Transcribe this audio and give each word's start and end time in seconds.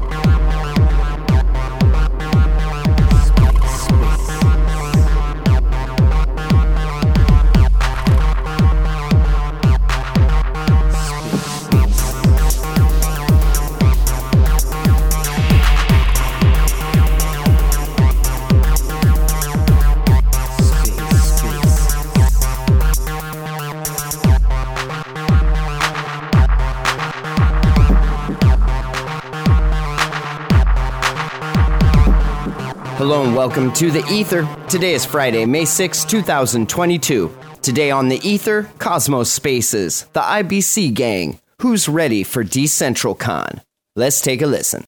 and 33.33 33.37
welcome 33.37 33.73
to 33.73 33.89
the 33.89 34.05
Ether. 34.11 34.47
Today 34.69 34.93
is 34.93 35.05
Friday, 35.05 35.43
May 35.45 35.65
6, 35.65 36.03
2022. 36.05 37.35
Today 37.63 37.89
on 37.89 38.07
the 38.07 38.17
Ether, 38.17 38.69
Cosmos 38.77 39.31
Spaces, 39.31 40.03
the 40.13 40.19
IBC 40.19 40.93
gang. 40.93 41.39
Who's 41.59 41.89
ready 41.89 42.23
for 42.23 42.43
DecentralCon? 42.43 43.61
Let's 43.95 44.21
take 44.21 44.43
a 44.43 44.45
listen. 44.45 44.85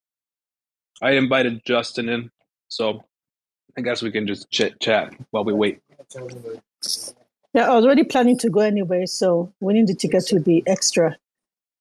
I 1.02 1.14
invited 1.14 1.66
Justin 1.66 2.08
in, 2.08 2.30
so 2.68 3.04
I 3.78 3.82
guess 3.82 4.04
we 4.04 4.12
can 4.12 4.28
just 4.28 4.52
chit 4.52 4.80
chat 4.80 5.12
while 5.32 5.44
we 5.44 5.54
wait. 5.54 5.82
Yeah, 7.54 7.72
I 7.72 7.76
was 7.76 7.86
already 7.86 8.04
planning 8.04 8.38
to 8.40 8.50
go 8.52 8.60
anyway, 8.60 9.08
so 9.08 9.52
winning 9.60 9.88
the 9.88 9.96
tickets 9.96 10.32
will 10.32 10.44
be 10.44 10.62
extra. 10.68 11.18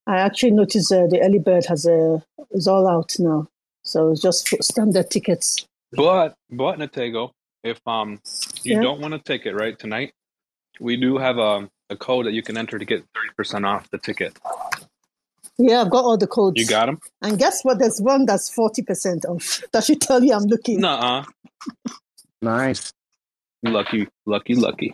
I 0.07 0.17
actually 0.17 0.51
noticed 0.51 0.91
uh, 0.91 1.05
the 1.05 1.21
early 1.21 1.39
bird 1.39 1.65
has 1.65 1.85
a 1.85 2.23
is 2.51 2.67
all 2.67 2.87
out 2.87 3.13
now, 3.19 3.49
so 3.83 4.09
it's 4.09 4.21
just 4.21 4.47
standard 4.63 5.11
tickets. 5.11 5.67
But 5.91 6.35
but 6.49 6.77
Nitego, 6.79 7.31
if 7.63 7.79
um 7.87 8.19
you 8.63 8.75
Yeah. 8.75 8.81
don't 8.81 9.01
want 9.01 9.13
a 9.13 9.19
ticket 9.19 9.55
right 9.55 9.77
tonight, 9.77 10.13
we 10.79 10.97
do 10.97 11.17
have 11.17 11.37
a, 11.37 11.69
a 11.89 11.95
code 11.95 12.25
that 12.25 12.33
you 12.33 12.41
can 12.43 12.57
enter 12.57 12.77
to 12.79 12.85
get 12.85 12.99
thirty 13.13 13.29
percent 13.37 13.65
off 13.65 13.89
the 13.91 13.97
ticket. 13.97 14.37
Yeah, 15.57 15.81
I've 15.81 15.89
got 15.89 16.03
all 16.03 16.17
the 16.17 16.27
codes. 16.27 16.59
You 16.59 16.67
got 16.67 16.87
them? 16.87 16.99
And 17.21 17.39
guess 17.39 17.61
what? 17.63 17.79
There's 17.79 18.01
one 18.01 18.25
that's 18.25 18.49
forty 18.49 18.81
percent 18.81 19.25
off. 19.25 19.63
That 19.71 19.83
should 19.85 20.01
tell 20.01 20.23
you 20.23 20.33
I'm 20.33 20.43
looking. 20.43 20.81
Nuh-uh. 20.81 21.23
Nice. 22.41 22.91
Lucky, 23.63 24.07
lucky, 24.25 24.55
lucky. 24.55 24.93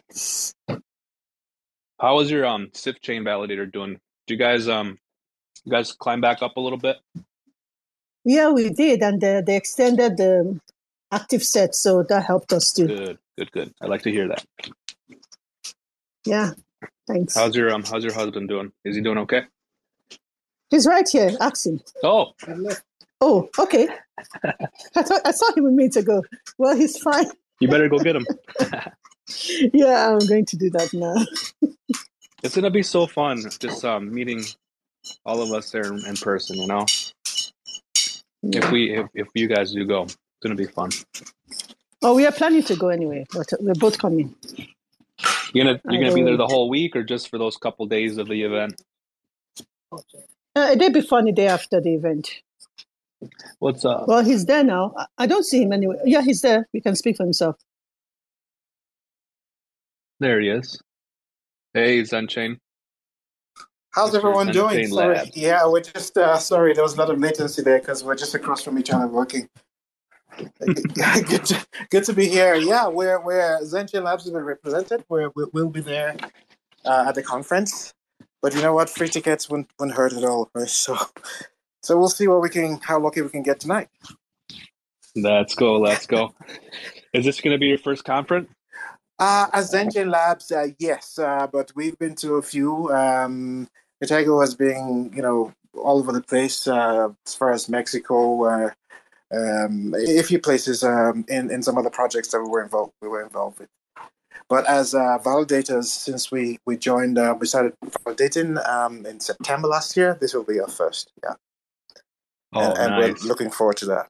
How 1.99 2.15
was 2.15 2.29
your 2.31 2.45
um 2.45 2.67
Sifchain 2.73 3.23
validator 3.23 3.69
doing? 3.71 3.99
Do 4.27 4.33
you 4.33 4.37
guys 4.39 4.67
um 4.69 4.97
you 5.65 5.71
guys 5.71 5.91
climb 5.93 6.21
back 6.21 6.41
up 6.41 6.57
a 6.57 6.59
little 6.59 6.77
bit? 6.77 6.97
Yeah, 8.23 8.51
we 8.51 8.69
did, 8.69 9.01
and 9.01 9.23
uh, 9.23 9.41
they 9.41 9.55
extended 9.57 10.17
the 10.17 10.59
active 11.11 11.43
set, 11.43 11.75
so 11.75 12.03
that 12.03 12.23
helped 12.25 12.53
us 12.53 12.71
too. 12.71 12.87
Good, 12.87 13.17
good, 13.37 13.51
good. 13.51 13.73
I 13.81 13.85
like 13.87 14.01
to 14.03 14.11
hear 14.11 14.27
that. 14.27 14.45
Yeah, 16.25 16.51
thanks. 17.07 17.35
How's 17.35 17.55
your 17.55 17.71
um 17.73 17.83
how's 17.83 18.03
your 18.03 18.13
husband 18.13 18.47
doing? 18.49 18.71
Is 18.85 18.95
he 18.95 19.01
doing 19.01 19.17
okay? 19.19 19.43
He's 20.69 20.87
right 20.87 21.07
here. 21.07 21.31
Ask 21.39 21.65
him. 21.65 21.81
Oh, 22.03 22.33
Oh, 23.23 23.49
okay. 23.59 23.87
I 24.95 25.01
thought 25.03 25.21
I 25.25 25.31
saw 25.31 25.53
him 25.55 25.65
a 25.67 25.71
minute 25.71 25.95
ago. 25.97 26.23
Well, 26.57 26.75
he's 26.75 26.97
fine. 26.97 27.25
you 27.59 27.67
better 27.67 27.87
go 27.89 27.99
get 27.99 28.15
him. 28.15 28.25
Yeah, 29.73 30.09
I'm 30.11 30.27
going 30.27 30.45
to 30.47 30.57
do 30.57 30.69
that 30.71 30.93
now. 30.93 31.15
It's 32.43 32.53
gonna 32.55 32.71
be 32.71 32.83
so 32.83 33.07
fun 33.07 33.41
just 33.59 33.85
um 33.85 34.13
meeting 34.13 34.43
all 35.25 35.41
of 35.41 35.51
us 35.53 35.71
there 35.71 35.85
in, 35.85 36.15
person, 36.17 36.57
you 36.57 36.67
know. 36.67 36.85
If 38.43 38.71
we 38.71 38.93
if, 38.97 39.07
if 39.13 39.27
you 39.33 39.47
guys 39.47 39.71
do 39.71 39.85
go, 39.85 40.07
it's 40.41 40.47
gonna 40.47 40.55
be 40.55 40.65
fun. 40.65 40.89
Oh, 42.01 42.15
we 42.15 42.25
are 42.25 42.31
planning 42.31 42.63
to 42.63 42.75
go 42.75 42.89
anyway, 42.89 43.25
but 43.31 43.47
we're 43.59 43.75
both 43.75 43.99
coming. 43.99 44.33
You're 45.53 45.65
gonna 45.65 45.79
you're 45.89 46.01
gonna 46.01 46.15
be 46.15 46.23
there 46.23 46.35
the 46.37 46.47
whole 46.47 46.67
week 46.67 46.95
or 46.95 47.03
just 47.03 47.29
for 47.29 47.37
those 47.37 47.57
couple 47.57 47.85
days 47.85 48.17
of 48.17 48.27
the 48.27 48.41
event? 48.41 48.81
Uh, 49.93 49.99
a 50.55 50.75
day 50.75 50.89
before 50.89 51.19
and 51.19 51.29
a 51.29 51.31
day 51.31 51.47
after 51.47 51.79
the 51.79 51.93
event. 51.93 52.31
What's 53.59 53.85
up? 53.85 54.07
Well, 54.07 54.23
he's 54.23 54.45
there 54.47 54.63
now. 54.63 54.93
I- 54.97 55.05
I 55.19 55.27
don't 55.27 55.45
see 55.45 55.61
him 55.61 55.71
anyway. 55.73 55.97
Yeah, 56.05 56.23
he's 56.23 56.41
there. 56.41 56.67
He 56.73 56.81
can 56.81 56.95
speak 56.95 57.17
for 57.17 57.23
himself. 57.23 57.55
There 60.19 60.41
he 60.41 60.49
is. 60.49 60.81
Hey 61.75 62.03
Zen 62.03 62.27
Chain. 62.27 62.57
How's 63.91 64.11
Mr. 64.11 64.15
everyone 64.15 64.47
doing? 64.47 64.69
Entertain 64.71 64.89
Sorry. 64.89 65.31
Yeah, 65.35 65.67
we're 65.67 65.81
just 65.81 66.17
uh, 66.17 66.37
sorry. 66.39 66.73
There 66.73 66.81
was 66.83 66.95
a 66.95 66.97
lot 66.97 67.11
of 67.11 67.19
latency 67.19 67.61
there 67.61 67.77
because 67.79 68.03
we're 68.03 68.15
just 68.15 68.33
across 68.33 68.63
from 68.63 68.79
each 68.79 68.89
other 68.89 69.05
working. 69.07 69.47
Good, 70.59 71.45
to, 71.45 71.65
good 71.89 72.03
to 72.05 72.13
be 72.13 72.27
here. 72.27 72.55
Yeah, 72.55 72.87
we're 72.87 73.19
we're 73.19 73.59
Labs 73.59 74.23
has 74.23 74.29
been 74.29 74.43
represented. 74.43 75.03
We're, 75.09 75.29
we, 75.35 75.45
we'll 75.53 75.69
be 75.69 75.81
there 75.81 76.15
uh, 76.85 77.05
at 77.07 77.15
the 77.15 77.23
conference. 77.23 77.93
But 78.41 78.55
you 78.55 78.61
know 78.61 78.73
what? 78.73 78.89
Free 78.89 79.07
tickets 79.07 79.49
wouldn't, 79.49 79.69
wouldn't 79.79 79.97
hurt 79.97 80.13
at 80.13 80.23
all. 80.23 80.49
Right? 80.53 80.67
So 80.67 80.97
so 81.81 81.97
we'll 81.97 82.09
see 82.09 82.27
what 82.27 82.41
we 82.41 82.49
can 82.49 82.79
how 82.81 82.99
lucky 82.99 83.21
we 83.21 83.29
can 83.29 83.43
get 83.43 83.59
tonight. 83.59 83.89
Let's 85.15 85.55
go, 85.55 85.77
let's 85.79 86.05
go. 86.05 86.33
Is 87.13 87.25
this 87.25 87.41
gonna 87.41 87.57
be 87.57 87.67
your 87.67 87.77
first 87.77 88.03
conference? 88.03 88.49
Uh, 89.19 89.47
as 89.53 89.69
Zen 89.69 89.91
Chain 89.91 90.09
Labs, 90.09 90.51
uh, 90.51 90.67
yes, 90.79 91.19
uh, 91.19 91.45
but 91.51 91.71
we've 91.75 91.97
been 91.99 92.15
to 92.15 92.35
a 92.35 92.41
few. 92.41 92.91
Um, 92.91 93.67
Nitego 94.03 94.41
has 94.41 94.55
been, 94.55 95.11
you 95.13 95.21
know, 95.21 95.53
all 95.75 95.99
over 95.99 96.11
the 96.11 96.23
place 96.23 96.67
uh, 96.67 97.09
as 97.27 97.35
far 97.35 97.51
as 97.51 97.69
Mexico, 97.69 98.45
uh, 98.45 98.71
um, 99.33 99.93
a 99.95 100.21
few 100.23 100.39
places 100.39 100.83
um, 100.83 101.25
in 101.27 101.51
in 101.51 101.63
some 101.63 101.77
other 101.77 101.89
projects 101.89 102.29
that 102.29 102.41
we 102.41 102.49
were 102.49 102.61
involved 102.63 102.91
we 103.01 103.07
were 103.07 103.23
involved 103.23 103.59
with. 103.59 103.69
But 104.49 104.67
as 104.67 104.93
uh, 104.93 105.17
validators, 105.23 105.85
since 105.85 106.31
we 106.31 106.59
we 106.65 106.77
joined, 106.77 107.17
uh, 107.17 107.35
we 107.39 107.47
started 107.47 107.73
validating 107.85 108.65
um, 108.67 109.05
in 109.05 109.19
September 109.19 109.67
last 109.67 109.95
year. 109.95 110.17
This 110.19 110.33
will 110.33 110.43
be 110.43 110.59
our 110.59 110.67
first, 110.67 111.11
yeah, 111.23 111.35
Oh 112.53 112.61
and, 112.61 112.77
and 112.77 112.89
nice. 112.91 113.21
we're 113.23 113.27
looking 113.29 113.49
forward 113.49 113.77
to 113.77 113.85
that. 113.87 114.07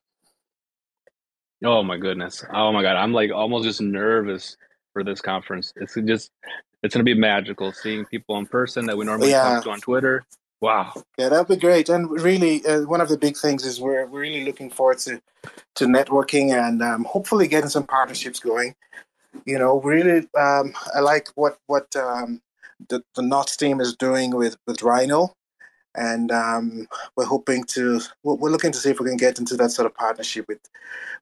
Oh 1.64 1.84
my 1.84 1.98
goodness. 1.98 2.44
Oh 2.52 2.72
my 2.72 2.82
god. 2.82 2.96
I'm 2.96 3.14
like 3.14 3.32
almost 3.32 3.66
just 3.66 3.82
nervous 3.82 4.58
for 4.94 5.04
this 5.04 5.22
conference. 5.22 5.74
It's 5.76 5.94
just 6.06 6.32
it's 6.82 6.96
gonna 6.96 7.04
be 7.04 7.14
magical 7.14 7.72
seeing 7.72 8.04
people 8.06 8.38
in 8.40 8.48
person 8.48 8.88
that 8.88 8.98
we 8.98 9.06
normally 9.06 9.30
Yeah. 9.30 9.44
talk 9.44 9.64
to 9.66 9.70
on 9.72 9.80
Twitter. 9.80 10.24
Wow. 10.62 10.94
Yeah, 11.18 11.30
that'd 11.30 11.48
be 11.48 11.56
great. 11.56 11.90
And 11.90 12.10
really, 12.10 12.64
uh, 12.66 12.84
one 12.84 13.02
of 13.02 13.10
the 13.10 13.18
big 13.18 13.36
things 13.36 13.66
is 13.66 13.82
we're, 13.82 14.06
we're 14.06 14.22
really 14.22 14.46
looking 14.46 14.70
forward 14.70 15.00
to, 15.00 15.20
to 15.76 15.86
networking 15.86 16.54
and 16.54 16.84
um, 16.84 17.04
hopefully 17.04 17.48
getting 17.48 17.70
some 17.70 17.86
partnerships 17.86 18.40
going. 18.40 18.76
You 19.46 19.58
know, 19.58 19.82
really, 19.82 20.28
um, 20.38 20.74
I 20.94 21.00
like 21.00 21.30
what 21.36 21.58
what 21.68 21.96
um, 21.96 22.42
the 22.90 23.02
the 23.16 23.22
Knots 23.22 23.56
team 23.56 23.80
is 23.80 23.96
doing 23.96 24.36
with 24.36 24.58
with 24.68 24.84
Rhino, 24.84 25.34
and 25.96 26.32
um, 26.32 26.88
we're 27.16 27.26
hoping 27.26 27.64
to 27.70 28.02
we're 28.24 28.36
we're 28.36 28.50
looking 28.50 28.74
to 28.74 28.78
see 28.78 28.90
if 28.90 29.00
we 29.00 29.08
can 29.08 29.18
get 29.18 29.40
into 29.40 29.56
that 29.56 29.72
sort 29.72 29.86
of 29.86 29.96
partnership 29.96 30.50
with 30.50 30.60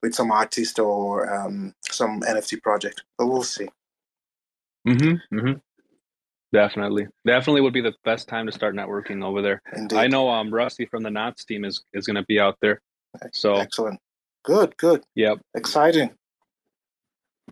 with 0.01 0.15
some 0.15 0.31
artist 0.31 0.79
or 0.79 1.31
um, 1.31 1.75
some 1.89 2.21
NFT 2.21 2.63
project. 2.63 3.03
But 3.15 3.27
we'll 3.27 3.43
see. 3.43 3.69
Mm-hmm. 4.87 5.37
Mm-hmm. 5.37 5.59
Definitely. 6.51 7.07
Definitely 7.27 7.61
would 7.61 7.73
be 7.73 7.81
the 7.81 7.93
best 8.03 8.27
time 8.27 8.47
to 8.47 8.51
start 8.51 8.75
networking 8.75 9.23
over 9.23 9.41
there. 9.41 9.61
Indeed. 9.75 9.97
I 9.97 10.07
know 10.07 10.29
um 10.29 10.51
Rusty 10.53 10.85
from 10.85 11.03
the 11.03 11.11
Knots 11.11 11.45
team 11.45 11.63
is 11.65 11.83
is 11.93 12.07
gonna 12.07 12.23
be 12.27 12.39
out 12.39 12.57
there. 12.61 12.81
So 13.33 13.55
Excellent. 13.55 13.99
Good. 14.43 14.75
Good. 14.77 15.03
yep. 15.15 15.39
Exciting. 15.55 16.11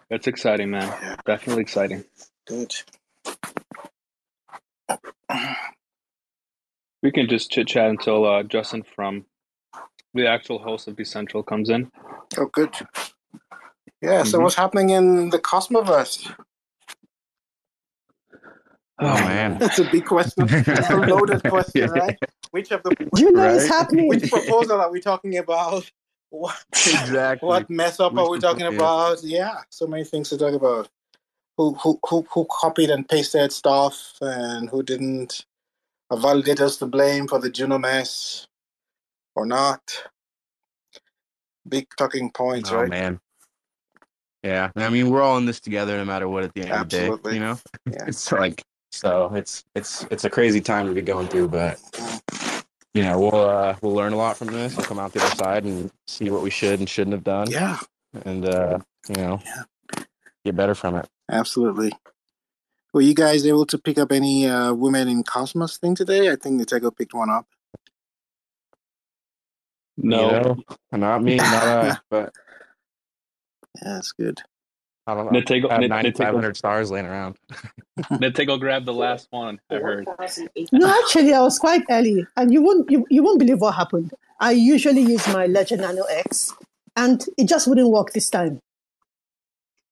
That's 0.09 0.28
exciting, 0.28 0.72
man. 0.72 0.88
Yeah. 1.02 1.16
Definitely 1.25 1.63
exciting. 1.63 2.06
Good. 2.48 2.74
We 7.04 7.12
can 7.12 7.27
just 7.27 7.51
chit 7.51 7.68
chat 7.68 7.89
until 7.89 8.25
uh, 8.25 8.44
Justin 8.44 8.83
from 8.95 9.25
the 10.13 10.27
actual 10.27 10.60
host 10.60 10.88
of 10.88 10.95
Decentral 10.95 11.45
comes 11.45 11.69
in. 11.69 11.92
Oh, 12.38 12.48
good. 12.48 12.74
Yeah. 14.01 14.24
So 14.24 14.39
Mhm. 14.39 14.44
what's 14.44 14.56
happening 14.56 14.89
in 14.89 15.30
the 15.30 15.39
Cosmoverse? 15.39 16.33
Oh 19.00 19.14
man. 19.26 19.58
That's 19.60 19.80
a 19.80 19.90
big 19.92 20.06
question. 20.06 20.48
That's 20.48 20.90
a 20.90 20.98
loaded 20.98 21.44
question, 21.50 21.90
right? 21.92 22.18
Which 22.52 22.72
of 22.72 22.84
the 22.84 22.92
Do 22.92 23.10
you 23.22 23.32
know 23.32 23.50
it's 23.56 23.70
Right? 23.70 23.72
happening? 23.78 24.08
which 24.08 24.30
proposal 24.32 24.82
are 24.82 24.92
we 24.92 25.02
talking 25.02 25.38
about? 25.38 25.90
What, 26.30 26.58
exactly. 26.72 27.48
what 27.48 27.70
mess 27.70 28.00
up 28.02 28.14
Which 28.14 28.22
are 28.22 28.30
we 28.32 28.40
talking 28.40 28.66
propo- 28.66 28.72
yeah. 28.72 28.78
about? 28.78 29.24
Yeah, 29.24 29.56
so 29.70 29.88
many 29.88 30.04
things 30.04 30.30
to 30.30 30.38
talk 30.38 30.54
about. 30.54 30.90
Who 31.58 31.74
who 31.76 32.00
who 32.10 32.26
who 32.32 32.46
copied 32.52 32.90
and 32.90 33.08
pasted 33.08 33.52
stuff 33.52 34.14
and 34.22 34.70
who 34.70 34.84
didn't? 34.84 35.46
Are 36.10 36.18
validators 36.18 36.80
to 36.80 36.86
blame 36.86 37.28
for 37.28 37.40
the 37.40 37.50
Juno 37.50 37.78
mess 37.78 38.48
or 39.36 39.46
not? 39.46 39.82
Big 41.68 41.88
talking 41.98 42.32
points, 42.32 42.72
right? 42.72 42.78
Oh 42.78 42.82
right? 42.82 42.90
man. 42.90 43.20
Yeah, 44.44 44.72
I 44.76 44.90
mean, 44.90 45.10
we're 45.10 45.22
all 45.22 45.38
in 45.38 45.46
this 45.46 45.60
together, 45.60 45.98
no 45.98 46.06
matter 46.06 46.30
what. 46.30 46.44
At 46.46 46.54
the 46.54 46.62
end 46.62 46.72
of 46.72 46.90
the 46.90 46.98
Absolutely. 46.98 47.32
day, 47.32 47.38
you 47.38 47.44
know, 47.44 47.58
Yeah. 47.92 48.06
it's 48.08 48.32
like 48.32 48.64
so. 48.98 49.34
It's 49.36 49.66
it's 49.76 50.06
it's 50.12 50.26
a 50.26 50.30
crazy 50.30 50.62
time 50.62 50.88
to 50.88 50.94
be 50.94 51.02
going 51.02 51.28
through, 51.30 51.50
but 51.50 51.80
you 52.94 53.04
know, 53.04 53.20
we'll 53.20 53.36
uh, 53.50 53.76
we'll 53.82 53.94
learn 53.94 54.14
a 54.14 54.18
lot 54.18 54.38
from 54.38 54.48
this. 54.50 54.78
We'll 54.78 54.86
come 54.86 55.00
out 55.00 55.14
the 55.14 55.22
other 55.22 55.32
side 55.32 55.66
and 55.66 55.92
see 56.08 56.30
what 56.30 56.44
we 56.44 56.50
should 56.52 56.80
and 56.80 56.90
shouldn't 56.90 57.14
have 57.14 57.24
done, 57.26 57.50
Yeah, 57.52 57.80
and 58.26 58.46
uh, 58.46 58.80
you 59.10 59.16
know, 59.16 59.42
Yeah. 59.46 59.64
get 60.46 60.56
better 60.56 60.76
from 60.76 60.96
it. 60.96 61.08
absolutely. 61.32 61.92
Were 62.94 63.02
you 63.02 63.16
guys 63.16 63.46
able 63.46 63.66
to 63.68 63.78
pick 63.78 64.00
up 64.00 64.12
any 64.12 64.48
uh, 64.48 64.74
women 64.74 65.08
in 65.10 65.24
cosmos 65.24 65.78
thing 65.78 65.96
today? 65.96 66.32
I 66.32 66.36
think 66.38 66.62
Nitego 66.62 66.96
picked 66.96 67.14
one 67.14 67.30
up. 67.30 67.48
No, 69.98 70.20
You 70.22 70.28
know? 70.28 70.64
not 70.94 71.24
me, 71.24 71.38
not 71.38 71.54
I, 71.68 71.98
but 72.10 72.34
Yeah, 73.82 73.96
that's 73.96 74.12
good. 74.14 74.42
I 75.07 75.13
don't 75.13 75.31
know. 75.31 75.39
Nitego, 75.39 75.69
I 75.71 75.81
have 75.81 75.89
9,500 75.89 76.57
stars 76.57 76.92
laying 76.92 77.06
around. 77.06 77.38
Nitego 78.12 78.59
grabbed 78.59 78.86
the 78.86 78.94
last 78.94 79.27
one. 79.31 79.59
I 79.69 79.75
heard. 79.75 80.06
No, 80.74 80.88
actually, 81.04 81.33
I 81.33 81.42
was 81.42 81.57
quite 81.57 81.83
early, 81.89 82.27
and 82.36 82.51
you 82.54 82.62
won't 82.62 82.92
you, 82.92 83.06
you 83.09 83.24
won't 83.24 83.39
believe 83.39 83.59
what 83.62 83.75
happened. 83.75 84.13
I 84.39 84.51
usually 84.51 85.01
use 85.01 85.25
my 85.30 85.45
Ledger 85.48 85.77
Nano 85.77 86.04
X, 86.04 86.54
and 86.98 87.25
it 87.38 87.48
just 87.48 87.68
wouldn't 87.68 87.89
work 87.89 88.12
this 88.12 88.30
time. 88.30 88.59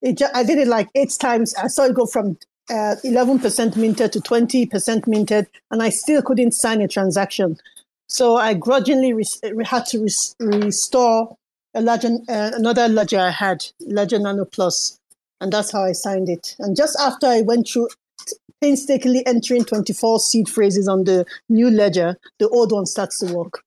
It 0.01 0.17
ju- 0.17 0.27
I 0.33 0.43
did 0.43 0.57
it 0.59 0.67
like 0.67 0.89
eight 0.95 1.15
times. 1.19 1.55
I 1.55 1.67
saw 1.67 1.85
it 1.85 1.95
go 1.95 2.05
from 2.05 2.37
uh, 2.69 2.95
11% 3.03 3.75
minted 3.77 4.11
to 4.13 4.19
20% 4.19 5.07
minted, 5.07 5.47
and 5.71 5.81
I 5.81 5.89
still 5.89 6.21
couldn't 6.21 6.51
sign 6.51 6.81
a 6.81 6.87
transaction. 6.87 7.57
So 8.07 8.35
I 8.35 8.53
grudgingly 8.53 9.13
res- 9.13 9.39
had 9.65 9.85
to 9.87 10.03
res- 10.03 10.35
restore 10.39 11.37
a 11.73 11.81
ledger, 11.81 12.09
uh, 12.29 12.51
another 12.53 12.87
ledger 12.87 13.19
I 13.19 13.31
had, 13.31 13.65
Ledger 13.79 14.19
Nano 14.19 14.45
Plus, 14.45 14.99
and 15.41 15.51
that's 15.51 15.71
how 15.71 15.83
I 15.83 15.91
signed 15.91 16.29
it. 16.29 16.55
And 16.59 16.75
just 16.75 16.97
after 16.99 17.27
I 17.27 17.41
went 17.41 17.67
through 17.69 17.89
painstakingly 18.61 19.25
entering 19.27 19.65
24 19.65 20.19
seed 20.19 20.49
phrases 20.49 20.87
on 20.87 21.03
the 21.03 21.25
new 21.49 21.69
ledger, 21.69 22.17
the 22.39 22.47
old 22.49 22.71
one 22.71 22.85
starts 22.85 23.19
to 23.19 23.33
work. 23.33 23.63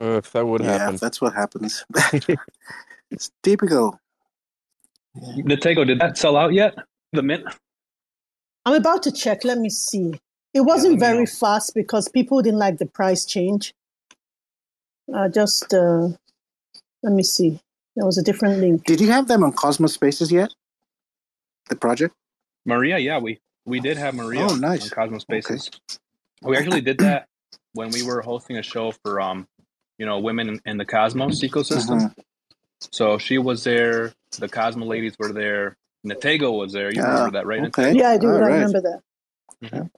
If 0.00 0.32
that 0.32 0.46
would 0.46 0.62
yeah, 0.62 0.78
happen. 0.78 0.96
that's 0.96 1.20
what 1.20 1.34
happens. 1.34 1.84
it's 3.10 3.30
typical. 3.42 3.98
Nitego, 5.16 5.86
did 5.86 5.98
that 5.98 6.16
sell 6.16 6.36
out 6.36 6.52
yet? 6.54 6.74
The 7.12 7.22
mint? 7.22 7.44
I'm 8.64 8.74
about 8.74 9.02
to 9.04 9.12
check. 9.12 9.44
Let 9.44 9.58
me 9.58 9.68
see. 9.68 10.18
It 10.54 10.62
wasn't 10.62 10.94
me 10.94 11.00
very 11.00 11.24
know. 11.24 11.26
fast 11.26 11.74
because 11.74 12.08
people 12.08 12.40
didn't 12.40 12.58
like 12.58 12.78
the 12.78 12.86
price 12.86 13.24
change. 13.24 13.74
Uh, 15.12 15.28
just 15.28 15.74
uh, 15.74 16.08
let 17.02 17.12
me 17.12 17.22
see. 17.22 17.60
There 18.00 18.06
was 18.06 18.18
a 18.18 18.24
different 18.24 18.60
link. 18.60 18.86
Did 18.86 19.02
you 19.02 19.08
have 19.12 19.28
them 19.28 19.44
on 19.44 19.52
Cosmos 19.52 19.94
Spaces 19.94 20.32
yet? 20.32 20.54
The 21.68 21.76
project? 21.76 22.14
Maria, 22.66 22.98
yeah, 22.98 23.18
we 23.18 23.40
we 23.66 23.80
did 23.80 23.98
have 23.98 24.14
Maria 24.14 24.46
Oh, 24.46 24.54
nice. 24.56 24.84
on 24.84 24.90
Cosmos 24.90 25.22
Spaces. 25.22 25.70
We 26.42 26.56
actually 26.56 26.80
did 26.82 26.98
that 27.00 27.28
when 27.74 27.90
we 27.90 28.02
were 28.02 28.22
hosting 28.22 28.58
a 28.58 28.62
show 28.62 28.92
for 29.04 29.20
um, 29.20 29.48
you 29.98 30.06
know, 30.06 30.20
women 30.20 30.48
in, 30.48 30.62
in 30.66 30.78
the 30.78 30.86
Cosmos 30.86 31.42
ecosystem. 31.42 31.98
Mhm. 31.98 32.14
So 32.92 33.18
she 33.18 33.38
was 33.38 33.64
there. 33.64 34.14
The 34.38 34.48
Cosmo 34.48 34.86
ladies 34.86 35.14
were 35.18 35.32
there. 35.32 35.76
Nitego 36.06 36.58
was 36.58 36.72
there. 36.72 36.92
You 36.92 37.02
Ah, 37.02 37.06
remember 37.06 37.32
that, 37.32 37.46
right? 37.46 37.64
Okay. 37.66 37.92
Yeah, 37.92 38.10
I 38.10 38.18
do. 38.18 38.28
All 38.28 38.36
I 38.36 38.40
right. 38.40 38.54
remember 38.54 38.80
that. 38.82 39.00
Mhm. 39.64 39.90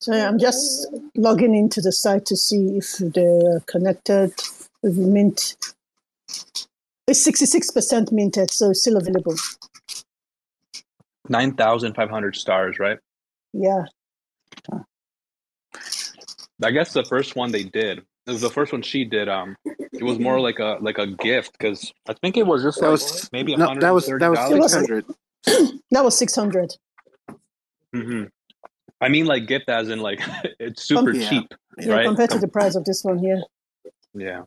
So 0.00 0.14
yeah, 0.14 0.28
I'm 0.28 0.38
just 0.38 0.88
logging 1.16 1.54
into 1.54 1.80
the 1.82 1.92
site 1.92 2.26
to 2.26 2.36
see 2.36 2.78
if 2.78 2.98
they're 2.98 3.60
connected 3.66 4.32
with 4.82 4.98
Mint. 4.98 5.56
It's 7.06 7.26
66% 7.28 8.12
minted, 8.12 8.50
so 8.50 8.70
it's 8.70 8.80
still 8.80 8.96
available. 8.96 9.34
Nine 11.28 11.54
thousand 11.54 11.94
five 11.94 12.10
hundred 12.10 12.36
stars, 12.36 12.78
right? 12.78 12.98
Yeah. 13.52 13.84
I 16.62 16.70
guess 16.70 16.92
the 16.92 17.04
first 17.04 17.34
one 17.36 17.50
they 17.52 17.64
did. 17.64 17.98
It 18.26 18.30
was 18.30 18.40
the 18.40 18.50
first 18.50 18.72
one 18.72 18.82
she 18.82 19.04
did. 19.04 19.28
Um, 19.28 19.56
it 19.92 20.02
was 20.02 20.18
more 20.18 20.40
like 20.40 20.58
a 20.58 20.78
like 20.80 20.98
a 20.98 21.06
gift 21.06 21.52
because 21.58 21.92
I 22.08 22.14
think 22.14 22.36
it 22.36 22.46
was 22.46 22.62
just 22.62 22.80
That 22.80 22.86
like 22.86 22.92
was 22.92 23.28
maybe 23.32 23.54
no, 23.56 23.74
that 23.74 23.90
was 23.90 24.06
that 24.06 24.30
was 24.30 24.38
It 24.50 24.60
six 24.62 24.72
hundred. 24.72 25.04
That 25.90 26.04
was 26.04 26.16
600. 26.18 26.72
hmm 27.92 28.24
I 29.00 29.08
mean, 29.08 29.26
like 29.26 29.46
gift 29.46 29.68
as 29.68 29.88
in 29.90 30.00
like 30.00 30.20
it's 30.58 30.82
super 30.82 31.12
Yeah. 31.12 31.28
cheap. 31.28 31.54
Yeah, 31.78 31.92
Right. 31.92 32.06
compared 32.06 32.30
to 32.30 32.38
the 32.38 32.48
price 32.48 32.74
of 32.76 32.84
this 32.84 33.04
one 33.04 33.18
here. 33.18 33.42
Yeah. 34.14 34.42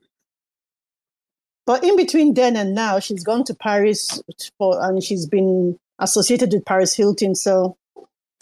But 1.68 1.84
in 1.84 1.98
between 1.98 2.34
then 2.34 2.56
and 2.56 2.74
now, 2.74 3.00
she's 3.00 3.26
gone 3.26 3.44
to 3.44 3.54
Paris 3.54 4.24
for, 4.58 4.82
and 4.82 5.04
she's 5.04 5.26
been 5.26 5.78
associated 6.00 6.54
with 6.54 6.64
Paris 6.66 6.96
Hilton. 6.96 7.36
So 7.36 7.76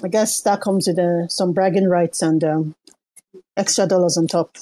I 0.03 0.09
guess 0.09 0.41
that 0.41 0.61
comes 0.61 0.87
with 0.87 0.99
uh, 0.99 1.27
some 1.27 1.51
bragging 1.51 1.89
rights 1.89 2.21
and 2.21 2.43
um, 2.43 2.75
extra 3.57 3.87
dollars 3.87 4.15
on 4.15 4.27
top. 4.27 4.55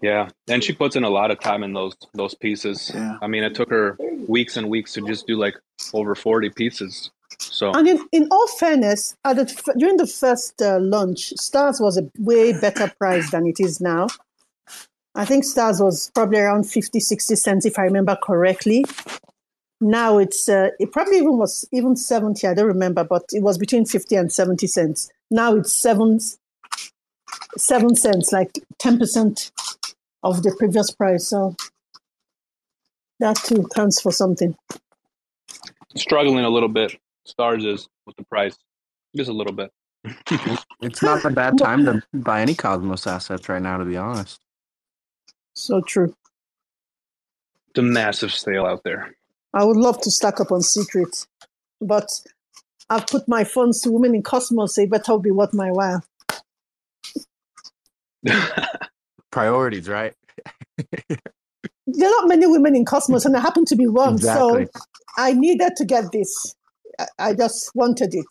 Yeah, 0.00 0.28
and 0.48 0.62
she 0.62 0.72
puts 0.72 0.94
in 0.94 1.02
a 1.02 1.10
lot 1.10 1.32
of 1.32 1.40
time 1.40 1.64
in 1.64 1.72
those 1.72 1.96
those 2.14 2.34
pieces. 2.34 2.92
Yeah. 2.94 3.18
I 3.20 3.26
mean, 3.26 3.42
it 3.42 3.54
took 3.56 3.68
her 3.68 3.98
weeks 4.28 4.56
and 4.56 4.70
weeks 4.70 4.92
to 4.94 5.02
just 5.02 5.26
do 5.26 5.36
like 5.36 5.56
over 5.92 6.14
forty 6.14 6.50
pieces. 6.50 7.10
So 7.40 7.72
And 7.72 7.88
in, 7.88 7.98
in 8.12 8.28
all 8.30 8.46
fairness, 8.46 9.16
at 9.24 9.36
the, 9.36 9.74
during 9.76 9.96
the 9.96 10.06
first 10.06 10.62
uh, 10.62 10.78
launch, 10.78 11.30
Stars 11.36 11.80
was 11.80 11.98
a 11.98 12.08
way 12.18 12.52
better 12.52 12.92
price 12.96 13.32
than 13.32 13.46
it 13.46 13.58
is 13.58 13.80
now. 13.80 14.06
I 15.16 15.24
think 15.24 15.44
Stars 15.44 15.80
was 15.80 16.10
probably 16.14 16.38
around 16.38 16.64
50, 16.64 16.98
60 16.98 17.36
cents, 17.36 17.66
if 17.66 17.78
I 17.78 17.82
remember 17.82 18.16
correctly. 18.20 18.84
Now 19.80 20.18
it's, 20.18 20.48
uh, 20.48 20.70
it 20.78 20.92
probably 20.92 21.18
even 21.18 21.38
was 21.38 21.68
even 21.72 21.94
70, 21.96 22.46
I 22.46 22.54
don't 22.54 22.66
remember, 22.66 23.04
but 23.04 23.24
it 23.32 23.42
was 23.42 23.58
between 23.58 23.84
50 23.84 24.16
and 24.16 24.32
70 24.32 24.66
cents. 24.66 25.10
Now 25.30 25.54
it's 25.56 25.72
seven, 25.72 26.18
seven 27.56 27.94
cents, 27.94 28.32
like 28.32 28.52
10% 28.80 29.52
of 30.22 30.42
the 30.42 30.54
previous 30.58 30.90
price. 30.90 31.28
So 31.28 31.54
that 33.20 33.36
too 33.36 33.68
counts 33.74 34.00
for 34.00 34.10
something. 34.10 34.56
struggling 35.96 36.44
a 36.44 36.50
little 36.50 36.68
bit. 36.68 36.96
Stars 37.24 37.64
is 37.64 37.88
with 38.06 38.16
the 38.16 38.24
price, 38.24 38.56
just 39.16 39.30
a 39.30 39.32
little 39.32 39.54
bit. 39.54 39.70
It's 40.82 41.02
not 41.02 41.24
a 41.24 41.30
bad 41.30 41.56
time 41.58 41.84
to 41.84 42.02
buy 42.12 42.42
any 42.42 42.54
Cosmos 42.54 43.06
assets 43.06 43.48
right 43.48 43.62
now, 43.62 43.78
to 43.78 43.84
be 43.84 43.96
honest. 43.96 44.40
So 45.54 45.80
true. 45.80 46.14
The 47.74 47.82
massive 47.82 48.32
sale 48.32 48.66
out 48.66 48.82
there. 48.84 49.16
I 49.52 49.64
would 49.64 49.76
love 49.76 50.00
to 50.02 50.10
stack 50.10 50.40
up 50.40 50.50
on 50.52 50.62
Secret, 50.62 51.26
but 51.80 52.08
I've 52.90 53.06
put 53.06 53.26
my 53.28 53.44
funds 53.44 53.80
to 53.82 53.90
Women 53.90 54.14
in 54.14 54.22
Cosmos, 54.22 54.74
so 54.74 54.82
it 54.82 54.90
better 54.90 55.18
be 55.18 55.30
worth 55.30 55.54
my 55.54 55.70
while. 55.70 56.02
Priorities, 59.30 59.88
right? 59.88 60.14
There 61.86 62.08
are 62.08 62.10
not 62.10 62.28
many 62.28 62.46
women 62.46 62.74
in 62.74 62.84
Cosmos, 62.84 63.24
and 63.24 63.36
I 63.36 63.40
happen 63.40 63.64
to 63.66 63.76
be 63.76 63.86
one, 63.86 64.14
Exactly. 64.14 64.66
so 64.66 64.80
I 65.16 65.32
needed 65.32 65.72
to 65.76 65.84
get 65.84 66.10
this. 66.12 66.54
I, 66.98 67.06
I 67.18 67.34
just 67.34 67.70
wanted 67.74 68.14
it. 68.14 68.26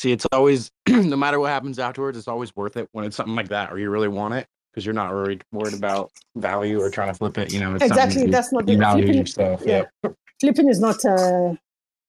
See, 0.00 0.12
it's 0.12 0.24
always, 0.32 0.70
no 0.88 1.14
matter 1.14 1.38
what 1.38 1.50
happens 1.50 1.78
afterwards, 1.78 2.16
it's 2.16 2.26
always 2.26 2.56
worth 2.56 2.78
it 2.78 2.88
when 2.92 3.04
it's 3.04 3.16
something 3.16 3.34
like 3.34 3.48
that, 3.48 3.70
or 3.70 3.78
you 3.78 3.90
really 3.90 4.08
want 4.08 4.32
it 4.32 4.46
because 4.72 4.86
you're 4.86 4.94
not 4.94 5.12
worried 5.12 5.44
worried 5.52 5.74
about 5.74 6.10
value 6.36 6.80
or 6.80 6.88
trying 6.88 7.08
to 7.08 7.14
flip 7.14 7.36
it. 7.36 7.52
You 7.52 7.60
know, 7.60 7.74
it's 7.74 7.84
something 7.86 7.98
Exactly, 7.98 8.22
you- 8.22 8.32
that's 8.32 8.50
not 8.50 8.66
you 8.66 8.76
the 8.76 8.80
value 8.80 9.02
flipping, 9.02 9.16
your 9.18 9.26
stuff. 9.26 9.60
yeah. 9.62 9.82
Yeah. 10.02 10.10
flipping 10.40 10.70
is 10.70 10.80
not 10.80 11.04
a, 11.04 11.58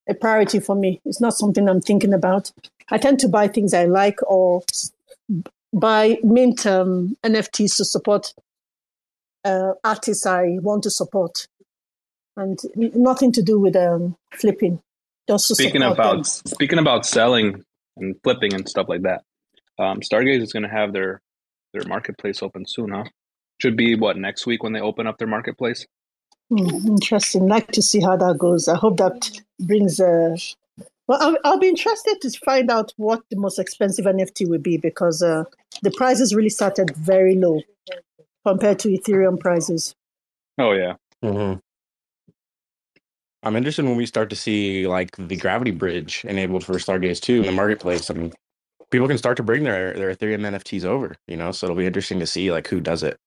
a 0.08 0.14
priority 0.14 0.62
for 0.62 0.74
me. 0.74 1.02
It's 1.04 1.20
not 1.20 1.34
something 1.34 1.68
I'm 1.68 1.82
thinking 1.82 2.14
about. 2.14 2.54
I 2.90 2.98
tend 2.98 3.20
to 3.20 3.28
buy 3.28 3.50
things 3.50 3.74
I 3.74 3.84
like 3.84 4.20
or 4.26 4.64
buy 5.74 6.18
mint 6.24 6.66
um, 6.66 7.18
NFTs 7.26 7.76
to 7.76 7.84
support 7.84 8.34
uh, 9.44 9.74
artists 9.84 10.26
I 10.26 10.60
want 10.62 10.84
to 10.84 10.90
support, 10.92 11.46
and 12.38 12.58
nothing 12.78 13.34
to 13.34 13.44
do 13.44 13.60
with 13.60 13.76
um, 13.76 14.16
flipping. 14.34 14.82
Just 15.28 15.50
to 15.50 15.56
speaking 15.56 15.84
about 15.84 15.98
them. 15.98 16.24
speaking 16.24 16.80
about 16.80 17.06
selling 17.06 17.66
and 17.98 18.16
flipping 18.24 18.54
and 18.54 18.68
stuff 18.68 18.88
like 18.90 19.04
that, 19.04 19.24
um, 19.80 20.02
Stargaze 20.02 20.42
is 20.42 20.54
going 20.54 20.64
to 20.64 20.70
have 20.70 20.94
their 20.94 21.22
their 21.74 21.84
marketplace 21.86 22.44
open 22.44 22.66
soon, 22.66 22.92
huh? 22.92 23.06
Should 23.62 23.78
be 23.78 23.96
what 23.96 24.18
next 24.18 24.46
week 24.46 24.64
when 24.64 24.74
they 24.74 24.82
open 24.82 25.08
up 25.08 25.18
their 25.18 25.28
marketplace. 25.28 25.86
Hmm, 26.50 26.68
interesting. 26.88 27.48
Like 27.48 27.72
to 27.72 27.82
see 27.82 28.02
how 28.02 28.18
that 28.18 28.38
goes. 28.38 28.68
I 28.68 28.76
hope 28.76 28.98
that 28.98 29.30
brings 29.60 30.00
a. 30.00 30.36
Well, 31.08 31.22
I'll, 31.22 31.38
I'll 31.44 31.60
be 31.60 31.70
interested 31.70 32.20
to 32.22 32.30
find 32.46 32.70
out 32.70 32.94
what 32.98 33.22
the 33.30 33.38
most 33.38 33.60
expensive 33.60 34.06
NFT 34.06 34.48
will 34.48 34.60
be 34.60 34.78
because 34.78 35.22
uh, 35.22 35.46
the 35.82 35.92
prices 35.92 36.36
really 36.36 36.50
started 36.50 36.96
very 36.96 37.36
low 37.36 37.62
compared 38.46 38.80
to 38.80 38.90
Ethereum 38.90 39.40
prices. 39.40 39.96
Oh 40.58 40.72
yeah, 40.72 40.96
hmm 41.24 41.56
I'm 43.44 43.56
interested 43.56 43.86
when 43.86 43.98
we 43.98 44.06
start 44.06 44.30
to 44.32 44.36
see 44.36 44.88
like 44.88 45.16
the 45.18 45.38
gravity 45.38 45.72
bridge 45.72 46.26
enabled 46.26 46.66
for 46.66 46.76
Stargaze 46.76 47.22
2 47.22 47.42
in 47.42 47.46
the 47.48 47.52
marketplace. 47.54 48.10
I 48.12 48.16
mean, 48.16 48.34
people 48.92 49.08
can 49.08 49.18
start 49.18 49.38
to 49.38 49.44
bring 49.44 49.64
their 49.64 49.94
their 49.94 50.14
Ethereum 50.16 50.42
NFTs 50.42 50.86
over, 50.86 51.16
you 51.28 51.38
know, 51.38 51.52
so 51.52 51.68
it'll 51.68 51.78
be 51.78 51.88
interesting 51.88 52.20
to 52.20 52.28
see 52.28 52.52
like 52.52 52.68
who 52.68 52.80
does 52.82 53.04
it. 53.04 53.18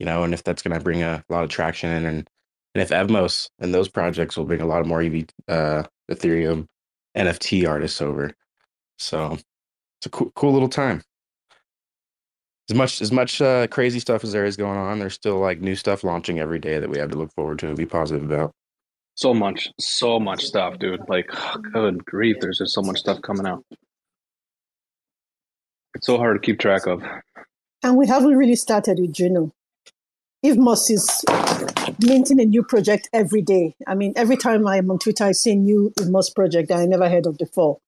you 0.00 0.06
know, 0.06 0.24
and 0.24 0.34
if 0.34 0.44
that's 0.44 0.62
going 0.62 0.74
to 0.78 0.84
bring 0.84 1.04
a 1.04 1.24
lot 1.30 1.44
of 1.44 1.50
traction 1.50 1.90
in, 1.90 2.06
and 2.06 2.30
and 2.76 2.82
if 2.82 2.90
Evmos 2.90 3.50
and 3.60 3.74
those 3.74 3.88
projects 3.88 4.36
will 4.38 4.46
bring 4.46 4.62
a 4.62 4.66
lot 4.66 4.82
of 4.82 4.88
more 4.88 5.02
EV, 5.02 5.26
uh, 5.48 5.84
Ethereum 6.12 6.68
NFT 7.16 7.68
artists 7.68 8.02
over. 8.02 8.32
So 8.98 9.34
it's 10.00 10.06
a 10.06 10.10
cool, 10.10 10.32
cool 10.36 10.52
little 10.54 10.68
time. 10.70 11.02
As 12.70 12.76
much 12.76 13.02
as 13.02 13.12
much 13.12 13.42
uh, 13.42 13.68
crazy 13.68 14.00
stuff 14.00 14.24
as 14.24 14.32
there 14.32 14.46
is 14.46 14.56
going 14.58 14.78
on, 14.78 14.98
there's 15.00 15.14
still 15.14 15.38
like 15.40 15.60
new 15.60 15.76
stuff 15.76 16.04
launching 16.04 16.40
every 16.40 16.60
day 16.60 16.80
that 16.80 16.90
we 16.90 16.98
have 16.98 17.10
to 17.12 17.18
look 17.18 17.32
forward 17.34 17.60
to 17.60 17.68
and 17.68 17.76
be 17.78 17.86
positive 17.86 18.24
about. 18.24 18.52
So 19.22 19.32
much, 19.32 19.68
so 19.78 20.18
much 20.18 20.42
stuff, 20.42 20.80
dude. 20.80 21.08
Like, 21.08 21.30
good 21.72 22.04
grief, 22.04 22.38
there's 22.40 22.58
just 22.58 22.74
so 22.74 22.82
much 22.82 22.98
stuff 22.98 23.22
coming 23.22 23.46
out. 23.46 23.64
It's 25.94 26.08
so 26.08 26.16
hard 26.16 26.42
to 26.42 26.44
keep 26.44 26.58
track 26.58 26.86
of. 26.88 27.04
And 27.84 27.96
we 27.96 28.08
haven't 28.08 28.36
really 28.36 28.56
started 28.56 28.98
with 28.98 29.12
Juno. 29.12 29.52
Evmos 30.44 30.90
is 30.90 31.24
minting 32.04 32.40
a 32.40 32.44
new 32.46 32.64
project 32.64 33.08
every 33.12 33.42
day. 33.42 33.76
I 33.86 33.94
mean, 33.94 34.12
every 34.16 34.36
time 34.36 34.66
I'm 34.66 34.90
on 34.90 34.98
Twitter, 34.98 35.22
I 35.22 35.30
see 35.30 35.52
a 35.52 35.54
new 35.54 35.92
Evmos 36.00 36.34
project 36.34 36.70
that 36.70 36.78
I 36.78 36.86
never 36.86 37.08
heard 37.08 37.26
of 37.26 37.38
before. 37.38 37.78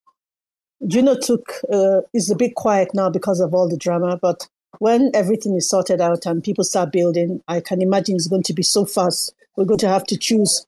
Juno 0.87 1.17
took 1.17 1.55
uh, 1.73 2.03
is 2.13 2.31
a 2.31 2.37
bit 2.37 2.55
quiet 2.55 2.91
now 2.95 3.11
because 3.11 3.41
of 3.41 3.53
all 3.53 3.69
the 3.69 3.77
drama, 3.77 4.21
but 4.23 4.47
when 4.79 5.11
everything 5.15 5.57
is 5.57 5.69
sorted 5.69 6.01
out 6.01 6.27
and 6.27 6.45
people 6.45 6.63
start 6.63 6.93
building, 6.93 7.43
I 7.49 7.59
can 7.59 7.83
imagine 7.83 8.15
it's 8.15 8.29
going 8.29 8.45
to 8.45 8.53
be 8.53 8.63
so 8.63 8.87
fast. 8.87 9.35
We're 9.57 9.65
going 9.65 9.79
to 9.79 9.89
have 9.89 10.05
to 10.05 10.17
choose 10.17 10.65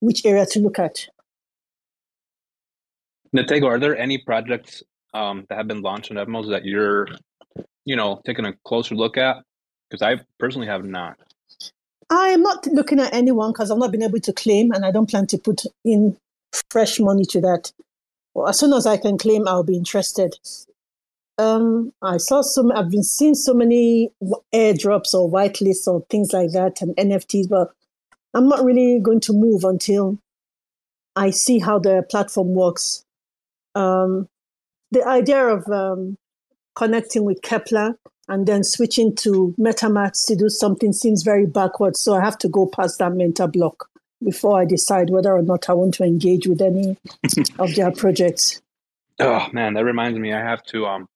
which 0.00 0.24
area 0.24 0.46
to 0.46 0.60
look 0.60 0.78
at. 0.78 1.08
Nitego, 3.34 3.64
are 3.64 3.78
there 3.78 3.96
any 3.96 4.18
projects 4.18 4.82
um, 5.14 5.44
that 5.48 5.56
have 5.56 5.68
been 5.68 5.82
launched 5.82 6.10
on 6.10 6.16
Evmos 6.16 6.48
that 6.50 6.64
you're, 6.64 7.08
you 7.84 7.96
know, 7.96 8.20
taking 8.24 8.46
a 8.46 8.54
closer 8.64 8.94
look 8.94 9.16
at? 9.16 9.36
Because 9.90 10.02
I 10.02 10.22
personally 10.38 10.66
have 10.66 10.84
not. 10.84 11.18
I 12.10 12.28
am 12.28 12.42
not 12.42 12.66
looking 12.66 13.00
at 13.00 13.12
anyone 13.12 13.52
because 13.52 13.70
I've 13.70 13.78
not 13.78 13.92
been 13.92 14.02
able 14.02 14.20
to 14.20 14.32
claim, 14.32 14.70
and 14.72 14.84
I 14.84 14.90
don't 14.90 15.08
plan 15.08 15.26
to 15.28 15.38
put 15.38 15.62
in 15.84 16.16
fresh 16.70 16.98
money 16.98 17.24
to 17.26 17.40
that. 17.42 17.72
Well, 18.34 18.48
as 18.48 18.58
soon 18.58 18.72
as 18.72 18.86
I 18.86 18.96
can 18.96 19.18
claim, 19.18 19.46
I'll 19.46 19.62
be 19.62 19.76
interested. 19.76 20.38
Um, 21.36 21.92
I 22.02 22.16
saw 22.16 22.40
some. 22.40 22.72
I've 22.72 22.90
been 22.90 23.02
seeing 23.02 23.34
so 23.34 23.52
many 23.52 24.10
airdrops 24.54 25.12
or 25.14 25.30
whitelists 25.30 25.86
or 25.86 26.04
things 26.08 26.32
like 26.32 26.52
that, 26.52 26.80
and 26.80 26.96
NFTs, 26.96 27.48
but 27.48 27.72
I'm 28.34 28.48
not 28.48 28.64
really 28.64 29.00
going 29.00 29.20
to 29.20 29.32
move 29.32 29.64
until 29.64 30.18
I 31.16 31.30
see 31.30 31.58
how 31.58 31.78
the 31.78 32.04
platform 32.08 32.54
works. 32.54 33.04
Um, 33.74 34.28
the 34.90 35.06
idea 35.06 35.46
of 35.46 35.66
um, 35.68 36.16
connecting 36.74 37.24
with 37.24 37.42
Keplr 37.42 37.96
and 38.28 38.46
then 38.46 38.62
switching 38.62 39.16
to 39.16 39.54
MetaMask 39.58 40.26
to 40.26 40.36
do 40.36 40.48
something 40.48 40.92
seems 40.92 41.22
very 41.22 41.46
backwards. 41.46 42.00
So 42.00 42.14
I 42.14 42.20
have 42.20 42.38
to 42.38 42.48
go 42.48 42.66
past 42.66 42.98
that 42.98 43.14
mental 43.14 43.48
block 43.48 43.88
before 44.22 44.60
I 44.60 44.64
decide 44.64 45.10
whether 45.10 45.34
or 45.34 45.42
not 45.42 45.68
I 45.68 45.72
want 45.72 45.94
to 45.94 46.04
engage 46.04 46.46
with 46.46 46.60
any 46.60 46.96
of 47.58 47.74
their 47.74 47.90
projects. 47.90 48.60
Oh 49.18 49.48
man, 49.52 49.74
that 49.74 49.84
reminds 49.84 50.18
me. 50.18 50.32
I 50.32 50.40
have 50.40 50.62
to 50.64 50.86
um, 50.86 51.08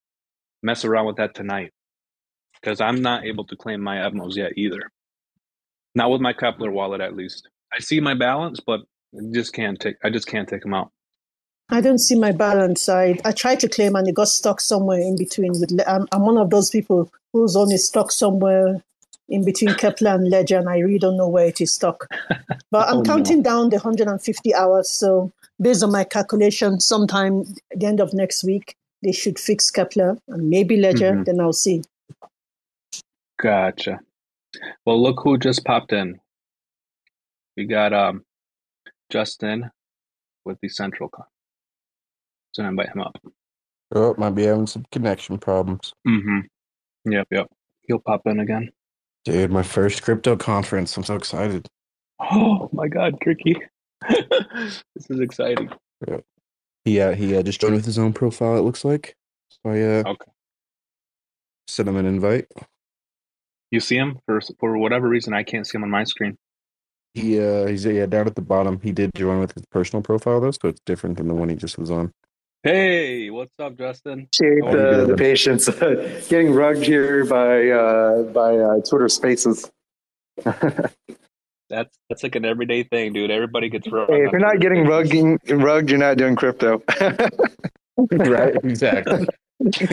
mess 0.63 0.85
around 0.85 1.07
with 1.07 1.17
that 1.17 1.35
tonight 1.35 1.71
because 2.61 2.81
I'm 2.81 3.03
not 3.03 3.25
able 3.25 3.45
to 3.45 3.57
claim 3.57 3.81
my 3.81 3.97
Evmos 3.97 4.37
yet 4.37 4.53
either. 4.57 4.91
Not 5.95 6.11
with 6.11 6.21
my 6.21 6.33
Keplr 6.33 6.73
wallet, 6.73 7.01
at 7.01 7.15
least. 7.15 7.49
I 7.73 7.81
see 7.81 8.01
my 8.01 8.15
balance, 8.15 8.61
but 8.61 8.81
I 9.15 9.21
just 9.33 9.53
can't 9.53 9.79
take. 9.79 9.97
I 10.03 10.11
just 10.11 10.27
can't 10.27 10.49
take 10.49 10.63
them 10.63 10.75
out. 10.75 10.91
I 11.71 11.81
don't 11.81 11.99
see 11.99 12.19
my 12.19 12.33
balance. 12.33 12.89
I, 12.89 13.19
I 13.25 13.33
tried 13.33 13.61
to 13.61 13.69
claim 13.69 13.95
and 13.97 14.07
it 14.07 14.15
got 14.15 14.29
stuck 14.29 14.61
somewhere 14.61 14.99
in 14.99 15.17
between. 15.17 15.53
With 15.53 15.73
I'm, 15.87 16.07
I'm 16.13 16.27
one 16.27 16.37
of 16.37 16.51
those 16.51 16.71
people 16.71 17.11
whose 17.33 17.57
own 17.57 17.73
is 17.73 17.87
stuck 17.87 18.11
somewhere 18.11 18.83
in 19.29 19.45
between 19.45 19.71
Keplr 19.71 20.15
and 20.15 20.29
Ledger, 20.29 20.59
and 20.59 20.69
I 20.69 20.79
really 20.79 20.99
don't 20.99 21.17
know 21.17 21.29
where 21.29 21.47
it 21.47 21.61
is 21.61 21.73
stuck. 21.73 22.09
But 22.71 22.89
I'm 22.89 22.99
oh, 22.99 23.03
counting 23.03 23.39
no. 23.39 23.43
down 23.43 23.69
the 23.71 23.77
150 23.77 24.55
hours. 24.55 24.89
So 24.91 25.31
based 25.61 25.83
on 25.83 25.93
my 25.93 26.05
calculation, 26.05 26.81
sometime 26.81 27.45
at 27.71 27.81
the 27.81 27.87
end 27.87 28.01
of 28.01 28.15
next 28.15 28.45
week, 28.45 28.77
they 29.03 29.13
should 29.13 29.39
fix 29.39 29.71
Keplr 29.71 30.19
and 30.29 30.49
maybe 30.49 30.79
Ledger. 30.79 31.13
Mm-hmm. 31.13 31.25
Then 31.25 31.41
I'll 31.41 31.53
see. 31.53 31.83
Gotcha. 33.39 34.01
Well, 34.85 35.03
look 35.03 35.21
who 35.23 35.39
just 35.39 35.65
popped 35.65 35.93
in. 35.93 36.19
We 37.57 37.67
got 37.67 37.93
um, 37.93 38.25
Justin 39.11 39.71
with 40.45 40.59
DecentralCon. 40.61 41.25
So 42.53 42.65
invite 42.65 42.91
him 42.91 43.01
up. 43.01 43.17
Oh, 43.95 44.15
might 44.19 44.35
be 44.35 44.45
having 44.45 44.67
some 44.67 44.85
connection 44.91 45.39
problems. 45.39 45.93
Mm-hmm. 46.07 47.13
Yep, 47.13 47.29
yep. 47.31 47.47
He'll 47.83 47.99
pop 47.99 48.23
in 48.27 48.41
again. 48.41 48.71
Dude, 49.25 49.51
my 49.51 49.63
first 49.63 50.03
crypto 50.03 50.37
conference. 50.37 50.97
I'm 50.97 51.05
so 51.05 51.15
excited. 51.15 51.69
Oh 52.21 52.69
my 52.73 52.89
god, 52.89 53.21
Tricky. 53.21 53.57
this 54.09 55.11
is 55.11 55.21
exciting. 55.21 55.71
Yeah. 56.07 56.19
He 56.85 57.01
uh, 57.01 57.15
he 57.15 57.37
uh, 57.37 57.43
just 57.43 57.61
joined 57.61 57.75
with 57.75 57.85
his 57.85 57.99
own 57.99 58.13
profile, 58.13 58.57
it 58.57 58.63
looks 58.63 58.85
like. 58.85 59.17
So 59.49 59.71
I 59.71 59.81
uh 59.81 60.03
okay. 60.07 60.31
sent 61.69 61.89
him 61.89 61.97
an 61.97 62.07
invite. 62.07 62.47
You 63.73 63.81
see 63.81 63.97
him? 63.97 64.19
For 64.27 64.41
for 64.61 64.77
whatever 64.77 65.09
reason 65.09 65.33
I 65.33 65.43
can't 65.43 65.67
see 65.67 65.77
him 65.77 65.83
on 65.83 65.91
my 65.91 66.05
screen. 66.05 66.37
He 67.15 67.41
uh 67.41 67.67
he's 67.67 67.85
yeah, 67.87 68.07
down 68.07 68.27
at 68.27 68.37
the 68.37 68.43
bottom. 68.43 68.79
He 68.83 68.93
did 68.93 69.15
join 69.15 69.41
with 69.41 69.55
his 69.55 69.65
personal 69.71 70.03
profile 70.03 70.41
though, 70.41 70.51
so 70.51 70.69
it's 70.69 70.81
different 70.85 71.17
than 71.17 71.27
the 71.27 71.35
one 71.35 71.49
he 71.49 71.57
just 71.57 71.79
was 71.79 71.91
on. 71.91 72.13
Hey, 72.63 73.31
what's 73.31 73.51
up, 73.59 73.77
Justin? 73.77 74.29
Appreciate 74.33 74.71
the, 74.71 75.07
the 75.07 75.17
patience. 75.17 75.69
Getting 76.29 76.53
rugged 76.53 76.85
here 76.85 77.25
by 77.25 77.71
uh, 77.71 78.23
by 78.25 78.57
uh, 78.57 78.81
Twitter 78.89 79.09
Spaces. 79.09 79.71
that's 80.45 81.99
that's 82.09 82.23
like 82.23 82.37
an 82.37 82.45
everyday 82.45 82.83
thing, 82.83 83.15
dude. 83.15 83.31
Everybody 83.31 83.71
gets 83.71 83.91
rugged. 83.91 84.15
Hey, 84.15 84.27
if 84.27 84.33
you're 84.33 84.41
not 84.41 84.61
getting 84.61 84.85
rugging, 84.85 85.39
rugged, 85.49 85.89
you're 85.89 85.99
not 85.99 86.19
doing 86.19 86.37
crypto. 86.37 86.83
right? 88.11 88.55
Exactly. 88.63 89.27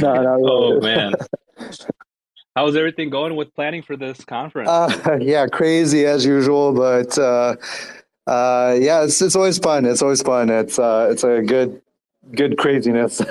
no, 0.01 0.13
no, 0.21 0.37
oh 0.43 0.81
man. 0.81 1.13
How's 2.59 2.75
everything 2.75 3.09
going 3.09 3.37
with 3.37 3.55
planning 3.55 3.81
for 3.81 3.95
this 3.95 4.25
conference? 4.25 4.67
Uh, 4.67 5.17
yeah, 5.21 5.47
crazy 5.47 6.05
as 6.05 6.25
usual, 6.25 6.73
but 6.73 7.17
uh, 7.17 7.55
uh, 8.27 8.75
yeah, 8.77 9.05
it's 9.05 9.21
it's 9.21 9.37
always 9.37 9.57
fun. 9.57 9.85
It's 9.85 10.01
always 10.01 10.21
fun. 10.21 10.49
It's 10.49 10.77
uh, 10.77 11.07
it's 11.09 11.23
a 11.23 11.41
good 11.41 11.81
good 12.35 12.57
craziness. 12.57 13.21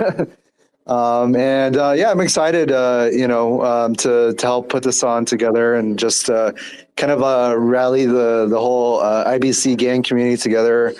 um, 0.87 1.37
and 1.37 1.77
uh, 1.77 1.93
yeah, 1.95 2.11
I'm 2.11 2.23
excited, 2.23 2.73
uh, 2.73 3.11
you 3.13 3.29
know, 3.29 3.63
um, 3.63 3.95
to 3.97 4.33
to 4.33 4.47
help 4.47 4.71
put 4.71 4.83
this 4.83 5.03
on 5.03 5.27
together 5.27 5.75
and 5.75 5.99
just 5.99 6.29
kind 6.29 7.13
of 7.13 7.21
rally 7.61 8.07
the 8.07 8.47
the 8.49 8.59
whole 8.59 9.03
IBC 9.03 9.77
gang 9.77 10.03
community 10.03 10.39
together 10.39 10.95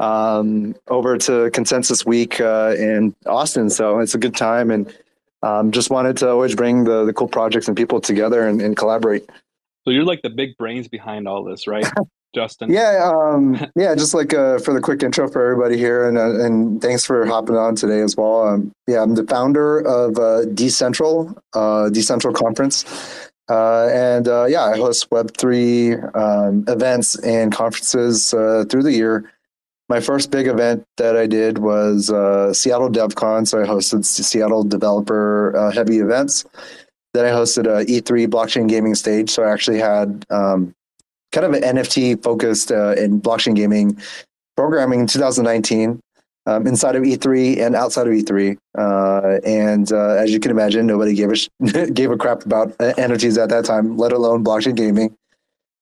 um, 0.00 0.74
over 0.88 1.18
to 1.18 1.50
Consensus 1.50 2.06
Week 2.06 2.40
in 2.40 3.14
Austin. 3.26 3.68
So 3.68 3.98
it's 3.98 4.14
a 4.14 4.18
good 4.18 4.34
time, 4.34 4.70
and 4.70 4.90
um, 5.44 5.72
just 5.72 5.90
wanted 5.90 6.16
to 6.18 6.30
always 6.30 6.54
bring 6.54 6.84
the 6.84 7.04
the 7.04 7.12
cool 7.12 7.28
projects 7.28 7.68
and 7.68 7.76
people 7.76 8.00
together 8.00 8.46
and, 8.46 8.60
and 8.62 8.76
collaborate. 8.76 9.28
So 9.84 9.90
you're 9.90 10.04
like 10.04 10.22
the 10.22 10.30
big 10.30 10.56
brains 10.56 10.88
behind 10.88 11.28
all 11.28 11.44
this, 11.44 11.66
right? 11.66 11.86
Justin. 12.34 12.72
Yeah, 12.72 13.12
um, 13.14 13.64
yeah. 13.76 13.94
Just 13.94 14.12
like 14.12 14.34
uh, 14.34 14.58
for 14.58 14.74
the 14.74 14.80
quick 14.80 15.02
intro 15.02 15.28
for 15.28 15.42
everybody 15.42 15.78
here, 15.78 16.08
and 16.08 16.18
uh, 16.18 16.44
and 16.44 16.82
thanks 16.82 17.06
for 17.06 17.24
hopping 17.26 17.56
on 17.56 17.76
today 17.76 18.00
as 18.00 18.16
well. 18.16 18.48
Um, 18.48 18.72
yeah, 18.88 19.02
I'm 19.02 19.14
the 19.14 19.24
founder 19.24 19.78
of 19.78 20.18
uh, 20.18 20.42
Decentral, 20.46 21.36
uh, 21.52 21.90
Decentral 21.90 22.34
Conference, 22.34 22.84
uh, 23.48 23.86
and 23.88 24.26
uh, 24.26 24.46
yeah, 24.46 24.64
I 24.64 24.76
host 24.76 25.10
Web 25.10 25.36
three 25.36 25.94
um, 25.94 26.64
events 26.66 27.16
and 27.20 27.52
conferences 27.52 28.34
uh, 28.34 28.64
through 28.68 28.82
the 28.82 28.92
year. 28.92 29.30
My 29.88 30.00
first 30.00 30.30
big 30.30 30.46
event 30.46 30.84
that 30.96 31.16
I 31.16 31.26
did 31.26 31.58
was 31.58 32.10
uh, 32.10 32.54
Seattle 32.54 32.88
DevCon, 32.88 33.46
so 33.46 33.60
I 33.60 33.66
hosted 33.66 34.04
Seattle 34.04 34.64
developer 34.64 35.54
uh, 35.56 35.70
heavy 35.72 35.98
events. 35.98 36.44
Then 37.12 37.26
I 37.26 37.28
hosted 37.28 37.66
a 37.66 37.84
E3 37.84 38.26
blockchain 38.26 38.68
gaming 38.68 38.94
stage, 38.94 39.30
so 39.30 39.42
I 39.42 39.52
actually 39.52 39.78
had 39.78 40.24
um, 40.30 40.74
kind 41.32 41.46
of 41.46 41.52
an 41.52 41.76
NFT 41.76 42.22
focused 42.22 42.72
uh, 42.72 42.92
in 42.92 43.20
blockchain 43.20 43.54
gaming 43.54 44.00
programming 44.56 45.00
in 45.00 45.06
2019 45.06 46.00
um, 46.46 46.66
inside 46.66 46.96
of 46.96 47.02
E3 47.02 47.60
and 47.60 47.74
outside 47.74 48.06
of 48.06 48.12
E3. 48.12 48.56
Uh, 48.76 49.38
and 49.44 49.92
uh, 49.92 50.14
as 50.14 50.32
you 50.32 50.40
can 50.40 50.50
imagine, 50.50 50.86
nobody 50.86 51.14
gave 51.14 51.30
a 51.30 51.36
sh- 51.36 51.48
gave 51.92 52.10
a 52.10 52.16
crap 52.16 52.44
about 52.44 52.76
NFTs 52.78 53.42
at 53.42 53.48
that 53.50 53.64
time, 53.64 53.96
let 53.96 54.12
alone 54.12 54.44
blockchain 54.44 54.74
gaming. 54.74 55.14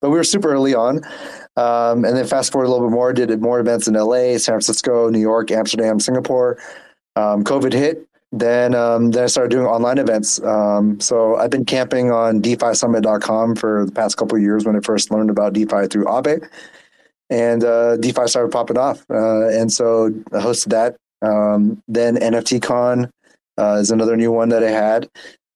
But 0.01 0.11
we 0.11 0.17
were 0.17 0.25
super 0.25 0.51
early 0.51 0.75
on. 0.75 1.03
Um, 1.57 2.05
and 2.05 2.17
then 2.17 2.27
fast 2.27 2.51
forward 2.53 2.67
a 2.67 2.71
little 2.71 2.89
bit 2.89 2.93
more, 2.93 3.13
did 3.13 3.41
more 3.41 3.61
events 3.61 3.87
in 3.87 3.95
LA, 3.95 4.39
San 4.39 4.55
Francisco, 4.55 5.11
New 5.11 5.21
York, 5.21 5.51
Amsterdam, 5.51 6.01
Singapore. 6.01 6.59
Um, 7.15 7.45
COVID 7.45 7.75
hit, 7.75 8.07
then 8.33 8.75
um, 8.75 9.11
then 9.11 9.25
I 9.25 9.27
started 9.27 9.51
doing 9.51 9.67
online 9.67 9.99
events. 9.99 10.43
Um, 10.43 10.99
so 10.99 11.37
I've 11.37 11.51
been 11.51 11.67
camping 11.67 12.11
on 12.11 12.41
DeFiSummit.com 12.41 13.57
for 13.57 13.85
the 13.85 13.93
past 13.93 14.17
couple 14.17 14.37
of 14.37 14.43
years 14.43 14.65
when 14.65 14.77
I 14.77 14.81
first 14.81 15.11
learned 15.11 15.29
about 15.29 15.53
DeFi 15.53 15.89
through 15.89 16.07
Aave, 16.07 16.49
and 17.29 17.63
uh, 17.63 17.99
DeFi 17.99 18.27
started 18.27 18.51
popping 18.51 18.79
off, 18.79 19.05
uh, 19.11 19.49
and 19.49 19.71
so 19.71 20.07
I 20.33 20.39
hosted 20.39 20.71
that. 20.71 20.97
Um, 21.21 21.83
then 21.87 22.17
NFTCon 22.17 23.11
uh, 23.59 23.79
is 23.81 23.91
another 23.91 24.17
new 24.17 24.33
one 24.33 24.49
that 24.49 24.65
I 24.65 24.71
had. 24.71 25.11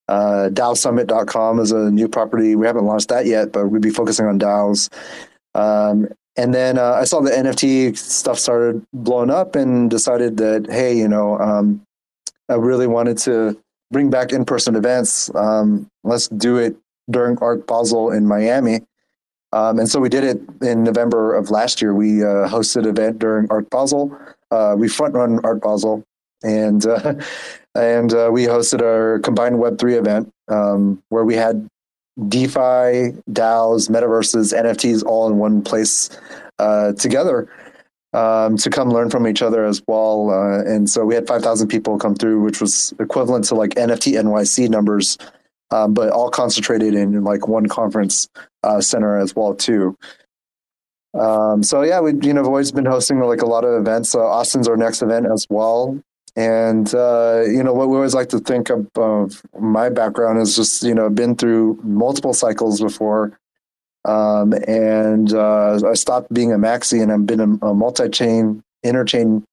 Uh, 0.09 0.51
DAOSummit.com 0.53 1.59
is 1.59 1.73
a 1.73 1.91
new 1.91 2.09
property. 2.09 2.55
We 2.55 2.67
haven't 2.67 2.85
launched 2.85 3.09
that 3.09 3.27
yet, 3.27 3.51
but 3.53 3.69
we'll 3.69 3.81
be 3.81 3.91
focusing 3.91 4.27
on 4.27 4.39
DAOs. 4.39 4.89
Um, 5.57 6.09
and 6.37 6.55
then 6.55 6.79
uh, 6.79 6.93
I 6.93 7.05
saw 7.05 7.21
the 7.21 7.31
NFT 7.31 7.97
stuff 7.97 8.39
started 8.39 8.85
blowing 8.93 9.31
up 9.31 9.57
and 9.57 9.91
decided 9.91 10.37
that, 10.37 10.67
hey, 10.69 10.97
you 10.97 11.09
know, 11.09 11.39
um, 11.39 11.83
I 12.49 12.55
really 12.55 12.87
wanted 12.87 13.17
to 13.19 13.59
bring 13.91 14.11
back 14.11 14.33
in 14.33 14.45
person 14.45 14.77
events. 14.77 15.35
Um, 15.35 15.89
let's 16.05 16.29
do 16.29 16.59
it 16.59 16.77
during 17.11 17.39
Art 17.39 17.67
Basel 17.67 18.11
in 18.11 18.27
Miami. 18.27 18.81
Um, 19.53 19.79
and 19.79 19.89
so 19.89 20.01
we 20.01 20.09
did 20.09 20.25
it 20.25 20.43
in 20.61 20.83
November 20.83 21.35
of 21.35 21.51
last 21.51 21.81
year. 21.81 21.95
We 21.95 22.23
uh, 22.23 22.49
hosted 22.49 22.83
an 22.83 22.89
event 22.89 23.19
during 23.19 23.47
Art 23.51 23.71
Basel. 23.71 24.17
Uh, 24.51 24.75
we 24.77 24.89
front 24.89 25.15
run 25.15 25.41
Art 25.45 25.63
Basel, 25.63 26.05
and 26.43 26.85
uh, 26.85 27.15
and 27.75 28.13
uh, 28.13 28.29
we 28.31 28.45
hosted 28.45 28.83
our 28.83 29.19
combined 29.21 29.59
Web 29.59 29.79
three 29.79 29.95
event 29.95 30.31
um, 30.49 31.03
where 31.09 31.25
we 31.25 31.35
had 31.35 31.67
DeFi, 32.29 33.13
DAOs, 33.31 33.91
metaverses, 33.91 34.55
NFTs 34.55 35.05
all 35.05 35.29
in 35.29 35.39
one 35.39 35.63
place 35.63 36.11
uh, 36.59 36.93
together 36.95 37.49
um, 38.13 38.57
to 38.57 38.71
come 38.71 38.91
learn 38.91 39.11
from 39.11 39.27
each 39.27 39.43
other 39.43 39.65
as 39.65 39.83
well. 39.87 40.31
Uh, 40.31 40.63
and 40.65 40.89
so 40.89 41.05
we 41.05 41.15
had 41.15 41.27
5,000 41.27 41.69
people 41.69 41.99
come 41.99 42.15
through, 42.15 42.41
which 42.41 42.61
was 42.61 42.95
equivalent 42.99 43.45
to 43.47 43.55
like 43.55 43.71
NFT 43.71 44.15
NYC 44.15 44.71
numbers, 44.71 45.19
um, 45.71 45.93
but 45.93 46.11
all 46.11 46.31
concentrated 46.31 46.95
in 46.95 47.23
like 47.23 47.47
one 47.47 47.67
conference 47.67 48.29
uh, 48.63 48.81
center 48.81 49.19
as 49.19 49.37
well 49.37 49.55
too. 49.55 49.97
Um, 51.13 51.63
so 51.63 51.83
yeah, 51.83 52.01
we 52.01 52.13
you 52.13 52.35
know 52.35 52.41
have 52.41 52.47
always 52.47 52.73
been 52.73 52.85
hosting 52.85 53.21
like 53.21 53.41
a 53.41 53.47
lot 53.47 53.65
of 53.65 53.81
events. 53.81 54.15
Austin's 54.15 54.69
our 54.69 54.77
next 54.77 55.03
event 55.03 55.27
as 55.27 55.47
well. 55.49 55.99
And 56.37 56.95
uh, 56.95 57.45
you 57.47 57.63
know 57.63 57.73
what 57.73 57.89
we 57.89 57.97
always 57.97 58.15
like 58.15 58.29
to 58.29 58.39
think 58.39 58.69
of, 58.69 58.87
of, 58.97 59.43
my 59.59 59.89
background 59.89 60.39
is 60.39 60.55
just 60.55 60.83
you 60.83 60.95
know 60.95 61.09
been 61.09 61.35
through 61.35 61.81
multiple 61.83 62.35
cycles 62.35 62.79
before, 62.79 63.39
um, 64.05 64.53
and 64.69 65.33
uh, 65.33 65.81
I 65.89 65.95
stopped 65.95 66.33
being 66.35 66.53
a 66.53 66.59
maxi 66.59 67.03
and 67.03 67.11
I've 67.11 67.25
been 67.25 67.41
a, 67.41 67.67
a 67.67 67.75
multi-chain, 67.75 68.63
interchain 68.85 69.45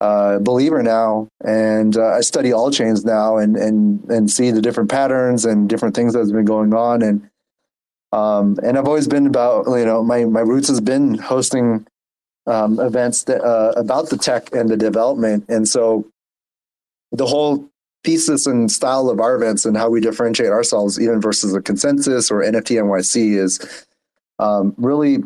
uh, 0.00 0.40
believer 0.40 0.82
now, 0.82 1.28
and 1.44 1.96
uh, 1.96 2.08
I 2.08 2.22
study 2.22 2.52
all 2.52 2.72
chains 2.72 3.04
now 3.04 3.36
and 3.36 3.56
and 3.56 4.02
and 4.10 4.28
see 4.28 4.50
the 4.50 4.60
different 4.60 4.90
patterns 4.90 5.44
and 5.44 5.68
different 5.68 5.94
things 5.94 6.12
that's 6.14 6.32
been 6.32 6.44
going 6.44 6.74
on 6.74 7.02
and. 7.02 7.30
Um, 8.12 8.60
and 8.62 8.78
I've 8.78 8.86
always 8.86 9.08
been 9.08 9.26
about, 9.26 9.66
you 9.66 9.84
know, 9.84 10.04
my, 10.04 10.24
my 10.24 10.38
roots 10.38 10.68
has 10.68 10.80
been 10.80 11.18
hosting 11.18 11.84
um, 12.46 12.78
events 12.80 13.24
that, 13.24 13.42
uh, 13.42 13.72
about 13.76 14.10
the 14.10 14.18
tech 14.18 14.54
and 14.54 14.68
the 14.68 14.76
development. 14.76 15.44
And 15.48 15.66
so 15.66 16.06
the 17.12 17.26
whole 17.26 17.68
thesis 18.02 18.46
and 18.46 18.70
style 18.70 19.08
of 19.08 19.20
our 19.20 19.34
events 19.34 19.64
and 19.64 19.76
how 19.76 19.88
we 19.88 20.00
differentiate 20.00 20.50
ourselves, 20.50 21.00
even 21.00 21.20
versus 21.20 21.54
a 21.54 21.62
consensus 21.62 22.30
or 22.30 22.42
NFT 22.42 22.76
NYC, 22.82 23.38
is 23.38 23.86
um, 24.38 24.74
really 24.76 25.18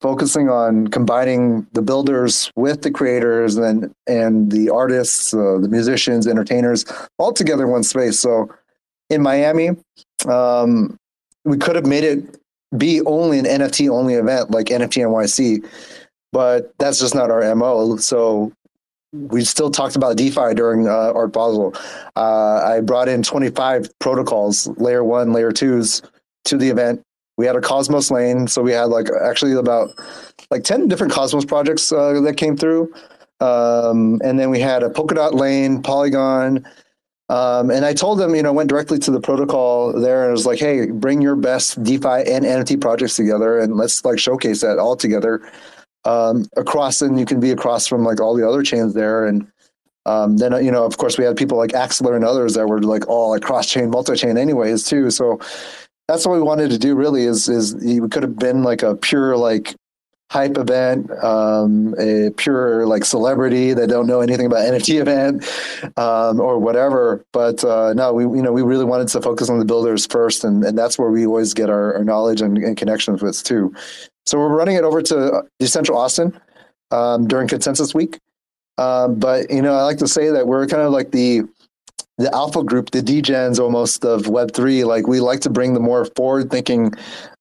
focusing 0.00 0.48
on 0.48 0.88
combining 0.88 1.66
the 1.72 1.82
builders 1.82 2.50
with 2.56 2.82
the 2.82 2.90
creators 2.90 3.56
and 3.56 3.94
and 4.06 4.50
the 4.50 4.70
artists, 4.70 5.32
uh, 5.32 5.58
the 5.60 5.68
musicians, 5.68 6.26
entertainers, 6.26 6.84
all 7.18 7.32
together 7.32 7.64
in 7.64 7.70
one 7.70 7.84
space. 7.84 8.18
So 8.18 8.52
in 9.10 9.22
Miami, 9.22 9.70
um, 10.26 10.96
we 11.44 11.58
could 11.58 11.76
have 11.76 11.86
made 11.86 12.04
it 12.04 12.38
be 12.76 13.02
only 13.02 13.38
an 13.38 13.44
NFT 13.44 13.90
only 13.90 14.14
event 14.14 14.50
like 14.50 14.66
NFT 14.66 15.02
NYC 15.06 15.64
but 16.32 16.72
that's 16.78 16.98
just 16.98 17.14
not 17.14 17.30
our 17.30 17.54
mo. 17.54 17.96
So 17.96 18.52
we 19.12 19.44
still 19.44 19.70
talked 19.70 19.94
about 19.94 20.16
DeFi 20.16 20.54
during 20.54 20.88
uh, 20.88 21.12
Art 21.14 21.32
Basel. 21.32 21.74
Uh, 22.16 22.62
I 22.64 22.80
brought 22.80 23.08
in 23.08 23.22
25 23.22 23.98
protocols, 23.98 24.66
layer 24.78 25.04
one, 25.04 25.32
layer 25.32 25.52
twos, 25.52 26.02
to 26.46 26.56
the 26.56 26.68
event. 26.68 27.02
We 27.36 27.46
had 27.46 27.56
a 27.56 27.60
Cosmos 27.60 28.10
lane, 28.10 28.46
so 28.46 28.62
we 28.62 28.72
had 28.72 28.84
like 28.84 29.08
actually 29.22 29.52
about 29.52 29.90
like 30.50 30.64
10 30.64 30.88
different 30.88 31.12
Cosmos 31.12 31.44
projects 31.44 31.92
uh, 31.92 32.20
that 32.20 32.36
came 32.36 32.56
through. 32.56 32.92
Um, 33.40 34.20
and 34.24 34.38
then 34.38 34.50
we 34.50 34.60
had 34.60 34.82
a 34.82 34.88
Polkadot 34.88 35.34
lane, 35.34 35.82
Polygon. 35.82 36.66
Um, 37.28 37.70
and 37.70 37.84
I 37.84 37.94
told 37.94 38.18
them, 38.18 38.34
you 38.34 38.42
know, 38.42 38.52
went 38.52 38.68
directly 38.68 38.98
to 39.00 39.10
the 39.10 39.20
protocol 39.20 39.98
there 39.98 40.24
and 40.24 40.32
was 40.32 40.46
like, 40.46 40.58
hey, 40.58 40.90
bring 40.90 41.22
your 41.22 41.36
best 41.36 41.82
DeFi 41.82 42.30
and 42.30 42.44
NFT 42.44 42.80
projects 42.80 43.16
together 43.16 43.58
and 43.58 43.76
let's 43.76 44.04
like 44.04 44.18
showcase 44.18 44.60
that 44.60 44.78
all 44.78 44.96
together 44.96 45.40
um, 46.04 46.46
across, 46.56 47.02
and 47.02 47.18
you 47.18 47.26
can 47.26 47.40
be 47.40 47.50
across 47.50 47.86
from 47.86 48.04
like 48.04 48.20
all 48.20 48.34
the 48.34 48.48
other 48.48 48.62
chains 48.62 48.94
there. 48.94 49.26
And 49.26 49.46
um, 50.06 50.36
then 50.36 50.52
you 50.64 50.70
know, 50.70 50.84
of 50.84 50.98
course, 50.98 51.18
we 51.18 51.24
had 51.24 51.36
people 51.36 51.58
like 51.58 51.70
Axelar 51.70 52.16
and 52.16 52.24
others 52.24 52.54
that 52.54 52.66
were 52.66 52.82
like 52.82 53.08
all 53.08 53.30
like 53.30 53.42
cross 53.42 53.68
chain, 53.68 53.90
multi 53.90 54.16
chain, 54.16 54.36
anyways, 54.36 54.84
too. 54.84 55.10
So 55.10 55.40
that's 56.08 56.26
what 56.26 56.34
we 56.34 56.42
wanted 56.42 56.70
to 56.70 56.78
do. 56.78 56.94
Really, 56.94 57.24
is 57.24 57.48
is 57.48 57.74
we 57.76 58.08
could 58.08 58.22
have 58.22 58.38
been 58.38 58.62
like 58.62 58.82
a 58.82 58.96
pure 58.96 59.36
like 59.36 59.74
hype 60.32 60.56
event, 60.56 61.10
um, 61.22 61.94
a 62.00 62.30
pure 62.30 62.86
like 62.86 63.04
celebrity 63.04 63.74
that 63.74 63.88
don't 63.88 64.06
know 64.06 64.22
anything 64.22 64.46
about 64.46 64.60
NFT 64.72 64.98
event 64.98 65.44
um, 65.98 66.40
or 66.40 66.58
whatever. 66.58 67.24
But 67.32 67.62
uh, 67.62 67.92
no, 67.92 68.14
we 68.14 68.24
you 68.24 68.42
know 68.42 68.50
we 68.50 68.62
really 68.62 68.86
wanted 68.86 69.08
to 69.08 69.20
focus 69.20 69.50
on 69.50 69.58
the 69.58 69.64
builders 69.64 70.06
first, 70.06 70.42
and, 70.42 70.64
and 70.64 70.76
that's 70.76 70.98
where 70.98 71.10
we 71.10 71.26
always 71.26 71.52
get 71.52 71.68
our, 71.68 71.94
our 71.94 72.04
knowledge 72.04 72.40
and, 72.40 72.56
and, 72.58 72.76
connections 72.76 73.22
with 73.22 73.44
too. 73.44 73.74
So 74.26 74.38
we're 74.38 74.54
running 74.56 74.76
it 74.76 74.84
over 74.84 75.02
to 75.02 75.42
Decentral 75.60 75.96
Austin 75.96 76.38
um, 76.90 77.26
during 77.26 77.48
Consensus 77.48 77.94
Week. 77.94 78.18
Um, 78.78 79.18
but 79.18 79.50
you 79.50 79.62
know, 79.62 79.74
I 79.74 79.82
like 79.82 79.98
to 79.98 80.08
say 80.08 80.30
that 80.30 80.46
we're 80.46 80.66
kind 80.66 80.82
of 80.82 80.92
like 80.92 81.10
the 81.10 81.42
the 82.18 82.32
alpha 82.34 82.62
group, 82.62 82.90
the 82.90 83.00
degens 83.00 83.58
almost 83.58 84.04
of 84.04 84.28
Web 84.28 84.52
three. 84.52 84.84
Like 84.84 85.06
we 85.06 85.20
like 85.20 85.40
to 85.40 85.50
bring 85.50 85.74
the 85.74 85.80
more 85.80 86.06
forward 86.16 86.50
thinking 86.50 86.92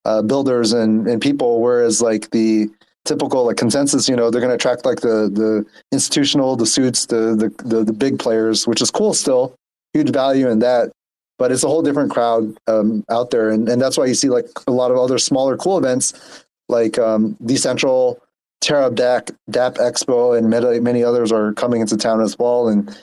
uh, 0.06 0.22
builders 0.22 0.74
and 0.74 1.08
and 1.08 1.22
people, 1.22 1.62
whereas 1.62 2.02
like 2.02 2.30
the 2.32 2.70
typical 3.06 3.46
like 3.46 3.58
consensus, 3.58 4.08
you 4.08 4.15
know, 4.15 4.30
they're 4.30 4.41
going 4.41 4.52
to 4.52 4.56
attract 4.56 4.86
like 4.86 5.02
the 5.02 5.30
the 5.32 5.65
institutional, 5.91 6.56
the 6.56 6.65
suits, 6.65 7.06
the, 7.06 7.36
the 7.36 7.63
the 7.63 7.84
the 7.84 7.94
big 7.94 8.20
players, 8.20 8.67
which 8.67 8.82
is 8.82 8.91
cool 8.91 9.13
still, 9.13 9.56
huge 9.94 10.12
value 10.12 10.50
in 10.50 10.60
that. 10.60 10.91
But 11.38 11.52
it's 11.52 11.63
a 11.63 11.67
whole 11.67 11.82
different 11.82 12.12
crowd 12.12 12.56
um, 12.67 13.04
out 13.10 13.32
there, 13.32 13.50
and 13.50 13.67
and 13.70 13.82
that's 13.82 13.98
why 13.98 14.06
you 14.06 14.13
see 14.13 14.30
like 14.30 14.48
a 14.67 14.72
lot 14.72 14.91
of 14.91 14.98
other 14.98 15.17
smaller 15.17 15.58
cool 15.58 15.78
events 15.78 16.46
like 16.71 16.97
um, 16.97 17.36
Decentral, 17.43 18.17
Terra 18.62 18.89
DAC, 18.89 19.36
DAP 19.49 19.75
Expo, 19.75 20.38
and 20.38 20.49
many, 20.49 20.79
many 20.79 21.03
others 21.03 21.31
are 21.31 21.53
coming 21.53 21.81
into 21.81 21.97
town 21.97 22.21
as 22.21 22.38
well. 22.38 22.67
And 22.67 22.95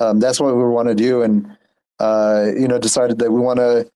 um, 0.00 0.20
that's 0.20 0.40
what 0.40 0.56
we 0.56 0.64
want 0.64 0.88
to 0.88 0.94
do. 0.94 1.22
And, 1.22 1.56
uh, 2.00 2.46
you 2.58 2.66
know, 2.66 2.78
decided 2.78 3.18
that 3.18 3.30
we 3.30 3.40
want 3.40 3.58
to 3.58 3.90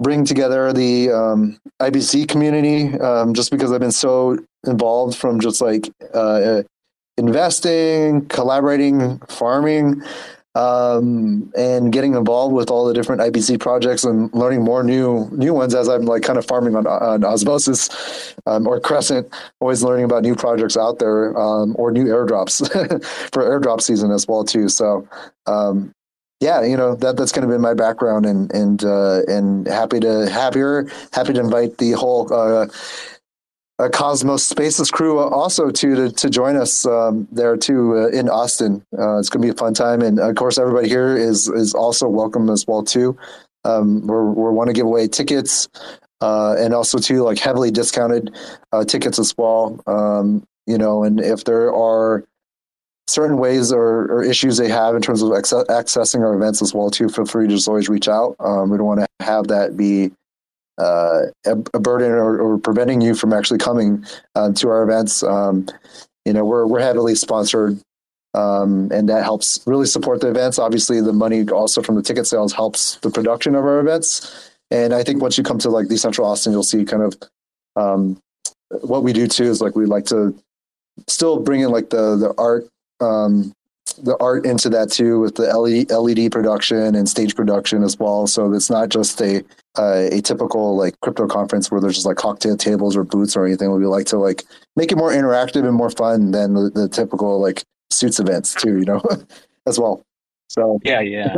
bring 0.00 0.24
together 0.24 0.72
the 0.72 1.10
um, 1.10 1.58
IBC 1.80 2.28
community 2.28 2.98
um, 3.00 3.32
just 3.32 3.50
because 3.50 3.72
I've 3.72 3.80
been 3.80 3.92
so 3.92 4.38
involved 4.66 5.16
from 5.16 5.40
just 5.40 5.60
like 5.60 5.90
uh, 6.12 6.62
investing, 7.16 8.26
collaborating, 8.26 9.18
farming, 9.28 10.02
um, 10.56 11.52
and 11.54 11.92
getting 11.92 12.14
involved 12.14 12.54
with 12.54 12.70
all 12.70 12.86
the 12.86 12.94
different 12.94 13.20
IBC 13.20 13.60
projects 13.60 14.04
and 14.04 14.32
learning 14.32 14.64
more 14.64 14.82
new 14.82 15.28
new 15.32 15.52
ones 15.52 15.74
as 15.74 15.86
I'm 15.86 16.06
like 16.06 16.22
kind 16.22 16.38
of 16.38 16.46
farming 16.46 16.74
on, 16.74 16.86
on 16.86 17.24
Osmosis 17.24 18.34
um, 18.46 18.66
or 18.66 18.80
Crescent, 18.80 19.28
always 19.60 19.82
learning 19.82 20.06
about 20.06 20.22
new 20.22 20.34
projects 20.34 20.76
out 20.76 20.98
there 20.98 21.38
um, 21.38 21.76
or 21.78 21.92
new 21.92 22.06
airdrops 22.06 22.66
for 23.32 23.42
airdrop 23.42 23.82
season 23.82 24.10
as 24.10 24.26
well 24.26 24.44
too. 24.44 24.70
So 24.70 25.06
um, 25.46 25.92
yeah, 26.40 26.62
you 26.62 26.76
know 26.76 26.94
that 26.96 27.18
that's 27.18 27.32
kind 27.32 27.44
of 27.44 27.50
been 27.50 27.60
my 27.60 27.74
background 27.74 28.24
and 28.24 28.50
and 28.54 28.82
uh, 28.82 29.20
and 29.28 29.66
happy 29.66 30.00
to 30.00 30.30
have 30.30 30.54
here, 30.54 30.90
happy 31.12 31.34
to 31.34 31.40
invite 31.40 31.76
the 31.76 31.92
whole. 31.92 32.32
Uh, 32.32 32.66
uh, 33.78 33.88
Cosmos 33.88 34.44
Spaces 34.44 34.90
crew 34.90 35.18
also 35.18 35.70
too 35.70 35.94
to, 35.94 36.10
to 36.10 36.30
join 36.30 36.56
us 36.56 36.86
um, 36.86 37.28
there 37.30 37.56
too 37.56 37.96
uh, 37.96 38.08
in 38.08 38.28
Austin. 38.28 38.84
Uh, 38.98 39.18
it's 39.18 39.28
going 39.28 39.42
to 39.42 39.46
be 39.46 39.52
a 39.52 39.56
fun 39.56 39.74
time, 39.74 40.00
and 40.00 40.18
of 40.18 40.34
course 40.34 40.58
everybody 40.58 40.88
here 40.88 41.16
is 41.16 41.48
is 41.48 41.74
also 41.74 42.08
welcome 42.08 42.48
as 42.48 42.66
well 42.66 42.82
too. 42.82 43.16
Um, 43.64 44.06
we're 44.06 44.24
we 44.24 44.50
want 44.54 44.68
to 44.68 44.74
give 44.74 44.86
away 44.86 45.08
tickets 45.08 45.68
uh, 46.20 46.54
and 46.58 46.72
also 46.72 46.98
too 46.98 47.22
like 47.22 47.38
heavily 47.38 47.70
discounted 47.70 48.34
uh, 48.72 48.84
tickets 48.84 49.18
as 49.18 49.34
well. 49.36 49.80
Um, 49.86 50.44
you 50.66 50.78
know, 50.78 51.04
and 51.04 51.20
if 51.20 51.44
there 51.44 51.72
are 51.74 52.24
certain 53.08 53.36
ways 53.36 53.72
or, 53.72 54.10
or, 54.10 54.24
issues 54.24 54.56
they 54.56 54.68
have 54.68 54.96
in 54.96 55.00
terms 55.00 55.22
of 55.22 55.30
accessing 55.30 56.20
our 56.22 56.34
events 56.34 56.60
as 56.60 56.74
well 56.74 56.90
too, 56.90 57.08
feel 57.08 57.24
free 57.24 57.46
to 57.46 57.54
just 57.54 57.68
always 57.68 57.88
reach 57.88 58.08
out. 58.08 58.34
Um, 58.40 58.68
we 58.68 58.78
don't 58.78 58.86
want 58.86 59.00
to 59.00 59.24
have 59.24 59.46
that 59.46 59.76
be 59.76 60.10
uh, 60.78 61.22
a, 61.46 61.80
burden 61.80 62.12
or, 62.12 62.38
or, 62.38 62.58
preventing 62.58 63.00
you 63.00 63.14
from 63.14 63.32
actually 63.32 63.58
coming 63.58 64.04
uh, 64.34 64.52
to 64.52 64.68
our 64.68 64.82
events. 64.82 65.22
Um, 65.22 65.66
you 66.24 66.32
know, 66.32 66.44
we're 66.44 66.66
we're 66.66 66.80
heavily 66.80 67.14
sponsored, 67.14 67.80
um, 68.34 68.90
and 68.92 69.08
that 69.08 69.24
helps 69.24 69.60
really 69.66 69.86
support 69.86 70.20
the 70.20 70.28
events. 70.28 70.58
Obviously, 70.58 71.00
the 71.00 71.12
money 71.12 71.48
also 71.48 71.82
from 71.82 71.94
the 71.94 72.02
ticket 72.02 72.26
sales 72.26 72.52
helps 72.52 72.96
the 72.96 73.10
production 73.10 73.54
of 73.54 73.64
our 73.64 73.80
events. 73.80 74.50
And 74.70 74.92
I 74.92 75.02
think 75.02 75.22
once 75.22 75.38
you 75.38 75.44
come 75.44 75.58
to 75.60 75.70
like 75.70 75.86
Decentral 75.86 76.24
Austin, 76.24 76.52
you'll 76.52 76.62
see 76.62 76.84
kind 76.84 77.02
of 77.02 77.16
um, 77.76 78.18
what 78.82 79.02
we 79.02 79.12
do 79.12 79.26
too 79.26 79.44
is 79.44 79.60
like 79.60 79.76
we 79.76 79.86
like 79.86 80.06
to 80.06 80.36
still 81.08 81.40
bring 81.40 81.60
in 81.60 81.70
like 81.70 81.90
the 81.90 82.16
the 82.16 82.34
art 82.36 82.66
um, 83.00 83.52
the 84.02 84.16
art 84.18 84.46
into 84.46 84.68
that 84.70 84.90
too 84.90 85.20
with 85.20 85.36
the 85.36 85.46
LED, 85.46 86.32
production 86.32 86.94
and 86.94 87.08
stage 87.08 87.34
production 87.34 87.82
as 87.82 87.98
well. 87.98 88.26
So 88.26 88.52
it's 88.52 88.70
not 88.70 88.88
just 88.88 89.20
a 89.20 89.44
uh, 89.78 90.08
a 90.10 90.20
typical 90.20 90.76
like 90.76 90.98
crypto 91.00 91.26
conference 91.26 91.70
where 91.70 91.80
there's 91.80 91.94
just 91.94 92.06
like 92.06 92.16
cocktail 92.16 92.56
tables 92.56 92.96
or 92.96 93.04
booths 93.04 93.36
or 93.36 93.46
anything. 93.46 93.70
We 93.72 93.86
like 93.86 94.06
to 94.06 94.18
like 94.18 94.44
make 94.74 94.92
it 94.92 94.96
more 94.96 95.12
interactive 95.12 95.66
and 95.66 95.74
more 95.74 95.90
fun 95.90 96.30
than 96.30 96.54
the, 96.54 96.70
the 96.70 96.88
typical 96.88 97.40
like 97.40 97.62
suits 97.90 98.20
events 98.20 98.54
too, 98.54 98.78
you 98.78 98.84
know, 98.84 99.02
as 99.66 99.78
well. 99.78 100.02
So 100.48 100.80
yeah, 100.84 101.00
yeah. 101.00 101.36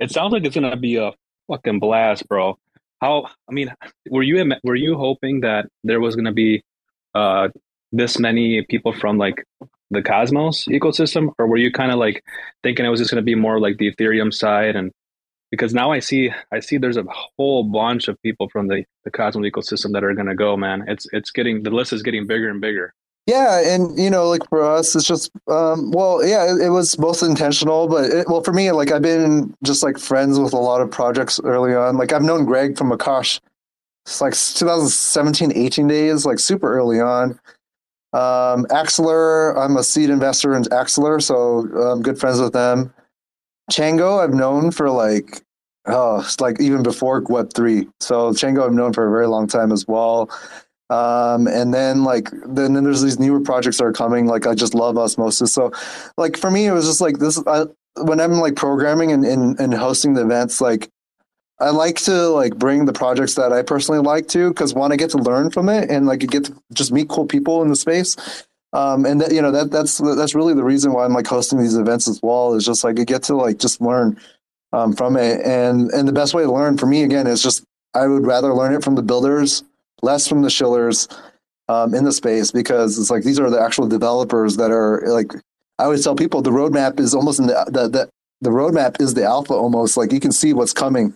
it 0.00 0.10
sounds 0.10 0.32
like 0.32 0.44
it's 0.44 0.54
gonna 0.54 0.76
be 0.76 0.96
a 0.96 1.12
fucking 1.48 1.80
blast, 1.80 2.28
bro. 2.28 2.58
How? 3.00 3.28
I 3.48 3.52
mean, 3.52 3.72
were 4.10 4.22
you 4.22 4.52
were 4.62 4.76
you 4.76 4.96
hoping 4.96 5.40
that 5.40 5.66
there 5.82 6.00
was 6.00 6.16
gonna 6.16 6.32
be 6.32 6.62
uh 7.14 7.48
this 7.92 8.18
many 8.18 8.62
people 8.62 8.92
from 8.92 9.18
like 9.18 9.44
the 9.94 10.02
Cosmos 10.02 10.66
ecosystem, 10.66 11.32
or 11.38 11.46
were 11.46 11.56
you 11.56 11.72
kind 11.72 11.92
of 11.92 11.98
like 11.98 12.22
thinking 12.62 12.84
it 12.84 12.90
was 12.90 13.00
just 13.00 13.10
gonna 13.10 13.22
be 13.22 13.34
more 13.34 13.60
like 13.60 13.78
the 13.78 13.92
Ethereum 13.92 14.32
side 14.32 14.76
and 14.76 14.92
because 15.50 15.72
now 15.72 15.92
I 15.92 16.00
see 16.00 16.30
I 16.52 16.60
see 16.60 16.78
there's 16.78 16.96
a 16.96 17.04
whole 17.38 17.64
bunch 17.64 18.08
of 18.08 18.20
people 18.22 18.48
from 18.48 18.68
the, 18.68 18.84
the 19.04 19.10
Cosmos 19.10 19.48
ecosystem 19.48 19.92
that 19.92 20.04
are 20.04 20.12
gonna 20.14 20.34
go, 20.34 20.56
man. 20.56 20.84
It's 20.88 21.06
it's 21.12 21.30
getting 21.30 21.62
the 21.62 21.70
list 21.70 21.92
is 21.92 22.02
getting 22.02 22.26
bigger 22.26 22.48
and 22.48 22.60
bigger. 22.60 22.92
Yeah, 23.26 23.74
and 23.74 23.98
you 23.98 24.10
know, 24.10 24.28
like 24.28 24.46
for 24.50 24.62
us, 24.62 24.94
it's 24.94 25.06
just 25.06 25.30
um, 25.48 25.92
well, 25.92 26.26
yeah, 26.26 26.52
it, 26.52 26.66
it 26.66 26.68
was 26.70 26.94
both 26.96 27.22
intentional, 27.22 27.88
but 27.88 28.04
it, 28.10 28.28
well, 28.28 28.42
for 28.42 28.52
me, 28.52 28.70
like 28.72 28.92
I've 28.92 29.02
been 29.02 29.54
just 29.64 29.82
like 29.82 29.98
friends 29.98 30.38
with 30.38 30.52
a 30.52 30.58
lot 30.58 30.82
of 30.82 30.90
projects 30.90 31.40
early 31.42 31.74
on. 31.74 31.96
Like 31.96 32.12
I've 32.12 32.22
known 32.22 32.44
Greg 32.44 32.76
from 32.76 32.90
Akash, 32.90 33.40
it's 34.04 34.20
like 34.20 34.34
2017, 34.34 35.52
18 35.54 35.88
days, 35.88 36.26
like 36.26 36.38
super 36.38 36.76
early 36.76 37.00
on. 37.00 37.38
Um, 38.14 38.64
Axelar, 38.66 39.56
I'm 39.58 39.76
a 39.76 39.82
seed 39.82 40.08
investor 40.08 40.54
in 40.54 40.62
Axelar, 40.64 41.20
so 41.20 41.60
I'm 41.90 42.00
good 42.00 42.18
friends 42.18 42.40
with 42.40 42.52
them. 42.52 42.94
Chango, 43.72 44.22
I've 44.22 44.34
known 44.34 44.70
for 44.70 44.88
like 44.88 45.42
oh, 45.86 46.20
it's 46.20 46.40
like 46.40 46.60
even 46.60 46.82
before 46.82 47.22
Web 47.28 47.52
three. 47.52 47.88
So 48.00 48.30
Chango, 48.30 48.64
I've 48.64 48.72
known 48.72 48.92
for 48.92 49.06
a 49.06 49.10
very 49.10 49.26
long 49.26 49.46
time 49.46 49.72
as 49.72 49.86
well. 49.86 50.30
Um, 50.90 51.46
and 51.46 51.72
then 51.72 52.04
like 52.04 52.30
then, 52.46 52.74
then 52.74 52.84
there's 52.84 53.02
these 53.02 53.18
newer 53.18 53.40
projects 53.40 53.78
that 53.78 53.84
are 53.84 53.92
coming. 53.92 54.26
Like 54.26 54.46
I 54.46 54.54
just 54.54 54.74
love 54.74 54.96
osmosis. 54.96 55.52
So 55.52 55.72
like 56.16 56.36
for 56.36 56.50
me, 56.50 56.66
it 56.66 56.72
was 56.72 56.86
just 56.86 57.00
like 57.00 57.18
this. 57.18 57.42
I, 57.46 57.64
when 57.96 58.20
I'm 58.20 58.34
like 58.34 58.56
programming 58.56 59.12
and, 59.12 59.24
and 59.24 59.58
and 59.58 59.74
hosting 59.74 60.14
the 60.14 60.22
events, 60.22 60.60
like 60.60 60.88
I 61.60 61.70
like 61.70 61.96
to 62.02 62.28
like 62.28 62.56
bring 62.56 62.84
the 62.84 62.92
projects 62.92 63.34
that 63.34 63.52
I 63.52 63.62
personally 63.62 64.00
like 64.00 64.28
to 64.28 64.50
because 64.50 64.74
one, 64.74 64.92
I 64.92 64.96
get 64.96 65.10
to 65.10 65.18
learn 65.18 65.50
from 65.50 65.68
it 65.68 65.90
and 65.90 66.06
like 66.06 66.22
you 66.22 66.28
get 66.28 66.46
to 66.46 66.54
just 66.72 66.92
meet 66.92 67.08
cool 67.08 67.26
people 67.26 67.62
in 67.62 67.68
the 67.68 67.76
space. 67.76 68.16
Um, 68.72 69.06
and 69.06 69.20
that 69.20 69.32
you 69.32 69.40
know 69.40 69.52
that 69.52 69.70
that's 69.70 69.98
that's 69.98 70.34
really 70.34 70.52
the 70.52 70.64
reason 70.64 70.92
why 70.92 71.04
I'm 71.04 71.12
like 71.12 71.28
hosting 71.28 71.60
these 71.60 71.76
events 71.76 72.08
as 72.08 72.20
well. 72.22 72.54
Is 72.54 72.66
just 72.66 72.82
like 72.82 72.98
I 72.98 73.04
get 73.04 73.22
to 73.24 73.36
like 73.36 73.58
just 73.58 73.80
learn 73.80 74.18
um, 74.72 74.94
from 74.94 75.16
it, 75.16 75.40
and 75.46 75.90
and 75.92 76.08
the 76.08 76.12
best 76.12 76.34
way 76.34 76.42
to 76.42 76.50
learn 76.50 76.76
for 76.76 76.86
me 76.86 77.04
again 77.04 77.28
is 77.28 77.40
just 77.40 77.64
I 77.94 78.08
would 78.08 78.26
rather 78.26 78.52
learn 78.52 78.74
it 78.74 78.82
from 78.82 78.96
the 78.96 79.02
builders 79.02 79.62
less 80.04 80.28
from 80.28 80.42
the 80.42 80.50
shillers 80.50 81.08
um, 81.68 81.94
in 81.94 82.04
the 82.04 82.12
space 82.12 82.52
because 82.52 82.98
it's 82.98 83.10
like 83.10 83.24
these 83.24 83.40
are 83.40 83.50
the 83.50 83.60
actual 83.60 83.88
developers 83.88 84.56
that 84.56 84.70
are 84.70 85.02
like 85.06 85.32
I 85.78 85.84
always 85.84 86.04
tell 86.04 86.14
people 86.14 86.42
the 86.42 86.50
roadmap 86.50 87.00
is 87.00 87.14
almost 87.14 87.40
in 87.40 87.46
the 87.46 87.64
the, 87.66 87.88
the 87.88 88.10
the 88.44 88.50
roadmap 88.50 89.00
is 89.00 89.14
the 89.14 89.24
alpha 89.24 89.54
almost 89.54 89.96
like 89.96 90.12
you 90.12 90.20
can 90.20 90.32
see 90.32 90.52
what's 90.52 90.72
coming. 90.72 91.14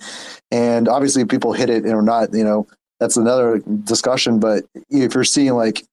And 0.50 0.88
obviously 0.88 1.24
people 1.24 1.52
hit 1.52 1.70
it 1.70 1.86
or 1.86 2.02
not 2.02 2.34
you 2.34 2.44
know 2.44 2.66
that's 2.98 3.16
another 3.16 3.62
discussion. 3.84 4.40
But 4.40 4.64
if 4.90 5.14
you're 5.14 5.24
seeing 5.24 5.54
like 5.54 5.84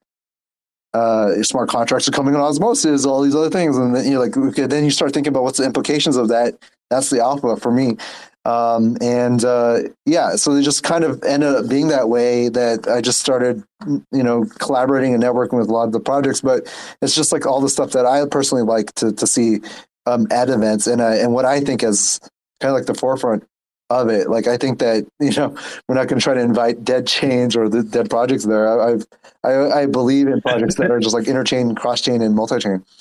uh, 0.93 1.43
smart 1.43 1.69
contracts 1.69 2.07
are 2.07 2.11
coming 2.11 2.35
on 2.35 2.41
osmosis 2.41 3.05
all 3.05 3.21
these 3.21 3.35
other 3.35 3.49
things 3.49 3.75
and 3.75 3.93
then 3.93 4.09
you're 4.09 4.25
like 4.25 4.37
okay 4.37 4.65
then 4.65 4.85
you 4.85 4.89
start 4.89 5.13
thinking 5.13 5.29
about 5.29 5.43
what's 5.43 5.59
the 5.59 5.65
implications 5.65 6.15
of 6.15 6.29
that. 6.29 6.55
That's 6.89 7.09
the 7.09 7.19
alpha 7.19 7.57
for 7.57 7.71
me. 7.71 7.97
Um, 8.45 8.95
and 9.01 9.43
uh, 9.43 9.79
yeah, 10.05 10.35
so 10.35 10.53
they 10.53 10.61
just 10.61 10.83
kind 10.83 11.03
of 11.03 11.21
ended 11.23 11.49
up 11.55 11.67
being 11.67 11.87
that 11.87 12.09
way 12.09 12.47
that 12.49 12.87
I 12.87 13.01
just 13.01 13.19
started, 13.19 13.63
you 13.87 14.23
know, 14.23 14.45
collaborating 14.59 15.15
and 15.15 15.23
networking 15.23 15.57
with 15.57 15.67
a 15.67 15.73
lot 15.73 15.85
of 15.85 15.93
the 15.93 15.99
projects. 15.99 16.41
But 16.41 16.71
it's 17.01 17.15
just 17.15 17.31
like 17.31 17.47
all 17.47 17.59
the 17.59 17.69
stuff 17.69 17.91
that 17.91 18.05
I 18.05 18.23
personally 18.27 18.63
like 18.63 18.93
to 18.95 19.11
to 19.13 19.25
see 19.25 19.61
um, 20.05 20.27
at 20.31 20.49
events, 20.49 20.87
and 20.87 21.01
uh, 21.01 21.07
and 21.07 21.33
what 21.33 21.45
I 21.45 21.59
think 21.59 21.83
is 21.83 22.19
kind 22.59 22.71
of 22.71 22.75
like 22.75 22.85
the 22.85 22.93
forefront 22.93 23.45
of 23.89 24.09
it. 24.09 24.29
Like 24.29 24.47
I 24.47 24.57
think 24.57 24.79
that 24.79 25.05
you 25.19 25.31
know 25.31 25.55
we're 25.87 25.95
not 25.95 26.07
going 26.07 26.19
to 26.19 26.23
try 26.23 26.33
to 26.33 26.41
invite 26.41 26.83
dead 26.83 27.07
chains 27.07 27.55
or 27.55 27.69
the 27.69 27.83
dead 27.83 28.09
projects 28.09 28.45
there. 28.45 28.67
I, 28.67 28.93
I've, 28.93 29.05
I 29.43 29.81
I 29.81 29.85
believe 29.85 30.27
in 30.27 30.41
projects 30.41 30.75
that 30.75 30.91
are 30.91 30.99
just 30.99 31.15
like 31.15 31.25
interchain, 31.25 31.75
cross 31.75 32.01
chain, 32.01 32.21
and 32.21 32.35
multi 32.35 32.59
chain. 32.59 32.83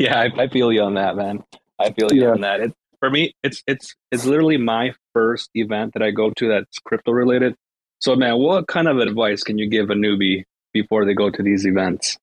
Yeah, 0.00 0.18
I, 0.18 0.42
I, 0.42 0.48
feel 0.48 0.72
you 0.72 0.82
on 0.82 0.94
that, 0.94 1.14
man. 1.14 1.44
I 1.78 1.92
feel 1.92 2.12
you 2.12 2.24
yeah. 2.24 2.30
on 2.30 2.40
that. 2.40 2.58
It, 2.58 2.74
for 2.98 3.08
me, 3.08 3.34
it's 3.44 3.62
it's 3.68 3.94
it's 4.10 4.24
literally 4.24 4.56
my 4.56 4.94
first 5.12 5.48
event 5.54 5.92
that 5.94 6.02
I 6.02 6.10
go 6.10 6.30
to 6.30 6.48
that's 6.48 6.80
crypto 6.80 7.12
related. 7.12 7.54
So, 8.00 8.16
man, 8.16 8.38
what 8.38 8.66
kind 8.66 8.88
of 8.88 8.98
advice 8.98 9.42
can 9.42 9.58
you 9.58 9.68
give 9.68 9.90
a 9.90 9.94
newbie 9.94 10.42
before 10.72 11.04
they 11.04 11.14
go 11.14 11.30
to 11.30 11.42
these 11.42 11.66
events? 11.66 12.18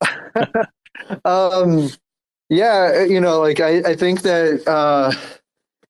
um, 1.24 1.90
yeah, 2.48 3.04
you 3.04 3.20
know, 3.20 3.40
like 3.40 3.60
I, 3.60 3.78
I 3.90 3.94
think 3.96 4.22
that 4.22 4.66
uh, 4.66 5.12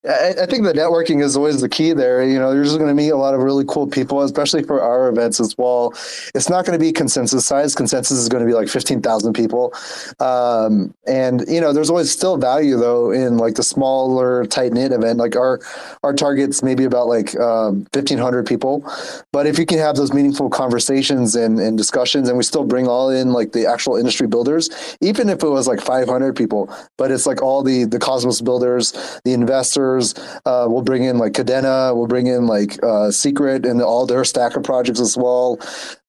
I, 0.08 0.34
I, 0.42 0.46
think 0.46 0.64
the 0.64 0.72
networking 0.72 1.22
is 1.22 1.36
always 1.36 1.60
the 1.60 1.68
key 1.68 1.92
there. 1.92 2.26
You 2.26 2.38
know, 2.38 2.52
you're 2.52 2.64
just 2.64 2.78
going 2.78 2.88
to 2.88 2.94
meet 2.94 3.10
a 3.10 3.16
lot 3.16 3.34
of 3.34 3.42
really 3.42 3.64
cool 3.68 3.86
people, 3.86 4.22
especially 4.22 4.62
for 4.62 4.80
our 4.80 5.08
events 5.08 5.38
as 5.38 5.56
well. 5.58 5.92
It's 6.34 6.48
not 6.48 6.64
going 6.64 6.78
to 6.78 6.82
be 6.82 6.92
consensus 6.92 7.44
size. 7.44 7.74
Consensus 7.74 8.16
is 8.18 8.28
going 8.28 8.42
to 8.42 8.46
be 8.46 8.54
like 8.54 8.68
15,000 8.68 9.34
people. 9.34 9.74
Um, 10.18 10.94
and, 11.06 11.44
you 11.46 11.60
know, 11.60 11.74
there's 11.74 11.90
always 11.90 12.10
still 12.10 12.38
value 12.38 12.76
though 12.78 13.10
in 13.10 13.36
like 13.36 13.56
the 13.56 13.62
smaller, 13.62 14.46
tight 14.46 14.72
knit 14.72 14.92
event. 14.92 15.18
Like 15.18 15.36
our, 15.36 15.60
our 16.02 16.14
target's 16.14 16.62
maybe 16.62 16.84
about 16.84 17.06
like 17.06 17.38
um, 17.38 17.86
1,500 17.92 18.46
people. 18.46 18.90
But 19.30 19.46
if 19.46 19.58
you 19.58 19.66
can 19.66 19.78
have 19.78 19.96
those 19.96 20.14
meaningful 20.14 20.48
conversations 20.48 21.36
and, 21.36 21.60
and 21.60 21.76
discussions, 21.76 22.28
and 22.28 22.38
we 22.38 22.44
still 22.44 22.64
bring 22.64 22.86
all 22.88 23.10
in 23.10 23.32
like 23.32 23.52
the 23.52 23.66
actual 23.66 23.96
industry 23.96 24.26
builders, 24.26 24.70
even 25.02 25.28
if 25.28 25.42
it 25.42 25.48
was 25.48 25.68
like 25.68 25.80
500 25.80 26.34
people, 26.34 26.74
but 26.96 27.10
it's 27.10 27.26
like 27.26 27.42
all 27.42 27.62
the, 27.62 27.84
the 27.84 27.98
Cosmos 27.98 28.40
builders, 28.40 28.92
the 29.24 29.34
investors, 29.34 29.97
uh, 30.44 30.66
we'll 30.68 30.82
bring 30.82 31.04
in 31.04 31.18
like 31.18 31.32
Kadena, 31.32 31.94
We'll 31.94 32.06
bring 32.06 32.26
in 32.26 32.46
like 32.46 32.82
uh, 32.82 33.10
Secret 33.10 33.66
and 33.66 33.82
all 33.82 34.06
their 34.06 34.24
stacker 34.24 34.60
projects 34.60 35.00
as 35.00 35.16
well. 35.16 35.58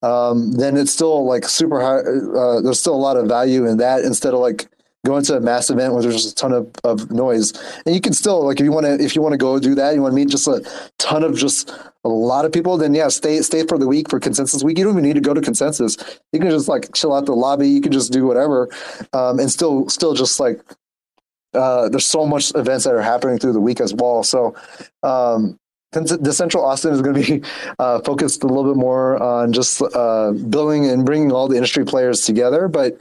Um, 0.02 0.54
then 0.54 0.78
it's 0.78 0.92
still 0.92 1.26
like 1.26 1.46
super 1.46 1.80
high. 1.82 2.00
Uh, 2.00 2.62
there's 2.62 2.80
still 2.80 2.96
a 2.96 2.98
lot 2.98 3.18
of 3.18 3.28
value 3.28 3.66
in 3.66 3.78
that 3.78 4.04
instead 4.04 4.34
of 4.34 4.40
like 4.40 4.70
going 5.06 5.24
to 5.24 5.38
a 5.38 5.40
mass 5.40 5.70
event 5.70 5.94
where 5.94 6.04
there's 6.04 6.16
just 6.16 6.32
a 6.32 6.36
ton 6.36 6.52
of, 6.52 6.70
of 6.84 7.10
noise. 7.12 7.54
And 7.86 7.96
you 7.96 8.02
can 8.02 8.14
still 8.14 8.46
like 8.46 8.60
if 8.60 8.66
you 8.66 8.72
want 8.72 8.86
to 8.86 9.04
if 9.04 9.16
you 9.16 9.22
want 9.22 9.34
to 9.34 9.38
go 9.38 9.60
do 9.60 9.76
that, 9.76 9.96
you 9.96 10.02
want 10.02 10.12
to 10.12 10.16
meet 10.16 10.30
just 10.30 10.48
a 10.48 10.62
ton 10.98 11.24
of 11.24 11.36
just 11.36 11.72
a 12.06 12.10
lot 12.10 12.46
of 12.46 12.52
people, 12.52 12.78
then 12.78 12.94
yeah, 12.94 13.10
stay 13.10 13.42
stay 13.42 13.66
for 13.66 13.78
the 13.78 13.88
week 13.88 14.10
for 14.10 14.20
consensus 14.20 14.64
week. 14.64 14.78
You 14.78 14.86
don't 14.86 14.94
even 14.94 15.04
need 15.04 15.16
to 15.16 15.22
go 15.22 15.34
to 15.34 15.42
consensus. 15.42 15.98
You 16.32 16.40
can 16.40 16.50
just 16.50 16.68
like 16.68 16.94
chill 16.94 17.14
out 17.14 17.26
the 17.26 17.34
lobby. 17.34 17.68
You 17.68 17.82
can 17.82 17.92
just 17.92 18.12
do 18.12 18.26
whatever, 18.26 18.70
um, 19.14 19.40
and 19.40 19.52
still 19.52 19.90
still 19.90 20.14
just 20.14 20.40
like 20.40 20.62
uh, 21.54 21.90
there's 21.90 22.06
so 22.06 22.26
much 22.26 22.54
events 22.56 22.86
that 22.86 22.94
are 22.94 23.02
happening 23.02 23.38
through 23.40 23.54
the 23.54 23.62
week 23.62 23.82
as 23.82 23.94
well. 23.94 24.24
So 24.24 24.56
um, 25.04 25.58
Decentral 25.94 26.64
Austin 26.64 26.94
is 26.94 27.02
going 27.02 27.22
to 27.22 27.40
be 27.42 27.48
uh, 27.80 28.00
focused 28.02 28.44
a 28.44 28.48
little 28.48 28.72
bit 28.72 28.78
more 28.78 29.22
on 29.22 29.54
just 29.54 29.82
uh, 29.82 30.32
building 30.32 30.88
and 30.88 31.06
bringing 31.06 31.32
all 31.32 31.48
the 31.48 31.56
industry 31.56 31.86
players 31.86 32.22
together. 32.22 32.68
But 32.68 33.00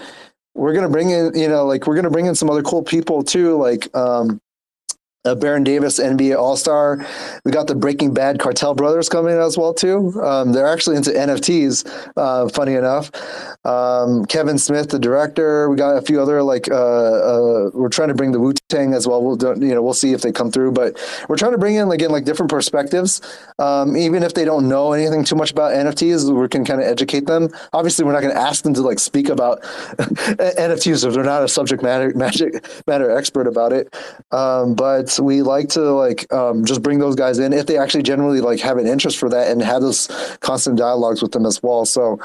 we're 0.55 0.73
going 0.73 0.85
to 0.85 0.91
bring 0.91 1.11
in, 1.11 1.33
you 1.35 1.49
know, 1.49 1.65
like 1.65 1.87
we're 1.87 1.95
going 1.95 2.05
to 2.05 2.11
bring 2.11 2.27
in 2.27 2.35
some 2.35 2.51
other 2.51 2.63
cool 2.63 2.83
people 2.83 3.23
too, 3.23 3.57
like 3.57 3.95
um, 3.95 4.41
uh, 5.29 5.35
Baron 5.35 5.65
Davis, 5.65 6.01
NBA 6.01 6.37
All 6.37 6.57
Star. 6.57 7.05
We 7.45 7.53
got 7.53 7.67
the 7.67 7.75
Breaking 7.75 8.15
Bad 8.15 8.39
Cartel 8.39 8.75
Brothers 8.75 9.09
coming 9.09 9.37
as 9.37 9.59
well 9.59 9.75
too. 9.75 10.21
Um, 10.23 10.53
they're 10.53 10.67
actually 10.67 10.97
into 10.97 11.11
NFTs. 11.11 12.11
Uh, 12.17 12.49
funny 12.49 12.75
enough, 12.75 13.11
um, 13.65 14.25
Kevin 14.25 14.59
Smith, 14.59 14.89
the 14.89 14.99
director. 14.99 15.69
We 15.69 15.77
got 15.77 15.97
a 15.97 16.03
few 16.03 16.21
other 16.21 16.43
like 16.43 16.71
uh, 16.71 16.75
uh 16.75 17.71
we're 17.75 17.89
trying 17.89 18.09
to 18.09 18.15
bring 18.15 18.33
the 18.33 18.41
Wu 18.41 18.55
Tang 18.69 18.95
as 18.95 19.07
well. 19.07 19.23
We'll 19.23 19.37
do, 19.37 19.55
you 19.59 19.75
know 19.75 19.83
we'll 19.83 19.95
see 19.95 20.13
if 20.13 20.23
they 20.23 20.33
come 20.33 20.51
through, 20.51 20.73
but 20.73 20.99
we're 21.29 21.37
trying 21.37 21.53
to 21.53 21.59
bring 21.59 21.77
in 21.77 21.91
again 21.91 22.11
like 22.11 22.25
different 22.25 22.51
perspectives. 22.51 23.21
Um, 23.59 23.97
even 23.97 24.23
if 24.23 24.35
they 24.35 24.45
don't 24.45 24.69
know 24.69 24.93
anything 24.93 25.25
too 25.25 25.37
much 25.37 25.51
about 25.51 25.73
NFTs, 25.73 26.33
we 26.35 26.49
can 26.49 26.65
kind 26.65 26.81
of 26.81 26.87
educate 26.87 27.27
them. 27.27 27.49
Obviously, 27.73 28.05
we're 28.05 28.13
not 28.13 28.23
going 28.23 28.35
to 28.35 28.41
ask 28.41 28.65
them 28.65 28.75
to 28.75 28.83
like 28.83 28.99
speak 28.99 29.29
about 29.29 29.63
NFTs 29.63 31.07
if 31.07 31.15
they're 31.15 31.25
not 31.25 31.43
a 31.43 31.49
subject 31.49 31.83
matter 31.83 32.13
magic 32.15 32.65
matter 32.87 33.11
expert 33.11 33.47
about 33.47 33.73
it. 33.73 33.95
Um, 34.31 34.75
we 35.19 35.43
like 35.43 35.69
to 35.71 35.81
like 35.93 36.33
um, 36.33 36.65
just 36.65 36.83
bring 36.83 36.99
those 36.99 37.15
guys 37.15 37.39
in 37.39 37.53
if 37.53 37.67
they 37.67 37.79
actually 37.79 38.03
generally 38.03 38.41
like 38.41 38.61
have 38.61 38.79
an 38.79 38.87
interest 38.87 39.19
for 39.19 39.29
that 39.29 39.51
and 39.51 39.63
have 39.63 39.83
those 39.83 40.07
constant 40.41 40.79
dialogues 40.79 41.23
with 41.23 41.33
them 41.33 41.47
as 41.47 41.63
well. 41.63 41.85
So 41.85 42.21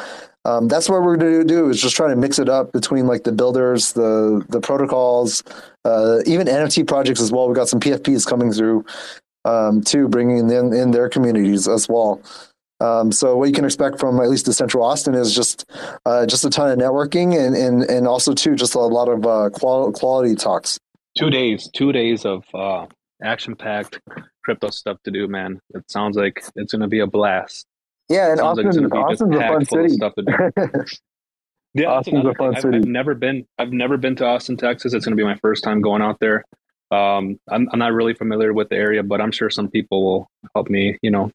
um, 0.46 0.68
that's 0.68 0.90
what 0.90 1.04
we're 1.04 1.18
going 1.18 1.40
to 1.40 1.46
do 1.46 1.70
is 1.70 1.82
just 1.82 1.96
try 1.96 2.10
to 2.10 2.16
mix 2.16 2.38
it 2.38 2.50
up 2.50 2.74
between 2.74 3.08
like 3.08 3.24
the 3.24 3.32
builders, 3.32 3.94
the 3.94 4.46
the 4.50 4.60
protocols, 4.60 5.44
uh, 5.86 6.20
even 6.26 6.48
NFT 6.48 6.88
projects 6.88 7.22
as 7.22 7.32
well. 7.32 7.48
We 7.48 7.56
got 7.56 7.70
some 7.70 7.80
PFPs 7.80 8.28
coming 8.28 8.52
through 8.52 8.86
um, 9.46 9.82
too, 9.82 10.08
bringing 10.10 10.50
in 10.50 10.74
in 10.74 10.92
their 10.92 11.10
communities 11.10 11.68
as 11.68 11.88
well. 11.88 12.22
Um, 12.80 13.14
so 13.14 13.38
what 13.38 13.48
you 13.48 13.54
can 13.54 13.64
expect 13.64 14.00
from 14.00 14.20
at 14.20 14.30
least 14.30 14.46
Decentral 14.46 14.84
Austin 14.84 15.16
is 15.16 15.34
just 15.34 15.70
uh, 16.06 16.26
just 16.26 16.44
a 16.44 16.50
ton 16.50 16.70
of 16.70 16.78
networking 16.78 17.38
and, 17.38 17.56
and 17.56 17.84
and 17.84 18.08
also 18.08 18.34
too 18.34 18.56
just 18.56 18.76
a 18.76 18.80
lot 18.80 19.08
of 19.08 19.26
uh, 19.26 19.50
quality 19.52 20.36
talks. 20.36 20.80
Two 21.18 21.30
days, 21.30 21.70
two 21.76 21.92
days 21.92 22.26
of 22.26 22.44
uh, 22.54 22.86
action-packed 23.24 24.00
crypto 24.44 24.70
stuff 24.70 24.98
to 25.04 25.12
do, 25.12 25.28
man. 25.28 25.60
It 25.74 25.90
sounds 25.90 26.18
like 26.18 26.44
it's 26.56 26.72
going 26.74 26.82
to 26.82 26.88
be 26.88 27.00
a 27.00 27.08
blast. 27.08 27.66
Yeah, 28.10 28.32
and 28.32 28.40
sounds 28.40 28.60
Austin, 28.60 28.84
like 28.90 29.12
it's 29.12 29.22
Austin's 29.22 29.36
a 29.36 29.40
fun 29.40 29.66
city. 29.66 29.90
stuff 29.90 30.14
to 30.16 30.24
do. 30.24 30.86
Yeah, 31.76 31.88
Austin's 31.88 32.24
a 32.26 32.36
fun 32.36 32.50
thing. 32.50 32.56
I've, 32.58 32.62
city. 32.62 32.78
I've 32.78 32.86
never 32.86 33.16
been. 33.16 33.48
I've 33.58 33.72
never 33.74 33.98
been 33.98 34.16
to 34.18 34.26
Austin, 34.28 34.58
Texas. 34.58 34.94
It's 34.94 35.06
going 35.06 35.18
to 35.18 35.20
be 35.20 35.28
my 35.28 35.38
first 35.38 35.64
time 35.64 35.82
going 35.82 36.04
out 36.04 36.20
there. 36.20 36.46
Um, 36.92 37.40
I'm, 37.50 37.68
I'm 37.72 37.80
not 37.80 37.94
really 37.94 38.14
familiar 38.14 38.54
with 38.54 38.70
the 38.70 38.76
area, 38.76 39.02
but 39.02 39.20
I'm 39.20 39.32
sure 39.32 39.50
some 39.50 39.68
people 39.72 40.04
will 40.04 40.28
help 40.54 40.70
me. 40.70 41.00
You 41.02 41.10
know, 41.10 41.32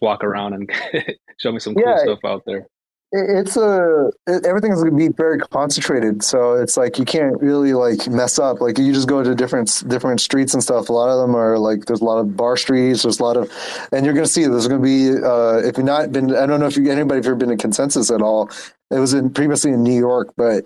walk 0.00 0.22
around 0.22 0.52
and 0.52 0.70
show 1.40 1.50
me 1.50 1.58
some 1.58 1.74
cool 1.74 1.82
Yeah. 1.84 1.98
stuff 2.04 2.20
out 2.24 2.44
there. 2.46 2.68
It- 3.14 3.30
it's 3.38 3.56
a 3.56 4.10
it, 4.26 4.44
everything's 4.44 4.82
to 4.84 4.90
be 4.90 5.08
very 5.08 5.38
concentrated 5.38 6.22
so 6.24 6.54
it's 6.54 6.76
like 6.76 6.98
you 6.98 7.04
can't 7.06 7.40
really 7.40 7.72
like 7.74 8.08
mess 8.08 8.38
up 8.40 8.60
like 8.60 8.78
you 8.78 8.92
just 8.92 9.08
go 9.08 9.22
to 9.22 9.34
different 9.36 9.84
different 9.88 10.20
streets 10.20 10.54
and 10.54 10.62
stuff 10.62 10.88
a 10.88 10.92
lot 10.92 11.10
of 11.10 11.20
them 11.20 11.36
are 11.36 11.58
like 11.58 11.86
there's 11.86 12.00
a 12.02 12.04
lot 12.04 12.18
of 12.18 12.36
bar 12.36 12.56
streets 12.56 13.04
there's 13.04 13.20
a 13.20 13.24
lot 13.24 13.36
of 13.36 13.50
and 13.92 14.04
you're 14.04 14.14
to 14.26 14.32
see 14.32 14.44
there's 14.46 14.66
to 14.68 14.78
be 14.78 15.10
uh 15.24 15.58
if 15.58 15.78
you've 15.78 15.86
not 15.86 16.12
been 16.12 16.34
i 16.36 16.46
don't 16.46 16.60
know 16.60 16.66
if 16.66 16.76
you 16.76 16.90
anybody 16.90 17.20
if 17.20 17.26
you've 17.26 17.38
been 17.38 17.50
to 17.50 17.56
consensus 17.56 18.10
at 18.10 18.22
all 18.22 18.50
it 18.90 18.98
was 18.98 19.14
in 19.14 19.30
previously 19.30 19.70
in 19.72 19.82
new 19.84 19.98
york 19.98 20.32
but 20.36 20.64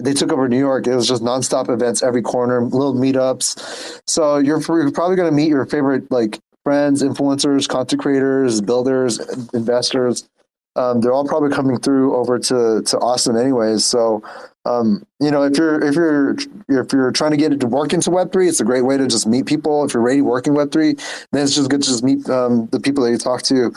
they 0.00 0.12
took 0.12 0.32
over 0.32 0.48
New 0.48 0.58
York. 0.58 0.86
It 0.86 0.94
was 0.94 1.08
just 1.08 1.22
nonstop 1.22 1.70
events 1.70 2.02
every 2.02 2.22
corner, 2.22 2.62
little 2.62 2.94
meetups. 2.94 4.02
So 4.06 4.38
you're, 4.38 4.60
you're 4.60 4.92
probably 4.92 5.16
going 5.16 5.30
to 5.30 5.34
meet 5.34 5.48
your 5.48 5.64
favorite 5.66 6.10
like 6.10 6.38
friends, 6.64 7.02
influencers, 7.02 7.68
content 7.68 8.02
creators, 8.02 8.60
builders, 8.60 9.18
investors. 9.54 10.28
Um, 10.76 11.00
they're 11.00 11.12
all 11.12 11.26
probably 11.26 11.50
coming 11.50 11.78
through 11.78 12.16
over 12.16 12.38
to 12.38 12.82
to 12.82 12.98
Austin 12.98 13.36
anyways. 13.36 13.84
So 13.84 14.22
um, 14.68 15.06
you 15.20 15.30
know, 15.30 15.44
if 15.44 15.56
you're 15.56 15.82
if 15.82 15.94
you're 15.94 16.36
if 16.68 16.92
you're 16.92 17.12
trying 17.12 17.30
to 17.30 17.36
get 17.36 17.52
it 17.52 17.60
to 17.60 17.66
work 17.66 17.92
into 17.92 18.10
Web 18.10 18.32
three, 18.32 18.48
it's 18.48 18.60
a 18.60 18.64
great 18.64 18.82
way 18.82 18.96
to 18.96 19.06
just 19.06 19.26
meet 19.26 19.46
people. 19.46 19.84
If 19.84 19.94
you're 19.94 20.02
already 20.02 20.20
working 20.20 20.54
Web 20.54 20.72
three, 20.72 20.94
then 21.32 21.44
it's 21.44 21.54
just 21.54 21.70
good 21.70 21.82
to 21.82 21.88
just 21.88 22.04
meet 22.04 22.28
um, 22.28 22.66
the 22.66 22.80
people 22.80 23.04
that 23.04 23.10
you 23.10 23.18
talk 23.18 23.42
to 23.44 23.72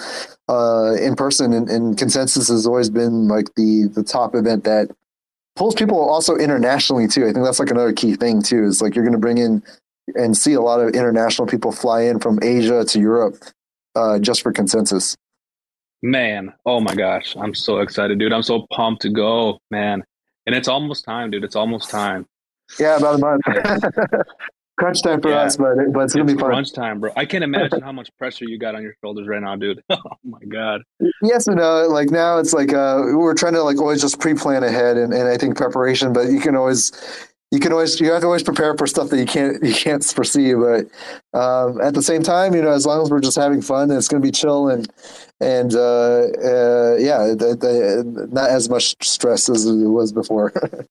uh, 0.50 0.96
in 1.00 1.16
person. 1.16 1.54
And, 1.54 1.70
and 1.70 1.98
Consensus 1.98 2.50
has 2.50 2.68
always 2.68 2.90
been 2.90 3.28
like 3.28 3.54
the 3.56 3.90
the 3.94 4.04
top 4.04 4.36
event 4.36 4.64
that 4.66 4.90
pulls 5.56 5.76
people 5.76 5.98
also 5.98 6.36
internationally 6.36 7.08
too. 7.08 7.24
I 7.24 7.32
think 7.32 7.46
that's 7.46 7.60
like 7.60 7.72
another 7.72 7.94
key 7.94 8.16
thing 8.16 8.42
too. 8.42 8.64
Is 8.64 8.82
like 8.82 8.96
you're 8.96 9.06
going 9.06 9.14
to 9.14 9.20
bring 9.20 9.38
in 9.38 9.64
and 10.16 10.36
see 10.36 10.54
a 10.54 10.62
lot 10.62 10.82
of 10.82 10.94
international 10.94 11.48
people 11.48 11.72
fly 11.72 12.02
in 12.02 12.20
from 12.20 12.40
Asia 12.42 12.84
to 12.84 13.00
Europe 13.00 13.36
uh, 13.96 14.20
just 14.20 14.42
for 14.42 14.52
Consensus. 14.52 15.16
Man, 16.04 16.52
oh 16.66 16.80
my 16.80 16.96
gosh, 16.96 17.36
I'm 17.40 17.54
so 17.54 17.80
excited, 17.80 18.18
dude. 18.18 18.34
I'm 18.34 18.42
so 18.44 18.66
pumped 18.74 19.04
to 19.04 19.10
go, 19.10 19.60
man. 19.70 20.04
And 20.48 20.56
it's 20.56 20.68
almost 20.68 21.06
time, 21.06 21.30
dude. 21.30 21.44
It's 21.44 21.56
almost 21.56 21.90
time. 21.92 22.26
Yeah, 22.80 22.98
about 22.98 23.16
a 23.16 23.18
month. 23.20 23.42
Crunch 24.80 25.04
time 25.04 25.22
for 25.22 25.30
Yeah. 25.30 25.42
us, 25.42 25.58
but 25.58 25.76
but 25.94 26.00
it's 26.06 26.14
gonna 26.16 26.24
It's 26.26 26.34
be 26.34 26.40
fun. 26.40 26.50
crunch 26.50 26.74
time, 26.74 27.00
bro. 27.02 27.12
I 27.16 27.26
can't 27.26 27.44
imagine 27.44 27.82
how 27.84 27.92
much 27.92 28.10
pressure 28.18 28.46
you 28.46 28.58
got 28.58 28.74
on 28.74 28.82
your 28.82 28.96
shoulders 29.04 29.28
right 29.28 29.42
now, 29.42 29.56
dude. 29.56 29.84
Oh 29.92 30.00
my 30.24 30.40
god. 30.50 30.82
Yes 31.22 31.46
and 31.48 31.58
no. 31.58 31.88
Like 31.88 32.10
now, 32.10 32.40
it's 32.40 32.54
like 32.54 32.74
uh, 32.74 33.04
we're 33.14 33.36
trying 33.36 33.54
to 33.54 33.62
like 33.62 33.78
always 33.80 34.02
just 34.02 34.20
pre-plan 34.20 34.64
ahead, 34.64 34.98
and, 34.98 35.14
and 35.14 35.28
I 35.28 35.38
think 35.38 35.56
preparation. 35.56 36.14
But 36.14 36.32
you 36.32 36.40
can 36.40 36.56
always, 36.56 36.92
you 37.52 37.60
can 37.60 37.72
always, 37.74 38.00
you 38.00 38.12
have 38.12 38.22
to 38.22 38.28
always 38.28 38.42
prepare 38.44 38.76
for 38.76 38.88
stuff 38.88 39.10
that 39.10 39.20
you 39.20 39.26
can't 39.28 39.62
you 39.64 39.74
can't 39.74 40.04
foresee. 40.04 40.56
But 40.56 40.86
um, 41.38 41.80
at 41.82 41.94
the 41.94 42.02
same 42.02 42.24
time, 42.24 42.56
you 42.56 42.64
know, 42.64 42.72
as 42.72 42.86
long 42.88 43.04
as 43.04 43.12
we're 43.12 43.20
just 43.20 43.38
having 43.38 43.62
fun, 43.62 43.90
and 43.92 43.98
it's 44.00 44.08
going 44.08 44.22
to 44.22 44.26
be 44.26 44.32
chill 44.32 44.70
and 44.70 44.90
and 45.42 45.74
uh, 45.74 45.80
uh, 45.80 46.96
yeah, 46.98 47.34
the, 47.36 47.58
the, 47.60 48.30
not 48.32 48.50
as 48.50 48.70
much 48.70 48.96
stress 49.02 49.50
as 49.50 49.66
it 49.66 49.74
was 49.74 50.12
before. 50.12 50.54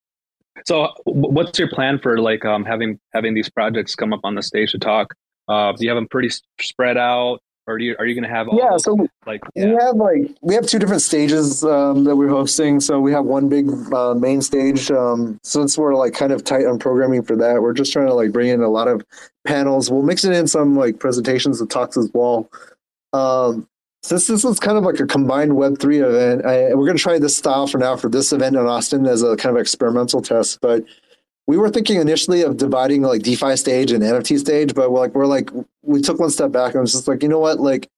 So, 0.67 0.93
what's 1.05 1.59
your 1.59 1.69
plan 1.69 1.99
for 1.99 2.19
like 2.19 2.45
um 2.45 2.67
having 2.67 3.01
having 3.15 3.33
these 3.33 3.49
projects 3.49 3.95
come 3.95 4.13
up 4.13 4.21
on 4.25 4.35
the 4.35 4.43
stage 4.43 4.73
to 4.73 4.79
talk? 4.79 5.15
Uh, 5.49 5.73
do 5.73 5.85
you 5.85 5.89
have 5.89 5.97
them 5.97 6.07
pretty 6.07 6.31
spread 6.61 6.99
out, 6.99 7.41
or 7.67 7.79
do 7.79 7.85
you 7.85 7.97
are 7.99 8.05
you 8.05 8.15
going 8.15 8.29
to 8.29 8.35
have 8.35 8.49
all 8.49 8.59
yeah. 8.59 8.71
those, 8.73 8.85
So 8.85 9.09
like 9.27 9.41
We 9.55 9.63
have 9.63 9.97
like 9.97 10.37
we 10.43 10.55
have 10.55 10.67
two 10.67 10.79
different 10.79 11.03
stages 11.03 11.65
um, 11.65 12.05
that 12.05 12.17
we're 12.17 12.29
hosting. 12.29 12.81
So 12.81 13.01
we 13.01 13.11
have 13.13 13.25
one 13.25 13.49
big 13.49 13.71
uh, 13.93 14.15
main 14.15 14.43
stage. 14.43 14.91
Um, 14.91 15.41
since 15.43 15.79
we're 15.79 15.95
like 15.95 16.13
kind 16.13 16.33
of 16.33 16.45
tight 16.45 16.67
on 16.67 16.79
programming 16.79 17.23
for 17.23 17.37
that, 17.37 17.63
we're 17.63 17.73
just 17.73 17.93
trying 17.93 18.09
to 18.09 18.15
like 18.15 18.33
bring 18.33 18.49
in 18.49 18.61
a 18.61 18.69
lot 18.69 18.87
of 18.87 19.03
panels. 19.47 19.91
We'll 19.91 20.03
mix 20.03 20.25
it 20.25 20.33
in 20.33 20.47
some 20.47 20.77
like 20.77 20.99
presentations 20.99 21.61
and 21.61 21.71
talks 21.71 21.97
as 21.97 22.11
well. 22.13 22.51
Um, 23.13 23.67
since 24.03 24.27
this 24.27 24.45
was 24.45 24.59
kind 24.59 24.79
of 24.79 24.85
like 24.85 24.99
a 25.01 25.07
combined 25.07 25.57
Web 25.57 25.79
three 25.79 25.99
event, 25.99 26.45
I, 26.45 26.75
we're 26.75 26.87
going 26.87 26.97
to 26.97 27.03
try 27.03 27.19
this 27.19 27.37
style 27.37 27.67
for 27.67 27.79
now 27.79 27.97
for 27.97 28.09
this 28.09 28.33
event 28.33 28.57
in 28.57 28.67
Austin 28.67 29.07
as 29.07 29.23
a 29.23 29.37
kind 29.37 29.55
of 29.55 29.61
experimental 29.61 30.23
test. 30.23 30.61
But 30.61 30.85
we 31.47 31.59
were 31.59 31.71
thinking 31.71 32.01
initially 32.01 32.43
of 32.43 32.57
dividing 32.57 33.03
like 33.03 33.23
DeFi 33.23 33.57
stage 33.57 33.93
and 33.93 34.03
NFT 34.03 34.39
stage, 34.39 34.75
but 34.75 34.91
we're 34.91 35.01
like 35.01 35.15
we're 35.15 35.27
like 35.27 35.51
we 35.83 36.01
took 36.01 36.19
one 36.19 36.31
step 36.31 36.53
back 36.53 36.75
and 36.75 36.81
was 36.81 36.93
just 36.93 37.09
like 37.09 37.23
you 37.23 37.29
know 37.29 37.39
what 37.39 37.61
like 37.61 37.89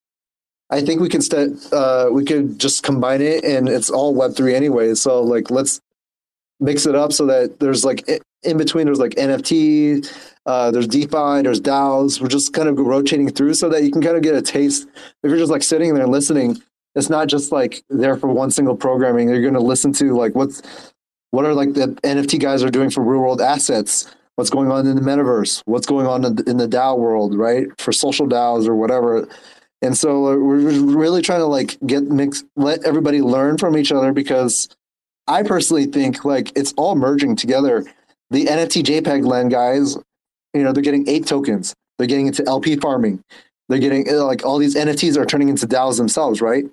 I 0.73 0.81
think 0.81 1.03
we 1.03 1.11
can 1.11 1.21
st- 1.21 1.71
uh, 1.71 2.09
we 2.11 2.25
could 2.25 2.59
just 2.59 2.83
combine 2.83 3.21
it, 3.21 3.45
and 3.45 3.69
it's 3.69 3.91
all 3.91 4.15
Web 4.15 4.35
three 4.35 4.55
anyway. 4.55 4.95
So 4.95 5.23
like, 5.23 5.51
let's 5.51 5.83
mix 6.61 6.87
it 6.87 6.95
up 6.95 7.13
so 7.13 7.27
that 7.27 7.61
there's 7.61 7.85
like 7.85 8.09
in 8.43 8.57
between. 8.57 8.87
There's 8.87 8.99
like 8.99 9.13
NFT, 9.13 10.11
uh, 10.47 10.71
there's 10.71 10.89
DeFi, 10.89 11.43
there's 11.43 11.61
DAOs. 11.61 12.21
We're 12.21 12.29
just 12.29 12.53
kind 12.53 12.69
of 12.69 12.79
rotating 12.79 13.31
through 13.31 13.55
so 13.55 13.69
that 13.69 13.83
you 13.83 13.91
can 13.91 14.03
kind 14.03 14.17
of 14.17 14.23
get 14.23 14.35
a 14.35 14.43
taste. 14.43 14.89
If 15.23 15.31
you're 15.31 15.39
just 15.39 15.53
like 15.53 15.63
sitting 15.63 15.95
there 15.95 16.07
listening, 16.07 16.61
it's 16.95 17.09
not 17.09 17.29
just 17.29 17.53
like 17.53 17.83
there 17.89 18.17
for 18.17 18.29
one 18.29 18.51
single 18.51 18.77
programming. 18.77 19.29
You're 19.29 19.41
going 19.41 19.55
to 19.55 19.61
listen 19.61 19.93
to 19.95 20.17
like 20.17 20.35
what's 20.35 20.63
what 21.31 21.45
are 21.45 21.55
like 21.55 21.75
the 21.75 21.89
NFT 22.05 22.41
guys 22.41 22.63
are 22.63 22.71
doing 22.71 22.91
for 22.91 23.03
real 23.03 23.21
world 23.21 23.41
assets. 23.41 24.15
What's 24.37 24.51
going 24.51 24.71
on 24.71 24.87
in 24.87 24.97
the 24.97 25.03
metaverse? 25.03 25.63
What's 25.67 25.87
going 25.87 26.07
on 26.07 26.25
in 26.25 26.37
the, 26.37 26.51
in 26.51 26.57
the 26.57 26.67
DAO 26.67 26.99
world, 26.99 27.37
right? 27.37 27.67
For 27.79 27.93
social 27.93 28.27
DAOs 28.27 28.67
or 28.67 28.75
whatever. 28.75 29.29
And 29.83 29.97
so 29.97 30.27
uh, 30.27 30.37
we're 30.37 30.81
really 30.81 31.23
trying 31.23 31.41
to 31.41 31.47
like 31.47 31.77
get 31.87 32.05
mix, 32.05 32.45
let 32.57 32.85
everybody 32.85 33.21
learn 33.21 33.59
from 33.59 33.77
each 33.77 33.93
other 33.93 34.13
because 34.13 34.69
I 35.27 35.43
personally 35.43 35.87
think 35.87 36.25
like 36.25 36.53
it's 36.57 36.73
all 36.77 36.95
merging 36.95 37.37
together. 37.37 37.85
The 38.31 38.47
NFT 38.47 38.83
JPEG 38.85 39.27
land 39.27 39.51
guys, 39.51 39.99
you 40.55 40.63
know, 40.63 40.73
they're 40.73 40.83
getting 40.83 41.09
eight 41.09 41.27
tokens. 41.27 41.75
They're 41.99 42.07
getting 42.07 42.27
into 42.27 42.47
LP 42.47 42.77
farming. 42.77 43.23
They're 43.69 43.79
getting 43.79 44.09
uh, 44.09 44.25
like 44.25 44.45
all 44.45 44.59
these 44.59 44.75
NFTs 44.75 45.17
are 45.17 45.25
turning 45.25 45.49
into 45.49 45.67
DAOs 45.67 45.97
themselves, 45.97 46.41
right? 46.41 46.65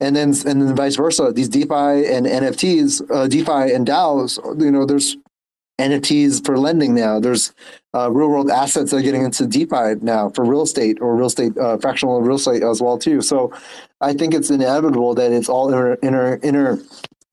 And 0.00 0.16
then 0.16 0.28
and 0.46 0.62
then 0.62 0.74
vice 0.74 0.96
versa. 0.96 1.32
These 1.32 1.48
DeFi 1.48 2.06
and 2.06 2.26
NFTs, 2.26 3.08
uh, 3.10 3.28
DeFi 3.28 3.72
and 3.72 3.86
DAOs, 3.86 4.38
you 4.60 4.70
know, 4.70 4.84
there's 4.84 5.16
NFTs 5.78 6.44
for 6.44 6.58
lending 6.58 6.94
now. 6.94 7.20
There's 7.20 7.52
uh, 7.94 8.10
real 8.10 8.28
world 8.28 8.50
assets 8.50 8.90
that 8.90 8.98
are 8.98 9.02
getting 9.02 9.22
into 9.22 9.46
DeFi 9.46 9.96
now 10.02 10.30
for 10.30 10.44
real 10.44 10.62
estate 10.62 10.98
or 11.00 11.16
real 11.16 11.26
estate 11.26 11.56
uh, 11.56 11.78
fractional 11.78 12.20
real 12.20 12.36
estate 12.36 12.62
as 12.62 12.82
well 12.82 12.98
too. 12.98 13.20
So 13.22 13.52
I 14.00 14.12
think 14.12 14.34
it's 14.34 14.50
inevitable 14.50 15.14
that 15.14 15.32
it's 15.32 15.48
all 15.48 15.68
inter, 15.68 16.34
inter 16.42 16.82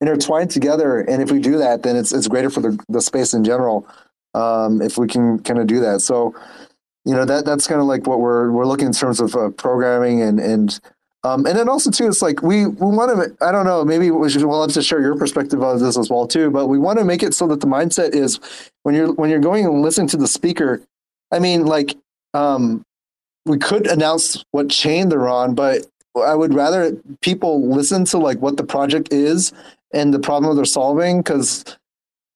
intertwined 0.00 0.50
together. 0.50 1.00
And 1.00 1.22
if 1.22 1.30
we 1.30 1.40
do 1.40 1.58
that, 1.58 1.82
then 1.82 1.96
it's 1.96 2.12
it's 2.12 2.28
greater 2.28 2.50
for 2.50 2.60
the, 2.60 2.78
the 2.88 3.00
space 3.00 3.34
in 3.34 3.44
general. 3.44 3.86
Um, 4.34 4.82
if 4.82 4.98
we 4.98 5.06
can 5.06 5.38
kind 5.40 5.58
of 5.58 5.66
do 5.66 5.80
that, 5.80 6.00
so 6.00 6.34
you 7.04 7.14
know 7.14 7.24
that 7.24 7.44
that's 7.44 7.66
kind 7.66 7.80
of 7.80 7.86
like 7.86 8.06
what 8.06 8.20
we're 8.20 8.50
we're 8.50 8.66
looking 8.66 8.86
in 8.86 8.92
terms 8.92 9.20
of 9.20 9.34
uh, 9.34 9.50
programming 9.50 10.22
and 10.22 10.38
and 10.38 10.78
um, 11.24 11.46
and 11.46 11.58
then 11.58 11.68
also 11.68 11.90
too, 11.90 12.06
it's 12.06 12.22
like 12.22 12.42
we 12.42 12.66
we 12.66 12.94
want 12.94 13.10
to. 13.10 13.44
I 13.44 13.50
don't 13.50 13.64
know. 13.64 13.84
Maybe 13.84 14.10
we 14.10 14.30
should. 14.30 14.44
We'll 14.44 14.62
have 14.62 14.72
to 14.72 14.82
share 14.82 15.00
your 15.00 15.16
perspective 15.16 15.62
on 15.62 15.78
this 15.78 15.98
as 15.98 16.08
well 16.08 16.26
too. 16.26 16.50
But 16.50 16.68
we 16.68 16.78
want 16.78 16.98
to 17.00 17.04
make 17.04 17.22
it 17.22 17.34
so 17.34 17.46
that 17.48 17.60
the 17.60 17.66
mindset 17.66 18.14
is 18.14 18.38
when 18.84 18.94
you're 18.94 19.12
when 19.12 19.28
you're 19.28 19.40
going 19.40 19.64
and 19.64 19.82
listening 19.82 20.08
to 20.08 20.16
the 20.16 20.28
speaker. 20.28 20.80
I 21.32 21.40
mean, 21.40 21.66
like 21.66 21.96
um, 22.34 22.84
we 23.46 23.58
could 23.58 23.88
announce 23.88 24.44
what 24.52 24.70
chain 24.70 25.08
they're 25.08 25.28
on, 25.28 25.54
but 25.54 25.86
I 26.16 26.34
would 26.34 26.54
rather 26.54 26.92
people 27.20 27.68
listen 27.68 28.04
to 28.06 28.18
like 28.18 28.38
what 28.38 28.56
the 28.56 28.64
project 28.64 29.12
is 29.12 29.52
and 29.92 30.14
the 30.14 30.20
problem 30.20 30.54
they're 30.54 30.64
solving 30.64 31.18
because 31.18 31.64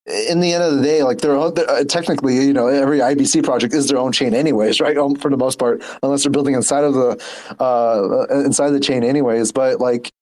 in 0.06 0.40
the 0.40 0.52
end 0.52 0.64
of 0.64 0.76
the 0.76 0.82
day, 0.82 1.02
like 1.02 1.18
they're, 1.18 1.50
they're 1.50 1.84
technically, 1.84 2.34
you 2.34 2.52
know, 2.52 2.66
every 2.66 2.98
IBC 2.98 3.44
project 3.44 3.72
is 3.72 3.88
their 3.88 3.98
own 3.98 4.12
chain, 4.12 4.34
anyways, 4.34 4.80
right? 4.80 4.96
Um, 4.98 5.14
for 5.14 5.30
the 5.30 5.36
most 5.36 5.58
part, 5.58 5.82
unless 6.02 6.24
they're 6.24 6.32
building 6.32 6.54
inside 6.54 6.84
of 6.84 6.94
the 6.94 7.54
uh, 7.60 8.26
inside 8.44 8.70
the 8.70 8.80
chain, 8.80 9.04
anyways. 9.04 9.52
But 9.52 9.80
like, 9.80 10.12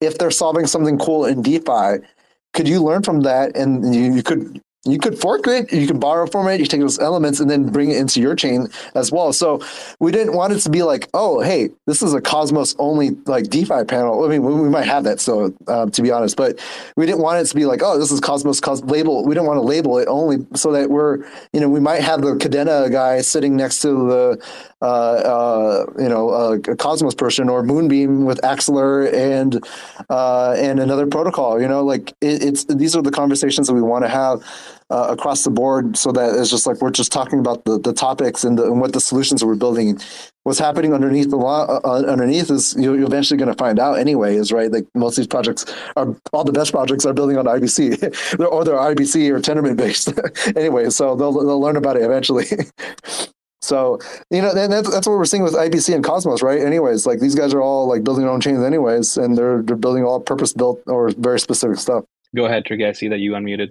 if 0.00 0.18
they're 0.18 0.30
solving 0.30 0.66
something 0.66 0.98
cool 0.98 1.24
in 1.24 1.42
DeFi, 1.42 2.04
could 2.52 2.68
you 2.68 2.82
learn 2.82 3.02
from 3.02 3.20
that? 3.22 3.56
And 3.56 3.94
you, 3.94 4.14
you 4.14 4.22
could 4.22 4.62
you 4.86 4.98
could 4.98 5.18
fork 5.18 5.46
it, 5.46 5.72
you 5.72 5.86
can 5.86 5.98
borrow 5.98 6.26
from 6.26 6.46
it, 6.48 6.60
you 6.60 6.66
take 6.66 6.80
those 6.80 6.98
elements 6.98 7.40
and 7.40 7.48
then 7.48 7.70
bring 7.70 7.90
it 7.90 7.96
into 7.96 8.20
your 8.20 8.34
chain 8.34 8.68
as 8.94 9.10
well. 9.10 9.32
So 9.32 9.62
we 9.98 10.12
didn't 10.12 10.34
want 10.34 10.52
it 10.52 10.60
to 10.60 10.70
be 10.70 10.82
like, 10.82 11.08
oh, 11.14 11.40
hey, 11.40 11.70
this 11.86 12.02
is 12.02 12.12
a 12.12 12.20
Cosmos 12.20 12.74
only 12.78 13.10
like 13.26 13.48
DeFi 13.48 13.84
panel. 13.84 14.24
I 14.24 14.28
mean, 14.28 14.42
we, 14.42 14.54
we 14.54 14.68
might 14.68 14.86
have 14.86 15.04
that, 15.04 15.20
so 15.20 15.54
um, 15.68 15.90
to 15.92 16.02
be 16.02 16.10
honest, 16.10 16.36
but 16.36 16.58
we 16.96 17.06
didn't 17.06 17.22
want 17.22 17.40
it 17.40 17.48
to 17.48 17.54
be 17.54 17.64
like, 17.64 17.80
oh, 17.82 17.98
this 17.98 18.12
is 18.12 18.20
Cosmos 18.20 18.60
Cos 18.60 18.82
label. 18.82 19.24
We 19.24 19.34
didn't 19.34 19.46
want 19.46 19.58
to 19.58 19.62
label 19.62 19.98
it 19.98 20.08
only 20.08 20.46
so 20.54 20.72
that 20.72 20.90
we're, 20.90 21.24
you 21.52 21.60
know, 21.60 21.68
we 21.68 21.80
might 21.80 22.02
have 22.02 22.20
the 22.20 22.32
Kadena 22.32 22.90
guy 22.90 23.20
sitting 23.22 23.56
next 23.56 23.80
to 23.82 23.88
the, 23.88 24.44
uh, 24.82 24.84
uh, 24.84 25.86
you 25.98 26.08
know, 26.10 26.28
a 26.30 26.76
Cosmos 26.76 27.14
person 27.14 27.48
or 27.48 27.62
Moonbeam 27.62 28.26
with 28.26 28.40
Axelar 28.42 29.10
and 29.12 29.64
uh, 30.10 30.54
and 30.58 30.78
another 30.78 31.06
protocol. 31.06 31.58
You 31.60 31.68
know, 31.68 31.82
like 31.82 32.10
it, 32.20 32.42
it's 32.42 32.64
these 32.64 32.94
are 32.94 33.02
the 33.02 33.10
conversations 33.10 33.66
that 33.66 33.74
we 33.74 33.80
want 33.80 34.04
to 34.04 34.08
have 34.08 34.44
uh, 34.90 35.06
across 35.10 35.44
the 35.44 35.50
board 35.50 35.96
so 35.96 36.12
that 36.12 36.34
it's 36.34 36.50
just 36.50 36.66
like 36.66 36.80
we're 36.80 36.90
just 36.90 37.10
talking 37.10 37.38
about 37.38 37.64
the, 37.64 37.78
the 37.78 37.92
topics 37.92 38.44
and, 38.44 38.58
the, 38.58 38.64
and 38.64 38.80
what 38.80 38.92
the 38.92 39.00
solutions 39.00 39.44
we're 39.44 39.54
building. 39.54 39.98
What's 40.42 40.58
happening 40.58 40.92
underneath 40.92 41.30
the 41.30 41.36
law 41.36 41.64
uh, 41.64 41.80
uh 41.84 42.02
underneath 42.02 42.50
is 42.50 42.76
you're, 42.78 42.94
you're 42.96 43.06
eventually 43.06 43.38
going 43.38 43.50
to 43.50 43.56
find 43.56 43.78
out 43.78 43.98
anyway 43.98 44.36
is 44.36 44.52
right? 44.52 44.70
Like 44.70 44.86
most 44.94 45.16
of 45.16 45.22
these 45.22 45.26
projects 45.26 45.64
are 45.96 46.14
all 46.34 46.44
the 46.44 46.52
best 46.52 46.72
projects 46.72 47.06
are 47.06 47.14
building 47.14 47.38
on 47.38 47.46
ibc 47.46 48.38
or 48.52 48.64
they're 48.64 48.74
ibc 48.74 49.30
or 49.30 49.40
tendermint 49.40 49.76
based. 49.76 50.12
Anyway 50.56 50.90
so 50.90 51.16
they'll, 51.16 51.32
they'll 51.32 51.60
learn 51.60 51.76
about 51.76 51.96
it 51.96 52.02
eventually. 52.02 52.46
So 53.62 53.98
you 54.30 54.42
know 54.42 54.52
that's, 54.52 54.90
that's 54.90 55.06
what 55.06 55.16
we're 55.16 55.24
seeing 55.24 55.42
with 55.42 55.54
ibc 55.54 55.94
and 55.94 56.04
cosmos 56.04 56.42
right? 56.42 56.60
Anyways 56.60 57.06
like 57.06 57.20
these 57.20 57.34
guys 57.34 57.54
are 57.54 57.62
all 57.62 57.88
like 57.88 58.04
building 58.04 58.24
their 58.24 58.30
own 58.30 58.42
chains 58.42 58.62
anyways 58.62 59.16
and 59.16 59.38
they're, 59.38 59.62
they're 59.62 59.74
building 59.74 60.04
all 60.04 60.20
purpose 60.20 60.52
built 60.52 60.82
or 60.86 61.10
very 61.12 61.40
specific 61.40 61.78
stuff. 61.78 62.04
Go 62.36 62.44
ahead 62.44 62.66
Tricky. 62.66 62.84
i 62.84 62.92
see 62.92 63.08
that 63.08 63.20
you 63.20 63.32
unmuted 63.32 63.70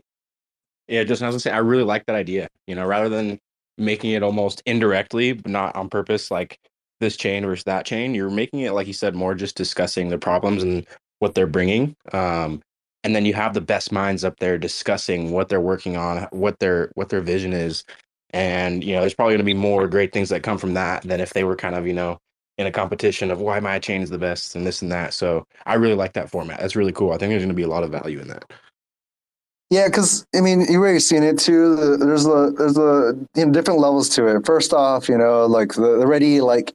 yeah, 0.87 1.03
just 1.03 1.21
as 1.21 1.35
I 1.35 1.37
say, 1.37 1.51
I 1.51 1.59
really 1.59 1.83
like 1.83 2.05
that 2.07 2.15
idea. 2.15 2.47
You 2.67 2.75
know, 2.75 2.85
rather 2.85 3.09
than 3.09 3.39
making 3.77 4.11
it 4.11 4.23
almost 4.23 4.61
indirectly, 4.65 5.33
but 5.33 5.51
not 5.51 5.75
on 5.75 5.89
purpose, 5.89 6.31
like 6.31 6.59
this 6.99 7.17
chain 7.17 7.45
versus 7.45 7.63
that 7.65 7.85
chain, 7.85 8.15
you're 8.15 8.29
making 8.29 8.61
it, 8.61 8.71
like 8.73 8.87
you 8.87 8.93
said, 8.93 9.15
more 9.15 9.35
just 9.35 9.57
discussing 9.57 10.09
the 10.09 10.17
problems 10.17 10.63
and 10.63 10.85
what 11.19 11.35
they're 11.35 11.47
bringing. 11.47 11.95
Um, 12.13 12.61
and 13.03 13.15
then 13.15 13.25
you 13.25 13.33
have 13.33 13.53
the 13.53 13.61
best 13.61 13.91
minds 13.91 14.23
up 14.23 14.39
there 14.39 14.57
discussing 14.57 15.31
what 15.31 15.49
they're 15.49 15.59
working 15.61 15.97
on, 15.97 16.27
what 16.31 16.59
their 16.59 16.91
what 16.95 17.09
their 17.09 17.21
vision 17.21 17.53
is, 17.53 17.83
and 18.31 18.83
you 18.83 18.93
know, 18.93 19.01
there's 19.01 19.13
probably 19.13 19.33
going 19.33 19.39
to 19.39 19.45
be 19.45 19.53
more 19.53 19.87
great 19.87 20.13
things 20.13 20.29
that 20.29 20.43
come 20.43 20.57
from 20.57 20.73
that 20.75 21.03
than 21.03 21.19
if 21.19 21.33
they 21.33 21.43
were 21.43 21.55
kind 21.55 21.75
of 21.75 21.85
you 21.87 21.93
know 21.93 22.19
in 22.57 22.67
a 22.67 22.71
competition 22.71 23.31
of 23.31 23.41
why 23.41 23.59
my 23.59 23.79
chain 23.79 24.01
is 24.01 24.09
the 24.09 24.17
best 24.17 24.55
and 24.55 24.65
this 24.65 24.81
and 24.81 24.91
that. 24.91 25.13
So 25.13 25.45
I 25.65 25.75
really 25.75 25.95
like 25.95 26.13
that 26.13 26.29
format. 26.29 26.59
That's 26.59 26.75
really 26.75 26.91
cool. 26.91 27.11
I 27.11 27.17
think 27.17 27.31
there's 27.31 27.41
going 27.41 27.49
to 27.49 27.55
be 27.55 27.63
a 27.63 27.67
lot 27.67 27.83
of 27.83 27.91
value 27.91 28.19
in 28.19 28.27
that. 28.29 28.45
Yeah, 29.73 29.87
because 29.87 30.23
I 30.35 30.41
mean, 30.41 30.61
you've 30.61 30.81
already 30.81 30.99
seen 30.99 31.23
it 31.23 31.39
too. 31.39 31.97
There's 31.97 32.27
a 32.27 32.53
there's 32.55 32.77
a 32.77 33.17
you 33.33 33.45
know, 33.47 33.51
different 33.51 33.79
levels 33.79 34.07
to 34.09 34.27
it. 34.27 34.45
First 34.45 34.71
off, 34.71 35.09
you 35.09 35.17
know, 35.17 35.47
like 35.47 35.73
the 35.73 35.99
already 35.99 36.41
like 36.41 36.71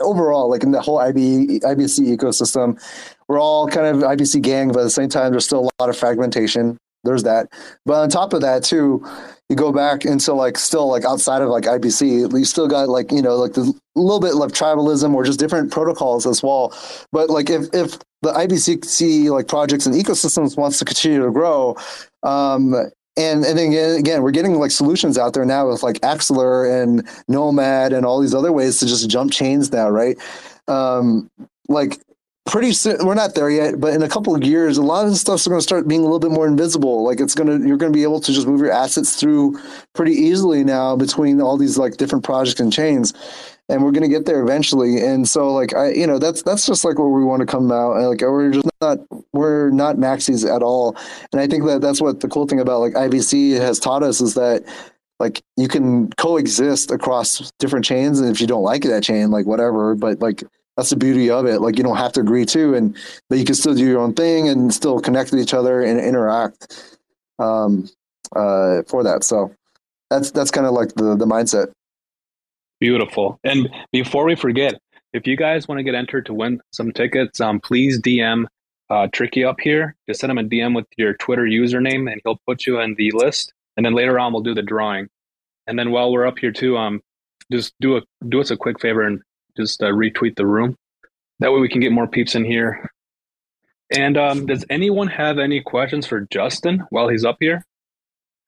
overall, 0.00 0.50
like 0.50 0.62
in 0.62 0.70
the 0.70 0.82
whole 0.82 0.98
IB 0.98 1.60
IBC 1.60 2.14
ecosystem, 2.14 2.78
we're 3.26 3.40
all 3.40 3.66
kind 3.66 3.86
of 3.86 4.02
IBC 4.02 4.42
gang, 4.42 4.68
but 4.68 4.80
at 4.80 4.84
the 4.84 4.90
same 4.90 5.08
time, 5.08 5.30
there's 5.30 5.46
still 5.46 5.70
a 5.78 5.82
lot 5.82 5.88
of 5.88 5.96
fragmentation. 5.96 6.76
There's 7.04 7.22
that, 7.22 7.48
but 7.86 7.94
on 7.94 8.10
top 8.10 8.34
of 8.34 8.42
that 8.42 8.62
too, 8.62 9.02
you 9.48 9.56
go 9.56 9.72
back 9.72 10.04
into 10.04 10.34
like 10.34 10.58
still 10.58 10.88
like 10.88 11.06
outside 11.06 11.40
of 11.40 11.48
like 11.48 11.64
IBC, 11.64 12.38
you 12.38 12.44
still 12.44 12.68
got 12.68 12.90
like 12.90 13.12
you 13.12 13.22
know 13.22 13.36
like 13.36 13.54
the 13.54 13.72
little 13.94 14.20
bit 14.20 14.34
of 14.34 14.52
tribalism 14.52 15.14
or 15.14 15.24
just 15.24 15.38
different 15.38 15.72
protocols 15.72 16.26
as 16.26 16.42
well. 16.42 16.76
But 17.12 17.30
like 17.30 17.48
if 17.48 17.72
if 17.72 17.96
the 18.22 18.32
IBC 18.32 19.30
like 19.30 19.48
projects 19.48 19.86
and 19.86 19.94
ecosystems 19.94 20.56
wants 20.56 20.78
to 20.78 20.84
continue 20.84 21.24
to 21.24 21.30
grow, 21.30 21.76
um, 22.22 22.74
and 23.16 23.44
and 23.44 23.58
then 23.58 23.98
again, 23.98 24.22
we're 24.22 24.30
getting 24.30 24.54
like 24.54 24.70
solutions 24.70 25.18
out 25.18 25.32
there 25.32 25.44
now 25.44 25.68
with 25.68 25.82
like 25.82 25.96
Axelar 26.00 26.82
and 26.82 27.08
Nomad 27.28 27.92
and 27.92 28.04
all 28.04 28.20
these 28.20 28.34
other 28.34 28.52
ways 28.52 28.78
to 28.80 28.86
just 28.86 29.08
jump 29.08 29.32
chains 29.32 29.72
now, 29.72 29.88
right? 29.88 30.16
Um, 30.68 31.30
like 31.68 31.98
pretty 32.46 32.72
soon 32.72 33.04
we're 33.04 33.14
not 33.14 33.34
there 33.34 33.50
yet 33.50 33.80
but 33.80 33.92
in 33.92 34.02
a 34.02 34.08
couple 34.08 34.34
of 34.34 34.44
years 34.44 34.78
a 34.78 34.82
lot 34.82 35.04
of 35.04 35.10
the 35.10 35.16
stuff's 35.16 35.48
going 35.48 35.58
to 35.58 35.62
start 35.62 35.88
being 35.88 36.00
a 36.00 36.04
little 36.04 36.20
bit 36.20 36.30
more 36.30 36.46
invisible. 36.46 37.04
Like 37.04 37.20
it's 37.20 37.34
to 37.34 37.44
you're 37.44 37.76
going 37.76 37.92
to 37.92 37.96
be 37.96 38.04
able 38.04 38.20
to 38.20 38.32
just 38.32 38.46
move 38.46 38.60
your 38.60 38.70
assets 38.70 39.16
through 39.16 39.58
pretty 39.94 40.12
easily 40.12 40.62
now 40.62 40.94
between 40.96 41.40
all 41.40 41.56
these 41.56 41.76
like 41.76 41.96
different 41.96 42.24
projects 42.24 42.60
and 42.60 42.72
chains 42.72 43.12
and 43.68 43.82
we're 43.82 43.90
going 43.90 44.02
to 44.02 44.08
get 44.08 44.26
there 44.26 44.42
eventually 44.42 44.98
and 44.98 45.28
so 45.28 45.52
like 45.52 45.74
i 45.74 45.90
you 45.90 46.06
know 46.06 46.18
that's 46.18 46.42
that's 46.42 46.66
just 46.66 46.84
like 46.84 46.98
where 46.98 47.08
we 47.08 47.24
want 47.24 47.40
to 47.40 47.46
come 47.46 47.70
out 47.72 47.96
And 47.96 48.08
like 48.08 48.20
we're 48.20 48.50
just 48.50 48.68
not 48.80 48.98
we're 49.32 49.70
not 49.70 49.96
maxis 49.96 50.48
at 50.48 50.62
all 50.62 50.96
and 51.32 51.40
i 51.40 51.46
think 51.46 51.64
that 51.66 51.80
that's 51.80 52.00
what 52.00 52.20
the 52.20 52.28
cool 52.28 52.46
thing 52.46 52.60
about 52.60 52.80
like 52.80 52.94
ibc 52.94 53.52
has 53.58 53.78
taught 53.78 54.02
us 54.02 54.20
is 54.20 54.34
that 54.34 54.64
like 55.18 55.42
you 55.56 55.68
can 55.68 56.10
coexist 56.12 56.90
across 56.90 57.50
different 57.58 57.84
chains 57.84 58.20
and 58.20 58.30
if 58.30 58.40
you 58.40 58.46
don't 58.46 58.62
like 58.62 58.82
that 58.82 59.02
chain 59.02 59.30
like 59.30 59.46
whatever 59.46 59.94
but 59.94 60.20
like 60.20 60.42
that's 60.76 60.90
the 60.90 60.96
beauty 60.96 61.30
of 61.30 61.46
it. 61.46 61.60
Like 61.60 61.78
you 61.78 61.84
don't 61.84 61.96
have 61.96 62.12
to 62.12 62.20
agree 62.20 62.44
to, 62.46 62.74
and 62.74 62.96
but 63.28 63.38
you 63.38 63.44
can 63.44 63.54
still 63.54 63.74
do 63.74 63.84
your 63.84 64.00
own 64.00 64.14
thing 64.14 64.48
and 64.48 64.72
still 64.72 65.00
connect 65.00 65.30
with 65.30 65.40
each 65.40 65.54
other 65.54 65.80
and 65.80 65.98
interact 65.98 66.98
um, 67.38 67.88
uh, 68.34 68.82
for 68.86 69.02
that. 69.02 69.24
So 69.24 69.54
that's 70.10 70.30
that's 70.30 70.50
kind 70.50 70.66
of 70.66 70.72
like 70.72 70.94
the 70.94 71.16
the 71.16 71.26
mindset. 71.26 71.72
Beautiful. 72.80 73.40
And 73.42 73.68
before 73.92 74.24
we 74.24 74.34
forget, 74.34 74.74
if 75.12 75.26
you 75.26 75.36
guys 75.36 75.66
want 75.66 75.78
to 75.78 75.82
get 75.82 75.94
entered 75.94 76.26
to 76.26 76.34
win 76.34 76.60
some 76.72 76.92
tickets, 76.92 77.40
um, 77.40 77.58
please 77.60 78.00
DM 78.00 78.44
uh, 78.90 79.08
Tricky 79.12 79.44
up 79.44 79.56
here. 79.60 79.96
Just 80.08 80.20
send 80.20 80.30
him 80.30 80.38
a 80.38 80.44
DM 80.44 80.74
with 80.74 80.86
your 80.96 81.14
Twitter 81.14 81.44
username, 81.44 82.10
and 82.10 82.20
he'll 82.24 82.40
put 82.46 82.66
you 82.66 82.80
in 82.80 82.94
the 82.96 83.10
list. 83.12 83.52
And 83.76 83.84
then 83.84 83.94
later 83.94 84.18
on, 84.18 84.32
we'll 84.32 84.42
do 84.42 84.54
the 84.54 84.62
drawing. 84.62 85.08
And 85.66 85.78
then 85.78 85.90
while 85.90 86.12
we're 86.12 86.26
up 86.26 86.38
here 86.38 86.52
too, 86.52 86.76
um, 86.76 87.00
just 87.50 87.72
do 87.80 87.96
a 87.96 88.02
do 88.28 88.40
us 88.40 88.50
a 88.50 88.56
quick 88.56 88.80
favor 88.80 89.02
and 89.02 89.20
just 89.56 89.82
uh, 89.82 89.86
retweet 89.86 90.36
the 90.36 90.46
room. 90.46 90.76
That 91.40 91.52
way 91.52 91.60
we 91.60 91.68
can 91.68 91.80
get 91.80 91.92
more 91.92 92.06
peeps 92.06 92.34
in 92.34 92.44
here. 92.44 92.90
And 93.90 94.16
um, 94.16 94.46
does 94.46 94.64
anyone 94.68 95.08
have 95.08 95.38
any 95.38 95.60
questions 95.60 96.06
for 96.06 96.26
Justin 96.30 96.84
while 96.90 97.08
he's 97.08 97.24
up 97.24 97.36
here? 97.40 97.64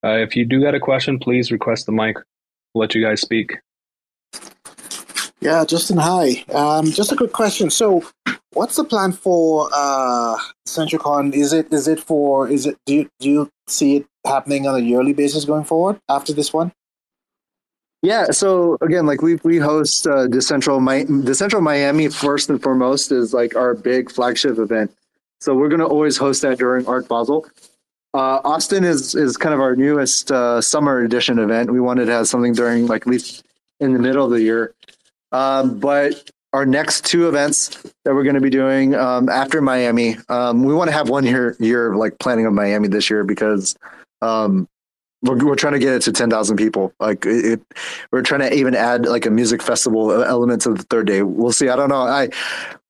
Uh, 0.04 0.18
if 0.18 0.36
you 0.36 0.44
do 0.44 0.62
got 0.62 0.74
a 0.74 0.80
question, 0.80 1.18
please 1.18 1.52
request 1.52 1.86
the 1.86 1.92
mic. 1.92 2.16
We'll 2.74 2.82
let 2.82 2.94
you 2.94 3.02
guys 3.02 3.20
speak. 3.20 3.52
Yeah, 5.40 5.64
Justin, 5.64 5.98
hi. 5.98 6.44
Um, 6.52 6.90
just 6.90 7.12
a 7.12 7.16
quick 7.16 7.32
question. 7.32 7.70
So, 7.70 8.04
what's 8.54 8.76
the 8.76 8.84
plan 8.84 9.12
for 9.12 9.68
uh, 9.72 10.36
CentralCon? 10.66 11.32
Is 11.32 11.52
it 11.52 11.72
is 11.72 11.86
it 11.86 12.00
for 12.00 12.48
is 12.48 12.66
it 12.66 12.76
do 12.86 12.94
you, 12.94 13.10
do 13.20 13.30
you 13.30 13.50
see 13.68 13.96
it 13.98 14.06
happening 14.26 14.66
on 14.66 14.74
a 14.74 14.80
yearly 14.80 15.12
basis 15.12 15.44
going 15.44 15.64
forward 15.64 16.00
after 16.08 16.32
this 16.32 16.52
one? 16.52 16.72
Yeah, 18.02 18.26
so 18.30 18.78
again, 18.80 19.06
like 19.06 19.22
we 19.22 19.36
we 19.44 19.58
host 19.58 20.06
uh, 20.06 20.26
Decentral 20.26 20.80
Mi- 20.80 21.04
Decentral 21.24 21.62
Miami 21.62 22.08
first 22.08 22.50
and 22.50 22.60
foremost 22.60 23.12
is 23.12 23.32
like 23.32 23.54
our 23.54 23.74
big 23.74 24.10
flagship 24.10 24.58
event. 24.58 24.92
So 25.40 25.54
we're 25.54 25.68
gonna 25.68 25.86
always 25.86 26.16
host 26.16 26.42
that 26.42 26.58
during 26.58 26.86
Art 26.86 27.06
Basel. 27.08 27.46
Uh, 28.12 28.40
Austin 28.44 28.82
is 28.84 29.14
is 29.14 29.36
kind 29.36 29.54
of 29.54 29.60
our 29.60 29.76
newest 29.76 30.32
uh, 30.32 30.60
summer 30.60 31.00
edition 31.00 31.38
event. 31.38 31.70
We 31.70 31.80
wanted 31.80 32.06
to 32.06 32.12
have 32.12 32.26
something 32.26 32.54
during 32.54 32.86
like 32.86 33.02
at 33.02 33.08
least 33.08 33.44
in 33.78 33.92
the 33.92 34.00
middle 34.00 34.24
of 34.24 34.30
the 34.32 34.42
year. 34.42 34.74
Um, 35.32 35.78
but 35.78 36.30
our 36.52 36.64
next 36.64 37.04
two 37.04 37.28
events 37.28 37.82
that 38.04 38.14
we're 38.14 38.22
going 38.22 38.34
to 38.34 38.40
be 38.40 38.50
doing 38.50 38.94
um, 38.94 39.28
after 39.28 39.60
Miami, 39.60 40.16
um, 40.28 40.64
we 40.64 40.74
want 40.74 40.88
to 40.88 40.96
have 40.96 41.08
one 41.08 41.24
year 41.26 41.56
year 41.60 41.94
like 41.94 42.18
planning 42.18 42.46
of 42.46 42.52
Miami 42.52 42.88
this 42.88 43.10
year 43.10 43.24
because 43.24 43.76
um, 44.22 44.66
we're, 45.22 45.44
we're 45.44 45.56
trying 45.56 45.72
to 45.72 45.78
get 45.78 45.94
it 45.94 46.02
to 46.02 46.12
10,000 46.12 46.56
people. 46.56 46.92
Like 47.00 47.26
it, 47.26 47.60
we're 48.12 48.22
trying 48.22 48.40
to 48.40 48.54
even 48.54 48.74
add 48.74 49.06
like 49.06 49.26
a 49.26 49.30
music 49.30 49.62
festival 49.62 50.22
element 50.22 50.62
to 50.62 50.74
the 50.74 50.82
third 50.84 51.06
day. 51.06 51.22
We'll 51.22 51.52
see. 51.52 51.68
I 51.68 51.76
don't 51.76 51.88
know. 51.88 52.02
I, 52.02 52.28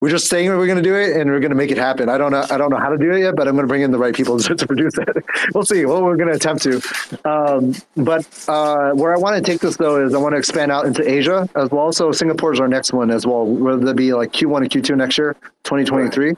we're 0.01 0.09
just 0.09 0.27
saying 0.27 0.49
we're 0.49 0.67
going 0.67 0.81
to 0.81 0.83
do 0.83 0.95
it 0.95 1.17
and 1.17 1.29
we're 1.29 1.39
going 1.39 1.49
to 1.49 1.55
make 1.55 1.71
it 1.71 1.77
happen. 1.77 2.07
I 2.07 2.17
don't 2.17 2.31
know. 2.31 2.45
I 2.49 2.57
don't 2.57 2.69
know 2.69 2.77
how 2.77 2.89
to 2.89 2.97
do 2.97 3.11
it 3.11 3.19
yet, 3.19 3.35
but 3.35 3.47
I'm 3.47 3.55
going 3.55 3.63
to 3.63 3.67
bring 3.67 3.81
in 3.81 3.91
the 3.91 3.97
right 3.97 4.13
people 4.13 4.37
to, 4.39 4.55
to 4.55 4.67
produce 4.67 4.93
it. 4.97 5.09
we'll 5.53 5.65
see 5.65 5.85
what 5.85 6.03
we're 6.03 6.17
going 6.17 6.29
to 6.29 6.35
attempt 6.35 6.63
to. 6.63 6.81
Um, 7.25 7.73
but 7.97 8.27
uh, 8.47 8.91
where 8.91 9.13
I 9.15 9.17
want 9.17 9.43
to 9.43 9.51
take 9.51 9.61
this 9.61 9.77
though 9.77 10.05
is 10.05 10.13
I 10.13 10.17
want 10.17 10.33
to 10.33 10.37
expand 10.39 10.71
out 10.71 10.85
into 10.85 11.09
Asia 11.09 11.49
as 11.55 11.69
well. 11.71 11.91
So 11.91 12.11
Singapore 12.11 12.53
is 12.53 12.59
our 12.59 12.67
next 12.67 12.93
one 12.93 13.09
as 13.09 13.25
well. 13.25 13.45
Whether 13.45 13.85
that 13.85 13.95
be 13.95 14.13
like 14.13 14.31
Q1 14.31 14.61
and 14.61 14.69
Q2 14.69 14.95
next 14.97 15.17
year, 15.17 15.35
2023. 15.63 16.33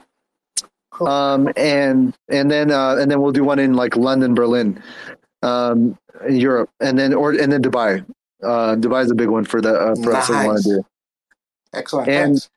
Right. 1.00 1.32
Um, 1.32 1.50
and 1.56 2.14
and 2.28 2.50
then 2.50 2.70
uh, 2.70 2.96
and 2.96 3.10
then 3.10 3.22
we'll 3.22 3.32
do 3.32 3.44
one 3.44 3.58
in 3.58 3.72
like 3.74 3.96
London, 3.96 4.34
Berlin 4.34 4.82
um, 5.42 5.98
in 6.26 6.36
Europe, 6.36 6.70
and 6.80 6.98
then 6.98 7.14
or 7.14 7.32
and 7.32 7.52
then 7.52 7.62
Dubai. 7.62 8.04
Uh, 8.42 8.74
Dubai 8.76 9.04
is 9.04 9.10
a 9.10 9.14
big 9.14 9.28
one 9.28 9.44
for 9.44 9.60
the 9.60 9.74
uh, 9.74 9.94
for 9.96 10.12
nice. 10.12 10.22
us 10.22 10.26
to 10.28 10.46
want 10.46 10.62
to 10.62 10.68
do. 10.68 10.86
Excellent. 11.74 12.08
And 12.08 12.48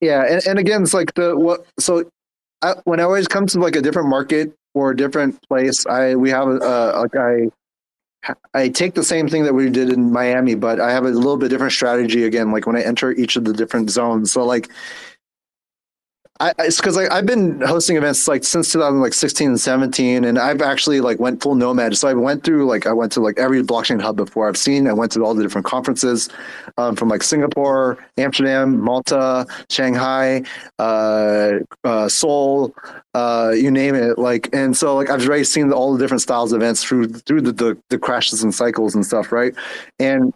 yeah, 0.00 0.24
and, 0.28 0.46
and 0.46 0.58
again, 0.58 0.82
it's 0.82 0.94
like 0.94 1.14
the 1.14 1.36
what. 1.36 1.66
So 1.78 2.10
I, 2.62 2.74
when 2.84 3.00
I 3.00 3.04
always 3.04 3.28
come 3.28 3.46
to 3.46 3.58
like 3.58 3.76
a 3.76 3.82
different 3.82 4.08
market 4.08 4.54
or 4.74 4.90
a 4.90 4.96
different 4.96 5.40
place, 5.48 5.86
I 5.86 6.14
we 6.14 6.30
have 6.30 6.48
a 6.48 7.00
like 7.00 7.16
I 7.16 7.50
I 8.52 8.68
take 8.68 8.94
the 8.94 9.04
same 9.04 9.28
thing 9.28 9.44
that 9.44 9.54
we 9.54 9.70
did 9.70 9.90
in 9.90 10.12
Miami, 10.12 10.54
but 10.54 10.80
I 10.80 10.92
have 10.92 11.04
a 11.04 11.10
little 11.10 11.36
bit 11.36 11.50
different 11.50 11.72
strategy 11.72 12.24
again. 12.24 12.52
Like 12.52 12.66
when 12.66 12.76
I 12.76 12.82
enter 12.82 13.12
each 13.12 13.36
of 13.36 13.44
the 13.44 13.52
different 13.52 13.90
zones, 13.90 14.32
so 14.32 14.44
like 14.44 14.70
I, 16.40 16.52
it's 16.58 16.78
because 16.78 16.96
like 16.96 17.12
I've 17.12 17.26
been 17.26 17.60
hosting 17.60 17.96
events 17.96 18.26
like 18.26 18.42
since 18.42 18.72
2016 18.72 19.48
and 19.50 19.60
17, 19.60 20.24
and 20.24 20.36
I've 20.36 20.62
actually 20.62 21.00
like 21.00 21.20
went 21.20 21.40
full 21.40 21.54
nomad. 21.54 21.96
So 21.96 22.08
I 22.08 22.14
went 22.14 22.42
through 22.42 22.66
like 22.66 22.88
I 22.88 22.92
went 22.92 23.12
to 23.12 23.20
like 23.20 23.38
every 23.38 23.62
blockchain 23.62 24.02
hub 24.02 24.16
before 24.16 24.48
I've 24.48 24.56
seen. 24.56 24.88
I 24.88 24.92
went 24.92 25.12
to 25.12 25.24
all 25.24 25.34
the 25.34 25.44
different 25.44 25.64
conferences 25.64 26.28
um, 26.76 26.96
from 26.96 27.08
like 27.08 27.22
Singapore, 27.22 28.04
Amsterdam, 28.18 28.80
Malta, 28.80 29.46
Shanghai, 29.70 30.42
uh, 30.80 31.52
uh, 31.84 32.08
Seoul, 32.08 32.74
uh, 33.14 33.52
you 33.54 33.70
name 33.70 33.94
it. 33.94 34.18
Like 34.18 34.48
and 34.52 34.76
so 34.76 34.96
like 34.96 35.10
I've 35.10 35.24
already 35.24 35.44
seen 35.44 35.72
all 35.72 35.92
the 35.92 36.00
different 36.00 36.22
styles 36.22 36.52
of 36.52 36.60
events 36.60 36.82
through 36.82 37.10
through 37.12 37.42
the, 37.42 37.52
the 37.52 37.78
the 37.90 37.98
crashes 37.98 38.42
and 38.42 38.52
cycles 38.52 38.96
and 38.96 39.06
stuff, 39.06 39.30
right? 39.30 39.54
And 40.00 40.34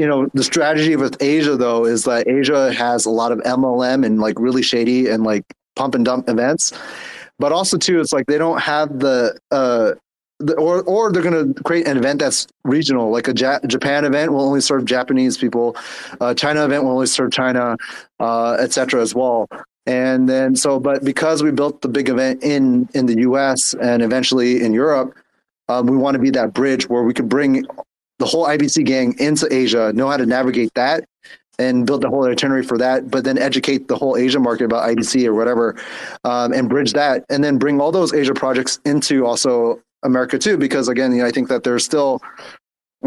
you 0.00 0.06
know 0.06 0.28
the 0.34 0.42
strategy 0.42 0.96
with 0.96 1.20
asia 1.20 1.56
though 1.56 1.84
is 1.84 2.04
that 2.04 2.26
asia 2.26 2.72
has 2.72 3.04
a 3.04 3.10
lot 3.10 3.30
of 3.32 3.38
mlm 3.40 4.04
and 4.04 4.20
like 4.20 4.38
really 4.38 4.62
shady 4.62 5.08
and 5.08 5.24
like 5.24 5.44
pump 5.76 5.94
and 5.94 6.04
dump 6.04 6.28
events 6.28 6.72
but 7.38 7.52
also 7.52 7.76
too 7.76 8.00
it's 8.00 8.12
like 8.12 8.26
they 8.26 8.38
don't 8.38 8.60
have 8.60 8.98
the 8.98 9.38
uh 9.50 9.92
the, 10.40 10.54
or 10.54 10.82
or 10.84 11.12
they're 11.12 11.22
going 11.22 11.54
to 11.54 11.62
create 11.62 11.86
an 11.86 11.98
event 11.98 12.18
that's 12.18 12.46
regional, 12.64 13.10
like 13.10 13.28
a 13.28 13.34
ja- 13.34 13.60
Japan 13.66 14.04
event 14.04 14.32
will 14.32 14.40
only 14.40 14.62
serve 14.62 14.86
Japanese 14.86 15.36
people, 15.36 15.76
uh, 16.20 16.32
China 16.34 16.64
event 16.64 16.84
will 16.84 16.92
only 16.92 17.06
serve 17.06 17.30
China, 17.30 17.76
uh, 18.18 18.56
etc. 18.58 19.02
as 19.02 19.14
well. 19.14 19.48
And 19.86 20.28
then 20.28 20.56
so, 20.56 20.80
but 20.80 21.04
because 21.04 21.42
we 21.42 21.50
built 21.50 21.82
the 21.82 21.88
big 21.88 22.08
event 22.08 22.42
in 22.42 22.88
in 22.94 23.06
the 23.06 23.18
U.S. 23.20 23.74
and 23.74 24.02
eventually 24.02 24.62
in 24.62 24.72
Europe, 24.72 25.14
um, 25.68 25.86
we 25.86 25.96
want 25.96 26.14
to 26.14 26.18
be 26.18 26.30
that 26.30 26.52
bridge 26.54 26.88
where 26.88 27.02
we 27.02 27.12
can 27.12 27.28
bring 27.28 27.66
the 28.20 28.26
whole 28.26 28.46
IBC 28.46 28.84
gang 28.84 29.18
into 29.18 29.52
Asia, 29.52 29.92
know 29.94 30.08
how 30.08 30.16
to 30.18 30.26
navigate 30.26 30.72
that, 30.74 31.04
and 31.58 31.86
build 31.86 32.02
the 32.02 32.08
whole 32.08 32.24
itinerary 32.24 32.62
for 32.62 32.78
that, 32.78 33.10
but 33.10 33.24
then 33.24 33.38
educate 33.38 33.88
the 33.88 33.96
whole 33.96 34.16
Asia 34.16 34.38
market 34.38 34.64
about 34.64 34.88
IBC 34.88 35.26
or 35.26 35.34
whatever, 35.34 35.76
um, 36.24 36.52
and 36.52 36.68
bridge 36.68 36.92
that, 36.92 37.24
and 37.30 37.42
then 37.42 37.58
bring 37.58 37.80
all 37.80 37.90
those 37.90 38.14
Asia 38.14 38.34
projects 38.34 38.78
into 38.84 39.26
also 39.26 39.80
America 40.02 40.38
too. 40.38 40.56
Because 40.56 40.86
again, 40.88 41.12
you 41.12 41.18
know, 41.18 41.26
I 41.26 41.30
think 41.30 41.48
that 41.48 41.64
there's 41.64 41.84
still 41.84 42.20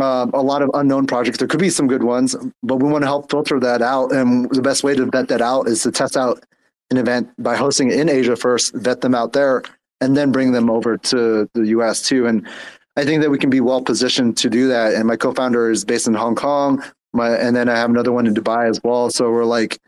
um, 0.01 0.32
a 0.34 0.41
lot 0.41 0.64
of 0.64 0.72
unknown 0.74 1.05
projects. 1.05 1.38
There 1.38 1.47
could 1.47 1.59
be 1.59 1.70
some 1.70 1.88
good 1.88 2.03
ones, 2.03 2.36
but 2.64 2.78
we 2.78 2.89
want 2.89 3.03
to 3.03 3.07
help 3.07 3.30
filter 3.30 3.59
that 3.59 3.84
out. 3.84 4.11
And 4.11 4.49
the 4.49 4.61
best 4.61 4.84
way 4.84 4.95
to 4.95 5.05
vet 5.05 5.28
that 5.28 5.41
out 5.41 5.68
is 5.68 5.84
to 5.84 5.91
test 5.91 6.18
out 6.18 6.43
an 6.89 6.97
event 6.97 7.32
by 7.38 7.55
hosting 7.55 7.91
it 7.91 7.99
in 7.99 8.09
Asia 8.09 8.36
first, 8.36 8.74
vet 8.76 9.01
them 9.01 9.14
out 9.14 9.34
there, 9.34 9.61
and 10.01 10.18
then 10.18 10.32
bring 10.32 10.51
them 10.51 10.70
over 10.70 10.97
to 10.97 11.47
the 11.53 11.68
US 11.68 12.01
too. 12.01 12.26
And 12.26 12.47
I 12.95 13.05
think 13.05 13.21
that 13.21 13.29
we 13.29 13.37
can 13.37 13.49
be 13.49 13.61
well 13.61 13.81
positioned 13.81 14.37
to 14.37 14.49
do 14.49 14.67
that. 14.67 14.93
And 14.93 15.07
my 15.07 15.15
co-founder 15.15 15.71
is 15.71 15.83
based 15.83 16.07
in 16.07 16.13
Hong 16.13 16.35
Kong. 16.35 16.83
My 17.13 17.35
and 17.35 17.55
then 17.55 17.69
I 17.69 17.75
have 17.75 17.89
another 17.89 18.11
one 18.11 18.27
in 18.27 18.33
Dubai 18.33 18.69
as 18.69 18.79
well. 18.83 19.09
So 19.09 19.31
we're 19.31 19.45
like 19.45 19.79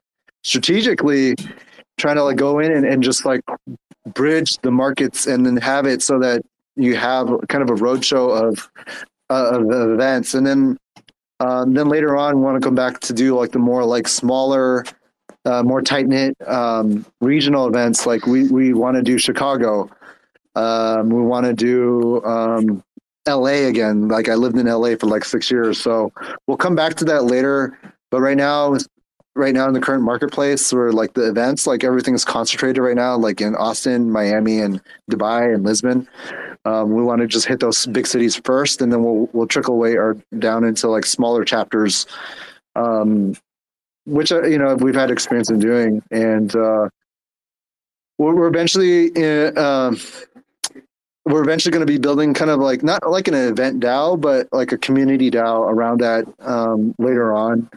strategically 0.43 1.35
trying 1.97 2.15
to 2.15 2.23
like 2.23 2.37
go 2.37 2.59
in 2.59 2.71
and, 2.71 2.85
and 2.85 3.03
just 3.03 3.25
like 3.25 3.41
bridge 4.13 4.57
the 4.59 4.71
markets 4.71 5.25
and 5.25 5.45
then 5.45 5.57
have 5.57 5.85
it 5.85 6.01
so 6.01 6.19
that 6.19 6.43
you 6.75 6.95
have 6.95 7.27
kind 7.47 7.63
of 7.63 7.69
a 7.69 7.81
roadshow 7.81 8.49
of 8.49 8.69
uh, 9.29 9.59
of 9.59 9.91
events. 9.91 10.33
And 10.33 10.45
then 10.45 10.77
um, 11.39 11.73
then 11.73 11.89
later 11.89 12.15
on, 12.15 12.41
want 12.41 12.61
to 12.61 12.65
come 12.65 12.75
back 12.75 12.99
to 13.01 13.13
do 13.13 13.35
like 13.37 13.51
the 13.51 13.59
more 13.59 13.83
like 13.83 14.07
smaller, 14.07 14.85
uh, 15.43 15.63
more 15.63 15.81
tight 15.81 16.07
knit 16.07 16.35
um, 16.47 17.05
regional 17.21 17.67
events. 17.67 18.05
Like 18.05 18.25
we 18.25 18.47
we 18.47 18.73
want 18.73 18.95
to 18.95 19.03
do 19.03 19.17
Chicago. 19.17 19.89
Um, 20.55 21.09
we 21.09 21.21
want 21.21 21.45
to 21.45 21.53
do 21.53 22.23
um, 22.23 22.83
LA 23.27 23.67
again. 23.67 24.07
Like 24.07 24.29
I 24.29 24.35
lived 24.35 24.57
in 24.57 24.67
LA 24.67 24.95
for 24.95 25.07
like 25.07 25.25
six 25.25 25.49
years, 25.49 25.79
so 25.81 26.11
we'll 26.47 26.57
come 26.57 26.75
back 26.75 26.95
to 26.95 27.05
that 27.05 27.25
later. 27.25 27.77
But 28.11 28.21
right 28.21 28.37
now, 28.37 28.77
right 29.35 29.53
now 29.53 29.67
in 29.67 29.73
the 29.73 29.81
current 29.81 30.03
marketplace, 30.03 30.71
where 30.71 30.91
like 30.91 31.13
the 31.13 31.27
events, 31.27 31.67
like 31.67 31.83
everything's 31.83 32.23
concentrated 32.23 32.81
right 32.81 32.95
now, 32.95 33.17
like 33.17 33.41
in 33.41 33.55
Austin, 33.55 34.11
Miami, 34.11 34.59
and 34.59 34.81
Dubai 35.11 35.53
and 35.53 35.63
Lisbon. 35.63 36.07
Um, 36.65 36.93
we 36.93 37.03
want 37.03 37.21
to 37.21 37.27
just 37.27 37.45
hit 37.45 37.59
those 37.59 37.85
big 37.87 38.07
cities 38.07 38.35
first, 38.35 38.81
and 38.81 38.91
then 38.91 39.03
we'll 39.03 39.29
we'll 39.33 39.47
trickle 39.47 39.75
away 39.75 39.95
or 39.95 40.17
down 40.39 40.63
into 40.63 40.87
like 40.87 41.05
smaller 41.05 41.43
chapters, 41.43 42.07
um, 42.75 43.35
which 44.05 44.31
uh, 44.31 44.43
you 44.43 44.57
know 44.57 44.75
we've 44.75 44.95
had 44.95 45.11
experience 45.11 45.49
in 45.49 45.59
doing, 45.59 46.01
and 46.11 46.55
uh, 46.55 46.89
we're 48.17 48.47
eventually. 48.47 49.07
In, 49.07 49.57
uh, 49.57 49.89
um, 49.91 49.99
we're 51.25 51.41
eventually 51.41 51.71
going 51.71 51.85
to 51.85 51.91
be 51.91 51.97
building 51.97 52.33
kind 52.33 52.51
of 52.51 52.59
like 52.59 52.83
not 52.83 53.09
like 53.09 53.27
an 53.27 53.33
event 53.33 53.79
DAO, 53.79 54.19
but 54.19 54.47
like 54.51 54.71
a 54.71 54.77
community 54.77 55.31
DAO 55.31 55.67
around 55.67 55.99
that 56.01 56.25
um, 56.39 56.93
later 56.99 57.33
on. 57.33 57.69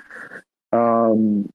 Um, 0.73 1.49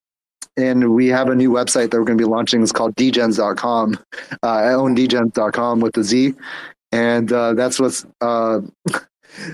and 0.58 0.94
we 0.94 1.08
have 1.08 1.30
a 1.30 1.36
new 1.36 1.52
website 1.52 1.91
that 1.91 1.98
we're 1.98 2.06
going 2.06 2.18
to 2.18 2.24
be 2.24 2.30
launching. 2.30 2.62
It's 2.62 2.72
called 2.72 2.96
dgens.com. 2.96 4.00
Uh, 4.44 4.48
I 4.48 4.74
own 4.74 4.96
dgens.com 4.96 5.80
with 5.80 5.94
the 5.94 6.04
Z. 6.04 6.34
And 6.91 7.32
uh, 7.32 7.54
that's 7.54 7.80
what's, 7.80 8.06
uh, 8.22 8.62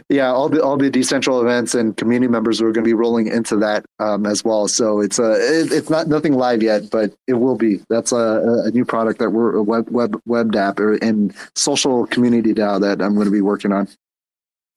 yeah, 0.09 0.31
all 0.31 0.49
the 0.49 0.63
all 0.63 0.77
the 0.77 0.89
decentral 0.89 1.41
events 1.41 1.75
and 1.75 1.95
community 1.97 2.29
members 2.29 2.61
are 2.61 2.71
going 2.71 2.83
to 2.83 2.89
be 2.89 2.93
rolling 2.93 3.27
into 3.27 3.55
that 3.57 3.85
um, 3.99 4.25
as 4.25 4.43
well. 4.43 4.67
So 4.67 4.99
it's 4.99 5.19
a 5.19 5.31
it, 5.33 5.71
it's 5.71 5.89
not 5.89 6.07
nothing 6.07 6.33
live 6.33 6.63
yet, 6.63 6.89
but 6.89 7.13
it 7.27 7.33
will 7.33 7.55
be. 7.55 7.81
That's 7.89 8.11
a, 8.11 8.63
a 8.65 8.71
new 8.71 8.85
product 8.85 9.19
that 9.19 9.31
we're 9.31 9.55
a 9.55 9.63
web 9.63 9.89
web 9.89 10.19
web 10.25 10.55
app 10.55 10.79
or 10.79 10.93
and 10.95 11.33
social 11.55 12.07
community 12.07 12.53
DAO 12.53 12.79
that 12.81 13.01
I'm 13.01 13.15
going 13.15 13.25
to 13.25 13.31
be 13.31 13.41
working 13.41 13.71
on. 13.71 13.87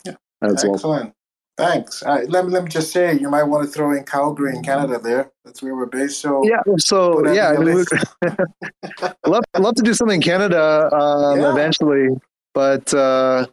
Yeah, 0.05 0.15
excellent. 0.43 0.85
Well. 0.85 1.13
Thanks. 1.59 2.03
Uh, 2.03 2.25
let 2.29 2.47
me 2.47 2.51
let 2.51 2.65
me 2.65 2.71
just 2.71 2.93
say, 2.93 3.17
you 3.19 3.29
might 3.29 3.43
want 3.43 3.65
to 3.65 3.71
throw 3.71 3.93
in 3.93 4.05
Calgary 4.05 4.57
in 4.57 4.63
Canada. 4.63 4.99
There, 4.99 5.31
that's 5.45 5.63
where 5.63 5.77
we're 5.77 5.87
based. 5.87 6.21
So 6.21 6.43
yeah, 6.45 6.61
so 6.79 7.31
yeah, 7.31 7.51
I 7.51 7.59
mean, 7.59 7.85
love 9.27 9.45
love 9.59 9.75
to 9.75 9.83
do 9.83 9.93
something 9.93 10.17
in 10.17 10.23
Canada 10.23 10.89
um, 10.95 11.41
yeah. 11.41 11.53
eventually, 11.53 12.09
but 12.55 12.93
uh, 12.95 13.47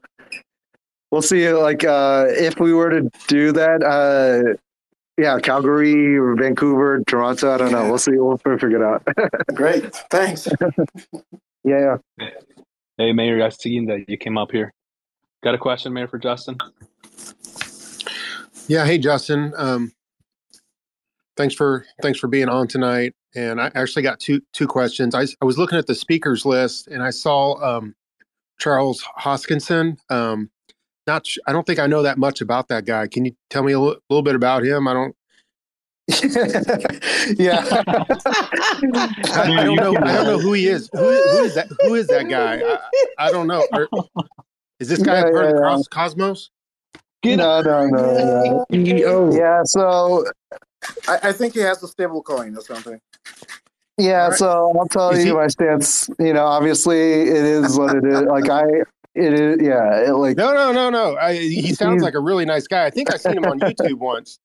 we'll 1.11 1.21
see. 1.21 1.51
Like 1.51 1.83
uh, 1.83 2.25
if 2.29 2.59
we 2.59 2.73
were 2.73 2.89
to 2.89 3.09
do 3.27 3.51
that, 3.53 3.83
uh, 3.83 4.57
yeah, 5.17 5.39
Calgary 5.39 6.17
Vancouver, 6.37 7.03
Toronto. 7.05 7.53
I 7.53 7.57
don't 7.57 7.71
know. 7.71 7.87
We'll 7.89 7.97
see. 7.97 8.11
We'll 8.13 8.37
figure 8.37 8.77
it 8.77 8.81
out. 8.81 9.05
Great. 9.53 9.93
Thanks. 10.09 10.47
yeah, 11.63 11.97
yeah. 12.17 12.29
Hey, 12.97 13.11
Mayor, 13.13 13.43
I 13.43 13.49
seen 13.49 13.85
that 13.87 14.09
you 14.09 14.17
came 14.17 14.37
up 14.37 14.51
here. 14.51 14.73
Got 15.43 15.55
a 15.55 15.57
question, 15.57 15.93
Mayor, 15.93 16.07
for 16.07 16.19
Justin? 16.19 16.57
Yeah. 18.67 18.85
Hey, 18.85 18.97
Justin. 18.97 19.53
Um, 19.57 19.91
thanks 21.35 21.55
for 21.55 21.85
thanks 22.01 22.19
for 22.19 22.27
being 22.27 22.49
on 22.49 22.67
tonight. 22.67 23.13
And 23.35 23.61
I 23.61 23.71
actually 23.75 24.03
got 24.03 24.19
two 24.19 24.41
two 24.53 24.67
questions. 24.67 25.15
I, 25.15 25.23
I 25.41 25.45
was 25.45 25.57
looking 25.57 25.77
at 25.77 25.87
the 25.87 25.95
speakers 25.95 26.45
list 26.45 26.87
and 26.87 27.03
I 27.03 27.09
saw 27.09 27.55
um, 27.61 27.95
Charles 28.57 29.03
Hoskinson. 29.17 29.97
Um, 30.09 30.49
not 31.09 31.27
I 31.47 31.51
don't 31.51 31.65
think 31.65 31.79
I 31.79 31.87
know 31.87 32.03
that 32.03 32.17
much 32.17 32.41
about 32.41 32.67
that 32.69 32.85
guy. 32.85 33.07
Can 33.07 33.25
you 33.25 33.33
tell 33.49 33.63
me 33.63 33.73
a 33.73 33.79
l- 33.79 33.97
little 34.09 34.23
bit 34.23 34.35
about 34.35 34.63
him? 34.63 34.87
I 34.87 34.93
don't. 34.93 35.15
yeah, 37.37 37.63
I, 37.69 38.05
I, 39.33 39.63
don't 39.63 39.75
know. 39.75 39.95
I 39.95 40.13
don't 40.15 40.25
know 40.25 40.39
who 40.39 40.53
he 40.53 40.67
is. 40.67 40.89
Who, 40.93 40.99
who 40.99 41.43
is 41.43 41.55
that? 41.55 41.67
Who 41.81 41.93
is 41.95 42.07
that 42.07 42.27
guy? 42.29 42.61
I, 42.63 43.27
I 43.27 43.31
don't 43.31 43.45
know. 43.45 43.67
Are, 43.73 43.87
is 44.79 44.89
this 44.89 45.03
guy 45.03 45.17
yeah, 45.17 45.31
part 45.31 45.45
yeah, 45.45 45.73
of 45.73 45.79
yeah. 45.79 45.83
Cosmos? 45.91 46.49
no, 47.25 47.35
no, 47.35 47.87
no, 47.87 48.65
no. 48.71 49.31
Yeah, 49.31 49.61
so 49.65 50.25
I, 51.07 51.19
I, 51.23 51.31
think 51.31 51.53
he 51.53 51.59
has 51.59 51.83
a 51.83 51.87
stable 51.87 52.23
coin 52.23 52.57
or 52.57 52.61
something. 52.61 52.99
Yeah, 53.97 54.29
right. 54.29 54.33
so 54.33 54.73
I'll 54.79 54.87
tell 54.87 55.11
is 55.11 55.25
you 55.25 55.33
he... 55.33 55.37
my 55.37 55.47
stance. 55.47 56.09
You 56.17 56.33
know, 56.33 56.45
obviously 56.45 56.97
it 56.97 57.45
is 57.45 57.77
what 57.77 57.95
it 57.95 58.05
is. 58.05 58.21
Like 58.21 58.49
I, 58.49 58.63
it 59.19 59.33
is, 59.33 59.57
yeah. 59.61 60.07
It 60.07 60.13
like 60.13 60.37
no, 60.37 60.53
no, 60.53 60.71
no, 60.71 60.89
no. 60.89 61.17
I, 61.17 61.33
he 61.35 61.73
sounds 61.73 62.01
like 62.01 62.13
a 62.13 62.19
really 62.19 62.45
nice 62.45 62.67
guy. 62.67 62.85
I 62.85 62.89
think 62.89 63.13
I've 63.13 63.21
seen 63.21 63.37
him 63.37 63.45
on 63.45 63.59
YouTube 63.59 63.97
once. 63.99 64.39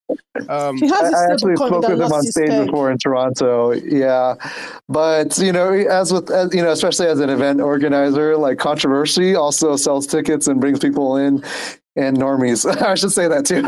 Um, 0.49 0.79
I 0.83 1.27
actually 1.31 1.57
spoke 1.57 1.83
with 1.83 2.01
him 2.01 2.13
on 2.13 2.23
stage 2.25 2.67
before 2.67 2.91
in 2.91 2.99
Toronto. 2.99 3.73
Yeah, 3.73 4.35
but 4.89 5.39
you 5.39 5.53
know, 5.53 5.73
as 5.73 6.13
with 6.13 6.31
as, 6.31 6.53
you 6.55 6.63
know, 6.63 6.71
especially 6.71 7.07
as 7.07 7.21
an 7.21 7.31
event 7.31 7.61
organizer, 7.61 8.37
like 8.37 8.59
controversy 8.59 9.35
also 9.35 9.77
sells 9.77 10.07
tickets 10.07 10.49
and 10.49 10.61
brings 10.61 10.81
people 10.81 11.17
in 11.17 11.43
and 11.97 12.17
normies. 12.17 12.65
I 12.83 12.95
should 12.95 13.13
say 13.13 13.29
that 13.29 13.47
too. 13.47 13.63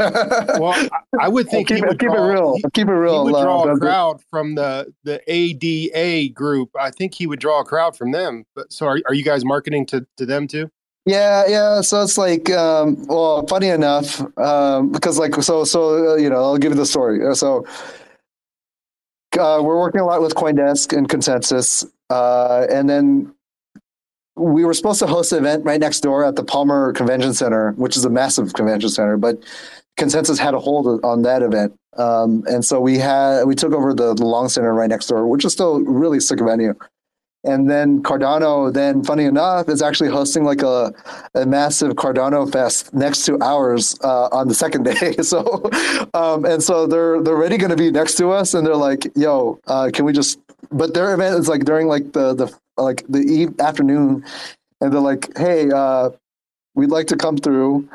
well, 0.60 0.88
I 1.20 1.28
would 1.28 1.48
think 1.48 1.68
keep, 1.68 1.84
it, 1.84 1.98
keep 1.98 2.10
draw, 2.10 2.24
it 2.24 2.32
real. 2.32 2.54
He, 2.56 2.64
keep 2.74 2.88
it 2.88 2.92
real. 2.92 3.26
He 3.26 3.32
would 3.32 3.42
draw 3.42 3.62
a 3.64 3.78
crowd 3.78 4.20
from 4.30 4.54
the 4.54 4.92
the 5.04 5.20
ADA 5.26 6.32
group. 6.32 6.70
I 6.78 6.90
think 6.90 7.14
he 7.14 7.26
would 7.26 7.40
draw 7.40 7.60
a 7.60 7.64
crowd 7.64 7.96
from 7.96 8.12
them. 8.12 8.44
But 8.54 8.72
so 8.72 8.86
are 8.86 9.00
are 9.06 9.14
you 9.14 9.24
guys 9.24 9.44
marketing 9.44 9.86
to 9.86 10.06
to 10.16 10.26
them 10.26 10.48
too? 10.48 10.70
Yeah, 11.06 11.44
yeah. 11.46 11.80
So 11.82 12.02
it's 12.02 12.18
like, 12.18 12.50
um, 12.50 13.06
well, 13.06 13.46
funny 13.46 13.68
enough, 13.68 14.20
um, 14.38 14.90
because 14.90 15.18
like, 15.18 15.34
so, 15.36 15.64
so, 15.64 16.12
uh, 16.12 16.16
you 16.16 16.28
know, 16.28 16.36
I'll 16.36 16.58
give 16.58 16.72
you 16.72 16.76
the 16.78 16.86
story. 16.86 17.24
Uh, 17.24 17.34
so, 17.34 17.64
uh, 19.38 19.60
we're 19.62 19.78
working 19.78 20.00
a 20.00 20.04
lot 20.04 20.20
with 20.20 20.34
CoinDesk 20.34 20.96
and 20.96 21.08
Consensus, 21.08 21.86
uh, 22.10 22.66
and 22.70 22.90
then 22.90 23.32
we 24.34 24.64
were 24.64 24.74
supposed 24.74 24.98
to 24.98 25.06
host 25.06 25.32
an 25.32 25.38
event 25.38 25.64
right 25.64 25.80
next 25.80 26.00
door 26.00 26.24
at 26.24 26.36
the 26.36 26.44
Palmer 26.44 26.92
Convention 26.92 27.34
Center, 27.34 27.72
which 27.72 27.96
is 27.96 28.04
a 28.04 28.10
massive 28.10 28.52
convention 28.54 28.90
center, 28.90 29.16
but 29.16 29.42
Consensus 29.96 30.38
had 30.38 30.54
a 30.54 30.58
hold 30.58 31.04
on 31.04 31.22
that 31.22 31.42
event. 31.42 31.74
Um, 31.96 32.44
and 32.46 32.64
so 32.64 32.80
we 32.80 32.98
had 32.98 33.44
we 33.44 33.54
took 33.54 33.72
over 33.72 33.94
the, 33.94 34.14
the 34.14 34.26
Long 34.26 34.48
Center 34.48 34.74
right 34.74 34.88
next 34.88 35.06
door, 35.06 35.26
which 35.26 35.44
is 35.44 35.52
still 35.52 35.80
really 35.80 36.20
sick 36.20 36.40
venue. 36.40 36.74
And 37.46 37.70
then 37.70 38.02
Cardano, 38.02 38.72
then 38.72 39.04
funny 39.04 39.24
enough, 39.24 39.68
is 39.68 39.80
actually 39.80 40.10
hosting 40.10 40.42
like 40.44 40.62
a, 40.62 40.92
a 41.34 41.46
massive 41.46 41.92
Cardano 41.92 42.50
fest 42.50 42.92
next 42.92 43.24
to 43.26 43.38
ours 43.40 43.96
uh, 44.02 44.28
on 44.32 44.48
the 44.48 44.54
second 44.54 44.82
day. 44.82 45.12
so, 45.22 45.70
um, 46.12 46.44
and 46.44 46.62
so 46.62 46.86
they're 46.86 47.22
they're 47.22 47.36
already 47.36 47.56
going 47.56 47.70
to 47.70 47.76
be 47.76 47.90
next 47.90 48.16
to 48.16 48.30
us, 48.30 48.52
and 48.54 48.66
they're 48.66 48.74
like, 48.74 49.06
"Yo, 49.14 49.60
uh, 49.68 49.90
can 49.92 50.04
we 50.04 50.12
just?" 50.12 50.40
But 50.72 50.94
their 50.94 51.14
event 51.14 51.38
is 51.38 51.48
like 51.48 51.64
during 51.64 51.86
like 51.86 52.12
the 52.12 52.34
the 52.34 52.52
like 52.76 53.04
the 53.08 53.20
eve 53.20 53.58
afternoon, 53.60 54.24
and 54.80 54.92
they're 54.92 55.00
like, 55.00 55.36
"Hey, 55.38 55.70
uh, 55.70 56.10
we'd 56.74 56.90
like 56.90 57.06
to 57.08 57.16
come 57.16 57.36
through." 57.36 57.88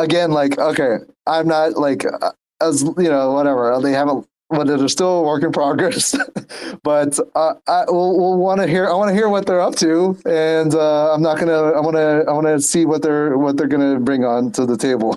Again, 0.00 0.32
like, 0.32 0.58
okay, 0.58 0.98
I'm 1.26 1.48
not 1.48 1.74
like 1.74 2.04
uh, 2.04 2.32
as 2.60 2.82
you 2.82 3.08
know, 3.08 3.32
whatever. 3.32 3.80
They 3.80 3.92
haven't 3.92 4.26
but 4.56 4.66
they're 4.66 4.88
still 4.88 5.18
a 5.18 5.22
work 5.22 5.42
in 5.42 5.52
progress. 5.52 6.16
but 6.82 7.18
uh, 7.34 7.54
I 7.66 7.84
will 7.86 8.18
we'll 8.18 8.38
want 8.38 8.60
to 8.60 8.66
hear. 8.66 8.88
I 8.88 8.94
want 8.94 9.08
to 9.08 9.14
hear 9.14 9.28
what 9.28 9.46
they're 9.46 9.60
up 9.60 9.74
to, 9.76 10.18
and 10.24 10.74
uh, 10.74 11.12
I'm 11.12 11.22
not 11.22 11.38
gonna. 11.38 11.72
I 11.72 11.80
want 11.80 11.96
to. 11.96 12.24
I 12.28 12.32
want 12.32 12.46
to 12.46 12.60
see 12.60 12.86
what 12.86 13.02
they're 13.02 13.36
what 13.36 13.56
they're 13.56 13.68
gonna 13.68 13.98
bring 14.00 14.24
on 14.24 14.52
to 14.52 14.66
the 14.66 14.76
table 14.76 15.16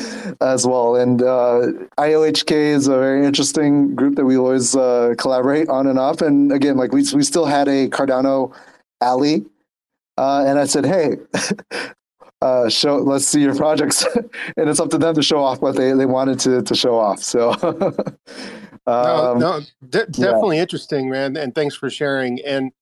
as 0.40 0.66
well. 0.66 0.96
And 0.96 1.22
uh, 1.22 1.68
IOHK 1.98 2.50
is 2.50 2.88
a 2.88 2.98
very 2.98 3.26
interesting 3.26 3.94
group 3.94 4.16
that 4.16 4.24
we 4.24 4.36
always 4.36 4.74
uh, 4.74 5.14
collaborate 5.18 5.68
on 5.68 5.86
and 5.86 5.98
off. 5.98 6.20
And 6.20 6.52
again, 6.52 6.76
like 6.76 6.92
we 6.92 7.04
we 7.14 7.22
still 7.22 7.46
had 7.46 7.68
a 7.68 7.88
Cardano 7.88 8.54
alley, 9.00 9.44
uh, 10.16 10.44
and 10.46 10.58
I 10.58 10.64
said, 10.64 10.84
hey. 10.86 11.16
Uh, 12.40 12.68
show 12.68 12.96
let's 12.98 13.26
see 13.26 13.40
your 13.40 13.54
projects 13.64 14.04
and 14.56 14.70
it's 14.70 14.78
up 14.78 14.90
to 14.90 14.96
them 14.98 15.12
to 15.12 15.22
show 15.22 15.42
off 15.42 15.60
what 15.60 15.74
they, 15.74 15.92
they 15.92 16.06
wanted 16.06 16.38
to, 16.38 16.62
to 16.62 16.72
show 16.72 16.96
off 16.96 17.20
so 17.20 17.50
um, 18.88 19.38
no, 19.38 19.58
no 19.58 19.60
de- 19.90 20.06
definitely 20.06 20.56
yeah. 20.56 20.62
interesting, 20.62 21.10
man. 21.10 21.36
And 21.36 21.54
thanks 21.54 21.74
for 21.74 21.90
sharing. 21.90 22.40
And 22.44 22.72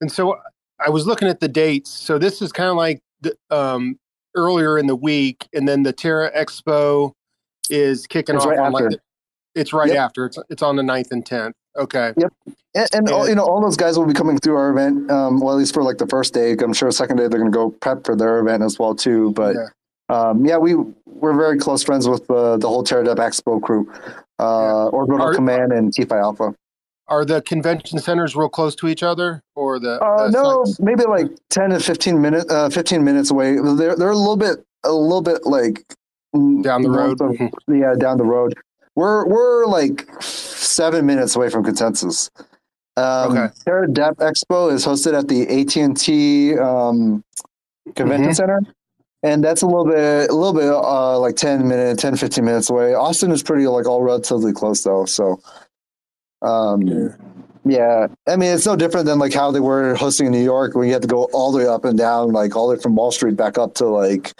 and 0.00 0.10
so 0.10 0.38
I 0.78 0.88
was 0.88 1.06
looking 1.06 1.28
at 1.28 1.40
the 1.40 1.48
dates. 1.48 1.90
So 1.90 2.18
this 2.18 2.40
is 2.40 2.52
kind 2.52 2.70
of 2.70 2.76
like 2.76 3.02
the, 3.20 3.36
um, 3.50 3.98
earlier 4.34 4.78
in 4.78 4.86
the 4.86 4.96
week, 4.96 5.46
and 5.52 5.68
then 5.68 5.82
the 5.82 5.92
Terra 5.92 6.30
Expo 6.34 7.12
is 7.68 8.06
kicking 8.06 8.36
it's 8.36 8.44
off 8.44 8.50
right 8.50 8.58
on 8.58 8.72
after. 8.74 8.84
like 8.84 8.92
the, 8.92 9.60
it's 9.60 9.72
right 9.72 9.88
Yep. 9.88 9.96
after. 9.98 10.26
It's 10.26 10.38
it's 10.48 10.62
on 10.62 10.76
the 10.76 10.82
9th 10.82 11.10
and 11.10 11.26
tenth. 11.26 11.54
Okay. 11.76 12.12
Yep. 12.16 12.32
and, 12.74 12.88
and 12.94 13.08
all, 13.10 13.20
And- 13.20 13.28
you 13.30 13.34
know 13.36 13.44
all 13.44 13.60
those 13.60 13.76
guys 13.76 13.96
will 13.98 14.06
be 14.06 14.14
coming 14.14 14.38
through 14.38 14.56
our 14.56 14.70
event 14.70 15.10
um, 15.10 15.40
well 15.40 15.54
at 15.54 15.58
least 15.58 15.72
for 15.74 15.82
like 15.82 15.98
the 15.98 16.06
first 16.06 16.34
day 16.34 16.56
i'm 16.62 16.72
sure 16.72 16.90
second 16.90 17.16
day 17.16 17.28
they're 17.28 17.38
going 17.40 17.50
to 17.52 17.56
go 17.56 17.70
prep 17.70 18.04
for 18.04 18.16
their 18.16 18.38
event 18.40 18.62
as 18.62 18.78
well 18.78 18.94
too 18.94 19.30
but 19.32 19.54
Yeah. 19.54 19.68
um, 20.30 20.44
yeah 20.44 20.56
we 20.56 20.74
we're 21.06 21.34
very 21.36 21.58
close 21.58 21.82
friends 21.82 22.08
with 22.08 22.28
uh, 22.30 22.56
the 22.56 22.66
whole 22.68 22.82
Terra 22.82 23.04
DAP 23.04 23.18
expo 23.18 23.60
crew 23.62 23.90
uh, 24.40 24.88
orbital 24.88 25.22
Are- 25.22 25.34
command 25.34 25.72
and 25.72 25.92
t-fi 25.92 26.18
alpha 26.18 26.54
Are 27.08 27.24
the 27.24 27.42
convention 27.42 27.98
centers 27.98 28.34
real 28.36 28.48
close 28.48 28.74
to 28.76 28.86
each 28.88 29.02
other, 29.02 29.42
or 29.56 29.78
the? 29.80 29.98
Uh, 30.00 30.26
the 30.30 30.32
no, 30.42 30.64
sites? 30.64 30.80
maybe 30.80 31.04
like 31.04 31.26
ten 31.50 31.70
to 31.70 31.80
fifteen 31.80 32.20
minutes. 32.22 32.46
Uh, 32.48 32.70
fifteen 32.70 33.02
minutes 33.04 33.30
away. 33.32 33.56
They're 33.56 33.96
they're 33.96 34.10
a 34.14 34.16
little 34.16 34.36
bit 34.36 34.64
a 34.84 34.92
little 34.92 35.20
bit 35.20 35.44
like 35.44 35.82
Down 36.62 36.82
the 36.82 36.88
road? 36.90 37.20
of- 37.20 37.34
yeah, 37.66 37.94
down 37.98 38.16
the 38.16 38.24
road. 38.24 38.54
We're 39.00 39.24
we're 39.26 39.64
like 39.64 40.06
seven 40.20 41.06
minutes 41.06 41.34
away 41.34 41.48
from 41.48 41.64
consensus. 41.64 42.30
Um, 42.98 43.32
Okay. 43.32 43.46
Terra 43.64 43.88
DAP 43.90 44.16
Expo 44.18 44.70
is 44.70 44.84
hosted 44.84 45.18
at 45.18 45.26
the 45.26 45.48
AT 45.48 45.74
and 45.78 45.96
T 45.96 46.58
um, 46.58 47.24
Convention 47.96 48.28
Mhm. 48.28 48.36
Center, 48.36 48.60
and 49.22 49.42
that's 49.42 49.62
a 49.62 49.66
little 49.66 49.86
bit 49.86 50.28
a 50.28 50.34
little 50.34 50.52
bit 50.52 50.68
uh, 50.68 51.18
like 51.18 51.36
10 51.36 51.66
minutes, 51.66 52.02
10, 52.02 52.16
15 52.16 52.44
minutes 52.44 52.68
away. 52.68 52.92
Austin 52.92 53.30
is 53.30 53.42
pretty 53.42 53.66
like 53.68 53.86
all 53.88 54.02
relatively 54.02 54.52
close 54.52 54.82
though. 54.82 55.06
So, 55.06 55.40
um, 56.42 56.82
Yeah. 56.82 57.08
yeah, 57.64 58.06
I 58.28 58.36
mean, 58.36 58.50
it's 58.54 58.66
no 58.66 58.76
different 58.76 59.06
than 59.06 59.18
like 59.18 59.32
how 59.32 59.50
they 59.50 59.60
were 59.60 59.94
hosting 59.94 60.26
in 60.26 60.32
New 60.32 60.44
York 60.44 60.74
when 60.74 60.88
you 60.88 60.92
had 60.92 61.00
to 61.00 61.08
go 61.08 61.24
all 61.32 61.52
the 61.52 61.58
way 61.58 61.66
up 61.66 61.86
and 61.86 61.96
down, 61.96 62.32
like 62.32 62.54
all 62.54 62.68
the 62.68 62.74
way 62.76 62.82
from 62.82 62.96
Wall 62.96 63.12
Street 63.12 63.34
back 63.38 63.56
up 63.56 63.72
to 63.76 63.86
like 63.86 64.34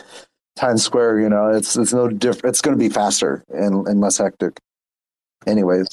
Times 0.56 0.82
Square. 0.84 1.20
You 1.20 1.28
know, 1.28 1.48
it's 1.48 1.76
it's 1.76 1.92
no 1.92 2.08
different. 2.08 2.52
It's 2.54 2.60
going 2.60 2.76
to 2.76 2.78
be 2.82 2.88
faster 2.88 3.44
and, 3.48 3.86
and 3.86 4.00
less 4.00 4.18
hectic. 4.18 4.58
Anyways, 5.46 5.88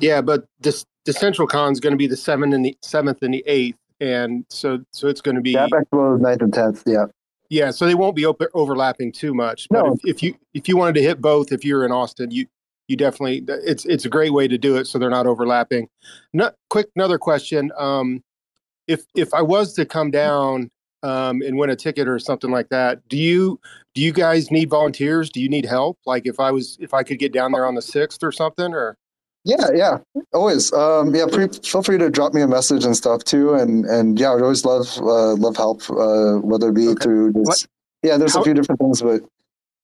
Yeah, 0.00 0.20
but 0.20 0.44
this 0.60 0.84
the 1.04 1.12
Central 1.12 1.46
Con 1.46 1.72
is 1.72 1.80
going 1.80 1.92
to 1.92 1.96
be 1.96 2.06
the 2.06 2.16
seventh 2.16 2.54
and 2.54 2.64
the 2.64 2.76
seventh 2.82 3.22
and 3.22 3.34
the 3.34 3.44
eighth, 3.46 3.78
and 4.00 4.44
so 4.48 4.80
so 4.92 5.08
it's 5.08 5.20
going 5.20 5.36
to 5.36 5.40
be 5.40 5.52
yeah, 5.52 5.68
9th 5.92 6.42
and 6.42 6.52
tenth. 6.52 6.82
Yeah, 6.86 7.06
Yeah, 7.48 7.70
so 7.70 7.86
they 7.86 7.94
won't 7.94 8.16
be 8.16 8.26
op- 8.26 8.42
overlapping 8.54 9.12
too 9.12 9.34
much. 9.34 9.68
But 9.70 9.84
No. 9.86 9.92
if, 9.94 10.00
if 10.04 10.22
you 10.22 10.34
if 10.54 10.68
you 10.68 10.76
wanted 10.76 10.94
to 10.96 11.02
hit 11.02 11.20
both, 11.20 11.52
if 11.52 11.64
you're 11.64 11.84
in 11.84 11.92
Austin, 11.92 12.30
you 12.32 12.46
you 12.88 12.96
definitely 12.96 13.44
it's 13.48 13.84
it's 13.84 14.04
a 14.04 14.08
great 14.08 14.32
way 14.32 14.48
to 14.48 14.58
do 14.58 14.76
it, 14.76 14.86
so 14.86 14.98
they're 14.98 15.10
not 15.10 15.26
overlapping. 15.28 15.88
No, 16.32 16.50
quick 16.70 16.88
another 16.96 17.18
question: 17.18 17.70
um, 17.78 18.22
if 18.88 19.04
if 19.14 19.32
I 19.32 19.42
was 19.42 19.74
to 19.74 19.86
come 19.86 20.10
down 20.10 20.70
um, 21.02 21.42
and 21.42 21.56
win 21.58 21.70
a 21.70 21.76
ticket 21.76 22.08
or 22.08 22.18
something 22.18 22.50
like 22.50 22.68
that, 22.70 23.06
do 23.08 23.16
you 23.16 23.58
do 23.94 24.00
you 24.02 24.12
guys 24.12 24.50
need 24.50 24.70
volunteers? 24.70 25.30
Do 25.30 25.40
you 25.40 25.48
need 25.48 25.64
help? 25.64 25.98
Like 26.06 26.26
if 26.26 26.38
I 26.40 26.50
was 26.50 26.76
if 26.80 26.94
I 26.94 27.02
could 27.02 27.18
get 27.18 27.32
down 27.32 27.52
there 27.52 27.66
on 27.66 27.74
the 27.74 27.82
sixth 27.82 28.22
or 28.22 28.32
something, 28.32 28.72
or 28.72 28.96
yeah, 29.44 29.68
yeah. 29.74 29.98
Always. 30.32 30.72
Um, 30.72 31.14
yeah, 31.14 31.26
pre- 31.30 31.48
feel 31.48 31.82
free 31.82 31.98
to 31.98 32.08
drop 32.10 32.32
me 32.32 32.42
a 32.42 32.48
message 32.48 32.84
and 32.84 32.96
stuff 32.96 33.24
too. 33.24 33.54
And 33.54 33.84
and 33.86 34.18
yeah, 34.18 34.30
I 34.30 34.34
would 34.34 34.42
always 34.42 34.64
love 34.64 34.86
uh, 34.98 35.34
love 35.34 35.56
help, 35.56 35.82
uh, 35.90 36.36
whether 36.38 36.68
it 36.68 36.74
be 36.74 36.88
Okay. 36.88 37.02
through 37.02 37.32
this. 37.32 37.66
Yeah, 38.02 38.16
there's 38.16 38.34
How- 38.34 38.40
a 38.40 38.44
few 38.44 38.54
different 38.54 38.80
things, 38.80 39.02
but 39.02 39.22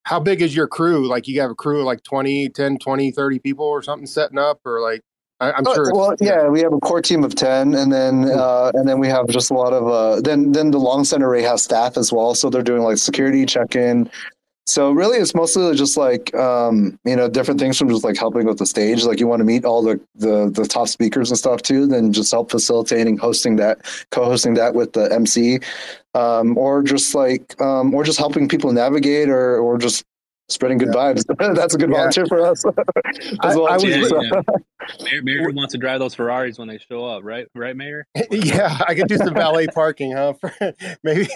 how 0.05 0.19
big 0.19 0.41
is 0.41 0.57
your 0.57 0.69
crew? 0.69 1.07
Like 1.07 1.29
you 1.29 1.39
have 1.43 1.51
a 1.51 1.55
crew 1.55 1.81
of 1.81 1.85
like 1.85 2.03
20, 2.03 2.49
10, 2.49 2.79
20, 2.79 3.11
30 3.11 3.39
people 3.41 3.67
or 3.67 3.83
something 3.83 4.07
setting 4.07 4.39
up, 4.39 4.61
or 4.65 4.81
like 4.81 5.03
I, 5.41 5.53
I'm 5.53 5.67
Uh, 5.67 5.75
sure. 5.75 5.93
well, 5.95 6.11
it's- 6.13 6.27
yeah, 6.27 6.49
we 6.49 6.61
have 6.63 6.73
a 6.73 6.79
core 6.81 7.01
team 7.03 7.23
of 7.25 7.35
ten, 7.35 7.75
and 7.75 7.93
then 7.93 8.29
uh, 8.31 8.73
and 8.75 8.89
then 8.89 8.99
we 8.99 9.09
have 9.09 9.29
just 9.29 9.51
a 9.51 9.55
lot 9.55 9.73
of 9.73 9.87
uh, 9.87 10.21
then 10.21 10.53
then 10.53 10.71
the 10.73 10.79
long 10.79 11.05
center 11.05 11.29
array 11.29 11.43
has 11.43 11.63
staff 11.63 11.97
as 11.97 12.13
well, 12.13 12.35
so 12.35 12.51
they're 12.51 12.63
doing 12.63 12.83
like 12.83 12.99
security 12.99 13.47
check 13.47 13.77
in. 13.77 14.11
So 14.67 14.91
really, 14.91 15.17
it's 15.17 15.35
mostly 15.35 15.75
just 15.77 15.97
like 15.97 16.35
um, 16.35 16.99
you 17.05 17.15
know 17.17 17.29
different 17.29 17.59
things 17.61 17.79
from 17.79 17.89
just 17.89 18.05
like 18.05 18.19
helping 18.19 18.47
with 18.47 18.59
the 18.59 18.67
stage. 18.67 19.05
Like 19.05 19.21
you 19.21 19.27
want 19.29 19.41
to 19.41 19.45
meet 19.45 19.65
all 19.65 19.83
the, 19.83 20.01
the 20.17 20.51
the 20.51 20.67
top 20.67 20.89
speakers 20.89 21.31
and 21.31 21.39
stuff 21.39 21.63
too, 21.63 21.87
then 21.87 22.13
just 22.13 22.33
help 22.33 22.51
facilitating, 22.51 23.17
hosting 23.17 23.57
that, 23.57 23.79
co-hosting 24.11 24.55
that 24.55 24.75
with 24.75 24.93
the 24.93 25.11
MC, 25.13 25.61
um, 26.15 26.59
or 26.59 26.83
just 26.83 27.15
like 27.15 27.59
um, 27.63 27.95
or 27.95 28.03
just 28.05 28.19
helping 28.19 28.47
people 28.49 28.73
navigate, 28.73 29.31
or 29.31 29.59
or 29.59 29.79
just 29.79 30.05
spreading 30.49 30.79
good 30.79 30.89
vibes. 30.89 31.25
That's 31.57 31.75
a 31.75 31.79
good 31.79 31.91
Yeah. 31.91 31.97
volunteer 31.97 32.27
for 32.27 32.47
us 32.47 32.65
I- 33.43 33.49
as 33.49 33.57
well. 33.57 33.69
I 33.69 33.75
was. 33.75 33.85
Yeah, 33.85 34.03
So- 34.05 34.23
yeah. 34.23 34.41
Mayor, 35.03 35.23
Mayor 35.23 35.51
wants 35.51 35.73
to 35.73 35.79
drive 35.79 35.99
those 35.99 36.15
Ferraris 36.15 36.59
when 36.59 36.67
they 36.69 36.79
show 36.79 37.05
up, 37.05 37.23
right? 37.23 37.47
Right, 37.55 37.77
Mayor? 37.77 38.07
yeah, 38.31 38.79
I 38.89 38.95
could 38.95 39.07
do 39.09 39.19
some 39.19 39.35
valet 39.35 39.67
parking, 39.67 40.13
huh? 40.13 40.33
Maybe. 41.03 41.29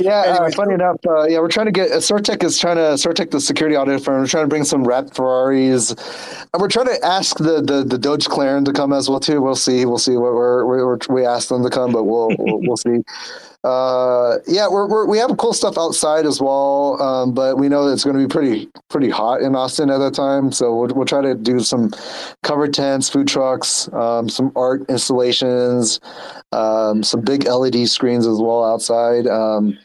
Yeah, 0.00 0.20
uh, 0.20 0.34
Anyways. 0.34 0.54
funny 0.56 0.74
enough, 0.74 0.96
uh, 1.06 1.24
yeah, 1.28 1.38
we're 1.38 1.48
trying 1.48 1.66
to 1.66 1.72
get 1.72 1.92
uh, 1.92 1.96
CertiK 1.98 2.42
is 2.42 2.58
trying 2.58 2.76
to 2.76 2.82
CertiK, 2.96 3.30
the 3.30 3.40
security 3.40 3.76
audit 3.76 4.02
firm. 4.02 4.20
We're 4.20 4.26
trying 4.26 4.44
to 4.44 4.48
bring 4.48 4.64
some 4.64 4.82
rat 4.84 5.14
Ferraris, 5.14 5.90
and 5.90 6.60
we're 6.60 6.68
trying 6.68 6.86
to 6.86 6.98
ask 7.04 7.36
the 7.38 7.62
the, 7.62 7.84
the 7.84 7.98
Doge 7.98 8.26
Claren 8.26 8.64
to 8.64 8.72
come 8.72 8.92
as 8.92 9.08
well 9.08 9.20
too. 9.20 9.40
We'll 9.42 9.54
see, 9.54 9.84
we'll 9.86 9.98
see. 9.98 10.16
What 10.16 10.32
we're, 10.34 10.64
we're, 10.66 10.98
we 11.08 11.24
asked 11.24 11.50
them 11.50 11.62
to 11.62 11.70
come, 11.70 11.92
but 11.92 12.02
we'll 12.04 12.30
we'll, 12.38 12.60
we'll 12.62 12.76
see. 12.76 13.02
Uh, 13.68 14.38
yeah, 14.46 14.66
we're, 14.66 14.88
we're 14.88 15.04
we 15.04 15.18
have 15.18 15.36
cool 15.36 15.52
stuff 15.52 15.76
outside 15.76 16.24
as 16.24 16.40
well, 16.40 17.00
um, 17.02 17.34
but 17.34 17.58
we 17.58 17.68
know 17.68 17.86
it's 17.86 18.02
going 18.02 18.16
to 18.16 18.22
be 18.22 18.26
pretty 18.26 18.66
pretty 18.88 19.10
hot 19.10 19.42
in 19.42 19.54
Austin 19.54 19.90
at 19.90 19.98
that 19.98 20.14
time. 20.14 20.50
So 20.50 20.74
we'll 20.74 20.94
we'll 20.94 21.04
try 21.04 21.20
to 21.20 21.34
do 21.34 21.60
some 21.60 21.92
covered 22.42 22.72
tents, 22.72 23.10
food 23.10 23.28
trucks, 23.28 23.92
um, 23.92 24.30
some 24.30 24.52
art 24.56 24.88
installations, 24.88 26.00
um, 26.52 27.02
some 27.02 27.20
big 27.20 27.44
LED 27.44 27.86
screens 27.90 28.26
as 28.26 28.38
well 28.38 28.64
outside. 28.64 29.26
Um, 29.26 29.76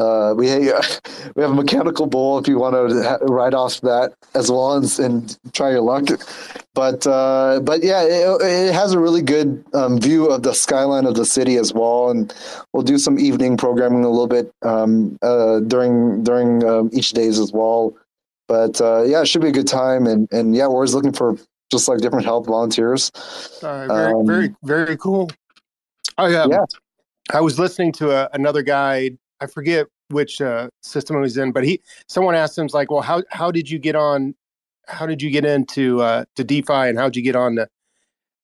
uh, 0.00 0.34
we 0.34 0.46
we 1.36 1.42
have 1.42 1.50
a 1.50 1.54
mechanical 1.54 2.06
bull 2.06 2.38
if 2.38 2.48
you 2.48 2.58
want 2.58 2.74
to 2.74 3.02
ha- 3.02 3.18
ride 3.22 3.54
off 3.54 3.80
that 3.82 4.14
as 4.34 4.50
well 4.50 4.72
and, 4.72 4.98
and 4.98 5.38
try 5.52 5.70
your 5.70 5.82
luck. 5.82 6.06
But 6.74 7.06
uh, 7.06 7.60
but 7.62 7.84
yeah, 7.84 8.02
it, 8.02 8.42
it 8.42 8.72
has 8.72 8.92
a 8.92 8.98
really 8.98 9.22
good 9.22 9.62
um, 9.74 10.00
view 10.00 10.26
of 10.26 10.42
the 10.42 10.54
skyline 10.54 11.04
of 11.04 11.14
the 11.14 11.26
city 11.26 11.56
as 11.56 11.74
well, 11.74 12.10
and 12.10 12.34
we'll 12.72 12.82
do 12.82 12.98
some 12.98 13.18
evening 13.18 13.56
programming 13.56 14.04
a 14.04 14.08
little 14.08 14.26
bit 14.26 14.52
um, 14.62 15.18
uh, 15.22 15.60
during 15.60 16.24
during 16.24 16.64
um, 16.64 16.90
each 16.92 17.10
days 17.10 17.38
as 17.38 17.52
well. 17.52 17.94
But 18.48 18.80
uh, 18.80 19.02
yeah, 19.04 19.20
it 19.20 19.26
should 19.26 19.42
be 19.42 19.48
a 19.48 19.52
good 19.52 19.68
time, 19.68 20.06
and 20.06 20.26
and 20.32 20.56
yeah, 20.56 20.66
we're 20.66 20.74
always 20.74 20.94
looking 20.94 21.12
for 21.12 21.36
just 21.70 21.88
like 21.88 21.98
different 21.98 22.24
help 22.24 22.46
volunteers. 22.46 23.12
Uh, 23.62 23.86
very, 23.86 24.12
Um, 24.12 24.26
very, 24.26 24.54
very 24.64 24.96
cool. 24.96 25.30
I 26.18 26.34
um, 26.34 26.50
Yeah. 26.50 26.64
I 27.32 27.40
was 27.40 27.58
listening 27.58 27.92
to 27.92 28.10
a, 28.10 28.28
another 28.32 28.62
guy. 28.62 29.12
I 29.40 29.46
forget 29.46 29.86
which 30.08 30.40
uh, 30.40 30.68
system 30.82 31.16
he 31.16 31.22
was 31.22 31.36
in, 31.36 31.52
but 31.52 31.64
he 31.64 31.80
someone 32.08 32.34
asked 32.34 32.58
him, 32.58 32.68
like, 32.72 32.90
"Well, 32.90 33.02
how 33.02 33.22
how 33.30 33.50
did 33.50 33.70
you 33.70 33.78
get 33.78 33.96
on? 33.96 34.34
How 34.88 35.06
did 35.06 35.22
you 35.22 35.30
get 35.30 35.44
into 35.44 36.02
uh, 36.02 36.24
to 36.36 36.44
DeFi, 36.44 36.72
and 36.72 36.98
how 36.98 37.04
did 37.04 37.16
you 37.16 37.22
get 37.22 37.36
on 37.36 37.56
to 37.56 37.68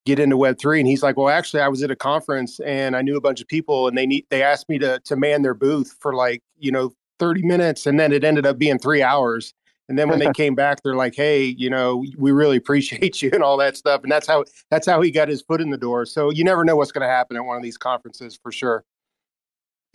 get 0.05 0.19
into 0.19 0.37
Web 0.37 0.57
three? 0.59 0.79
And 0.79 0.87
he's 0.87 1.03
like, 1.03 1.17
"Well, 1.17 1.29
actually, 1.29 1.61
I 1.61 1.67
was 1.67 1.83
at 1.83 1.91
a 1.91 1.95
conference 1.95 2.59
and 2.61 2.95
I 2.95 3.01
knew 3.01 3.17
a 3.17 3.21
bunch 3.21 3.41
of 3.41 3.47
people, 3.47 3.87
and 3.87 3.97
they 3.97 4.05
need 4.05 4.25
they 4.29 4.43
asked 4.43 4.69
me 4.69 4.79
to 4.79 4.99
to 5.05 5.15
man 5.15 5.41
their 5.41 5.53
booth 5.53 5.95
for 5.99 6.13
like 6.13 6.41
you 6.57 6.71
know 6.71 6.93
thirty 7.19 7.43
minutes, 7.43 7.85
and 7.85 7.99
then 7.99 8.11
it 8.11 8.23
ended 8.23 8.45
up 8.45 8.57
being 8.57 8.79
three 8.79 9.03
hours." 9.03 9.53
And 9.89 9.97
then 9.97 10.09
when 10.09 10.19
they 10.19 10.31
came 10.35 10.55
back, 10.55 10.83
they're 10.83 10.95
like, 10.95 11.15
"Hey, 11.15 11.43
you 11.43 11.69
know, 11.69 12.03
we 12.17 12.31
really 12.31 12.57
appreciate 12.57 13.21
you 13.21 13.29
and 13.33 13.43
all 13.43 13.57
that 13.57 13.77
stuff." 13.77 14.01
And 14.03 14.11
that's 14.11 14.27
how 14.27 14.45
that's 14.71 14.87
how 14.87 15.01
he 15.01 15.11
got 15.11 15.27
his 15.27 15.41
foot 15.41 15.61
in 15.61 15.69
the 15.69 15.77
door. 15.77 16.05
So 16.05 16.31
you 16.31 16.43
never 16.43 16.65
know 16.65 16.75
what's 16.75 16.91
going 16.91 17.07
to 17.07 17.13
happen 17.13 17.37
at 17.37 17.45
one 17.45 17.57
of 17.57 17.63
these 17.63 17.77
conferences 17.77 18.39
for 18.41 18.51
sure. 18.51 18.83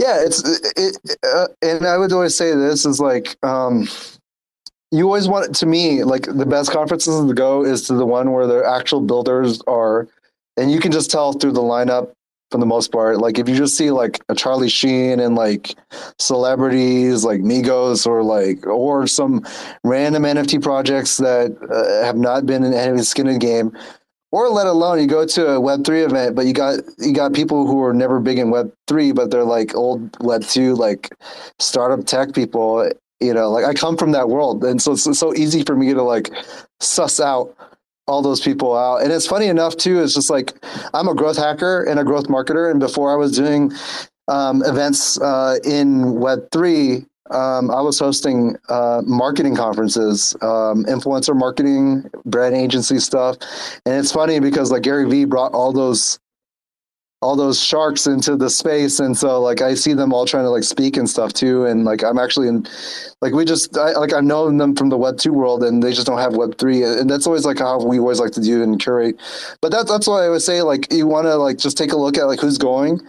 Yeah, 0.03 0.21
it's 0.21 0.43
it, 0.43 0.99
it 1.07 1.17
uh, 1.23 1.47
and 1.63 1.87
I 1.87 1.97
would 1.97 2.13
always 2.13 2.37
say 2.37 2.57
this 2.57 2.85
is 2.85 2.99
like 2.99 3.37
um 3.45 3.87
you 4.91 5.05
always 5.05 5.29
want 5.29 5.55
to 5.55 5.67
me 5.67 6.03
like 6.03 6.25
the 6.25 6.45
best 6.45 6.73
conferences 6.73 7.25
to 7.25 7.33
go 7.33 7.65
is 7.65 7.87
to 7.87 7.95
the 7.95 8.05
one 8.05 8.33
where 8.33 8.49
the 8.49 8.65
actual 8.67 9.01
builders 9.01 9.63
are 9.69 10.09
and 10.57 10.73
you 10.73 10.81
can 10.81 10.91
just 10.91 11.09
tell 11.09 11.33
through 11.35 11.53
the 11.53 11.63
lineup 11.63 12.11
for 12.51 12.59
the 12.59 12.67
most 12.67 12.91
part. 12.91 13.19
Like 13.19 13.39
if 13.39 13.49
you 13.49 13.55
just 13.55 13.77
see 13.77 13.93
like 13.93 14.21
a 14.29 14.35
Charlie 14.35 14.69
Sheen 14.69 15.21
and 15.21 15.37
like 15.37 15.77
celebrities 16.19 17.25
like 17.25 17.41
Migos 17.41 18.05
or 18.05 18.25
like 18.25 18.67
or 18.67 19.07
some 19.07 19.47
random 19.85 20.25
NFT 20.25 20.61
projects 20.61 21.17
that 21.19 21.57
uh, 21.71 22.05
have 22.05 22.17
not 22.17 22.45
been 22.45 22.65
in 22.65 22.75
any 22.75 23.03
skin 23.03 23.29
in 23.29 23.35
the 23.35 23.39
game 23.39 23.71
or 24.33 24.49
let 24.49 24.67
alone 24.67 24.99
you 24.99 25.07
go 25.07 25.27
to 25.27 25.51
a 25.51 25.61
Web 25.61 25.85
three 25.85 26.03
event, 26.03 26.35
but 26.35 26.47
you 26.47 26.55
got 26.55 26.81
you 26.99 27.13
got 27.13 27.35
people 27.35 27.67
who 27.67 27.83
are 27.85 27.95
never 27.95 28.19
big 28.19 28.39
in 28.39 28.51
Web 28.51 28.73
three, 28.89 29.13
but 29.13 29.31
they're 29.31 29.45
like 29.45 29.77
old 29.77 30.17
Web 30.21 30.43
two, 30.43 30.75
like 30.75 31.15
startup 31.61 32.07
tech 32.07 32.35
people. 32.35 32.91
You 33.21 33.33
know, 33.33 33.51
like 33.51 33.65
I 33.65 33.75
come 33.75 33.97
from 33.97 34.11
that 34.13 34.31
world, 34.31 34.65
and 34.65 34.83
so 34.83 34.93
it's, 34.93 35.19
so 35.19 35.33
easy 35.35 35.63
for 35.63 35.77
me 35.77 35.95
to 35.95 36.03
like 36.03 36.31
suss 36.81 37.21
out 37.21 37.55
all 38.09 38.21
those 38.21 38.41
people 38.41 38.77
out. 38.77 39.03
And 39.03 39.13
it's 39.13 39.29
funny 39.29 39.47
enough 39.47 39.77
too. 39.77 40.03
It's 40.03 40.15
just 40.15 40.31
like 40.31 40.53
I'm 40.93 41.07
a 41.07 41.15
growth 41.15 41.37
hacker 41.37 41.85
and 41.85 42.01
a 42.01 42.05
growth 42.05 42.27
marketer, 42.27 42.71
and 42.71 42.81
before 42.81 43.13
I 43.13 43.17
was 43.17 43.37
doing 43.37 43.71
um, 44.29 44.63
events 44.65 45.21
uh, 45.21 45.59
in 45.63 46.15
Web 46.19 46.49
three, 46.51 47.05
um, 47.33 47.71
I 47.71 47.81
was 47.81 47.99
hosting 47.99 48.57
uh, 48.69 49.03
marketing 49.05 49.57
conferences, 49.57 50.35
um, 50.43 50.85
influencer 50.85 51.37
marketing, 51.37 52.11
brand 52.25 52.55
agency 52.55 52.99
stuff, 52.99 53.37
and 53.87 53.95
it's 53.95 54.13
funny 54.13 54.41
because 54.41 54.71
like 54.71 54.83
Gary 54.83 55.09
Vee 55.09 55.25
brought 55.25 55.53
all 55.53 55.73
those 55.73 56.19
all 57.23 57.37
those 57.37 57.63
sharks 57.63 58.07
into 58.07 58.37
the 58.37 58.51
space. 58.51 58.99
And 58.99 59.17
so 59.17 59.41
like 59.41 59.63
i 59.63 59.75
see 59.75 59.95
them 59.95 60.13
all 60.13 60.27
trying 60.27 60.45
to 60.45 60.51
like 60.51 60.65
speak 60.65 60.97
and 60.97 61.09
stuff 61.09 61.33
too. 61.33 61.65
And 61.65 61.85
like 61.85 62.03
i'm 62.03 62.19
actually 62.19 62.49
in 62.49 62.67
like 63.21 63.33
we 63.33 63.45
just 63.45 63.77
I, 63.79 63.93
like 63.93 64.13
i've 64.13 64.25
known 64.25 64.59
them 64.59 64.75
from 64.75 64.89
the 64.89 64.99
web 64.99 65.19
2 65.19 65.33
world 65.33 65.63
and 65.63 65.83
they 65.83 65.93
just 65.93 66.07
don't 66.07 66.19
have 66.19 66.37
web 66.37 66.59
3 66.59 66.83
and 66.83 67.09
that's 67.09 67.27
always 67.27 67.45
like 67.45 67.61
how 67.61 67.83
we 67.83 67.99
always 67.99 68.21
like 68.21 68.33
to 68.33 68.43
do 68.43 68.63
and 68.63 68.81
curate. 68.81 69.21
But 69.61 69.71
that's 69.71 69.91
that's 69.91 70.07
why 70.07 70.25
i 70.25 70.29
would 70.29 70.43
say 70.43 70.63
like 70.63 70.93
you 70.93 71.07
want 71.07 71.27
to 71.27 71.37
like 71.37 71.59
just 71.59 71.79
take 71.79 71.93
a 71.93 71.97
look 71.97 72.19
at 72.19 72.25
like 72.25 72.41
who's 72.41 72.59
going. 72.59 73.01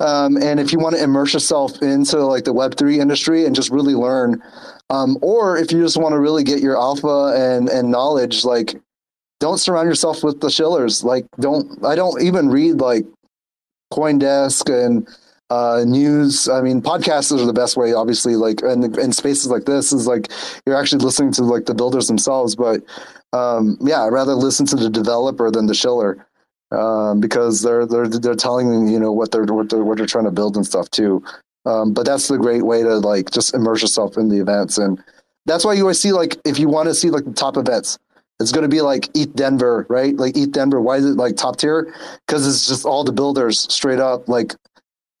Um, 0.00 0.36
and 0.36 0.60
if 0.60 0.72
you 0.72 0.78
want 0.78 0.96
to 0.96 1.02
immerse 1.02 1.32
yourself 1.32 1.80
into 1.82 2.18
like 2.18 2.44
the 2.44 2.52
web 2.52 2.76
3 2.76 3.00
industry 3.00 3.46
and 3.46 3.56
just 3.56 3.70
really 3.70 3.94
learn 3.94 4.42
um, 4.90 5.16
or 5.22 5.56
if 5.56 5.72
you 5.72 5.82
just 5.82 5.96
want 5.96 6.12
to 6.12 6.20
really 6.20 6.44
get 6.44 6.60
your 6.60 6.76
alpha 6.76 7.32
and 7.34 7.70
and 7.70 7.90
knowledge 7.90 8.44
like 8.44 8.76
don't 9.40 9.58
surround 9.58 9.88
yourself 9.88 10.22
with 10.22 10.40
the 10.40 10.50
shillers. 10.50 11.02
Like 11.02 11.26
don't 11.40 11.84
i 11.84 11.96
don't 11.96 12.22
even 12.22 12.48
read 12.48 12.80
like 12.80 13.04
CoinDesk 13.92 14.68
and 14.72 15.08
uh, 15.50 15.84
news. 15.86 16.48
I 16.48 16.62
mean, 16.62 16.80
podcasts 16.80 17.30
are 17.30 17.44
the 17.44 17.52
best 17.52 17.76
way, 17.76 17.92
obviously. 17.92 18.36
Like, 18.36 18.62
and 18.62 18.96
in 18.96 19.12
spaces 19.12 19.48
like 19.48 19.66
this 19.66 19.92
is 19.92 20.06
like 20.06 20.32
you're 20.66 20.76
actually 20.76 21.04
listening 21.04 21.32
to 21.32 21.42
like 21.42 21.66
the 21.66 21.74
builders 21.74 22.06
themselves. 22.08 22.56
But 22.56 22.82
um, 23.32 23.76
yeah, 23.80 24.02
I'd 24.02 24.12
rather 24.12 24.34
listen 24.34 24.66
to 24.66 24.76
the 24.76 24.88
developer 24.88 25.50
than 25.50 25.66
the 25.66 25.74
shiller 25.74 26.26
um, 26.72 27.20
because 27.20 27.62
they're 27.62 27.86
they're 27.86 28.08
they're 28.08 28.34
telling 28.34 28.88
you 28.88 28.98
know 28.98 29.12
what 29.12 29.30
they're 29.30 29.44
what 29.44 29.68
they're 29.68 29.84
what 29.84 29.98
they're 29.98 30.06
trying 30.06 30.24
to 30.24 30.30
build 30.30 30.56
and 30.56 30.66
stuff 30.66 30.90
too. 30.90 31.22
Um, 31.64 31.92
but 31.92 32.06
that's 32.06 32.28
the 32.28 32.38
great 32.38 32.62
way 32.62 32.82
to 32.82 32.98
like 32.98 33.30
just 33.30 33.54
immerse 33.54 33.82
yourself 33.82 34.16
in 34.16 34.28
the 34.28 34.40
events, 34.40 34.78
and 34.78 35.02
that's 35.46 35.64
why 35.64 35.74
you 35.74 35.82
always 35.82 36.00
see 36.00 36.12
like 36.12 36.38
if 36.44 36.58
you 36.58 36.68
want 36.68 36.88
to 36.88 36.94
see 36.94 37.10
like 37.10 37.24
the 37.24 37.32
top 37.32 37.56
events, 37.56 37.98
it's 38.42 38.52
going 38.52 38.62
to 38.62 38.68
be 38.68 38.80
like 38.82 39.04
ETHDenver, 39.14 39.86
right? 39.88 40.16
Like 40.16 40.34
ETHDenver. 40.34 40.82
Why 40.82 40.96
is 40.96 41.06
it 41.06 41.16
like 41.16 41.36
top 41.36 41.56
tier? 41.56 41.94
Because 42.26 42.46
it's 42.46 42.68
just 42.68 42.84
all 42.84 43.04
the 43.04 43.12
builders 43.12 43.60
straight 43.72 44.00
up. 44.00 44.28
Like 44.28 44.54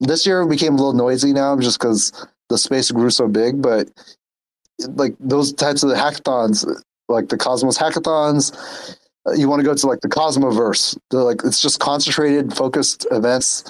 this 0.00 0.26
year 0.26 0.44
became 0.46 0.74
a 0.74 0.76
little 0.76 0.92
noisy 0.92 1.32
now 1.32 1.58
just 1.58 1.78
because 1.78 2.12
the 2.48 2.58
space 2.58 2.90
grew 2.90 3.10
so 3.10 3.28
big. 3.28 3.62
But 3.62 3.88
like 4.96 5.14
those 5.20 5.52
types 5.52 5.82
of 5.82 5.90
the 5.90 5.96
hackathons, 5.96 6.66
like 7.08 7.28
the 7.28 7.38
Cosmos 7.38 7.78
hackathons, 7.78 8.96
uh, 9.26 9.32
you 9.32 9.48
want 9.48 9.60
to 9.60 9.64
go 9.64 9.74
to 9.74 9.86
like 9.86 10.00
the 10.00 10.08
Cosmoverse. 10.08 10.98
They're 11.10 11.20
like 11.20 11.42
it's 11.44 11.62
just 11.62 11.80
concentrated, 11.80 12.54
focused 12.54 13.06
events. 13.10 13.64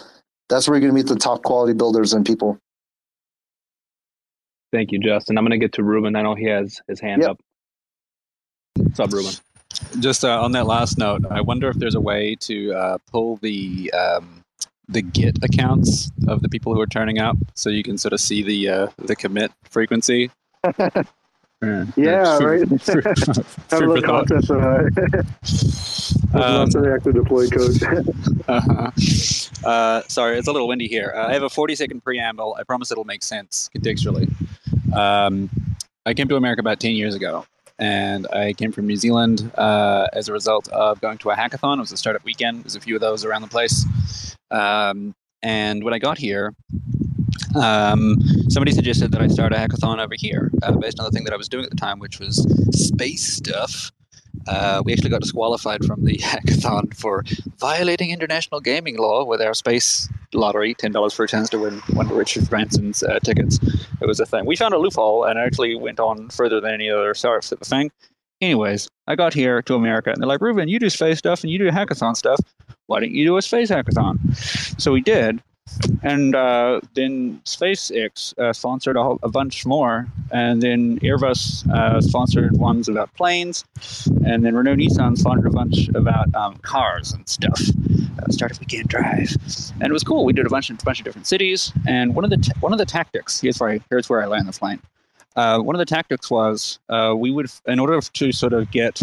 That's 0.48 0.66
where 0.68 0.76
you're 0.76 0.88
going 0.90 0.96
to 0.96 1.02
meet 1.04 1.08
the 1.12 1.18
top 1.18 1.42
quality 1.42 1.72
builders 1.74 2.12
and 2.12 2.24
people. 2.26 2.58
Thank 4.72 4.92
you, 4.92 4.98
Justin. 4.98 5.36
I'm 5.36 5.44
going 5.44 5.58
to 5.58 5.62
get 5.62 5.74
to 5.74 5.82
Ruben. 5.82 6.16
I 6.16 6.22
know 6.22 6.34
he 6.34 6.46
has 6.46 6.80
his 6.88 7.00
hand 7.00 7.22
Yep. 7.22 7.30
up. 7.32 7.40
What's 8.76 9.00
up, 9.00 9.12
Ruben? 9.12 9.32
Just 10.00 10.24
uh, 10.24 10.42
on 10.42 10.52
that 10.52 10.66
last 10.66 10.98
note, 10.98 11.22
I 11.30 11.40
wonder 11.40 11.68
if 11.68 11.76
there's 11.78 11.94
a 11.94 12.00
way 12.00 12.36
to 12.40 12.72
uh, 12.74 12.98
pull 13.10 13.36
the 13.36 13.92
um, 13.92 14.44
the 14.88 15.02
Git 15.02 15.38
accounts 15.42 16.10
of 16.28 16.42
the 16.42 16.48
people 16.48 16.74
who 16.74 16.80
are 16.80 16.86
turning 16.86 17.18
up, 17.18 17.36
so 17.54 17.70
you 17.70 17.82
can 17.82 17.96
sort 17.98 18.12
of 18.12 18.20
see 18.20 18.42
the 18.42 18.68
uh, 18.68 18.86
the 18.98 19.16
commit 19.16 19.52
frequency. 19.64 20.30
Yeah, 21.64 21.84
Yeah, 21.96 22.38
Food- 22.38 22.44
right. 22.72 22.80
food- 22.82 23.04
Have 23.04 23.18
a 23.18 23.24
food 23.44 23.46
for 23.68 23.86
little 23.86 24.02
thought. 24.02 24.26
contest 24.26 24.50
of 24.50 24.62
uh, 26.34 26.44
Um, 26.44 26.54
lots 26.56 26.74
of 26.74 26.82
reactive 26.82 27.14
deploy 27.14 27.46
code. 27.48 27.80
Uh-huh. 28.48 28.90
Uh, 29.64 30.02
sorry, 30.08 30.38
it's 30.40 30.48
a 30.48 30.52
little 30.52 30.66
windy 30.66 30.88
here. 30.88 31.14
Uh, 31.16 31.28
I 31.28 31.32
have 31.32 31.44
a 31.44 31.48
40 31.48 31.76
second 31.76 32.02
preamble. 32.02 32.56
I 32.58 32.64
promise 32.64 32.90
it'll 32.90 33.04
make 33.04 33.22
sense 33.22 33.70
contextually. 33.76 34.28
Um, 34.92 35.48
I 36.04 36.14
came 36.14 36.26
to 36.26 36.34
America 36.34 36.58
about 36.58 36.80
10 36.80 36.96
years 36.96 37.14
ago, 37.14 37.46
and 37.82 38.28
I 38.28 38.52
came 38.52 38.70
from 38.70 38.86
New 38.86 38.96
Zealand 38.96 39.50
uh, 39.58 40.06
as 40.12 40.28
a 40.28 40.32
result 40.32 40.68
of 40.68 41.00
going 41.00 41.18
to 41.18 41.30
a 41.30 41.34
hackathon. 41.34 41.78
It 41.78 41.80
was 41.80 41.90
a 41.90 41.96
startup 41.96 42.24
weekend, 42.24 42.62
there's 42.62 42.76
a 42.76 42.80
few 42.80 42.94
of 42.94 43.00
those 43.00 43.24
around 43.24 43.42
the 43.42 43.48
place. 43.48 43.84
Um, 44.52 45.16
and 45.42 45.82
when 45.82 45.92
I 45.92 45.98
got 45.98 46.16
here, 46.16 46.54
um, 47.60 48.20
somebody 48.48 48.70
suggested 48.70 49.10
that 49.10 49.20
I 49.20 49.26
start 49.26 49.52
a 49.52 49.56
hackathon 49.56 49.98
over 49.98 50.14
here 50.16 50.52
uh, 50.62 50.70
based 50.76 51.00
on 51.00 51.06
the 51.06 51.10
thing 51.10 51.24
that 51.24 51.32
I 51.32 51.36
was 51.36 51.48
doing 51.48 51.64
at 51.64 51.70
the 51.70 51.76
time, 51.76 51.98
which 51.98 52.20
was 52.20 52.46
space 52.70 53.24
stuff. 53.24 53.90
Uh, 54.46 54.82
we 54.84 54.92
actually 54.92 55.10
got 55.10 55.20
disqualified 55.20 55.84
from 55.84 56.04
the 56.04 56.16
hackathon 56.22 56.94
for 56.96 57.24
violating 57.58 58.10
international 58.10 58.60
gaming 58.60 58.98
law 58.98 59.24
with 59.24 59.40
our 59.40 59.54
space 59.54 60.08
lottery, 60.34 60.74
ten 60.74 60.92
dollars 60.92 61.12
for 61.14 61.24
a 61.24 61.28
chance 61.28 61.48
to 61.50 61.58
win 61.58 61.78
one 61.92 62.06
of 62.06 62.12
Richard 62.12 62.48
Branson's 62.48 63.02
uh, 63.02 63.18
tickets. 63.20 63.58
It 64.00 64.06
was 64.06 64.20
a 64.20 64.26
thing. 64.26 64.46
We 64.46 64.56
found 64.56 64.74
a 64.74 64.78
loophole 64.78 65.24
and 65.24 65.38
actually 65.38 65.74
went 65.76 66.00
on 66.00 66.28
further 66.30 66.60
than 66.60 66.72
any 66.72 66.90
other 66.90 67.14
startups 67.14 67.52
at 67.52 67.58
the 67.60 67.64
thing. 67.64 67.90
Anyways, 68.40 68.88
I 69.06 69.14
got 69.14 69.34
here 69.34 69.62
to 69.62 69.74
America 69.74 70.10
and 70.10 70.20
they're 70.20 70.28
like, 70.28 70.40
Ruben, 70.40 70.68
you 70.68 70.80
do 70.80 70.90
space 70.90 71.18
stuff 71.18 71.44
and 71.44 71.50
you 71.50 71.58
do 71.58 71.70
hackathon 71.70 72.16
stuff. 72.16 72.40
Why 72.86 72.98
don't 72.98 73.12
you 73.12 73.24
do 73.24 73.36
a 73.36 73.42
space 73.42 73.70
hackathon? 73.70 74.18
So 74.80 74.92
we 74.92 75.00
did. 75.00 75.40
And 76.02 76.34
uh, 76.34 76.80
then 76.94 77.40
SpaceX 77.44 78.36
uh, 78.38 78.52
sponsored 78.52 78.96
a, 78.96 79.02
whole, 79.02 79.18
a 79.22 79.28
bunch 79.28 79.64
more. 79.64 80.06
And 80.30 80.60
then 80.60 80.98
Airbus 81.00 81.68
uh, 81.72 82.00
sponsored 82.00 82.56
ones 82.56 82.88
about 82.88 83.14
planes. 83.14 83.64
And 84.24 84.44
then 84.44 84.54
Renault 84.54 84.76
Nissan 84.76 85.16
sponsored 85.16 85.46
a 85.46 85.50
bunch 85.50 85.88
about 85.94 86.34
um, 86.34 86.56
cars 86.58 87.12
and 87.12 87.28
stuff. 87.28 87.60
Uh, 88.18 88.30
startup 88.30 88.60
weekend 88.60 88.88
drive, 88.88 89.34
and 89.80 89.84
it 89.84 89.92
was 89.92 90.04
cool. 90.04 90.26
We 90.26 90.34
did 90.34 90.44
a 90.44 90.50
bunch 90.50 90.68
of 90.68 90.76
bunch 90.78 90.98
of 91.00 91.04
different 91.04 91.26
cities, 91.26 91.72
and 91.86 92.14
one 92.14 92.24
of 92.24 92.30
the 92.30 92.36
ta- 92.36 92.52
one 92.60 92.70
of 92.70 92.78
the 92.78 92.84
tactics 92.84 93.40
here's 93.40 93.58
where 93.58 93.70
I, 93.70 93.80
here's 93.88 94.10
where 94.10 94.22
I 94.22 94.26
land 94.26 94.46
the 94.46 94.52
plane. 94.52 94.82
Uh, 95.34 95.60
one 95.60 95.74
of 95.74 95.78
the 95.78 95.86
tactics 95.86 96.30
was 96.30 96.78
uh, 96.90 97.14
we 97.16 97.30
would, 97.30 97.50
in 97.66 97.78
order 97.78 97.98
to 98.00 98.32
sort 98.32 98.52
of 98.52 98.70
get 98.70 99.02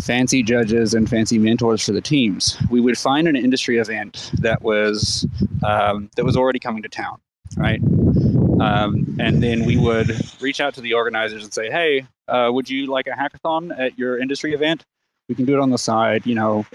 fancy 0.00 0.42
judges 0.42 0.94
and 0.94 1.08
fancy 1.08 1.38
mentors 1.38 1.84
for 1.84 1.92
the 1.92 2.00
teams, 2.00 2.56
we 2.70 2.80
would 2.80 2.98
find 2.98 3.28
an 3.28 3.36
industry 3.36 3.78
event 3.78 4.30
that 4.34 4.62
was 4.62 5.26
um, 5.64 6.10
that 6.16 6.24
was 6.24 6.36
already 6.36 6.58
coming 6.58 6.82
to 6.82 6.88
town, 6.88 7.20
right? 7.56 7.80
Um, 8.60 9.16
and 9.18 9.42
then 9.42 9.64
we 9.64 9.76
would 9.76 10.10
reach 10.40 10.60
out 10.60 10.74
to 10.74 10.80
the 10.80 10.94
organizers 10.94 11.42
and 11.42 11.52
say, 11.52 11.70
"Hey, 11.70 12.06
uh, 12.28 12.50
would 12.52 12.68
you 12.68 12.86
like 12.86 13.06
a 13.06 13.10
hackathon 13.10 13.78
at 13.78 13.98
your 13.98 14.18
industry 14.18 14.54
event? 14.54 14.84
We 15.28 15.34
can 15.34 15.44
do 15.44 15.54
it 15.54 15.60
on 15.60 15.70
the 15.70 15.78
side, 15.78 16.26
you 16.26 16.34
know, 16.34 16.66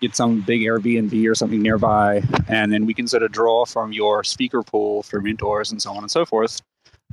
get 0.00 0.14
some 0.14 0.40
big 0.40 0.60
Airbnb 0.60 1.28
or 1.28 1.34
something 1.34 1.60
nearby, 1.60 2.22
and 2.48 2.72
then 2.72 2.86
we 2.86 2.94
can 2.94 3.08
sort 3.08 3.22
of 3.22 3.32
draw 3.32 3.64
from 3.64 3.92
your 3.92 4.24
speaker 4.24 4.62
pool 4.62 5.02
for 5.02 5.20
mentors 5.20 5.70
and 5.70 5.82
so 5.82 5.90
on 5.92 5.98
and 5.98 6.10
so 6.10 6.24
forth." 6.24 6.62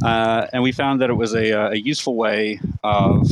Uh, 0.03 0.45
and 0.53 0.61
we 0.61 0.71
found 0.71 1.01
that 1.01 1.09
it 1.09 1.15
was 1.15 1.33
a, 1.33 1.51
a 1.51 1.75
useful 1.75 2.15
way 2.15 2.59
of 2.83 3.27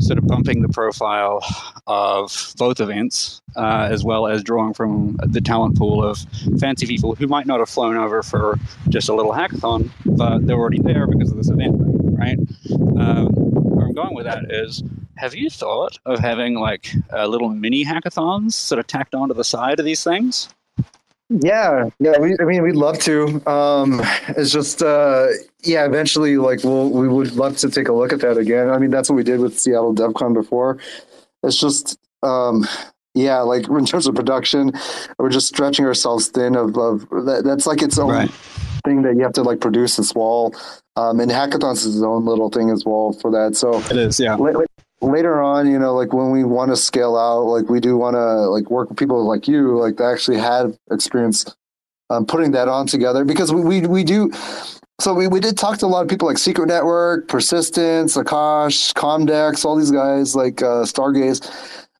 sort 0.00 0.18
of 0.18 0.26
bumping 0.26 0.62
the 0.62 0.68
profile 0.68 1.44
of 1.86 2.54
both 2.56 2.80
events, 2.80 3.40
uh, 3.56 3.88
as 3.90 4.04
well 4.04 4.26
as 4.26 4.42
drawing 4.42 4.74
from 4.74 5.18
the 5.22 5.40
talent 5.40 5.76
pool 5.76 6.04
of 6.04 6.18
fancy 6.58 6.86
people 6.86 7.14
who 7.14 7.26
might 7.26 7.46
not 7.46 7.60
have 7.60 7.68
flown 7.68 7.96
over 7.96 8.22
for 8.22 8.58
just 8.88 9.08
a 9.08 9.14
little 9.14 9.32
hackathon, 9.32 9.90
but 10.04 10.46
they're 10.46 10.56
already 10.56 10.80
there 10.80 11.06
because 11.06 11.30
of 11.30 11.36
this 11.36 11.48
event, 11.48 11.76
right? 12.18 12.38
Um, 12.98 13.28
where 13.28 13.86
I'm 13.86 13.94
going 13.94 14.14
with 14.14 14.26
that 14.26 14.50
is, 14.50 14.82
have 15.16 15.34
you 15.34 15.48
thought 15.48 15.98
of 16.04 16.18
having 16.18 16.54
like 16.54 16.92
uh, 17.12 17.26
little 17.26 17.48
mini 17.48 17.84
hackathons 17.84 18.52
sort 18.52 18.78
of 18.78 18.86
tacked 18.86 19.14
onto 19.14 19.34
the 19.34 19.44
side 19.44 19.78
of 19.78 19.84
these 19.84 20.04
things? 20.04 20.48
Yeah, 21.28 21.88
yeah. 21.98 22.18
We, 22.18 22.36
I 22.40 22.44
mean, 22.44 22.62
we'd 22.62 22.76
love 22.76 22.98
to. 23.00 23.42
Um, 23.50 24.00
it's 24.28 24.50
just, 24.52 24.80
uh, 24.82 25.26
yeah. 25.64 25.84
Eventually, 25.84 26.36
like, 26.36 26.62
we'll 26.62 26.88
we 26.90 27.08
would 27.08 27.32
love 27.34 27.56
to 27.58 27.70
take 27.70 27.88
a 27.88 27.92
look 27.92 28.12
at 28.12 28.20
that 28.20 28.36
again. 28.38 28.70
I 28.70 28.78
mean, 28.78 28.90
that's 28.90 29.10
what 29.10 29.16
we 29.16 29.24
did 29.24 29.40
with 29.40 29.58
Seattle 29.58 29.94
DevCon 29.94 30.34
before. 30.34 30.78
It's 31.42 31.58
just, 31.58 31.98
um, 32.22 32.64
yeah, 33.14 33.40
like 33.40 33.68
in 33.68 33.84
terms 33.86 34.06
of 34.06 34.14
production, 34.14 34.72
we're 35.18 35.30
just 35.30 35.48
stretching 35.48 35.84
ourselves 35.84 36.28
thin. 36.28 36.54
Of, 36.56 36.76
of 36.78 37.08
that, 37.26 37.42
that's 37.44 37.66
like 37.66 37.82
its 37.82 37.98
own 37.98 38.10
Right. 38.12 38.30
thing 38.84 39.02
that 39.02 39.16
you 39.16 39.22
have 39.22 39.32
to 39.32 39.42
like 39.42 39.60
produce 39.60 39.98
as 39.98 40.14
well. 40.14 40.54
Um, 40.94 41.18
and 41.20 41.30
hackathons 41.30 41.84
is 41.84 41.96
its 41.96 42.04
own 42.04 42.24
little 42.24 42.50
thing 42.50 42.70
as 42.70 42.84
well 42.86 43.12
for 43.20 43.30
that. 43.32 43.56
So 43.56 43.80
It 43.90 43.96
is, 43.96 44.20
yeah. 44.20 44.36
la- 44.36 44.62
later 45.00 45.42
on, 45.42 45.70
you 45.70 45.78
know, 45.78 45.94
like 45.94 46.12
when 46.12 46.30
we 46.30 46.44
want 46.44 46.70
to 46.70 46.76
scale 46.76 47.16
out, 47.16 47.42
like 47.42 47.68
we 47.68 47.80
do 47.80 47.96
want 47.96 48.14
to 48.14 48.48
like 48.48 48.70
work 48.70 48.88
with 48.88 48.98
people 48.98 49.24
like 49.26 49.46
you, 49.46 49.78
like 49.78 49.96
that 49.96 50.12
actually 50.12 50.38
had 50.38 50.76
experience 50.90 51.54
um, 52.10 52.24
putting 52.26 52.52
that 52.52 52.68
on 52.68 52.86
together 52.86 53.24
because 53.24 53.52
we, 53.52 53.62
we, 53.62 53.86
we 53.86 54.04
do. 54.04 54.30
So 54.98 55.12
we, 55.12 55.28
we 55.28 55.40
did 55.40 55.58
talk 55.58 55.78
to 55.78 55.86
a 55.86 55.88
lot 55.88 56.02
of 56.02 56.08
people 56.08 56.26
like 56.26 56.38
Secret 56.38 56.68
Network, 56.68 57.28
Persistence, 57.28 58.16
Akash, 58.16 58.94
Comdex, 58.94 59.64
all 59.64 59.76
these 59.76 59.90
guys 59.90 60.34
like 60.34 60.62
uh, 60.62 60.84
Stargaze. 60.84 61.44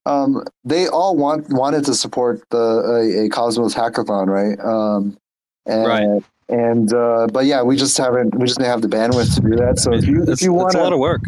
um, 0.06 0.42
they 0.64 0.88
all 0.88 1.16
want 1.16 1.48
wanted 1.50 1.84
to 1.84 1.94
support 1.94 2.42
the 2.50 2.56
a, 2.56 3.26
a 3.26 3.28
Cosmos 3.28 3.74
hackathon, 3.74 4.28
right? 4.28 4.58
Um, 4.60 5.18
and, 5.66 5.86
Right. 5.86 6.22
And 6.48 6.92
uh, 6.94 7.26
but 7.32 7.44
yeah, 7.44 7.62
we 7.62 7.76
just 7.76 7.98
haven't 7.98 8.34
we 8.36 8.46
just 8.46 8.58
didn't 8.58 8.70
have 8.70 8.80
the 8.80 8.88
bandwidth 8.88 9.34
to 9.34 9.40
do 9.40 9.56
that. 9.56 9.80
So 9.80 9.92
if 9.92 10.06
you 10.06 10.22
if 10.22 10.40
you 10.40 10.52
want 10.52 10.74
a 10.74 10.78
lot 10.78 10.92
of 10.92 11.00
work. 11.00 11.22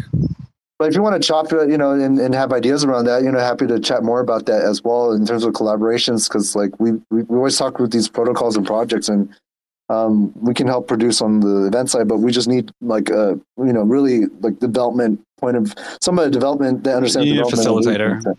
But 0.79 0.87
if 0.87 0.95
you 0.95 1.03
want 1.03 1.21
to 1.21 1.27
chop 1.27 1.51
it, 1.51 1.69
you 1.69 1.77
know, 1.77 1.91
and, 1.91 2.17
and 2.19 2.33
have 2.33 2.53
ideas 2.53 2.85
around 2.85 3.03
that, 3.05 3.21
you 3.21 3.31
know, 3.31 3.37
happy 3.39 3.67
to 3.67 3.79
chat 3.81 4.01
more 4.01 4.21
about 4.21 4.45
that 4.45 4.63
as 4.63 4.81
well 4.81 5.11
in 5.11 5.25
terms 5.25 5.43
of 5.43 5.53
collaborations. 5.53 6.27
Because 6.29 6.55
like 6.55 6.79
we, 6.79 6.93
we 7.11 7.23
we 7.23 7.35
always 7.37 7.57
talk 7.57 7.77
with 7.79 7.91
these 7.91 8.07
protocols 8.07 8.55
and 8.55 8.65
projects, 8.65 9.09
and 9.09 9.29
um, 9.89 10.31
we 10.41 10.53
can 10.53 10.67
help 10.67 10.87
produce 10.87 11.21
on 11.21 11.41
the 11.41 11.67
event 11.67 11.89
side, 11.89 12.07
but 12.07 12.17
we 12.19 12.31
just 12.31 12.47
need 12.47 12.71
like 12.81 13.09
a 13.09 13.37
you 13.57 13.73
know 13.73 13.81
really 13.83 14.27
like 14.39 14.57
development 14.59 15.19
point 15.37 15.57
of 15.57 15.75
some 16.01 16.17
of 16.17 16.25
the 16.25 16.31
development 16.31 16.83
that 16.85 16.95
understands 16.95 17.27
You 17.27 17.35
need 17.35 17.41
a 17.45 17.49
development. 17.49 17.97
facilitator. 18.23 18.35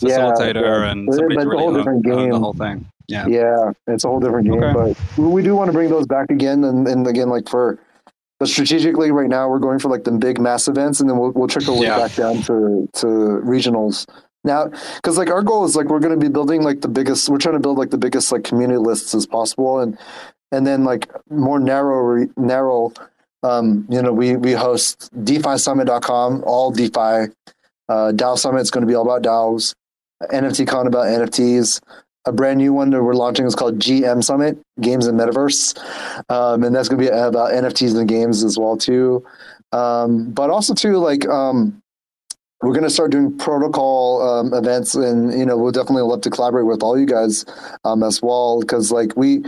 Facilitator 0.00 0.54
yeah. 0.84 0.90
and 0.92 1.06
But- 1.06 1.14
somebody 1.16 1.36
but 1.36 1.44
to 1.44 1.50
it's 1.50 1.54
a 1.54 1.58
whole 1.58 1.74
different 1.74 2.06
own 2.06 2.16
the 2.16 2.30
game. 2.30 2.40
whole 2.42 2.52
thing. 2.54 2.86
Yeah. 3.08 3.26
Yeah, 3.26 3.72
it's 3.88 4.04
a 4.04 4.08
whole 4.08 4.20
different 4.20 4.46
game. 4.48 4.62
Okay. 4.62 4.72
But 4.72 5.18
we- 5.18 5.28
we 5.32 5.42
do 5.42 5.54
want 5.56 5.68
to 5.68 5.72
bring 5.72 5.90
those 5.90 6.06
back 6.06 6.30
again, 6.30 6.62
and, 6.64 6.86
and 6.86 7.06
again, 7.08 7.28
like 7.28 7.48
for, 7.48 7.78
but 8.42 8.48
strategically, 8.48 9.12
right 9.12 9.28
now 9.28 9.48
we're 9.48 9.60
going 9.60 9.78
for 9.78 9.88
like 9.88 10.02
the 10.02 10.10
big 10.10 10.40
mass 10.40 10.66
events, 10.66 10.98
and 10.98 11.08
then 11.08 11.16
we'll 11.16 11.30
we'll 11.30 11.46
trickle 11.46 11.78
way 11.78 11.86
Yeah. 11.86 11.98
back 11.98 12.16
down 12.16 12.42
to 12.42 12.88
to 12.94 13.06
regionals 13.06 14.04
now, 14.42 14.66
because 14.96 15.16
like 15.16 15.30
our 15.30 15.42
goal 15.42 15.64
is 15.64 15.76
like 15.76 15.86
we're 15.86 16.00
going 16.00 16.18
to 16.18 16.18
be 16.18 16.28
building 16.28 16.64
like 16.64 16.80
the 16.80 16.88
biggest. 16.88 17.28
We're 17.28 17.38
trying 17.38 17.54
to 17.54 17.60
build 17.60 17.78
like 17.78 17.90
the 17.90 17.98
biggest 17.98 18.32
like 18.32 18.42
community 18.42 18.78
lists 18.78 19.14
as 19.14 19.26
possible, 19.28 19.78
and 19.78 19.96
and 20.50 20.66
then 20.66 20.82
like 20.82 21.08
more 21.30 21.60
narrow 21.60 22.26
narrow. 22.36 22.92
Um, 23.44 23.86
you 23.88 24.02
know, 24.02 24.12
we 24.12 24.34
we 24.34 24.54
host 24.54 25.08
DeFiSummit.com, 25.24 26.42
all 26.44 26.72
DeFi. 26.72 27.32
Uh, 27.88 28.10
DAO 28.12 28.36
Summit 28.36 28.62
is 28.62 28.72
going 28.72 28.82
to 28.82 28.88
be 28.88 28.94
all 28.96 29.02
about 29.08 29.22
DAOs. 29.22 29.74
NFT 30.32 30.66
Con 30.66 30.88
about 30.88 31.06
NFTs 31.06 31.80
a 32.24 32.32
brand 32.32 32.58
new 32.58 32.72
one 32.72 32.90
that 32.90 33.02
we're 33.02 33.14
launching 33.14 33.46
is 33.46 33.54
called 33.54 33.78
GM 33.78 34.22
Summit, 34.22 34.58
Games 34.80 35.06
and 35.06 35.18
Metaverse, 35.18 35.76
um, 36.30 36.62
and 36.62 36.74
that's 36.74 36.88
going 36.88 37.02
to 37.02 37.10
be 37.10 37.16
about 37.16 37.52
NFTs 37.52 37.98
and 37.98 38.08
games 38.08 38.44
as 38.44 38.58
well 38.58 38.76
too. 38.76 39.24
Um, 39.72 40.30
but 40.30 40.50
also 40.50 40.74
too, 40.74 40.98
like 40.98 41.26
um, 41.28 41.82
we're 42.60 42.72
going 42.72 42.84
to 42.84 42.90
start 42.90 43.10
doing 43.10 43.36
protocol 43.36 44.22
um, 44.22 44.54
events, 44.54 44.94
and 44.94 45.36
you 45.36 45.44
know 45.44 45.56
we'll 45.56 45.72
definitely 45.72 46.02
love 46.02 46.20
to 46.22 46.30
collaborate 46.30 46.66
with 46.66 46.82
all 46.82 46.98
you 46.98 47.06
guys 47.06 47.44
um, 47.84 48.02
as 48.02 48.22
well 48.22 48.60
because 48.60 48.92
like 48.92 49.16
we, 49.16 49.38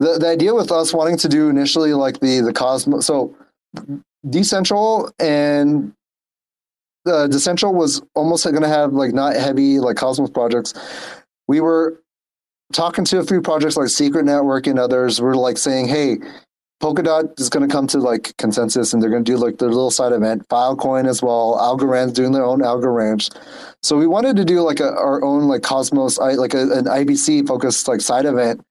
the 0.00 0.18
the 0.18 0.28
idea 0.28 0.54
with 0.54 0.72
us 0.72 0.92
wanting 0.92 1.16
to 1.18 1.28
do 1.28 1.48
initially 1.48 1.94
like 1.94 2.20
the 2.20 2.40
the 2.40 2.52
Cosmos, 2.52 3.06
so 3.06 3.36
decentral 4.26 5.12
and 5.20 5.92
uh, 7.06 7.28
Decentral 7.28 7.72
was 7.72 8.02
almost 8.14 8.44
going 8.44 8.62
to 8.62 8.68
have 8.68 8.92
like 8.92 9.14
not 9.14 9.36
heavy 9.36 9.78
like 9.78 9.96
Cosmos 9.96 10.30
projects. 10.30 10.74
We 11.46 11.60
were 11.60 12.00
talking 12.72 13.04
to 13.06 13.18
a 13.18 13.24
few 13.24 13.40
projects 13.40 13.76
like 13.76 13.88
Secret 13.88 14.24
Network 14.24 14.66
and 14.66 14.78
others. 14.78 15.20
We're 15.20 15.34
like 15.34 15.58
saying, 15.58 15.88
hey, 15.88 16.18
Polkadot 16.82 17.38
is 17.40 17.48
going 17.48 17.66
to 17.66 17.72
come 17.72 17.86
to 17.86 17.98
like 17.98 18.36
consensus 18.36 18.92
and 18.92 19.02
they're 19.02 19.10
going 19.10 19.24
to 19.24 19.32
do 19.32 19.38
like 19.38 19.58
their 19.58 19.68
little 19.68 19.90
side 19.90 20.12
event. 20.12 20.46
Filecoin 20.48 21.08
as 21.08 21.22
well. 21.22 21.58
Algorand's 21.58 22.12
doing 22.12 22.32
their 22.32 22.44
own 22.44 22.60
Algorand. 22.60 23.34
So 23.82 23.96
we 23.96 24.06
wanted 24.06 24.36
to 24.36 24.44
do 24.44 24.60
like 24.60 24.80
a, 24.80 24.92
our 24.92 25.24
own 25.24 25.48
like 25.48 25.62
Cosmos, 25.62 26.18
like 26.18 26.54
a, 26.54 26.72
an 26.72 26.84
IBC 26.84 27.46
focused 27.46 27.88
like 27.88 28.00
side 28.00 28.26
event. 28.26 28.62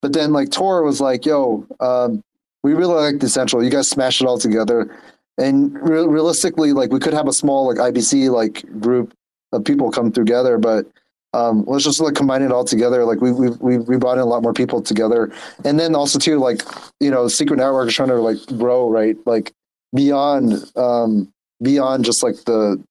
But 0.00 0.12
then 0.12 0.32
like 0.32 0.50
Tor 0.50 0.82
was 0.82 1.00
like, 1.00 1.24
yo, 1.24 1.64
um, 1.78 2.24
we 2.64 2.74
really 2.74 2.94
like 2.94 3.16
Decentral. 3.16 3.64
You 3.64 3.70
guys 3.70 3.88
smash 3.88 4.20
it 4.20 4.26
all 4.26 4.38
together. 4.38 4.98
And 5.38 5.74
re- 5.80 6.06
realistically, 6.06 6.72
like 6.72 6.90
we 6.90 6.98
could 6.98 7.14
have 7.14 7.28
a 7.28 7.32
small 7.32 7.66
like 7.66 7.76
IBC 7.76 8.30
like 8.30 8.64
group 8.80 9.14
of 9.52 9.64
people 9.64 9.90
come 9.90 10.10
together, 10.10 10.58
but 10.58 10.86
um, 11.34 11.64
let's 11.66 11.84
just 11.84 12.00
like 12.00 12.14
combine 12.14 12.42
it 12.42 12.52
all 12.52 12.64
together. 12.64 13.04
Like 13.04 13.20
we 13.20 13.32
we 13.32 13.50
we 13.50 13.78
we 13.78 13.96
brought 13.96 14.14
in 14.14 14.20
a 14.20 14.26
lot 14.26 14.42
more 14.42 14.52
people 14.52 14.82
together, 14.82 15.32
and 15.64 15.78
then 15.78 15.94
also 15.94 16.18
too 16.18 16.38
like 16.38 16.62
you 17.00 17.10
know 17.10 17.28
Secret 17.28 17.56
Network 17.56 17.88
is 17.88 17.94
trying 17.94 18.08
to 18.08 18.16
like 18.16 18.38
grow 18.58 18.88
right 18.88 19.16
like 19.26 19.52
beyond 19.94 20.64
um 20.76 21.32
beyond 21.62 22.04
just 22.04 22.22
like 22.22 22.36
the 22.44 22.82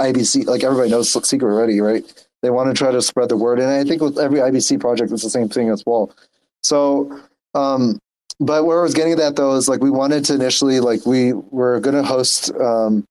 IBC. 0.00 0.46
Like 0.46 0.64
everybody 0.64 0.90
knows 0.90 1.12
Secret 1.28 1.48
already, 1.52 1.80
right? 1.80 2.04
They 2.42 2.50
want 2.50 2.68
to 2.68 2.74
try 2.74 2.90
to 2.90 3.00
spread 3.00 3.28
the 3.28 3.36
word, 3.36 3.60
and 3.60 3.70
I 3.70 3.84
think 3.84 4.02
with 4.02 4.18
every 4.18 4.40
IBC 4.40 4.80
project, 4.80 5.12
it's 5.12 5.22
the 5.22 5.30
same 5.30 5.48
thing 5.48 5.70
as 5.70 5.82
well. 5.86 6.14
So 6.62 7.20
um 7.54 7.98
but 8.40 8.64
where 8.64 8.80
I 8.80 8.82
was 8.82 8.94
getting 8.94 9.12
at 9.12 9.18
that 9.18 9.36
though 9.36 9.54
is 9.54 9.68
like 9.68 9.80
we 9.80 9.90
wanted 9.90 10.24
to 10.26 10.34
initially 10.34 10.80
like 10.80 11.06
we 11.06 11.32
were 11.32 11.80
going 11.80 11.94
to 11.94 12.02
host 12.02 12.52
um, 12.56 13.04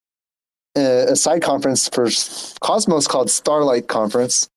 a 0.76 1.16
side 1.16 1.42
conference 1.42 1.88
for 1.90 2.08
Cosmos 2.62 3.08
called 3.08 3.30
Starlight 3.30 3.88
Conference, 3.88 4.50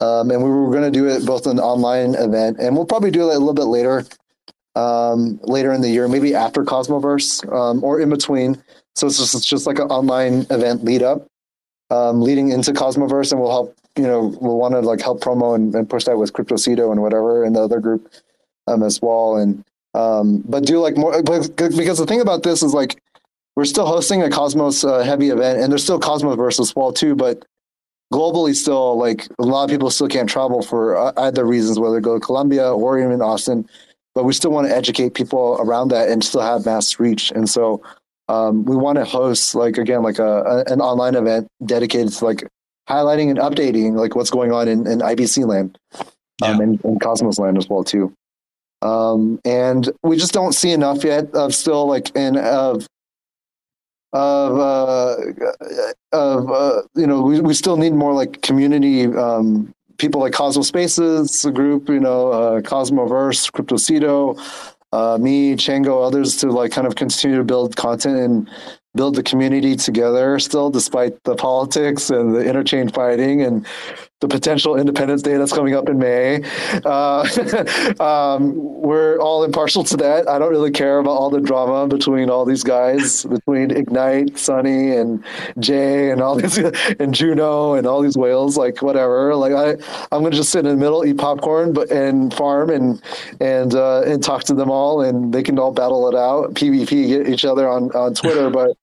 um, 0.00 0.30
and 0.30 0.42
we 0.42 0.50
were 0.50 0.70
going 0.70 0.82
to 0.82 0.90
do 0.90 1.08
it 1.08 1.26
both 1.26 1.46
an 1.46 1.58
online 1.58 2.14
event, 2.14 2.58
and 2.58 2.74
we'll 2.74 2.86
probably 2.86 3.10
do 3.10 3.30
it 3.30 3.36
a 3.36 3.38
little 3.38 3.54
bit 3.54 3.64
later, 3.64 4.04
um, 4.74 5.38
later 5.42 5.72
in 5.72 5.80
the 5.80 5.90
year, 5.90 6.08
maybe 6.08 6.34
after 6.34 6.64
Cosmoverse 6.64 7.50
um, 7.52 7.84
or 7.84 8.00
in 8.00 8.08
between. 8.08 8.62
So 8.94 9.06
it's 9.06 9.18
just 9.18 9.34
it's 9.34 9.44
just 9.44 9.66
like 9.66 9.78
an 9.78 9.88
online 9.88 10.46
event 10.50 10.84
lead 10.84 11.02
up, 11.02 11.26
um, 11.90 12.22
leading 12.22 12.50
into 12.50 12.72
Cosmoverse, 12.72 13.32
and 13.32 13.40
we'll 13.40 13.50
help 13.50 13.76
you 13.96 14.04
know 14.04 14.34
we'll 14.40 14.58
want 14.58 14.72
to 14.72 14.80
like 14.80 15.00
help 15.00 15.20
promo 15.20 15.54
and, 15.54 15.74
and 15.74 15.88
push 15.88 16.04
that 16.04 16.16
with 16.16 16.32
CryptoCito 16.32 16.90
and 16.90 17.02
whatever 17.02 17.44
and 17.44 17.54
the 17.54 17.60
other 17.60 17.80
group 17.80 18.10
um, 18.66 18.82
as 18.82 19.00
well, 19.02 19.36
and 19.36 19.64
um, 19.94 20.42
but 20.46 20.64
do 20.64 20.78
like 20.78 20.96
more 20.96 21.22
because 21.22 21.98
the 21.98 22.06
thing 22.06 22.20
about 22.20 22.42
this 22.42 22.62
is 22.62 22.72
like 22.72 23.00
we're 23.56 23.64
still 23.64 23.86
hosting 23.86 24.22
a 24.22 24.30
Cosmos 24.30 24.84
uh, 24.84 25.00
heavy 25.00 25.28
event, 25.28 25.60
and 25.60 25.70
there's 25.70 25.82
still 25.82 26.00
Cosmoverse 26.00 26.58
as 26.60 26.74
well 26.74 26.92
too, 26.92 27.14
but 27.14 27.44
globally 28.12 28.54
still 28.54 28.98
like 28.98 29.28
a 29.38 29.44
lot 29.44 29.64
of 29.64 29.70
people 29.70 29.90
still 29.90 30.08
can't 30.08 30.28
travel 30.28 30.62
for 30.62 30.96
uh, 30.96 31.12
either 31.18 31.44
reasons, 31.44 31.78
whether 31.78 32.00
go 32.00 32.14
to 32.18 32.24
Colombia 32.24 32.72
or 32.72 32.98
even 32.98 33.22
Austin. 33.22 33.68
But 34.14 34.24
we 34.24 34.32
still 34.32 34.50
want 34.50 34.66
to 34.66 34.76
educate 34.76 35.14
people 35.14 35.56
around 35.60 35.88
that 35.88 36.08
and 36.08 36.24
still 36.24 36.40
have 36.40 36.66
mass 36.66 36.98
reach, 36.98 37.30
and 37.30 37.48
so 37.48 37.80
um, 38.28 38.64
we 38.64 38.76
want 38.76 38.98
to 38.98 39.04
host 39.04 39.54
like 39.54 39.78
again 39.78 40.02
like 40.02 40.18
a, 40.18 40.42
a 40.42 40.72
an 40.72 40.80
online 40.80 41.14
event 41.14 41.46
dedicated 41.64 42.12
to 42.14 42.24
like 42.24 42.44
highlighting 42.88 43.30
and 43.30 43.38
updating 43.38 43.94
like 43.94 44.16
what's 44.16 44.30
going 44.30 44.50
on 44.52 44.66
in, 44.66 44.84
in 44.86 44.98
IBC 44.98 45.46
land 45.46 45.78
um, 45.94 46.06
Yeah. 46.40 46.50
and, 46.64 46.84
and 46.84 47.00
Cosmos 47.00 47.38
land 47.38 47.56
as 47.56 47.68
well 47.68 47.84
too. 47.84 48.12
Um, 48.82 49.38
and 49.44 49.88
we 50.02 50.16
just 50.16 50.32
don't 50.32 50.52
see 50.54 50.72
enough 50.72 51.04
yet 51.04 51.32
of 51.34 51.54
still 51.54 51.86
like 51.86 52.14
in 52.16 52.36
of 52.36 52.86
of 54.12 54.58
uh, 54.58 55.16
of 56.12 56.50
uh, 56.50 56.82
you 56.94 57.06
know 57.06 57.22
we, 57.22 57.40
we 57.40 57.54
still 57.54 57.76
need 57.76 57.92
more 57.92 58.12
like 58.12 58.42
community 58.42 59.06
um, 59.06 59.72
people 59.98 60.20
like 60.20 60.32
Cosmos 60.32 60.68
Spaces 60.68 61.44
group 61.54 61.88
you 61.88 62.00
know 62.00 62.28
uh, 62.28 62.60
Cosmoverse 62.60 63.50
CryptoCito 63.52 64.38
uh, 64.92 65.18
me 65.18 65.54
Chango 65.54 66.04
others 66.04 66.36
to 66.38 66.50
like 66.50 66.72
kind 66.72 66.86
of 66.86 66.96
continue 66.96 67.36
to 67.36 67.44
build 67.44 67.76
content 67.76 68.18
and 68.18 68.50
build 68.96 69.14
the 69.14 69.22
community 69.22 69.76
together 69.76 70.38
still 70.40 70.70
despite 70.70 71.22
the 71.22 71.36
politics 71.36 72.10
and 72.10 72.34
the 72.34 72.40
interchange 72.40 72.92
fighting 72.92 73.42
and 73.42 73.64
the 74.20 74.28
potential 74.28 74.76
Independence 74.76 75.22
Day 75.22 75.36
that's 75.38 75.52
coming 75.52 75.74
up 75.74 75.88
in 75.88 75.98
May. 75.98 76.42
Uh, 76.84 77.26
um, 78.00 78.52
we're 78.54 79.18
all 79.18 79.44
impartial 79.44 79.82
to 79.84 79.96
that. 79.96 80.28
I 80.28 80.38
don't 80.38 80.50
really 80.50 80.70
care 80.70 80.98
about 80.98 81.12
all 81.12 81.30
the 81.30 81.40
drama 81.40 81.88
between 81.88 82.28
all 82.28 82.44
these 82.44 82.62
guys, 82.62 83.24
between 83.24 83.70
Ignite, 83.70 84.38
Sunny, 84.38 84.94
and 84.94 85.24
Jae, 85.56 86.12
and 86.12 86.20
all 86.20 86.36
these, 86.36 86.58
and 87.00 87.14
Juno, 87.14 87.74
and 87.74 87.86
all 87.86 88.02
these 88.02 88.16
whales. 88.16 88.56
Like 88.58 88.82
whatever. 88.82 89.34
Like 89.34 89.52
I, 89.52 89.70
I'm 90.12 90.22
gonna 90.22 90.30
just 90.30 90.50
sit 90.50 90.66
in 90.66 90.70
the 90.70 90.76
middle, 90.76 91.04
eat 91.04 91.16
popcorn, 91.16 91.72
but 91.72 91.90
and 91.90 92.32
farm 92.34 92.68
and 92.70 93.02
and 93.40 93.74
uh, 93.74 94.02
and 94.02 94.22
talk 94.22 94.44
to 94.44 94.54
them 94.54 94.70
all, 94.70 95.00
and 95.00 95.32
they 95.32 95.42
can 95.42 95.58
all 95.58 95.72
battle 95.72 96.08
it 96.08 96.14
out, 96.14 96.54
PvP, 96.54 97.08
get 97.08 97.28
each 97.28 97.46
other 97.46 97.68
on 97.68 97.90
on 97.92 98.14
Twitter, 98.14 98.50
but. 98.60 98.76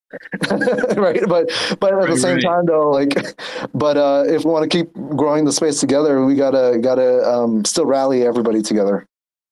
right 0.96 1.20
but 1.28 1.50
but 1.80 1.94
at 1.94 2.10
the 2.10 2.18
same 2.18 2.36
right. 2.36 2.44
time 2.44 2.66
though 2.66 2.90
like 2.90 3.38
but 3.74 3.98
uh 3.98 4.24
if 4.26 4.46
we 4.46 4.52
want 4.52 4.64
to 4.64 4.78
keep 4.78 4.94
growing 5.18 5.44
the 5.44 5.52
space 5.52 5.82
together 5.82 6.24
we 6.26 6.34
gotta 6.34 6.80
gotta 6.82 7.30
um 7.30 7.66
still 7.66 7.86
rally 7.86 8.24
everybody 8.24 8.62
together 8.62 9.06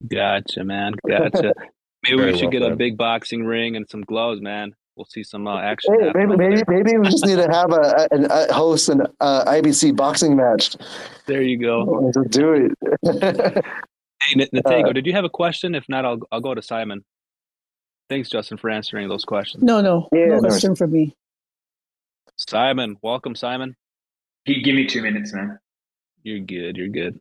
Gotcha, 0.07 0.63
man. 0.63 0.93
Gotcha. 1.07 1.53
Maybe 2.03 2.17
Very 2.17 2.31
we 2.31 2.37
should 2.37 2.45
well 2.45 2.51
get 2.51 2.71
a 2.71 2.75
big 2.75 2.97
boxing 2.97 3.45
ring 3.45 3.75
and 3.75 3.89
some 3.89 4.01
gloves, 4.01 4.41
man. 4.41 4.75
We'll 4.95 5.05
see 5.05 5.23
some 5.23 5.47
uh, 5.47 5.59
action. 5.59 5.93
hey, 5.99 6.11
maybe 6.15 6.37
maybe 6.37 6.61
maybe 6.69 6.97
we 6.97 7.09
just 7.09 7.25
need 7.25 7.35
to 7.35 7.51
have 7.51 7.73
a, 7.73 8.07
a, 8.11 8.47
a 8.49 8.53
host 8.53 8.87
an 8.87 9.01
uh, 9.19 9.43
ibc 9.45 9.93
boxing 9.93 10.37
match 10.37 10.77
There 11.25 11.41
you 11.41 11.57
go. 11.57 12.11
Just 12.15 12.29
do 12.29 12.53
it 12.53 12.71
Hey, 14.23 14.35
Nitego, 14.35 14.89
Uh, 14.89 14.93
did 14.93 15.05
you 15.05 15.11
have 15.11 15.25
a 15.25 15.29
question? 15.29 15.75
If 15.75 15.89
not, 15.89 16.05
I'll 16.05 16.19
I'll 16.31 16.39
go 16.39 16.53
to 16.53 16.61
Simon. 16.61 17.03
Thanks, 18.09 18.29
Justin, 18.29 18.57
for 18.57 18.69
answering 18.69 19.09
those 19.09 19.25
questions. 19.25 19.63
No, 19.63 19.81
no, 19.81 20.07
Yeah, 20.11 20.25
no 20.27 20.35
no 20.39 20.49
question 20.49 20.75
for 20.75 20.87
me. 20.87 21.15
Simon, 22.37 22.97
welcome, 23.01 23.35
Simon. 23.35 23.75
Gi- 24.47 24.61
Give 24.61 24.75
me 24.75 24.85
two 24.85 25.01
minutes, 25.01 25.33
man. 25.33 25.57
You're 26.23 26.39
good. 26.39 26.77
You're 26.77 26.89
good. 26.89 27.19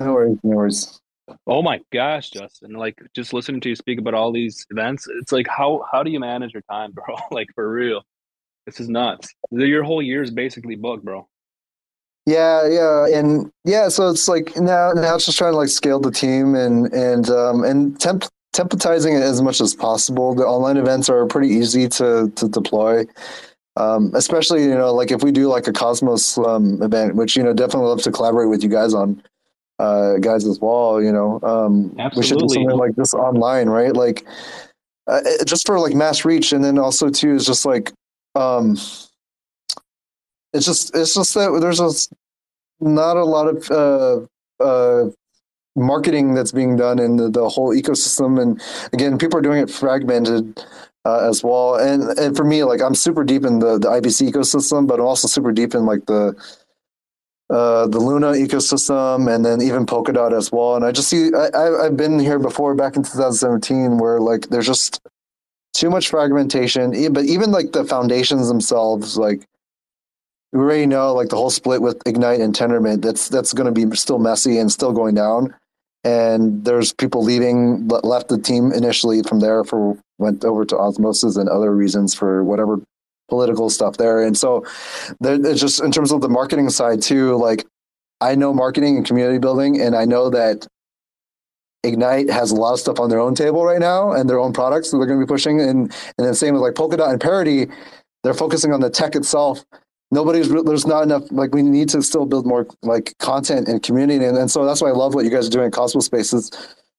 no 0.00 0.12
worries 0.12 0.38
no 0.42 0.56
worries 0.56 1.00
Oh 1.48 1.60
my 1.60 1.80
gosh, 1.92 2.30
Justin! 2.30 2.74
Like 2.74 3.02
just 3.12 3.32
listening 3.32 3.60
to 3.62 3.68
you 3.70 3.74
speak 3.74 3.98
about 3.98 4.14
all 4.14 4.30
these 4.32 4.64
events, 4.70 5.08
it's 5.20 5.32
like 5.32 5.48
how 5.48 5.84
how 5.90 6.04
do 6.04 6.10
you 6.12 6.20
manage 6.20 6.52
your 6.54 6.62
time, 6.70 6.92
bro? 6.94 7.16
like 7.32 7.48
for 7.56 7.68
real, 7.68 8.02
this 8.64 8.78
is 8.78 8.88
nuts. 8.88 9.34
Your 9.50 9.82
whole 9.82 10.00
year 10.00 10.22
is 10.22 10.30
basically 10.30 10.76
booked, 10.76 11.04
bro. 11.04 11.26
Yeah, 12.26 12.68
yeah, 12.68 13.06
and 13.08 13.50
yeah. 13.64 13.88
So 13.88 14.08
it's 14.10 14.28
like 14.28 14.56
now, 14.56 14.92
now 14.92 15.16
it's 15.16 15.26
just 15.26 15.36
trying 15.36 15.52
to 15.52 15.56
like 15.56 15.68
scale 15.68 15.98
the 15.98 16.12
team 16.12 16.54
and 16.54 16.92
and 16.92 17.28
um, 17.28 17.64
and 17.64 17.98
temp 18.00 18.24
templatizing 18.56 19.16
it 19.16 19.22
as 19.22 19.42
much 19.42 19.60
as 19.60 19.74
possible. 19.74 20.34
The 20.34 20.44
online 20.44 20.76
events 20.76 21.08
are 21.08 21.26
pretty 21.26 21.48
easy 21.48 21.88
to 21.90 22.32
to 22.34 22.48
deploy, 22.48 23.04
um, 23.76 24.10
especially 24.14 24.62
you 24.62 24.74
know 24.74 24.94
like 24.94 25.10
if 25.10 25.22
we 25.22 25.30
do 25.30 25.48
like 25.48 25.66
a 25.66 25.72
Cosmos 25.72 26.38
um, 26.38 26.82
event, 26.82 27.16
which 27.16 27.36
you 27.36 27.42
know 27.42 27.52
definitely 27.52 27.88
love 27.88 28.02
to 28.02 28.12
collaborate 28.12 28.48
with 28.48 28.62
you 28.62 28.70
guys 28.70 28.94
on, 28.94 29.22
uh, 29.78 30.16
guys 30.18 30.46
as 30.46 30.58
well. 30.60 31.02
You 31.02 31.12
know, 31.12 31.40
um, 31.42 31.94
we 32.16 32.22
should 32.22 32.38
do 32.38 32.48
something 32.48 32.70
like 32.70 32.96
this 32.96 33.12
online, 33.12 33.68
right? 33.68 33.92
Like 33.92 34.26
uh, 35.06 35.20
just 35.44 35.66
for 35.66 35.78
like 35.78 35.94
mass 35.94 36.24
reach, 36.24 36.52
and 36.52 36.64
then 36.64 36.78
also 36.78 37.10
too 37.10 37.34
is 37.34 37.44
just 37.44 37.66
like 37.66 37.92
um, 38.34 38.72
it's 40.52 40.66
just 40.66 40.94
it's 40.96 41.14
just 41.14 41.34
that 41.34 41.58
there's 41.60 41.78
just 41.78 42.12
not 42.80 43.16
a 43.16 43.24
lot 43.24 43.48
of 43.48 43.70
uh, 43.70 44.64
uh, 44.64 45.10
marketing 45.76 46.34
that's 46.34 46.52
being 46.52 46.76
done 46.76 46.98
in 46.98 47.16
the, 47.16 47.30
the 47.30 47.48
whole 47.48 47.74
ecosystem, 47.74 48.40
and 48.40 48.60
again, 48.92 49.18
people 49.18 49.38
are 49.38 49.42
doing 49.42 49.62
it 49.62 49.70
fragmented. 49.70 50.64
Uh, 51.04 51.28
as 51.28 51.44
well, 51.44 51.76
and 51.76 52.02
and 52.18 52.36
for 52.36 52.42
me, 52.42 52.64
like 52.64 52.82
I'm 52.82 52.96
super 52.96 53.22
deep 53.22 53.44
in 53.44 53.60
the, 53.60 53.78
the 53.78 53.86
IBC 53.86 54.28
ecosystem, 54.28 54.88
but 54.88 54.98
I'm 54.98 55.06
also 55.06 55.28
super 55.28 55.52
deep 55.52 55.72
in 55.72 55.86
like 55.86 56.04
the 56.06 56.34
uh, 57.48 57.86
the 57.86 58.00
Luna 58.00 58.32
ecosystem, 58.32 59.32
and 59.32 59.44
then 59.44 59.62
even 59.62 59.86
Polkadot 59.86 60.36
as 60.36 60.50
well. 60.50 60.74
And 60.74 60.84
I 60.84 60.90
just 60.90 61.08
see 61.08 61.30
I, 61.32 61.86
I've 61.86 61.96
been 61.96 62.18
here 62.18 62.40
before 62.40 62.74
back 62.74 62.96
in 62.96 63.04
2017, 63.04 63.98
where 63.98 64.18
like 64.18 64.48
there's 64.48 64.66
just 64.66 65.00
too 65.72 65.90
much 65.90 66.08
fragmentation. 66.08 67.12
But 67.12 67.24
even 67.24 67.52
like 67.52 67.72
the 67.72 67.84
foundations 67.84 68.48
themselves, 68.48 69.16
like 69.16 69.46
we 70.52 70.58
already 70.58 70.86
know, 70.86 71.14
like 71.14 71.28
the 71.28 71.36
whole 71.36 71.50
split 71.50 71.82
with 71.82 72.02
Ignite 72.06 72.40
and 72.40 72.54
Tendermint, 72.54 73.02
that's 73.02 73.28
that's 73.28 73.52
going 73.52 73.72
to 73.72 73.86
be 73.86 73.94
still 73.96 74.18
messy 74.18 74.58
and 74.58 74.72
still 74.72 74.92
going 74.92 75.14
down. 75.14 75.54
And 76.06 76.64
there's 76.64 76.92
people 76.92 77.24
leaving, 77.24 77.88
le- 77.88 78.06
left 78.06 78.28
the 78.28 78.38
team 78.38 78.70
initially 78.72 79.24
from 79.24 79.40
there 79.40 79.64
for 79.64 79.98
went 80.18 80.44
over 80.44 80.64
to 80.64 80.78
Osmosis 80.78 81.36
and 81.36 81.48
other 81.48 81.74
reasons 81.74 82.14
for 82.14 82.44
whatever 82.44 82.80
political 83.28 83.68
stuff 83.68 83.96
there. 83.96 84.22
And 84.22 84.38
so 84.38 84.64
just 85.20 85.82
in 85.82 85.90
terms 85.90 86.12
of 86.12 86.20
the 86.20 86.28
marketing 86.28 86.70
side 86.70 87.02
too, 87.02 87.34
like 87.36 87.66
I 88.20 88.36
know 88.36 88.54
marketing 88.54 88.96
and 88.96 89.04
community 89.04 89.38
building, 89.38 89.80
and 89.80 89.96
I 89.96 90.04
know 90.04 90.30
that 90.30 90.68
Ignite 91.82 92.30
has 92.30 92.52
a 92.52 92.54
lot 92.54 92.74
of 92.74 92.80
stuff 92.80 93.00
on 93.00 93.10
their 93.10 93.18
own 93.18 93.34
table 93.34 93.64
right 93.64 93.80
now 93.80 94.12
and 94.12 94.30
their 94.30 94.38
own 94.38 94.52
products 94.52 94.90
that 94.90 94.98
they're 94.98 95.06
going 95.08 95.18
to 95.18 95.26
be 95.26 95.28
pushing. 95.28 95.60
And 95.60 95.92
and 96.18 96.26
then 96.26 96.34
same 96.34 96.54
with 96.54 96.62
like 96.62 96.74
Polkadot 96.74 97.10
and 97.10 97.20
Parity, 97.20 97.66
they're 98.22 98.32
focusing 98.32 98.72
on 98.72 98.80
the 98.80 98.90
tech 98.90 99.16
itself. 99.16 99.64
Nobody's 100.10 100.48
re- 100.48 100.62
there's 100.64 100.86
not 100.86 101.02
enough 101.02 101.24
like 101.30 101.54
we 101.54 101.62
need 101.62 101.88
to 101.90 102.02
still 102.02 102.26
build 102.26 102.46
more 102.46 102.66
like 102.82 103.16
content 103.18 103.68
and 103.68 103.82
community 103.82 104.24
and, 104.24 104.36
and 104.38 104.50
so 104.50 104.64
that's 104.64 104.80
why 104.80 104.88
I 104.88 104.92
love 104.92 105.14
what 105.14 105.24
you 105.24 105.30
guys 105.30 105.48
are 105.48 105.50
doing 105.50 105.66
in 105.66 105.70
Cosmos 105.72 106.06
Spaces. 106.06 106.50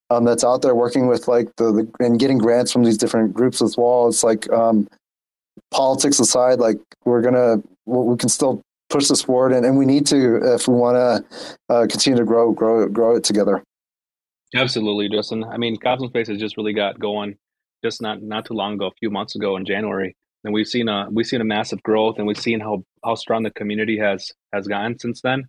Um, 0.09 0.23
that's 0.23 0.43
out 0.43 0.61
there 0.61 0.75
working 0.75 1.07
with 1.07 1.27
like 1.27 1.53
the, 1.57 1.71
the 1.71 2.05
and 2.05 2.19
getting 2.19 2.37
grants 2.37 2.71
from 2.71 2.83
these 2.83 2.97
different 2.97 3.33
groups 3.33 3.61
as 3.61 3.75
well. 3.77 4.07
It's 4.07 4.23
like 4.23 4.51
um, 4.51 4.87
politics 5.71 6.19
aside, 6.19 6.59
like 6.59 6.77
we're 7.05 7.21
gonna 7.21 7.57
we 7.85 8.03
we 8.03 8.17
can 8.17 8.29
still 8.29 8.61
push 8.89 9.07
this 9.07 9.21
forward 9.21 9.51
and, 9.51 9.65
and 9.65 9.77
we 9.77 9.85
need 9.85 10.05
to 10.07 10.37
if 10.53 10.67
we 10.67 10.73
want 10.73 10.95
to 10.95 11.73
uh, 11.73 11.87
continue 11.87 12.17
to 12.17 12.25
grow 12.25 12.51
grow 12.51 12.87
grow 12.87 13.15
it 13.15 13.23
together. 13.23 13.63
Absolutely, 14.55 15.09
Justin. 15.09 15.43
I 15.43 15.57
mean, 15.57 15.77
Cosmos 15.77 16.09
Space 16.09 16.27
has 16.29 16.39
just 16.39 16.55
really 16.55 16.73
got 16.73 16.99
going 16.99 17.35
just 17.83 18.01
not 18.01 18.21
not 18.21 18.45
too 18.45 18.53
long 18.53 18.73
ago, 18.73 18.87
a 18.87 18.91
few 18.99 19.09
months 19.09 19.35
ago 19.35 19.57
in 19.57 19.65
January, 19.65 20.15
and 20.47 20.53
we've 20.53 20.67
seen 20.67 20.87
a 20.87 21.07
we've 21.11 21.27
seen 21.27 21.41
a 21.41 21.45
massive 21.45 21.83
growth, 21.83 22.17
and 22.17 22.25
we've 22.25 22.39
seen 22.39 22.61
how 22.61 22.85
how 23.03 23.15
strong 23.15 23.43
the 23.43 23.51
community 23.51 23.99
has 23.99 24.31
has 24.53 24.65
gotten 24.65 24.97
since 24.97 25.19
then. 25.19 25.43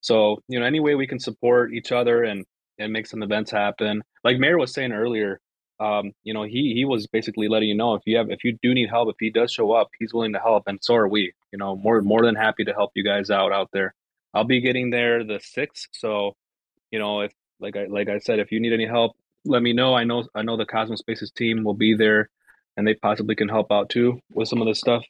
So 0.00 0.42
you 0.48 0.58
know, 0.58 0.66
any 0.66 0.80
way 0.80 0.96
we 0.96 1.06
can 1.06 1.20
support 1.20 1.72
each 1.72 1.92
other 1.92 2.24
and 2.24 2.44
and 2.76 2.92
make 2.92 3.06
some 3.06 3.22
events 3.22 3.52
happen, 3.52 4.02
like 4.24 4.38
Mayor 4.38 4.58
was 4.58 4.74
saying 4.74 4.90
earlier, 4.90 5.40
um, 5.78 6.10
you 6.24 6.34
know, 6.34 6.42
he 6.42 6.74
he 6.74 6.84
was 6.84 7.06
basically 7.06 7.46
letting 7.46 7.68
you 7.68 7.76
know 7.76 7.94
if 7.94 8.02
you 8.04 8.16
have 8.16 8.30
if 8.30 8.42
you 8.42 8.58
do 8.60 8.74
need 8.74 8.90
help, 8.90 9.08
if 9.10 9.16
he 9.20 9.30
does 9.30 9.52
show 9.52 9.70
up, 9.70 9.90
he's 10.00 10.12
willing 10.12 10.32
to 10.32 10.40
help, 10.40 10.64
and 10.66 10.80
so 10.82 10.96
are 10.96 11.08
we. 11.08 11.32
You 11.52 11.58
know, 11.58 11.76
more 11.76 12.02
more 12.02 12.24
than 12.24 12.34
happy 12.34 12.64
to 12.64 12.72
help 12.72 12.90
you 12.96 13.04
guys 13.04 13.30
out 13.30 13.52
out 13.52 13.70
there. 13.72 13.94
I'll 14.34 14.44
be 14.44 14.60
getting 14.60 14.90
there 14.90 15.22
the 15.22 15.38
sixth, 15.40 15.86
so 15.92 16.34
you 16.90 16.98
know 16.98 17.20
if 17.20 17.32
like 17.60 17.76
I 17.76 17.84
like 17.84 18.08
I 18.08 18.18
said, 18.18 18.40
if 18.40 18.50
you 18.50 18.58
need 18.58 18.72
any 18.72 18.86
help, 18.86 19.12
let 19.44 19.62
me 19.62 19.72
know. 19.72 19.94
I 19.94 20.02
know 20.02 20.24
I 20.34 20.42
know 20.42 20.56
the 20.56 20.66
Cosmos 20.66 20.98
Spaces 20.98 21.30
team 21.30 21.62
will 21.62 21.74
be 21.74 21.94
there, 21.94 22.28
and 22.76 22.86
they 22.86 22.94
possibly 22.94 23.34
can 23.34 23.48
help 23.48 23.70
out 23.70 23.88
too 23.88 24.20
with 24.32 24.48
some 24.48 24.60
of 24.60 24.66
this 24.66 24.78
stuff. 24.78 25.02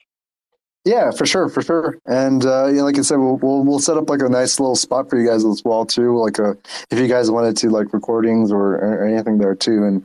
Yeah, 0.85 1.13
for 1.13 1.27
sure, 1.27 1.49
for 1.49 1.63
sure. 1.63 1.99
And 2.07 2.45
uh, 2.45 2.67
yeah, 2.67 2.83
like 2.83 2.99
I 2.99 3.03
said, 3.03 3.17
we'll, 3.17 3.37
we'll 3.37 3.63
we'll 3.63 3.79
set 3.79 3.97
up 3.97 4.11
like 4.11 4.21
a 4.21 4.29
nice 4.29 4.59
little 4.59 4.75
spot 4.75 5.09
for 5.09 5.19
you 5.19 5.29
guys 5.29 5.45
as 5.45 5.63
well 5.65 5.87
too. 5.87 6.19
Like 6.19 6.39
a 6.39 6.57
if 6.91 6.99
you 6.99 7.07
guys 7.07 7.31
wanted 7.31 7.57
to 7.59 7.71
like 7.71 7.93
recordings 7.93 8.51
or, 8.51 8.75
or 8.75 9.07
anything 9.07 9.39
there 9.39 9.55
too. 9.55 9.85
And 9.85 10.05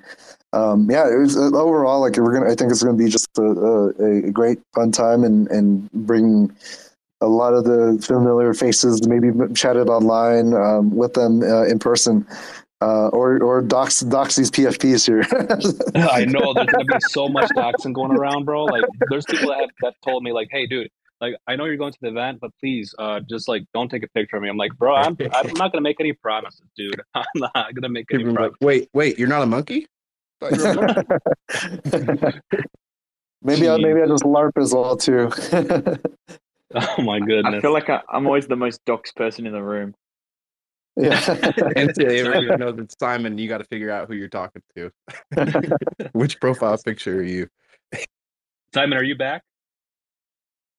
um, 0.54 0.90
yeah, 0.90 1.12
it 1.12 1.18
was 1.18 1.36
uh, 1.36 1.50
overall 1.56 2.02
like 2.02 2.18
we're 2.18 2.32
gonna. 2.32 2.52
I 2.52 2.56
think 2.56 2.72
it's 2.72 2.84
gonna 2.84 2.96
be 2.96 3.10
just 3.10 3.28
a, 3.40 3.42
a, 3.42 4.28
a 4.28 4.32
great 4.32 4.60
fun 4.76 4.92
time 4.92 5.24
and 5.24 5.48
and 5.48 5.92
bring 5.92 6.56
a 7.22 7.28
lot 7.28 7.56
of 7.56 7.64
the 7.64 8.00
familiar 8.06 8.54
faces, 8.54 9.08
maybe 9.08 9.32
chatted 9.56 9.90
online 9.90 10.54
um, 10.54 10.96
with 10.96 11.14
them 11.14 11.42
uh, 11.42 11.64
in 11.64 11.80
person. 11.80 12.28
Uh, 12.80 13.08
or 13.08 13.42
or 13.42 13.62
dox 13.64 14.02
dox 14.02 14.36
these 14.36 14.52
PFPs 14.52 15.06
here. 15.06 15.24
I 16.12 16.26
know 16.26 16.54
there's 16.54 16.68
gonna 16.68 16.86
be 16.86 17.00
so 17.10 17.28
much 17.28 17.50
doxing 17.52 17.92
going 17.94 18.12
around, 18.12 18.46
bro. 18.46 18.66
Like 18.66 18.84
there's 19.10 19.26
people 19.26 19.50
that 19.50 19.62
have 19.62 19.70
that 19.82 19.94
told 20.06 20.24
me 20.24 20.32
like, 20.32 20.50
hey, 20.52 20.68
dude. 20.68 20.90
Like 21.20 21.34
I 21.48 21.56
know 21.56 21.66
you're 21.66 21.78
going 21.78 21.92
to 21.94 21.98
the 22.00 22.10
event, 22.10 22.38
but 22.40 22.52
please, 22.60 22.94
uh, 23.00 23.20
just 23.28 23.48
like 23.48 23.64
don't 23.74 23.90
take 23.90 24.04
a 24.04 24.08
picture 24.10 24.36
of 24.36 24.44
me. 24.44 24.50
I'm 24.50 24.58
like, 24.58 24.78
bro, 24.78 24.94
I'm 24.94 25.18
I'm 25.34 25.54
not 25.54 25.72
gonna 25.72 25.82
make 25.82 26.00
any 26.00 26.14
promises, 26.14 26.62
dude. 26.78 27.02
I'm 27.16 27.26
not 27.36 27.74
gonna 27.74 27.90
make 27.90 28.06
any 28.12 28.20
People 28.24 28.34
like, 28.34 28.38
promises. 28.38 28.58
wait, 28.62 28.90
wait, 28.94 29.18
you're 29.18 29.28
not 29.28 29.42
a 29.42 29.48
monkey? 29.48 29.88
Thought 30.40 30.56
you 30.58 30.64
a 30.64 30.76
monkey. 30.76 32.40
maybe 33.42 33.68
I, 33.68 33.78
maybe 33.78 34.02
I 34.04 34.06
just 34.06 34.24
LARP 34.24 34.52
as 34.62 34.76
well 34.76 34.96
too. 34.96 35.32
Oh 36.76 37.02
my 37.02 37.20
goodness! 37.20 37.56
I 37.56 37.62
feel 37.62 37.74
like 37.74 37.90
I, 37.90 38.02
I'm 38.12 38.28
always 38.28 38.46
the 38.46 38.56
most 38.56 38.84
dox 38.86 39.12
person 39.14 39.48
in 39.48 39.54
the 39.54 39.64
room. 39.64 39.96
Yeah. 40.98 41.52
and 41.76 41.94
to 41.96 42.06
everyone 42.08 42.60
knows 42.60 42.80
it's 42.80 42.96
Simon, 43.00 43.38
you 43.38 43.48
got 43.48 43.60
to 43.60 43.64
figure 43.66 43.92
out 43.92 44.08
who 44.08 44.16
you're 44.16 44.28
talking 44.28 44.62
to. 44.76 44.92
Which 46.14 46.40
profile 46.40 46.78
picture 46.78 47.20
are 47.20 47.24
you? 47.24 47.48
Simon, 48.74 48.98
are 48.98 49.04
you 49.04 49.16
back? 49.16 49.44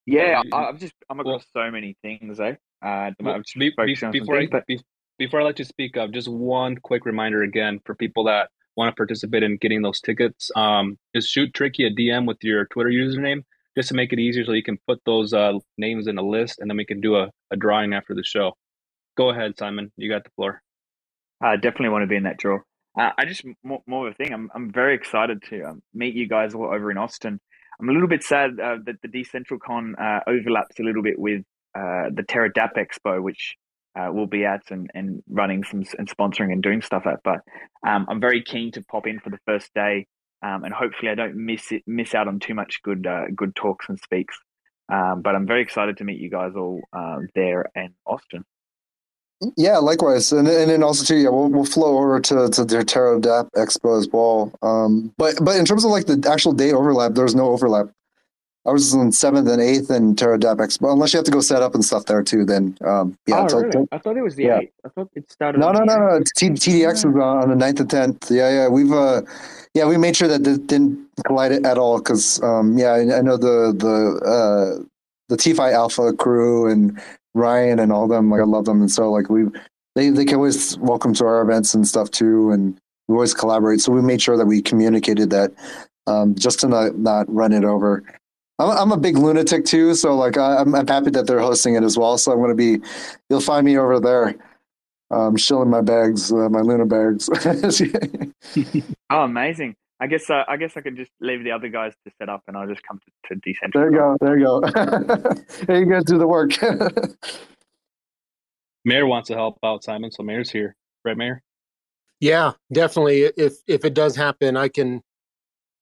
Yeah, 0.06 0.42
I, 0.52 0.64
I've 0.64 0.78
just 0.78 0.94
I'm 1.10 1.20
across 1.20 1.44
so 1.52 1.70
many 1.70 1.96
things, 2.02 2.40
eh? 2.40 2.54
Uh, 2.82 3.10
Well, 3.20 3.38
just 3.38 3.54
be- 3.54 3.70
be- 3.70 3.74
focusing 3.76 4.06
on 4.06 4.12
before 4.12 4.38
I 4.38 4.46
but 4.50 4.66
be- 4.66 4.80
before 5.18 5.40
I 5.40 5.44
let 5.44 5.58
you 5.58 5.64
speak 5.64 5.96
up, 5.96 6.12
just 6.12 6.28
one 6.28 6.76
quick 6.76 7.04
reminder 7.04 7.42
again 7.42 7.80
for 7.84 7.94
people 7.94 8.24
that 8.24 8.50
want 8.76 8.94
to 8.94 8.96
participate 8.96 9.42
in 9.42 9.56
getting 9.56 9.82
those 9.82 10.00
tickets. 10.00 10.50
Um, 10.54 10.96
just 11.14 11.28
shoot 11.28 11.52
Tricky 11.52 11.84
a 11.86 11.90
DM 11.90 12.26
with 12.26 12.38
your 12.42 12.66
Twitter 12.66 12.90
username 12.90 13.42
just 13.76 13.88
to 13.88 13.94
make 13.94 14.12
it 14.12 14.18
easier, 14.18 14.44
so 14.44 14.52
you 14.52 14.62
can 14.62 14.78
put 14.86 15.00
those 15.04 15.32
uh, 15.32 15.54
names 15.76 16.06
in 16.06 16.16
a 16.18 16.22
list, 16.22 16.58
and 16.60 16.70
then 16.70 16.76
we 16.76 16.84
can 16.84 17.00
do 17.00 17.16
a, 17.16 17.30
a 17.50 17.56
drawing 17.56 17.92
after 17.92 18.14
the 18.14 18.24
show. 18.24 18.54
Go 19.18 19.30
ahead, 19.30 19.58
Simon. 19.58 19.90
You 19.96 20.08
got 20.08 20.22
the 20.22 20.30
floor. 20.36 20.62
I 21.42 21.56
definitely 21.56 21.88
want 21.88 22.04
to 22.04 22.06
be 22.06 22.14
in 22.14 22.22
that 22.22 22.38
draw. 22.38 22.60
Uh, 22.96 23.10
I 23.18 23.24
just 23.24 23.44
more, 23.64 23.82
more 23.84 24.06
of 24.06 24.12
a 24.12 24.16
thing. 24.16 24.32
I'm 24.32 24.48
I'm 24.54 24.70
very 24.72 24.94
excited 24.94 25.42
to 25.50 25.62
um, 25.64 25.82
meet 25.92 26.14
you 26.14 26.28
guys 26.28 26.54
all 26.54 26.72
over 26.72 26.88
in 26.92 26.98
Austin. 26.98 27.40
I'm 27.80 27.88
a 27.88 27.92
little 27.92 28.06
bit 28.06 28.22
sad 28.22 28.60
uh, 28.60 28.76
that 28.86 29.02
the 29.02 29.08
Decentralcon 29.08 29.94
uh, 30.00 30.20
overlaps 30.28 30.78
a 30.78 30.84
little 30.84 31.02
bit 31.02 31.18
with 31.18 31.42
uh, 31.76 32.10
the 32.14 32.24
Terra 32.28 32.52
DAP 32.52 32.76
Expo, 32.76 33.20
which 33.20 33.56
uh, 33.98 34.08
we'll 34.12 34.26
be 34.26 34.44
at 34.44 34.62
and, 34.70 34.88
and 34.94 35.20
running 35.28 35.64
some 35.64 35.82
and 35.98 36.08
sponsoring 36.08 36.52
and 36.52 36.62
doing 36.62 36.80
stuff 36.80 37.04
at. 37.04 37.18
But 37.24 37.40
um, 37.84 38.06
I'm 38.08 38.20
very 38.20 38.44
keen 38.44 38.70
to 38.72 38.84
pop 38.84 39.08
in 39.08 39.18
for 39.18 39.30
the 39.30 39.40
first 39.46 39.74
day, 39.74 40.06
um, 40.42 40.62
and 40.62 40.72
hopefully 40.72 41.10
I 41.10 41.16
don't 41.16 41.34
miss 41.34 41.72
it 41.72 41.82
miss 41.88 42.14
out 42.14 42.28
on 42.28 42.38
too 42.38 42.54
much 42.54 42.82
good 42.84 43.04
uh, 43.04 43.24
good 43.34 43.56
talks 43.56 43.88
and 43.88 43.98
speaks. 43.98 44.38
Um, 44.92 45.22
but 45.22 45.34
I'm 45.34 45.46
very 45.48 45.62
excited 45.62 45.96
to 45.96 46.04
meet 46.04 46.20
you 46.20 46.30
guys 46.30 46.52
all 46.56 46.80
uh, 46.92 47.18
there 47.34 47.66
in 47.74 47.94
Austin. 48.06 48.44
Yeah, 49.56 49.78
likewise, 49.78 50.32
and 50.32 50.48
and 50.48 50.68
then 50.68 50.82
also 50.82 51.04
too, 51.04 51.16
yeah, 51.16 51.28
we'll 51.28 51.48
we'll 51.48 51.64
flow 51.64 51.96
over 51.98 52.18
to 52.18 52.48
to 52.48 52.64
the 52.64 52.84
Terra 52.84 53.20
DAP 53.20 53.48
Expo 53.54 53.96
as 53.96 54.08
well. 54.08 54.52
Um, 54.62 55.14
but 55.16 55.36
but 55.42 55.56
in 55.56 55.64
terms 55.64 55.84
of 55.84 55.92
like 55.92 56.06
the 56.06 56.28
actual 56.30 56.52
date 56.52 56.72
overlap, 56.72 57.12
there's 57.14 57.36
no 57.36 57.50
overlap. 57.50 57.88
I 58.66 58.72
was 58.72 58.92
on 58.94 59.12
seventh 59.12 59.48
and 59.48 59.62
eighth 59.62 59.90
in 59.92 60.16
Terra 60.16 60.40
DAP 60.40 60.58
Expo, 60.58 60.92
unless 60.92 61.12
you 61.12 61.18
have 61.18 61.24
to 61.24 61.30
go 61.30 61.40
set 61.40 61.62
up 61.62 61.74
and 61.74 61.84
stuff 61.84 62.06
there 62.06 62.22
too. 62.24 62.44
Then 62.44 62.76
um, 62.84 63.16
yeah, 63.28 63.42
oh, 63.42 63.48
till- 63.48 63.60
really? 63.60 63.70
till- 63.70 63.88
I 63.92 63.98
thought 63.98 64.16
it 64.16 64.22
was 64.22 64.34
the 64.34 64.44
yeah. 64.44 64.58
eighth. 64.58 64.72
I 64.84 64.88
thought 64.88 65.10
it 65.14 65.30
started. 65.30 65.58
no, 65.60 65.70
no, 65.70 65.84
no, 65.84 65.96
no. 65.96 66.22
T- 66.36 66.50
TDX 66.50 66.94
is 66.94 67.04
on 67.04 67.16
on 67.16 67.56
the 67.56 67.64
9th 67.64 67.80
and 67.80 67.90
tenth. 67.90 68.30
Yeah, 68.32 68.50
yeah, 68.50 68.68
we've 68.68 68.92
uh, 68.92 69.22
yeah, 69.72 69.86
we 69.86 69.96
made 69.96 70.16
sure 70.16 70.26
that 70.26 70.44
it 70.44 70.66
didn't 70.66 70.98
collide 71.26 71.52
at 71.64 71.78
all 71.78 71.98
because 71.98 72.42
um, 72.42 72.76
yeah, 72.76 72.90
I, 72.90 73.18
I 73.18 73.22
know 73.22 73.36
the 73.36 73.72
the 73.72 74.26
uh, 74.28 74.84
the 75.28 75.36
T5 75.36 75.72
Alpha 75.72 76.12
crew 76.14 76.68
and 76.68 77.00
Ryan 77.34 77.78
and 77.78 77.92
all 77.92 78.08
them. 78.08 78.30
Like 78.30 78.40
I 78.40 78.44
love 78.44 78.64
them, 78.64 78.80
and 78.80 78.90
so 78.90 79.10
like 79.10 79.28
we 79.28 79.44
they 79.94 80.10
they 80.10 80.24
can 80.24 80.36
always 80.36 80.78
welcome 80.78 81.14
to 81.14 81.26
our 81.26 81.42
events 81.42 81.74
and 81.74 81.86
stuff 81.86 82.10
too, 82.10 82.50
and 82.50 82.78
we 83.08 83.14
always 83.14 83.34
collaborate. 83.34 83.80
So 83.80 83.92
we 83.92 84.02
made 84.02 84.22
sure 84.22 84.36
that 84.36 84.46
we 84.46 84.62
communicated 84.62 85.30
that 85.30 85.52
um, 86.06 86.34
just 86.34 86.60
to 86.60 86.68
not 86.68 86.96
not 86.96 87.32
run 87.32 87.52
it 87.52 87.64
over. 87.64 88.02
I'm, 88.58 88.70
I'm 88.70 88.92
a 88.92 88.96
big 88.96 89.16
lunatic 89.16 89.64
too, 89.64 89.94
so 89.94 90.14
like 90.16 90.36
I, 90.36 90.56
I'm, 90.56 90.74
I'm 90.74 90.86
happy 90.86 91.10
that 91.10 91.26
they're 91.26 91.40
hosting 91.40 91.74
it 91.74 91.84
as 91.84 91.96
well. 91.96 92.18
So 92.18 92.32
I'm 92.32 92.48
to 92.48 92.54
be, 92.54 92.78
you'll 93.30 93.40
find 93.40 93.64
me 93.64 93.78
over 93.78 94.00
there, 94.00 94.34
um, 95.10 95.36
shilling 95.36 95.70
my 95.70 95.80
bags, 95.80 96.32
uh, 96.32 96.48
my 96.48 96.60
Luna 96.60 96.86
bags. 96.86 97.28
oh, 99.10 99.22
amazing! 99.22 99.76
I 100.00 100.06
guess 100.06 100.30
uh, 100.30 100.44
I 100.46 100.56
guess 100.56 100.76
I 100.76 100.80
could 100.80 100.96
just 100.96 101.10
leave 101.20 101.42
the 101.42 101.50
other 101.50 101.68
guys 101.68 101.92
to 102.06 102.12
set 102.18 102.28
up, 102.28 102.42
and 102.46 102.56
I'll 102.56 102.68
just 102.68 102.82
come 102.82 103.00
to, 103.26 103.34
to 103.34 103.40
decentral. 103.40 103.72
there 103.72 103.90
you 103.90 103.96
go, 103.96 104.16
there 104.20 104.38
you 104.38 104.44
go. 104.44 104.60
there 105.66 105.80
you 105.80 105.86
guys 105.90 106.04
do 106.04 106.18
the 106.18 106.26
work. 106.26 106.52
Mayor 108.84 109.06
wants 109.06 109.28
to 109.28 109.34
help 109.34 109.58
out 109.64 109.82
Simon, 109.84 110.10
so 110.10 110.22
Mayor's 110.22 110.50
here, 110.50 110.76
right, 111.04 111.16
Mayor? 111.16 111.42
Yeah, 112.20 112.52
definitely. 112.72 113.22
If 113.36 113.54
if 113.66 113.84
it 113.84 113.94
does 113.94 114.16
happen, 114.16 114.56
I 114.56 114.68
can. 114.68 115.02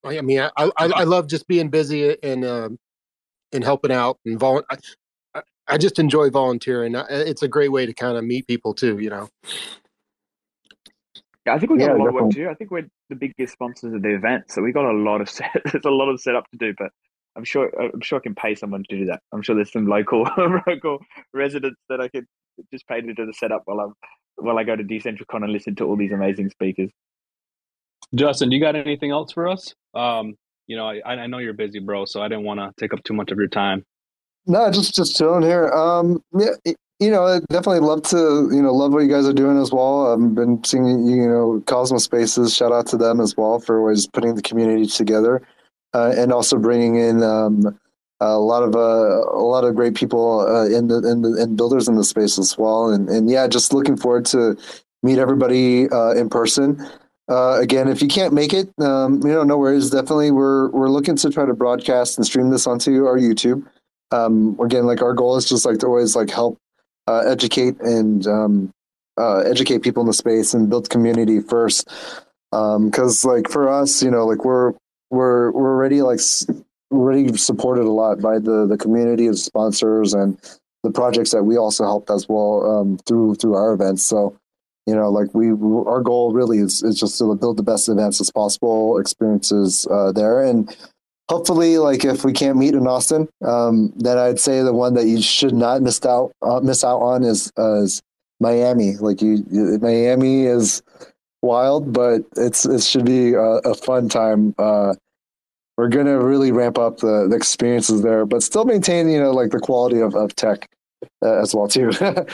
I 0.03 0.21
mean, 0.21 0.39
I 0.39 0.51
I, 0.57 0.71
I 0.77 1.03
love 1.03 1.27
just 1.27 1.47
being 1.47 1.69
busy 1.69 2.15
and 2.23 2.45
um, 2.45 2.77
and 3.53 3.63
helping 3.63 3.91
out 3.91 4.17
and 4.25 4.39
vol- 4.39 4.63
I, 4.69 4.77
I- 5.35 5.41
I 5.69 5.77
just 5.77 5.99
enjoy 5.99 6.29
volunteering. 6.29 6.95
It's 7.09 7.43
a 7.43 7.47
great 7.47 7.71
way 7.73 7.85
to 7.85 7.93
kind 7.93 8.17
of 8.17 8.23
meet 8.23 8.47
people 8.47 8.73
too. 8.73 8.99
You 8.99 9.09
know. 9.09 9.29
Yeah, 11.47 11.55
I 11.55 11.59
think 11.59 11.71
we 11.71 11.79
got 11.79 11.87
Yeah, 11.87 11.95
a 11.95 11.97
lot 11.97 12.07
of 12.09 12.13
work 12.13 12.29
to 12.31 12.35
do. 12.43 12.49
I 12.49 12.53
think 12.55 12.71
we're 12.71 12.87
the 13.09 13.15
biggest 13.15 13.53
sponsors 13.53 13.93
of 13.93 14.01
the 14.01 14.13
event, 14.15 14.51
so 14.51 14.61
we 14.61 14.73
got 14.73 14.85
a 14.85 14.93
lot 14.93 15.21
of 15.21 15.29
set. 15.31 15.51
There's 15.71 15.85
a 15.85 15.89
lot 15.89 16.09
of 16.09 16.19
setup 16.21 16.45
to 16.51 16.57
do, 16.57 16.73
but 16.77 16.89
I'm 17.37 17.45
sure 17.45 17.71
I'm 17.79 18.01
sure 18.01 18.19
I 18.19 18.21
can 18.21 18.35
pay 18.35 18.55
someone 18.55 18.83
to 18.89 18.97
do 18.97 19.05
that. 19.05 19.21
I'm 19.33 19.41
sure 19.41 19.55
there's 19.55 19.71
some 19.71 19.87
local 19.87 20.27
local 20.67 20.99
residents 21.33 21.79
that 21.89 22.01
I 22.01 22.09
could 22.09 22.25
just 22.73 22.87
pay 22.87 23.01
to 23.01 23.13
do 23.13 23.25
the 23.25 23.33
setup 23.33 23.63
while 23.65 23.79
I'm 23.79 23.93
while 24.35 24.59
I 24.59 24.63
go 24.65 24.75
to 24.75 24.83
DecentralCon 24.83 25.43
and 25.43 25.53
listen 25.53 25.75
to 25.77 25.85
all 25.85 25.95
these 25.95 26.11
amazing 26.11 26.49
speakers. 26.49 26.91
Justin, 28.15 28.49
do 28.49 28.55
you 28.55 28.61
got 28.61 28.75
anything 28.75 29.11
else 29.11 29.31
for 29.31 29.47
us? 29.47 29.73
Um, 29.93 30.35
you 30.67 30.75
know, 30.75 30.87
I, 30.87 31.01
I 31.05 31.27
know 31.27 31.39
you're 31.39 31.53
busy, 31.53 31.79
bro, 31.79 32.05
so 32.05 32.21
I 32.21 32.27
didn't 32.27 32.45
want 32.45 32.59
to 32.59 32.71
take 32.79 32.93
up 32.93 33.03
too 33.03 33.13
much 33.13 33.31
of 33.31 33.37
your 33.37 33.47
time. 33.47 33.83
No, 34.45 34.69
just 34.71 34.95
just 34.95 35.15
chilling 35.17 35.43
here. 35.43 35.69
Um, 35.69 36.21
yeah, 36.37 36.51
y- 36.65 36.75
you 36.99 37.11
know, 37.11 37.25
I 37.25 37.39
definitely 37.49 37.81
love 37.81 38.01
to, 38.03 38.49
you 38.51 38.61
know, 38.61 38.73
love 38.73 38.91
what 38.91 39.03
you 39.03 39.09
guys 39.09 39.27
are 39.27 39.33
doing 39.33 39.59
as 39.61 39.71
well. 39.71 40.11
I've 40.11 40.33
been 40.33 40.63
seeing, 40.63 41.05
you 41.05 41.27
know, 41.27 41.63
Cosmos 41.67 42.03
Spaces. 42.03 42.55
Shout 42.55 42.71
out 42.71 42.87
to 42.87 42.97
them 42.97 43.19
as 43.21 43.37
well 43.37 43.59
for 43.59 43.79
always 43.79 44.07
putting 44.07 44.35
the 44.35 44.41
community 44.41 44.87
together, 44.87 45.41
uh, 45.93 46.13
and 46.17 46.33
also 46.33 46.57
bringing 46.57 46.95
in 46.95 47.21
um, 47.21 47.77
a 48.19 48.39
lot 48.39 48.63
of 48.63 48.75
uh, 48.75 49.29
a 49.31 49.45
lot 49.45 49.63
of 49.63 49.75
great 49.75 49.93
people 49.93 50.41
uh, 50.41 50.65
in 50.65 50.87
the 50.87 50.97
in 51.07 51.21
the 51.21 51.41
in 51.41 51.55
builders 51.55 51.87
in 51.87 51.95
the 51.95 52.03
space 52.03 52.39
as 52.39 52.57
well. 52.57 52.89
And 52.89 53.07
and 53.09 53.29
yeah, 53.29 53.47
just 53.47 53.73
looking 53.73 53.97
forward 53.97 54.25
to 54.27 54.57
meet 55.03 55.19
everybody 55.19 55.89
uh, 55.89 56.13
in 56.13 56.29
person. 56.29 56.83
Uh, 57.29 57.59
again, 57.59 57.89
if 57.89 58.01
you 58.01 58.07
can't 58.07 58.33
make 58.33 58.53
it, 58.53 58.69
um, 58.79 59.21
you 59.21 59.33
know, 59.33 59.43
no 59.43 59.57
worries. 59.57 59.91
Definitely, 59.91 60.31
we're 60.31 60.69
we're 60.69 60.89
looking 60.89 61.15
to 61.17 61.29
try 61.29 61.45
to 61.45 61.53
broadcast 61.53 62.17
and 62.17 62.25
stream 62.25 62.49
this 62.49 62.65
onto 62.65 63.05
our 63.05 63.19
YouTube 63.19 63.67
um, 64.11 64.57
again, 64.59 64.85
like 64.85 65.01
our 65.01 65.13
goal 65.13 65.35
is 65.35 65.47
just 65.47 65.65
like 65.65 65.79
to 65.79 65.87
always 65.87 66.15
like 66.15 66.29
help 66.29 66.57
uh, 67.07 67.23
educate 67.27 67.79
and 67.81 68.25
um, 68.27 68.71
uh, 69.17 69.39
educate 69.39 69.81
people 69.81 70.01
in 70.01 70.07
the 70.07 70.13
space 70.13 70.53
and 70.53 70.69
build 70.69 70.89
community 70.89 71.39
first. 71.39 71.87
Because 72.51 73.25
like 73.25 73.49
for 73.49 73.69
us, 73.69 74.01
you 74.01 74.11
know, 74.11 74.25
like 74.25 74.45
we're 74.45 74.73
we're 75.09 75.51
we're 75.51 75.75
already 75.75 76.01
like 76.01 76.19
already 76.91 77.35
supported 77.37 77.83
a 77.83 77.91
lot 77.91 78.21
by 78.21 78.39
the 78.39 78.65
the 78.67 78.77
community 78.77 79.27
of 79.27 79.37
sponsors 79.37 80.13
and 80.13 80.37
the 80.83 80.91
projects 80.91 81.31
that 81.31 81.43
we 81.43 81.57
also 81.57 81.83
helped 81.83 82.09
as 82.09 82.27
well 82.29 82.79
um, 82.79 82.97
through 83.05 83.35
through 83.35 83.55
our 83.55 83.73
events. 83.73 84.03
So 84.03 84.37
you 84.85 84.95
know, 84.95 85.09
like 85.09 85.33
we 85.33 85.49
our 85.51 86.01
goal 86.01 86.33
really 86.33 86.59
is 86.59 86.81
is 86.83 86.97
just 86.97 87.17
to 87.17 87.35
build 87.35 87.57
the 87.57 87.63
best 87.63 87.89
events 87.89 88.21
as 88.21 88.31
possible, 88.31 88.97
experiences 88.97 89.85
uh, 89.91 90.13
there 90.13 90.41
and 90.41 90.75
hopefully 91.29 91.77
like 91.77 92.05
if 92.05 92.23
we 92.23 92.31
can't 92.31 92.57
meet 92.57 92.73
in 92.73 92.87
austin 92.87 93.27
um, 93.45 93.91
then 93.97 94.17
i'd 94.17 94.39
say 94.39 94.61
the 94.61 94.73
one 94.73 94.93
that 94.93 95.05
you 95.05 95.21
should 95.21 95.53
not 95.53 95.81
miss 95.81 96.03
out 96.05 96.31
uh, 96.41 96.59
miss 96.59 96.83
out 96.83 96.99
on 96.99 97.23
is 97.23 97.51
uh, 97.57 97.81
is 97.81 98.01
miami. 98.39 98.95
Like 98.97 99.21
you, 99.21 99.45
miami 99.81 100.45
is 100.45 100.81
wild 101.41 101.93
but 101.93 102.21
it's 102.35 102.65
it 102.65 102.83
should 102.83 103.05
be 103.05 103.33
a, 103.33 103.39
a 103.39 103.75
fun 103.75 104.09
time. 104.09 104.55
Uh, 104.57 104.95
we're 105.77 105.89
gonna 105.89 106.19
really 106.19 106.51
ramp 106.51 106.77
up 106.77 106.97
the, 106.97 107.27
the 107.29 107.35
experiences 107.35 108.01
there 108.01 108.25
but 108.25 108.41
still 108.41 108.65
maintain 108.65 109.09
you 109.09 109.19
know 109.19 109.31
like 109.31 109.51
the 109.51 109.59
quality 109.59 109.99
of, 109.99 110.15
of 110.15 110.35
tech 110.35 110.67
uh, 111.23 111.41
as 111.41 111.53
well 111.55 111.67
too. 111.67 111.91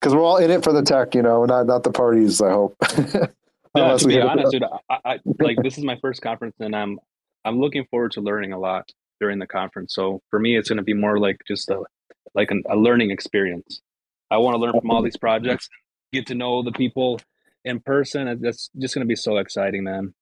Because 0.00 0.14
we're 0.16 0.22
all 0.22 0.36
in 0.36 0.50
it 0.50 0.62
for 0.62 0.74
the 0.74 0.82
tech 0.82 1.14
you 1.14 1.22
know 1.22 1.46
not 1.46 1.66
not 1.66 1.82
the 1.82 1.90
parties 1.90 2.42
i 2.42 2.50
hope. 2.50 2.76
No, 3.76 3.98
to 3.98 4.06
be 4.06 4.20
honest, 4.20 4.52
dude, 4.52 4.62
I, 4.88 4.98
I 5.04 5.18
like 5.40 5.56
this 5.60 5.78
is 5.78 5.84
my 5.84 5.98
first 6.00 6.22
conference, 6.22 6.54
and 6.60 6.76
I'm 6.76 7.00
I'm 7.44 7.60
looking 7.60 7.84
forward 7.90 8.12
to 8.12 8.20
learning 8.20 8.52
a 8.52 8.58
lot 8.58 8.90
during 9.20 9.38
the 9.38 9.46
conference. 9.46 9.94
So 9.94 10.20
for 10.30 10.38
me, 10.38 10.56
it's 10.56 10.68
going 10.68 10.78
to 10.78 10.84
be 10.84 10.94
more 10.94 11.18
like 11.18 11.38
just 11.46 11.70
a 11.70 11.82
like 12.34 12.50
an, 12.50 12.62
a 12.68 12.76
learning 12.76 13.10
experience. 13.10 13.80
I 14.30 14.38
want 14.38 14.54
to 14.54 14.58
learn 14.58 14.72
from 14.72 14.90
all 14.90 15.02
these 15.02 15.16
projects, 15.16 15.68
get 16.12 16.26
to 16.28 16.34
know 16.34 16.62
the 16.62 16.72
people 16.72 17.20
in 17.64 17.80
person. 17.80 18.40
That's 18.40 18.70
just 18.78 18.94
going 18.94 19.04
to 19.04 19.08
be 19.08 19.16
so 19.16 19.36
exciting, 19.36 19.84
man. 19.84 20.14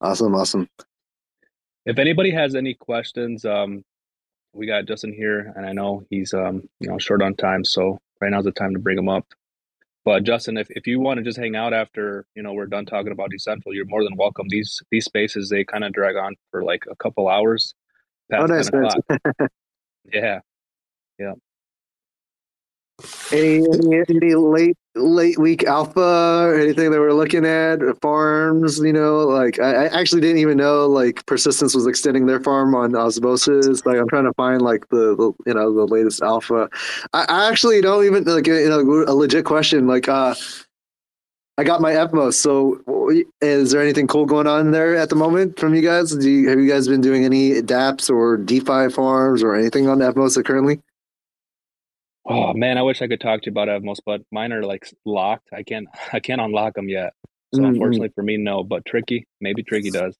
awesome 0.00 0.34
awesome 0.34 0.68
If 1.86 1.98
anybody 1.98 2.30
has 2.30 2.54
any 2.54 2.74
questions, 2.74 3.44
um, 3.44 3.82
we 4.52 4.66
got 4.66 4.86
Justin 4.86 5.12
here, 5.12 5.52
and 5.56 5.66
I 5.66 5.72
know 5.72 6.04
he's 6.10 6.34
um, 6.34 6.68
you 6.80 6.88
know 6.88 6.98
short 6.98 7.22
on 7.22 7.34
time, 7.34 7.64
so 7.64 7.98
right 8.20 8.30
now's 8.30 8.44
the 8.44 8.52
time 8.52 8.74
to 8.74 8.78
bring 8.78 8.98
him 8.98 9.08
up. 9.08 9.26
But 10.04 10.24
Justin, 10.24 10.56
if, 10.56 10.68
if 10.70 10.86
you 10.86 10.98
want 10.98 11.18
to 11.18 11.24
just 11.24 11.38
hang 11.38 11.54
out 11.54 11.72
after 11.72 12.26
you 12.34 12.42
know 12.42 12.52
we're 12.52 12.66
done 12.66 12.86
talking 12.86 13.12
about 13.12 13.30
Decentral, 13.30 13.72
you're 13.72 13.86
more 13.86 14.02
than 14.02 14.16
welcome. 14.16 14.46
These 14.48 14.82
these 14.90 15.04
spaces 15.04 15.48
they 15.48 15.64
kind 15.64 15.84
of 15.84 15.92
drag 15.92 16.16
on 16.16 16.34
for 16.50 16.64
like 16.64 16.84
a 16.90 16.96
couple 16.96 17.28
hours 17.28 17.74
oh, 18.32 18.48
past 18.48 18.50
Oh, 18.50 18.54
nice, 18.56 18.70
10 18.70 18.82
nice. 18.82 18.94
o'clock. 18.94 19.50
yeah, 20.12 20.40
yeah. 21.18 21.32
Any, 23.32 23.64
any 23.66 24.02
any 24.08 24.34
late 24.34 24.76
late 24.94 25.38
week 25.38 25.64
alpha 25.64 26.44
or 26.46 26.58
anything 26.58 26.90
that 26.90 27.00
we're 27.00 27.12
looking 27.12 27.46
at 27.46 27.80
farms? 28.00 28.78
You 28.78 28.92
know, 28.92 29.20
like 29.20 29.58
I, 29.58 29.86
I 29.86 30.00
actually 30.00 30.20
didn't 30.20 30.38
even 30.38 30.58
know 30.58 30.86
like 30.86 31.24
Persistence 31.26 31.74
was 31.74 31.86
extending 31.86 32.26
their 32.26 32.40
farm 32.40 32.74
on 32.74 32.94
Osmosis. 32.94 33.84
Like 33.86 33.98
I'm 33.98 34.08
trying 34.08 34.24
to 34.24 34.32
find 34.34 34.62
like 34.62 34.88
the, 34.88 35.16
the 35.16 35.32
you 35.46 35.54
know 35.54 35.72
the 35.72 35.86
latest 35.86 36.22
alpha. 36.22 36.68
I, 37.12 37.24
I 37.28 37.48
actually 37.48 37.80
don't 37.80 38.04
even 38.04 38.24
like 38.24 38.46
you 38.46 38.68
know 38.68 38.80
a 38.80 39.14
legit 39.14 39.44
question. 39.44 39.86
Like 39.86 40.08
uh, 40.08 40.34
I 41.58 41.64
got 41.64 41.80
my 41.80 41.92
Evmos. 41.92 42.34
So 42.34 42.80
is 43.40 43.70
there 43.72 43.82
anything 43.82 44.06
cool 44.06 44.24
going 44.24 44.46
on 44.46 44.70
there 44.70 44.96
at 44.96 45.10
the 45.10 45.16
moment 45.16 45.58
from 45.58 45.74
you 45.74 45.82
guys? 45.82 46.14
Do 46.16 46.28
you, 46.28 46.48
have 46.48 46.58
you 46.58 46.68
guys 46.68 46.88
been 46.88 47.02
doing 47.02 47.24
any 47.24 47.60
DApps 47.60 48.08
or 48.08 48.38
DeFi 48.38 48.88
farms 48.88 49.42
or 49.42 49.54
anything 49.54 49.86
on 49.88 49.98
Evmos 49.98 50.42
currently? 50.44 50.80
Oh 52.24 52.52
man, 52.54 52.78
I 52.78 52.82
wish 52.82 53.02
I 53.02 53.08
could 53.08 53.20
talk 53.20 53.42
to 53.42 53.46
you 53.46 53.52
about 53.52 53.68
Evmos, 53.68 53.98
but 54.04 54.22
mine 54.30 54.52
are 54.52 54.62
like 54.62 54.88
locked. 55.04 55.48
I 55.52 55.62
can't 55.62 55.88
I 56.12 56.20
can't 56.20 56.40
unlock 56.40 56.74
them 56.74 56.88
yet. 56.88 57.14
So 57.54 57.60
Mhm. 57.60 57.68
unfortunately 57.68 58.10
for 58.14 58.22
me, 58.22 58.36
no. 58.36 58.62
But 58.64 58.84
Tricky, 58.84 59.26
maybe 59.40 59.62
Tricky 59.62 59.90
does. 59.90 60.16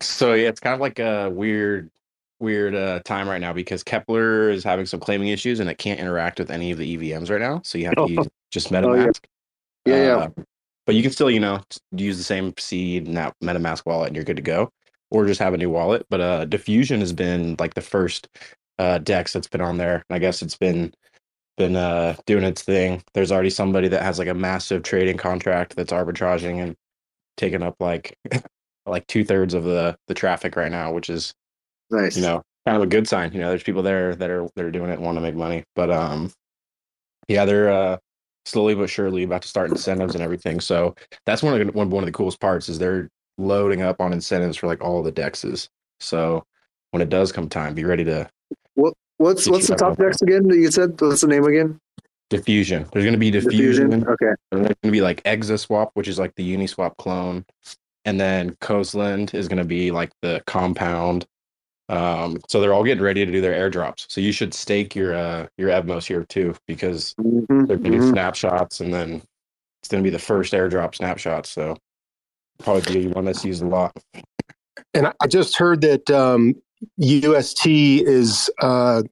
So 0.00 0.34
yeah, 0.34 0.48
it's 0.48 0.60
kind 0.60 0.74
of 0.74 0.80
like 0.80 0.98
a 0.98 1.28
weird, 1.28 1.90
weird 2.38 2.74
uh, 2.74 3.00
time 3.00 3.28
right 3.28 3.40
now 3.40 3.52
because 3.52 3.84
Keplr 3.84 4.50
is 4.52 4.64
having 4.64 4.86
some 4.86 5.00
claiming 5.00 5.28
issues 5.28 5.60
and 5.60 5.68
it 5.68 5.76
can't 5.76 6.00
interact 6.00 6.38
with 6.38 6.50
any 6.50 6.70
of 6.70 6.78
the 6.78 6.96
EVMs 6.96 7.30
right 7.30 7.40
now. 7.40 7.60
So 7.64 7.76
you 7.76 7.84
have 7.86 7.96
to 7.96 8.08
use 8.08 8.28
just 8.50 8.72
Oh, 8.72 8.94
yeah. 8.94 9.06
MetaMask. 9.06 9.24
Yeah, 9.86 10.02
yeah. 10.04 10.16
Uh, 10.16 10.28
but 10.86 10.94
you 10.94 11.02
can 11.02 11.12
still, 11.12 11.30
you 11.30 11.40
know, 11.40 11.60
use 11.92 12.16
the 12.16 12.24
same 12.24 12.54
seed 12.58 13.06
and 13.06 13.16
that 13.16 13.34
MetaMask 13.42 13.84
wallet, 13.84 14.08
and 14.08 14.16
you're 14.16 14.24
good 14.24 14.36
to 14.36 14.42
go, 14.42 14.70
or 15.10 15.26
just 15.26 15.40
have 15.40 15.52
a 15.52 15.58
new 15.58 15.68
wallet. 15.70 16.06
But 16.08 16.20
uh, 16.20 16.44
Diffusion 16.46 17.00
has 17.00 17.12
been 17.12 17.56
like 17.58 17.74
the 17.74 17.80
first 17.82 18.28
uh, 18.78 18.98
Dex 18.98 19.32
that's 19.34 19.48
been 19.48 19.60
on 19.60 19.76
there. 19.76 20.04
I 20.08 20.18
guess 20.18 20.40
it's 20.40 20.56
been 20.56 20.94
been 21.60 21.76
uh, 21.76 22.16
doing 22.24 22.42
its 22.42 22.62
thing. 22.62 23.02
There's 23.12 23.30
already 23.30 23.50
somebody 23.50 23.86
that 23.88 24.02
has 24.02 24.18
like 24.18 24.28
a 24.28 24.34
massive 24.34 24.82
trading 24.82 25.18
contract 25.18 25.76
that's 25.76 25.92
arbitraging 25.92 26.62
and 26.62 26.74
taking 27.36 27.62
up 27.62 27.76
like 27.80 28.16
like 28.86 29.06
two 29.06 29.24
thirds 29.24 29.52
of 29.52 29.64
the 29.64 29.94
the 30.08 30.14
traffic 30.14 30.56
right 30.56 30.72
now, 30.72 30.90
which 30.92 31.10
is 31.10 31.34
Nice. 31.90 32.16
you 32.16 32.22
know 32.22 32.42
kind 32.66 32.76
of 32.78 32.82
a 32.82 32.86
good 32.86 33.06
sign. 33.06 33.30
You 33.32 33.40
know, 33.40 33.50
there's 33.50 33.62
people 33.62 33.82
there 33.82 34.14
that 34.14 34.30
are 34.30 34.48
that 34.56 34.64
are 34.64 34.70
doing 34.70 34.88
it 34.88 34.94
and 34.94 35.02
want 35.02 35.18
to 35.18 35.20
make 35.20 35.34
money. 35.34 35.64
But 35.76 35.90
um, 35.90 36.32
yeah, 37.28 37.44
they're 37.44 37.70
uh, 37.70 37.98
slowly 38.46 38.74
but 38.74 38.88
surely 38.88 39.22
about 39.24 39.42
to 39.42 39.48
start 39.48 39.70
incentives 39.70 40.14
and 40.14 40.24
everything. 40.24 40.60
So 40.60 40.94
that's 41.26 41.42
one 41.42 41.60
of 41.60 41.66
the, 41.66 41.72
one 41.72 41.90
one 41.90 42.02
of 42.02 42.06
the 42.06 42.12
coolest 42.12 42.40
parts 42.40 42.70
is 42.70 42.78
they're 42.78 43.10
loading 43.36 43.82
up 43.82 44.00
on 44.00 44.14
incentives 44.14 44.56
for 44.56 44.66
like 44.66 44.80
all 44.82 45.02
the 45.02 45.12
dexes. 45.12 45.68
So 46.00 46.42
when 46.92 47.02
it 47.02 47.10
does 47.10 47.32
come 47.32 47.50
time, 47.50 47.74
be 47.74 47.84
ready 47.84 48.04
to 48.04 48.30
What 48.76 48.94
what's 49.20 49.48
what's 49.48 49.68
the 49.68 49.76
top 49.76 49.98
on 50.00 50.06
decks 50.06 50.22
again? 50.22 50.48
that 50.48 50.58
You 50.58 50.72
said 50.72 51.00
what's 51.00 51.22
the 51.22 51.28
name 51.28 51.44
again? 51.46 51.80
diffusion. 52.30 52.86
There's 52.92 53.04
going 53.04 53.14
to 53.14 53.18
be 53.20 53.30
diffusion. 53.30 54.06
Okay. 54.08 54.32
There's 54.52 54.66
going 54.66 54.76
to 54.84 54.90
be 54.92 55.02
like 55.02 55.22
ExaSwap, 55.24 55.90
which 55.94 56.08
is 56.08 56.18
like 56.18 56.34
the 56.36 56.56
Uniswap 56.56 56.96
clone, 56.98 57.44
and 58.04 58.20
then 58.20 58.56
Coslend 58.60 59.34
is 59.34 59.48
going 59.48 59.58
to 59.58 59.64
be 59.66 59.90
like 59.92 60.12
the 60.22 60.42
compound. 60.46 61.26
Um, 61.88 62.40
so 62.48 62.60
they're 62.60 62.74
all 62.74 62.84
getting 62.84 63.04
ready 63.04 63.26
to 63.26 63.32
do 63.32 63.40
their 63.42 63.70
airdrops. 63.70 64.06
So 64.10 64.20
you 64.20 64.32
should 64.32 64.54
stake 64.54 64.96
your 64.96 65.14
uh 65.14 65.48
your 65.58 65.70
Evmos 65.70 66.06
here 66.06 66.24
too 66.24 66.54
because 66.68 67.16
Mhm, 67.20 67.68
they're 67.68 67.78
going 67.78 67.92
to 67.92 67.98
do 67.98 68.04
mhm. 68.04 68.10
snapshots, 68.12 68.80
and 68.80 68.94
then 68.94 69.22
it's 69.82 69.88
going 69.90 70.02
to 70.02 70.06
be 70.06 70.12
the 70.12 70.18
first 70.20 70.52
airdrop 70.54 70.94
snapshot. 70.96 71.46
So 71.46 71.76
probably 72.62 73.02
be 73.02 73.08
one 73.08 73.26
that's 73.26 73.44
used 73.44 73.62
a 73.62 73.66
lot. 73.68 73.96
And 74.94 75.08
I- 75.08 75.14
I 75.22 75.26
just 75.28 75.56
heard 75.58 75.82
that 75.82 76.10
um, 76.10 76.56
UST 76.96 77.66
is 77.66 78.50
uh, 78.60 79.02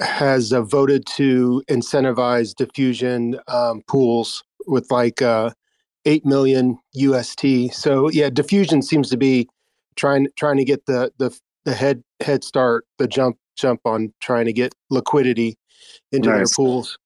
has 0.00 0.52
uh, 0.52 0.62
voted 0.62 1.06
to 1.06 1.62
incentivize 1.70 2.54
diffusion 2.54 3.38
um, 3.48 3.82
pools 3.86 4.42
with 4.66 4.90
like 4.90 5.22
uh, 5.22 5.50
eight 6.04 6.24
million 6.24 6.78
UST. 6.94 7.72
So 7.72 8.08
yeah, 8.10 8.30
diffusion 8.30 8.82
seems 8.82 9.10
to 9.10 9.16
be 9.16 9.48
trying 9.96 10.28
trying 10.36 10.56
to 10.56 10.64
get 10.64 10.86
the 10.86 11.12
the 11.18 11.38
the 11.64 11.74
head 11.74 12.02
head 12.20 12.44
start, 12.44 12.86
the 12.98 13.06
jump 13.06 13.38
jump 13.56 13.80
on 13.84 14.12
trying 14.20 14.46
to 14.46 14.52
get 14.52 14.74
liquidity 14.90 15.56
into 16.12 16.28
nice. 16.28 16.38
their 16.38 16.46
pools. 16.56 16.98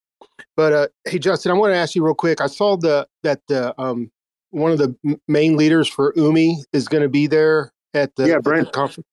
But 0.57 0.73
uh, 0.73 0.89
hey, 1.05 1.19
Justin, 1.19 1.53
I 1.53 1.55
want 1.55 1.73
to 1.73 1.77
ask 1.77 1.95
you 1.95 2.05
real 2.05 2.15
quick. 2.15 2.41
I 2.41 2.47
saw 2.47 2.77
the 2.77 3.07
that 3.23 3.41
the 3.49 3.79
um, 3.81 4.11
one 4.51 4.73
of 4.73 4.79
the 4.79 4.95
main 5.27 5.57
leaders 5.57 5.89
for 5.89 6.13
Umee 6.15 6.57
is 6.73 6.89
going 6.89 7.03
to 7.03 7.09
be 7.09 7.27
there 7.27 7.73
at 7.95 8.15
the 8.17 8.29
yeah 8.29 8.39
Brent 8.39 8.73
conference. 8.73 9.07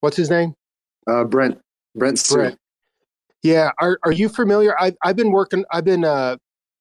What's 0.00 0.16
his 0.16 0.30
name? 0.30 0.54
Uh, 1.06 1.24
Brent. 1.24 1.58
Brent. 1.94 2.26
Brent. 2.30 2.58
Yeah. 3.42 3.70
Are 3.78 3.98
Are 4.04 4.12
you 4.12 4.28
familiar? 4.28 4.78
I've 4.80 4.96
I've 5.02 5.16
been 5.16 5.32
working. 5.32 5.64
I've 5.70 5.84
been 5.84 6.04
uh, 6.04 6.36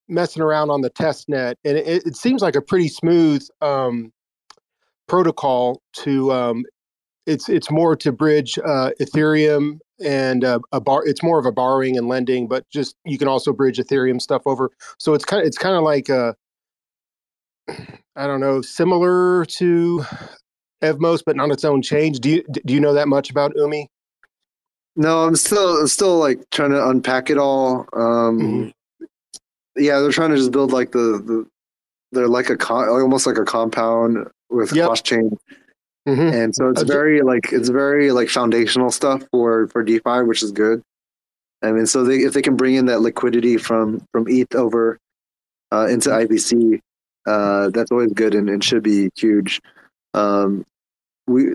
messing 0.07 0.41
around 0.41 0.69
on 0.69 0.81
the 0.81 0.89
test 0.89 1.29
net, 1.29 1.57
and 1.63 1.77
it, 1.77 2.05
it 2.05 2.15
seems 2.15 2.41
like 2.41 2.55
a 2.55 2.61
pretty 2.61 2.87
smooth 2.87 3.45
um, 3.61 4.11
protocol 5.07 5.81
to. 5.93 6.31
Um, 6.31 6.65
it's 7.25 7.47
it's 7.47 7.69
more 7.69 7.95
to 7.95 8.11
bridge 8.11 8.57
uh, 8.65 8.91
Ethereum 8.99 9.79
and 10.03 10.43
uh, 10.43 10.59
a 10.71 10.81
bar. 10.81 11.05
It's 11.05 11.21
more 11.21 11.39
of 11.39 11.45
a 11.45 11.51
borrowing 11.51 11.97
and 11.97 12.07
lending, 12.07 12.47
but 12.47 12.67
just 12.69 12.95
you 13.05 13.17
can 13.17 13.27
also 13.27 13.53
bridge 13.53 13.77
Ethereum 13.77 14.19
stuff 14.19 14.41
over. 14.45 14.71
So 14.97 15.13
it's 15.13 15.25
kind 15.25 15.41
of 15.41 15.47
it's 15.47 15.57
kind 15.57 15.75
of 15.75 15.83
like 15.83 16.09
a, 16.09 16.35
I 18.15 18.25
don't 18.27 18.39
know, 18.39 18.61
similar 18.61 19.45
to 19.45 20.03
Evmos, 20.81 21.21
but 21.25 21.35
not 21.35 21.51
its 21.51 21.65
own 21.65 21.81
change. 21.81 22.19
Do 22.19 22.29
you 22.29 22.43
do 22.65 22.73
you 22.73 22.79
know 22.79 22.93
that 22.93 23.07
much 23.07 23.29
about 23.29 23.53
Umee? 23.55 23.87
No, 24.95 25.23
I'm 25.23 25.35
still 25.35 25.87
still 25.87 26.17
like 26.17 26.49
trying 26.51 26.71
to 26.71 26.89
unpack 26.89 27.29
it 27.29 27.37
all. 27.37 27.87
Um, 27.93 28.39
mm-hmm 28.39 28.69
yeah, 29.79 29.99
they're 29.99 30.11
trying 30.11 30.31
to 30.31 30.35
just 30.35 30.51
build 30.51 30.71
like 30.71 30.91
the, 30.91 31.21
the 31.25 31.47
they're 32.11 32.27
like 32.27 32.49
a 32.49 32.57
con- 32.57 32.89
almost 32.89 33.25
like 33.25 33.37
a 33.37 33.45
compound 33.45 34.27
with 34.49 34.73
yep. 34.73 34.87
cross 34.87 35.01
chain. 35.01 35.37
Mm-hmm. 36.07 36.33
And 36.33 36.55
so 36.55 36.69
it's 36.69 36.81
very 36.83 37.21
like 37.21 37.51
it's 37.51 37.69
very 37.69 38.11
like 38.11 38.29
foundational 38.29 38.91
stuff 38.91 39.23
for 39.31 39.67
for 39.67 39.83
DeFi, 39.83 40.23
which 40.23 40.43
is 40.43 40.51
good. 40.51 40.81
I 41.61 41.71
mean, 41.71 41.85
so 41.85 42.03
they, 42.03 42.19
if 42.19 42.33
they 42.33 42.41
can 42.41 42.55
bring 42.55 42.75
in 42.75 42.85
that 42.85 43.01
liquidity 43.01 43.57
from 43.57 44.05
from 44.11 44.25
ETH 44.27 44.55
over 44.55 44.97
uh, 45.71 45.87
into 45.87 46.09
IBC, 46.09 46.79
uh, 47.27 47.69
that's 47.69 47.91
always 47.91 48.13
good 48.13 48.33
and, 48.33 48.49
and 48.49 48.63
should 48.63 48.83
be 48.83 49.09
huge. 49.15 49.61
Um, 50.13 50.65
we 51.27 51.53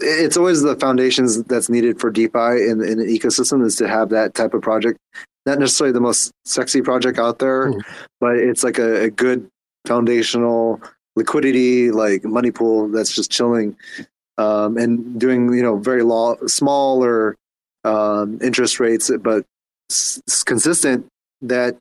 it's 0.00 0.36
always 0.36 0.62
the 0.62 0.76
foundations 0.76 1.42
that's 1.44 1.68
needed 1.68 2.00
for 2.00 2.10
DeFi 2.10 2.68
in, 2.68 2.82
in 2.82 2.98
an 2.98 3.06
ecosystem 3.06 3.64
is 3.64 3.76
to 3.76 3.86
have 3.86 4.08
that 4.10 4.34
type 4.34 4.52
of 4.52 4.60
project 4.60 4.98
not 5.46 5.58
necessarily 5.58 5.92
the 5.92 6.00
most 6.00 6.32
sexy 6.44 6.80
project 6.80 7.18
out 7.18 7.38
there, 7.38 7.70
mm. 7.70 7.80
but 8.20 8.36
it's 8.36 8.64
like 8.64 8.78
a, 8.78 9.04
a, 9.04 9.10
good 9.10 9.48
foundational 9.86 10.80
liquidity, 11.16 11.90
like 11.90 12.24
money 12.24 12.50
pool 12.50 12.88
that's 12.88 13.14
just 13.14 13.30
chilling 13.30 13.76
um, 14.38 14.76
and 14.76 15.20
doing, 15.20 15.52
you 15.52 15.62
know, 15.62 15.76
very 15.76 16.02
low, 16.02 16.36
smaller 16.46 17.36
um, 17.84 18.38
interest 18.42 18.80
rates, 18.80 19.10
but 19.20 19.44
it's 19.90 20.42
consistent 20.44 21.06
that 21.42 21.76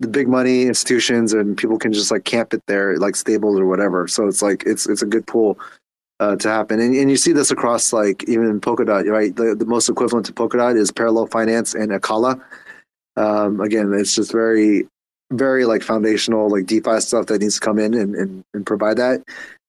the 0.00 0.08
big 0.08 0.28
money 0.28 0.62
institutions 0.62 1.32
and 1.32 1.56
people 1.56 1.78
can 1.78 1.92
just 1.92 2.10
like 2.10 2.24
camp 2.24 2.54
it 2.54 2.62
there, 2.66 2.96
like 2.98 3.16
stables 3.16 3.58
or 3.58 3.66
whatever. 3.66 4.06
So 4.08 4.26
it's 4.26 4.42
like 4.42 4.62
it's 4.66 4.88
it's 4.88 5.02
a 5.02 5.06
good 5.06 5.26
pool 5.26 5.58
uh, 6.20 6.36
to 6.36 6.48
happen, 6.48 6.80
and 6.80 6.94
and 6.94 7.10
you 7.10 7.16
see 7.16 7.32
this 7.32 7.50
across 7.50 7.92
like 7.92 8.24
even 8.28 8.60
Polkadot, 8.60 9.06
right? 9.10 9.34
The 9.34 9.54
the 9.54 9.66
most 9.66 9.88
equivalent 9.88 10.26
to 10.26 10.32
Polkadot 10.32 10.76
is 10.76 10.90
Parallel 10.90 11.26
Finance 11.26 11.74
and 11.74 11.90
Acala 11.90 12.40
um, 13.18 13.60
again, 13.60 13.92
it's 13.94 14.14
just 14.14 14.30
very, 14.30 14.86
very 15.32 15.64
like 15.64 15.82
foundational, 15.82 16.48
like 16.48 16.66
DeFi 16.66 17.00
stuff 17.00 17.26
that 17.26 17.40
needs 17.40 17.56
to 17.56 17.60
come 17.60 17.78
in 17.78 17.92
and, 17.94 18.14
and, 18.14 18.44
and 18.54 18.64
provide 18.64 18.96
that. 18.98 19.22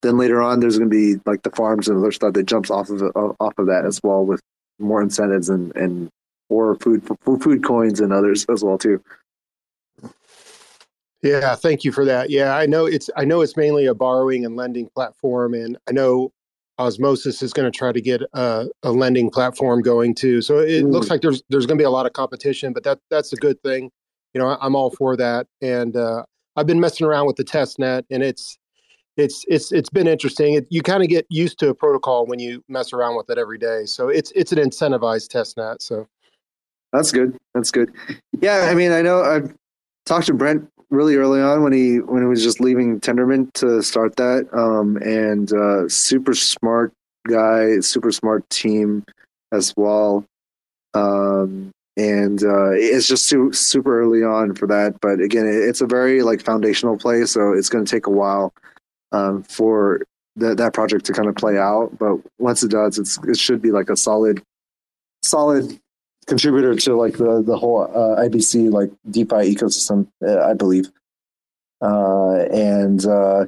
Then 0.04 0.18
later 0.18 0.40
on, 0.42 0.60
there's 0.60 0.78
going 0.78 0.90
to 0.90 0.96
be 0.96 1.20
like 1.26 1.42
the 1.42 1.50
farms 1.52 1.88
and 1.88 1.98
other 1.98 2.12
stuff 2.12 2.34
that 2.34 2.44
jumps 2.44 2.70
off 2.70 2.90
of 2.90 3.02
off 3.16 3.58
of 3.58 3.66
that 3.66 3.86
as 3.86 4.00
well 4.04 4.24
with 4.24 4.40
more 4.78 5.02
incentives 5.02 5.50
and 5.50 5.76
and 5.76 6.10
or 6.48 6.76
food 6.76 7.06
food 7.42 7.64
coins 7.64 8.00
and 8.00 8.14
others 8.14 8.46
as 8.46 8.64
well 8.64 8.78
too. 8.78 9.04
Yeah, 11.22 11.56
thank 11.56 11.84
you 11.84 11.92
for 11.92 12.06
that. 12.06 12.30
Yeah, 12.30 12.56
I 12.56 12.66
know 12.66 12.86
it's 12.86 13.10
I 13.18 13.26
know 13.26 13.42
it's 13.42 13.58
mainly 13.58 13.86
a 13.86 13.94
borrowing 13.94 14.46
and 14.46 14.56
lending 14.56 14.88
platform, 14.96 15.54
and 15.54 15.78
I 15.88 15.92
know 15.92 16.32
Osmosis 16.80 17.42
is 17.44 17.52
going 17.52 17.70
to 17.70 17.78
try 17.78 17.92
to 17.92 18.02
get 18.02 18.22
a, 18.34 18.68
a, 18.84 18.92
lending 18.92 19.30
platform 19.30 19.82
going 19.82 20.16
too. 20.16 20.42
So 20.42 20.60
it 20.60 20.86
mm. 20.86 20.92
looks 20.92 21.10
like 21.10 21.22
there's 21.22 21.44
there's 21.50 21.66
going 21.66 21.78
to 21.78 21.82
be 21.82 21.86
a 21.86 21.90
lot 21.90 22.06
of 22.06 22.14
competition, 22.14 22.72
but 22.72 22.84
that 22.84 23.00
that's 23.10 23.34
a 23.34 23.36
good 23.36 23.62
thing. 23.64 23.92
You 24.34 24.40
know, 24.40 24.58
I'm 24.62 24.76
all 24.76 24.92
for 24.92 25.18
that. 25.18 25.48
And 25.62 25.98
uh, 25.98 26.24
I've 26.56 26.68
been 26.68 26.80
messing 26.80 27.06
around 27.06 27.28
with 27.28 27.36
the 27.36 27.44
test 27.44 27.80
net, 27.80 28.06
and 28.10 28.24
it's 28.24 28.58
it's 29.18 29.44
it's 29.50 29.74
it's 29.74 29.90
been 29.90 30.08
interesting. 30.08 30.54
It, 30.54 30.68
you 30.70 30.82
kind 30.82 31.04
of 31.04 31.10
get 31.10 31.26
used 31.30 31.60
to 31.60 31.70
a 31.70 31.76
protocol 31.76 32.26
when 32.26 32.40
you 32.40 32.64
mess 32.70 32.94
around 32.94 33.18
with 33.18 33.30
it 33.30 33.38
every 33.38 33.58
day. 33.58 33.86
So 33.86 34.08
it's 34.08 34.32
it's 34.36 34.54
an 34.54 34.60
incentivized 34.60 35.28
test 35.28 35.58
net. 35.58 35.82
So 35.82 36.08
that's 36.94 37.12
good. 37.12 37.38
That's 37.54 37.72
good. 37.72 37.92
Yeah, 38.40 38.68
I 38.70 38.74
mean, 38.74 38.94
I 38.94 39.02
know 39.02 39.22
I've 39.22 39.54
talked 40.10 40.26
to 40.26 40.34
Brent 40.34 40.68
really 40.89 41.16
early 41.16 41.39
on 41.39 41.64
when 41.64 41.72
he 41.72 41.99
when 41.99 42.22
he 42.22 42.28
was 42.28 42.43
just 42.43 42.60
leaving 42.60 42.99
Tendermint 42.99 43.53
to 43.53 43.82
start 43.82 44.16
that. 44.16 44.49
Um, 44.51 44.97
and 44.97 45.53
uh, 45.53 45.88
super 45.88 46.34
smart 46.34 46.91
guy, 47.28 47.80
super 47.80 48.12
smart 48.12 48.49
team 48.49 49.05
as 49.53 49.74
well. 49.78 50.26
Um, 50.95 51.72
and 51.95 52.43
uh, 52.43 52.72
it's 52.72 53.07
just 53.07 53.28
su- 53.28 53.53
super 53.53 54.01
early 54.01 54.24
on 54.24 54.55
for 54.55 54.68
that. 54.68 54.99
But 54.99 55.20
again, 55.20 55.45
it's 55.47 55.82
a 55.82 55.86
very 55.86 56.24
like 56.24 56.41
foundational 56.41 56.97
play, 56.97 57.26
so 57.26 57.53
it's 57.53 57.70
going 57.70 57.86
to 57.86 57.91
take 57.91 58.07
a 58.07 58.12
while 58.12 58.51
um, 59.12 59.43
for 59.43 60.01
that 60.38 60.57
that 60.57 60.74
project 60.74 61.05
to 61.05 61.14
kind 61.14 61.30
of 61.30 61.36
play 61.36 61.57
out. 61.57 61.97
But 61.99 62.18
once 62.39 62.64
it 62.64 62.72
does, 62.72 62.97
it's 62.97 63.20
it 63.28 63.38
should 63.38 63.62
be 63.62 63.72
like 63.72 63.89
a 63.89 63.97
solid, 63.97 64.41
solid 65.22 65.80
contributor 66.30 66.76
to 66.76 66.96
like 66.96 67.18
the 67.18 67.44
the 67.46 67.58
whole 67.58 67.82
uh, 67.82 68.22
IBC 68.22 68.72
like 68.72 68.92
DeFi 69.10 69.54
ecosystem, 69.54 70.08
uh, 70.26 70.42
I 70.42 70.54
believe. 70.54 70.90
Uh, 71.82 72.46
and 72.52 73.06
uh, 73.06 73.46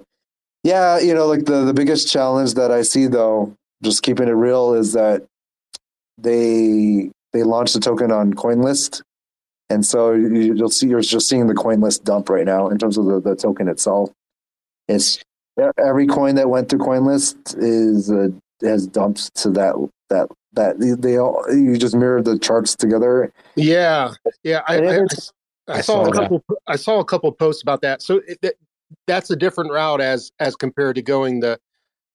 yeah, 0.64 1.00
you 1.00 1.14
know, 1.14 1.28
like 1.28 1.46
the 1.46 1.64
the 1.64 1.74
biggest 1.74 2.12
challenge 2.12 2.56
that 2.56 2.72
I 2.72 2.82
see 2.82 3.08
though, 3.08 3.56
just 3.84 4.04
keeping 4.04 4.28
it 4.28 4.32
real, 4.32 4.74
is 4.74 4.94
that 4.94 5.26
they 6.18 7.12
they 7.32 7.44
launched 7.44 7.74
the 7.74 7.80
token 7.80 8.12
on 8.12 8.34
CoinList, 8.34 9.02
and 9.70 9.86
so 9.86 10.14
you, 10.14 10.54
will 10.56 10.70
see 10.70 10.88
you're 10.88 11.02
just 11.02 11.30
seeing 11.30 11.48
the 11.48 11.54
CoinList 11.54 12.04
dump 12.04 12.30
right 12.30 12.46
now 12.46 12.68
in 12.68 12.78
terms 12.78 12.98
of 12.98 13.06
the, 13.06 13.22
the 13.22 13.36
token 13.36 13.68
itself. 13.68 14.10
It's 14.88 15.20
every 15.78 16.08
coin 16.08 16.36
that 16.36 16.50
went 16.50 16.70
through 16.70 16.80
CoinList 16.80 17.56
is 17.58 18.12
uh, 18.12 18.30
has 18.62 18.88
dumped 18.88 19.34
to 19.36 19.50
that 19.52 19.76
that 20.10 20.28
that 20.54 20.80
they, 20.80 20.92
they 20.92 21.18
all 21.18 21.44
you 21.50 21.78
just 21.78 21.96
mirrored 21.96 22.26
the 22.26 22.38
charts 22.38 22.76
together. 22.76 23.32
Yeah, 23.56 24.14
yeah. 24.44 24.62
I, 24.68 24.80
I, 24.80 25.06
I, 25.68 25.82
saw, 25.82 26.06
a 26.06 26.12
couple. 26.12 26.44
That. 26.50 26.58
I 26.68 26.76
saw 26.76 27.00
a 27.00 27.06
couple 27.06 27.32
posts 27.32 27.62
about 27.62 27.82
that. 27.82 28.02
So 28.02 28.22
it, 28.28 28.58
that's 29.08 29.30
a 29.30 29.36
different 29.36 29.72
route 29.72 30.02
as 30.02 30.32
as 30.40 30.56
compared 30.56 30.96
to 30.96 31.02
going 31.02 31.40
the 31.40 31.60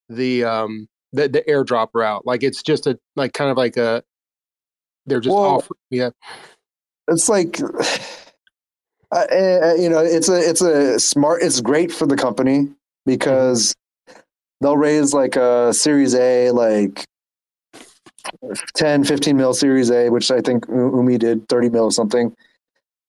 the 0.09 0.45
um 0.45 0.89
the 1.13 1.29
the 1.29 1.43
airdrop 1.43 1.89
route. 1.95 2.27
Like 2.27 2.43
it's 2.43 2.63
just 2.63 2.87
a 2.87 2.99
like 3.15 3.33
kind 3.33 3.51
of 3.51 3.57
like 3.57 3.77
a 3.77 4.03
they're 5.07 5.21
just 5.21 5.35
well, 5.35 5.45
off. 5.45 5.69
Yeah, 5.91 6.11
it's 7.09 7.29
like. 7.29 7.59
Uh, 9.13 9.75
you 9.79 9.89
know, 9.89 10.01
it's 10.01 10.29
a 10.29 10.37
it's 10.37 10.61
a 10.61 10.99
smart. 10.99 11.41
It's 11.41 11.61
great 11.61 11.93
for 11.93 12.07
the 12.07 12.17
company 12.17 12.69
because 13.07 13.73
mm-hmm. 14.11 14.21
they'll 14.61 14.77
raise 14.77 15.15
like 15.15 15.37
a 15.37 15.73
Series 15.73 16.13
A, 16.17 16.51
like 16.51 17.07
10, 18.75 19.05
15 19.05 19.37
mil 19.37 19.55
Series 19.55 19.91
A, 19.91 20.11
which 20.11 20.31
I 20.31 20.41
think 20.41 20.67
Umee 20.67 21.19
did 21.19 21.49
30 21.49 21.71
mil 21.71 21.85
or 21.85 21.93
something. 21.93 22.35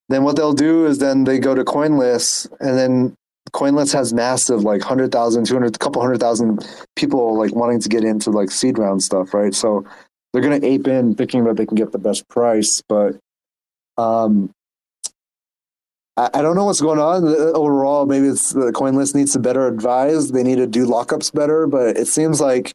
Then 0.09 0.23
what 0.23 0.35
they'll 0.35 0.53
do 0.53 0.85
is 0.85 0.99
then 0.99 1.25
they 1.25 1.37
go 1.39 1.53
to 1.53 1.63
CoinList, 1.63 2.49
and 2.59 2.77
then 2.77 3.15
CoinList 3.51 3.93
has 3.93 4.13
massive 4.13 4.63
like 4.63 4.81
100,000, 4.81 5.45
200, 5.45 5.79
couple 5.79 6.01
hundred 6.01 6.19
thousand 6.19 6.67
people 6.95 7.37
like 7.37 7.53
wanting 7.53 7.81
to 7.81 7.89
get 7.89 8.03
into 8.03 8.29
like 8.31 8.51
seed 8.51 8.77
round 8.77 9.03
stuff, 9.03 9.33
right? 9.33 9.53
So 9.53 9.85
they're 10.31 10.41
going 10.41 10.59
to 10.59 10.67
ape 10.67 10.87
in 10.87 11.15
thinking 11.15 11.43
that 11.45 11.57
they 11.57 11.65
can 11.65 11.75
get 11.75 11.91
the 11.91 11.97
best 11.97 12.27
price, 12.29 12.81
but 12.87 13.17
um, 13.97 14.51
I, 16.17 16.41
don't 16.41 16.55
know 16.55 16.65
what's 16.65 16.81
going 16.81 16.99
on 16.99 17.23
overall. 17.55 18.05
Maybe 18.05 18.27
it's 18.27 18.51
the 18.51 18.71
CoinList 18.71 19.13
needs 19.13 19.33
to 19.33 19.39
better 19.39 19.67
advise. 19.67 20.31
They 20.31 20.43
need 20.43 20.55
to 20.55 20.67
do 20.67 20.87
lockups 20.87 21.33
better, 21.33 21.67
but 21.67 21.95
it 21.95 22.07
seems 22.07 22.41
like 22.41 22.73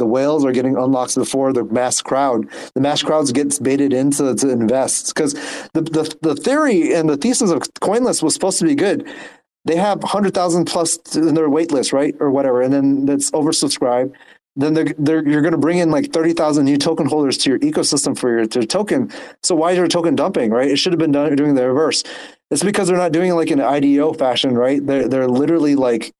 the 0.00 0.06
whales 0.06 0.44
are 0.44 0.50
getting 0.50 0.76
unlocked 0.76 1.14
before 1.14 1.52
the 1.52 1.62
mass 1.64 2.02
crowd. 2.02 2.48
The 2.74 2.80
mass 2.80 3.02
crowds 3.04 3.30
gets 3.30 3.60
baited 3.60 3.92
into 3.92 4.34
to 4.34 4.50
invest 4.50 5.14
because 5.14 5.34
the, 5.74 5.82
the 5.82 6.16
the 6.22 6.34
theory 6.34 6.92
and 6.92 7.08
the 7.08 7.16
thesis 7.16 7.52
of 7.52 7.60
CoinList 7.80 8.22
was 8.24 8.34
supposed 8.34 8.58
to 8.58 8.64
be 8.64 8.74
good. 8.74 9.08
They 9.66 9.76
have 9.76 10.02
hundred 10.02 10.34
thousand 10.34 10.64
plus 10.64 10.98
in 11.14 11.34
their 11.34 11.48
wait 11.48 11.70
list, 11.70 11.92
right, 11.92 12.14
or 12.18 12.30
whatever, 12.32 12.62
and 12.62 12.72
then 12.72 13.06
that's 13.06 13.30
oversubscribed. 13.30 14.12
then 14.56 14.74
they're, 14.74 14.94
they're, 14.98 15.28
you're 15.28 15.42
going 15.42 15.52
to 15.52 15.58
bring 15.58 15.78
in 15.78 15.90
like 15.90 16.12
30,000 16.12 16.64
new 16.64 16.76
token 16.76 17.06
holders 17.06 17.38
to 17.38 17.50
your 17.50 17.58
ecosystem 17.60 18.18
for 18.18 18.30
your, 18.30 18.40
your 18.40 18.64
token. 18.64 19.10
So 19.42 19.54
why 19.54 19.72
is 19.72 19.78
your 19.78 19.88
token 19.88 20.16
dumping, 20.16 20.50
right? 20.50 20.70
It 20.70 20.76
should 20.76 20.92
have 20.92 20.98
been 20.98 21.12
done, 21.12 21.34
doing 21.36 21.54
the 21.54 21.68
reverse. 21.68 22.02
It's 22.50 22.64
because 22.64 22.88
they're 22.88 22.96
not 22.96 23.12
doing 23.12 23.30
it 23.30 23.34
like 23.34 23.50
an 23.50 23.60
IDO 23.60 24.14
fashion, 24.14 24.56
right? 24.56 24.84
They're, 24.84 25.08
they're 25.08 25.28
literally 25.28 25.76
like 25.76 26.12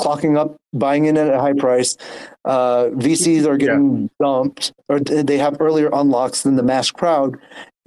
clocking 0.00 0.36
up, 0.36 0.56
buying 0.72 1.04
in 1.04 1.16
at 1.16 1.32
a 1.32 1.38
high 1.38 1.52
price. 1.52 1.96
Uh, 2.44 2.86
VCs 2.92 3.44
are 3.44 3.56
getting 3.56 4.02
yeah. 4.02 4.08
dumped 4.26 4.72
or 4.88 4.98
they 4.98 5.38
have 5.38 5.56
earlier 5.60 5.90
unlocks 5.92 6.42
than 6.42 6.56
the 6.56 6.62
mass 6.62 6.90
crowd. 6.90 7.36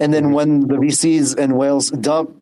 And 0.00 0.14
then 0.14 0.32
when 0.32 0.60
the 0.68 0.76
VCs 0.76 1.36
and 1.38 1.56
whales 1.56 1.90
dump 1.90 2.40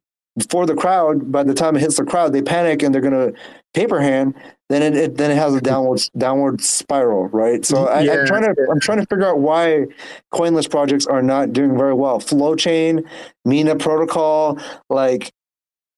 for 0.50 0.66
the 0.66 0.74
crowd, 0.74 1.32
by 1.32 1.42
the 1.42 1.54
time 1.54 1.76
it 1.76 1.80
hits 1.80 1.96
the 1.96 2.04
crowd, 2.04 2.32
they 2.32 2.42
panic 2.42 2.82
and 2.82 2.94
they're 2.94 3.02
going 3.02 3.32
to 3.32 3.38
paper 3.74 4.00
hand. 4.00 4.34
Then 4.68 4.82
it, 4.82 4.96
it, 4.96 5.16
then 5.16 5.30
it 5.30 5.36
has 5.36 5.54
a 5.54 5.60
downward 5.60 6.00
downward 6.16 6.62
spiral, 6.62 7.28
right? 7.28 7.64
So 7.64 7.86
I, 7.86 8.02
am 8.02 8.26
trying 8.26 8.42
to 8.42 8.54
I'm 8.70 8.80
trying 8.80 8.98
to 8.98 9.06
figure 9.06 9.26
out 9.26 9.38
why 9.38 9.86
CoinList 10.32 10.70
projects 10.70 11.06
are 11.06 11.22
not 11.22 11.52
doing 11.52 11.76
very 11.76 11.92
well. 11.92 12.20
Flowchain, 12.20 13.04
Mina 13.44 13.76
protocol, 13.76 14.58
like. 14.90 15.30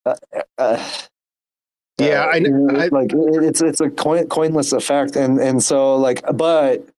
Uh, 0.06 0.16
uh, 0.59 0.90
yeah, 1.99 2.25
I, 2.25 2.37
I, 2.37 2.89
like 2.89 3.12
it's 3.15 3.62
it's 3.62 3.81
a 3.81 3.89
coin, 3.89 4.25
CoinList 4.25 4.77
effect, 4.77 5.15
and 5.15 5.39
and 5.39 5.62
so 5.62 5.97
like, 5.97 6.23
but 6.35 6.89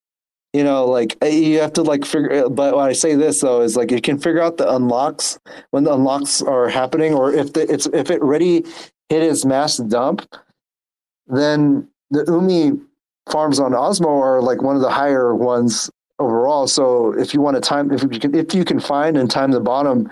you 0.55 0.65
know, 0.65 0.87
like 0.87 1.19
eh, 1.21 1.29
you 1.29 1.61
have 1.61 1.75
to 1.75 1.83
like 1.83 2.07
figure. 2.07 2.33
Eh, 2.33 2.49
but 2.49 2.75
when 2.75 2.87
I 2.87 2.93
say 2.93 3.15
this 3.15 3.43
though, 3.43 3.61
is 3.61 3.77
like 3.77 3.91
you 3.91 4.01
can 4.01 4.19
figure 4.19 4.41
out 4.41 4.57
the 4.57 4.75
unlocks 4.75 5.39
when 5.71 5.85
the 5.85 5.93
unlocks 5.93 6.41
are 6.41 6.69
happening, 6.69 7.15
or 7.15 7.31
if 7.33 7.53
the, 7.53 7.71
it's 7.71 7.87
if 7.87 8.11
it 8.11 8.23
already 8.23 8.65
hit 9.11 9.23
its 9.23 9.45
mass 9.45 9.77
dump, 9.77 10.27
then 11.27 11.87
the 12.11 12.25
Umee 12.25 12.81
farms 13.31 13.61
on 13.61 13.73
Osmo 13.73 14.21
are 14.21 14.41
like 14.41 14.63
one 14.63 14.77
of 14.77 14.83
the 14.83 14.91
higher 14.91 15.35
ones 15.35 15.91
overall. 16.19 16.67
So 16.67 17.13
if 17.19 17.35
you 17.35 17.43
want 17.43 17.57
to 17.57 17.61
time, 17.61 17.93
if 17.93 18.03
you 18.03 18.09
can, 18.09 18.35
if 18.35 18.55
you 18.55 18.65
can 18.65 18.81
find 18.81 19.19
and 19.19 19.31
time 19.31 19.51
the 19.51 19.61
bottom 19.61 20.11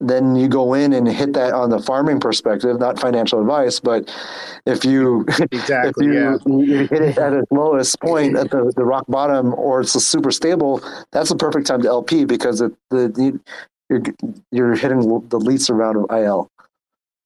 then 0.00 0.36
you 0.36 0.48
go 0.48 0.74
in 0.74 0.92
and 0.92 1.08
hit 1.08 1.32
that 1.32 1.52
on 1.52 1.70
the 1.70 1.80
farming 1.80 2.20
perspective, 2.20 2.78
not 2.78 3.00
financial 3.00 3.40
advice, 3.40 3.80
but 3.80 4.14
if 4.64 4.84
you 4.84 5.26
exactly 5.50 6.06
if 6.06 6.12
you, 6.12 6.20
yeah. 6.20 6.36
you, 6.46 6.78
hit 6.86 7.02
it 7.02 7.18
at 7.18 7.32
its 7.32 7.50
lowest 7.50 8.00
point 8.00 8.36
at 8.36 8.50
the, 8.50 8.72
the 8.76 8.84
rock 8.84 9.04
bottom 9.08 9.54
or 9.54 9.80
it's 9.80 9.94
a 9.94 10.00
super 10.00 10.30
stable, 10.30 10.82
that's 11.10 11.30
the 11.30 11.36
perfect 11.36 11.66
time 11.66 11.82
to 11.82 11.88
LP 11.88 12.24
because 12.24 12.60
it, 12.60 12.72
the 12.90 13.40
you're 13.88 14.02
you're 14.52 14.74
hitting 14.76 15.28
the 15.28 15.40
least 15.40 15.70
amount 15.70 15.96
of 15.96 16.06
IL. 16.10 16.50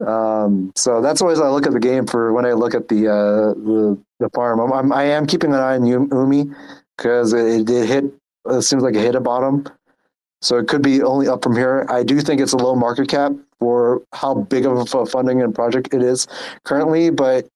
Um, 0.06 0.72
so 0.74 1.00
that's 1.00 1.20
always 1.20 1.40
I 1.40 1.48
look 1.48 1.66
at 1.66 1.72
the 1.72 1.80
game 1.80 2.06
for 2.06 2.32
when 2.32 2.46
I 2.46 2.52
look 2.52 2.74
at 2.74 2.88
the 2.88 3.08
uh, 3.08 3.54
the, 3.54 3.98
the 4.18 4.30
farm. 4.30 4.60
I'm, 4.60 4.72
I'm 4.72 4.92
I 4.92 5.04
am 5.04 5.26
keeping 5.26 5.52
an 5.52 5.60
eye 5.60 5.74
on 5.74 5.82
Umee 5.82 6.54
because 6.96 7.32
it, 7.32 7.60
it 7.60 7.66
did 7.66 7.88
hit. 7.88 8.04
It 8.48 8.62
seems 8.62 8.82
like 8.82 8.94
it 8.94 9.00
hit 9.00 9.14
a 9.14 9.20
bottom 9.20 9.66
so 10.42 10.58
it 10.58 10.68
could 10.68 10.82
be 10.82 11.02
only 11.02 11.28
up 11.28 11.42
from 11.42 11.56
here. 11.56 11.86
I 11.88 12.02
do 12.02 12.20
think 12.20 12.40
it's 12.40 12.52
a 12.52 12.56
low 12.56 12.74
market 12.74 13.08
cap 13.08 13.32
for 13.60 14.02
how 14.12 14.34
big 14.34 14.66
of 14.66 14.92
a 14.94 15.06
funding 15.06 15.40
and 15.40 15.54
project 15.54 15.94
it 15.94 16.02
is 16.02 16.26
currently, 16.64 17.10
but 17.10 17.48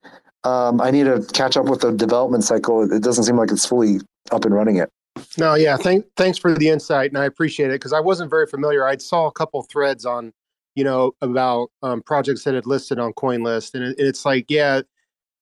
um, 0.45 0.81
I 0.81 0.93
need 0.93 1.05
to 1.05 1.27
catch 1.33 1.57
up 1.57 1.67
with 1.67 1.81
the 1.81 1.91
development 1.91 2.45
cycle. 2.45 2.91
It 2.91 3.03
doesn't 3.03 3.25
seem 3.25 3.37
like 3.37 3.51
it's 3.51 3.67
fully 3.67 3.99
up 4.31 4.45
and 4.45 4.55
running 4.55 4.77
yet. 4.77 4.89
No, 5.37 5.55
yeah. 5.55 5.77
Thank, 5.77 6.07
thanks 6.17 6.39
for 6.39 6.55
the 6.55 6.69
insight, 6.69 7.11
and 7.11 7.19
I 7.19 7.25
appreciate 7.25 7.71
it 7.71 7.81
because 7.81 7.93
I 7.93 8.01
wasn't 8.01 8.31
very 8.31 8.47
familiar. 8.47 8.87
I 8.87 8.97
saw 8.99 9.27
a 9.27 9.33
couple 9.33 9.63
threads 9.65 10.07
on, 10.07 10.33
you 10.77 10.85
know, 10.85 11.13
about 11.23 11.71
um, 11.83 12.03
projects 12.03 12.45
that 12.45 12.55
had 12.55 12.67
listed 12.67 13.01
on 13.01 13.13
CoinList, 13.15 13.75
and 13.75 13.83
it, 13.83 13.97
it's 13.99 14.25
like, 14.25 14.47
yeah, 14.49 14.83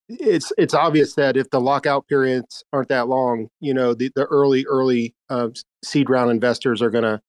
it's 0.09 0.53
it's 0.57 0.75
obvious 0.75 1.15
that 1.15 1.37
if 1.37 1.51
the 1.51 1.61
lockout 1.61 2.07
periods 2.09 2.65
aren't 2.73 2.89
that 2.89 3.09
long, 3.09 3.49
you 3.61 3.75
know, 3.75 3.95
the, 3.95 4.11
the 4.15 4.25
early 4.27 4.65
early 4.66 5.15
uh, 5.29 5.49
seed 5.83 6.09
round 6.09 6.31
investors 6.31 6.81
are 6.81 6.91
gonna 6.91 7.21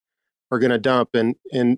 are 0.52 0.60
going 0.60 0.72
to 0.72 0.78
dump 0.78 1.10
and 1.14 1.36
and 1.52 1.78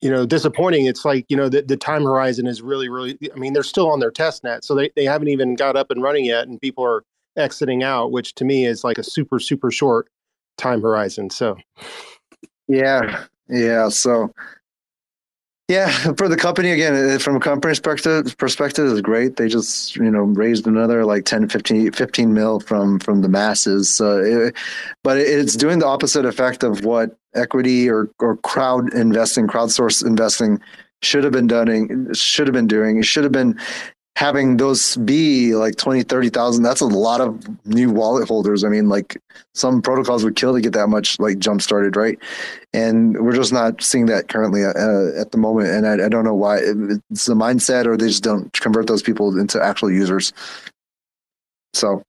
you 0.00 0.10
know 0.10 0.26
disappointing 0.26 0.86
it's 0.86 1.04
like 1.04 1.24
you 1.28 1.36
know 1.36 1.48
the, 1.48 1.62
the 1.62 1.76
time 1.76 2.02
horizon 2.02 2.46
is 2.46 2.60
really 2.62 2.88
really 2.88 3.18
i 3.34 3.38
mean 3.38 3.52
they're 3.52 3.62
still 3.62 3.90
on 3.90 4.00
their 4.00 4.10
test 4.10 4.44
net 4.44 4.64
so 4.64 4.74
they, 4.74 4.90
they 4.96 5.04
haven't 5.04 5.28
even 5.28 5.56
got 5.56 5.76
up 5.76 5.90
and 5.90 6.02
running 6.02 6.24
yet 6.24 6.46
and 6.46 6.60
people 6.60 6.84
are 6.84 7.04
exiting 7.36 7.82
out 7.82 8.12
which 8.12 8.34
to 8.34 8.44
me 8.44 8.66
is 8.66 8.84
like 8.84 8.98
a 8.98 9.02
super 9.02 9.40
super 9.40 9.70
short 9.70 10.08
time 10.56 10.80
horizon 10.80 11.30
so. 11.30 11.56
Yeah 12.68 13.24
yeah 13.48 13.88
so 13.88 14.32
yeah, 15.68 15.88
for 16.18 16.28
the 16.28 16.36
company 16.36 16.70
again, 16.70 16.94
uh, 16.94 17.18
from 17.18 17.36
a 17.36 17.40
company 17.40 17.70
perspective, 17.70 18.36
perspective 18.36 18.86
is 18.86 19.00
great. 19.00 19.36
They 19.36 19.48
just 19.48 19.96
you 19.96 20.10
know 20.10 20.22
raised 20.22 20.66
another 20.66 21.04
like 21.04 21.24
10, 21.24 21.48
15, 21.48 21.92
15 21.92 22.34
mil 22.34 22.60
from 22.60 22.98
from 22.98 23.22
the 23.22 23.28
masses, 23.28 24.00
uh, 24.00 24.22
it, 24.22 24.56
but 25.02 25.18
it's 25.18 25.56
doing 25.56 25.78
the 25.78 25.86
opposite 25.86 26.26
effect 26.26 26.62
of 26.62 26.84
what 26.84 27.16
equity 27.34 27.88
or 27.88 28.10
or 28.18 28.36
crowd 28.38 28.92
investing, 28.94 29.46
crowdsource 29.46 30.04
investing 30.04 30.60
should 31.02 31.24
have 31.24 31.32
been 31.32 31.46
doing. 31.46 32.12
Should 32.14 32.46
have 32.46 32.54
been 32.54 32.66
doing. 32.66 32.98
It 32.98 33.04
should 33.04 33.24
have 33.24 33.32
been 33.32 33.58
having 34.16 34.58
those 34.58 34.96
be 34.98 35.56
like 35.56 35.76
20 35.76 36.04
30,000 36.04 36.62
that's 36.62 36.80
a 36.80 36.86
lot 36.86 37.20
of 37.20 37.66
new 37.66 37.90
wallet 37.90 38.28
holders. 38.28 38.62
I 38.62 38.68
mean 38.68 38.88
like 38.88 39.20
some 39.54 39.82
protocols 39.82 40.24
would 40.24 40.36
kill 40.36 40.54
to 40.54 40.60
get 40.60 40.72
that 40.74 40.88
much 40.88 41.18
like 41.18 41.38
jump 41.38 41.60
started 41.60 41.96
right? 41.96 42.18
And 42.72 43.18
we're 43.24 43.34
just 43.34 43.52
not 43.52 43.82
seeing 43.82 44.06
that 44.06 44.28
currently 44.28 44.64
uh, 44.64 45.20
at 45.20 45.32
the 45.32 45.38
moment. 45.38 45.68
And 45.68 45.86
I, 45.86 46.06
I, 46.06 46.08
don't 46.08 46.24
know 46.24 46.34
why 46.34 46.58
it's 46.58 47.26
the 47.26 47.34
mindset 47.34 47.86
or 47.86 47.96
they 47.96 48.08
just 48.08 48.22
don't 48.22 48.52
convert 48.52 48.86
those 48.86 49.02
people 49.02 49.38
into 49.38 49.62
actual 49.62 49.90
users. 49.90 50.32
So 51.72 52.02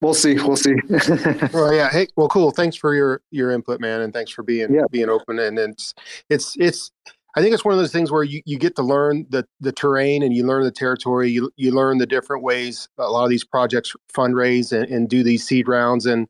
we'll 0.00 0.14
see 0.14 0.34
we'll 0.34 0.56
see. 0.56 0.74
Well 1.52 1.72
yeah 1.72 1.88
hey 1.88 2.08
well 2.16 2.28
cool. 2.28 2.50
Thanks 2.50 2.74
for 2.74 2.94
your 2.94 3.20
your 3.30 3.52
input 3.52 3.80
man 3.80 4.00
and 4.00 4.12
thanks 4.12 4.32
for 4.32 4.42
being 4.42 4.74
yeah. 4.74 4.86
being 4.90 5.08
open. 5.08 5.38
And 5.38 5.56
it's 5.56 5.94
it's 6.28 6.56
it's 6.58 6.90
I 7.36 7.42
think 7.42 7.52
it's 7.52 7.66
one 7.66 7.74
of 7.74 7.78
those 7.78 7.92
things 7.92 8.10
where 8.10 8.22
you, 8.22 8.40
you 8.46 8.58
get 8.58 8.76
to 8.76 8.82
learn 8.82 9.26
the, 9.28 9.46
the 9.60 9.70
terrain 9.70 10.22
and 10.22 10.34
you 10.34 10.46
learn 10.46 10.64
the 10.64 10.70
territory. 10.70 11.30
You, 11.30 11.50
you 11.56 11.70
learn 11.70 11.98
the 11.98 12.06
different 12.06 12.42
ways 12.42 12.88
a 12.98 13.10
lot 13.10 13.24
of 13.24 13.30
these 13.30 13.44
projects 13.44 13.94
fundraise 14.12 14.72
and, 14.72 14.90
and 14.90 15.06
do 15.06 15.22
these 15.22 15.46
seed 15.46 15.68
rounds. 15.68 16.06
And, 16.06 16.28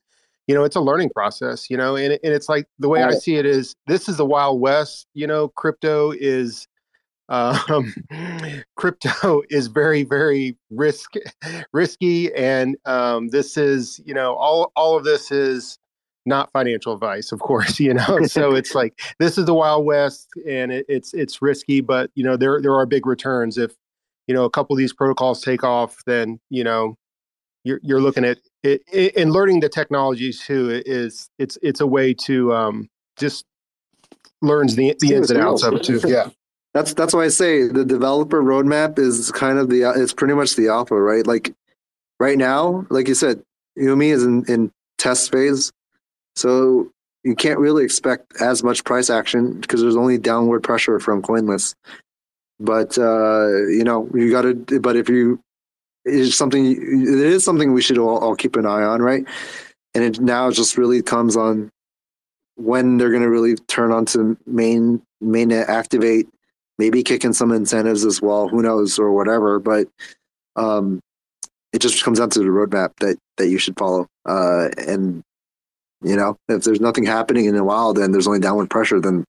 you 0.49 0.55
know, 0.55 0.65
it's 0.65 0.75
a 0.75 0.81
learning 0.81 1.11
process, 1.11 1.71
you 1.71 1.77
know, 1.77 1.95
and, 1.95 2.19
and 2.25 2.35
it's 2.35 2.49
like 2.49 2.67
the 2.81 2.89
way 2.89 3.05
I 3.05 3.13
see 3.13 3.37
it 3.37 3.47
is 3.47 3.77
this 3.87 4.09
is 4.09 4.17
the 4.17 4.27
Wild 4.27 4.61
West, 4.61 5.07
you 5.15 5.29
know, 5.29 5.47
crypto 5.49 6.11
is, 6.11 6.67
um, 7.29 7.95
crypto 8.77 9.43
is 9.49 9.69
very, 9.69 10.03
very 10.03 10.57
risk 10.71 11.13
risky. 11.73 12.35
And 12.35 12.77
um, 12.85 13.29
this 13.29 13.57
is, 13.57 14.01
you 14.05 14.15
know, 14.15 14.35
all, 14.35 14.73
all 14.75 14.97
of 14.97 15.05
this 15.05 15.31
is, 15.31 15.79
not 16.27 16.51
financial 16.53 16.93
advice, 16.93 17.33
of 17.33 17.41
course, 17.41 17.81
you 17.81 17.95
know. 17.95 18.23
so 18.27 18.55
it's 18.55 18.75
like 18.75 19.01
this 19.19 19.39
is 19.39 19.47
the 19.47 19.55
Wild 19.55 19.85
West, 19.85 20.29
and 20.49 20.73
it, 20.73 20.87
it's 20.89 21.15
it's 21.15 21.41
risky, 21.41 21.81
but 21.81 22.11
you 22.15 22.25
know 22.25 22.37
there 22.37 22.61
there 22.61 22.75
are 22.75 22.87
big 22.87 23.07
returns 23.07 23.59
if 23.59 23.73
you 24.27 24.35
know 24.35 24.45
a 24.45 24.51
couple 24.51 24.75
of 24.75 24.79
these 24.79 24.93
protocols 24.93 25.43
take 25.43 25.65
off. 25.65 26.03
Then 26.07 26.41
you 26.51 26.65
know 26.65 26.97
you're 27.65 27.81
you're 27.83 28.01
looking 28.01 28.25
at 28.25 28.39
it, 28.63 28.83
it 28.93 29.17
and 29.17 29.33
learning 29.33 29.61
the 29.61 29.69
technologies 29.69 30.45
too 30.45 30.83
is 30.87 31.29
it's 31.39 31.59
it's 31.63 31.81
a 31.81 31.87
way 31.87 32.15
to 32.15 32.55
um, 32.55 32.89
just 33.17 33.45
learns 34.43 34.77
the 34.77 34.95
the 35.01 35.15
ins 35.15 35.31
and 35.31 35.41
outs 35.41 35.63
of 35.63 35.75
it 35.75 35.83
too. 35.83 36.01
Yeah. 36.07 36.31
That's 36.75 36.93
that's 36.93 37.15
why 37.15 37.25
I 37.25 37.29
say 37.29 37.69
the 37.69 37.87
developer 37.87 38.43
roadmap 38.43 38.99
is 38.99 39.33
kind 39.33 39.59
of 39.59 39.71
the 39.71 39.91
it's 39.97 40.13
pretty 40.13 40.35
much 40.35 40.57
the 40.57 40.69
alpha, 40.69 40.95
right? 40.95 41.27
Like 41.27 41.55
right 42.21 42.37
now, 42.37 42.87
like 42.91 43.09
you 43.09 43.15
said, 43.15 43.43
Umee 43.79 44.13
is 44.13 44.23
in, 44.23 44.45
in 44.45 44.71
test 44.99 45.33
phase 45.33 45.73
so 46.37 46.91
you 47.25 47.35
can't 47.35 47.59
really 47.59 47.85
expect 47.85 48.41
as 48.41 48.63
much 48.63 48.85
price 48.85 49.11
action 49.11 49.61
because 49.61 49.81
there's 49.81 49.97
only 49.97 50.17
downward 50.17 50.63
pressure 50.63 51.01
from 51.01 51.23
CoinList. 51.23 51.75
But 52.61 52.97
uh, 52.97 53.67
you 53.67 53.83
know, 53.85 54.09
you 54.15 54.31
got 54.31 54.43
to. 54.43 54.81
But 54.81 54.97
if 54.97 55.09
you 55.09 55.41
is 56.05 56.37
something, 56.37 56.65
it 56.67 56.79
is 56.79 57.45
something 57.45 57.73
we 57.73 57.83
should 57.83 57.99
all, 57.99 58.19
all 58.19 58.37
keep 58.37 58.57
an 58.57 58.65
eye 58.65 58.83
on, 58.83 59.03
right? 59.03 59.27
And 59.95 60.05
it 60.05 60.21
now 60.21 60.51
just 60.51 60.79
really 60.79 61.03
comes 61.03 61.37
on 61.37 61.71
when 62.55 62.97
they're 62.97 63.11
going 63.11 63.23
to 63.23 63.29
really 63.29 63.57
turn 63.57 63.93
on 63.93 64.07
to 64.07 64.37
main 64.47 65.03
mainnet 65.23 65.69
activate, 65.69 66.29
maybe 66.79 67.03
kicking 67.03 67.33
some 67.33 67.51
incentives 67.51 68.05
as 68.05 68.23
well. 68.23 68.49
Who 68.49 68.63
knows 68.63 68.99
or 68.99 69.13
whatever, 69.13 69.59
but 69.59 69.89
um, 70.55 71.01
it 71.73 71.81
just 71.81 72.03
comes 72.05 72.19
down 72.21 72.31
to 72.31 72.39
the 72.39 72.47
roadmap 72.47 72.93
that 73.01 73.19
that 73.37 73.49
you 73.49 73.59
should 73.59 73.77
follow. 73.77 74.07
Uh, 74.25 74.69
and 74.79 75.23
you 76.07 76.17
know, 76.17 76.37
if 76.49 76.65
there's 76.65 76.81
nothing 76.81 77.05
happening 77.05 77.47
in 77.47 77.57
a 77.57 77.65
while, 77.65 77.93
then 77.93 78.13
there's 78.13 78.27
only 78.27 78.41
downward 78.41 78.71
pressure. 78.71 79.01
Then 79.01 79.25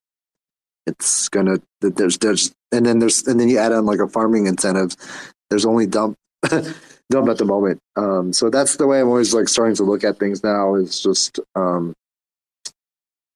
it's 0.86 1.28
gonna 1.28 1.58
there's 1.80 2.18
there's 2.18 2.52
and 2.72 2.86
then 2.86 2.98
there's 2.98 3.26
and 3.26 3.38
then 3.38 3.48
you 3.48 3.58
add 3.58 3.72
on 3.72 3.84
like 3.84 4.00
a 4.00 4.08
farming 4.08 4.46
incentive. 4.46 4.94
There's 5.50 5.66
only 5.66 5.86
dump 5.86 6.16
dump 7.10 7.28
at 7.28 7.38
the 7.38 7.44
moment. 7.44 7.80
Um, 7.96 8.32
so 8.32 8.50
that's 8.50 8.76
the 8.76 8.86
way 8.86 9.00
I'm 9.00 9.08
always 9.08 9.34
like 9.34 9.48
starting 9.48 9.76
to 9.76 9.82
look 9.82 10.04
at 10.04 10.18
things 10.18 10.44
now. 10.44 10.74
Is 10.76 11.00
just 11.00 11.40
um, 11.54 11.94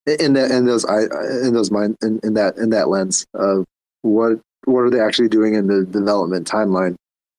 in 0.07 0.35
that 0.35 0.51
in 0.51 0.67
those 0.67 0.85
I 0.85 1.03
in 1.45 1.53
those 1.53 1.71
mind 1.71 1.97
in, 2.03 2.21
in 2.23 2.35
that 2.35 2.57
in 2.57 2.71
that 2.71 2.89
lens 2.89 3.27
of 3.35 3.65
what 4.03 4.41
what 4.65 4.81
are 4.81 4.91
they 4.91 5.01
actually 5.01 5.29
doing 5.29 5.55
in 5.55 5.67
the 5.67 5.85
development 5.85 6.47
timeline. 6.47 6.95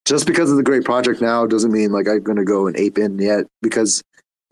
Just 0.06 0.28
because 0.28 0.52
it's 0.52 0.60
a 0.60 0.64
great 0.64 0.84
project 0.84 1.22
now 1.22 1.46
doesn't 1.46 1.72
mean 1.72 1.94
like 1.94 2.10
I'm 2.10 2.22
going 2.24 2.38
to 2.38 2.44
go 2.44 2.68
and 2.68 2.76
ape 2.76 2.98
in 2.98 3.18
yet 3.20 3.46
because 3.62 4.04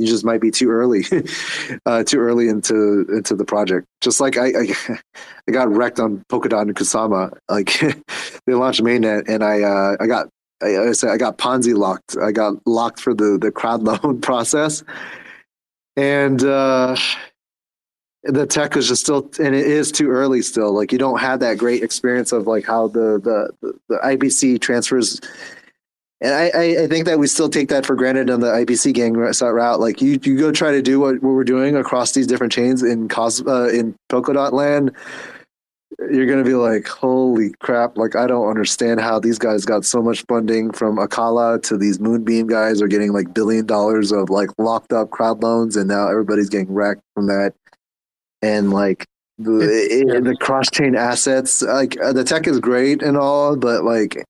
you 0.01 0.07
just 0.07 0.25
might 0.25 0.41
be 0.41 0.51
too 0.51 0.69
early, 0.69 1.05
uh, 1.85 2.03
too 2.03 2.19
early 2.19 2.47
into 2.47 3.05
into 3.09 3.35
the 3.35 3.45
project. 3.45 3.87
Just 4.01 4.19
like 4.19 4.37
I, 4.37 4.47
I, 4.47 4.75
I 5.47 5.51
got 5.51 5.69
wrecked 5.69 5.99
on 5.99 6.23
Polkadot 6.29 6.63
and 6.63 6.75
Kusama. 6.75 7.37
Like 7.49 7.79
they 8.45 8.53
launched 8.53 8.81
mainnet, 8.81 9.29
and 9.29 9.43
I 9.43 9.61
uh, 9.61 9.97
I 9.99 10.07
got 10.07 10.29
I, 10.61 10.77
I 10.77 10.91
said 10.93 11.11
I 11.11 11.17
got 11.17 11.37
Ponzi 11.37 11.75
locked. 11.75 12.17
I 12.21 12.31
got 12.31 12.55
locked 12.65 12.99
for 12.99 13.13
the 13.13 13.37
the 13.39 13.51
crowd 13.51 13.83
loan 13.83 14.21
process, 14.21 14.83
and 15.95 16.43
uh, 16.43 16.95
the 18.23 18.45
tech 18.45 18.75
is 18.77 18.87
just 18.87 19.03
still 19.03 19.29
and 19.39 19.55
it 19.55 19.65
is 19.65 19.91
too 19.91 20.09
early 20.09 20.41
still. 20.41 20.73
Like 20.73 20.91
you 20.91 20.97
don't 20.97 21.19
have 21.19 21.39
that 21.39 21.57
great 21.57 21.83
experience 21.83 22.31
of 22.31 22.47
like 22.47 22.65
how 22.65 22.87
the 22.87 23.19
the 23.61 23.73
the 23.89 23.97
IBC 23.97 24.61
transfers 24.61 25.19
and 26.21 26.35
I, 26.35 26.83
I 26.83 26.87
think 26.87 27.05
that 27.05 27.17
we 27.17 27.25
still 27.25 27.49
take 27.49 27.69
that 27.69 27.83
for 27.83 27.95
granted 27.95 28.29
on 28.29 28.41
the 28.41 28.47
IBC 28.47 28.93
gang 28.93 29.13
route. 29.13 29.79
Like 29.79 30.01
you, 30.01 30.19
you 30.21 30.37
go 30.37 30.51
try 30.51 30.71
to 30.71 30.81
do 30.81 30.99
what, 30.99 31.15
what 31.15 31.31
we're 31.31 31.43
doing 31.43 31.75
across 31.75 32.11
these 32.11 32.27
different 32.27 32.53
chains 32.53 32.83
in 32.83 33.09
Cos 33.09 33.45
uh, 33.45 33.69
in 33.69 33.95
Polkadot 34.09 34.51
land. 34.51 34.91
You're 36.11 36.27
gonna 36.27 36.43
be 36.43 36.53
like, 36.53 36.87
holy 36.87 37.53
crap! 37.59 37.97
Like 37.97 38.15
I 38.15 38.27
don't 38.27 38.47
understand 38.47 39.01
how 39.01 39.19
these 39.19 39.37
guys 39.37 39.65
got 39.65 39.83
so 39.83 40.01
much 40.01 40.23
funding 40.27 40.71
from 40.71 40.97
Acala 40.97 41.61
to 41.63 41.77
these 41.77 41.99
Moonbeam 41.99 42.47
guys 42.47 42.81
are 42.81 42.87
getting 42.87 43.13
like 43.13 43.33
billion 43.33 43.65
dollars 43.65 44.11
of 44.11 44.29
like 44.29 44.49
locked 44.57 44.93
up 44.93 45.09
crowd 45.09 45.43
loans, 45.43 45.75
and 45.75 45.87
now 45.87 46.07
everybody's 46.07 46.49
getting 46.49 46.73
wrecked 46.73 47.01
from 47.13 47.27
that. 47.27 47.53
And 48.41 48.71
like 48.71 49.05
the 49.37 50.21
the 50.23 50.35
cross 50.39 50.69
chain 50.71 50.95
assets, 50.95 51.61
like 51.61 51.99
uh, 51.99 52.13
the 52.13 52.23
tech 52.23 52.47
is 52.47 52.59
great 52.59 53.03
and 53.03 53.17
all, 53.17 53.55
but 53.55 53.83
like 53.83 54.23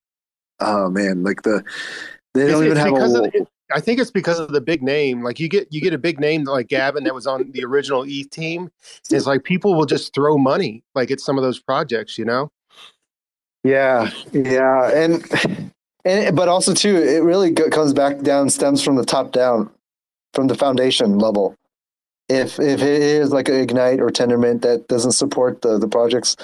oh 0.62 0.90
man, 0.90 1.24
like 1.24 1.42
the 1.44 1.64
they 2.34 2.48
don't 2.48 2.64
it's, 2.64 2.76
even 2.76 2.78
it's 2.78 3.02
have 3.02 3.14
a. 3.14 3.24
of 3.26 3.32
the, 3.32 3.48
I 3.74 3.80
think 3.80 4.00
it's 4.00 4.12
because 4.12 4.40
of 4.40 4.50
the 4.50 4.62
big 4.62 4.82
name. 4.82 5.24
Like 5.24 5.40
you 5.40 5.48
get 5.48 5.68
you 5.72 5.82
get 5.82 5.94
a 5.94 5.98
big 5.98 6.20
name 6.20 6.44
like 6.44 6.68
Gavin 6.68 7.04
that 7.06 7.14
was 7.14 7.28
on 7.28 7.52
the 7.52 7.64
original 7.64 8.04
ETH 8.08 8.30
team. 8.30 8.70
It's 9.10 9.26
like 9.26 9.44
people 9.44 9.76
will 9.76 9.86
just 9.86 10.14
throw 10.14 10.38
money 10.38 10.84
like 10.96 11.12
it's 11.12 11.24
some 11.24 11.38
of 11.38 11.44
those 11.44 11.60
projects, 11.60 12.18
you 12.18 12.26
know. 12.26 12.52
Yeah, 13.64 14.10
yeah, 14.32 14.92
and 14.92 15.24
and 16.06 16.36
but 16.36 16.48
also 16.48 16.74
too, 16.74 16.96
it 16.98 17.24
really 17.24 17.54
comes 17.54 17.94
back 17.94 18.22
down, 18.22 18.50
stems 18.50 18.82
from 18.82 18.96
the 18.96 19.06
top 19.06 19.32
down, 19.32 19.70
from 20.34 20.48
the 20.48 20.56
foundation 20.56 21.20
level. 21.20 21.56
If 22.28 22.60
if 22.60 22.82
it 22.82 23.02
is 23.02 23.32
like 23.32 23.50
an 23.50 23.56
ignite 23.56 24.00
or 24.00 24.10
Tendermint 24.10 24.62
that 24.62 24.88
doesn't 24.88 25.12
support 25.12 25.62
the 25.62 25.78
the 25.78 25.88
projects, 25.88 26.38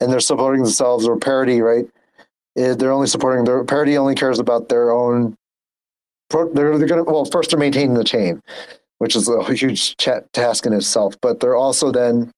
and 0.00 0.10
they're 0.10 0.20
supporting 0.20 0.62
themselves 0.62 1.06
or 1.06 1.16
parity, 1.18 1.60
right? 1.60 1.86
Eh, 2.56 2.74
they're 2.74 2.92
only 2.92 3.06
supporting 3.08 3.44
their 3.44 3.64
parity 3.64 3.96
only 3.98 4.14
cares 4.14 4.38
about 4.38 4.68
their 4.68 4.92
own 4.92 5.34
they're, 6.30 6.78
they're 6.78 6.88
going 6.88 7.04
to 7.04 7.10
well 7.10 7.24
first 7.24 7.50
they're 7.50 7.58
maintaining 7.58 7.94
the 7.94 8.04
chain 8.04 8.40
which 8.98 9.16
is 9.16 9.28
a 9.28 9.52
huge 9.52 9.96
task 9.96 10.66
in 10.66 10.72
itself 10.72 11.16
but 11.20 11.40
they're 11.40 11.56
also 11.56 11.90
then 11.90 12.30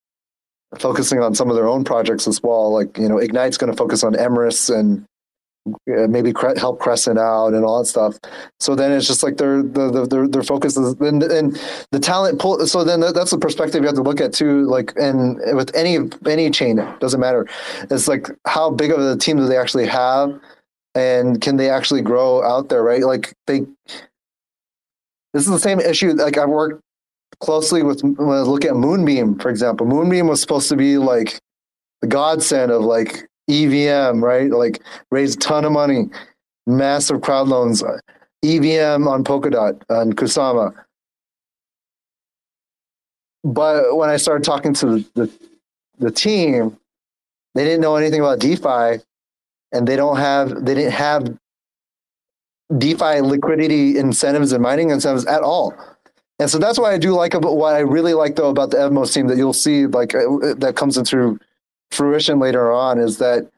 focusing 0.78 1.20
on 1.20 1.34
some 1.34 1.50
of 1.50 1.56
their 1.56 1.68
own 1.68 1.84
projects 1.84 2.26
as 2.26 2.42
well 2.42 2.72
like 2.72 2.96
you 2.98 3.08
know 3.08 3.18
ignite's 3.18 3.58
going 3.58 3.70
to 3.70 3.76
focus 3.76 4.02
on 4.02 4.16
Emeris 4.16 4.70
and 4.70 5.04
Uh, 5.66 6.06
maybe 6.06 6.32
cre- 6.32 6.56
help 6.56 6.78
Crescent 6.78 7.18
out 7.18 7.48
and 7.48 7.64
all 7.64 7.80
that 7.80 7.86
stuff. 7.86 8.16
So 8.60 8.74
then 8.74 8.92
it's 8.92 9.06
just 9.06 9.22
like 9.22 9.36
their 9.36 9.62
the, 9.62 10.06
their 10.06 10.28
their 10.28 10.42
focus 10.42 10.76
is 10.76 10.94
and, 11.00 11.22
and 11.22 11.60
the 11.90 11.98
talent 11.98 12.38
pull. 12.38 12.64
So 12.66 12.84
then 12.84 13.00
that's 13.00 13.32
the 13.32 13.38
perspective 13.38 13.80
you 13.82 13.86
have 13.86 13.96
to 13.96 14.02
look 14.02 14.20
at 14.20 14.32
too. 14.32 14.62
Like 14.66 14.92
and 14.96 15.38
with 15.56 15.74
any 15.74 15.98
any 16.26 16.50
chain, 16.50 16.78
it 16.78 17.00
doesn't 17.00 17.20
matter. 17.20 17.46
It's 17.90 18.06
like 18.06 18.28
how 18.46 18.70
big 18.70 18.92
of 18.92 19.00
a 19.00 19.16
team 19.16 19.38
do 19.38 19.46
they 19.46 19.56
actually 19.56 19.86
have, 19.86 20.38
and 20.94 21.40
can 21.40 21.56
they 21.56 21.68
actually 21.68 22.02
grow 22.02 22.42
out 22.44 22.68
there? 22.68 22.82
Right? 22.82 23.02
Like 23.02 23.34
they. 23.46 23.60
This 25.34 25.44
is 25.44 25.50
the 25.50 25.58
same 25.58 25.80
issue. 25.80 26.12
Like 26.12 26.38
I 26.38 26.46
worked 26.46 26.80
closely 27.40 27.82
with 27.82 28.02
when 28.02 28.36
I 28.36 28.42
look 28.42 28.64
at 28.64 28.76
Moonbeam, 28.76 29.38
for 29.38 29.50
example. 29.50 29.86
Moonbeam 29.86 30.28
was 30.28 30.40
supposed 30.40 30.68
to 30.68 30.76
be 30.76 30.96
like 30.96 31.40
the 32.02 32.08
godsend 32.08 32.70
of 32.70 32.82
like 32.82 33.26
EVM, 33.48 34.22
right? 34.22 34.50
Like 34.50 34.82
raised 35.10 35.38
a 35.38 35.40
ton 35.40 35.64
of 35.64 35.72
money, 35.72 36.08
massive 36.66 37.20
crowd 37.20 37.48
loans, 37.48 37.82
EVM 38.44 39.06
on 39.06 39.24
Polkadot 39.24 39.80
and 39.88 40.16
Kusama. 40.16 40.74
But 43.44 43.96
when 43.96 44.10
I 44.10 44.16
started 44.16 44.44
talking 44.44 44.74
to 44.74 44.86
the, 44.86 45.04
the, 45.14 45.32
the 45.98 46.10
team, 46.10 46.76
they 47.54 47.64
didn't 47.64 47.80
know 47.80 47.96
anything 47.96 48.20
about 48.20 48.40
DeFi, 48.40 49.02
and 49.72 49.86
they 49.86 49.96
don't 49.96 50.16
have 50.16 50.64
they 50.64 50.74
didn't 50.74 50.92
have 50.92 51.38
DeFi 52.76 53.20
liquidity 53.20 53.98
incentives 53.98 54.52
and 54.52 54.62
mining 54.62 54.90
incentives 54.90 55.26
at 55.26 55.42
all. 55.42 55.74
And 56.38 56.50
so 56.50 56.58
that's 56.58 56.78
why 56.78 56.92
I 56.92 56.98
do 56.98 57.14
like 57.14 57.34
about 57.34 57.56
what 57.56 57.74
I 57.74 57.78
really 57.78 58.14
like 58.14 58.36
though 58.36 58.50
about 58.50 58.70
the 58.70 58.78
Evmos 58.78 59.14
team 59.14 59.26
that 59.28 59.36
you'll 59.36 59.52
see 59.52 59.86
like 59.86 60.14
uh, 60.14 60.54
that 60.56 60.74
comes 60.76 60.98
into 60.98 61.38
fruition 61.90 62.38
later 62.38 62.70
on 62.72 62.98
is 62.98 63.18
that 63.18 63.48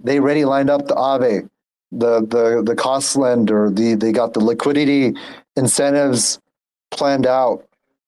they 0.00 0.18
already 0.18 0.44
lined 0.44 0.70
up 0.70 0.86
the 0.86 0.94
Aave, 0.94 1.48
the 1.92 2.20
the 2.20 2.62
the 2.64 2.74
cost 2.74 3.16
lender, 3.16 3.70
the 3.70 3.94
they 3.94 4.12
got 4.12 4.34
the 4.34 4.40
liquidity 4.40 5.14
incentives 5.56 6.40
planned 6.90 7.26
out. 7.26 7.66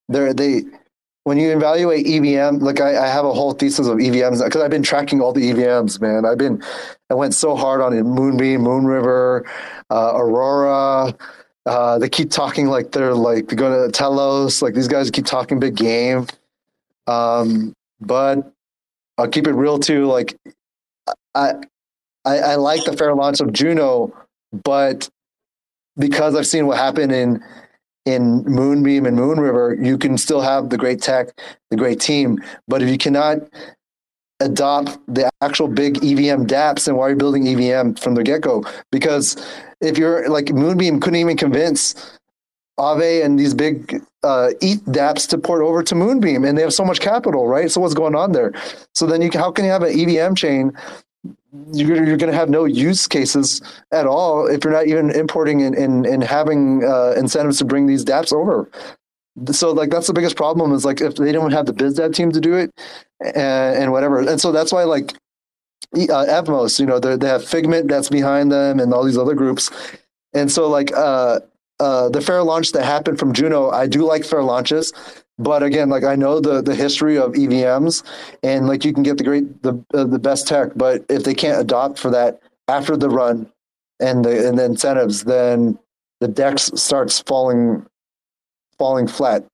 There 0.08 0.32
they 0.34 0.64
when 1.24 1.38
you 1.38 1.50
evaluate 1.56 2.06
EVM, 2.06 2.58
like 2.58 2.80
I, 2.80 3.04
I 3.04 3.08
have 3.08 3.24
a 3.24 3.32
whole 3.32 3.52
thesis 3.52 3.88
of 3.88 3.98
EVMs 3.98 4.44
because 4.44 4.62
I've 4.62 4.70
been 4.70 4.84
tracking 4.84 5.20
all 5.20 5.32
the 5.32 5.50
EVMs, 5.50 6.00
man. 6.00 6.24
I've 6.24 6.38
been 6.38 6.62
I 7.10 7.14
went 7.14 7.34
so 7.34 7.56
hard 7.56 7.80
on 7.80 7.92
it, 7.92 8.04
Moonbeam, 8.04 8.60
Moonriver, 8.60 9.44
uh, 9.90 10.12
Aurora. 10.14 11.14
Uh, 11.66 11.98
they 11.98 12.08
keep 12.08 12.30
talking 12.30 12.68
like 12.68 12.92
they're 12.92 13.14
like 13.14 13.48
they're 13.48 13.58
going 13.58 13.72
to 13.72 13.90
Telos. 13.90 14.62
Like 14.62 14.74
these 14.74 14.86
guys 14.86 15.10
keep 15.10 15.26
talking 15.26 15.58
big 15.58 15.74
game. 15.74 16.28
Um, 17.08 17.74
but 18.00 18.52
I'll 19.18 19.28
keep 19.28 19.46
it 19.46 19.52
real 19.52 19.78
too. 19.78 20.06
Like 20.06 20.36
I, 21.34 21.54
I, 22.24 22.38
I 22.38 22.54
like 22.56 22.84
the 22.84 22.96
fair 22.96 23.14
launch 23.14 23.40
of 23.40 23.52
Juno, 23.52 24.12
but 24.64 25.08
because 25.96 26.34
I've 26.34 26.46
seen 26.46 26.66
what 26.66 26.78
happened 26.78 27.12
in 27.12 27.42
in 28.04 28.44
Moonbeam 28.44 29.04
and 29.04 29.18
Moonriver, 29.18 29.84
you 29.84 29.98
can 29.98 30.16
still 30.16 30.40
have 30.40 30.70
the 30.70 30.78
great 30.78 31.02
tech, 31.02 31.36
the 31.70 31.76
great 31.76 32.00
team. 32.00 32.38
But 32.68 32.80
if 32.80 32.88
you 32.88 32.98
cannot 32.98 33.38
adopt 34.40 34.98
the 35.12 35.28
actual 35.40 35.66
big 35.66 35.96
EVM 35.96 36.44
dApps, 36.44 36.84
then 36.84 36.94
why 36.94 37.06
are 37.06 37.10
you 37.10 37.16
building 37.16 37.48
EVM 37.48 37.94
from 37.94 38.14
the 38.14 38.22
get 38.22 38.42
go? 38.42 38.64
Because 38.92 39.36
if 39.80 39.98
you're 39.98 40.28
like 40.28 40.52
Moonbeam 40.52 41.00
couldn't 41.00 41.18
even 41.18 41.36
convince 41.36 42.15
Aave 42.78 43.24
and 43.24 43.38
these 43.38 43.54
big 43.54 44.02
uh, 44.22 44.50
ETH 44.60 44.84
dApps 44.84 45.28
to 45.28 45.38
port 45.38 45.62
over 45.62 45.82
to 45.82 45.94
Moonbeam, 45.94 46.44
and 46.44 46.56
they 46.56 46.62
have 46.62 46.74
so 46.74 46.84
much 46.84 47.00
capital, 47.00 47.46
right? 47.46 47.70
So 47.70 47.80
what's 47.80 47.94
going 47.94 48.14
on 48.14 48.32
there? 48.32 48.52
So 48.94 49.06
then 49.06 49.22
you 49.22 49.30
how 49.34 49.50
can 49.50 49.64
you 49.64 49.70
have 49.70 49.82
an 49.82 49.98
EVM 49.98 50.34
chain? 50.34 50.72
You're, 51.72 52.04
you're 52.04 52.18
going 52.18 52.30
to 52.30 52.36
have 52.36 52.50
no 52.50 52.66
use 52.66 53.06
cases 53.06 53.62
at 53.90 54.06
all 54.06 54.46
if 54.46 54.62
you're 54.62 54.72
not 54.72 54.86
even 54.86 55.10
importing 55.10 55.62
and, 55.62 55.74
and, 55.74 56.04
and 56.04 56.22
having 56.22 56.84
uh, 56.84 57.14
incentives 57.16 57.58
to 57.58 57.64
bring 57.64 57.86
these 57.86 58.04
dApps 58.04 58.32
over. 58.32 58.68
So 59.52 59.72
like 59.72 59.90
that's 59.90 60.06
the 60.06 60.12
biggest 60.12 60.36
problem 60.36 60.72
is 60.72 60.84
like 60.84 61.00
if 61.00 61.16
they 61.16 61.32
don't 61.32 61.52
have 61.52 61.66
the 61.66 61.72
biz 61.72 61.94
dev 61.94 62.12
team 62.12 62.30
to 62.32 62.40
do 62.40 62.54
it 62.54 62.72
and, 63.20 63.76
and 63.76 63.92
whatever. 63.92 64.18
And 64.18 64.40
so 64.40 64.52
that's 64.52 64.72
why 64.72 64.84
like 64.84 65.14
uh, 65.94 66.26
Evmos, 66.26 66.78
you 66.78 66.86
know, 66.86 66.98
they 66.98 67.26
have 67.26 67.44
Figment 67.44 67.88
that's 67.88 68.08
behind 68.08 68.52
them 68.52 68.80
and 68.80 68.92
all 68.92 69.04
these 69.04 69.18
other 69.18 69.34
groups. 69.34 69.70
And 70.32 70.50
so 70.50 70.68
like 70.68 70.92
uh, 70.94 71.40
uh, 71.78 72.08
the 72.08 72.20
fair 72.20 72.42
launch 72.42 72.72
that 72.72 72.84
happened 72.84 73.18
from 73.18 73.32
Juno, 73.32 73.70
I 73.70 73.86
do 73.86 74.04
like 74.04 74.24
fair 74.24 74.42
launches, 74.42 74.92
but 75.38 75.62
again, 75.62 75.90
like 75.90 76.04
I 76.04 76.16
know 76.16 76.40
the 76.40 76.62
the 76.62 76.74
history 76.74 77.18
of 77.18 77.32
EVMs, 77.32 78.02
and 78.42 78.66
like 78.66 78.84
you 78.84 78.92
can 78.92 79.02
get 79.02 79.18
the 79.18 79.24
great 79.24 79.62
the 79.62 79.74
uh, 79.92 80.04
the 80.04 80.18
best 80.18 80.48
tech, 80.48 80.72
but 80.74 81.04
if 81.08 81.24
they 81.24 81.34
can't 81.34 81.60
adopt 81.60 81.98
for 81.98 82.10
that 82.10 82.40
after 82.68 82.96
the 82.96 83.10
run 83.10 83.50
and 84.00 84.24
the 84.24 84.48
and 84.48 84.58
the 84.58 84.64
incentives, 84.64 85.24
then 85.24 85.78
the 86.20 86.28
DEX 86.28 86.70
starts 86.74 87.20
falling 87.20 87.84
falling 88.78 89.06
flat. 89.06 89.44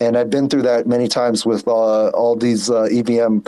And 0.00 0.18
I've 0.18 0.30
been 0.30 0.48
through 0.48 0.62
that 0.62 0.86
many 0.86 1.08
times 1.08 1.46
with 1.46 1.66
uh, 1.66 2.08
all 2.08 2.34
these 2.34 2.68
uh, 2.68 2.88
EVM 2.92 3.38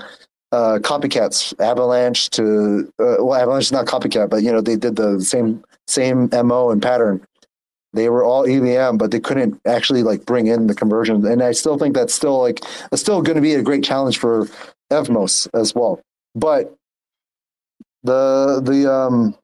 uh, 0.52 0.78
copycats, 0.80 1.58
Avalanche 1.60 2.30
to 2.30 2.90
uh, 2.98 3.16
well, 3.18 3.34
Avalanche 3.34 3.64
is 3.64 3.72
not 3.72 3.86
copycat, 3.86 4.30
but 4.30 4.42
you 4.42 4.50
know 4.50 4.62
they 4.62 4.76
did 4.76 4.96
the 4.96 5.20
same 5.20 5.62
same 5.86 6.30
mo 6.32 6.70
and 6.70 6.80
pattern 6.80 7.20
they 7.94 8.08
were 8.08 8.24
all 8.24 8.46
EVM, 8.46 8.96
but 8.96 9.10
they 9.10 9.20
couldn't 9.20 9.60
actually 9.66 10.02
like 10.02 10.26
bring 10.26 10.46
in 10.46 10.66
the 10.66 10.74
conversion. 10.74 11.24
And 11.26 11.42
I 11.42 11.52
still 11.52 11.78
think 11.78 11.94
that's 11.94 12.14
still 12.14 12.40
like 12.40 12.60
it's 12.92 13.02
still 13.02 13.22
going 13.22 13.36
to 13.36 13.42
be 13.42 13.54
a 13.54 13.62
great 13.62 13.84
challenge 13.84 14.18
for 14.18 14.48
Evmos 14.92 15.48
as 15.54 15.74
well. 15.74 16.00
But 16.34 16.74
the 18.02 18.60
the 18.62 18.92
um 18.92 19.36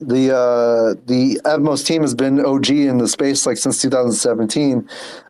the 0.00 0.34
uh 0.34 0.94
the 1.06 1.40
Evmos 1.44 1.84
team 1.84 2.02
has 2.02 2.14
been 2.14 2.44
OG 2.44 2.70
in 2.70 2.98
the 2.98 3.08
space 3.08 3.46
like 3.46 3.56
since 3.56 3.82
2017, 3.82 4.88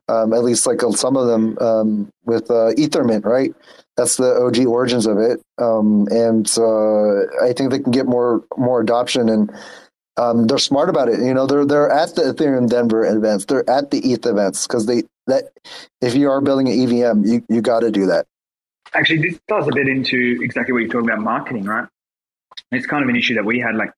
um, 0.08 0.32
at 0.32 0.44
least 0.44 0.66
like 0.66 0.80
some 0.94 1.16
of 1.16 1.26
them 1.26 1.58
um, 1.60 2.10
with 2.24 2.50
uh, 2.50 2.72
Ethermint, 2.76 3.24
right? 3.24 3.54
That's 3.96 4.16
the 4.16 4.34
OG 4.36 4.66
origins 4.66 5.06
of 5.06 5.18
it, 5.18 5.40
um, 5.58 6.06
and 6.10 6.48
uh, 6.56 7.44
I 7.44 7.52
think 7.52 7.70
they 7.70 7.80
can 7.80 7.90
get 7.90 8.06
more 8.06 8.44
more 8.56 8.80
adoption 8.80 9.28
and 9.28 9.50
um, 10.18 10.46
they're 10.46 10.58
smart 10.58 10.88
about 10.88 11.08
it. 11.08 11.20
You 11.20 11.32
know, 11.32 11.46
they're 11.46 11.64
they're 11.64 11.90
at 11.90 12.14
the 12.14 12.22
Ethereum 12.22 12.68
Denver 12.68 13.04
events, 13.04 13.44
they're 13.44 13.68
at 13.70 13.90
the 13.90 13.98
ETH 13.98 14.26
events 14.26 14.66
because 14.66 14.86
they 14.86 15.04
that 15.26 15.50
if 16.00 16.14
you 16.14 16.30
are 16.30 16.40
building 16.40 16.68
an 16.68 16.80
EVM, 16.80 17.24
you 17.24 17.44
you 17.48 17.62
got 17.62 17.80
to 17.80 17.90
do 17.90 18.06
that. 18.06 18.26
Actually, 18.94 19.22
this 19.22 19.38
does 19.48 19.68
a 19.68 19.72
bit 19.72 19.86
into 19.86 20.40
exactly 20.42 20.72
what 20.72 20.80
you're 20.80 20.88
talking 20.88 21.10
about 21.10 21.20
marketing, 21.20 21.64
right? 21.64 21.86
It's 22.72 22.86
kind 22.86 23.02
of 23.02 23.08
an 23.08 23.16
issue 23.16 23.34
that 23.34 23.44
we 23.44 23.60
had. 23.60 23.76
Like 23.76 23.92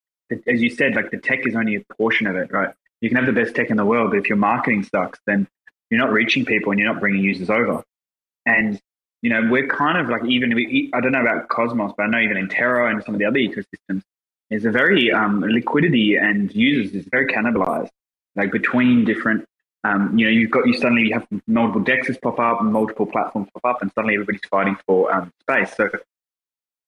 as 0.46 0.60
you 0.60 0.70
said, 0.70 0.94
like 0.94 1.10
the 1.10 1.18
tech 1.18 1.46
is 1.46 1.56
only 1.56 1.76
a 1.76 1.94
portion 1.94 2.26
of 2.26 2.36
it, 2.36 2.52
right? 2.52 2.74
You 3.00 3.08
can 3.08 3.16
have 3.16 3.26
the 3.26 3.32
best 3.32 3.54
tech 3.54 3.70
in 3.70 3.76
the 3.76 3.84
world, 3.84 4.10
but 4.10 4.18
if 4.18 4.28
your 4.28 4.36
marketing 4.36 4.82
sucks, 4.84 5.18
then 5.26 5.48
you're 5.88 6.00
not 6.00 6.12
reaching 6.12 6.44
people 6.44 6.70
and 6.70 6.78
you're 6.78 6.92
not 6.92 7.00
bringing 7.00 7.22
users 7.22 7.48
over. 7.48 7.82
And 8.44 8.80
you 9.22 9.30
know, 9.30 9.48
we're 9.50 9.68
kind 9.68 9.98
of 9.98 10.08
like 10.08 10.24
even 10.24 10.52
I 10.92 11.00
don't 11.00 11.12
know 11.12 11.22
about 11.22 11.48
Cosmos, 11.48 11.92
but 11.96 12.04
I 12.04 12.06
know 12.08 12.20
even 12.20 12.36
in 12.36 12.48
Terra 12.48 12.90
and 12.90 13.02
some 13.04 13.14
of 13.14 13.18
the 13.18 13.26
other 13.26 13.38
ecosystems, 13.38 14.02
is 14.50 14.64
a 14.64 14.70
very 14.70 15.12
um, 15.12 15.40
liquidity 15.40 16.16
and 16.16 16.52
users 16.54 16.94
is 16.94 17.06
very 17.10 17.26
cannibalized, 17.26 17.90
like 18.36 18.52
between 18.52 19.04
different. 19.04 19.46
Um, 19.82 20.18
you 20.18 20.26
know, 20.26 20.30
you've 20.30 20.50
got 20.50 20.66
you 20.66 20.74
suddenly 20.74 21.08
you 21.08 21.14
have 21.14 21.26
multiple 21.46 21.82
dexes 21.82 22.20
pop 22.20 22.38
up 22.38 22.60
and 22.60 22.72
multiple 22.72 23.06
platforms 23.06 23.48
pop 23.54 23.76
up, 23.76 23.82
and 23.82 23.90
suddenly 23.94 24.14
everybody's 24.14 24.44
fighting 24.50 24.76
for 24.86 25.12
um, 25.12 25.32
space. 25.40 25.74
So, 25.74 25.88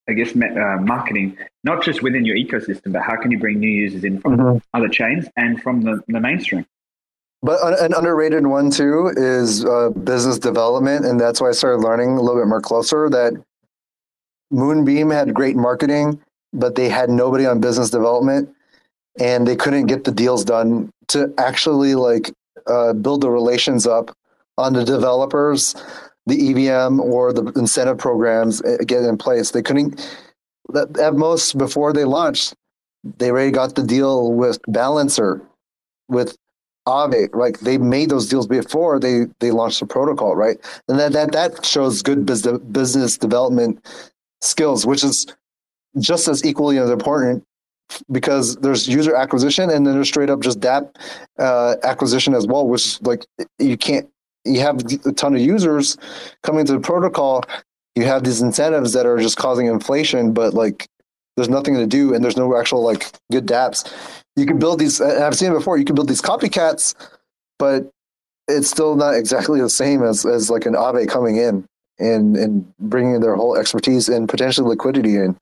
I 0.09 0.13
guess 0.13 0.35
uh, 0.35 0.79
marketing 0.83 1.39
not 1.65 1.83
just 1.83 2.03
within 2.03 2.25
your 2.25 2.37
ecosystem, 2.37 2.93
but 2.93 3.03
how 3.03 3.17
can 3.17 3.31
you 3.31 3.39
bring 3.39 3.61
new 3.61 3.71
users 3.71 4.05
in 4.05 4.21
from 4.21 4.37
mm-hmm. 4.37 4.59
other 4.75 4.89
chains 4.89 5.27
and 5.37 5.63
from 5.63 5.83
the, 5.83 6.03
the 6.09 6.21
mainstream? 6.21 6.67
But 7.41 7.81
an 7.81 7.93
underrated 7.95 8.47
one 8.47 8.71
too 8.71 9.13
is 9.17 9.65
uh, 9.65 9.91
business 9.91 10.39
development, 10.39 11.07
and 11.07 11.21
that's 11.21 11.41
why 11.41 11.49
I 11.49 11.53
started 11.53 11.79
learning 11.79 12.11
a 12.11 12.21
little 12.21 12.41
bit 12.41 12.49
more 12.49 12.61
closer 12.61 13.09
that 13.11 13.33
Moonbeam 14.53 15.11
had 15.11 15.35
great 15.35 15.57
marketing, 15.57 16.21
but 16.53 16.75
they 16.75 16.89
had 16.89 17.11
nobody 17.11 17.47
on 17.47 17.61
business 17.61 17.91
development, 17.91 18.49
and 19.19 19.47
they 19.47 19.57
couldn't 19.57 19.87
get 19.87 20.05
the 20.05 20.13
deals 20.13 20.45
done 20.45 20.91
to 21.09 21.33
actually 21.39 21.95
like 21.95 22.33
uh, 22.67 22.93
build 22.93 23.21
the 23.23 23.31
relations 23.31 23.87
up 23.87 24.17
on 24.59 24.73
the 24.73 24.85
developers, 24.85 25.75
the 26.27 26.51
EVM 26.51 27.01
or 27.01 27.33
the 27.33 27.45
incentive 27.57 27.99
programs 27.99 28.63
uh, 28.63 28.77
get 28.87 29.05
in 29.05 29.17
place. 29.17 29.51
They 29.51 29.63
couldn't. 29.63 30.01
At 31.01 31.15
most, 31.15 31.59
before 31.59 31.93
they 31.93 32.05
launched, 32.05 32.55
they 33.19 33.31
already 33.31 33.51
got 33.51 33.75
the 33.75 33.83
deal 33.83 34.33
with 34.33 34.59
Balancer, 34.69 35.43
with 36.09 36.37
Aave. 36.87 37.35
like 37.35 37.61
they 37.61 37.79
made 37.79 38.11
those 38.11 38.29
deals 38.29 38.47
before 38.47 38.99
they 38.99 39.27
they 39.41 39.51
launched 39.51 39.81
the 39.81 39.87
protocol, 39.87 40.35
right? 40.35 40.59
And 40.89 40.99
that 40.99 41.13
that 41.13 41.33
that 41.33 41.65
shows 41.65 42.03
good 42.03 42.27
business 42.27 42.59
business 42.59 43.19
development 43.19 43.85
skills, 44.41 44.85
which 44.85 45.05
is 45.05 45.27
just 45.99 46.29
as 46.29 46.45
equally 46.45 46.79
as 46.79 46.91
important 46.91 47.45
because 48.11 48.57
there's 48.57 48.89
user 48.89 49.15
acquisition 49.15 49.69
and 49.71 49.87
then 49.87 49.95
there's 49.95 50.09
straight 50.09 50.31
up 50.31 50.41
just 50.41 50.61
DApp 50.61 50.95
uh, 51.39 51.77
acquisition 51.83 52.35
as 52.35 52.47
well, 52.47 52.67
which 52.67 53.01
like 53.03 53.27
you 53.59 53.77
can't 53.77 54.09
you 54.45 54.61
have 54.61 54.81
a 55.07 55.13
ton 55.13 55.35
of 55.35 55.41
users 55.41 55.97
coming 56.43 56.65
to 56.67 56.73
the 56.73 56.81
protocol. 56.81 57.45
You 57.95 58.05
have 58.05 58.25
these 58.25 58.41
incentives 58.41 58.95
that 58.95 59.07
are 59.07 59.19
just 59.19 59.37
causing 59.37 59.67
inflation, 59.67 60.33
but 60.33 60.55
like 60.55 60.89
there's 61.37 61.51
nothing 61.51 61.75
to 61.75 61.87
do 61.87 62.15
and 62.15 62.25
there's 62.25 62.37
no 62.37 62.57
actual 62.59 62.83
like 62.83 63.11
good 63.31 63.47
dApps 63.47 63.93
you 64.37 64.47
can 64.47 64.59
build 64.59 64.79
these. 64.79 65.01
I've 65.01 65.35
seen 65.35 65.53
it 65.53 65.55
before. 65.55 65.77
You 65.77 65.85
can 65.85 65.95
build 65.95 66.09
these 66.09 66.23
copycats, 66.23 66.95
but 67.59 67.91
it's 68.49 68.69
still 68.69 68.97
not 68.97 69.15
exactly 69.15 69.61
the 69.61 69.71
same 69.71 70.03
as 70.03 70.25
as 70.25 70.51
like 70.51 70.67
an 70.67 70.75
Aave 70.75 71.09
coming 71.09 71.37
in 71.37 71.65
and 71.99 72.37
and 72.37 72.77
bringing 72.79 73.21
their 73.21 73.37
whole 73.37 73.57
expertise 73.57 74.09
and 74.09 74.29
potentially 74.29 74.69
liquidity 74.69 75.17
in 75.17 75.37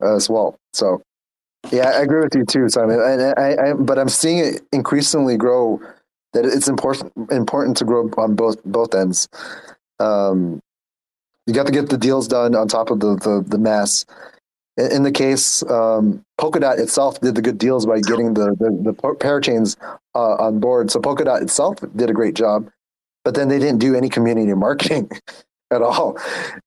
as 0.00 0.28
well. 0.28 0.56
So, 0.72 1.02
yeah, 1.70 1.88
I 1.88 2.02
agree 2.02 2.20
with 2.20 2.34
you 2.34 2.44
too, 2.44 2.68
Simon. 2.68 3.00
And 3.00 3.22
I, 3.38 3.70
I, 3.70 3.72
but 3.72 3.98
I'm 3.98 4.08
seeing 4.08 4.38
it 4.38 4.62
increasingly 4.72 5.36
grow. 5.36 5.80
That 6.34 6.44
it's 6.44 6.68
important 6.68 7.12
important 7.30 7.78
to 7.78 7.84
grow 7.84 8.10
on 8.18 8.34
both 8.34 8.62
both 8.64 8.94
ends. 8.94 9.28
Um, 9.98 10.60
you 11.46 11.54
got 11.54 11.66
to 11.66 11.72
get 11.72 11.88
the 11.88 11.96
deals 11.96 12.28
done 12.28 12.54
on 12.54 12.68
top 12.68 12.90
of 12.90 13.00
the 13.00 13.16
the, 13.16 13.44
the 13.46 13.58
mass 13.58 14.04
in 14.78 15.02
the 15.02 15.10
case, 15.10 15.62
um, 15.64 16.24
Polkadot 16.40 16.78
itself 16.78 17.20
did 17.20 17.34
the 17.34 17.42
good 17.42 17.58
deals 17.58 17.84
by 17.84 18.00
getting 18.00 18.34
the 18.34 18.54
the, 18.58 18.78
the 18.82 18.92
parachains 18.94 19.76
uh, 20.14 20.34
on 20.36 20.60
board. 20.60 20.90
So 20.90 21.00
Polkadot 21.00 21.42
itself 21.42 21.78
did 21.96 22.08
a 22.08 22.12
great 22.12 22.34
job, 22.34 22.70
but 23.24 23.34
then 23.34 23.48
they 23.48 23.58
didn't 23.58 23.78
do 23.78 23.96
any 23.96 24.08
community 24.08 24.54
marketing 24.54 25.10
at 25.70 25.82
all. 25.82 26.18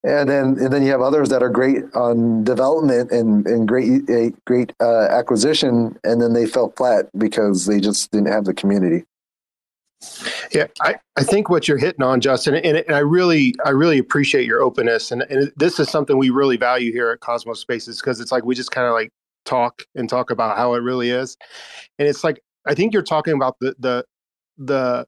And 0.04 0.30
then 0.30 0.58
and 0.60 0.72
then 0.72 0.84
you 0.84 0.92
have 0.92 1.02
others 1.02 1.30
that 1.30 1.44
are 1.44 1.50
great 1.50 1.84
on 1.96 2.44
development 2.44 3.12
and 3.12 3.46
and 3.48 3.68
great 3.68 4.04
great 4.46 4.74
uh, 4.80 5.08
acquisition, 5.10 5.98
and 6.04 6.22
then 6.22 6.34
they 6.34 6.46
fell 6.46 6.74
flat 6.76 7.10
because 7.18 7.66
they 7.66 7.80
just 7.80 8.12
didn't 8.12 8.32
have 8.32 8.46
the 8.46 8.54
community. 8.54 9.06
Yeah, 10.52 10.66
I, 10.82 10.96
I 11.16 11.24
think 11.24 11.50
what 11.50 11.68
you're 11.68 11.78
hitting 11.78 12.02
on, 12.04 12.22
Justin, 12.22 12.56
and, 12.56 12.78
and 12.78 12.96
I 12.96 13.00
really 13.00 13.54
I 13.66 13.70
really 13.70 14.00
appreciate 14.00 14.46
your 14.46 14.62
openness, 14.62 15.12
and, 15.12 15.22
and 15.24 15.52
this 15.58 15.80
is 15.80 15.90
something 15.90 16.18
we 16.18 16.32
really 16.32 16.58
value 16.58 16.92
here 16.92 17.12
at 17.12 17.20
Cosmos 17.20 17.60
Spaces 17.60 18.02
because 18.02 18.20
it's 18.20 18.32
like 18.32 18.44
we 18.44 18.56
just 18.56 18.72
kind 18.72 18.88
of 18.88 18.94
like 18.94 19.12
talk 19.46 19.84
and 19.96 20.10
talk 20.10 20.32
about 20.32 20.58
how 20.58 20.74
it 20.74 20.80
really 20.80 21.12
is, 21.12 21.38
and 22.00 22.08
it's 22.08 22.24
like 22.24 22.42
I 22.66 22.74
think 22.74 22.94
you're 22.94 23.04
talking 23.04 23.34
about 23.34 23.58
the 23.60 23.76
the 23.80 24.06
the 24.58 25.06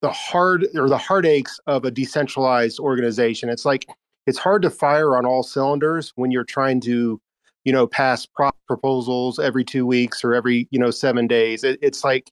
the 0.00 0.10
hard 0.10 0.66
or 0.74 0.88
the 0.88 0.98
heartaches 0.98 1.60
of 1.66 1.84
a 1.84 1.90
decentralized 1.90 2.78
organization. 2.78 3.48
It's 3.48 3.64
like 3.64 3.86
it's 4.26 4.38
hard 4.38 4.62
to 4.62 4.70
fire 4.70 5.16
on 5.16 5.26
all 5.26 5.42
cylinders 5.42 6.12
when 6.16 6.30
you're 6.30 6.44
trying 6.44 6.80
to 6.82 7.20
you 7.64 7.72
know 7.72 7.86
pass 7.86 8.26
prop 8.26 8.56
proposals 8.66 9.38
every 9.38 9.64
two 9.64 9.86
weeks 9.86 10.24
or 10.24 10.34
every 10.34 10.68
you 10.70 10.78
know 10.78 10.90
seven 10.90 11.26
days. 11.26 11.64
It, 11.64 11.78
it's 11.82 12.04
like 12.04 12.30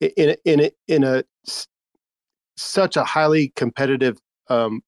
in 0.00 0.36
in 0.44 0.60
a, 0.60 0.70
in 0.88 1.04
a 1.04 1.24
such 2.56 2.96
a 2.96 3.04
highly 3.04 3.52
competitive 3.56 4.18
um, 4.48 4.82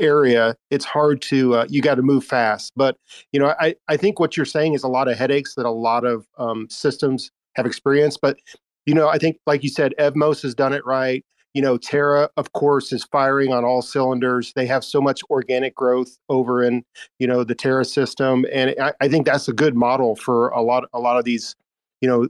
area, 0.00 0.56
it's 0.70 0.84
hard 0.84 1.22
to 1.22 1.54
uh, 1.54 1.66
you 1.68 1.82
got 1.82 1.96
to 1.96 2.02
move 2.02 2.24
fast. 2.24 2.72
But 2.76 2.96
you 3.32 3.40
know, 3.40 3.54
I 3.60 3.74
I 3.88 3.96
think 3.96 4.18
what 4.18 4.36
you're 4.36 4.46
saying 4.46 4.74
is 4.74 4.82
a 4.82 4.88
lot 4.88 5.08
of 5.08 5.16
headaches 5.16 5.54
that 5.54 5.66
a 5.66 5.70
lot 5.70 6.04
of 6.04 6.26
um, 6.38 6.66
systems 6.70 7.30
have 7.54 7.66
experienced. 7.66 8.20
But 8.20 8.38
you 8.86 8.94
know, 8.94 9.08
I 9.08 9.18
think 9.18 9.38
like 9.46 9.62
you 9.62 9.68
said, 9.68 9.94
Evmos 9.98 10.42
has 10.42 10.54
done 10.54 10.72
it 10.72 10.84
right. 10.84 11.24
You 11.54 11.62
know, 11.62 11.78
Terra, 11.78 12.28
of 12.36 12.52
course, 12.52 12.92
is 12.92 13.04
firing 13.04 13.52
on 13.52 13.64
all 13.64 13.80
cylinders. 13.80 14.52
They 14.54 14.66
have 14.66 14.84
so 14.84 15.00
much 15.00 15.22
organic 15.30 15.74
growth 15.74 16.18
over 16.28 16.64
in 16.64 16.84
you 17.18 17.26
know 17.26 17.44
the 17.44 17.54
Terra 17.54 17.84
system, 17.84 18.44
and 18.52 18.74
I, 18.80 18.92
I 19.00 19.08
think 19.08 19.26
that's 19.26 19.46
a 19.46 19.52
good 19.52 19.76
model 19.76 20.16
for 20.16 20.48
a 20.48 20.60
lot 20.60 20.88
a 20.92 20.98
lot 20.98 21.16
of 21.16 21.24
these 21.24 21.54
you 22.00 22.08
know 22.08 22.26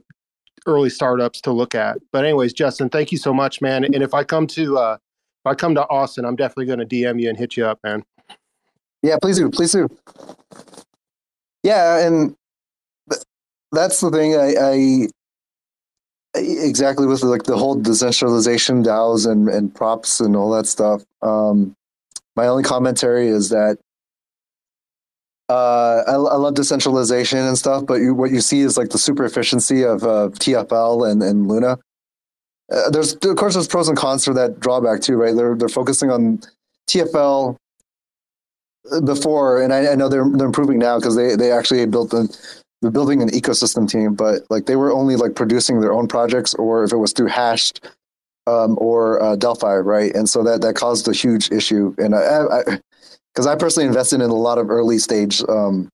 early 0.67 0.89
startups 0.89 1.41
to 1.41 1.51
look 1.51 1.73
at. 1.73 1.97
But 2.11 2.23
anyways, 2.23 2.53
Justin, 2.53 2.89
thank 2.89 3.11
you 3.11 3.17
so 3.17 3.33
much, 3.33 3.61
man. 3.61 3.83
And 3.83 4.03
if 4.03 4.13
I 4.13 4.23
come 4.23 4.45
to 4.47 4.77
uh, 4.77 4.97
if 5.45 5.51
I 5.51 5.55
come 5.55 5.73
to 5.75 5.87
Austin, 5.89 6.23
I'm 6.23 6.35
definitely 6.35 6.67
going 6.67 6.79
to 6.79 6.85
DM 6.85 7.19
you 7.19 7.29
and 7.29 7.37
hit 7.37 7.57
you 7.57 7.65
up, 7.65 7.79
man. 7.83 8.03
Yeah, 9.01 9.17
please 9.21 9.37
do, 9.37 9.49
please 9.49 9.71
do. 9.71 9.87
Yeah, 11.63 12.05
and 12.05 12.35
that's 13.71 13.99
the 14.01 14.11
thing. 14.11 14.35
I, 14.35 14.53
I 14.59 15.07
exactly 16.35 17.07
with 17.07 17.23
like 17.23 17.43
the 17.43 17.57
whole 17.57 17.75
decentralization 17.75 18.83
DAOs 18.83 19.29
and 19.29 19.49
and 19.49 19.73
props 19.73 20.19
and 20.19 20.35
all 20.35 20.51
that 20.51 20.67
stuff. 20.67 21.03
Um, 21.21 21.75
my 22.35 22.47
only 22.47 22.63
commentary 22.63 23.27
is 23.27 23.49
that 23.49 23.77
uh, 25.47 26.03
I, 26.07 26.13
I, 26.13 26.37
love 26.37 26.55
decentralization 26.55 27.37
and 27.37 27.55
stuff, 27.55 27.85
but 27.85 27.95
you, 27.95 28.15
what 28.15 28.31
you 28.31 28.41
see 28.41 28.61
is 28.61 28.77
like 28.77 28.89
the 28.89 28.97
super 28.97 29.25
efficiency 29.25 29.83
of 29.83 30.03
uh, 30.03 30.29
TFL 30.33 31.09
and, 31.11 31.21
and 31.21 31.47
Luna. 31.47 31.77
Uh, 32.71 32.89
there's 32.89 33.13
of 33.13 33.35
course 33.35 33.53
there's 33.53 33.67
pros 33.67 33.87
and 33.87 33.97
cons 33.97 34.25
for 34.25 34.33
that 34.33 34.59
drawback 34.59 35.01
too, 35.01 35.15
right? 35.15 35.35
They're 35.35 35.55
they're 35.55 35.69
focusing 35.69 36.09
on 36.09 36.39
TFL 36.89 37.57
before, 39.05 39.61
and 39.61 39.71
I, 39.71 39.91
I 39.91 39.95
know 39.95 40.09
they're 40.09 40.27
they're 40.27 40.47
improving 40.47 40.79
now 40.79 40.97
because 40.97 41.15
they 41.15 41.35
they 41.35 41.51
actually 41.51 41.85
built 41.85 42.09
the 42.09 42.35
building 42.81 43.21
an 43.21 43.29
ecosystem 43.29 43.89
team, 43.89 44.13
but 44.15 44.43
like 44.49 44.65
they 44.65 44.75
were 44.75 44.91
only 44.91 45.15
like 45.15 45.35
producing 45.35 45.81
their 45.81 45.93
own 45.93 46.07
projects, 46.07 46.53
or 46.55 46.83
if 46.83 46.91
it 46.91 46.97
was 46.97 47.13
through 47.13 47.27
Hashed 47.27 47.87
um, 48.47 48.77
or 48.79 49.21
uh, 49.21 49.35
Delphi, 49.35 49.75
right? 49.77 50.13
And 50.13 50.29
so 50.29 50.43
that 50.43 50.61
that 50.61 50.75
caused 50.75 51.07
a 51.07 51.13
huge 51.13 51.51
issue. 51.51 51.95
And 51.97 52.15
I, 52.15 52.45
I, 52.45 52.79
because 53.33 53.47
I 53.47 53.55
personally 53.55 53.87
invested 53.87 54.21
in 54.21 54.29
a 54.29 54.35
lot 54.35 54.57
of 54.57 54.69
early 54.69 54.97
stage 54.97 55.41
um, 55.49 55.89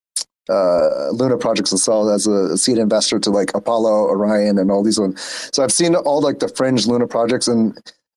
uh, 0.48 1.10
Luna 1.10 1.38
projects 1.38 1.72
as 1.72 1.86
well 1.86 2.10
as 2.10 2.26
a 2.26 2.56
seed 2.56 2.78
investor 2.78 3.18
to 3.18 3.30
like 3.30 3.54
Apollo, 3.54 4.06
Orion, 4.08 4.58
and 4.58 4.70
all 4.70 4.82
these 4.82 4.98
ones. 4.98 5.20
So 5.52 5.62
I've 5.62 5.72
seen 5.72 5.94
all 5.94 6.20
like 6.20 6.40
the 6.40 6.48
fringe 6.48 6.86
Luna 6.86 7.06
projects, 7.06 7.48
and 7.48 7.76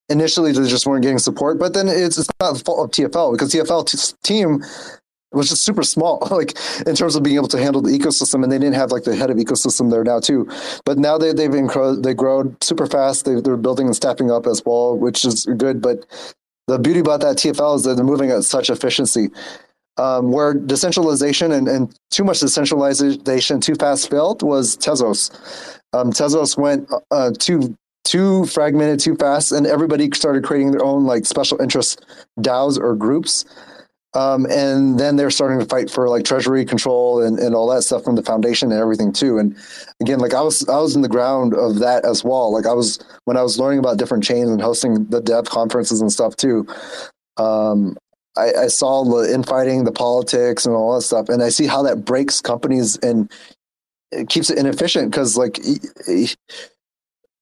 initially 0.09 0.51
they 0.51 0.67
just 0.67 0.85
weren't 0.85 1.03
getting 1.03 1.19
support. 1.19 1.59
But 1.59 1.73
then 1.73 1.87
it's, 1.87 2.17
it's 2.17 2.29
not 2.39 2.53
the 2.53 2.63
fault 2.63 2.85
of 2.85 2.91
TFL 2.91 3.31
because 3.31 3.53
TFL 3.53 3.87
t- 3.87 4.17
team 4.23 4.63
was 5.35 5.49
just 5.49 5.63
super 5.63 5.83
small, 5.83 6.27
like 6.31 6.53
in 6.85 6.95
terms 6.95 7.15
of 7.15 7.23
being 7.23 7.35
able 7.35 7.47
to 7.49 7.59
handle 7.59 7.81
the 7.81 7.91
ecosystem, 7.91 8.43
and 8.43 8.51
they 8.51 8.57
didn't 8.57 8.75
have 8.75 8.91
like 8.91 9.03
the 9.03 9.15
head 9.15 9.29
of 9.29 9.37
ecosystem 9.37 9.91
there 9.91 10.03
now 10.03 10.19
too. 10.19 10.49
But 10.85 10.97
now 10.97 11.17
they 11.17 11.33
they've 11.33 11.51
been 11.51 11.69
they 12.01 12.13
grow 12.13 12.55
super 12.61 12.87
fast. 12.87 13.25
They, 13.25 13.39
they're 13.41 13.57
building 13.57 13.87
and 13.87 13.95
stepping 13.95 14.31
up 14.31 14.47
as 14.47 14.63
well, 14.65 14.97
which 14.97 15.25
is 15.25 15.45
good. 15.45 15.81
But 15.81 16.05
the 16.67 16.79
beauty 16.79 16.99
about 16.99 17.21
that 17.21 17.37
TFL 17.37 17.75
is 17.75 17.83
that 17.83 17.95
they're 17.95 18.05
moving 18.05 18.31
at 18.31 18.43
such 18.43 18.69
efficiency. 18.69 19.29
Um, 19.97 20.33
where 20.33 20.53
decentralization 20.53 21.53
and, 21.53 21.69
and 21.69 21.97
too 22.11 22.25
much 22.25 22.41
decentralization 22.41 23.61
too 23.61 23.75
fast 23.75 24.09
failed 24.09 24.43
was 24.43 24.75
Tezos. 24.75 25.31
Um, 25.93 26.11
Tezos 26.11 26.57
went 26.57 26.91
uh, 27.11 27.31
too 27.39 27.77
too 28.03 28.45
fragmented 28.45 28.99
too 28.99 29.15
fast, 29.15 29.51
and 29.51 29.65
everybody 29.65 30.09
started 30.13 30.43
creating 30.43 30.71
their 30.71 30.83
own 30.83 31.05
like 31.05 31.25
special 31.25 31.59
interest 31.61 32.05
DAOs 32.39 32.79
or 32.79 32.95
groups. 32.95 33.45
Um, 34.15 34.45
and 34.45 34.97
then 34.97 35.17
they're 35.17 35.29
starting 35.29 35.59
to 35.59 35.65
fight 35.65 35.89
for 35.89 36.07
like 36.07 36.23
treasury 36.23 36.63
control 36.63 37.21
and, 37.21 37.37
and 37.37 37.53
all 37.53 37.67
that 37.67 37.81
stuff 37.81 38.03
from 38.03 38.15
the 38.15 38.23
foundation 38.23 38.71
and 38.71 38.79
everything 38.79 39.11
too. 39.11 39.37
And 39.37 39.57
again, 40.01 40.19
like 40.19 40.33
I 40.33 40.41
was 40.41 40.67
I 40.69 40.77
was 40.79 40.95
in 40.95 41.01
the 41.01 41.09
ground 41.09 41.53
of 41.53 41.79
that 41.79 42.05
as 42.05 42.23
well. 42.23 42.51
Like 42.53 42.65
I 42.65 42.73
was 42.73 42.97
when 43.25 43.35
I 43.35 43.43
was 43.43 43.59
learning 43.59 43.79
about 43.79 43.97
different 43.97 44.23
chains 44.23 44.49
and 44.49 44.61
hosting 44.61 45.05
the 45.05 45.21
dev 45.21 45.45
conferences 45.49 45.99
and 45.99 46.11
stuff 46.11 46.35
too. 46.37 46.65
Um, 47.35 47.97
I, 48.37 48.53
I 48.53 48.67
saw 48.67 49.03
the 49.03 49.33
infighting, 49.33 49.83
the 49.83 49.91
politics, 49.91 50.65
and 50.65 50.75
all 50.75 50.95
that 50.95 51.01
stuff, 51.01 51.27
and 51.27 51.43
I 51.43 51.49
see 51.49 51.67
how 51.67 51.83
that 51.83 52.05
breaks 52.05 52.39
companies 52.39 52.97
and 52.97 53.29
it 54.11 54.29
keeps 54.29 54.49
it 54.49 54.57
inefficient 54.57 55.11
because 55.11 55.35
like 55.35 55.59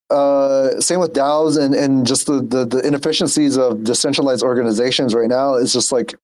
uh, 0.10 0.80
same 0.80 1.00
with 1.00 1.14
DAOs 1.14 1.60
and, 1.60 1.74
and 1.74 2.06
just 2.06 2.28
the, 2.28 2.42
the, 2.42 2.66
the 2.66 2.86
inefficiencies 2.86 3.58
of 3.58 3.84
decentralized 3.84 4.44
organizations 4.44 5.16
right 5.16 5.30
now 5.30 5.56
is 5.56 5.74
just 5.74 5.92
like 5.92 6.16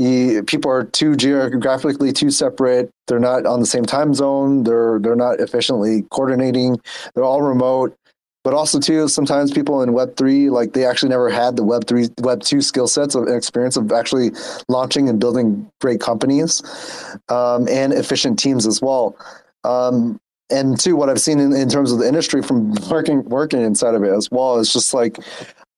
you, 0.00 0.42
people 0.42 0.70
are 0.70 0.84
too 0.84 1.14
geographically 1.14 2.12
too 2.12 2.30
separate. 2.30 2.90
They're 3.06 3.20
not 3.20 3.46
on 3.46 3.60
the 3.60 3.66
same 3.66 3.84
time 3.84 4.14
zone. 4.14 4.64
They're 4.64 4.98
they're 4.98 5.16
not 5.16 5.40
efficiently 5.40 6.02
coordinating. 6.10 6.80
They're 7.14 7.24
all 7.24 7.42
remote. 7.42 7.96
But 8.42 8.54
also 8.54 8.80
too, 8.80 9.06
sometimes 9.08 9.50
people 9.50 9.82
in 9.82 9.92
Web 9.92 10.16
three, 10.16 10.48
like 10.48 10.72
they 10.72 10.86
actually 10.86 11.10
never 11.10 11.28
had 11.28 11.56
the 11.56 11.62
Web 11.62 11.86
three, 11.86 12.08
Web 12.22 12.40
two 12.40 12.62
skill 12.62 12.88
sets 12.88 13.14
of 13.14 13.28
experience 13.28 13.76
of 13.76 13.92
actually 13.92 14.30
launching 14.68 15.10
and 15.10 15.20
building 15.20 15.70
great 15.82 16.00
companies 16.00 16.62
um, 17.28 17.68
and 17.68 17.92
efficient 17.92 18.38
teams 18.38 18.66
as 18.66 18.80
well. 18.80 19.14
Um, 19.64 20.18
and 20.48 20.80
two, 20.80 20.96
what 20.96 21.10
I've 21.10 21.20
seen 21.20 21.38
in, 21.38 21.52
in 21.52 21.68
terms 21.68 21.92
of 21.92 21.98
the 21.98 22.08
industry 22.08 22.42
from 22.42 22.72
working 22.90 23.24
working 23.24 23.60
inside 23.60 23.94
of 23.94 24.02
it 24.02 24.10
as 24.10 24.30
well 24.30 24.58
is 24.58 24.72
just 24.72 24.94
like 24.94 25.18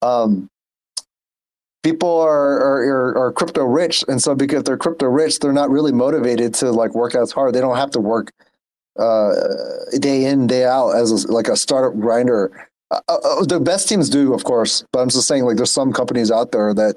um, 0.01 0.49
people 1.83 2.19
are, 2.19 2.59
are 2.59 3.17
are 3.17 3.31
crypto 3.31 3.63
rich, 3.63 4.03
and 4.07 4.21
so 4.21 4.33
because 4.33 4.63
they're 4.63 4.77
crypto 4.77 5.07
rich, 5.07 5.39
they're 5.39 5.53
not 5.53 5.69
really 5.69 5.91
motivated 5.91 6.53
to 6.55 6.71
like 6.71 6.95
work 6.95 7.15
as 7.15 7.31
hard. 7.31 7.53
They 7.53 7.61
don't 7.61 7.77
have 7.77 7.91
to 7.91 7.99
work 7.99 8.31
uh, 8.97 9.33
day 9.99 10.25
in 10.25 10.47
day 10.47 10.65
out 10.65 10.91
as 10.91 11.11
a, 11.11 11.31
like 11.31 11.47
a 11.47 11.55
startup 11.55 11.99
grinder. 11.99 12.69
Uh, 12.91 13.01
uh, 13.07 13.17
uh, 13.23 13.45
the 13.45 13.59
best 13.59 13.89
teams 13.89 14.09
do, 14.09 14.33
of 14.33 14.43
course, 14.43 14.83
but 14.91 14.99
I'm 14.99 15.09
just 15.09 15.27
saying 15.27 15.45
like 15.45 15.57
there's 15.57 15.71
some 15.71 15.93
companies 15.93 16.31
out 16.31 16.51
there 16.51 16.73
that 16.73 16.95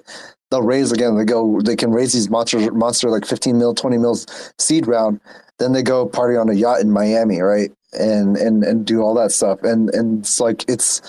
they'll 0.51 0.63
raise 0.63 0.93
again. 0.93 1.17
They 1.17 1.25
go, 1.25 1.61
they 1.61 1.77
can 1.77 1.91
raise 1.91 2.13
these 2.13 2.31
monster 2.31 2.73
monster 2.73 3.11
like 3.11 3.27
15 3.27 3.59
mil, 3.59 3.75
20 3.75 3.99
mils 3.99 4.27
seed 4.59 4.87
round, 4.87 5.21
then 5.59 5.73
they 5.73 5.83
go 5.83 6.07
party 6.07 6.37
on 6.37 6.49
a 6.49 6.55
yacht 6.55 6.81
in 6.81 6.91
Miami, 6.91 7.41
right? 7.41 7.71
And 7.93 8.37
and 8.37 8.63
and 8.63 8.85
do 8.85 9.01
all 9.01 9.15
that 9.15 9.33
stuff. 9.33 9.63
And 9.63 9.91
and 9.91 10.21
it's 10.21 10.39
like 10.39 10.69
it's 10.69 11.01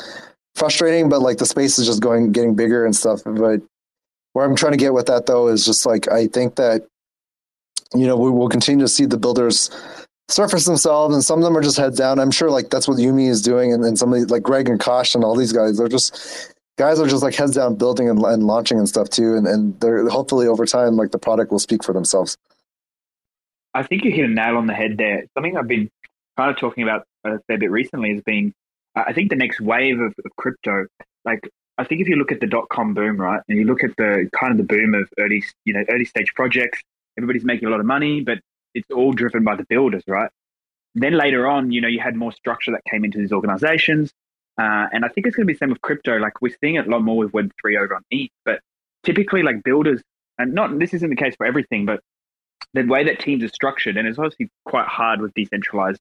frustrating, 0.57 1.09
but 1.09 1.21
like 1.21 1.37
the 1.37 1.45
space 1.45 1.79
is 1.79 1.85
just 1.85 2.01
going 2.01 2.31
getting 2.31 2.55
bigger 2.55 2.85
and 2.85 2.95
stuff. 2.95 3.21
But 3.25 3.61
where 4.33 4.45
I'm 4.45 4.55
trying 4.55 4.73
to 4.73 4.77
get 4.77 4.93
with 4.93 5.07
that 5.07 5.25
though 5.25 5.47
is 5.47 5.65
just 5.65 5.85
like 5.85 6.09
I 6.11 6.27
think 6.27 6.55
that 6.55 6.85
you 7.93 8.07
know 8.07 8.17
we 8.17 8.29
will 8.29 8.49
continue 8.49 8.83
to 8.83 8.89
see 8.89 9.05
the 9.05 9.17
builders 9.17 9.69
surface 10.29 10.65
themselves 10.65 11.15
and 11.15 11.23
some 11.23 11.39
of 11.39 11.45
them 11.45 11.55
are 11.55 11.61
just 11.61 11.77
heads 11.77 11.97
down. 11.97 12.19
I'm 12.19 12.31
sure 12.31 12.49
like 12.49 12.69
that's 12.69 12.87
what 12.87 12.97
Umee 12.97 13.29
is 13.29 13.41
doing 13.41 13.71
and 13.71 13.83
then 13.83 13.95
somebody 13.95 14.25
like 14.25 14.43
Greg 14.43 14.67
and 14.67 14.79
Kosh 14.79 15.15
and 15.15 15.23
all 15.23 15.35
these 15.35 15.53
guys, 15.53 15.77
they're 15.77 15.87
just 15.87 16.53
guys 16.77 16.99
are 16.99 17.07
just 17.07 17.23
like 17.23 17.35
heads 17.35 17.55
down 17.55 17.75
building 17.75 18.09
and, 18.09 18.21
and 18.23 18.43
launching 18.43 18.77
and 18.77 18.87
stuff 18.87 19.09
too. 19.09 19.35
And, 19.35 19.47
and 19.47 19.79
they're 19.79 20.07
hopefully 20.09 20.47
over 20.47 20.65
time, 20.65 20.95
like 20.95 21.11
the 21.11 21.19
product 21.19 21.51
will 21.51 21.59
speak 21.59 21.83
for 21.83 21.93
themselves. 21.93 22.37
I 23.73 23.83
think 23.83 24.03
you 24.03 24.11
hit 24.11 24.25
a 24.25 24.27
nail 24.27 24.57
on 24.57 24.67
the 24.67 24.73
head 24.73 24.97
there. 24.97 25.25
Something 25.33 25.57
I've 25.57 25.67
been 25.67 25.89
kind 26.37 26.51
of 26.51 26.57
talking 26.57 26.83
about 26.83 27.05
uh, 27.25 27.35
a 27.35 27.39
fair 27.47 27.57
bit 27.57 27.71
recently 27.71 28.11
is 28.11 28.21
being, 28.21 28.53
I 29.05 29.13
think 29.13 29.29
the 29.29 29.35
next 29.35 29.61
wave 29.61 29.99
of, 29.99 30.13
of 30.25 30.35
crypto, 30.37 30.87
like 31.25 31.49
I 31.77 31.83
think 31.83 32.01
if 32.01 32.07
you 32.07 32.15
look 32.15 32.31
at 32.31 32.39
the 32.39 32.47
dot 32.47 32.69
com 32.69 32.93
boom, 32.93 33.17
right, 33.17 33.41
and 33.47 33.57
you 33.57 33.65
look 33.65 33.83
at 33.83 33.95
the 33.97 34.29
kind 34.37 34.51
of 34.51 34.57
the 34.57 34.63
boom 34.63 34.95
of 34.95 35.07
early, 35.19 35.43
you 35.65 35.73
know, 35.73 35.83
early 35.89 36.05
stage 36.05 36.33
projects, 36.35 36.81
everybody's 37.17 37.45
making 37.45 37.67
a 37.67 37.71
lot 37.71 37.79
of 37.79 37.85
money, 37.85 38.21
but 38.21 38.39
it's 38.73 38.89
all 38.91 39.11
driven 39.13 39.43
by 39.43 39.55
the 39.55 39.65
builders, 39.69 40.03
right? 40.07 40.29
Then 40.95 41.13
later 41.13 41.47
on, 41.47 41.71
you 41.71 41.81
know, 41.81 41.87
you 41.87 41.99
had 41.99 42.15
more 42.15 42.31
structure 42.31 42.71
that 42.71 42.81
came 42.89 43.05
into 43.05 43.19
these 43.19 43.31
organizations. 43.31 44.11
Uh, 44.59 44.87
and 44.91 45.05
I 45.05 45.09
think 45.09 45.27
it's 45.27 45.35
going 45.35 45.45
to 45.45 45.47
be 45.47 45.53
the 45.53 45.59
same 45.59 45.69
with 45.69 45.81
crypto. 45.81 46.17
Like 46.17 46.41
we're 46.41 46.55
seeing 46.59 46.75
it 46.75 46.87
a 46.87 46.89
lot 46.89 47.03
more 47.03 47.17
with 47.17 47.31
Web3 47.31 47.79
over 47.79 47.95
on 47.95 48.03
ETH, 48.09 48.31
but 48.43 48.59
typically 49.03 49.43
like 49.43 49.63
builders, 49.63 50.01
and 50.39 50.53
not, 50.53 50.79
this 50.79 50.93
isn't 50.95 51.09
the 51.09 51.15
case 51.15 51.35
for 51.35 51.45
everything, 51.45 51.85
but 51.85 51.99
the 52.73 52.83
way 52.83 53.03
that 53.03 53.19
teams 53.19 53.43
are 53.43 53.49
structured, 53.49 53.97
and 53.97 54.07
it's 54.07 54.17
obviously 54.17 54.49
quite 54.65 54.87
hard 54.87 55.21
with 55.21 55.33
decentralized, 55.35 55.99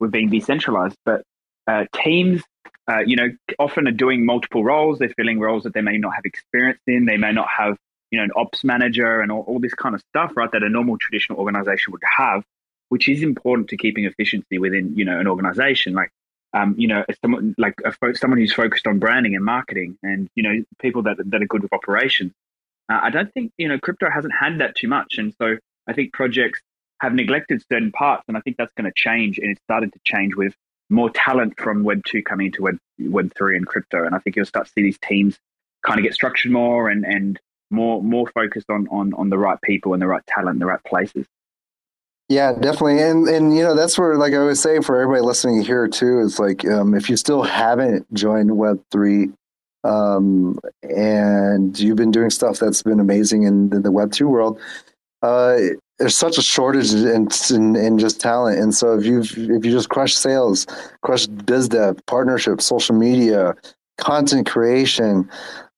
with 0.00 0.10
being 0.10 0.30
decentralized, 0.30 0.96
but 1.04 1.22
uh, 1.68 1.84
teams, 1.94 2.42
uh, 2.90 3.00
you 3.00 3.14
know, 3.16 3.28
often 3.58 3.86
are 3.86 3.92
doing 3.92 4.24
multiple 4.24 4.64
roles. 4.64 4.98
They're 4.98 5.10
filling 5.10 5.38
roles 5.38 5.64
that 5.64 5.74
they 5.74 5.82
may 5.82 5.98
not 5.98 6.14
have 6.14 6.24
experience 6.24 6.80
in. 6.86 7.04
They 7.04 7.18
may 7.18 7.32
not 7.32 7.48
have, 7.56 7.76
you 8.10 8.18
know, 8.18 8.24
an 8.24 8.30
ops 8.34 8.64
manager 8.64 9.20
and 9.20 9.30
all, 9.30 9.42
all 9.42 9.60
this 9.60 9.74
kind 9.74 9.94
of 9.94 10.02
stuff, 10.08 10.32
right? 10.34 10.50
That 10.50 10.62
a 10.62 10.70
normal 10.70 10.96
traditional 10.96 11.38
organization 11.38 11.92
would 11.92 12.02
have, 12.16 12.42
which 12.88 13.08
is 13.08 13.22
important 13.22 13.68
to 13.68 13.76
keeping 13.76 14.06
efficiency 14.06 14.58
within, 14.58 14.96
you 14.96 15.04
know, 15.04 15.20
an 15.20 15.28
organization. 15.28 15.92
Like, 15.92 16.10
um, 16.54 16.74
you 16.78 16.88
know, 16.88 17.04
someone 17.20 17.54
like 17.58 17.74
a, 17.84 17.92
someone 18.16 18.38
who's 18.38 18.54
focused 18.54 18.86
on 18.86 18.98
branding 18.98 19.36
and 19.36 19.44
marketing, 19.44 19.98
and 20.02 20.30
you 20.34 20.42
know, 20.42 20.64
people 20.80 21.02
that 21.02 21.18
that 21.18 21.42
are 21.42 21.46
good 21.46 21.62
with 21.62 21.72
operations. 21.74 22.32
Uh, 22.90 23.00
I 23.02 23.10
don't 23.10 23.30
think 23.34 23.52
you 23.58 23.68
know 23.68 23.78
crypto 23.78 24.08
hasn't 24.08 24.32
had 24.32 24.60
that 24.60 24.74
too 24.74 24.88
much, 24.88 25.18
and 25.18 25.34
so 25.38 25.58
I 25.86 25.92
think 25.92 26.14
projects 26.14 26.62
have 27.00 27.12
neglected 27.12 27.62
certain 27.70 27.92
parts, 27.92 28.24
and 28.28 28.36
I 28.38 28.40
think 28.40 28.56
that's 28.56 28.72
going 28.74 28.90
to 28.90 28.94
change. 28.96 29.36
And 29.36 29.50
it 29.50 29.58
started 29.64 29.92
to 29.92 30.00
change 30.04 30.34
with 30.34 30.54
more 30.90 31.10
talent 31.10 31.58
from 31.58 31.84
Web 31.84 32.02
two 32.06 32.22
coming 32.22 32.46
into 32.46 32.62
Web 32.62 32.78
Web 32.98 33.32
three 33.36 33.56
and 33.56 33.66
crypto. 33.66 34.04
And 34.04 34.14
I 34.14 34.18
think 34.18 34.36
you'll 34.36 34.46
start 34.46 34.66
to 34.66 34.72
see 34.72 34.82
these 34.82 34.98
teams 34.98 35.38
kind 35.86 35.98
of 35.98 36.04
get 36.04 36.14
structured 36.14 36.52
more 36.52 36.88
and 36.88 37.04
and 37.04 37.38
more 37.70 38.02
more 38.02 38.28
focused 38.28 38.70
on 38.70 38.88
on 38.90 39.14
on 39.14 39.30
the 39.30 39.38
right 39.38 39.60
people 39.62 39.92
and 39.92 40.02
the 40.02 40.06
right 40.06 40.26
talent, 40.26 40.58
the 40.58 40.66
right 40.66 40.82
places. 40.84 41.26
Yeah, 42.28 42.52
definitely, 42.52 43.00
and 43.00 43.26
and 43.26 43.56
you 43.56 43.62
know 43.62 43.74
that's 43.74 43.98
where 43.98 44.16
like 44.16 44.34
I 44.34 44.36
always 44.36 44.60
say 44.60 44.80
for 44.80 45.00
everybody 45.00 45.24
listening 45.24 45.62
here 45.62 45.88
too 45.88 46.20
is 46.20 46.38
like 46.38 46.66
um, 46.66 46.94
if 46.94 47.08
you 47.08 47.16
still 47.16 47.42
haven't 47.42 48.12
joined 48.12 48.54
Web 48.54 48.82
three, 48.90 49.30
um, 49.84 50.58
and 50.82 51.78
you've 51.78 51.96
been 51.96 52.10
doing 52.10 52.28
stuff 52.28 52.58
that's 52.58 52.82
been 52.82 53.00
amazing 53.00 53.44
in, 53.44 53.72
in 53.72 53.82
the 53.82 53.90
Web 53.90 54.12
two 54.12 54.28
world, 54.28 54.60
uh, 55.22 55.56
there's 55.98 56.16
such 56.16 56.38
a 56.38 56.42
shortage 56.42 56.94
in, 56.94 57.28
in, 57.50 57.76
in 57.76 57.98
just 57.98 58.20
talent, 58.20 58.58
and 58.58 58.74
so 58.74 58.96
if 58.96 59.04
you 59.04 59.20
if 59.20 59.64
you 59.64 59.70
just 59.72 59.88
crush 59.88 60.14
sales, 60.14 60.66
crush 61.02 61.26
biz 61.26 61.68
dev, 61.68 61.98
partnership, 62.06 62.60
social 62.60 62.94
media, 62.94 63.54
content 63.98 64.48
creation, 64.48 65.28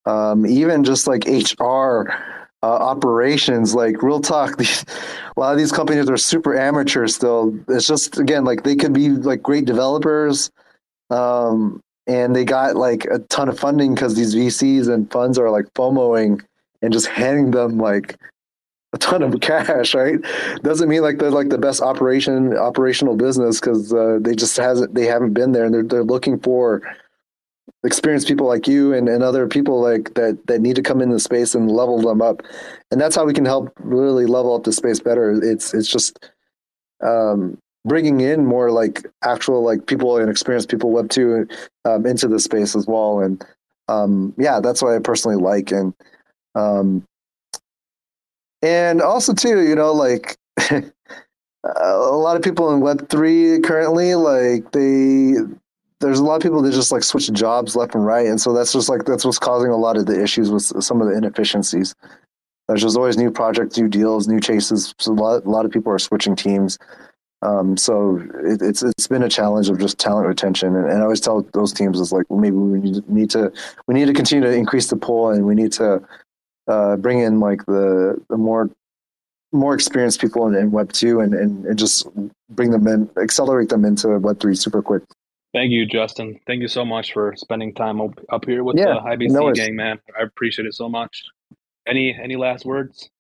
um, 0.06 0.46
even 0.46 0.84
just 0.84 1.06
like 1.06 1.24
HR. 1.26 2.12
Uh, 2.62 2.66
operations 2.66 3.74
like 3.74 4.02
real 4.02 4.20
talk 4.20 4.54
these, 4.58 4.84
a 5.34 5.40
lot 5.40 5.50
of 5.50 5.56
these 5.56 5.72
companies 5.72 6.10
are 6.10 6.18
super 6.18 6.54
amateur 6.58 7.06
still 7.06 7.58
it's 7.68 7.86
just 7.86 8.18
again 8.18 8.44
like 8.44 8.64
they 8.64 8.76
could 8.76 8.92
be 8.92 9.08
like 9.08 9.42
great 9.42 9.64
developers 9.64 10.50
um, 11.08 11.80
and 12.06 12.36
they 12.36 12.44
got 12.44 12.76
like 12.76 13.06
a 13.06 13.18
ton 13.30 13.48
of 13.48 13.58
funding 13.58 13.94
because 13.94 14.14
these 14.14 14.34
vcs 14.34 14.92
and 14.92 15.10
funds 15.10 15.38
are 15.38 15.48
like 15.48 15.72
fomoing 15.72 16.44
and 16.82 16.92
just 16.92 17.06
handing 17.06 17.50
them 17.50 17.78
like 17.78 18.18
a 18.92 18.98
ton 18.98 19.22
of 19.22 19.40
cash, 19.40 19.94
right? 19.94 20.18
Doesn't 20.62 20.88
mean 20.88 21.02
like 21.02 21.18
they're 21.18 21.30
like 21.30 21.48
the 21.48 21.58
best 21.58 21.80
operation 21.80 22.56
operational 22.56 23.16
business 23.16 23.60
because 23.60 23.92
uh, 23.92 24.18
they 24.20 24.34
just 24.34 24.56
hasn't 24.56 24.94
they 24.94 25.06
haven't 25.06 25.34
been 25.34 25.52
there 25.52 25.64
and 25.64 25.74
they're 25.74 25.84
they're 25.84 26.04
looking 26.04 26.38
for 26.38 26.82
experienced 27.84 28.28
people 28.28 28.46
like 28.46 28.68
you 28.68 28.92
and, 28.92 29.08
and 29.08 29.22
other 29.22 29.46
people 29.46 29.80
like 29.80 30.14
that 30.14 30.38
that 30.46 30.60
need 30.60 30.76
to 30.76 30.82
come 30.82 31.00
in 31.00 31.10
the 31.10 31.20
space 31.20 31.54
and 31.54 31.70
level 31.70 32.00
them 32.00 32.20
up, 32.20 32.42
and 32.90 33.00
that's 33.00 33.16
how 33.16 33.24
we 33.24 33.32
can 33.32 33.44
help 33.44 33.72
really 33.78 34.26
level 34.26 34.54
up 34.54 34.64
the 34.64 34.72
space 34.72 35.00
better. 35.00 35.40
It's 35.42 35.72
it's 35.72 35.88
just 35.88 36.30
um, 37.02 37.58
bringing 37.84 38.20
in 38.20 38.44
more 38.44 38.70
like 38.70 39.06
actual 39.22 39.62
like 39.62 39.86
people 39.86 40.18
and 40.18 40.30
experienced 40.30 40.68
people 40.68 40.90
web 40.90 41.08
two 41.08 41.46
um, 41.84 42.06
into 42.06 42.28
the 42.28 42.40
space 42.40 42.74
as 42.74 42.86
well, 42.86 43.20
and 43.20 43.44
um, 43.88 44.34
yeah, 44.36 44.60
that's 44.60 44.82
what 44.82 44.94
I 44.94 44.98
personally 44.98 45.40
like 45.40 45.70
and. 45.72 45.94
Um, 46.56 47.04
and 48.62 49.00
also 49.00 49.32
too 49.32 49.62
you 49.62 49.74
know 49.74 49.92
like 49.92 50.36
a 51.64 51.94
lot 52.12 52.36
of 52.36 52.42
people 52.42 52.72
in 52.72 52.80
web 52.80 53.08
3 53.08 53.60
currently 53.60 54.14
like 54.14 54.70
they 54.72 55.34
there's 56.00 56.18
a 56.18 56.24
lot 56.24 56.36
of 56.36 56.42
people 56.42 56.62
that 56.62 56.72
just 56.72 56.90
like 56.90 57.02
switch 57.02 57.30
jobs 57.32 57.76
left 57.76 57.94
and 57.94 58.04
right. 58.04 58.26
And 58.26 58.40
so 58.40 58.52
that's 58.52 58.72
just 58.72 58.88
like 58.88 59.04
that's 59.04 59.24
what's 59.24 59.38
causing 59.38 59.70
a 59.70 59.76
lot 59.76 59.96
of 59.96 60.06
the 60.06 60.20
issues 60.20 60.50
with 60.50 60.62
some 60.82 61.00
of 61.00 61.08
the 61.08 61.16
inefficiencies. 61.16 61.94
There's 62.66 62.82
just 62.82 62.96
always 62.96 63.16
new 63.16 63.30
projects 63.30 63.76
new 63.76 63.88
deals 63.88 64.26
new 64.26 64.40
chases. 64.40 64.94
So 64.98 65.12
a 65.12 65.14
lot, 65.14 65.44
a 65.44 65.50
lot 65.50 65.64
of 65.64 65.70
people 65.70 65.92
are 65.92 65.98
switching 65.98 66.36
teams. 66.36 66.78
Um, 67.42 67.76
so 67.76 68.22
it, 68.44 68.60
it's 68.62 68.82
it's 68.82 69.06
been 69.06 69.22
a 69.22 69.28
challenge 69.28 69.68
of 69.70 69.78
just 69.78 69.98
talent 69.98 70.28
retention, 70.28 70.76
and, 70.76 70.90
and 70.90 70.98
I 70.98 71.02
always 71.02 71.22
tell 71.22 71.40
those 71.54 71.72
teams 71.72 71.98
is 71.98 72.12
like 72.12 72.26
well, 72.28 72.38
maybe 72.38 72.56
we 72.56 73.02
need 73.08 73.30
to 73.30 73.50
we 73.86 73.94
need 73.94 74.06
to 74.06 74.12
continue 74.12 74.46
to 74.46 74.54
increase 74.54 74.88
the 74.88 74.96
pool, 74.96 75.30
and 75.30 75.46
we 75.46 75.54
need 75.54 75.72
to 75.72 76.02
uh, 76.68 76.96
bring 76.96 77.20
in 77.20 77.40
like 77.40 77.64
the 77.66 78.20
the 78.28 78.36
more 78.36 78.70
more 79.52 79.74
experienced 79.74 80.20
people 80.20 80.46
in, 80.46 80.54
in 80.54 80.70
Web 80.70 80.92
two 80.92 81.20
and, 81.20 81.34
and 81.34 81.66
and 81.66 81.78
just 81.78 82.06
bring 82.50 82.70
them 82.70 82.86
in, 82.86 83.10
accelerate 83.20 83.68
them 83.68 83.84
into 83.84 84.08
Web 84.18 84.40
three 84.40 84.54
super 84.54 84.82
quick. 84.82 85.02
Thank 85.52 85.72
you, 85.72 85.84
Justin. 85.84 86.38
Thank 86.46 86.62
you 86.62 86.68
so 86.68 86.84
much 86.84 87.12
for 87.12 87.34
spending 87.36 87.74
time 87.74 88.00
up, 88.00 88.12
up 88.28 88.44
here 88.44 88.62
with 88.62 88.76
Yeah, 88.78 88.94
the 88.94 89.00
IBC 89.00 89.30
no 89.30 89.52
gang, 89.52 89.74
man. 89.74 89.98
I 90.18 90.22
appreciate 90.22 90.66
it 90.66 90.74
so 90.74 90.88
much. 90.88 91.24
Any 91.88 92.16
any 92.22 92.36
last 92.36 92.64
words? 92.64 93.10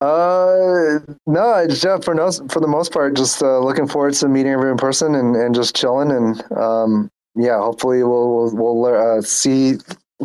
Uh, 0.00 0.98
no, 1.26 1.66
yeah, 1.82 1.98
for 1.98 2.14
no, 2.14 2.30
for 2.50 2.60
the 2.60 2.68
most 2.68 2.92
part, 2.92 3.16
just 3.16 3.42
uh, 3.42 3.60
looking 3.60 3.88
forward 3.88 4.12
to 4.14 4.28
meeting 4.28 4.52
everyone 4.52 4.72
in 4.72 4.76
person 4.76 5.14
and, 5.14 5.34
and 5.36 5.54
just 5.54 5.74
chilling 5.74 6.10
and 6.10 6.52
um, 6.52 7.10
yeah, 7.34 7.58
hopefully 7.58 8.02
we'll 8.02 8.52
we'll, 8.52 8.76
we'll 8.76 9.18
uh, 9.18 9.22
see 9.22 9.76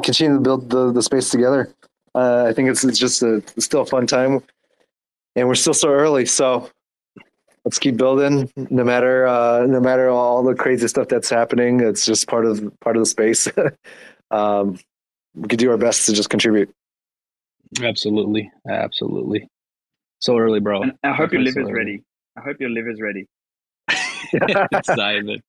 continue 0.04 0.36
to 0.36 0.42
build 0.42 0.70
the, 0.70 0.92
the 0.92 1.02
space 1.02 1.30
together. 1.30 1.74
Uh, 2.16 2.46
I 2.48 2.54
think 2.54 2.70
it's 2.70 2.84
it's 2.84 2.98
just 2.98 3.22
a 3.22 3.36
it's 3.36 3.66
still 3.66 3.82
a 3.82 3.86
fun 3.86 4.08
time, 4.08 4.42
and 5.36 5.48
we're 5.48 5.56
still 5.56 5.74
so 5.74 5.90
early, 5.90 6.26
so 6.26 6.70
let's 7.66 7.80
keep 7.80 7.98
building. 7.98 8.52
No 8.56 8.84
matter 8.84 9.28
uh, 9.28 9.66
no 9.68 9.80
matter 9.80 10.10
all 10.10 10.44
the 10.44 10.56
crazy 10.56 10.88
stuff 10.88 11.08
that's 11.08 11.30
happening, 11.30 11.82
it's 11.82 12.06
just 12.06 12.28
part 12.28 12.46
of 12.46 12.72
part 12.80 12.96
of 12.96 13.02
the 13.02 13.06
space. 13.06 13.48
um, 14.32 14.80
we 15.36 15.48
could 15.48 15.60
do 15.60 15.70
our 15.72 15.78
best 15.78 16.06
to 16.08 16.14
just 16.14 16.30
contribute. 16.30 16.74
Absolutely, 17.82 18.52
absolutely. 18.68 19.48
So 20.20 20.38
early, 20.38 20.60
bro. 20.60 20.82
And 20.84 20.94
I 21.04 21.14
hope 21.14 21.32
your 21.32 21.44
Definitely 21.44 21.52
so 21.52 21.60
liver's 21.62 21.78
ready. 21.78 22.04
I 22.38 22.42
hope 22.42 22.58
your 22.60 22.70
liver's 22.70 23.00
ready. 23.02 23.28
Simon. 24.96 25.42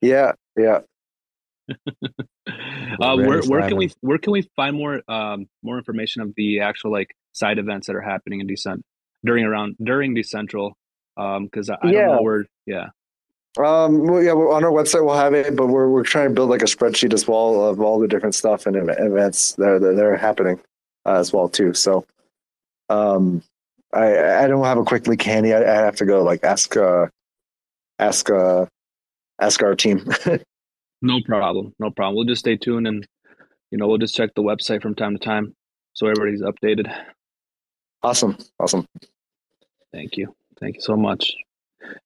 Yeah, 0.00 0.32
yeah. 0.56 0.80
Uh, 3.00 3.16
where 3.16 3.42
where 3.42 3.62
can 3.66 3.76
we 3.76 3.90
where 4.02 4.18
can 4.18 4.32
we 4.32 4.42
find 4.54 4.76
more 4.76 5.00
um 5.10 5.46
more 5.62 5.78
information 5.78 6.22
of 6.22 6.32
the 6.36 6.60
actual 6.60 6.92
like 6.92 7.16
side 7.32 7.58
events 7.58 7.86
that 7.86 7.96
are 7.96 8.00
happening 8.02 8.40
in 8.40 8.46
Decent 8.46 8.84
during 9.24 9.44
around 9.44 9.76
during 9.82 10.14
Decentral? 10.14 10.72
Um, 11.16 11.46
because 11.46 11.70
I, 11.70 11.76
I 11.80 11.92
Yeah. 11.92 12.00
don't 12.02 12.16
know 12.16 12.22
where. 12.22 12.46
Yeah. 12.66 12.88
Um, 13.56 14.06
well, 14.06 14.22
yeah, 14.22 14.32
well, 14.32 14.52
on 14.52 14.64
our 14.64 14.70
website 14.70 15.04
we'll 15.04 15.16
have 15.16 15.32
it, 15.32 15.56
but 15.56 15.68
we're 15.68 15.88
we're 15.88 16.02
trying 16.02 16.28
to 16.28 16.34
build 16.34 16.50
like 16.50 16.62
a 16.62 16.66
spreadsheet 16.66 17.14
as 17.14 17.26
well 17.26 17.64
of 17.68 17.80
all 17.80 17.98
the 17.98 18.08
different 18.08 18.34
stuff 18.34 18.66
and 18.66 18.76
events 18.76 19.52
that 19.54 19.68
are, 19.68 19.78
that 19.78 20.04
are 20.04 20.16
happening 20.16 20.60
uh, 21.06 21.14
as 21.14 21.32
well 21.32 21.48
too. 21.48 21.72
So, 21.72 22.04
um, 22.88 23.42
I 23.92 24.44
I 24.44 24.46
don't 24.48 24.64
have 24.64 24.78
a 24.78 24.84
quick 24.84 25.06
link 25.06 25.22
handy. 25.22 25.54
I, 25.54 25.60
I 25.62 25.84
have 25.84 25.96
to 25.96 26.04
go 26.04 26.22
like 26.24 26.44
ask 26.44 26.76
uh 26.76 27.06
ask 27.98 28.28
uh 28.30 28.66
ask 29.40 29.62
our 29.62 29.74
team. 29.74 30.04
No 31.04 31.20
problem. 31.20 31.74
No 31.78 31.90
problem. 31.90 32.16
We'll 32.16 32.24
just 32.24 32.40
stay 32.40 32.56
tuned 32.56 32.86
and 32.86 33.06
you 33.70 33.78
know 33.78 33.86
we'll 33.86 33.98
just 33.98 34.14
check 34.14 34.30
the 34.34 34.42
website 34.42 34.80
from 34.80 34.94
time 34.94 35.18
to 35.18 35.22
time 35.22 35.54
so 35.92 36.06
everybody's 36.06 36.42
updated. 36.42 36.92
awesome, 38.02 38.36
awesome. 38.58 38.86
Thank 39.92 40.16
you. 40.16 40.34
Thank 40.58 40.76
you 40.76 40.80
so 40.80 40.96
much. 40.96 41.34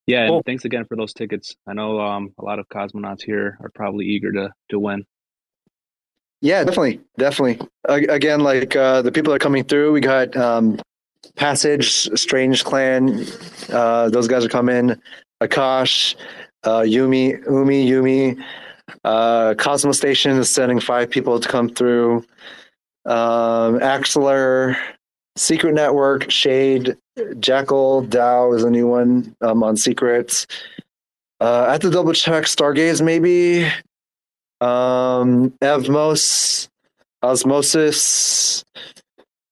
Yeah, 0.06 0.24
and 0.24 0.44
thanks 0.44 0.64
again 0.64 0.84
for 0.84 0.96
those 0.96 1.12
tickets. 1.12 1.54
I 1.66 1.74
know 1.74 2.00
um, 2.00 2.34
a 2.38 2.44
lot 2.44 2.58
of 2.58 2.68
cosmonauts 2.68 3.22
here 3.22 3.56
are 3.62 3.70
probably 3.72 4.04
eager 4.06 4.32
to 4.32 4.52
to 4.70 4.78
win. 4.80 5.04
Yeah, 6.40 6.64
definitely, 6.64 7.00
definitely. 7.18 7.66
Again, 7.88 8.40
like 8.40 8.74
uh, 8.74 9.02
the 9.02 9.12
people 9.12 9.30
that 9.32 9.36
are 9.36 9.38
coming 9.40 9.64
through, 9.64 9.92
we 9.92 10.00
got 10.00 10.36
um, 10.36 10.80
Passage, 11.36 12.08
Strange 12.18 12.64
Clan. 12.64 13.24
Uh, 13.72 14.08
those 14.10 14.26
guys 14.26 14.44
are 14.44 14.48
coming. 14.48 15.00
Akash, 15.40 16.16
uh, 16.64 16.80
Yumi, 16.80 17.44
Umi, 17.46 17.88
Yumi. 17.88 18.44
Uh, 19.05 19.55
Cosmostation 19.55 20.39
is 20.39 20.51
sending 20.51 20.81
five 20.81 21.10
people 21.10 21.39
to 21.40 21.48
come 21.48 21.69
through. 21.69 22.24
Um, 23.05 23.78
Axelar, 23.81 24.77
Secret 25.36 25.74
Network, 25.74 26.31
Shade, 26.31 26.97
Jackal, 27.39 28.02
Dow 28.02 28.52
is 28.52 28.65
a 28.65 28.70
new 28.70 28.86
one 28.86 29.35
um, 29.40 29.62
on 29.62 29.77
Secrets. 29.77 30.47
Uh, 31.40 31.66
I 31.69 31.73
have 31.73 31.81
to 31.82 31.90
double 31.90 32.12
check 32.12 32.44
Stargaze 32.44 33.02
maybe. 33.02 33.65
Um, 34.60 35.51
Evmos, 35.62 36.69
Osmosis, 37.23 38.65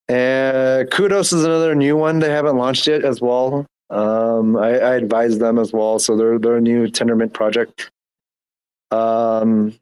and 0.08 0.90
Kudos 0.90 1.32
is 1.32 1.44
another 1.44 1.74
new 1.74 1.96
one 1.96 2.18
they 2.18 2.30
haven't 2.30 2.56
launched 2.56 2.86
yet 2.86 3.04
as 3.04 3.20
well. 3.20 3.66
Um, 3.90 4.56
I, 4.56 4.70
I 4.78 4.94
advise 4.96 5.38
them 5.38 5.58
as 5.58 5.72
well, 5.72 6.00
so 6.00 6.16
they're 6.16 6.38
they're 6.40 6.56
a 6.56 6.60
new 6.60 6.88
Tendermint 6.88 7.32
project. 7.32 7.90
Um, 8.96 9.74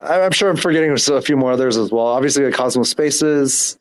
I- 0.00 0.20
I'm 0.22 0.32
sure 0.32 0.48
I'm 0.50 0.56
forgetting 0.56 0.90
a 0.90 1.22
few 1.22 1.36
more 1.36 1.52
others 1.52 1.76
as 1.76 1.90
well. 1.90 2.06
Obviously, 2.06 2.44
the 2.44 2.52
Cosmos 2.52 2.88
Spaces, 2.90 3.78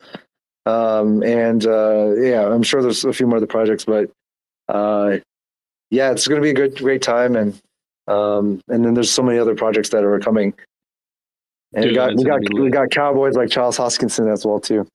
um, 0.65 1.23
and 1.23 1.65
uh, 1.65 2.13
yeah, 2.17 2.47
I'm 2.47 2.63
sure 2.63 2.81
there's 2.81 3.05
a 3.05 3.13
few 3.13 3.27
more 3.27 3.37
other 3.37 3.47
projects, 3.47 3.85
but 3.85 4.09
uh, 4.67 5.17
yeah, 5.91 6.11
it's 6.11 6.27
going 6.27 6.41
to 6.41 6.43
be 6.43 6.49
a 6.49 6.53
good, 6.53 6.75
great 6.77 7.01
time, 7.01 7.35
and 7.35 7.59
um, 8.07 8.61
and 8.67 8.83
then 8.85 8.93
there's 8.93 9.11
so 9.11 9.21
many 9.23 9.37
other 9.37 9.55
projects 9.55 9.89
that 9.89 10.03
are 10.03 10.19
coming. 10.19 10.53
And 11.73 11.85
we 11.85 11.93
got 11.93 12.15
we 12.15 12.23
got 12.23 12.39
we 12.53 12.69
got 12.69 12.89
cowboys 12.91 13.35
like 13.35 13.49
Charles 13.49 13.77
Hoskinson 13.77 14.31
as 14.31 14.45
well 14.45 14.59
too. 14.59 14.87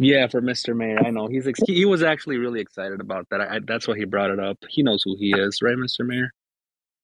Yeah, 0.00 0.26
for 0.28 0.40
Mr. 0.40 0.76
Mayor, 0.76 0.98
I 1.04 1.10
know 1.10 1.26
he's 1.26 1.46
ex- 1.46 1.60
he, 1.66 1.74
he 1.74 1.84
was 1.84 2.02
actually 2.02 2.38
really 2.38 2.60
excited 2.60 3.00
about 3.00 3.26
that. 3.30 3.40
I, 3.40 3.56
I, 3.56 3.58
that's 3.66 3.88
why 3.88 3.96
he 3.96 4.04
brought 4.04 4.30
it 4.30 4.38
up. 4.38 4.56
He 4.68 4.82
knows 4.82 5.02
who 5.02 5.16
he 5.18 5.32
is, 5.36 5.60
right, 5.60 5.76
Mr. 5.76 6.06
Mayor? 6.06 6.30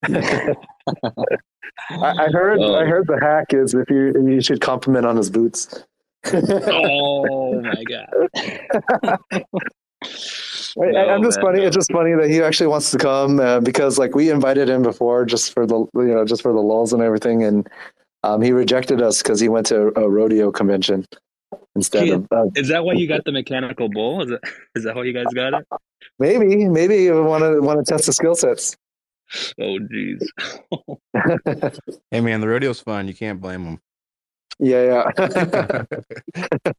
I, 0.86 1.24
I 1.90 2.28
heard 2.32 2.58
Oh. 2.60 2.74
I 2.76 2.84
heard 2.84 3.06
the 3.06 3.18
hack 3.20 3.46
is 3.54 3.74
if 3.74 3.88
you 3.90 4.12
you 4.28 4.40
should 4.40 4.60
compliment 4.60 5.06
on 5.06 5.16
his 5.16 5.30
boots. 5.30 5.84
Oh 6.32 7.60
my 7.60 7.82
god! 7.88 9.08
I, 9.22 9.44
No, 10.76 11.08
I'm 11.08 11.22
just 11.22 11.38
man, 11.38 11.44
funny. 11.46 11.60
no. 11.60 11.66
It's 11.66 11.76
just 11.76 11.92
funny 11.92 12.14
that 12.14 12.28
he 12.28 12.42
actually 12.42 12.66
wants 12.66 12.90
to 12.90 12.98
come 12.98 13.40
uh, 13.40 13.60
because 13.60 13.98
like 13.98 14.14
we 14.14 14.30
invited 14.30 14.68
him 14.68 14.82
before 14.82 15.24
just 15.24 15.52
for 15.52 15.66
the 15.66 15.86
you 15.94 16.14
know 16.14 16.24
just 16.24 16.42
for 16.42 16.52
the 16.52 16.60
lulls 16.60 16.92
and 16.92 17.02
everything, 17.02 17.44
and 17.44 17.68
um, 18.22 18.40
he 18.42 18.52
rejected 18.52 19.00
us 19.02 19.22
because 19.22 19.40
he 19.40 19.48
went 19.48 19.66
to 19.66 19.92
a 19.98 20.08
rodeo 20.08 20.50
convention 20.50 21.06
instead 21.76 22.04
He- 22.04 22.10
of 22.10 22.26
uh, 22.32 22.46
Is 22.56 22.68
that 22.68 22.84
why 22.84 22.94
you 22.94 23.06
got 23.06 23.24
the 23.24 23.32
mechanical 23.32 23.88
bull? 23.88 24.22
Is 24.22 24.28
that 24.30 24.40
is 24.74 24.84
that 24.84 24.94
why 24.96 25.04
you 25.04 25.12
guys 25.12 25.26
got 25.34 25.54
it? 25.54 25.66
maybe 26.18 26.68
maybe 26.68 26.96
you 27.04 27.22
want 27.24 27.42
to 27.42 27.60
want 27.60 27.84
to 27.84 27.90
test 27.90 28.06
the 28.06 28.12
skill 28.12 28.34
sets. 28.34 28.76
Oh 29.60 29.78
jeez. 29.78 30.22
Hey 32.10 32.20
man, 32.20 32.40
the 32.40 32.48
rodeo's 32.48 32.80
fun. 32.80 33.08
You 33.08 33.14
can't 33.14 33.40
blame 33.40 33.64
them. 33.64 33.80
yeah, 34.58 34.82
yeah. 34.82 35.10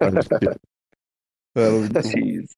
Jeez. 1.55 2.49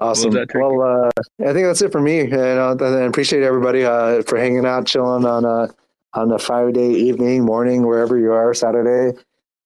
Awesome. 0.00 0.32
that, 0.32 0.48
Well, 0.54 0.82
uh, 0.82 1.10
I 1.48 1.52
think 1.52 1.66
that's 1.66 1.80
it 1.80 1.92
for 1.92 2.00
me. 2.00 2.20
And 2.20 2.34
uh, 2.34 2.76
I 2.80 3.02
appreciate 3.02 3.42
everybody 3.42 3.84
uh, 3.84 4.22
for 4.22 4.36
hanging 4.36 4.66
out, 4.66 4.86
chilling 4.86 5.24
on 5.24 5.44
a 5.44 5.68
on 6.14 6.30
a 6.32 6.38
Friday 6.38 6.92
evening, 6.94 7.44
morning, 7.44 7.86
wherever 7.86 8.18
you 8.18 8.32
are, 8.32 8.52
Saturday, 8.52 9.18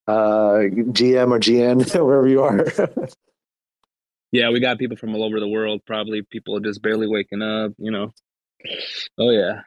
uh, 0.06 0.58
GM 0.92 1.30
or 1.32 1.40
GN, 1.40 2.04
wherever 2.04 2.28
you 2.28 2.42
are. 2.42 2.66
Yeah, 4.36 4.50
we 4.50 4.60
got 4.60 4.78
people 4.78 4.98
from 4.98 5.14
all 5.14 5.24
over 5.24 5.40
the 5.40 5.48
world. 5.48 5.80
Probably 5.86 6.20
people 6.20 6.60
just 6.60 6.82
barely 6.82 7.06
waking 7.08 7.40
up. 7.40 7.72
You 7.78 7.90
know. 7.90 8.12
Oh 9.18 9.30
yeah. 9.30 9.62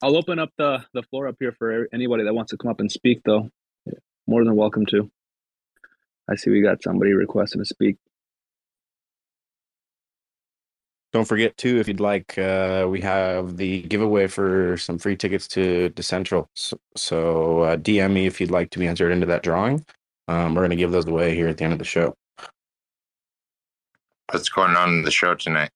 I'll 0.00 0.16
open 0.16 0.38
up 0.38 0.50
the 0.56 0.84
the 0.94 1.02
floor 1.02 1.26
up 1.26 1.34
here 1.40 1.50
for 1.58 1.88
anybody 1.92 2.22
that 2.22 2.32
wants 2.32 2.50
to 2.52 2.56
come 2.56 2.70
up 2.70 2.78
and 2.78 2.92
speak, 2.92 3.22
though. 3.24 3.50
More 4.28 4.44
than 4.44 4.54
welcome 4.54 4.86
to. 4.86 5.10
I 6.30 6.36
see 6.36 6.50
we 6.50 6.62
got 6.62 6.80
somebody 6.80 7.12
requesting 7.12 7.60
to 7.60 7.64
speak. 7.64 7.96
Don't 11.12 11.24
forget 11.24 11.56
too, 11.56 11.78
if 11.78 11.88
you'd 11.88 11.98
like, 11.98 12.38
uh, 12.38 12.86
we 12.88 13.00
have 13.00 13.56
the 13.56 13.82
giveaway 13.82 14.28
for 14.28 14.76
some 14.76 14.98
free 14.98 15.16
tickets 15.16 15.48
to 15.48 15.90
Decentral. 15.96 16.46
So, 16.54 16.78
so 16.96 17.60
uh, 17.62 17.76
DM 17.78 18.12
me 18.12 18.26
if 18.26 18.40
you'd 18.40 18.52
like 18.52 18.70
to 18.70 18.78
be 18.78 18.86
entered 18.86 19.10
into 19.10 19.26
that 19.26 19.42
drawing. 19.42 19.84
Um, 20.28 20.54
we're 20.54 20.60
going 20.60 20.70
to 20.70 20.76
give 20.76 20.92
those 20.92 21.06
away 21.06 21.34
here 21.34 21.48
at 21.48 21.56
the 21.56 21.64
end 21.64 21.72
of 21.72 21.80
the 21.80 21.84
show. 21.84 22.14
What's 24.30 24.50
going 24.50 24.76
on 24.76 24.90
in 24.90 25.02
the 25.02 25.10
show 25.10 25.34
tonight? 25.34 25.70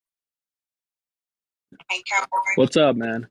What's 2.56 2.76
up, 2.76 2.96
man? 2.96 3.26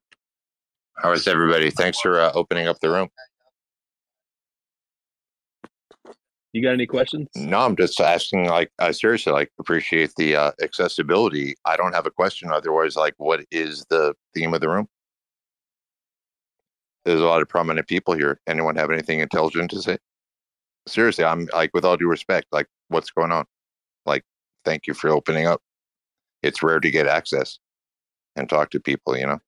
How 0.97 1.11
is 1.11 1.27
everybody? 1.27 1.69
Thanks 1.69 1.99
for 1.99 2.19
uh, 2.19 2.31
opening 2.33 2.67
up 2.67 2.79
the 2.79 2.89
room. 2.89 3.07
You 6.53 6.63
got 6.63 6.71
any 6.71 6.87
questions? 6.87 7.29
No, 7.35 7.59
I'm 7.59 7.75
just 7.75 8.01
asking. 8.01 8.47
Like, 8.47 8.71
uh, 8.79 8.91
seriously, 8.91 9.31
like, 9.31 9.51
appreciate 9.59 10.11
the 10.17 10.35
uh, 10.35 10.51
accessibility. 10.61 11.55
I 11.65 11.77
don't 11.77 11.93
have 11.93 12.07
a 12.07 12.11
question. 12.11 12.51
Otherwise, 12.51 12.95
like, 12.95 13.13
what 13.17 13.45
is 13.51 13.85
the 13.91 14.15
theme 14.33 14.55
of 14.55 14.61
the 14.61 14.69
room? 14.69 14.87
There's 17.05 17.21
a 17.21 17.25
lot 17.25 17.43
of 17.43 17.47
prominent 17.47 17.87
people 17.87 18.15
here. 18.15 18.39
Anyone 18.47 18.75
have 18.75 18.89
anything 18.89 19.19
intelligent 19.19 19.69
to 19.71 19.81
say? 19.83 19.97
Seriously, 20.87 21.25
I'm 21.25 21.47
like, 21.53 21.69
with 21.75 21.85
all 21.85 21.95
due 21.95 22.09
respect, 22.09 22.47
like, 22.51 22.65
what's 22.87 23.11
going 23.11 23.31
on? 23.31 23.45
Like, 24.07 24.23
thank 24.65 24.87
you 24.87 24.93
for 24.93 25.09
opening 25.09 25.47
up. 25.47 25.61
It's 26.43 26.63
rare 26.63 26.79
to 26.79 26.91
get 26.91 27.07
access 27.07 27.59
and 28.35 28.49
talk 28.49 28.71
to 28.71 28.79
people. 28.79 29.17
You 29.17 29.27
know. 29.27 29.39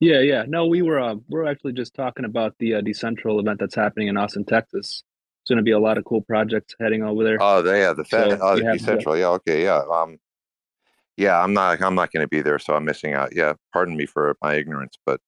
Yeah, 0.00 0.20
yeah. 0.20 0.44
No, 0.46 0.66
we 0.66 0.82
were 0.82 1.00
uh, 1.00 1.16
we're 1.28 1.46
actually 1.46 1.72
just 1.72 1.94
talking 1.94 2.24
about 2.24 2.54
the 2.58 2.74
uh, 2.74 2.80
decentral 2.82 3.40
event 3.40 3.60
that's 3.60 3.74
happening 3.74 4.08
in 4.08 4.16
Austin, 4.16 4.44
Texas. 4.44 5.02
It's 5.42 5.50
going 5.50 5.58
to 5.58 5.62
be 5.62 5.70
a 5.70 5.78
lot 5.78 5.96
of 5.96 6.04
cool 6.04 6.22
projects 6.22 6.74
heading 6.80 7.02
over 7.02 7.24
there. 7.24 7.38
Oh, 7.40 7.62
they 7.62 7.80
yeah, 7.80 7.92
the 7.92 8.04
Fed, 8.04 8.32
So 8.32 8.38
oh, 8.42 8.56
the 8.56 8.62
decentral. 8.62 9.18
Yeah, 9.18 9.28
okay, 9.28 9.62
yeah. 9.62 9.82
Um, 9.90 10.18
yeah, 11.16 11.42
I'm 11.42 11.54
not. 11.54 11.80
I'm 11.80 11.94
not 11.94 12.12
going 12.12 12.24
to 12.24 12.28
be 12.28 12.42
there, 12.42 12.58
so 12.58 12.74
I'm 12.74 12.84
missing 12.84 13.14
out. 13.14 13.34
Yeah, 13.34 13.54
pardon 13.72 13.96
me 13.96 14.04
for 14.06 14.36
my 14.42 14.54
ignorance, 14.54 14.98
but 15.06 15.20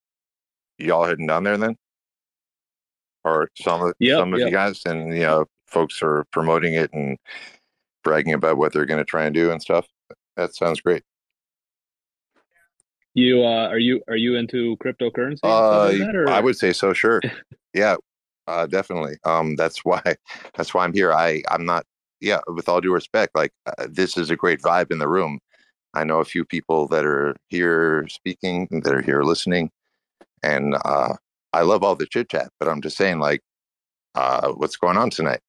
y'all 0.77 1.05
heading 1.05 1.27
down 1.27 1.45
there 1.45 1.57
then, 1.57 1.77
or 3.25 3.49
some 3.57 3.83
of 3.83 3.95
Yep, 4.01 4.19
some 4.19 4.35
of 4.35 4.41
yep. 4.41 4.49
you 4.49 4.53
guys, 4.53 4.83
and 4.85 5.15
you 5.15 5.23
know, 5.23 5.47
folks 5.67 6.03
are 6.03 6.27
promoting 6.31 6.75
it 6.75 6.91
and 6.93 7.17
bragging 8.03 8.35
about 8.35 8.57
what 8.57 8.73
they're 8.73 8.87
going 8.87 8.99
to 8.99 9.05
try 9.05 9.25
and 9.25 9.35
do 9.35 9.51
and 9.51 9.61
stuff. 9.61 9.87
That 10.37 10.55
sounds 10.55 10.81
great. 10.81 11.03
You 13.15 13.43
uh, 13.43 13.69
are 13.69 13.79
you 13.79 14.01
are 14.09 14.17
you 14.17 14.37
into 14.37 14.77
cryptocurrency? 14.77 15.41
Uh, 15.43 15.87
like 15.87 15.99
that, 15.99 16.25
I 16.29 16.41
would 16.41 16.57
say 16.57 16.73
so. 16.73 16.93
Sure. 16.93 17.21
yeah, 17.75 17.97
uh, 18.47 18.67
definitely. 18.67 19.17
Um, 19.25 19.57
that's 19.57 19.85
why. 19.85 20.01
That's 20.55 20.75
why 20.75 20.85
I'm 20.85 20.93
here. 20.93 21.13
I 21.13 21.43
I'm 21.51 21.65
not. 21.65 21.85
Yeah, 22.21 22.41
with 22.49 22.69
all 22.69 22.81
due 22.81 22.93
respect, 22.93 23.35
like 23.37 23.53
uh, 23.67 23.87
this 23.89 24.17
is 24.17 24.31
a 24.31 24.37
great 24.37 24.61
vibe 24.61 24.91
in 24.91 24.99
the 24.99 25.09
room. 25.09 25.39
I 25.95 26.05
know 26.05 26.19
a 26.19 26.25
few 26.25 26.45
people 26.45 26.87
that 26.89 27.05
are 27.05 27.35
here 27.49 28.07
speaking, 28.09 28.69
that 28.71 28.93
are 28.93 29.03
here 29.03 29.23
listening, 29.23 29.71
and 30.43 30.77
uh, 30.85 31.15
I 31.53 31.63
love 31.63 31.83
all 31.83 31.95
the 31.97 32.07
chit 32.07 32.29
chat. 32.29 32.51
But 32.61 32.69
I'm 32.69 32.83
just 32.83 32.97
saying, 32.97 33.21
like, 33.21 33.41
uh, 34.15 34.53
what's 34.53 34.77
going 34.77 34.97
on 34.97 35.11
tonight? 35.11 35.41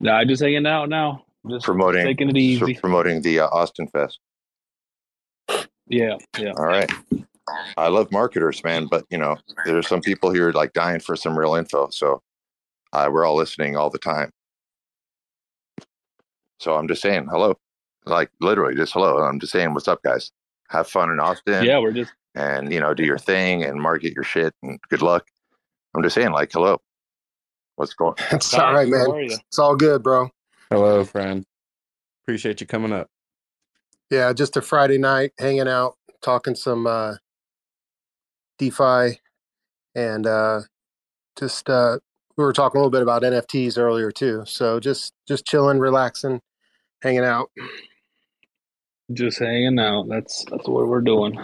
Nah, 0.00 0.24
just 0.24 0.42
hanging 0.42 0.66
out 0.66 0.88
now. 0.88 1.24
Just 1.48 1.64
Promoting, 1.64 2.04
taking 2.04 2.28
it 2.28 2.36
easy. 2.36 2.74
promoting 2.74 3.22
the 3.22 3.40
uh, 3.40 3.48
Austin 3.48 3.88
Fest. 3.88 4.18
Yeah, 5.86 6.16
yeah. 6.38 6.52
All 6.56 6.66
right. 6.66 6.90
I 7.76 7.88
love 7.88 8.12
marketers, 8.12 8.62
man, 8.62 8.86
but 8.90 9.04
you 9.10 9.18
know, 9.18 9.36
there's 9.64 9.88
some 9.88 10.02
people 10.02 10.30
here 10.30 10.52
like 10.52 10.72
dying 10.74 11.00
for 11.00 11.16
some 11.16 11.38
real 11.38 11.54
info. 11.54 11.88
So 11.90 12.22
uh, 12.92 13.08
we're 13.10 13.24
all 13.24 13.36
listening 13.36 13.76
all 13.76 13.88
the 13.88 13.98
time. 13.98 14.30
So 16.60 16.74
I'm 16.74 16.88
just 16.88 17.00
saying 17.00 17.28
hello, 17.30 17.56
like 18.04 18.30
literally 18.40 18.74
just 18.74 18.92
hello. 18.92 19.18
I'm 19.18 19.40
just 19.40 19.52
saying 19.52 19.72
what's 19.72 19.88
up, 19.88 20.02
guys. 20.02 20.30
Have 20.68 20.88
fun 20.88 21.10
in 21.10 21.20
Austin. 21.20 21.64
Yeah, 21.64 21.78
we're 21.78 21.92
just 21.92 22.12
and 22.34 22.72
you 22.72 22.80
know 22.80 22.92
do 22.92 23.04
your 23.04 23.18
thing 23.18 23.64
and 23.64 23.80
market 23.80 24.12
your 24.12 24.24
shit 24.24 24.52
and 24.62 24.78
good 24.90 25.02
luck. 25.02 25.26
I'm 25.96 26.02
just 26.02 26.14
saying 26.14 26.32
like 26.32 26.52
hello. 26.52 26.80
What's 27.78 27.94
going? 27.94 28.14
on? 28.32 28.36
It's 28.36 28.52
all 28.54 28.74
right, 28.74 28.88
man. 28.88 29.06
It's 29.46 29.58
all 29.58 29.76
good, 29.76 30.02
bro. 30.02 30.30
Hello, 30.68 31.04
friend. 31.04 31.44
Appreciate 32.24 32.60
you 32.60 32.66
coming 32.66 32.92
up. 32.92 33.08
Yeah, 34.10 34.32
just 34.32 34.56
a 34.56 34.62
Friday 34.62 34.98
night 34.98 35.30
hanging 35.38 35.68
out, 35.68 35.94
talking 36.20 36.56
some 36.56 36.88
uh, 36.88 37.14
DeFi, 38.58 39.20
and 39.94 40.26
uh, 40.26 40.62
just 41.38 41.70
uh, 41.70 41.98
we 42.36 42.42
were 42.42 42.52
talking 42.52 42.80
a 42.80 42.82
little 42.82 42.90
bit 42.90 43.02
about 43.02 43.22
NFTs 43.22 43.78
earlier 43.78 44.10
too. 44.10 44.42
So 44.44 44.80
just 44.80 45.12
just 45.28 45.46
chilling, 45.46 45.78
relaxing, 45.78 46.40
hanging 47.00 47.24
out. 47.24 47.48
just 49.12 49.38
hanging 49.38 49.78
out. 49.78 50.08
That's 50.08 50.44
that's 50.50 50.66
what 50.66 50.88
we're 50.88 51.00
doing. 51.00 51.38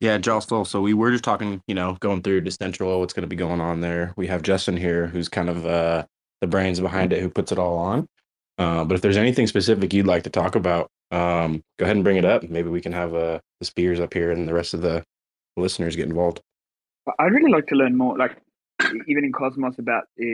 Yeah, 0.00 0.18
Jostle. 0.18 0.64
So 0.64 0.80
we 0.80 0.94
were 0.94 1.10
just 1.10 1.24
talking, 1.24 1.60
you 1.66 1.74
know, 1.74 1.96
going 2.00 2.22
through 2.22 2.42
Decentral, 2.42 2.98
what's 2.98 3.12
going 3.12 3.22
to 3.22 3.28
be 3.28 3.36
going 3.36 3.60
on 3.60 3.80
there. 3.80 4.14
We 4.16 4.26
have 4.28 4.42
Justin 4.42 4.76
here, 4.76 5.06
who's 5.06 5.28
kind 5.28 5.48
of 5.48 5.66
uh, 5.66 6.04
the 6.40 6.46
brains 6.46 6.80
behind 6.80 7.12
it, 7.12 7.20
who 7.20 7.28
puts 7.28 7.52
it 7.52 7.58
all 7.58 7.76
on. 7.76 8.08
Uh, 8.58 8.84
but 8.84 8.94
if 8.94 9.02
there's 9.02 9.18
anything 9.18 9.46
specific 9.46 9.92
you'd 9.92 10.06
like 10.06 10.22
to 10.22 10.30
talk 10.30 10.54
about, 10.54 10.88
um, 11.10 11.62
go 11.78 11.84
ahead 11.84 11.96
and 11.96 12.04
bring 12.04 12.16
it 12.16 12.24
up. 12.24 12.42
Maybe 12.44 12.70
we 12.70 12.80
can 12.80 12.92
have 12.92 13.14
uh, 13.14 13.38
the 13.60 13.66
spears 13.66 14.00
up 14.00 14.14
here 14.14 14.30
and 14.30 14.48
the 14.48 14.54
rest 14.54 14.72
of 14.72 14.80
the 14.80 15.04
listeners 15.56 15.94
get 15.94 16.06
involved. 16.06 16.40
I'd 17.18 17.32
really 17.32 17.52
like 17.52 17.66
to 17.68 17.74
learn 17.74 17.96
more, 17.96 18.16
like 18.16 18.36
even 19.06 19.24
in 19.24 19.32
Cosmos, 19.32 19.78
about 19.78 20.04
uh, 20.20 20.24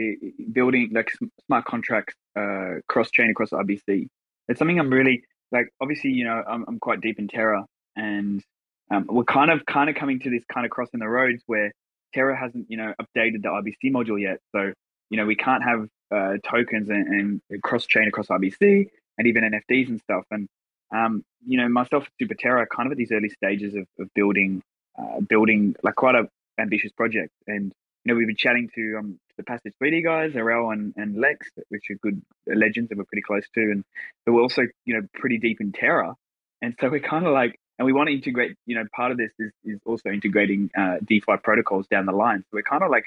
building 0.51 0.89
like 0.93 1.11
smart 1.45 1.65
contracts 1.65 2.15
uh, 2.35 2.75
cross 2.87 3.11
chain 3.11 3.29
across 3.29 3.49
IBC. 3.49 4.07
It's 4.47 4.59
something 4.59 4.79
I'm 4.79 4.91
really 4.91 5.23
like. 5.51 5.67
Obviously, 5.81 6.11
you 6.11 6.25
know, 6.25 6.43
I'm, 6.47 6.65
I'm 6.67 6.79
quite 6.79 7.01
deep 7.01 7.19
in 7.19 7.27
Terra, 7.27 7.65
and 7.95 8.43
um, 8.91 9.05
we're 9.09 9.23
kind 9.23 9.51
of 9.51 9.65
kind 9.65 9.89
of 9.89 9.95
coming 9.95 10.19
to 10.19 10.29
this 10.29 10.43
kind 10.51 10.65
of 10.65 10.71
crossing 10.71 10.99
the 10.99 11.07
roads 11.07 11.41
where 11.45 11.71
Terra 12.13 12.37
hasn't, 12.37 12.67
you 12.69 12.77
know, 12.77 12.93
updated 13.01 13.41
the 13.41 13.49
IBC 13.49 13.91
module 13.91 14.21
yet. 14.21 14.39
So 14.51 14.73
you 15.09 15.17
know, 15.17 15.25
we 15.25 15.35
can't 15.35 15.63
have 15.63 15.87
uh, 16.11 16.37
tokens 16.43 16.89
and, 16.89 17.41
and 17.51 17.61
cross 17.61 17.85
chain 17.85 18.07
across 18.07 18.27
IBC 18.27 18.87
and 19.17 19.27
even 19.27 19.43
NFTs 19.43 19.89
and 19.89 19.99
stuff. 20.01 20.25
And 20.31 20.47
um, 20.91 21.23
you 21.45 21.57
know, 21.57 21.67
myself 21.69 22.03
and 22.03 22.11
Super 22.19 22.35
Terra 22.35 22.65
kind 22.67 22.87
of 22.87 22.91
at 22.93 22.97
these 22.97 23.11
early 23.11 23.29
stages 23.29 23.75
of, 23.75 23.85
of 23.99 24.09
building 24.15 24.61
uh, 24.97 25.19
building 25.21 25.75
like 25.83 25.95
quite 25.95 26.15
a 26.15 26.27
ambitious 26.59 26.91
project. 26.91 27.31
And 27.47 27.71
you 28.03 28.11
know, 28.11 28.15
we've 28.15 28.27
been 28.27 28.35
chatting 28.35 28.69
to 28.75 28.97
um 28.97 29.19
the 29.37 29.43
Passage 29.43 29.73
3D 29.81 30.03
guys, 30.03 30.33
Arel 30.33 30.73
and, 30.73 30.93
and 30.95 31.19
Lex, 31.19 31.47
which 31.69 31.89
are 31.89 31.95
good 31.95 32.21
legends 32.47 32.89
that 32.89 32.97
we're 32.97 33.05
pretty 33.05 33.23
close 33.23 33.45
to, 33.55 33.61
and 33.61 33.83
but 34.25 34.33
we're 34.33 34.41
also 34.41 34.63
you 34.85 34.95
know 34.95 35.07
pretty 35.13 35.37
deep 35.37 35.61
in 35.61 35.71
Terra, 35.71 36.15
and 36.61 36.75
so 36.79 36.89
we're 36.89 36.99
kind 36.99 37.25
of 37.25 37.33
like, 37.33 37.59
and 37.77 37.85
we 37.85 37.93
want 37.93 38.07
to 38.07 38.13
integrate. 38.13 38.55
You 38.65 38.75
know, 38.75 38.85
part 38.95 39.11
of 39.11 39.17
this 39.17 39.31
is 39.39 39.51
is 39.63 39.79
also 39.85 40.09
integrating 40.09 40.69
uh, 40.77 40.97
DeFi 41.03 41.37
protocols 41.43 41.87
down 41.87 42.05
the 42.05 42.11
line. 42.11 42.39
So 42.39 42.49
we're 42.53 42.63
kind 42.63 42.83
of 42.83 42.91
like 42.91 43.05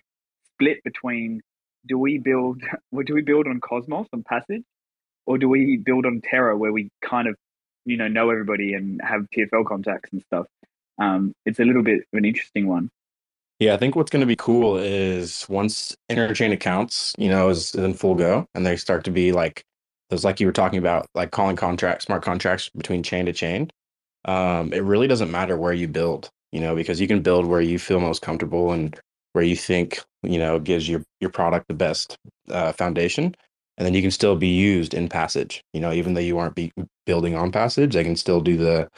split 0.55 0.82
between 0.84 1.43
do 1.86 1.98
we 1.98 2.18
build 2.18 2.62
what 2.90 3.06
do 3.06 3.14
we 3.14 3.22
build 3.22 3.47
on 3.47 3.60
Cosmos 3.60 4.06
on 4.12 4.22
Passage, 4.22 4.64
or 5.26 5.38
do 5.38 5.48
we 5.48 5.76
build 5.76 6.06
on 6.06 6.20
Terra 6.22 6.56
where 6.56 6.72
we 6.72 6.90
kind 7.02 7.28
of 7.28 7.36
you 7.84 7.97
know 7.97 8.09
know 8.09 8.30
everybody 8.30 8.74
and 8.74 9.01
have 9.02 9.26
TFL 9.34 9.66
contacts 9.66 10.12
and 10.12 10.22
stuff. 10.22 10.47
Um, 10.98 11.34
it's 11.44 11.60
a 11.60 11.64
little 11.64 11.82
bit 11.82 12.01
of 12.12 12.18
an 12.18 12.24
interesting 12.24 12.66
one. 12.66 12.90
Yeah, 13.59 13.72
I 13.72 13.78
think 13.78 13.97
what's 13.97 14.10
going 14.10 14.20
to 14.20 14.26
be 14.26 14.36
cool 14.36 14.76
is 14.76 15.47
once 15.48 15.97
interchain 16.10 16.52
accounts, 16.52 17.14
you 17.16 17.30
know, 17.30 17.48
is, 17.48 17.74
is 17.74 17.84
in 17.84 17.94
full 17.94 18.14
go 18.14 18.47
and 18.55 18.66
they 18.66 18.76
start 18.76 19.05
to 19.05 19.10
be 19.10 19.32
like 19.32 19.64
those, 20.10 20.24
like 20.24 20.40
you 20.40 20.47
were 20.47 20.52
talking 20.52 20.78
about, 20.78 21.06
like 21.14 21.30
calling 21.30 21.56
contracts, 21.56 22.05
smart 22.05 22.22
contracts 22.22 22.68
between 22.68 23.02
chain 23.02 23.24
to 23.26 23.32
chain. 23.32 23.70
Um, 24.27 24.73
it 24.74 24.85
really 24.85 25.09
doesn't 25.09 25.32
matter 25.32 25.59
where 25.59 25.74
you 25.74 25.89
build, 25.89 26.31
you 26.53 26.61
know, 26.61 26.77
because 26.77 27.01
you 27.01 27.09
can 27.09 27.23
build 27.23 27.47
where 27.47 27.62
you 27.62 27.78
feel 27.78 28.01
most 28.01 28.23
comfortable 28.23 28.73
and 28.73 28.98
where 29.35 29.44
you 29.44 29.57
think, 29.57 30.01
you 30.24 30.39
know, 30.39 30.61
gives 30.61 30.89
your 30.89 31.05
your 31.20 31.31
product 31.31 31.69
the 31.69 31.74
best 31.74 32.19
uh, 32.51 32.73
foundation, 32.73 33.36
and 33.78 33.86
then 33.86 33.94
you 33.94 34.03
can 34.03 34.12
still 34.12 34.36
be 34.36 34.48
used 34.48 34.94
in 34.94 35.09
Passage. 35.09 35.62
You 35.74 35.81
know, 35.81 35.93
even 35.93 36.15
though 36.15 36.23
you 36.23 36.39
aren't 36.39 36.57
be 36.57 36.73
building 37.07 37.36
on 37.36 37.53
Passage, 37.53 37.94
they 37.94 38.05
can 38.05 38.16
still 38.16 38.43
do 38.43 38.59
the 38.59 38.89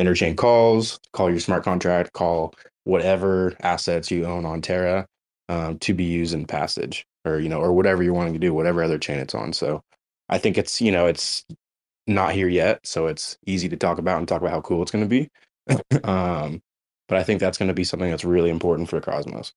interchain 0.00 0.36
calls, 0.36 1.00
call 1.14 1.30
your 1.30 1.40
smart 1.40 1.64
contract, 1.64 2.12
call 2.14 2.54
whatever 2.84 3.54
assets 3.62 4.10
you 4.10 4.26
own 4.26 4.46
on 4.46 4.62
Terra 4.62 5.06
um, 5.50 5.78
to 5.80 5.94
be 5.94 6.04
used 6.04 6.34
in 6.34 6.46
Passage, 6.46 7.06
or 7.26 7.40
you 7.40 7.50
know, 7.50 7.60
or 7.60 7.72
whatever 7.72 8.02
you're 8.02 8.14
wanting 8.14 8.34
to 8.34 8.40
do, 8.40 8.54
whatever 8.54 8.82
other 8.82 8.98
chain 8.98 9.20
it's 9.20 9.34
on. 9.34 9.52
So, 9.54 9.82
I 10.30 10.38
think 10.38 10.58
it's 10.58 10.80
you 10.80 10.92
know 10.92 11.06
it's 11.06 11.44
not 12.08 12.32
here 12.32 12.48
yet, 12.48 12.86
so 12.86 13.06
it's 13.06 13.38
easy 13.46 13.68
to 13.68 13.76
talk 13.76 13.98
about 13.98 14.18
and 14.18 14.26
talk 14.26 14.40
about 14.40 14.52
how 14.52 14.60
cool 14.60 14.82
it's 14.82 14.90
going 14.90 15.08
to 15.08 15.08
be. 15.08 15.30
um, 16.04 16.62
but 17.08 17.18
I 17.18 17.22
think 17.22 17.40
that's 17.40 17.58
going 17.58 17.68
to 17.68 17.74
be 17.74 17.84
something 17.84 18.10
that's 18.10 18.24
really 18.24 18.50
important 18.50 18.88
for 18.88 19.00
Cosmos. 19.00 19.52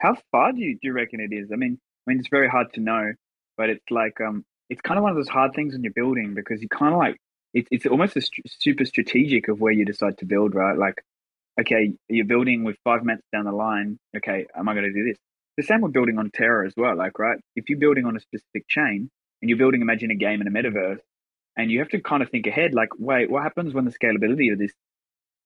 How 0.00 0.16
far 0.30 0.52
do 0.52 0.60
you 0.60 0.74
do 0.74 0.80
you 0.88 0.92
reckon 0.92 1.20
it 1.20 1.34
is? 1.34 1.50
I 1.52 1.56
mean, 1.56 1.78
I 2.06 2.10
mean, 2.10 2.18
it's 2.18 2.28
very 2.28 2.48
hard 2.48 2.72
to 2.74 2.80
know, 2.80 3.12
but 3.56 3.70
it's 3.70 3.90
like 3.90 4.20
um, 4.20 4.44
it's 4.68 4.80
kind 4.80 4.98
of 4.98 5.02
one 5.02 5.12
of 5.12 5.16
those 5.16 5.28
hard 5.28 5.54
things 5.54 5.72
when 5.72 5.82
you're 5.82 5.92
building 5.92 6.34
because 6.34 6.60
you 6.60 6.68
kind 6.68 6.92
of 6.92 6.98
like 6.98 7.16
it's 7.54 7.68
it's 7.70 7.86
almost 7.86 8.16
a 8.16 8.20
st- 8.20 8.50
super 8.50 8.84
strategic 8.84 9.48
of 9.48 9.60
where 9.60 9.72
you 9.72 9.84
decide 9.84 10.18
to 10.18 10.26
build, 10.26 10.54
right? 10.54 10.76
Like, 10.76 11.02
okay, 11.60 11.92
you're 12.08 12.26
building 12.26 12.64
with 12.64 12.76
five 12.84 13.04
months 13.04 13.24
down 13.32 13.44
the 13.44 13.52
line. 13.52 13.98
Okay, 14.16 14.46
am 14.56 14.68
I 14.68 14.74
going 14.74 14.86
to 14.86 14.92
do 14.92 15.04
this? 15.04 15.16
The 15.56 15.62
same 15.62 15.80
with 15.80 15.92
building 15.92 16.18
on 16.18 16.30
Terra 16.30 16.66
as 16.66 16.74
well. 16.76 16.96
Like, 16.96 17.18
right, 17.18 17.38
if 17.54 17.68
you're 17.68 17.78
building 17.78 18.04
on 18.04 18.16
a 18.16 18.20
specific 18.20 18.66
chain 18.68 19.08
and 19.40 19.48
you're 19.48 19.58
building, 19.58 19.80
imagine 19.80 20.10
a 20.10 20.16
game 20.16 20.40
in 20.40 20.48
a 20.48 20.50
metaverse, 20.50 20.98
and 21.56 21.70
you 21.70 21.78
have 21.80 21.88
to 21.90 22.00
kind 22.00 22.22
of 22.22 22.30
think 22.30 22.46
ahead. 22.46 22.74
Like, 22.74 22.90
wait, 22.98 23.30
what 23.30 23.42
happens 23.42 23.74
when 23.74 23.84
the 23.84 23.92
scalability 23.92 24.52
of 24.52 24.58
this, 24.58 24.72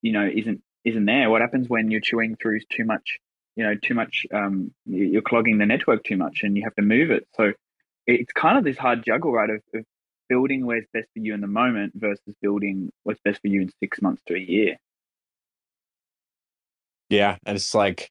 you 0.02 0.12
know, 0.12 0.28
isn't 0.32 0.62
isn't 0.84 1.04
there? 1.04 1.30
What 1.30 1.40
happens 1.40 1.68
when 1.68 1.90
you're 1.90 2.00
chewing 2.00 2.36
through 2.36 2.60
too 2.70 2.84
much? 2.84 3.18
You 3.56 3.64
know, 3.64 3.74
too 3.74 3.94
much. 3.94 4.26
Um, 4.32 4.72
you're 4.86 5.22
clogging 5.22 5.58
the 5.58 5.66
network 5.66 6.04
too 6.04 6.16
much, 6.16 6.40
and 6.42 6.56
you 6.56 6.64
have 6.64 6.74
to 6.76 6.82
move 6.82 7.10
it. 7.10 7.26
So 7.36 7.52
it's 8.06 8.32
kind 8.32 8.56
of 8.56 8.64
this 8.64 8.78
hard 8.78 9.04
juggle, 9.04 9.32
right? 9.32 9.50
Of, 9.50 9.62
of 9.74 9.84
building 10.28 10.64
where's 10.64 10.84
best 10.92 11.08
for 11.12 11.20
you 11.20 11.34
in 11.34 11.40
the 11.40 11.46
moment 11.46 11.92
versus 11.94 12.34
building 12.40 12.90
what's 13.02 13.20
best 13.24 13.40
for 13.40 13.48
you 13.48 13.62
in 13.62 13.70
six 13.80 14.00
months 14.00 14.22
to 14.26 14.34
a 14.34 14.38
year. 14.38 14.76
Yeah, 17.08 17.36
and 17.46 17.56
it's 17.56 17.74
like 17.74 18.10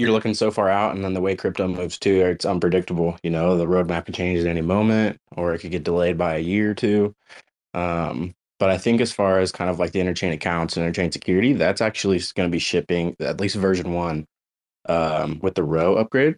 you're 0.00 0.12
looking 0.12 0.34
so 0.34 0.50
far 0.50 0.70
out, 0.70 0.94
and 0.94 1.04
then 1.04 1.14
the 1.14 1.20
way 1.20 1.36
crypto 1.36 1.68
moves 1.68 1.98
too, 1.98 2.22
it's 2.26 2.46
unpredictable. 2.46 3.18
You 3.22 3.30
know, 3.30 3.56
the 3.56 3.66
roadmap 3.66 4.06
can 4.06 4.14
change 4.14 4.40
at 4.40 4.46
any 4.46 4.62
moment, 4.62 5.18
or 5.36 5.54
it 5.54 5.60
could 5.60 5.72
get 5.72 5.84
delayed 5.84 6.18
by 6.18 6.36
a 6.36 6.40
year 6.40 6.72
or 6.72 6.74
two. 6.74 7.14
Um, 7.74 8.34
but 8.58 8.70
I 8.70 8.78
think 8.78 9.00
as 9.00 9.12
far 9.12 9.40
as 9.40 9.52
kind 9.52 9.70
of 9.70 9.78
like 9.78 9.92
the 9.92 10.00
interchain 10.00 10.32
accounts 10.32 10.76
and 10.76 10.86
interchain 10.86 11.12
security, 11.12 11.54
that's 11.54 11.80
actually 11.80 12.20
going 12.34 12.48
to 12.48 12.52
be 12.52 12.58
shipping 12.58 13.16
at 13.20 13.40
least 13.40 13.56
version 13.56 13.94
one 13.94 14.26
um, 14.88 15.40
with 15.42 15.54
the 15.54 15.62
Rho 15.62 15.96
upgrade, 15.96 16.36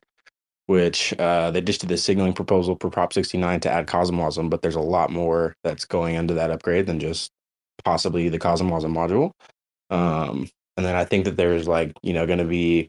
which 0.66 1.14
uh, 1.18 1.50
they 1.50 1.60
just 1.60 1.80
did 1.80 1.90
the 1.90 1.98
signaling 1.98 2.32
proposal 2.32 2.76
for 2.80 2.90
Prop 2.90 3.12
69 3.12 3.60
to 3.60 3.70
add 3.70 3.86
CosmWasm, 3.88 4.50
but 4.50 4.62
there's 4.62 4.76
a 4.76 4.80
lot 4.80 5.10
more 5.10 5.54
that's 5.64 5.84
going 5.84 6.14
into 6.14 6.34
that 6.34 6.50
upgrade 6.50 6.86
than 6.86 7.00
just 7.00 7.30
possibly 7.84 8.28
the 8.28 8.38
CosmWasm 8.38 8.92
module. 8.92 9.32
Um, 9.90 10.48
and 10.76 10.86
then 10.86 10.96
I 10.96 11.04
think 11.04 11.24
that 11.24 11.36
there's 11.36 11.68
like, 11.68 11.92
you 12.02 12.12
know, 12.12 12.26
going 12.26 12.38
to 12.38 12.44
be 12.44 12.88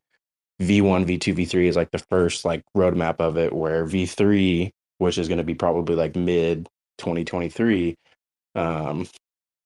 V1, 0.64 1.06
V2, 1.06 1.36
V3 1.36 1.66
is 1.66 1.76
like 1.76 1.92
the 1.92 2.00
first 2.00 2.46
like 2.46 2.64
roadmap 2.76 3.18
of 3.20 3.38
it, 3.38 3.54
where 3.54 3.86
V3, 3.86 4.72
which 4.98 5.18
is 5.18 5.28
going 5.28 5.38
to 5.38 5.44
be 5.44 5.56
probably 5.56 5.96
like 5.96 6.16
mid 6.16 6.68
2023, 6.98 7.96
um, 8.56 9.08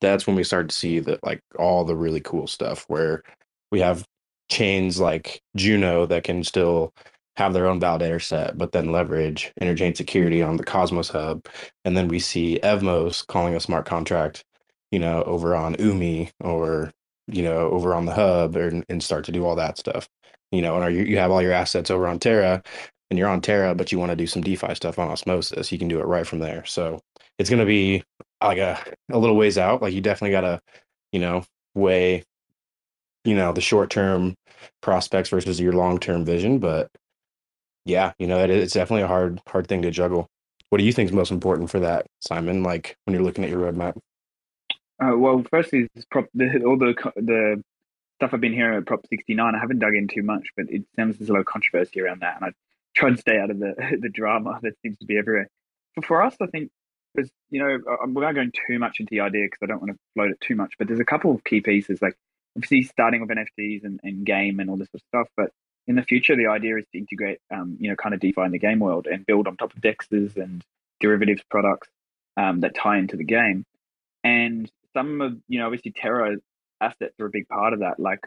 that's 0.02 0.28
when 0.28 0.36
we 0.36 0.44
start 0.44 0.70
to 0.70 0.76
see 0.76 1.00
that 1.00 1.24
like 1.24 1.42
all 1.58 1.84
the 1.84 1.96
really 1.96 2.22
cool 2.22 2.48
stuff 2.48 2.86
where 2.88 3.24
we 3.72 3.80
have 3.80 4.06
chains 4.50 5.00
like 5.00 5.42
Juno 5.56 6.06
that 6.06 6.24
can 6.24 6.44
still 6.44 6.94
have 7.36 7.54
their 7.54 7.68
own 7.68 7.80
validator 7.80 8.22
set, 8.22 8.58
but 8.58 8.72
then 8.72 8.92
leverage 8.92 9.52
interchain 9.62 9.96
security 9.96 10.42
on 10.42 10.58
the 10.58 10.64
Cosmos 10.64 11.10
hub. 11.10 11.46
And 11.86 11.96
then 11.96 12.08
we 12.08 12.20
see 12.20 12.60
Evmos 12.64 13.26
calling 13.28 13.56
a 13.56 13.60
smart 13.60 13.86
contract, 13.86 14.44
you 14.92 15.00
know, 15.00 15.24
over 15.24 15.56
on 15.56 15.76
Umee 15.76 16.32
or, 16.40 16.92
you 17.28 17.44
know, 17.44 17.70
over 17.70 17.94
on 17.94 18.06
the 18.06 18.14
hub 18.14 18.56
or, 18.56 18.82
and 18.90 19.04
start 19.04 19.26
to 19.26 19.32
do 19.32 19.46
all 19.46 19.56
that 19.56 19.78
stuff. 19.78 20.08
You 20.52 20.62
know, 20.62 20.82
and 20.82 20.96
you, 20.96 21.04
you 21.04 21.18
have 21.18 21.32
all 21.32 21.42
your 21.42 21.52
assets 21.52 21.92
over 21.92 22.08
on 22.08 22.20
Terra 22.20 22.64
and 23.10 23.18
you're 23.18 23.30
on 23.30 23.42
Terra, 23.42 23.76
but 23.76 23.92
you 23.92 24.00
want 24.00 24.12
to 24.12 24.16
do 24.16 24.28
some 24.28 24.42
DeFi 24.42 24.76
stuff 24.76 25.00
on 25.00 25.10
Osmosis, 25.10 25.72
you 25.72 25.80
can 25.80 25.88
do 25.88 26.00
it 26.00 26.06
right 26.06 26.28
from 26.28 26.40
there. 26.40 26.66
So 26.66 27.00
it's 27.38 27.50
going 27.50 27.60
to 27.60 27.66
be 27.66 28.04
like 28.44 28.58
a, 28.58 28.80
a 29.12 29.18
little 29.18 29.36
ways 29.36 29.58
out. 29.58 29.82
Like 29.82 29.94
you 29.94 30.02
definitely 30.02 30.32
got 30.32 30.42
to, 30.42 30.62
you 31.12 31.20
know, 31.20 31.44
weigh, 31.76 32.24
you 33.24 33.36
know, 33.36 33.54
the 33.54 33.62
short 33.62 33.90
term 33.90 34.36
prospects 34.82 35.30
versus 35.30 35.60
your 35.60 35.74
long 35.74 36.00
term 36.00 36.26
vision. 36.26 36.60
But 36.60 36.90
yeah, 37.86 38.14
you 38.20 38.28
know, 38.28 38.44
it, 38.44 38.50
it's 38.50 38.74
definitely 38.74 39.04
a 39.04 39.08
hard, 39.08 39.42
hard 39.48 39.68
thing 39.68 39.82
to 39.84 39.92
juggle. 39.92 40.28
What 40.70 40.80
do 40.80 40.84
you 40.84 40.92
think 40.92 41.10
is 41.10 41.16
most 41.16 41.32
important 41.32 41.70
for 41.70 41.80
that, 41.80 42.08
Simon? 42.20 42.64
Like 42.64 42.98
when 43.06 43.14
you're 43.14 43.24
looking 43.24 43.44
at 43.46 43.50
your 43.50 43.62
roadmap? 43.62 43.98
Uh, 45.00 45.16
well, 45.16 45.44
firstly, 45.50 45.88
prop, 46.10 46.26
the, 46.34 46.64
all 46.66 46.78
the 46.78 46.96
the 47.16 47.64
stuff 48.16 48.32
I've 48.34 48.42
been 48.42 48.54
hearing 48.54 48.78
about 48.78 48.88
Prop 48.88 49.08
69, 49.08 49.54
I 49.54 49.60
haven't 49.60 49.80
dug 49.80 49.94
in 49.94 50.08
too 50.08 50.24
much, 50.24 50.48
but 50.58 50.66
it 50.70 50.84
sounds 50.96 51.18
there's 51.18 51.30
a 51.30 51.34
lot 51.34 51.40
of 51.40 51.46
controversy 51.46 52.02
around 52.02 52.22
that, 52.22 52.38
and 52.38 52.46
I 52.46 52.50
try 52.96 53.10
and 53.10 53.20
stay 53.20 53.38
out 53.38 53.52
of 53.52 53.60
the 53.60 53.76
the 54.02 54.10
drama 54.10 54.60
that 54.64 54.74
seems 54.82 54.98
to 55.00 55.06
be 55.06 55.18
everywhere. 55.18 55.50
But 55.96 56.06
for 56.06 56.22
us, 56.24 56.36
I 56.42 56.48
think 56.48 56.72
because 57.14 57.30
you 57.50 57.60
know 57.60 58.08
without 58.14 58.36
going 58.36 58.52
too 58.68 58.80
much 58.80 59.00
into 59.00 59.12
the 59.12 59.22
idea 59.22 59.46
because 59.46 59.60
I 59.62 59.68
don't 59.68 59.82
want 59.82 59.94
to 59.94 60.00
float 60.16 60.32
it 60.32 60.42
too 60.42 60.56
much, 60.56 60.74
but 60.78 60.88
there's 60.88 61.00
a 61.00 61.06
couple 61.06 61.34
of 61.34 61.44
key 61.44 61.62
pieces 61.62 62.02
like 62.02 62.16
obviously 62.56 62.82
starting 62.84 63.22
with 63.22 63.30
NFTs 63.30 63.84
and, 63.84 64.00
and 64.04 64.26
game 64.26 64.60
and 64.60 64.70
all 64.70 64.78
this 64.78 64.90
sort 64.90 65.02
of 65.02 65.08
stuff, 65.08 65.28
but 65.38 65.52
in 65.88 65.96
the 65.96 66.04
future, 66.04 66.36
the 66.36 66.48
idea 66.48 66.78
is 66.78 66.86
to 66.92 66.98
integrate, 66.98 67.40
um, 67.50 67.78
you 67.80 67.90
know, 67.90 67.96
kind 67.96 68.14
of 68.14 68.20
DeFi 68.20 68.42
in 68.42 68.52
the 68.52 68.60
game 68.60 68.80
world 68.80 69.08
and 69.08 69.26
build 69.26 69.48
on 69.48 69.56
top 69.56 69.74
of 69.74 69.82
Dexes 69.82 70.36
and 70.36 70.64
derivatives 71.00 71.42
products 71.50 71.88
um, 72.36 72.60
that 72.60 72.76
tie 72.76 72.98
into 72.98 73.16
the 73.16 73.24
game. 73.24 73.64
And 74.24 74.70
some 74.98 75.22
of, 75.22 75.38
you 75.48 75.60
know, 75.60 75.66
obviously 75.66 75.92
Terra 75.92 76.38
assets 76.82 77.14
are 77.20 77.26
a 77.26 77.30
big 77.30 77.48
part 77.48 77.74
of 77.74 77.80
that, 77.80 78.00
like 78.00 78.20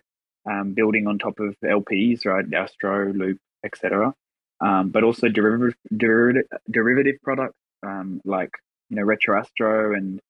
um, 0.51 0.73
building 0.75 1.07
on 1.07 1.19
top 1.19 1.41
of 1.41 1.57
LPs, 1.65 2.25
right? 2.25 2.45
Astro, 2.55 3.13
Loop, 3.13 3.39
etc. 3.65 4.15
Um, 4.61 4.91
but 4.91 5.05
also 5.05 5.29
derivative, 5.29 5.77
derivative, 5.97 6.47
derivative 6.71 7.17
products 7.23 7.57
um, 7.83 8.21
like, 8.25 8.51
you 8.89 8.97
know, 8.97 9.03
Retro 9.03 9.39
Astro 9.39 9.95
and 9.95 10.21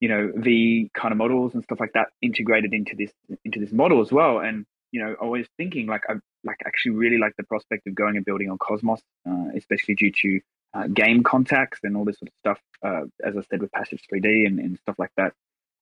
you 0.00 0.08
know 0.08 0.32
the 0.34 0.88
kind 0.94 1.12
of 1.12 1.18
models 1.18 1.52
and 1.52 1.62
stuff 1.62 1.78
like 1.78 1.92
that 1.92 2.08
integrated 2.22 2.72
into 2.72 2.96
this 2.96 3.12
into 3.44 3.60
this 3.60 3.70
model 3.70 4.00
as 4.00 4.10
well 4.10 4.38
and 4.38 4.64
you 4.92 5.04
know, 5.04 5.14
always 5.20 5.46
thinking 5.56 5.86
like 5.86 6.02
I 6.08 6.14
like 6.44 6.58
actually 6.66 6.92
really 6.92 7.18
like 7.18 7.34
the 7.36 7.44
prospect 7.44 7.86
of 7.86 7.94
going 7.94 8.16
and 8.16 8.24
building 8.24 8.50
on 8.50 8.58
Cosmos, 8.58 9.00
uh, 9.28 9.48
especially 9.56 9.94
due 9.94 10.12
to 10.12 10.40
uh, 10.74 10.86
game 10.88 11.22
contacts 11.22 11.80
and 11.82 11.96
all 11.96 12.04
this 12.04 12.18
sort 12.18 12.28
of 12.28 12.34
stuff. 12.40 12.60
Uh, 12.82 13.02
as 13.24 13.36
I 13.36 13.42
said 13.50 13.60
with 13.60 13.72
Passage 13.72 14.02
3D 14.12 14.46
and, 14.46 14.58
and 14.58 14.78
stuff 14.78 14.96
like 14.98 15.12
that. 15.16 15.32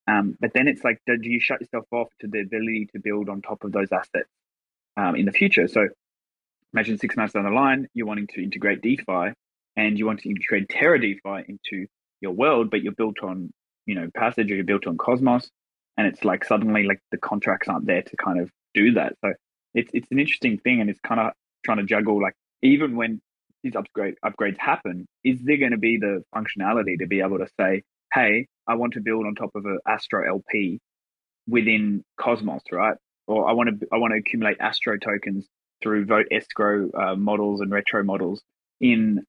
Um, 0.09 0.37
but 0.41 0.53
then 0.55 0.69
it's 0.69 0.83
like, 0.83 0.99
do 1.07 1.19
you 1.23 1.41
shut 1.41 1.61
yourself 1.61 1.85
off 1.93 2.09
to 2.21 2.29
the 2.29 2.41
ability 2.41 2.89
to 2.93 2.99
build 2.99 3.29
on 3.29 3.43
top 3.43 3.63
of 3.65 3.73
those 3.73 3.93
assets 3.93 4.31
um, 4.97 5.17
in 5.17 5.27
the 5.27 5.33
future? 5.33 5.69
So 5.69 5.89
imagine 6.73 6.99
six 6.99 7.17
months 7.17 7.35
down 7.35 7.45
the 7.45 7.51
line, 7.51 7.89
you're 7.93 8.07
wanting 8.07 8.29
to 8.29 8.43
integrate 8.43 8.81
DeFi 8.81 9.35
and 9.77 9.99
you 9.99 10.07
want 10.07 10.21
to 10.21 10.31
integrate 10.31 10.69
Terra 10.69 11.01
DeFi 11.01 11.45
into 11.49 11.87
your 12.21 12.33
world, 12.33 12.71
but 12.71 12.83
you're 12.83 12.95
built 12.95 13.23
on, 13.23 13.53
you 13.87 13.95
know, 13.95 14.09
Passage 14.15 14.51
or 14.51 14.55
you're 14.55 14.65
built 14.65 14.87
on 14.87 14.97
Cosmos. 14.97 15.51
And 15.97 16.07
it's 16.07 16.25
like 16.25 16.45
suddenly 16.45 16.85
like 16.85 17.01
the 17.11 17.19
contracts 17.19 17.69
aren't 17.69 17.87
there 17.87 18.03
to 18.03 18.17
kind 18.17 18.41
of 18.41 18.51
do 18.73 18.93
that. 18.93 19.15
So 19.25 19.33
it's 19.75 19.91
it's 19.93 20.09
an 20.11 20.21
interesting 20.21 20.59
thing, 20.59 20.81
and 20.81 20.89
it's 20.89 21.01
kind 21.01 21.21
of 21.21 21.33
trying 21.65 21.79
to 21.79 21.85
juggle 21.85 22.23
like 22.23 22.35
even 22.63 22.97
when 22.97 23.21
these 23.63 23.75
upgrade 23.75 24.15
upgrades 24.25 24.59
happen, 24.59 25.07
is 25.25 25.41
there 25.43 25.57
going 25.57 25.73
to 25.73 25.79
be 25.79 25.97
the 25.97 26.23
functionality 26.35 26.99
to 27.01 27.07
be 27.07 27.21
able 27.21 27.39
to 27.39 27.49
say, 27.59 27.83
hey, 28.13 28.47
I 28.67 28.75
want 28.75 28.95
to 28.95 29.01
build 29.01 29.27
on 29.27 29.35
top 29.35 29.51
of 29.55 29.65
an 29.65 29.79
Astro 29.87 30.27
LP 30.29 30.81
within 31.49 32.05
Cosmos, 32.21 32.63
right? 32.73 32.97
Or 33.27 33.49
I 33.49 33.53
want 33.53 33.81
to 33.81 33.87
I 33.93 33.97
want 33.97 34.13
to 34.13 34.19
accumulate 34.19 34.59
Astro 34.61 34.99
tokens 34.99 35.47
through 35.83 36.07
Vote 36.07 36.27
escrow 36.31 36.91
uh, 36.93 37.15
models 37.15 37.61
and 37.61 37.71
retro 37.71 38.03
models 38.03 38.43
in 38.81 39.25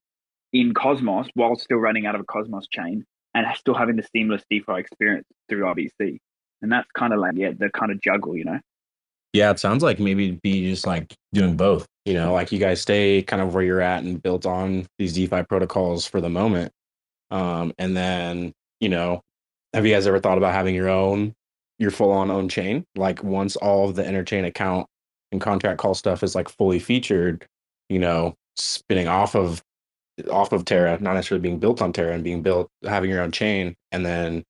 in 0.52 0.74
Cosmos 0.74 1.28
while 1.34 1.56
still 1.56 1.78
running 1.78 2.06
out 2.06 2.16
of 2.16 2.22
a 2.22 2.26
Cosmos 2.26 2.68
chain 2.68 3.06
and 3.34 3.46
still 3.56 3.76
having 3.76 3.96
the 3.96 4.08
seamless 4.16 4.44
DeFi 4.50 4.80
experience 4.80 5.28
through 5.48 5.64
IBC. 5.64 6.18
And 6.62 6.72
that's 6.72 6.90
kind 6.98 7.14
of 7.14 7.20
like 7.20 7.34
yeah, 7.36 7.52
the 7.58 7.70
kind 7.70 7.92
of 7.92 8.02
juggle, 8.02 8.36
you 8.36 8.46
know. 8.46 8.60
Yeah, 9.34 9.52
it 9.52 9.60
sounds 9.60 9.84
like 9.84 10.00
maybe 10.00 10.40
be 10.42 10.70
just 10.70 10.88
like 10.88 11.14
doing 11.34 11.56
both. 11.56 11.86
You 12.06 12.16
know, 12.16 12.34
like 12.34 12.52
you 12.52 12.58
guys 12.58 12.82
stay 12.82 13.22
kind 13.22 13.42
of 13.42 13.54
where 13.54 13.64
you're 13.64 13.82
at 13.82 14.04
and 14.04 14.22
built 14.22 14.46
on 14.46 14.88
these 14.98 15.14
DeFi 15.14 15.44
protocols 15.44 16.08
for 16.08 16.20
the 16.20 16.30
moment. 16.30 16.72
Um, 17.30 17.74
and 17.78 17.96
then, 17.96 18.54
you 18.80 18.90
know, 18.90 19.22
have 19.74 19.86
you 19.86 19.94
guys 19.94 20.08
ever 20.08 20.20
thought 20.20 20.38
about 20.38 20.54
having 20.54 20.76
your 20.76 20.90
own, 20.90 21.34
your 21.78 21.92
full 21.92 22.12
on 22.12 22.32
own 22.32 22.50
chain? 22.50 22.86
Like 22.96 23.24
once 23.24 23.56
all 23.56 23.90
of 23.90 23.96
the 23.96 24.04
interchain 24.04 24.46
account 24.46 24.88
and 25.32 25.42
contract 25.42 25.80
call 25.80 25.94
stuff 25.94 26.24
is 26.24 26.36
like 26.36 26.50
fully 26.50 26.80
featured, 26.80 27.46
you 27.90 28.00
know, 28.00 28.36
spinning 28.56 29.08
off 29.08 29.36
of 29.36 29.62
off 30.32 30.52
of 30.52 30.66
Terra, 30.66 31.00
not 31.00 31.14
necessarily 31.14 31.42
being 31.42 31.60
built 31.60 31.82
on 31.82 31.94
Terra 31.94 32.14
and 32.14 32.24
being 32.24 32.42
built 32.42 32.70
having 32.84 33.10
your 33.10 33.22
own 33.22 33.32
chain, 33.32 33.76
and 33.92 34.06
then 34.06 34.44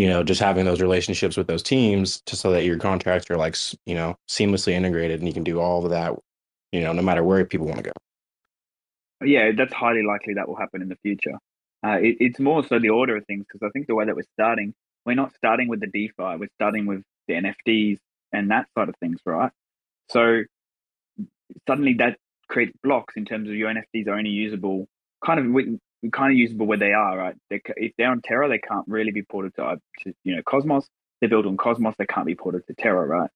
you 0.00 0.08
know, 0.08 0.22
just 0.22 0.40
having 0.40 0.64
those 0.64 0.80
relationships 0.80 1.36
with 1.36 1.46
those 1.46 1.62
teams 1.62 2.22
to 2.24 2.34
so 2.34 2.50
that 2.52 2.64
your 2.64 2.78
contracts 2.78 3.30
are 3.30 3.36
like, 3.36 3.54
you 3.84 3.94
know, 3.94 4.16
seamlessly 4.30 4.72
integrated 4.72 5.20
and 5.20 5.28
you 5.28 5.34
can 5.34 5.44
do 5.44 5.60
all 5.60 5.84
of 5.84 5.90
that, 5.90 6.14
you 6.72 6.80
know, 6.80 6.94
no 6.94 7.02
matter 7.02 7.22
where 7.22 7.44
people 7.44 7.66
want 7.66 7.76
to 7.76 7.84
go. 7.84 7.92
Yeah, 9.22 9.50
that's 9.54 9.74
highly 9.74 10.02
likely 10.02 10.32
that 10.34 10.48
will 10.48 10.56
happen 10.56 10.80
in 10.80 10.88
the 10.88 10.96
future. 11.02 11.34
Uh, 11.84 11.98
it, 12.00 12.16
it's 12.20 12.40
more 12.40 12.64
so 12.64 12.78
the 12.78 12.90
order 12.90 13.16
of 13.16 13.26
things 13.26 13.44
because 13.46 13.66
I 13.66 13.70
think 13.70 13.86
the 13.86 13.94
way 13.94 14.04
that 14.04 14.14
we're 14.14 14.22
starting, 14.34 14.74
we're 15.06 15.14
not 15.14 15.34
starting 15.34 15.68
with 15.68 15.80
the 15.80 15.86
DeFi, 15.86 16.12
we're 16.38 16.48
starting 16.56 16.86
with 16.86 17.02
the 17.26 17.34
NFTs 17.34 17.98
and 18.32 18.50
that 18.50 18.66
side 18.76 18.88
of 18.88 18.94
things, 19.00 19.20
right? 19.24 19.50
So 20.10 20.42
suddenly 21.66 21.94
that 21.94 22.16
creates 22.48 22.72
blocks 22.82 23.14
in 23.16 23.24
terms 23.24 23.48
of 23.48 23.54
your 23.54 23.72
NFTs 23.72 24.08
are 24.08 24.14
only 24.14 24.30
usable 24.30 24.88
kind 25.24 25.38
of 25.38 26.12
kind 26.12 26.32
of 26.32 26.38
usable 26.38 26.66
where 26.66 26.78
they 26.78 26.92
are, 26.92 27.16
right? 27.16 27.36
They, 27.50 27.60
if 27.76 27.92
they're 27.98 28.10
on 28.10 28.22
Terra, 28.22 28.48
they 28.48 28.58
can't 28.58 28.86
really 28.88 29.12
be 29.12 29.22
ported 29.22 29.54
to, 29.56 29.76
to, 30.00 30.14
you 30.24 30.36
know, 30.36 30.42
Cosmos. 30.42 30.88
They're 31.20 31.28
built 31.28 31.46
on 31.46 31.58
Cosmos, 31.58 31.94
they 31.98 32.06
can't 32.06 32.26
be 32.26 32.34
ported 32.34 32.66
to 32.66 32.74
Terra, 32.74 33.06
right? 33.06 33.30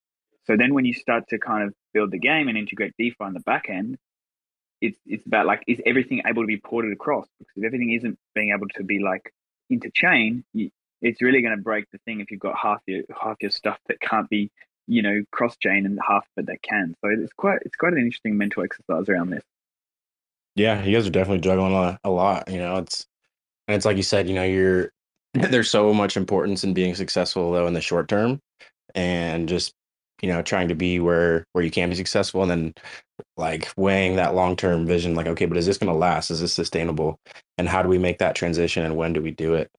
So 0.47 0.57
then 0.57 0.75
when 0.75 0.85
you 0.85 0.95
start 0.95 1.25
to 1.29 1.39
kind 1.39 1.65
of 1.65 1.75
build 1.93 2.11
the 2.11 2.19
game 2.19 2.49
and 2.49 2.57
integrate 2.57 2.95
DeFi 2.99 3.17
on 3.21 3.35
the 3.35 3.41
back 3.41 3.69
end, 3.69 3.99
it's 4.81 4.99
it's 5.07 5.27
about 5.27 5.47
like 5.47 5.63
is 5.67 5.81
everything 5.87 6.23
able 6.27 6.43
to 6.43 6.47
be 6.47 6.59
ported 6.59 6.93
across? 6.93 7.27
Because 7.39 7.55
if 7.57 7.65
everything 7.65 7.93
isn't 7.93 8.19
being 8.35 8.53
able 8.55 8.69
to 8.77 8.85
be 8.85 8.99
like 8.99 9.33
interchain, 9.73 10.45
you, 10.53 10.71
it's 11.03 11.23
really 11.23 11.43
going 11.43 11.57
to 11.57 11.63
break 11.63 11.91
the 11.91 11.99
thing 11.99 12.21
if 12.21 12.31
you've 12.31 12.41
got 12.41 12.57
half 12.57 12.81
your 12.87 13.03
half 13.21 13.37
your 13.41 13.51
stuff 13.51 13.79
that 13.89 14.01
can't 14.01 14.29
be 14.29 14.51
you 14.87 15.03
know 15.03 15.23
cross 15.31 15.57
chain 15.57 15.87
and 15.87 15.99
half 16.07 16.25
of 16.37 16.45
it 16.45 16.47
that 16.47 16.63
can. 16.63 16.95
So 17.01 17.11
it's 17.11 17.33
quite 17.33 17.61
it's 17.65 17.77
quite 17.77 17.93
an 17.93 18.01
interesting 18.01 18.37
mental 18.37 18.63
exercise 18.63 19.09
around 19.09 19.31
this. 19.31 19.45
Yeah, 20.57 20.85
you 20.85 20.97
guys 20.97 21.07
are 21.07 21.11
definitely 21.11 21.41
juggling 21.41 21.75
a, 21.75 21.99
a 22.05 22.11
lot. 22.11 22.51
You 22.51 22.59
know, 22.59 22.77
it's 22.77 23.07
and 23.67 23.75
it's 23.75 23.85
like 23.85 23.97
you 23.97 24.03
said. 24.03 24.29
You 24.29 24.35
know, 24.35 24.45
you're 24.45 24.93
there's 25.35 25.71
so 25.71 25.93
much 25.93 26.17
importance 26.17 26.65
in 26.65 26.75
being 26.75 26.95
successful 26.95 27.53
though 27.53 27.67
in 27.67 27.75
the 27.75 27.81
short 27.81 28.09
term, 28.09 28.41
and 28.95 29.49
just 29.49 29.75
you 30.25 30.33
know 30.33 30.41
trying 30.41 30.69
to 30.69 30.75
be 30.75 31.01
where 31.01 31.45
where 31.53 31.63
you 31.63 31.71
can 31.71 31.91
be 31.91 31.97
successful, 31.97 32.41
and 32.41 32.51
then 32.51 32.75
like 33.37 33.71
weighing 33.77 34.17
that 34.17 34.35
long 34.35 34.57
term 34.57 34.87
vision. 34.87 35.15
Like, 35.15 35.27
okay, 35.27 35.45
but 35.45 35.59
is 35.59 35.67
this 35.67 35.77
going 35.77 35.93
to 35.93 35.99
last? 35.99 36.31
Is 36.31 36.41
this 36.41 36.55
sustainable? 36.55 37.19
And 37.59 37.69
how 37.69 37.83
do 37.83 37.91
we 37.91 37.99
make 37.99 38.19
that 38.21 38.35
transition? 38.35 38.87
And 38.87 38.97
when 38.97 39.13
do 39.13 39.21
we 39.21 39.33
do 39.33 39.53
it? 39.53 39.71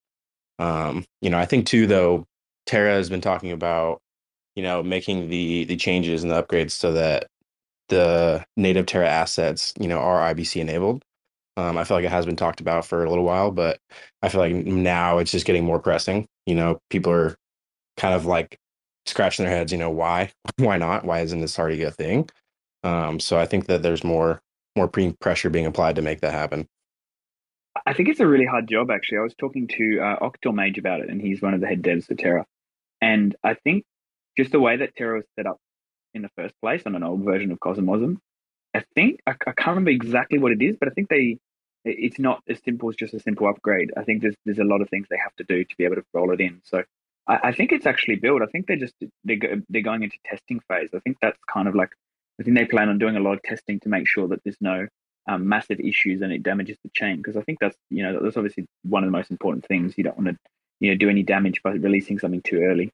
Um, 0.60 1.04
you 1.20 1.32
know, 1.32 1.40
I 1.40 1.46
think 1.46 1.66
too 1.66 1.88
though, 1.88 2.26
Terra 2.68 2.94
has 2.94 3.10
been 3.10 3.22
talking 3.22 3.52
about 3.52 4.02
you 4.56 4.62
know 4.62 4.84
making 4.84 5.30
the 5.30 5.66
the 5.66 5.78
changes 5.78 6.22
and 6.22 6.32
the 6.32 6.44
upgrades 6.44 6.72
so 6.72 6.94
that 6.94 7.26
the 7.90 8.46
native 8.56 8.86
Terra 8.86 9.10
assets, 9.10 9.74
you 9.80 9.88
know, 9.88 9.98
are 9.98 10.32
IBC 10.34 10.62
enabled. 10.62 11.04
Um, 11.58 11.76
I 11.78 11.86
feel 11.86 11.98
like 11.98 12.06
it 12.06 12.12
has 12.12 12.28
been 12.28 12.36
talked 12.36 12.62
about 12.62 12.86
for 12.86 13.04
a 13.04 13.10
little 13.10 13.26
while, 13.26 13.50
but 13.50 13.80
I 14.22 14.30
feel 14.30 14.42
like 14.42 14.54
now 14.54 15.18
it's 15.18 15.32
just 15.32 15.48
getting 15.48 15.66
more 15.66 15.80
pressing. 15.80 16.28
You 16.46 16.54
know, 16.54 16.80
people 16.92 17.12
are 17.14 17.36
kind 17.98 18.14
of 18.14 18.28
like 18.28 18.60
scratching 19.06 19.46
their 19.46 19.56
heads. 19.56 19.72
You 19.72 19.78
know, 19.78 19.90
why? 19.90 20.32
Why 20.58 20.78
not? 20.78 21.06
Why 21.06 21.22
isn't 21.22 21.42
this 21.42 21.60
already 21.60 21.84
a 21.84 21.92
thing? 21.92 22.30
Um, 22.84 23.20
so 23.20 23.38
I 23.38 23.46
think 23.46 23.66
that 23.66 23.82
there's 23.82 24.04
more 24.04 24.42
more 24.76 24.88
pre 24.88 25.14
pressure 25.14 25.50
being 25.50 25.66
applied 25.66 25.96
to 25.96 26.02
make 26.02 26.22
that 26.22 26.34
happen. 26.34 26.68
I 27.86 27.94
think 27.94 28.10
it's 28.10 28.20
a 28.20 28.28
really 28.28 28.46
hard 28.46 28.68
job. 28.68 28.90
Actually, 28.90 29.20
I 29.20 29.22
was 29.22 29.36
talking 29.36 29.68
to 29.68 30.00
uh, 30.00 30.20
Octal 30.20 30.54
Mage 30.54 30.78
about 30.78 31.02
it, 31.02 31.10
and 31.10 31.22
he's 31.22 31.42
one 31.42 31.54
of 31.54 31.62
the 31.62 31.68
head 31.68 31.82
devs 31.82 32.06
for 32.06 32.16
Terra. 32.16 32.46
And 33.02 33.36
I 33.44 33.56
think 33.56 33.84
just 34.38 34.52
the 34.52 34.60
way 34.60 34.78
that 34.78 34.96
Terra 34.96 35.18
was 35.18 35.26
set 35.36 35.46
up 35.46 35.58
in 36.14 36.22
the 36.22 36.30
first 36.38 36.54
place 36.62 36.84
on 36.86 36.96
an 36.96 37.04
old 37.04 37.24
version 37.24 37.52
of 37.52 37.60
CosmWasm. 37.60 38.18
I 38.74 38.84
think 38.94 39.20
I, 39.28 39.32
I 39.32 39.52
can't 39.52 39.68
remember 39.68 39.92
exactly 39.92 40.40
what 40.40 40.52
it 40.52 40.62
is, 40.62 40.76
but 40.80 40.90
I 40.90 40.92
think 40.92 41.10
they 41.10 41.38
it's 41.84 42.18
not 42.18 42.42
as 42.50 42.60
simple 42.66 42.90
as 42.90 42.96
just 42.96 43.14
a 43.14 43.20
simple 43.20 43.48
upgrade. 43.48 43.92
I 43.96 44.04
think 44.04 44.22
there's 44.22 44.36
there's 44.46 44.60
a 44.60 44.64
lot 44.64 44.82
of 44.82 44.90
things 44.90 45.08
they 45.10 45.18
have 45.18 45.36
to 45.36 45.44
do 45.44 45.64
to 45.64 45.76
be 45.78 45.86
able 45.86 45.96
to 45.96 46.06
roll 46.14 46.32
it 46.32 46.42
in. 46.42 46.62
So 46.64 46.84
I, 47.28 47.40
I 47.46 47.52
think 47.52 47.72
it's 47.72 47.86
actually 47.86 48.16
built. 48.16 48.42
I 48.42 48.48
think 48.48 48.68
they're 48.68 48.78
just 48.78 48.96
they're 49.24 49.62
they're 49.70 49.82
going 49.82 50.04
into 50.04 50.18
testing 50.26 50.60
phase. 50.68 50.90
I 50.96 51.00
think 51.00 51.18
that's 51.22 51.40
kind 51.52 51.68
of 51.68 51.76
like 51.76 51.90
I 52.40 52.44
think 52.44 52.58
they 52.58 52.66
plan 52.66 52.90
on 52.90 52.98
doing 52.98 53.16
a 53.16 53.22
lot 53.22 53.34
of 53.34 53.44
testing 53.44 53.80
to 53.82 53.90
make 53.90 54.08
sure 54.08 54.28
that 54.28 54.42
there's 54.44 54.58
no 54.62 54.88
um, 55.28 55.48
massive 55.48 55.80
issues 55.80 56.22
and 56.22 56.32
it 56.32 56.44
damages 56.44 56.78
the 56.84 56.92
chain 56.94 57.18
because 57.18 57.36
I 57.36 57.42
think 57.42 57.60
that's 57.60 57.78
you 57.90 58.04
know 58.04 58.20
that's 58.22 58.38
obviously 58.38 58.66
one 58.84 59.04
of 59.04 59.08
the 59.08 59.18
most 59.18 59.32
important 59.32 59.66
things. 59.66 59.98
You 59.98 60.04
don't 60.04 60.18
want 60.18 60.30
to 60.30 60.38
you 60.80 60.92
know 60.92 60.98
do 60.98 61.10
any 61.10 61.24
damage 61.24 61.62
by 61.64 61.72
releasing 61.72 62.20
something 62.20 62.42
too 62.42 62.62
early. 62.62 62.92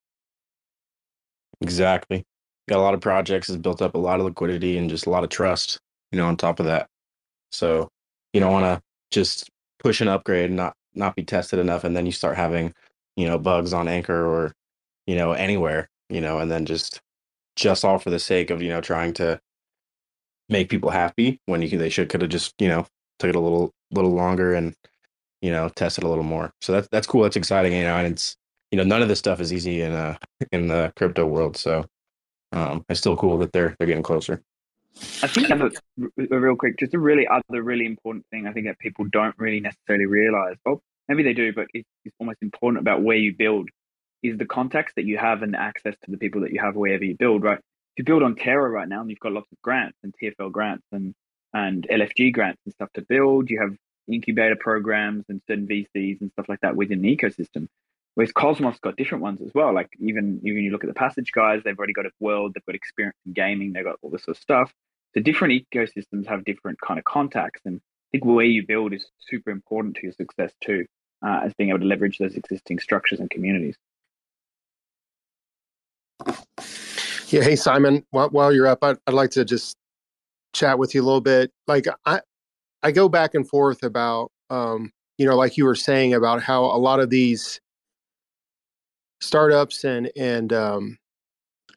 Exactly. 1.62 2.24
Got 2.70 2.80
a 2.80 2.82
lot 2.82 2.94
of 2.94 3.02
projects, 3.02 3.48
has 3.48 3.58
built 3.58 3.82
up 3.82 3.96
a 3.96 4.00
lot 4.00 4.20
of 4.20 4.26
liquidity 4.26 4.78
and 4.78 4.90
just 4.90 5.06
a 5.06 5.10
lot 5.10 5.24
of 5.24 5.30
trust, 5.30 5.80
you 6.12 6.18
know, 6.18 6.28
on 6.28 6.38
top 6.38 6.60
of 6.60 6.66
that. 6.68 6.88
So 7.52 7.90
you 8.34 8.40
don't 8.40 8.52
want 8.52 8.66
to 8.66 8.82
just 9.12 9.50
push 9.80 10.02
an 10.02 10.08
upgrade 10.08 10.46
and 10.46 10.56
not 10.56 10.74
not 10.94 11.16
be 11.16 11.24
tested 11.24 11.60
enough 11.60 11.84
and 11.84 11.96
then 11.96 12.06
you 12.06 12.12
start 12.12 12.36
having, 12.36 12.74
you 13.16 13.26
know, 13.26 13.38
bugs 13.38 13.74
on 13.74 13.88
anchor 13.88 14.26
or, 14.26 14.54
you 15.08 15.16
know, 15.16 15.34
anywhere, 15.34 15.90
you 16.10 16.22
know, 16.22 16.40
and 16.40 16.52
then 16.52 16.66
just 16.66 17.02
just 17.56 17.84
all 17.84 18.00
for 18.00 18.10
the 18.10 18.20
sake 18.20 18.50
of, 18.50 18.62
you 18.62 18.70
know, 18.70 18.82
trying 18.82 19.14
to 19.14 19.40
make 20.50 20.70
people 20.70 20.90
happy 20.90 21.40
when 21.46 21.62
you 21.62 21.78
they 21.78 21.90
should 21.90 22.10
could 22.10 22.22
have 22.22 22.30
just, 22.30 22.54
you 22.60 22.68
know, 22.68 22.86
took 23.20 23.30
it 23.30 23.36
a 23.36 23.40
little 23.40 23.72
little 23.92 24.12
longer 24.12 24.54
and, 24.54 24.74
you 25.42 25.52
know, 25.52 25.70
tested 25.70 26.04
a 26.04 26.08
little 26.08 26.24
more. 26.24 26.52
So 26.62 26.74
that's 26.74 26.88
that's 26.92 27.08
cool. 27.08 27.24
That's 27.24 27.36
exciting, 27.36 27.74
you 27.74 27.84
know, 27.84 27.98
and 27.98 28.08
it's 28.14 28.36
you 28.72 28.78
know, 28.78 28.84
none 28.84 29.02
of 29.02 29.10
this 29.10 29.20
stuff 29.20 29.40
is 29.40 29.52
easy 29.54 29.82
in 29.82 29.94
uh 29.94 30.18
in 30.52 30.68
the 30.68 30.94
crypto 30.96 31.26
world. 31.26 31.58
So 31.58 31.86
um, 32.54 32.86
it's 32.90 33.00
still 33.00 33.16
cool 33.16 33.38
that 33.40 33.52
they're 33.54 33.76
they're 33.78 33.88
getting 33.88 34.04
closer. 34.04 34.42
I 35.24 35.28
think 35.28 35.48
real 36.18 36.56
quick, 36.56 36.78
just 36.78 36.94
a 36.94 37.00
really 37.00 37.28
other 37.28 37.64
really 37.64 37.86
important 37.86 38.26
thing 38.30 38.46
I 38.46 38.52
think 38.52 38.68
that 38.68 38.78
people 38.80 39.06
don't 39.12 39.36
really 39.38 39.62
necessarily 39.62 40.06
realize. 40.06 40.58
Oh, 40.66 40.82
maybe 41.12 41.24
they 41.24 41.34
do, 41.34 41.54
but 41.54 41.68
it's, 41.74 41.88
almost 42.20 42.40
important 42.42 42.82
about 42.82 43.02
where 43.02 43.18
you 43.18 43.34
build 43.36 43.70
is 44.24 44.38
the 44.38 44.46
contacts 44.46 44.94
that 44.96 45.06
you 45.06 45.18
have 45.18 45.44
and 45.44 45.54
the 45.54 45.60
access 45.60 45.96
to 46.04 46.12
the 46.12 46.18
people 46.18 46.42
that 46.42 46.52
you 46.52 46.60
have 46.60 46.76
wherever 46.76 47.04
you 47.04 47.16
build. 47.16 47.44
Right, 47.44 47.58
if 47.58 47.98
you 47.98 48.04
build 48.04 48.24
on 48.24 48.36
Terra 48.36 48.70
right 48.70 48.88
now, 48.88 49.02
and 49.02 49.10
you've 49.10 49.20
got 49.20 49.32
lots 49.32 49.52
of 49.52 49.62
grants 49.62 49.98
and 50.04 50.14
TFL 50.22 50.52
grants 50.52 50.86
and 50.92 51.14
and 51.54 51.86
LFG 51.90 52.32
grants 52.34 52.62
and 52.66 52.74
stuff 52.74 52.90
to 52.94 53.02
build, 53.02 53.50
you 53.50 53.60
have 53.60 53.76
incubator 54.08 54.56
programs 54.56 55.26
and 55.30 55.42
certain 55.48 55.68
VCs 55.68 56.22
and 56.22 56.32
stuff 56.32 56.48
like 56.48 56.62
that 56.62 56.76
within 56.76 57.02
the 57.02 57.16
ecosystem. 57.16 57.68
Whereas 58.16 58.32
Cosmos 58.32 58.80
got 58.80 58.98
different 58.98 59.22
ones 59.22 59.42
as 59.42 59.52
well. 59.54 59.74
Like 59.74 59.90
even 60.00 60.42
even 60.44 60.64
you 60.64 60.72
look 60.72 60.84
at 60.84 60.90
the 60.90 60.94
Passage 60.94 61.32
guys, 61.32 61.62
they've 61.64 61.78
already 61.78 61.94
got 61.94 62.06
a 62.06 62.12
world, 62.20 62.54
they've 62.54 62.66
got 62.66 62.76
experience 62.76 63.18
in 63.26 63.34
gaming, 63.34 63.74
they've 63.74 63.86
got 63.86 63.98
all 64.02 64.10
this 64.10 64.24
sort 64.24 64.38
of 64.38 64.42
stuff. 64.42 64.74
So 65.14 65.22
different 65.22 65.66
ecosystems 65.74 66.28
have 66.28 66.46
different 66.46 66.80
kind 66.82 66.98
of 66.98 67.06
contacts, 67.06 67.62
and 67.66 67.78
I 67.78 68.08
think 68.12 68.26
where 68.26 68.46
you 68.46 68.66
build 68.66 68.94
is 68.94 69.06
super 69.20 69.52
important 69.52 69.96
to 69.96 70.04
your 70.04 70.14
success 70.14 70.52
too, 70.62 70.86
uh, 71.26 71.42
as 71.44 71.54
being 71.54 71.70
able 71.70 71.80
to 71.80 71.86
leverage 71.86 72.18
those 72.18 72.36
existing 72.36 72.80
structures 72.80 73.20
and 73.20 73.30
communities. 73.30 73.76
Yeah, 77.28 77.44
hey 77.44 77.56
Simon, 77.56 78.06
while, 78.12 78.30
while 78.30 78.54
you're 78.54 78.68
up, 78.68 78.84
I'd, 78.84 78.98
I'd 79.08 79.14
like 79.14 79.32
to 79.32 79.46
just 79.46 79.78
chat 80.54 80.78
with 80.78 80.94
you 80.94 81.02
a 81.02 81.06
little 81.06 81.22
bit. 81.22 81.52
Like 81.68 81.88
I, 82.06 82.22
I 82.84 82.92
go 82.92 83.08
back 83.08 83.36
and 83.36 83.48
forth 83.48 83.84
about, 83.84 84.32
um, 84.50 84.92
you 85.18 85.26
know, 85.26 85.36
like 85.36 85.58
you 85.58 85.66
were 85.66 85.76
saying 85.76 86.14
about 86.14 86.42
how 86.42 86.66
a 86.66 86.78
lot 86.78 87.00
of 87.00 87.10
these 87.10 87.60
startups 89.22 89.84
and 89.84 90.12
and 90.18 90.52
um, 90.52 90.98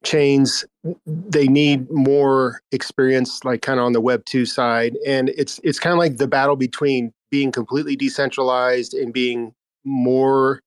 chains 0.02 0.64
they 1.06 1.46
need 1.46 1.90
more 1.90 2.60
experience 2.72 3.44
like 3.44 3.62
kind 3.62 3.78
of 3.78 3.86
on 3.86 3.92
the 3.92 4.00
web 4.00 4.24
2 4.26 4.46
side 4.46 4.96
and 5.06 5.30
it's 5.30 5.60
it's 5.62 5.78
kind 5.78 5.92
of 5.92 5.98
like 5.98 6.16
the 6.16 6.28
battle 6.28 6.56
between 6.56 7.12
being 7.34 7.50
completely 7.50 7.96
decentralized 7.96 8.94
and 8.94 9.12
being 9.12 9.52
more 9.84 10.60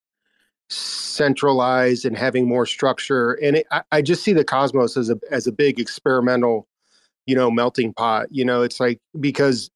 centralized 0.70 2.06
and 2.06 2.18
having 2.18 2.46
more 2.46 2.66
structure 2.66 3.34
and 3.36 3.58
it, 3.58 3.68
I, 3.72 3.84
I 3.94 4.02
just 4.02 4.22
see 4.22 4.34
the 4.34 4.44
cosmos 4.44 4.98
as 4.98 5.10
a 5.10 5.18
as 5.32 5.48
a 5.48 5.54
big 5.54 5.80
experimental 5.80 6.68
you 7.26 7.36
know 7.36 7.50
melting 7.50 7.94
pot 7.94 8.28
you 8.32 8.44
know 8.44 8.64
it's 8.64 8.82
like 8.82 9.00
because 9.18 9.72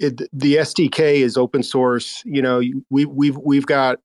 it, 0.00 0.16
the 0.32 0.56
SDK 0.56 1.18
is 1.20 1.36
open 1.36 1.62
source 1.62 2.22
you 2.24 2.42
know 2.42 2.60
we 2.90 3.04
we've 3.04 3.36
we've 3.36 3.66
got 3.66 4.00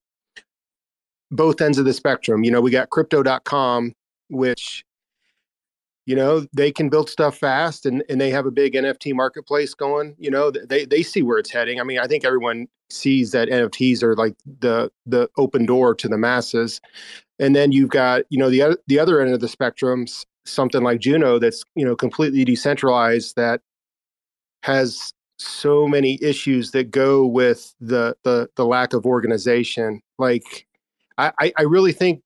both 1.30 1.60
ends 1.60 1.78
of 1.78 1.84
the 1.84 1.92
spectrum. 1.92 2.44
You 2.44 2.50
know, 2.50 2.60
we 2.60 2.70
got 2.70 2.90
crypto.com, 2.90 3.92
which, 4.28 4.84
you 6.10 6.16
know, 6.16 6.44
they 6.52 6.72
can 6.72 6.88
build 6.88 7.08
stuff 7.08 7.38
fast 7.38 7.86
and, 7.86 8.02
and 8.08 8.20
they 8.20 8.30
have 8.30 8.44
a 8.44 8.50
big 8.50 8.74
NFT 8.74 9.14
marketplace 9.14 9.74
going. 9.74 10.16
You 10.18 10.28
know, 10.28 10.50
they, 10.50 10.84
they 10.84 11.04
see 11.04 11.22
where 11.22 11.38
it's 11.38 11.52
heading. 11.52 11.78
I 11.78 11.84
mean, 11.84 12.00
I 12.00 12.08
think 12.08 12.24
everyone 12.24 12.66
sees 12.90 13.30
that 13.30 13.46
NFTs 13.48 14.02
are 14.02 14.16
like 14.16 14.34
the 14.58 14.90
the 15.06 15.28
open 15.36 15.66
door 15.66 15.94
to 15.94 16.08
the 16.08 16.18
masses. 16.18 16.80
And 17.38 17.54
then 17.54 17.70
you've 17.70 17.90
got, 17.90 18.22
you 18.28 18.38
know, 18.38 18.50
the 18.50 18.60
other 18.60 18.76
the 18.88 18.98
other 18.98 19.20
end 19.20 19.32
of 19.32 19.38
the 19.38 19.46
spectrum, 19.46 20.06
something 20.44 20.82
like 20.82 20.98
Juno 20.98 21.38
that's, 21.38 21.62
you 21.76 21.84
know, 21.84 21.94
completely 21.94 22.44
decentralized 22.44 23.36
that 23.36 23.60
has 24.64 25.12
so 25.38 25.86
many 25.86 26.18
issues 26.20 26.72
that 26.72 26.90
go 26.90 27.24
with 27.24 27.72
the 27.80 28.16
the 28.24 28.50
the 28.56 28.66
lack 28.66 28.94
of 28.94 29.06
organization. 29.06 30.00
Like 30.18 30.66
I, 31.18 31.52
I 31.56 31.62
really 31.62 31.92
think 31.92 32.24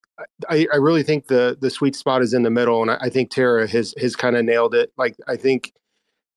I, 0.49 0.67
I, 0.73 0.77
really 0.77 1.03
think 1.03 1.27
the 1.27 1.57
the 1.61 1.71
sweet 1.71 1.97
spot 1.97 2.23
is 2.23 2.35
in 2.35 2.43
the 2.43 2.51
middle, 2.51 2.83
and 2.83 2.91
I, 2.91 2.99
I 3.03 3.09
think 3.09 3.31
Terra 3.31 3.67
has 3.67 3.95
has 3.99 4.15
kind 4.15 4.37
of 4.37 4.45
nailed 4.45 4.75
it. 4.75 4.93
Like 4.97 5.17
I 5.27 5.37
think 5.37 5.73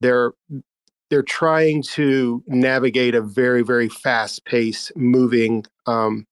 they're 0.01 0.33
they're 1.09 1.23
trying 1.23 1.83
to 1.83 2.43
navigate 2.47 3.15
a 3.15 3.21
very 3.21 3.61
very 3.63 3.89
fast 3.89 4.45
pace, 4.45 4.91
moving, 4.95 5.65
um, 5.85 6.25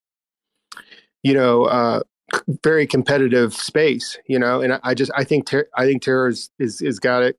you 1.22 1.34
know, 1.34 1.64
uh, 1.64 2.00
very 2.64 2.86
competitive 2.86 3.54
space. 3.54 4.18
You 4.26 4.38
know, 4.38 4.60
and 4.60 4.74
I, 4.74 4.80
I 4.82 4.94
just 4.94 5.12
I 5.14 5.24
think 5.24 5.46
Ter- 5.46 5.68
I 5.76 5.84
think 5.84 6.02
Terra 6.02 6.30
is, 6.30 6.50
is 6.58 6.80
is 6.80 6.98
got 6.98 7.22
it 7.22 7.38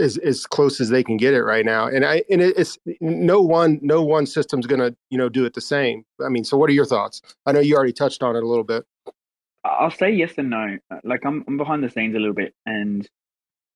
as 0.00 0.18
as 0.18 0.46
close 0.46 0.80
as 0.80 0.88
they 0.88 1.04
can 1.04 1.16
get 1.16 1.34
it 1.34 1.42
right 1.42 1.64
now. 1.64 1.86
And 1.86 2.04
I 2.04 2.24
and 2.30 2.42
it's 2.42 2.78
no 3.00 3.40
one 3.40 3.78
no 3.82 4.02
one 4.02 4.26
system's 4.26 4.66
going 4.66 4.80
to 4.80 4.96
you 5.10 5.18
know 5.18 5.28
do 5.28 5.44
it 5.44 5.54
the 5.54 5.60
same. 5.60 6.04
I 6.24 6.28
mean, 6.28 6.44
so 6.44 6.56
what 6.56 6.68
are 6.68 6.74
your 6.74 6.86
thoughts? 6.86 7.22
I 7.46 7.52
know 7.52 7.60
you 7.60 7.76
already 7.76 7.92
touched 7.92 8.22
on 8.22 8.36
it 8.36 8.42
a 8.42 8.48
little 8.48 8.64
bit. 8.64 8.84
I'll 9.64 9.90
say 9.90 10.10
yes 10.10 10.32
and 10.36 10.50
no. 10.50 10.78
Like 11.02 11.24
I'm 11.24 11.44
I'm 11.48 11.56
behind 11.56 11.82
the 11.82 11.90
scenes 11.90 12.14
a 12.14 12.18
little 12.18 12.34
bit, 12.34 12.54
and 12.66 13.06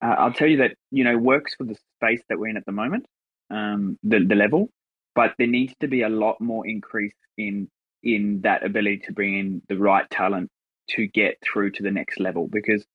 uh, 0.05 0.15
I'll 0.19 0.33
tell 0.33 0.49
you 0.49 0.59
that 0.59 0.77
you 0.91 1.05
know 1.05 1.17
works 1.17 1.55
for 1.55 1.65
the 1.65 1.77
space 1.97 2.23
that 2.29 2.39
we're 2.39 2.49
in 2.49 2.57
at 2.57 2.67
the 2.67 2.73
moment, 2.73 3.07
um, 3.51 3.99
the 4.03 4.21
the 4.25 4.35
level, 4.35 4.69
but 5.15 5.35
there 5.39 5.47
needs 5.47 5.75
to 5.81 5.89
be 5.89 6.03
a 6.03 6.09
lot 6.09 6.41
more 6.41 6.67
increase 6.67 7.15
in 7.37 7.69
in 8.03 8.43
that 8.43 8.65
ability 8.65 8.99
to 9.07 9.13
bring 9.13 9.39
in 9.39 9.63
the 9.69 9.77
right 9.77 10.09
talent 10.11 10.51
to 10.91 11.07
get 11.07 11.37
through 11.43 11.71
to 11.73 11.83
the 11.83 11.91
next 11.91 12.21
level 12.21 12.49
because 12.51 12.87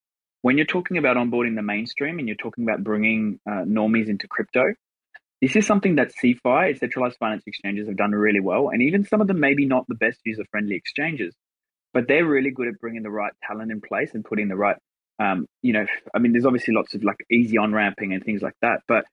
when 0.44 0.58
you're 0.58 0.66
talking 0.66 0.98
about 0.98 1.16
onboarding 1.16 1.56
the 1.56 1.62
mainstream 1.62 2.18
and 2.18 2.28
you're 2.28 2.36
talking 2.36 2.64
about 2.64 2.84
bringing 2.84 3.40
uh, 3.48 3.64
normies 3.64 4.08
into 4.08 4.28
crypto, 4.28 4.74
this 5.40 5.56
is 5.56 5.66
something 5.66 5.96
that 5.96 6.12
CeFi, 6.22 6.78
centralized 6.78 7.16
finance 7.18 7.44
exchanges, 7.46 7.88
have 7.88 7.96
done 7.96 8.12
really 8.12 8.40
well. 8.40 8.68
And 8.68 8.82
even 8.82 9.06
some 9.06 9.22
of 9.22 9.26
them 9.26 9.40
maybe 9.40 9.64
not 9.64 9.86
the 9.88 9.94
best 9.94 10.20
user 10.24 10.44
friendly 10.50 10.76
exchanges, 10.76 11.34
but 11.94 12.08
they're 12.08 12.26
really 12.26 12.50
good 12.50 12.66
at 12.66 12.80
bringing 12.80 13.04
the 13.04 13.10
right 13.10 13.32
talent 13.46 13.70
in 13.70 13.80
place 13.80 14.10
and 14.14 14.24
putting 14.24 14.48
the 14.48 14.56
right, 14.56 14.76
um, 15.20 15.46
you 15.62 15.72
know, 15.72 15.86
I 16.12 16.18
mean, 16.18 16.32
there's 16.32 16.44
obviously 16.44 16.74
lots 16.74 16.92
of 16.94 17.04
like 17.04 17.16
easy 17.30 17.56
on 17.56 17.72
ramping 17.72 18.12
and 18.12 18.22
things 18.22 18.42
like 18.42 18.56
that. 18.60 18.80
But 18.86 19.04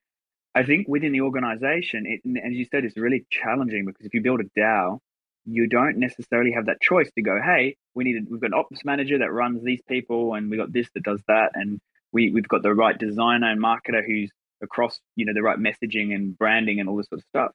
I 0.54 0.64
think 0.64 0.88
within 0.88 1.12
the 1.12 1.22
organization, 1.22 2.04
it, 2.06 2.20
as 2.44 2.52
you 2.52 2.66
said, 2.66 2.84
it's 2.84 2.96
really 2.96 3.24
challenging 3.30 3.86
because 3.86 4.04
if 4.04 4.12
you 4.12 4.20
build 4.20 4.40
a 4.40 4.60
DAO, 4.60 4.98
you 5.46 5.68
don't 5.68 5.96
necessarily 5.96 6.52
have 6.52 6.66
that 6.66 6.80
choice 6.80 7.10
to 7.14 7.22
go, 7.22 7.40
hey, 7.42 7.76
we 7.94 8.04
need 8.04 8.26
we've 8.28 8.40
got 8.40 8.48
an 8.48 8.54
ops 8.54 8.84
manager 8.84 9.18
that 9.18 9.32
runs 9.32 9.62
these 9.62 9.80
people, 9.88 10.34
and 10.34 10.50
we 10.50 10.56
got 10.56 10.72
this 10.72 10.88
that 10.94 11.02
does 11.04 11.20
that, 11.28 11.52
and 11.54 11.80
we 12.12 12.30
we've 12.30 12.48
got 12.48 12.62
the 12.62 12.74
right 12.74 12.98
designer 12.98 13.50
and 13.50 13.60
marketer 13.60 14.04
who's 14.04 14.30
across 14.62 15.00
you 15.16 15.24
know 15.24 15.32
the 15.34 15.42
right 15.42 15.58
messaging 15.58 16.14
and 16.14 16.38
branding 16.38 16.78
and 16.78 16.88
all 16.88 16.96
this 16.96 17.08
sort 17.08 17.20
of 17.20 17.24
stuff. 17.30 17.52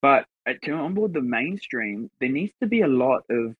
But 0.00 0.26
to 0.64 0.72
onboard 0.72 1.12
the 1.12 1.20
mainstream, 1.20 2.10
there 2.20 2.30
needs 2.30 2.52
to 2.60 2.66
be 2.66 2.80
a 2.80 2.88
lot 2.88 3.24
of 3.28 3.54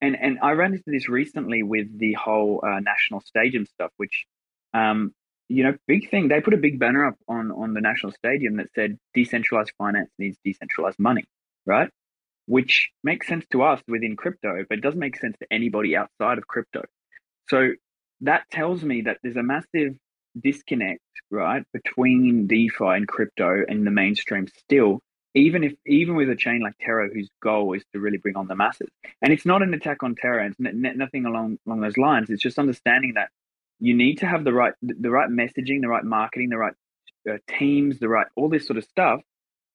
and 0.00 0.16
and 0.20 0.38
I 0.42 0.52
ran 0.52 0.72
into 0.72 0.84
this 0.86 1.08
recently 1.08 1.62
with 1.62 1.98
the 1.98 2.14
whole 2.14 2.62
uh, 2.64 2.80
national 2.80 3.20
stadium 3.20 3.66
stuff, 3.66 3.90
which 3.96 4.26
um, 4.74 5.12
you 5.48 5.64
know, 5.64 5.74
big 5.86 6.10
thing. 6.10 6.28
They 6.28 6.40
put 6.40 6.54
a 6.54 6.58
big 6.58 6.78
banner 6.78 7.06
up 7.06 7.16
on 7.28 7.50
on 7.50 7.74
the 7.74 7.80
national 7.80 8.12
stadium 8.12 8.56
that 8.56 8.68
said 8.74 8.98
decentralized 9.14 9.72
finance 9.78 10.10
needs 10.18 10.36
decentralized 10.44 10.98
money, 10.98 11.24
right? 11.66 11.90
which 12.48 12.90
makes 13.04 13.28
sense 13.28 13.44
to 13.52 13.62
us 13.62 13.80
within 13.86 14.16
crypto, 14.16 14.64
but 14.68 14.78
it 14.78 14.80
doesn't 14.80 14.98
make 14.98 15.16
sense 15.16 15.36
to 15.38 15.46
anybody 15.50 15.94
outside 15.94 16.38
of 16.38 16.46
crypto. 16.46 16.82
So 17.50 17.72
that 18.22 18.44
tells 18.50 18.82
me 18.82 19.02
that 19.02 19.18
there's 19.22 19.36
a 19.36 19.42
massive 19.42 19.94
disconnect, 20.40 21.02
right, 21.30 21.62
between 21.74 22.46
DeFi 22.46 22.86
and 22.86 23.06
crypto 23.06 23.64
and 23.68 23.86
the 23.86 23.90
mainstream 23.90 24.48
still, 24.48 25.00
even 25.34 25.64
if 25.64 25.74
even 25.86 26.16
with 26.16 26.30
a 26.30 26.36
chain 26.36 26.60
like 26.60 26.74
Terra, 26.80 27.08
whose 27.12 27.28
goal 27.42 27.74
is 27.74 27.84
to 27.92 28.00
really 28.00 28.18
bring 28.18 28.36
on 28.36 28.48
the 28.48 28.56
masses. 28.56 28.88
And 29.22 29.32
it's 29.32 29.46
not 29.46 29.62
an 29.62 29.74
attack 29.74 30.02
on 30.02 30.14
Terra. 30.14 30.46
It's 30.46 30.56
n- 30.60 30.84
n- 30.84 30.98
nothing 30.98 31.26
along 31.26 31.58
along 31.66 31.80
those 31.80 31.96
lines. 31.96 32.30
It's 32.30 32.42
just 32.42 32.58
understanding 32.58 33.14
that 33.14 33.28
you 33.78 33.94
need 33.94 34.18
to 34.18 34.26
have 34.26 34.44
the 34.44 34.52
right 34.52 34.74
the 34.82 35.10
right 35.10 35.30
messaging, 35.30 35.80
the 35.80 35.88
right 35.88 36.04
marketing, 36.04 36.48
the 36.48 36.58
right 36.58 36.74
uh, 37.28 37.38
teams, 37.48 37.98
the 37.98 38.08
right 38.08 38.26
all 38.36 38.48
this 38.48 38.66
sort 38.66 38.78
of 38.78 38.84
stuff 38.84 39.20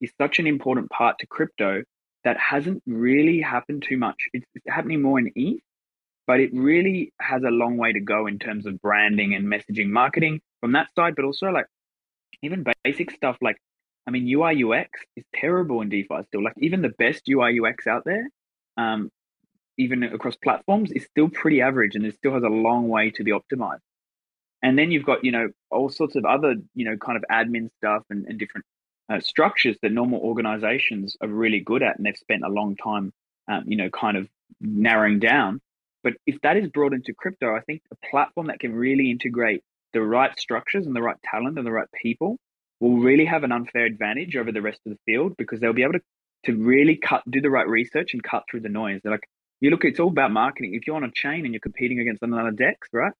is 0.01 0.11
such 0.19 0.39
an 0.39 0.47
important 0.47 0.89
part 0.89 1.19
to 1.19 1.27
crypto 1.27 1.83
that 2.23 2.37
hasn't 2.37 2.81
really 2.85 3.41
happened 3.41 3.83
too 3.87 3.97
much. 3.97 4.27
It's, 4.33 4.45
it's 4.55 4.65
happening 4.67 5.01
more 5.01 5.19
in 5.19 5.31
ETH, 5.35 5.61
but 6.27 6.39
it 6.39 6.51
really 6.53 7.13
has 7.19 7.43
a 7.43 7.49
long 7.49 7.77
way 7.77 7.93
to 7.93 7.99
go 7.99 8.27
in 8.27 8.39
terms 8.39 8.65
of 8.65 8.81
branding 8.81 9.33
and 9.33 9.45
messaging 9.45 9.89
marketing 9.89 10.41
from 10.61 10.73
that 10.73 10.87
side, 10.95 11.15
but 11.15 11.25
also 11.25 11.47
like 11.47 11.65
even 12.41 12.65
basic 12.83 13.11
stuff 13.11 13.37
like 13.41 13.57
I 14.07 14.11
mean 14.11 14.27
UI 14.27 14.63
UX 14.63 14.89
is 15.15 15.23
terrible 15.33 15.81
in 15.81 15.89
DeFi 15.89 16.23
still. 16.27 16.43
Like 16.43 16.55
even 16.57 16.81
the 16.81 16.89
best 16.89 17.27
UI 17.29 17.59
UX 17.59 17.87
out 17.87 18.03
there, 18.05 18.27
um, 18.77 19.09
even 19.77 20.03
across 20.03 20.35
platforms, 20.35 20.91
is 20.91 21.05
still 21.05 21.29
pretty 21.29 21.61
average 21.61 21.95
and 21.95 22.05
it 22.05 22.15
still 22.15 22.33
has 22.33 22.43
a 22.43 22.49
long 22.49 22.89
way 22.89 23.11
to 23.11 23.23
be 23.23 23.31
optimized. 23.31 23.79
And 24.61 24.77
then 24.77 24.91
you've 24.91 25.05
got, 25.05 25.25
you 25.25 25.31
know, 25.31 25.49
all 25.71 25.89
sorts 25.89 26.15
of 26.15 26.25
other, 26.25 26.55
you 26.73 26.85
know, 26.85 26.95
kind 26.97 27.17
of 27.17 27.25
admin 27.29 27.69
stuff 27.77 28.03
and, 28.09 28.25
and 28.27 28.39
different 28.39 28.65
uh, 29.11 29.19
structures 29.19 29.77
that 29.81 29.91
normal 29.91 30.21
organizations 30.21 31.17
are 31.21 31.27
really 31.27 31.59
good 31.59 31.83
at 31.83 31.97
and 31.97 32.05
they've 32.05 32.17
spent 32.17 32.43
a 32.45 32.49
long 32.49 32.75
time, 32.77 33.11
um, 33.49 33.63
you 33.67 33.75
know, 33.75 33.89
kind 33.89 34.15
of 34.15 34.29
narrowing 34.61 35.19
down. 35.19 35.59
But 36.03 36.13
if 36.25 36.39
that 36.41 36.57
is 36.57 36.69
brought 36.69 36.93
into 36.93 37.13
crypto, 37.13 37.55
I 37.55 37.61
think 37.61 37.81
a 37.91 38.07
platform 38.09 38.47
that 38.47 38.59
can 38.59 38.73
really 38.73 39.11
integrate 39.11 39.63
the 39.93 40.01
right 40.01 40.37
structures 40.39 40.85
and 40.85 40.95
the 40.95 41.01
right 41.01 41.17
talent 41.23 41.57
and 41.57 41.67
the 41.67 41.71
right 41.71 41.87
people 42.01 42.37
will 42.79 42.97
really 42.97 43.25
have 43.25 43.43
an 43.43 43.51
unfair 43.51 43.85
advantage 43.85 44.35
over 44.35 44.51
the 44.51 44.61
rest 44.61 44.79
of 44.85 44.91
the 44.91 44.99
field 45.05 45.35
because 45.37 45.59
they'll 45.59 45.73
be 45.73 45.83
able 45.83 45.93
to, 45.93 46.01
to 46.45 46.55
really 46.55 46.97
cut, 46.97 47.23
do 47.29 47.41
the 47.41 47.49
right 47.49 47.67
research 47.67 48.13
and 48.13 48.23
cut 48.23 48.43
through 48.49 48.61
the 48.61 48.69
noise. 48.69 48.99
They're 49.03 49.11
like, 49.11 49.27
you 49.61 49.69
look, 49.69 49.85
it's 49.85 49.99
all 49.99 50.09
about 50.09 50.31
marketing. 50.31 50.73
If 50.73 50.87
you're 50.87 50.95
on 50.95 51.03
a 51.03 51.11
chain 51.13 51.45
and 51.45 51.53
you're 51.53 51.61
competing 51.61 51.99
against 51.99 52.21
another 52.21 52.51
DEX, 52.51 52.89
right? 52.91 53.13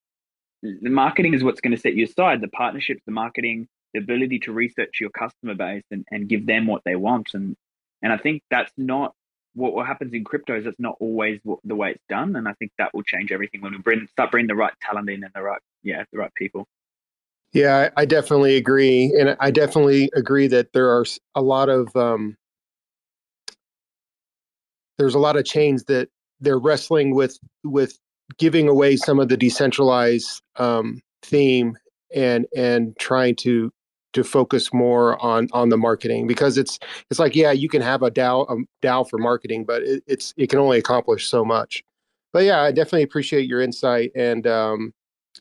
The 0.62 0.90
marketing 0.90 1.34
is 1.34 1.44
what's 1.44 1.62
going 1.62 1.76
to 1.76 1.80
set 1.80 1.96
you 1.96 2.06
aside. 2.06 2.42
The 2.42 2.50
partnerships, 2.50 3.02
the 3.06 3.12
marketing, 3.14 3.68
the 3.94 4.00
ability 4.00 4.40
to 4.40 4.52
research 4.52 5.00
your 5.00 5.10
customer 5.10 5.56
base 5.56 5.84
and, 5.92 6.06
and 6.12 6.28
give 6.28 6.46
them 6.46 6.68
what 6.68 6.82
they 6.84 6.96
want. 6.96 7.30
And 7.34 7.56
and 8.02 8.12
I 8.12 8.18
think 8.18 8.44
that's 8.50 8.72
not 8.78 9.14
what, 9.54 9.74
what 9.74 9.88
happens 9.88 10.14
in 10.14 10.24
crypto 10.24 10.58
is 10.58 10.66
that's 10.66 10.80
not 10.80 10.96
always 11.00 11.40
what, 11.44 11.60
the 11.64 11.76
way 11.76 11.92
it's 11.92 12.04
done. 12.10 12.36
And 12.36 12.48
I 12.48 12.54
think 12.54 12.72
that 12.78 12.94
will 12.94 13.04
change 13.04 13.32
everything 13.32 13.62
when 13.62 13.72
we 13.72 13.78
bring 13.78 14.08
start 14.12 14.32
bringing 14.32 14.48
the 14.48 14.56
right 14.56 14.74
talent 14.82 15.10
in 15.10 15.24
and 15.24 15.32
the 15.34 15.42
right 15.42 15.62
yeah 15.84 16.04
the 16.12 16.20
right 16.20 16.34
people. 16.36 16.68
Yeah, 17.54 17.90
I 17.98 18.06
definitely 18.06 18.58
agree, 18.58 19.14
and 19.18 19.38
I 19.40 19.52
definitely 19.52 20.10
agree 20.16 20.48
that 20.48 20.74
there 20.74 20.90
are 20.90 21.06
a 21.36 21.42
lot 21.42 21.70
of 21.70 21.96
um, 21.96 22.36
there's 24.98 25.16
a 25.16 25.20
lot 25.20 25.36
of 25.36 25.46
chains 25.46 25.84
that 25.86 26.10
they're 26.40 26.60
wrestling 26.60 27.16
with 27.16 27.38
with 27.64 27.98
giving 28.38 28.68
away 28.68 28.96
some 28.96 29.20
of 29.20 29.30
the 29.30 29.38
decentralized 29.38 30.42
um, 30.58 31.02
theme 31.22 31.78
and 32.16 32.46
and 32.56 32.98
trying 33.00 33.36
to 33.36 33.72
to 34.14 34.24
focus 34.24 34.74
more 34.74 35.24
on 35.24 35.48
on 35.54 35.70
the 35.70 35.78
marketing 35.78 36.28
because 36.28 36.58
it's 36.58 36.78
it's 37.10 37.20
like 37.20 37.36
yeah 37.36 37.52
you 37.52 37.68
can 37.70 37.82
have 37.82 38.04
a 38.04 38.12
DAO 38.12 38.46
a 38.50 38.86
DAO 38.86 39.04
for 39.10 39.18
marketing 39.18 39.66
but 39.66 39.82
it, 39.84 40.04
it's 40.08 40.34
it 40.38 40.50
can 40.50 40.60
only 40.60 40.78
accomplish 40.78 41.28
so 41.28 41.44
much. 41.46 41.84
But 42.32 42.46
yeah, 42.46 42.62
I 42.62 42.72
definitely 42.72 43.04
appreciate 43.04 43.48
your 43.48 43.62
insight 43.62 44.12
and 44.16 44.48
um, 44.48 44.94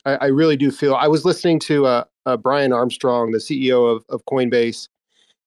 I, 0.04 0.16
I, 0.16 0.26
really 0.26 0.56
do 0.56 0.70
feel. 0.70 0.94
I 0.94 1.08
was 1.08 1.24
listening 1.24 1.58
to 1.60 1.86
uh, 1.86 2.04
uh, 2.26 2.36
Brian 2.36 2.72
Armstrong, 2.72 3.30
the 3.32 3.38
CEO 3.38 3.94
of 3.94 4.04
of 4.08 4.24
Coinbase. 4.26 4.88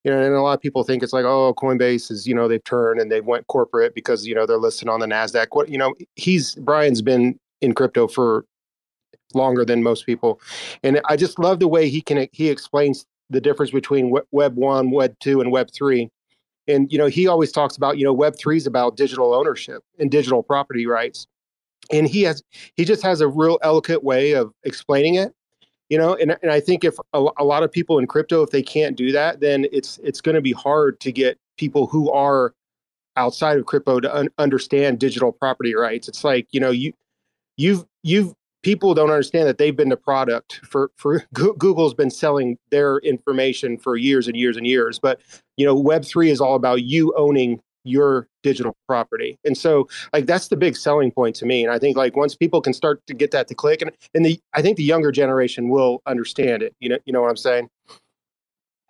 You 0.03 0.11
know, 0.11 0.21
and 0.21 0.35
a 0.35 0.41
lot 0.41 0.53
of 0.53 0.61
people 0.61 0.83
think 0.83 1.01
it's 1.01 1.13
like, 1.13 1.25
oh, 1.25 1.55
Coinbase 1.55 2.11
is, 2.11 2.27
you 2.27 2.35
know, 2.35 2.47
they've 2.47 2.63
turned 2.63 3.01
and 3.01 3.11
they 3.11 3.21
went 3.21 3.47
corporate 3.47 3.95
because 3.95 4.27
you 4.27 4.35
know 4.35 4.45
they're 4.45 4.57
listed 4.57 4.87
on 4.87 4.99
the 4.99 5.07
Nasdaq. 5.07 5.47
What 5.51 5.69
you 5.69 5.77
know, 5.77 5.95
he's 6.15 6.55
Brian's 6.55 7.01
been 7.01 7.39
in 7.61 7.73
crypto 7.73 8.07
for 8.07 8.45
longer 9.33 9.65
than 9.65 9.83
most 9.83 10.05
people, 10.05 10.39
and 10.83 11.01
I 11.09 11.15
just 11.15 11.39
love 11.39 11.59
the 11.59 11.67
way 11.67 11.89
he 11.89 12.01
can 12.01 12.27
he 12.31 12.49
explains 12.49 13.05
the 13.29 13.41
difference 13.41 13.71
between 13.71 14.15
web 14.31 14.55
1 14.55 14.91
web 14.91 15.15
2 15.19 15.41
and 15.41 15.51
web 15.51 15.69
3 15.73 16.09
and 16.67 16.91
you 16.91 16.97
know 16.97 17.07
he 17.07 17.27
always 17.27 17.51
talks 17.51 17.75
about 17.75 17.97
you 17.97 18.03
know 18.03 18.13
web 18.13 18.35
3 18.37 18.57
is 18.57 18.67
about 18.67 18.97
digital 18.97 19.33
ownership 19.33 19.83
and 19.99 20.11
digital 20.11 20.43
property 20.43 20.85
rights 20.85 21.27
and 21.91 22.07
he 22.07 22.23
has 22.23 22.43
he 22.75 22.85
just 22.85 23.03
has 23.03 23.21
a 23.21 23.27
real 23.27 23.57
eloquent 23.61 24.03
way 24.03 24.33
of 24.33 24.51
explaining 24.63 25.15
it 25.15 25.33
you 25.89 25.97
know 25.97 26.15
and, 26.15 26.35
and 26.41 26.51
i 26.51 26.59
think 26.59 26.83
if 26.83 26.95
a, 27.13 27.25
a 27.37 27.43
lot 27.43 27.63
of 27.63 27.71
people 27.71 27.99
in 27.99 28.07
crypto 28.07 28.41
if 28.41 28.49
they 28.49 28.63
can't 28.63 28.95
do 28.95 29.11
that 29.11 29.39
then 29.39 29.65
it's 29.71 29.99
it's 30.03 30.21
going 30.21 30.35
to 30.35 30.41
be 30.41 30.51
hard 30.53 30.99
to 30.99 31.11
get 31.11 31.37
people 31.57 31.87
who 31.87 32.11
are 32.11 32.53
outside 33.17 33.57
of 33.57 33.65
crypto 33.65 33.99
to 33.99 34.13
un- 34.13 34.29
understand 34.37 34.99
digital 34.99 35.31
property 35.31 35.73
rights 35.75 36.07
it's 36.07 36.23
like 36.23 36.47
you 36.51 36.59
know 36.59 36.71
you 36.71 36.91
you've 37.57 37.85
you've 38.03 38.33
people 38.65 38.95
don't 38.95 39.11
understand 39.11 39.47
that 39.47 39.59
they've 39.59 39.75
been 39.75 39.89
the 39.89 39.95
product 39.95 40.59
for 40.63 40.89
for 40.95 41.23
Google's 41.33 41.93
been 41.93 42.09
selling 42.09 42.57
their 42.71 42.97
information 42.97 43.77
for 43.77 43.95
years 43.95 44.27
and 44.27 44.35
years 44.35 44.57
and 44.57 44.65
years. 44.65 44.97
But 44.97 45.21
you 45.55 45.65
know, 45.65 45.75
Web 45.75 46.03
three 46.03 46.31
is 46.31 46.41
all 46.41 46.55
about 46.55 46.81
you 46.81 47.13
owning 47.15 47.61
your 47.85 48.27
digital 48.43 48.75
property, 48.87 49.37
and 49.45 49.57
so 49.57 49.87
like 50.13 50.25
that's 50.25 50.49
the 50.49 50.57
big 50.57 50.75
selling 50.75 51.11
point 51.11 51.35
to 51.37 51.45
me. 51.45 51.63
And 51.63 51.71
I 51.71 51.79
think 51.79 51.95
like 51.95 52.15
once 52.15 52.35
people 52.35 52.61
can 52.61 52.73
start 52.73 53.05
to 53.07 53.13
get 53.13 53.31
that 53.31 53.47
to 53.47 53.55
click, 53.55 53.81
and 53.81 53.91
and 54.13 54.25
the 54.25 54.39
I 54.53 54.61
think 54.61 54.77
the 54.77 54.83
younger 54.83 55.11
generation 55.11 55.69
will 55.69 56.01
understand 56.05 56.63
it. 56.63 56.75
You 56.79 56.89
know, 56.89 56.97
you 57.05 57.13
know 57.13 57.21
what 57.21 57.29
I'm 57.29 57.37
saying. 57.37 57.69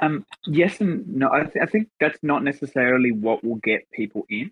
Um, 0.01 0.25
yes 0.45 0.81
and 0.81 1.07
no. 1.07 1.31
I, 1.31 1.43
th- 1.43 1.55
I 1.61 1.65
think 1.65 1.87
that's 1.99 2.19
not 2.21 2.43
necessarily 2.43 3.11
what 3.11 3.43
will 3.43 3.55
get 3.55 3.89
people 3.91 4.25
in. 4.29 4.51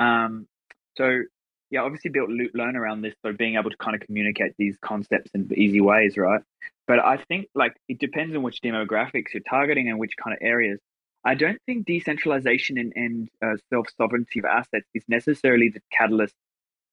Um, 0.00 0.48
so 0.96 1.22
yeah, 1.70 1.82
obviously 1.82 2.10
built 2.10 2.30
learn 2.30 2.76
around 2.76 3.02
this, 3.02 3.14
so 3.24 3.32
being 3.32 3.56
able 3.56 3.70
to 3.70 3.76
kind 3.76 3.94
of 3.94 4.00
communicate 4.00 4.54
these 4.58 4.76
concepts 4.80 5.30
in 5.34 5.50
easy 5.56 5.80
ways, 5.80 6.16
right? 6.16 6.40
But 6.86 7.00
I 7.00 7.16
think 7.16 7.48
like 7.54 7.74
it 7.88 7.98
depends 7.98 8.36
on 8.36 8.42
which 8.42 8.60
demographics 8.62 9.32
you're 9.32 9.42
targeting 9.48 9.88
and 9.88 9.98
which 9.98 10.12
kind 10.22 10.36
of 10.36 10.38
areas. 10.42 10.78
I 11.24 11.34
don't 11.34 11.58
think 11.66 11.86
decentralization 11.86 12.78
and, 12.78 12.92
and 12.96 13.28
uh, 13.42 13.56
self 13.70 13.86
sovereignty 13.96 14.40
of 14.40 14.44
assets 14.44 14.86
is 14.94 15.04
necessarily 15.08 15.70
the 15.70 15.80
catalyst 15.90 16.34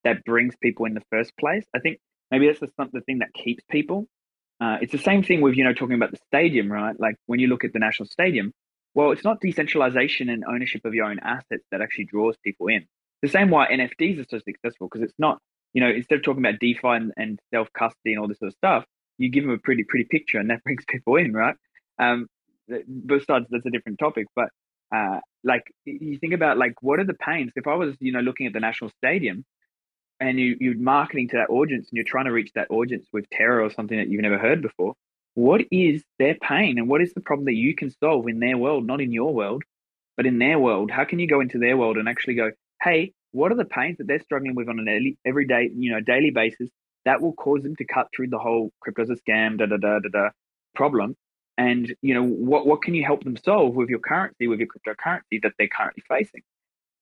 that 0.03 0.24
brings 0.24 0.56
people 0.56 0.86
in 0.86 0.94
the 0.94 1.03
first 1.12 1.36
place. 1.38 1.66
I 1.76 1.80
think 1.80 1.99
maybe 2.32 2.48
that's 2.48 2.60
the, 2.60 2.70
the 2.94 3.02
thing 3.02 3.20
that 3.20 3.34
keeps 3.34 3.64
people. 3.70 4.08
Uh, 4.60 4.78
it's 4.82 4.91
the 4.91 4.98
same 4.98 5.24
thing 5.24 5.41
with 5.41 5.56
you 5.56 5.64
know 5.64 5.74
talking 5.74 5.95
about 5.95 6.12
the 6.12 6.20
stadium, 6.28 6.72
right? 6.72 6.98
Like 6.99 7.16
when 7.26 7.40
you 7.40 7.48
look 7.48 7.64
at 7.64 7.74
the 7.74 7.80
national 7.80 8.08
stadium, 8.08 8.53
well, 8.94 9.12
it's 9.12 9.24
not 9.24 9.41
decentralization 9.41 10.30
and 10.30 10.44
ownership 10.45 10.86
of 10.86 10.94
your 10.94 11.06
own 11.06 11.20
assets 11.20 11.64
that 11.72 11.82
actually 11.82 12.06
draws 12.06 12.38
people 12.44 12.68
in 12.68 12.86
the 13.22 13.30
same 13.30 13.49
why 13.49 13.68
NFTs 13.68 14.20
are 14.20 14.26
so 14.30 14.40
successful 14.40 14.88
because 14.88 15.03
it's 15.03 15.18
not, 15.20 15.40
you 15.74 15.82
know, 15.82 15.90
instead 15.90 16.16
of 16.16 16.24
talking 16.24 16.44
about 16.44 16.60
DeFi 16.60 16.88
and, 16.88 17.14
and 17.18 17.40
self 17.53 17.72
custody 17.74 18.14
and 18.14 18.20
all 18.20 18.28
this 18.28 18.40
sort 18.40 18.49
of 18.49 18.56
stuff, 18.56 18.86
you 19.18 19.30
give 19.30 19.44
them 19.44 19.53
a 19.53 19.58
pretty 19.58 19.84
pretty 19.84 20.06
picture 20.06 20.40
and 20.40 20.49
that 20.49 20.64
brings 20.66 20.84
people 20.88 21.16
in, 21.16 21.34
right? 21.34 21.56
Um, 21.99 22.28
besides, 22.68 23.46
that's 23.50 23.66
a 23.66 23.70
different 23.70 24.00
topic, 24.00 24.28
but 24.36 24.50
uh, 24.96 25.20
like 25.44 25.64
you 25.86 26.18
think 26.20 26.34
about 26.34 26.58
like 26.58 26.74
what 26.82 27.00
are 27.00 27.06
the 27.06 27.14
pains? 27.14 27.52
If 27.56 27.68
I 27.68 27.76
was, 27.76 27.96
you 28.00 28.12
know, 28.12 28.20
looking 28.20 28.48
at 28.48 28.54
the 28.54 28.60
national 28.60 28.92
stadium 28.98 29.46
and 30.20 30.40
you 30.40 30.58
you're 30.60 30.78
marketing 30.78 31.30
to 31.30 31.38
that 31.38 31.50
audience 31.50 31.88
and 31.90 31.96
you're 31.96 32.06
trying 32.06 32.26
to 32.26 32.32
reach 32.32 32.52
that 32.56 32.70
audience 32.70 33.08
with 33.14 33.30
Terra 33.30 33.66
or 33.66 33.72
something 33.72 33.98
that 33.98 34.10
you've 34.10 34.22
never 34.22 34.38
heard 34.38 34.62
before, 34.62 34.96
what 35.34 35.62
is 35.72 36.04
their 36.20 36.36
pain 36.36 36.78
and 36.78 36.90
what 36.90 37.02
is 37.02 37.14
the 37.14 37.22
problem 37.22 37.46
that 37.46 37.56
you 37.56 37.74
can 37.76 37.90
solve 37.90 38.28
in 38.28 38.40
their 38.40 38.58
world, 38.58 38.86
not 38.86 39.02
in 39.02 39.12
your 39.14 39.34
world, 39.34 39.64
but 40.18 40.26
in 40.26 40.40
their 40.40 40.60
world? 40.60 40.92
How 40.92 41.06
can 41.06 41.20
you 41.20 41.28
go 41.28 41.40
into 41.40 41.58
their 41.58 41.78
world 41.78 41.98
and 41.98 42.10
actually 42.10 42.36
go, 42.36 42.52
hey, 42.84 43.14
what 43.32 43.52
are 43.52 43.56
the 43.56 43.66
pains 43.66 43.98
that 43.98 44.08
they're 44.08 44.20
struggling 44.20 44.56
with 44.56 44.68
on 44.68 44.80
an 44.80 45.16
everyday, 45.26 45.70
you 45.74 45.92
know, 45.92 46.02
daily 46.02 46.32
basis 46.32 46.70
that 47.06 47.22
will 47.22 47.34
cause 47.34 47.64
them 47.64 47.76
to 47.78 47.86
cut 47.86 48.08
through 48.16 48.28
the 48.28 48.38
whole 48.38 48.72
crypto's 48.82 49.10
a 49.10 49.16
scam, 49.16 49.58
da 49.58 49.66
da 49.66 49.78
da 49.78 50.00
da 50.00 50.10
da 50.12 50.30
problem. 50.76 51.16
And 51.57 51.94
you 52.02 52.14
know, 52.14 52.23
what 52.23 52.65
what 52.65 52.82
can 52.82 52.94
you 52.94 53.03
help 53.03 53.23
them 53.23 53.38
solve 53.38 53.76
with 53.76 53.90
your 53.90 53.99
currency, 53.99 54.48
with 54.48 54.60
your 54.60 54.68
cryptocurrency 54.68 55.41
that 55.44 55.53
they're 55.57 55.68
currently 55.68 56.03
facing? 56.07 56.41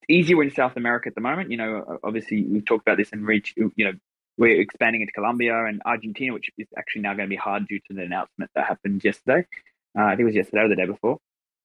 It's 0.01 0.09
easier 0.09 0.41
in 0.43 0.51
South 0.51 0.76
America 0.76 1.07
at 1.07 1.15
the 1.15 1.21
moment. 1.21 1.51
You 1.51 1.57
know, 1.57 1.99
obviously 2.03 2.43
we've 2.43 2.65
talked 2.65 2.88
about 2.88 2.97
this 2.97 3.11
and 3.11 3.26
reach. 3.26 3.53
You 3.55 3.71
know, 3.77 3.93
we're 4.38 4.59
expanding 4.59 5.01
into 5.01 5.13
Colombia 5.13 5.65
and 5.65 5.81
Argentina, 5.85 6.34
which 6.34 6.49
is 6.57 6.67
actually 6.77 7.01
now 7.01 7.13
going 7.13 7.27
to 7.27 7.30
be 7.30 7.35
hard 7.35 7.67
due 7.67 7.80
to 7.88 7.93
the 7.93 8.03
announcement 8.03 8.49
that 8.55 8.65
happened 8.65 9.03
yesterday. 9.03 9.45
Uh, 9.97 10.03
I 10.03 10.09
think 10.11 10.21
it 10.21 10.26
was 10.26 10.35
yesterday 10.35 10.63
or 10.63 10.69
the 10.69 10.76
day 10.76 10.85
before. 10.85 11.19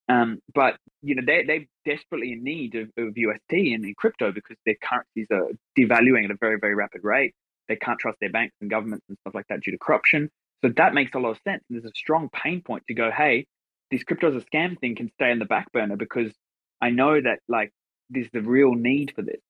Um, 0.09 0.41
but 0.55 0.77
you 1.03 1.15
know 1.15 1.23
they 1.27 1.45
they 1.45 1.69
desperately 1.87 2.33
in 2.33 2.45
need 2.45 2.75
of, 2.75 2.91
of 2.99 3.17
UST 3.17 3.53
and, 3.53 3.85
in 3.85 3.95
crypto 3.97 4.33
because 4.33 4.57
their 4.67 4.75
currencies 4.75 5.27
are 5.31 5.49
devaluing 5.79 6.25
at 6.25 6.31
a 6.31 6.37
very 6.39 6.59
very 6.59 6.75
rapid 6.75 7.05
rate. 7.05 7.35
They 7.69 7.77
can't 7.77 7.99
trust 7.99 8.19
their 8.21 8.31
banks 8.31 8.55
and 8.61 8.69
governments 8.69 9.07
and 9.09 9.17
stuff 9.23 9.35
like 9.35 9.47
that 9.49 9.63
due 9.63 9.73
to 9.73 9.79
corruption. 9.79 10.31
So 10.63 10.71
that 10.77 10.95
makes 10.95 11.15
a 11.15 11.19
lot 11.19 11.31
of 11.31 11.39
sense. 11.45 11.63
And 11.69 11.77
there's 11.77 11.91
a 11.91 11.95
strong 11.95 12.29
pain 12.31 12.63
point 12.63 12.85
to 12.89 12.95
go, 12.95 13.11
hey, 13.11 13.47
this 13.91 14.03
crypto 14.03 14.35
as 14.35 14.43
a 14.43 14.47
scam 14.47 14.79
thing 14.79 14.97
can 14.97 15.11
stay 15.13 15.31
on 15.31 15.39
the 15.39 15.45
back 15.45 15.71
burner 15.73 15.97
because 15.97 16.33
I 16.81 16.91
know 16.91 17.21
that 17.21 17.41
like 17.49 17.73
there's 18.11 18.31
the 18.33 18.43
real 18.43 18.73
need 18.73 19.13
for 19.15 19.23
this. 19.23 19.41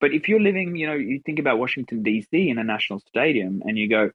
But 0.00 0.12
if 0.12 0.28
you're 0.28 0.40
living, 0.40 0.76
you 0.76 0.86
know, 0.86 0.94
you 0.94 1.20
think 1.24 1.38
about 1.38 1.58
Washington 1.58 2.02
DC 2.02 2.26
in 2.32 2.58
a 2.58 2.64
national 2.64 3.00
stadium 3.00 3.62
and 3.64 3.78
you 3.78 3.88
go, 3.88 4.10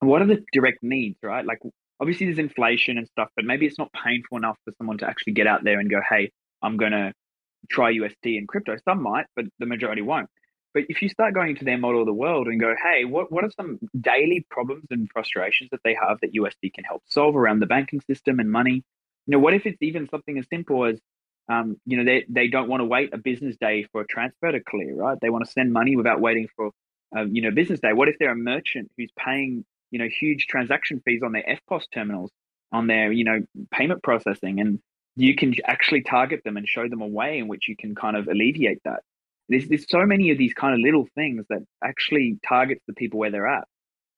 what 0.00 0.20
are 0.20 0.26
the 0.26 0.44
direct 0.52 0.82
needs, 0.82 1.16
right? 1.22 1.44
Like 1.44 1.60
obviously 2.00 2.26
there's 2.26 2.38
inflation 2.38 2.98
and 2.98 3.08
stuff, 3.08 3.28
but 3.34 3.44
maybe 3.44 3.66
it's 3.66 3.78
not 3.78 3.90
painful 3.92 4.36
enough 4.36 4.58
for 4.64 4.72
someone 4.76 4.98
to 4.98 5.06
actually 5.06 5.32
get 5.32 5.46
out 5.46 5.64
there 5.64 5.78
and 5.80 5.90
go, 5.90 6.00
hey, 6.08 6.30
I'm 6.62 6.76
going 6.76 6.92
to 6.92 7.12
try 7.70 7.92
USD 7.92 8.38
and 8.38 8.46
crypto. 8.46 8.76
Some 8.84 9.02
might, 9.02 9.26
but 9.34 9.46
the 9.58 9.66
majority 9.66 10.02
won't. 10.02 10.28
But 10.76 10.84
if 10.90 11.00
you 11.00 11.08
start 11.08 11.32
going 11.32 11.56
to 11.56 11.64
their 11.64 11.78
model 11.78 12.02
of 12.02 12.06
the 12.06 12.12
world 12.12 12.48
and 12.48 12.60
go, 12.60 12.74
hey, 12.76 13.06
what, 13.06 13.32
what 13.32 13.44
are 13.44 13.50
some 13.50 13.78
daily 13.98 14.44
problems 14.50 14.84
and 14.90 15.08
frustrations 15.10 15.70
that 15.70 15.80
they 15.82 15.94
have 15.98 16.18
that 16.20 16.34
USD 16.34 16.74
can 16.74 16.84
help 16.84 17.02
solve 17.06 17.34
around 17.34 17.60
the 17.60 17.66
banking 17.66 18.02
system 18.02 18.40
and 18.40 18.52
money? 18.52 18.84
You 19.24 19.32
know, 19.32 19.38
what 19.38 19.54
if 19.54 19.64
it's 19.64 19.80
even 19.80 20.06
something 20.10 20.36
as 20.36 20.44
simple 20.52 20.84
as, 20.84 21.00
um, 21.48 21.80
you 21.86 21.96
know, 21.96 22.04
they, 22.04 22.26
they 22.28 22.48
don't 22.48 22.68
want 22.68 22.82
to 22.82 22.84
wait 22.84 23.14
a 23.14 23.16
business 23.16 23.56
day 23.58 23.86
for 23.90 24.02
a 24.02 24.06
transfer 24.06 24.52
to 24.52 24.60
clear, 24.60 24.94
right? 24.94 25.16
They 25.18 25.30
want 25.30 25.46
to 25.46 25.50
send 25.50 25.72
money 25.72 25.96
without 25.96 26.20
waiting 26.20 26.46
for, 26.54 26.72
um, 27.16 27.34
you 27.34 27.40
know, 27.40 27.52
business 27.52 27.80
day. 27.80 27.94
What 27.94 28.08
if 28.08 28.16
they're 28.20 28.32
a 28.32 28.36
merchant 28.36 28.90
who's 28.98 29.10
paying, 29.18 29.64
you 29.92 29.98
know, 29.98 30.08
huge 30.08 30.46
transaction 30.46 31.00
fees 31.06 31.22
on 31.24 31.32
their 31.32 31.56
EFTPOS 31.70 31.84
terminals, 31.90 32.30
on 32.70 32.86
their, 32.86 33.10
you 33.12 33.24
know, 33.24 33.40
payment 33.70 34.02
processing, 34.02 34.60
and 34.60 34.80
you 35.16 35.36
can 35.36 35.54
actually 35.64 36.02
target 36.02 36.42
them 36.44 36.58
and 36.58 36.68
show 36.68 36.86
them 36.86 37.00
a 37.00 37.06
way 37.06 37.38
in 37.38 37.48
which 37.48 37.66
you 37.66 37.76
can 37.78 37.94
kind 37.94 38.14
of 38.14 38.28
alleviate 38.28 38.82
that. 38.84 39.00
There's, 39.48 39.68
there's 39.68 39.88
so 39.88 40.04
many 40.04 40.30
of 40.30 40.38
these 40.38 40.54
kind 40.54 40.74
of 40.74 40.80
little 40.80 41.06
things 41.14 41.44
that 41.50 41.62
actually 41.82 42.38
targets 42.46 42.82
the 42.86 42.94
people 42.94 43.18
where 43.18 43.30
they're 43.30 43.46
at. 43.46 43.64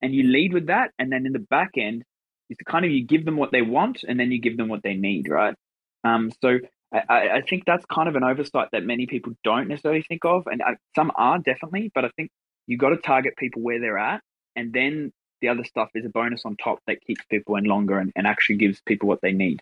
And 0.01 0.13
you 0.13 0.23
lead 0.23 0.53
with 0.53 0.67
that. 0.67 0.91
And 0.97 1.11
then 1.11 1.25
in 1.25 1.33
the 1.33 1.39
back 1.39 1.71
end, 1.77 2.03
it's 2.49 2.61
kind 2.63 2.85
of 2.85 2.91
you 2.91 3.05
give 3.05 3.25
them 3.25 3.37
what 3.37 3.51
they 3.51 3.61
want 3.61 4.03
and 4.07 4.19
then 4.19 4.31
you 4.31 4.39
give 4.39 4.57
them 4.57 4.69
what 4.69 4.81
they 4.81 4.95
need, 4.95 5.29
right? 5.29 5.55
Um, 6.03 6.31
so 6.41 6.57
I, 6.91 7.29
I 7.29 7.41
think 7.47 7.65
that's 7.65 7.85
kind 7.85 8.09
of 8.09 8.15
an 8.15 8.23
oversight 8.23 8.69
that 8.71 8.83
many 8.83 9.05
people 9.05 9.33
don't 9.43 9.67
necessarily 9.67 10.03
think 10.07 10.25
of. 10.25 10.47
And 10.47 10.61
I, 10.63 10.75
some 10.95 11.11
are 11.15 11.37
definitely, 11.37 11.91
but 11.93 12.05
I 12.05 12.09
think 12.15 12.31
you 12.65 12.77
got 12.77 12.89
to 12.89 12.97
target 12.97 13.35
people 13.37 13.61
where 13.61 13.79
they're 13.79 13.99
at. 13.99 14.21
And 14.55 14.73
then 14.73 15.11
the 15.41 15.49
other 15.49 15.63
stuff 15.63 15.89
is 15.93 16.05
a 16.05 16.09
bonus 16.09 16.41
on 16.45 16.55
top 16.57 16.79
that 16.87 17.01
keeps 17.01 17.23
people 17.29 17.55
in 17.55 17.65
longer 17.65 17.99
and, 17.99 18.11
and 18.15 18.25
actually 18.25 18.57
gives 18.57 18.81
people 18.81 19.07
what 19.07 19.21
they 19.21 19.31
need. 19.31 19.61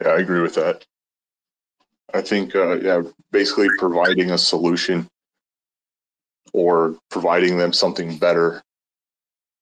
Yeah, 0.00 0.10
I 0.10 0.18
agree 0.18 0.40
with 0.40 0.54
that. 0.54 0.86
I 2.12 2.20
think, 2.20 2.54
uh, 2.54 2.76
yeah, 2.76 3.02
basically 3.32 3.68
providing 3.78 4.30
a 4.30 4.38
solution 4.38 5.08
or 6.52 6.96
providing 7.10 7.58
them 7.58 7.72
something 7.72 8.18
better, 8.18 8.62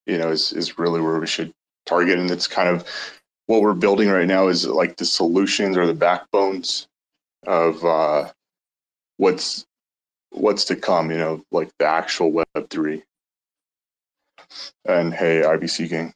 you 0.05 0.17
know, 0.17 0.29
is, 0.29 0.53
is 0.53 0.77
really 0.77 1.01
where 1.01 1.19
we 1.19 1.27
should 1.27 1.51
target. 1.85 2.19
And 2.19 2.29
it's 2.29 2.47
kind 2.47 2.69
of 2.69 2.85
what 3.47 3.61
we're 3.61 3.73
building 3.73 4.09
right 4.09 4.27
now 4.27 4.47
is 4.47 4.67
like 4.67 4.97
the 4.97 5.05
solutions 5.05 5.77
or 5.77 5.85
the 5.85 5.93
backbones 5.93 6.87
of 7.45 7.83
uh, 7.83 8.31
what's 9.17 9.65
what's 10.31 10.65
to 10.65 10.75
come, 10.75 11.11
you 11.11 11.17
know, 11.17 11.43
like 11.51 11.69
the 11.79 11.85
actual 11.85 12.31
Web 12.31 12.69
three. 12.69 13.03
And 14.85 15.13
hey, 15.13 15.41
IBC 15.41 15.89
gang. 15.89 16.13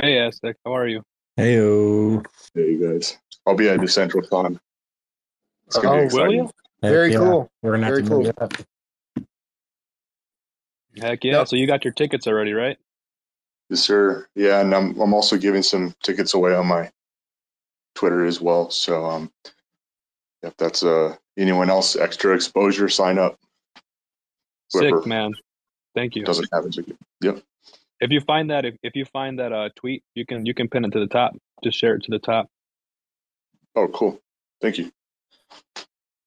Hey, 0.00 0.18
Aztec, 0.18 0.56
how 0.64 0.76
are 0.76 0.86
you? 0.86 1.02
Heyo. 1.38 2.24
Hey, 2.52 2.72
you 2.72 2.92
guys. 2.92 3.16
I'll 3.46 3.54
be 3.54 3.68
at 3.68 3.78
DecentralCon. 3.78 4.58
It's 5.68 5.76
gonna 5.78 5.88
be 5.88 5.88
Oh, 5.88 5.96
will 5.96 6.04
exciting. 6.06 6.36
you? 6.36 6.50
Very 6.82 7.12
yeah. 7.12 7.18
cool. 7.18 7.50
We're 7.62 7.72
gonna 7.72 7.86
have 7.86 7.92
Very 7.94 8.02
to 8.02 8.08
cool. 8.08 8.22
meet 8.22 8.34
up. 8.38 8.52
Heck 11.00 11.22
yeah! 11.22 11.44
So 11.44 11.54
you 11.54 11.68
got 11.68 11.84
your 11.84 11.92
tickets 11.92 12.26
already, 12.26 12.52
right? 12.54 12.76
Yes, 13.70 13.80
sir. 13.80 14.26
Yeah, 14.34 14.60
and 14.60 14.74
I'm 14.74 14.98
I'm 15.00 15.14
also 15.14 15.36
giving 15.36 15.62
some 15.62 15.94
tickets 16.02 16.34
away 16.34 16.54
on 16.56 16.66
my 16.66 16.90
Twitter 17.94 18.24
as 18.26 18.40
well. 18.40 18.68
So 18.70 19.04
um, 19.04 19.30
if 20.42 20.56
that's 20.56 20.82
uh 20.82 21.14
anyone 21.36 21.70
else 21.70 21.94
extra 21.94 22.34
exposure, 22.34 22.88
sign 22.88 23.16
up. 23.18 23.38
Sick, 24.70 25.06
man. 25.06 25.32
Thank 25.94 26.16
you. 26.16 26.24
Doesn't 26.24 26.48
have 26.52 26.64
a 26.64 26.70
ticket. 26.70 26.96
Yep. 27.20 27.42
If 28.00 28.10
you 28.10 28.20
find 28.20 28.50
that, 28.50 28.64
if, 28.64 28.76
if 28.82 28.94
you 28.94 29.04
find 29.04 29.38
that 29.38 29.52
uh 29.52 29.70
tweet, 29.76 30.02
you 30.14 30.24
can 30.24 30.46
you 30.46 30.54
can 30.54 30.68
pin 30.68 30.84
it 30.84 30.92
to 30.92 31.00
the 31.00 31.06
top. 31.06 31.36
Just 31.64 31.78
share 31.78 31.94
it 31.94 32.02
to 32.04 32.10
the 32.10 32.18
top. 32.18 32.48
Oh, 33.74 33.88
cool. 33.88 34.20
Thank 34.60 34.78
you. 34.78 34.90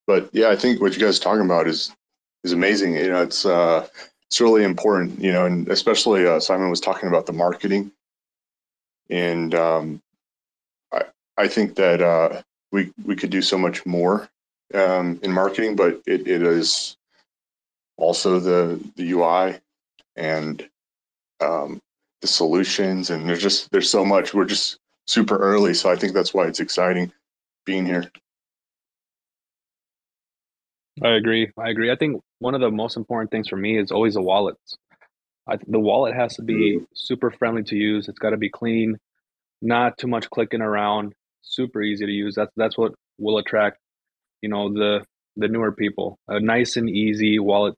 But 0.07 0.29
yeah, 0.33 0.49
I 0.49 0.55
think 0.55 0.81
what 0.81 0.93
you 0.93 0.99
guys 0.99 1.19
are 1.19 1.23
talking 1.23 1.45
about 1.45 1.67
is 1.67 1.95
is 2.43 2.53
amazing. 2.53 2.95
You 2.95 3.09
know, 3.09 3.21
it's 3.21 3.45
uh 3.45 3.87
it's 4.31 4.39
really 4.39 4.63
important. 4.63 5.19
You 5.19 5.33
know, 5.33 5.45
and 5.45 5.67
especially 5.67 6.25
uh, 6.25 6.39
Simon 6.39 6.69
was 6.69 6.79
talking 6.79 7.09
about 7.09 7.25
the 7.25 7.33
marketing, 7.33 7.91
and 9.09 9.53
um, 9.53 10.01
I 10.93 11.03
I 11.37 11.47
think 11.49 11.75
that 11.75 12.01
uh, 12.01 12.41
we 12.71 12.93
we 13.03 13.17
could 13.17 13.29
do 13.29 13.41
so 13.41 13.57
much 13.57 13.85
more 13.85 14.29
um, 14.73 15.19
in 15.21 15.33
marketing, 15.33 15.75
but 15.75 16.01
it, 16.07 16.27
it 16.27 16.41
is 16.41 16.95
also 17.97 18.39
the 18.39 18.79
the 18.95 19.11
UI 19.11 19.59
and 20.15 20.67
um, 21.41 21.79
the 22.21 22.27
solutions, 22.27 23.09
and 23.09 23.27
there's 23.27 23.41
just 23.41 23.71
there's 23.71 23.89
so 23.89 24.05
much. 24.05 24.33
We're 24.33 24.45
just 24.45 24.79
super 25.07 25.37
early, 25.37 25.73
so 25.73 25.89
I 25.89 25.95
think 25.95 26.13
that's 26.13 26.33
why 26.33 26.47
it's 26.47 26.59
exciting 26.59 27.11
being 27.65 27.85
here. 27.85 28.11
I 31.03 31.11
agree. 31.11 31.49
I 31.57 31.69
agree. 31.69 31.91
I 31.91 31.95
think 31.95 32.21
one 32.39 32.53
of 32.53 32.61
the 32.61 32.69
most 32.69 32.97
important 32.97 33.31
things 33.31 33.47
for 33.47 33.55
me 33.55 33.77
is 33.77 33.91
always 33.91 34.13
the 34.13 34.21
wallets. 34.21 34.77
I, 35.47 35.57
the 35.67 35.79
wallet 35.79 36.13
has 36.13 36.35
to 36.35 36.43
be 36.43 36.79
super 36.93 37.31
friendly 37.31 37.63
to 37.63 37.75
use. 37.75 38.07
It's 38.07 38.19
got 38.19 38.29
to 38.31 38.37
be 38.37 38.49
clean, 38.49 38.97
not 39.61 39.97
too 39.97 40.07
much 40.07 40.29
clicking 40.29 40.61
around, 40.61 41.13
super 41.41 41.81
easy 41.81 42.05
to 42.05 42.11
use. 42.11 42.35
That's 42.35 42.51
that's 42.55 42.77
what 42.77 42.93
will 43.17 43.37
attract, 43.39 43.77
you 44.41 44.49
know, 44.49 44.71
the 44.71 45.03
the 45.37 45.47
newer 45.47 45.71
people. 45.71 46.19
A 46.27 46.39
nice 46.39 46.77
and 46.77 46.89
easy 46.89 47.39
wallet 47.39 47.75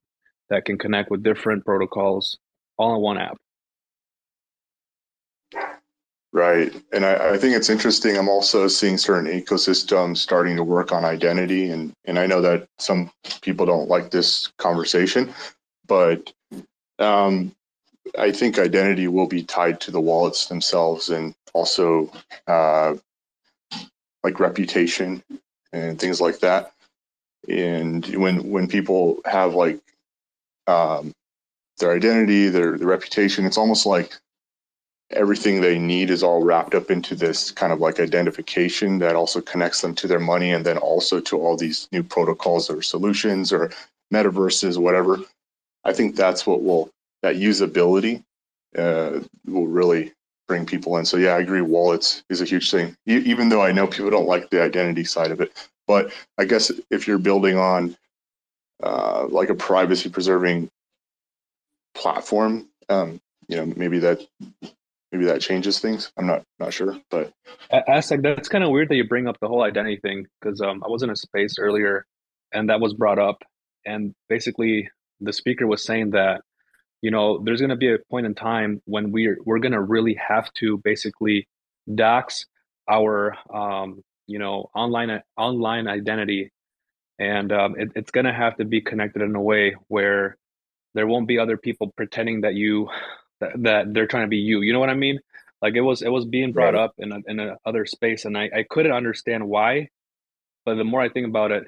that 0.50 0.66
can 0.66 0.78
connect 0.78 1.10
with 1.10 1.24
different 1.24 1.66
protocols 1.66 2.38
all 2.78 2.96
in 2.96 3.02
one 3.02 3.18
app. 3.18 3.38
Right. 6.34 6.74
And 6.92 7.06
I, 7.06 7.34
I 7.34 7.38
think 7.38 7.56
it's 7.56 7.70
interesting. 7.70 8.18
I'm 8.18 8.28
also 8.28 8.68
seeing 8.68 8.98
certain 8.98 9.32
ecosystems 9.32 10.18
starting 10.18 10.56
to 10.56 10.64
work 10.64 10.92
on 10.92 11.06
identity. 11.06 11.70
And, 11.70 11.94
and 12.06 12.18
I 12.18 12.26
know 12.26 12.42
that 12.42 12.68
some 12.80 13.12
people 13.42 13.68
don't 13.68 13.88
like 13.88 14.10
this 14.10 14.52
conversation, 14.58 15.32
but 15.88 16.34
um, 16.98 17.56
I 18.18 18.32
think 18.32 18.58
identity 18.58 19.08
will 19.08 19.28
be 19.28 19.44
tied 19.44 19.80
to 19.82 19.92
the 19.92 20.02
wallets 20.02 20.48
themselves 20.48 21.10
and 21.10 21.36
also 21.54 22.12
uh, 22.48 22.96
like 24.24 24.40
reputation 24.40 25.24
and 25.72 26.00
things 26.00 26.20
like 26.20 26.40
that. 26.40 26.74
And 27.48 28.06
when 28.16 28.50
when 28.50 28.68
people 28.68 29.20
have 29.26 29.54
like 29.54 29.80
um, 30.68 31.14
their 31.80 31.92
identity, 31.92 32.50
their, 32.50 32.78
their 32.78 32.88
reputation, 32.88 33.46
it's 33.46 33.58
almost 33.58 33.86
like 33.86 34.16
everything 35.14 35.62
they 35.62 35.80
need 35.80 36.10
is 36.10 36.24
all 36.24 36.44
wrapped 36.44 36.76
up 36.76 36.92
into 36.92 37.16
this 37.16 37.52
kind 37.52 37.74
of 37.74 37.80
like 37.80 38.00
identification 38.00 39.00
that 39.00 39.16
also 39.16 39.42
connects 39.42 39.82
them 39.82 39.96
to 39.96 40.08
their 40.08 40.20
money 40.20 40.52
and 40.52 40.66
then 40.66 40.78
also 40.78 41.20
to 41.22 41.38
all 41.40 41.56
these 41.58 41.88
new 41.92 42.04
protocols 42.04 42.70
or 42.70 42.82
solutions 42.82 43.52
or 43.54 43.72
metaverses 44.14 44.78
whatever. 44.78 45.20
I 45.84 45.94
think 45.94 46.16
that's 46.16 46.46
what 46.46 46.64
will 46.64 46.90
that 47.22 47.36
usability 47.36 48.24
uh, 48.78 49.20
will 49.46 49.68
really 49.68 50.14
bring 50.48 50.66
people 50.66 50.98
in. 50.98 51.06
So 51.06 51.18
yeah 51.18 51.36
i 51.36 51.40
agree 51.40 51.62
wallets 51.62 52.24
is 52.30 52.42
a 52.42 52.46
huge 52.46 52.70
thing 52.70 52.96
e- 53.08 53.24
even 53.26 53.50
though 53.50 53.62
i 53.62 53.72
know 53.72 53.88
people 53.88 54.10
don't 54.12 54.28
like 54.28 54.50
the 54.50 54.62
identity 54.62 55.04
side 55.04 55.32
of 55.32 55.42
it. 55.42 55.52
But 55.88 56.12
i 56.38 56.46
guess 56.46 56.72
if 56.92 57.08
you're 57.08 57.18
building 57.18 57.58
on 57.58 57.96
uh, 58.82 59.28
like 59.30 59.50
a 59.50 59.56
privacy 59.56 60.10
preserving 60.10 60.70
platform 61.96 62.68
um, 62.90 63.22
you 63.48 63.58
know 63.58 63.66
maybe 63.76 64.00
that 64.00 64.22
maybe 65.14 65.26
that 65.26 65.40
changes 65.42 65.80
things. 65.80 66.12
I'm 66.18 66.26
not 66.26 66.44
not 66.60 66.74
sure, 66.74 66.98
but 67.10 67.32
Aztec, 67.88 68.22
that's 68.24 68.50
kind 68.50 68.64
of 68.64 68.72
weird 68.72 68.90
that 68.90 68.96
you 68.96 69.08
bring 69.08 69.28
up 69.28 69.38
the 69.40 69.48
whole 69.48 69.64
identity 69.64 69.98
thing 69.98 70.26
because 70.42 70.60
um, 70.60 70.84
I 70.84 70.90
was 70.90 71.04
in 71.04 71.12
a 71.12 71.16
space 71.16 71.58
earlier 71.60 72.06
and 72.52 72.70
that 72.70 72.82
was 72.82 72.94
brought 72.94 73.20
up. 73.20 73.44
And 73.86 74.14
basically, 74.28 74.90
the 75.22 75.32
speaker 75.32 75.68
was 75.68 75.84
saying 75.84 76.12
that, 76.12 76.42
you 77.02 77.12
know, 77.12 77.40
there's 77.44 77.60
going 77.60 77.70
to 77.70 77.76
be 77.76 77.94
a 77.94 78.00
point 78.10 78.26
in 78.26 78.34
time 78.34 78.82
when 78.86 79.12
we're, 79.12 79.38
we're 79.46 79.60
going 79.60 79.74
to 79.74 79.82
really 79.82 80.16
have 80.16 80.52
to 80.56 80.80
basically 80.84 81.48
dox 81.94 82.46
our, 82.90 83.38
um, 83.54 84.02
you 84.26 84.40
know, 84.40 84.70
online, 84.74 85.22
online 85.38 85.88
identity. 85.88 86.52
And 87.20 87.52
um, 87.52 87.76
it, 87.78 87.92
it's 87.96 88.12
going 88.12 88.26
to 88.26 88.34
have 88.34 88.58
to 88.58 88.66
be 88.66 88.82
connected 88.82 89.22
in 89.22 89.36
a 89.36 89.42
way 89.42 89.76
where 89.90 90.38
there 90.94 91.08
won't 91.08 91.28
be 91.28 91.40
other 91.40 91.58
people 91.58 91.92
pretending 91.96 92.42
that 92.42 92.56
you 92.56 92.90
that, 93.44 93.64
that 93.64 93.94
they're 93.94 94.08
trying 94.08 94.26
to 94.26 94.30
be 94.30 94.38
you. 94.38 94.62
You 94.62 94.74
know 94.74 94.80
what 94.80 94.90
I 94.90 94.96
mean? 94.96 95.20
Like 95.62 95.76
it 95.76 95.82
was 95.82 96.02
it 96.02 96.10
was 96.12 96.26
being 96.26 96.54
brought 96.54 96.76
Right. 96.76 96.84
up 96.84 96.94
in 96.98 97.12
a, 97.12 97.20
in 97.28 97.40
a 97.40 97.58
other 97.66 97.86
space, 97.86 98.26
and 98.26 98.38
I, 98.38 98.50
I 98.56 98.64
couldn't 98.70 98.92
understand 98.94 99.48
why. 99.48 99.90
But 100.66 100.76
the 100.76 100.84
more 100.84 101.02
I 101.02 101.10
think 101.10 101.28
about 101.28 101.52
it, 101.52 101.66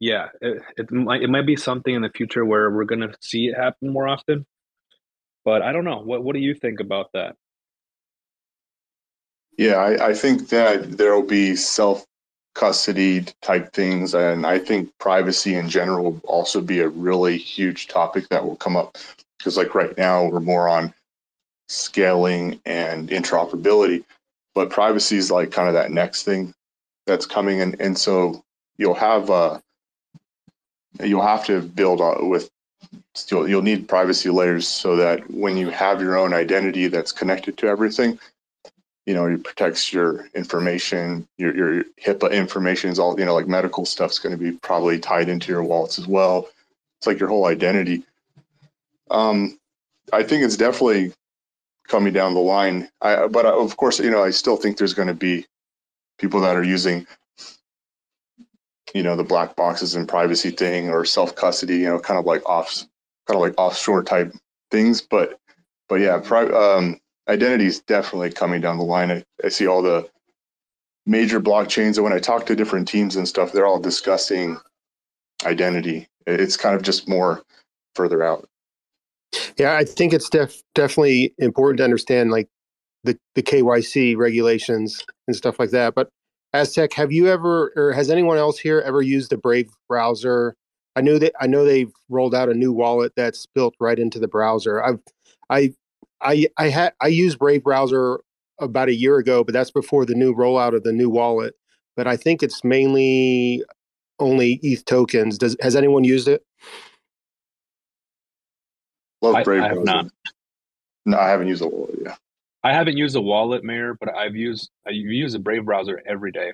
yeah, 0.00 0.28
it, 0.40 0.62
it 0.76 0.92
might 0.92 1.22
it 1.22 1.30
might 1.30 1.46
be 1.46 1.56
something 1.56 1.94
in 1.94 2.02
the 2.02 2.10
future 2.10 2.44
where 2.44 2.70
we're 2.70 2.84
gonna 2.84 3.14
see 3.20 3.46
it 3.48 3.56
happen 3.56 3.90
more 3.92 4.08
often. 4.08 4.46
But 5.44 5.62
I 5.62 5.72
don't 5.72 5.84
know. 5.84 6.00
What 6.00 6.24
what 6.24 6.34
do 6.34 6.40
you 6.40 6.54
think 6.54 6.80
about 6.80 7.12
that? 7.14 7.36
yeah, 9.56 9.76
I, 9.76 10.08
I 10.08 10.14
think 10.14 10.48
that 10.50 10.98
there 10.98 11.14
will 11.14 11.26
be 11.26 11.56
self 11.56 12.06
custody 12.54 13.24
type 13.42 13.72
things, 13.72 14.14
and 14.14 14.46
I 14.46 14.58
think 14.58 14.90
privacy 14.98 15.54
in 15.54 15.68
general 15.68 16.04
will 16.12 16.20
also 16.24 16.60
be 16.60 16.80
a 16.80 16.88
really 16.88 17.38
huge 17.38 17.88
topic 17.88 18.28
that 18.30 18.44
will 18.44 18.56
come 18.56 18.76
up 18.76 18.96
because, 19.38 19.56
like 19.56 19.74
right 19.74 19.96
now, 19.98 20.26
we're 20.28 20.40
more 20.40 20.68
on 20.68 20.94
scaling 21.68 22.60
and 22.66 23.08
interoperability, 23.10 24.04
but 24.54 24.70
privacy 24.70 25.16
is 25.16 25.30
like 25.30 25.50
kind 25.50 25.68
of 25.68 25.74
that 25.74 25.90
next 25.90 26.24
thing 26.24 26.54
that's 27.06 27.26
coming, 27.26 27.60
and 27.60 27.80
and 27.80 27.96
so 27.96 28.42
you'll 28.76 28.94
have 28.94 29.30
uh, 29.30 29.58
you'll 31.02 31.22
have 31.22 31.44
to 31.46 31.60
build 31.62 32.00
with 32.28 32.50
you'll, 33.28 33.48
you'll 33.48 33.62
need 33.62 33.88
privacy 33.88 34.30
layers 34.30 34.66
so 34.66 34.96
that 34.96 35.28
when 35.30 35.56
you 35.56 35.68
have 35.68 36.00
your 36.00 36.16
own 36.16 36.32
identity 36.32 36.88
that's 36.88 37.12
connected 37.12 37.56
to 37.58 37.66
everything 37.66 38.18
you 39.08 39.14
know 39.14 39.26
it 39.26 39.42
protects 39.42 39.90
your 39.90 40.28
information 40.34 41.26
your, 41.38 41.56
your 41.56 41.84
hipaa 41.98 42.30
information 42.30 42.90
is 42.90 42.98
all 42.98 43.18
you 43.18 43.24
know 43.24 43.34
like 43.34 43.48
medical 43.48 43.86
stuff's 43.86 44.18
going 44.18 44.36
to 44.36 44.42
be 44.42 44.52
probably 44.58 44.98
tied 44.98 45.30
into 45.30 45.50
your 45.50 45.64
wallets 45.64 45.98
as 45.98 46.06
well. 46.06 46.48
It's 46.98 47.06
like 47.06 47.18
your 47.18 47.28
whole 47.28 47.46
identity. 47.46 48.04
Um 49.10 49.58
i 50.12 50.22
think 50.22 50.42
it's 50.42 50.56
definitely 50.56 51.12
coming 51.88 52.12
down 52.12 52.34
the 52.34 52.40
line. 52.40 52.88
I 53.02 53.26
but 53.28 53.46
I, 53.46 53.50
of 53.50 53.76
course 53.76 53.98
you 54.00 54.10
know 54.10 54.24
i 54.24 54.30
still 54.30 54.56
think 54.56 54.78
there's 54.78 54.94
going 54.94 55.08
to 55.08 55.14
be 55.14 55.46
people 56.18 56.40
that 56.42 56.56
are 56.56 56.64
using 56.64 57.06
you 58.94 59.02
know 59.02 59.16
the 59.16 59.24
black 59.24 59.56
boxes 59.56 59.94
and 59.96 60.08
privacy 60.08 60.50
thing 60.50 60.90
or 60.90 61.04
self 61.04 61.34
custody 61.36 61.78
you 61.78 61.86
know 61.88 61.98
kind 62.00 62.18
of 62.18 62.26
like 62.26 62.48
off 62.48 62.84
kind 63.26 63.36
of 63.36 63.40
like 63.42 63.54
offshore 63.58 64.04
type 64.04 64.32
things. 64.70 65.02
But 65.02 65.38
but 65.88 65.96
yeah 65.96 66.18
pri- 66.18 66.52
um, 66.52 67.00
identity 67.28 67.66
is 67.66 67.80
definitely 67.80 68.32
coming 68.32 68.60
down 68.60 68.78
the 68.78 68.84
line. 68.84 69.10
I, 69.10 69.24
I 69.44 69.48
see 69.50 69.66
all 69.66 69.82
the 69.82 70.08
major 71.06 71.40
blockchains 71.40 71.96
and 71.96 72.04
when 72.04 72.12
i 72.12 72.18
talk 72.18 72.46
to 72.46 72.54
different 72.56 72.86
teams 72.86 73.16
and 73.16 73.26
stuff 73.26 73.52
they're 73.52 73.66
all 73.66 73.80
discussing 73.80 74.58
identity. 75.46 76.08
It's 76.26 76.56
kind 76.56 76.74
of 76.74 76.82
just 76.82 77.08
more 77.08 77.42
further 77.94 78.22
out 78.22 78.48
yeah 79.58 79.76
i 79.76 79.84
think 79.84 80.12
it's 80.12 80.28
def- 80.30 80.62
definitely 80.74 81.34
important 81.38 81.78
to 81.78 81.84
understand 81.84 82.30
like 82.30 82.48
the, 83.04 83.18
the 83.34 83.42
kyc 83.42 84.16
regulations 84.16 85.04
and 85.26 85.36
stuff 85.36 85.58
like 85.58 85.70
that 85.70 85.94
but 85.94 86.08
Aztec, 86.54 86.94
have 86.94 87.12
you 87.12 87.28
ever, 87.28 87.72
or 87.76 87.92
has 87.92 88.10
anyone 88.10 88.38
else 88.38 88.58
here 88.58 88.80
ever 88.80 89.02
used 89.02 89.30
the 89.30 89.36
Brave 89.36 89.68
browser? 89.88 90.56
I 90.96 91.00
know 91.00 91.18
that 91.18 91.32
I 91.40 91.46
know 91.46 91.64
they've 91.64 91.92
rolled 92.08 92.34
out 92.34 92.48
a 92.48 92.54
new 92.54 92.72
wallet 92.72 93.12
that's 93.16 93.46
built 93.46 93.74
right 93.80 93.98
into 93.98 94.18
the 94.18 94.28
browser. 94.28 94.82
I've, 94.82 94.98
I, 95.50 95.72
I, 96.22 96.46
I 96.56 96.68
had 96.68 96.94
I 97.02 97.08
used 97.08 97.38
Brave 97.38 97.62
browser 97.62 98.20
about 98.60 98.88
a 98.88 98.94
year 98.94 99.18
ago, 99.18 99.44
but 99.44 99.52
that's 99.52 99.70
before 99.70 100.06
the 100.06 100.14
new 100.14 100.34
rollout 100.34 100.74
of 100.74 100.84
the 100.84 100.92
new 100.92 101.10
wallet. 101.10 101.54
But 101.96 102.06
I 102.06 102.16
think 102.16 102.42
it's 102.42 102.64
mainly 102.64 103.62
only 104.18 104.58
ETH 104.62 104.84
tokens. 104.86 105.38
Does 105.38 105.54
has 105.60 105.76
anyone 105.76 106.04
used 106.04 106.28
it? 106.28 106.42
Love 109.22 109.44
Brave 109.44 109.62
I, 109.62 109.66
I 109.66 109.68
have 109.68 109.84
not. 109.84 110.06
No, 111.06 111.18
I 111.18 111.28
haven't 111.28 111.48
used 111.48 111.62
a 111.62 111.68
wallet. 111.68 111.98
Yeah. 112.04 112.14
I 112.62 112.72
haven't 112.72 112.96
used 112.96 113.16
a 113.16 113.20
wallet, 113.20 113.64
Mayor, 113.64 113.96
but 113.98 114.14
I've 114.14 114.36
used 114.36 114.70
I 114.86 114.90
use 114.90 115.34
a 115.34 115.38
Brave 115.38 115.64
browser 115.64 116.02
every 116.06 116.32
day. 116.32 116.52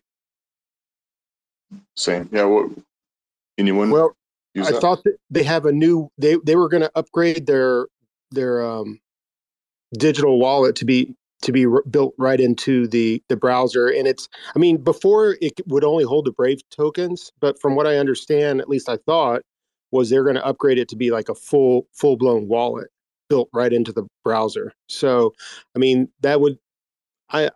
Same. 1.96 2.28
Yeah. 2.32 2.44
What? 2.44 2.70
Anyone? 3.58 3.90
Well, 3.90 4.16
use 4.54 4.68
I 4.68 4.72
that? 4.72 4.80
thought 4.80 5.04
that 5.04 5.16
they 5.30 5.42
have 5.42 5.66
a 5.66 5.72
new 5.72 6.08
they 6.18 6.36
they 6.44 6.56
were 6.56 6.68
going 6.68 6.82
to 6.82 6.92
upgrade 6.94 7.46
their 7.46 7.86
their 8.30 8.64
um, 8.64 9.00
digital 9.98 10.38
wallet 10.38 10.76
to 10.76 10.84
be 10.84 11.14
to 11.42 11.52
be 11.52 11.66
r- 11.66 11.82
built 11.90 12.14
right 12.18 12.40
into 12.40 12.86
the 12.88 13.22
the 13.28 13.36
browser 13.36 13.88
and 13.88 14.06
it's 14.06 14.28
I 14.54 14.58
mean 14.58 14.78
before 14.78 15.36
it 15.40 15.60
would 15.66 15.84
only 15.84 16.04
hold 16.04 16.24
the 16.24 16.32
Brave 16.32 16.60
tokens 16.70 17.32
but 17.40 17.60
from 17.60 17.76
what 17.76 17.86
I 17.86 17.96
understand 17.96 18.60
at 18.60 18.68
least 18.68 18.88
I 18.88 18.96
thought 18.96 19.42
was 19.94 20.10
they're 20.10 20.24
going 20.24 20.36
to 20.36 20.44
upgrade 20.44 20.78
it 20.78 20.88
to 20.88 20.96
be 20.96 21.10
like 21.10 21.28
a 21.28 21.34
full 21.34 21.86
full 21.92 22.16
blown 22.16 22.48
wallet 22.48 22.88
built 23.28 23.48
right 23.52 23.72
into 23.72 23.92
the 23.92 24.04
browser. 24.22 24.72
So 24.88 25.34
I 25.74 25.78
mean 25.78 26.08
that 26.20 26.40
would 26.40 26.58
I 27.30 27.50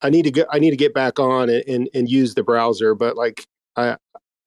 I 0.00 0.10
need 0.10 0.22
to 0.22 0.30
get 0.30 0.46
I 0.50 0.58
need 0.58 0.70
to 0.70 0.76
get 0.76 0.94
back 0.94 1.18
on 1.18 1.50
and, 1.50 1.64
and, 1.68 1.88
and 1.94 2.08
use 2.08 2.34
the 2.34 2.42
browser 2.42 2.94
but 2.94 3.16
like 3.16 3.46
I 3.76 3.96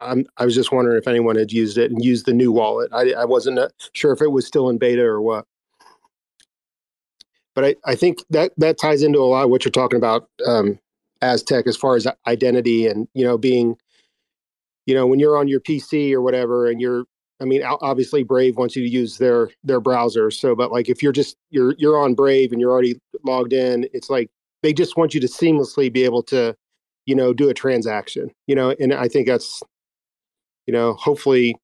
I'm, 0.02 0.26
I 0.38 0.46
was 0.46 0.56
just 0.56 0.72
wondering 0.72 0.98
if 0.98 1.08
anyone 1.08 1.36
had 1.36 1.52
used 1.52 1.78
it 1.78 1.92
and 1.92 2.04
used 2.04 2.26
the 2.26 2.34
new 2.34 2.52
wallet. 2.52 2.90
I, 2.94 3.12
I 3.14 3.26
wasn't 3.26 3.60
uh, 3.60 3.70
sure 3.94 4.12
if 4.12 4.22
it 4.22 4.32
was 4.32 4.46
still 4.46 4.70
in 4.70 4.78
beta 4.78 5.02
or 5.02 5.22
what. 5.22 5.46
But 7.54 7.66
I, 7.66 7.76
I 7.86 7.96
think 7.96 8.20
that 8.30 8.52
that 8.58 8.78
ties 8.78 9.02
into 9.02 9.20
a 9.20 9.26
lot 9.26 9.46
of 9.46 9.50
what 9.50 9.64
you're 9.64 9.72
talking 9.72 9.98
about, 9.98 10.30
um, 10.46 10.78
Aztec, 11.22 11.66
as 11.68 11.78
far 11.78 11.96
as 11.96 12.06
identity 12.28 12.88
and 12.88 13.08
you 13.14 13.24
know 13.24 13.38
being, 13.38 13.78
you 14.86 14.94
know, 14.94 15.08
when 15.08 15.20
you're 15.20 15.38
on 15.38 15.48
your 15.48 15.60
PC 15.60 16.12
or 16.14 16.22
whatever, 16.22 16.68
and 16.68 16.80
you're, 16.80 17.06
I 17.42 17.46
mean, 17.46 17.64
obviously 17.64 18.24
Brave 18.24 18.58
wants 18.58 18.76
you 18.76 18.84
to 18.84 18.90
use 18.90 19.18
their 19.18 19.50
their 19.64 19.80
browser. 19.80 20.32
So, 20.32 20.56
but 20.56 20.72
like 20.72 20.90
if 20.90 21.04
you're 21.04 21.12
just 21.12 21.38
you're 21.50 21.76
you're 21.78 22.00
on 22.00 22.16
Brave 22.16 22.52
and 22.52 22.62
you're 22.62 22.72
already 22.72 23.00
logged 23.24 23.54
in, 23.54 23.88
it's 23.94 24.10
like 24.10 24.30
they 24.64 24.74
just 24.74 24.98
want 24.98 25.14
you 25.14 25.20
to 25.22 25.28
seamlessly 25.28 25.92
be 25.92 26.04
able 26.04 26.24
to, 26.24 26.56
you 27.06 27.16
know, 27.16 27.34
do 27.34 27.50
a 27.50 27.54
transaction. 27.54 28.32
You 28.48 28.56
know, 28.56 28.76
and 28.80 28.94
I 28.94 29.08
think 29.08 29.28
that's 29.28 29.62
you 30.66 30.74
know, 30.74 30.94
hopefully 30.94 31.56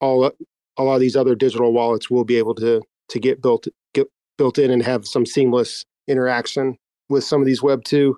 all 0.00 0.30
a 0.76 0.82
lot 0.82 0.94
of 0.94 1.00
these 1.00 1.16
other 1.16 1.34
digital 1.34 1.72
wallets 1.72 2.10
will 2.10 2.24
be 2.24 2.36
able 2.36 2.54
to 2.56 2.82
to 3.08 3.18
get 3.18 3.42
built 3.42 3.66
get 3.94 4.08
built 4.38 4.58
in 4.58 4.70
and 4.70 4.82
have 4.82 5.06
some 5.06 5.26
seamless 5.26 5.84
interaction 6.08 6.76
with 7.08 7.24
some 7.24 7.40
of 7.40 7.46
these 7.46 7.62
Web 7.62 7.84
two 7.84 8.16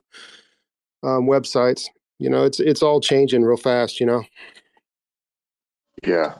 um, 1.02 1.26
websites. 1.26 1.86
You 2.22 2.30
know, 2.30 2.44
it's 2.44 2.60
it's 2.60 2.82
all 2.82 3.00
changing 3.00 3.42
real 3.42 3.56
fast. 3.56 4.00
You 4.00 4.06
know. 4.06 4.24
Yeah. 6.06 6.34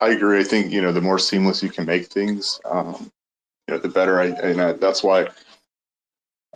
I 0.00 0.10
agree. 0.10 0.38
I 0.38 0.44
think 0.44 0.72
you 0.72 0.82
know 0.82 0.92
the 0.92 1.00
more 1.00 1.18
seamless 1.18 1.62
you 1.62 1.70
can 1.70 1.86
make 1.86 2.06
things, 2.06 2.60
um, 2.66 3.10
you 3.66 3.74
know, 3.74 3.78
the 3.78 3.88
better. 3.88 4.20
I 4.20 4.26
and 4.26 4.60
I, 4.60 4.72
that's 4.72 5.02
why 5.02 5.28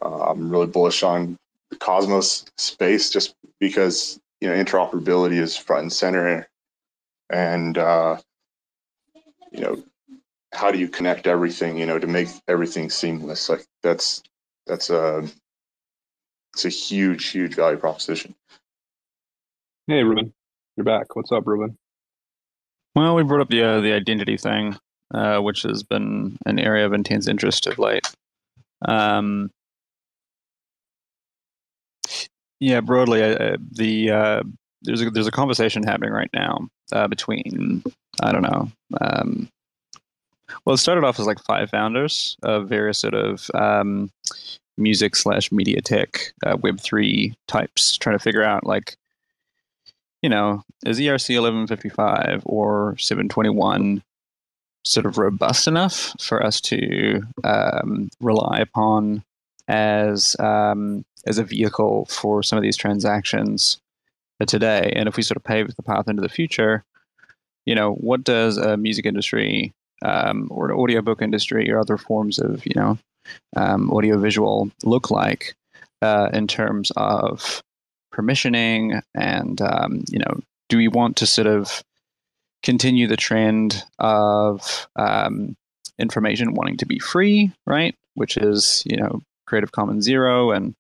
uh, 0.03 0.31
I'm 0.31 0.51
really 0.51 0.67
bullish 0.67 1.03
on 1.03 1.37
the 1.71 1.77
Cosmos 1.77 2.45
space, 2.59 3.09
just 3.09 3.35
because 3.59 4.21
you 4.41 4.49
know 4.49 4.55
interoperability 4.55 5.39
is 5.39 5.57
front 5.57 5.83
and 5.83 5.93
center, 5.93 6.49
and 7.31 7.79
uh, 7.79 8.19
you 9.53 9.61
know 9.61 9.83
how 10.53 10.71
do 10.71 10.79
you 10.79 10.89
connect 10.89 11.27
everything, 11.27 11.79
you 11.79 11.87
know, 11.87 11.99
to 11.99 12.07
make 12.07 12.29
everything 12.49 12.91
seamless? 12.91 13.49
Like 13.49 13.65
that's 13.83 14.23
that's 14.67 14.91
a 14.91 15.27
it's 16.55 16.65
a 16.65 16.69
huge, 16.69 17.29
huge 17.29 17.55
value 17.55 17.79
proposition. 17.79 18.35
Hey, 19.87 20.03
Ruben, 20.03 20.33
you're 20.77 20.85
back. 20.85 21.15
What's 21.17 21.33
up, 21.33 21.47
Ruben? 21.47 21.77
Well, 22.95 23.15
we 23.15 23.23
brought 23.23 23.41
up 23.41 23.49
the 23.49 23.63
uh, 23.63 23.81
the 23.81 23.93
identity 23.93 24.37
thing, 24.37 24.77
uh, 25.15 25.39
which 25.39 25.63
has 25.63 25.83
been 25.83 26.37
an 26.47 26.59
area 26.59 26.87
of 26.87 26.93
intense 26.93 27.29
interest 27.29 27.67
of 27.67 27.79
late. 27.79 28.07
Um, 28.87 29.51
yeah, 32.59 32.81
broadly, 32.81 33.23
uh, 33.23 33.57
the 33.73 34.11
uh, 34.11 34.43
there's 34.83 35.03
a 35.03 35.11
there's 35.11 35.27
a 35.27 35.33
conversation 35.33 35.83
happening 35.83 36.13
right 36.13 36.31
now 36.35 36.69
uh, 36.93 37.09
between 37.09 37.83
I 38.23 38.33
don't 38.33 38.43
know. 38.43 38.71
Um, 39.01 39.49
well, 40.65 40.75
it 40.75 40.79
started 40.79 41.05
off 41.05 41.21
as 41.21 41.27
like 41.27 41.39
five 41.41 41.71
founders 41.71 42.37
of 42.43 42.69
various 42.69 42.99
sort 42.99 43.15
of 43.15 43.51
um, 43.55 44.11
music 44.77 45.17
slash 45.17 45.53
media 45.53 45.81
tech 45.81 46.33
uh, 46.47 46.57
Web 46.57 46.81
three 46.81 47.35
types, 47.47 47.97
trying 47.97 48.17
to 48.17 48.23
figure 48.23 48.43
out 48.43 48.65
like 48.67 48.97
you 50.23 50.29
know, 50.29 50.63
is 50.85 50.99
ERC 50.99 51.31
1155 51.31 52.43
or 52.45 52.97
721 52.99 54.03
sort 54.85 55.07
of 55.07 55.19
robust 55.19 55.67
enough 55.67 56.15
for 56.21 56.45
us 56.45 56.61
to 56.61 57.23
um, 57.45 58.09
rely 58.21 58.59
upon 58.59 59.23
as 59.69 60.37
um, 60.39 61.05
as 61.27 61.39
a 61.39 61.45
vehicle 61.45 62.07
for 62.07 62.43
some 62.43 62.57
of 62.57 62.63
these 62.63 62.77
transactions 62.77 63.79
today? 64.47 64.93
And 64.95 65.09
if 65.09 65.17
we 65.17 65.23
sort 65.23 65.37
of 65.37 65.45
pave 65.45 65.75
the 65.75 65.83
path 65.83 66.09
into 66.09 66.23
the 66.23 66.29
future, 66.29 66.85
you 67.65 67.75
know, 67.75 67.95
what 67.95 68.25
does 68.25 68.57
a 68.57 68.77
music 68.77 69.07
industry 69.07 69.73
um, 70.03 70.49
or 70.51 70.71
an 70.71 70.77
audiobook 70.77 71.23
industry 71.23 71.71
or 71.71 71.79
other 71.79 71.97
forms 71.97 72.39
of 72.39 72.65
you 72.67 72.73
know 72.75 72.99
um, 73.57 73.91
audiovisual 73.91 74.71
look 74.85 75.11
like 75.11 75.55
uh, 76.03 76.29
in 76.33 76.47
terms 76.47 76.91
of 76.97 77.63
permissioning 78.13 79.01
and 79.15 79.61
um, 79.61 80.05
you 80.11 80.19
know 80.19 80.41
do 80.69 80.77
we 80.77 80.89
want 80.89 81.17
to 81.17 81.27
sort 81.27 81.47
of 81.47 81.83
continue 82.63 83.07
the 83.07 83.17
trend 83.17 83.83
of 83.99 84.89
um, 84.97 85.57
information 85.99 86.55
wanting 86.55 86.77
to 86.77 86.87
be 86.87 86.99
free 86.99 87.53
right? 87.67 87.95
Which 88.15 88.37
is 88.37 88.83
you 88.87 88.97
know 88.97 89.21
creative 89.47 89.73
commons 89.73 90.05
zero 90.05 90.51
and 90.53 90.75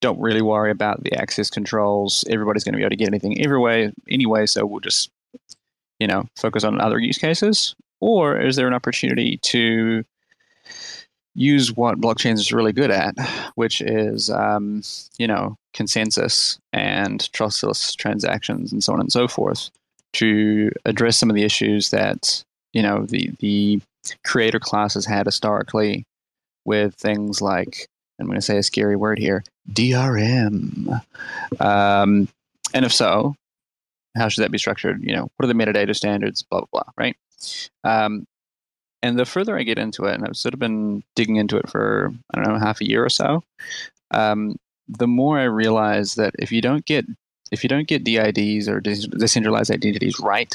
don't 0.00 0.20
really 0.20 0.42
worry 0.42 0.70
about 0.70 1.02
the 1.02 1.12
access 1.14 1.50
controls. 1.50 2.24
Everybody's 2.30 2.64
going 2.64 2.72
to 2.72 2.78
be 2.78 2.82
able 2.82 2.90
to 2.90 2.96
get 2.96 3.08
anything 3.08 3.44
everywhere 3.44 3.92
anyway 4.08 4.46
so 4.46 4.64
we'll 4.64 4.80
just 4.80 5.10
you 5.98 6.06
know 6.06 6.24
focus 6.36 6.64
on 6.64 6.80
other 6.80 6.98
use 6.98 7.18
cases. 7.18 7.74
Or 8.00 8.40
is 8.40 8.56
there 8.56 8.68
an 8.68 8.74
opportunity 8.74 9.38
to 9.38 10.04
use 11.38 11.74
what 11.76 12.00
blockchains 12.00 12.34
is 12.34 12.52
really 12.52 12.72
good 12.72 12.90
at, 12.90 13.16
which 13.54 13.80
is 13.80 14.30
um, 14.30 14.82
you 15.18 15.26
know 15.26 15.56
consensus 15.72 16.58
and 16.72 17.32
trustless 17.32 17.94
transactions 17.94 18.72
and 18.72 18.82
so 18.82 18.92
on 18.92 19.00
and 19.00 19.12
so 19.12 19.28
forth, 19.28 19.70
to 20.14 20.70
address 20.84 21.16
some 21.16 21.30
of 21.30 21.36
the 21.36 21.44
issues 21.44 21.90
that 21.90 22.42
you 22.72 22.82
know 22.82 23.06
the 23.06 23.30
the 23.38 23.80
creator 24.24 24.58
class 24.58 24.94
has 24.94 25.06
had 25.06 25.26
historically 25.26 26.04
with 26.64 26.94
things 26.94 27.40
like 27.40 27.86
I'm 28.18 28.26
going 28.26 28.36
to 28.36 28.42
say 28.42 28.58
a 28.58 28.62
scary 28.62 28.96
word 28.96 29.18
here 29.18 29.44
DRM, 29.72 31.00
um, 31.60 32.28
and 32.74 32.84
if 32.84 32.92
so, 32.92 33.34
how 34.16 34.28
should 34.28 34.42
that 34.42 34.50
be 34.50 34.58
structured? 34.58 35.02
You 35.02 35.14
know, 35.14 35.30
what 35.36 35.44
are 35.44 35.46
the 35.46 35.54
metadata 35.54 35.94
standards? 35.94 36.42
Blah 36.42 36.60
blah 36.60 36.82
blah. 36.82 36.92
Right. 36.96 37.16
Um, 37.84 38.26
and 39.02 39.18
the 39.18 39.24
further 39.24 39.58
I 39.58 39.62
get 39.62 39.78
into 39.78 40.04
it, 40.04 40.14
and 40.14 40.24
I've 40.24 40.36
sort 40.36 40.54
of 40.54 40.60
been 40.60 41.02
digging 41.14 41.36
into 41.36 41.56
it 41.56 41.68
for 41.68 42.12
I 42.34 42.42
don't 42.42 42.54
know 42.54 42.58
half 42.58 42.80
a 42.80 42.88
year 42.88 43.04
or 43.04 43.10
so, 43.10 43.44
um, 44.10 44.56
the 44.88 45.06
more 45.06 45.38
I 45.38 45.44
realize 45.44 46.14
that 46.14 46.34
if 46.38 46.50
you 46.50 46.60
don't 46.60 46.84
get 46.84 47.06
if 47.50 47.62
you 47.62 47.68
don't 47.68 47.88
get 47.88 48.04
DIDs 48.04 48.68
or 48.68 48.80
decentralized 48.80 49.70
identities 49.70 50.20
right, 50.20 50.54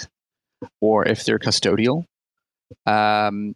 or 0.82 1.08
if 1.08 1.24
they're 1.26 1.40
custodial, 1.40 2.06
um, 2.86 3.56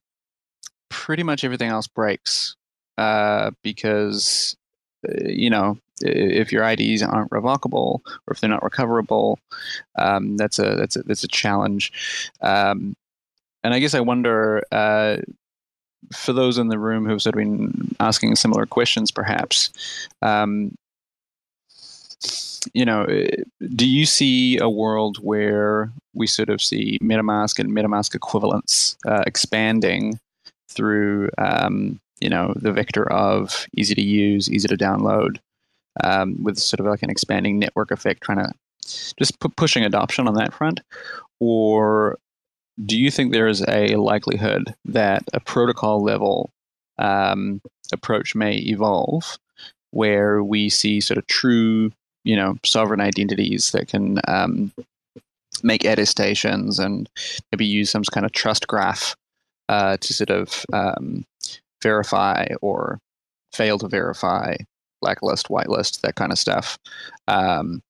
pretty 0.90 1.24
much 1.24 1.44
everything 1.44 1.70
else 1.70 1.88
breaks 1.88 2.56
uh, 2.98 3.52
because 3.64 4.56
uh, 5.08 5.28
you 5.28 5.50
know 5.50 5.78
if 6.02 6.52
your 6.52 6.64
IDs 6.64 7.02
aren't 7.02 7.32
revocable 7.32 8.02
or 8.06 8.32
if 8.32 8.40
they're 8.40 8.50
not 8.50 8.64
recoverable, 8.64 9.40
um, 9.98 10.38
that's 10.38 10.60
a 10.60 10.76
that's 10.76 10.96
a 10.96 11.04
that's 11.04 11.24
a 11.24 11.28
challenge. 11.28 12.32
Um, 12.42 12.96
and 13.68 13.74
I 13.74 13.80
guess 13.80 13.94
I 13.94 14.00
wonder 14.00 14.64
uh, 14.72 15.18
for 16.14 16.32
those 16.32 16.58
in 16.58 16.70
the 16.70 16.80
room 16.80 17.06
who've 17.06 17.22
sort 17.22 17.36
of 17.36 17.40
been 17.40 17.96
asking 18.00 18.38
similar 18.38 18.66
questions, 18.66 19.12
perhaps. 19.12 19.72
Um, 20.22 20.74
you 22.74 22.86
know, 22.86 23.06
do 23.76 23.86
you 23.86 24.06
see 24.06 24.58
a 24.58 24.70
world 24.70 25.18
where 25.18 25.92
we 26.14 26.28
sort 26.28 26.48
of 26.48 26.62
see 26.62 26.98
MetaMask 27.02 27.60
and 27.60 27.70
MetaMask 27.72 28.16
equivalents 28.16 28.96
uh, 29.06 29.24
expanding 29.28 30.18
through, 30.70 31.30
um, 31.38 32.00
you 32.22 32.30
know, 32.30 32.54
the 32.56 32.72
vector 32.72 33.12
of 33.12 33.68
easy 33.76 33.96
to 33.96 34.02
use, 34.02 34.50
easy 34.50 34.70
to 34.70 34.78
download, 34.78 35.40
um, 36.06 36.42
with 36.42 36.58
sort 36.58 36.80
of 36.80 36.86
like 36.86 37.04
an 37.04 37.10
expanding 37.10 37.60
network 37.60 37.92
effect, 37.92 38.24
trying 38.24 38.38
to 38.38 38.50
just 39.18 39.38
p- 39.42 39.50
pushing 39.58 39.84
adoption 39.84 40.26
on 40.26 40.36
that 40.36 40.54
front? 40.54 40.80
Or 41.42 42.18
do 42.86 42.98
you 42.98 43.10
think 43.10 43.32
there 43.32 43.48
is 43.48 43.64
a 43.68 43.96
likelihood 43.96 44.76
that 44.86 45.24
a 45.34 45.40
protocol 45.40 46.04
level 46.04 46.52
um, 47.00 47.62
approach 47.92 48.36
may 48.36 48.56
evolve 48.58 49.38
where 49.92 50.44
we 50.44 50.70
see 50.70 51.02
sort 51.02 51.18
of 51.18 51.26
true, 51.28 51.92
you 52.24 52.36
know, 52.36 52.56
sovereign 52.64 53.02
identities 53.02 53.72
that 53.72 53.88
can 53.88 54.20
um, 54.28 54.72
make 55.64 55.86
attestations 55.86 56.78
and 56.80 57.10
maybe 57.52 57.66
use 57.66 57.90
some 57.90 58.04
kind 58.04 58.26
of 58.26 58.32
trust 58.32 58.68
graph 58.68 59.16
uh, 59.70 59.98
to 59.98 60.14
sort 60.14 60.30
of 60.30 60.66
um, 60.74 61.26
verify 61.82 62.48
or 62.62 63.00
fail 63.54 63.80
to 63.80 63.88
verify, 63.88 64.56
blacklist, 65.02 65.48
whitelist, 65.48 66.02
that 66.02 66.16
kind 66.16 66.32
of 66.32 66.38
stuff. 66.38 66.78
Um, 67.28 67.82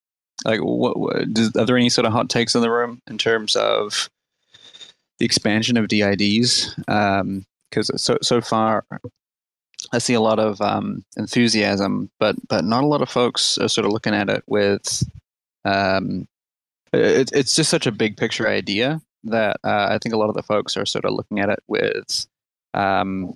like, 0.46 0.60
what, 0.62 0.98
what 0.98 1.34
does, 1.34 1.56
are 1.56 1.66
there 1.66 1.78
any 1.78 1.90
sort 1.90 2.06
of 2.06 2.14
hot 2.14 2.30
takes 2.30 2.56
in 2.56 2.62
the 2.62 2.72
room 2.72 3.02
in 3.08 3.18
terms 3.18 3.56
of 3.56 4.10
the 5.20 5.26
expansion 5.26 5.78
of 5.78 5.88
DIDs? 5.88 6.74
Because 6.76 7.90
um, 7.90 7.98
so 7.98 8.18
so 8.22 8.42
far, 8.42 8.86
I 9.92 10.00
see 10.00 10.14
a 10.14 10.22
lot 10.22 10.40
of 10.40 10.60
um, 10.62 11.04
enthusiasm, 11.18 12.10
but 12.20 12.36
but 12.48 12.64
not 12.66 12.84
a 12.84 12.88
lot 12.88 13.02
of 13.02 13.10
folks 13.10 13.58
are 13.58 13.68
sort 13.68 13.86
of 13.86 13.92
looking 13.92 14.14
at 14.14 14.30
it 14.30 14.44
with. 14.48 15.04
Um, 15.66 16.28
it, 16.94 17.30
it's 17.34 17.56
just 17.56 17.70
such 17.70 17.88
a 17.88 17.92
big 17.92 18.18
picture 18.18 18.48
idea 18.48 19.02
that 19.26 19.58
uh, 19.64 19.88
I 19.90 20.00
think 20.02 20.14
a 20.14 20.18
lot 20.18 20.30
of 20.30 20.36
the 20.36 20.44
folks 20.44 20.78
are 20.78 20.86
sort 20.86 21.06
of 21.06 21.14
looking 21.14 21.40
at 21.40 21.50
it 21.50 21.60
with, 21.68 22.26
um, 22.74 23.34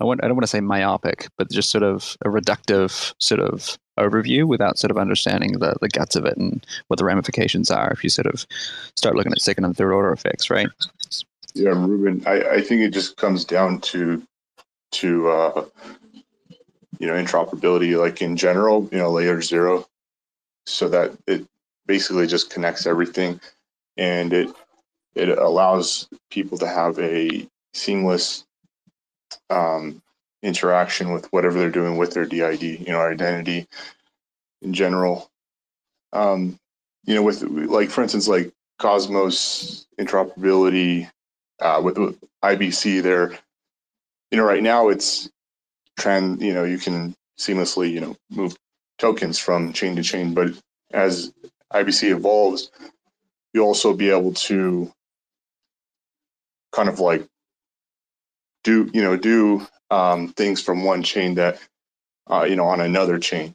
I, 0.00 0.04
want, 0.04 0.22
I 0.22 0.26
don't 0.26 0.36
want 0.36 0.44
to 0.44 0.48
say 0.48 0.60
myopic, 0.60 1.28
but 1.38 1.50
just 1.50 1.70
sort 1.70 1.84
of 1.84 2.16
a 2.24 2.28
reductive 2.28 3.14
sort 3.20 3.40
of 3.40 3.78
overview 3.98 4.46
without 4.46 4.78
sort 4.78 4.90
of 4.90 4.98
understanding 4.98 5.58
the, 5.58 5.74
the 5.80 5.88
guts 5.88 6.16
of 6.16 6.24
it 6.24 6.36
and 6.36 6.66
what 6.88 6.98
the 6.98 7.04
ramifications 7.04 7.70
are 7.70 7.90
if 7.92 8.02
you 8.02 8.10
sort 8.10 8.26
of 8.26 8.46
start 8.96 9.14
looking 9.14 9.32
at 9.32 9.40
second 9.40 9.64
and 9.64 9.76
third 9.76 9.92
order 9.92 10.12
effects, 10.12 10.50
right? 10.50 10.68
Yeah, 11.54 11.70
Ruben, 11.70 12.22
I, 12.26 12.40
I 12.42 12.60
think 12.60 12.82
it 12.82 12.90
just 12.90 13.16
comes 13.16 13.44
down 13.44 13.80
to 13.82 14.22
to 14.92 15.28
uh, 15.28 15.64
you 16.98 17.06
know 17.06 17.14
interoperability, 17.14 17.98
like 17.98 18.22
in 18.22 18.36
general, 18.36 18.88
you 18.90 18.98
know, 18.98 19.10
layer 19.10 19.40
zero, 19.40 19.86
so 20.66 20.88
that 20.88 21.12
it 21.26 21.46
basically 21.86 22.26
just 22.26 22.50
connects 22.50 22.86
everything 22.86 23.40
and 23.96 24.32
it 24.32 24.48
it 25.14 25.28
allows 25.28 26.08
people 26.30 26.58
to 26.58 26.66
have 26.66 26.98
a 26.98 27.48
seamless 27.72 28.44
um, 29.50 30.02
interaction 30.44 31.12
with 31.12 31.26
whatever 31.32 31.58
they're 31.58 31.70
doing 31.70 31.96
with 31.96 32.12
their 32.12 32.26
DID, 32.26 32.62
you 32.62 32.92
know, 32.92 33.00
identity 33.00 33.66
in 34.62 34.74
general. 34.74 35.30
Um, 36.12 36.58
you 37.04 37.14
know, 37.14 37.22
with 37.22 37.42
like 37.42 37.90
for 37.90 38.02
instance, 38.02 38.28
like 38.28 38.52
Cosmos 38.78 39.86
interoperability 39.98 41.10
uh, 41.60 41.80
with, 41.82 41.98
with 41.98 42.18
IBC, 42.44 43.02
there, 43.02 43.32
you 44.30 44.38
know, 44.38 44.44
right 44.44 44.62
now 44.62 44.88
it's 44.88 45.30
trend. 45.98 46.42
You 46.42 46.54
know, 46.54 46.64
you 46.64 46.78
can 46.78 47.14
seamlessly, 47.38 47.90
you 47.90 48.00
know, 48.00 48.16
move 48.30 48.56
tokens 48.98 49.38
from 49.38 49.72
chain 49.72 49.96
to 49.96 50.02
chain, 50.02 50.34
but 50.34 50.50
as 50.92 51.32
IBC 51.72 52.10
evolves, 52.10 52.70
you'll 53.52 53.66
also 53.66 53.94
be 53.94 54.10
able 54.10 54.34
to 54.34 54.92
kind 56.72 56.88
of 56.88 57.00
like 57.00 57.26
do 58.64 58.90
you 58.92 59.02
know 59.02 59.16
do 59.16 59.64
um, 59.94 60.28
things 60.28 60.60
from 60.62 60.84
one 60.84 61.02
chain 61.02 61.34
that 61.36 61.58
uh, 62.30 62.44
you 62.48 62.56
know 62.56 62.66
on 62.66 62.80
another 62.80 63.18
chain 63.18 63.54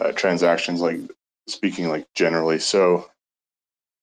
uh, 0.00 0.12
transactions 0.12 0.80
like 0.80 1.00
speaking 1.48 1.88
like 1.88 2.06
generally. 2.14 2.58
So 2.58 3.10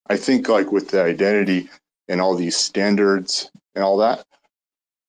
i 0.10 0.18
think 0.18 0.50
like 0.50 0.72
with 0.72 0.90
the 0.90 1.02
identity 1.02 1.70
and 2.08 2.22
all 2.22 2.36
these 2.36 2.56
standards 2.58 3.50
and 3.76 3.84
all 3.84 3.98
that 3.98 4.24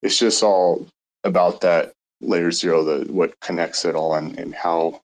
it's 0.03 0.19
just 0.19 0.43
all 0.43 0.87
about 1.25 1.61
that 1.61 1.93
layer 2.23 2.51
zero 2.51 2.85
the 2.85 3.13
what 3.13 3.39
connects 3.41 3.85
it 3.85 3.95
all 3.95 4.15
and, 4.15 4.39
and 4.39 4.55
how 4.55 5.01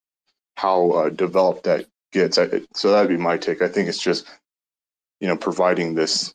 how 0.57 0.91
uh, 0.93 1.09
developed 1.11 1.65
that 1.65 1.87
gets. 2.13 2.39
So 2.75 2.91
that'd 2.93 3.09
be 3.09 3.17
my 3.17 3.37
take. 3.39 3.63
I 3.63 3.69
think 3.69 3.89
it's 3.89 4.03
just 4.03 4.27
you 5.21 5.29
know, 5.29 5.37
providing 5.37 5.95
this 5.95 6.35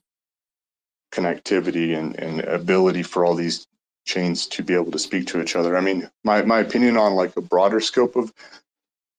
connectivity 1.11 1.97
and, 1.97 2.17
and 2.17 2.41
ability 2.41 3.03
for 3.03 3.25
all 3.25 3.35
these 3.35 3.67
chains 4.07 4.47
to 4.47 4.63
be 4.63 4.73
able 4.73 4.91
to 4.91 4.99
speak 4.99 5.27
to 5.27 5.41
each 5.41 5.55
other. 5.55 5.77
I 5.77 5.81
mean, 5.81 6.09
my, 6.23 6.41
my 6.41 6.59
opinion 6.59 6.97
on 6.97 7.13
like 7.13 7.35
a 7.37 7.41
broader 7.41 7.79
scope 7.79 8.15
of 8.15 8.33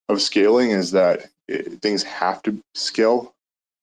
of 0.08 0.22
scaling 0.22 0.70
is 0.70 0.90
that 0.92 1.26
it, 1.48 1.82
things 1.82 2.02
have 2.02 2.42
to 2.42 2.58
scale 2.74 3.34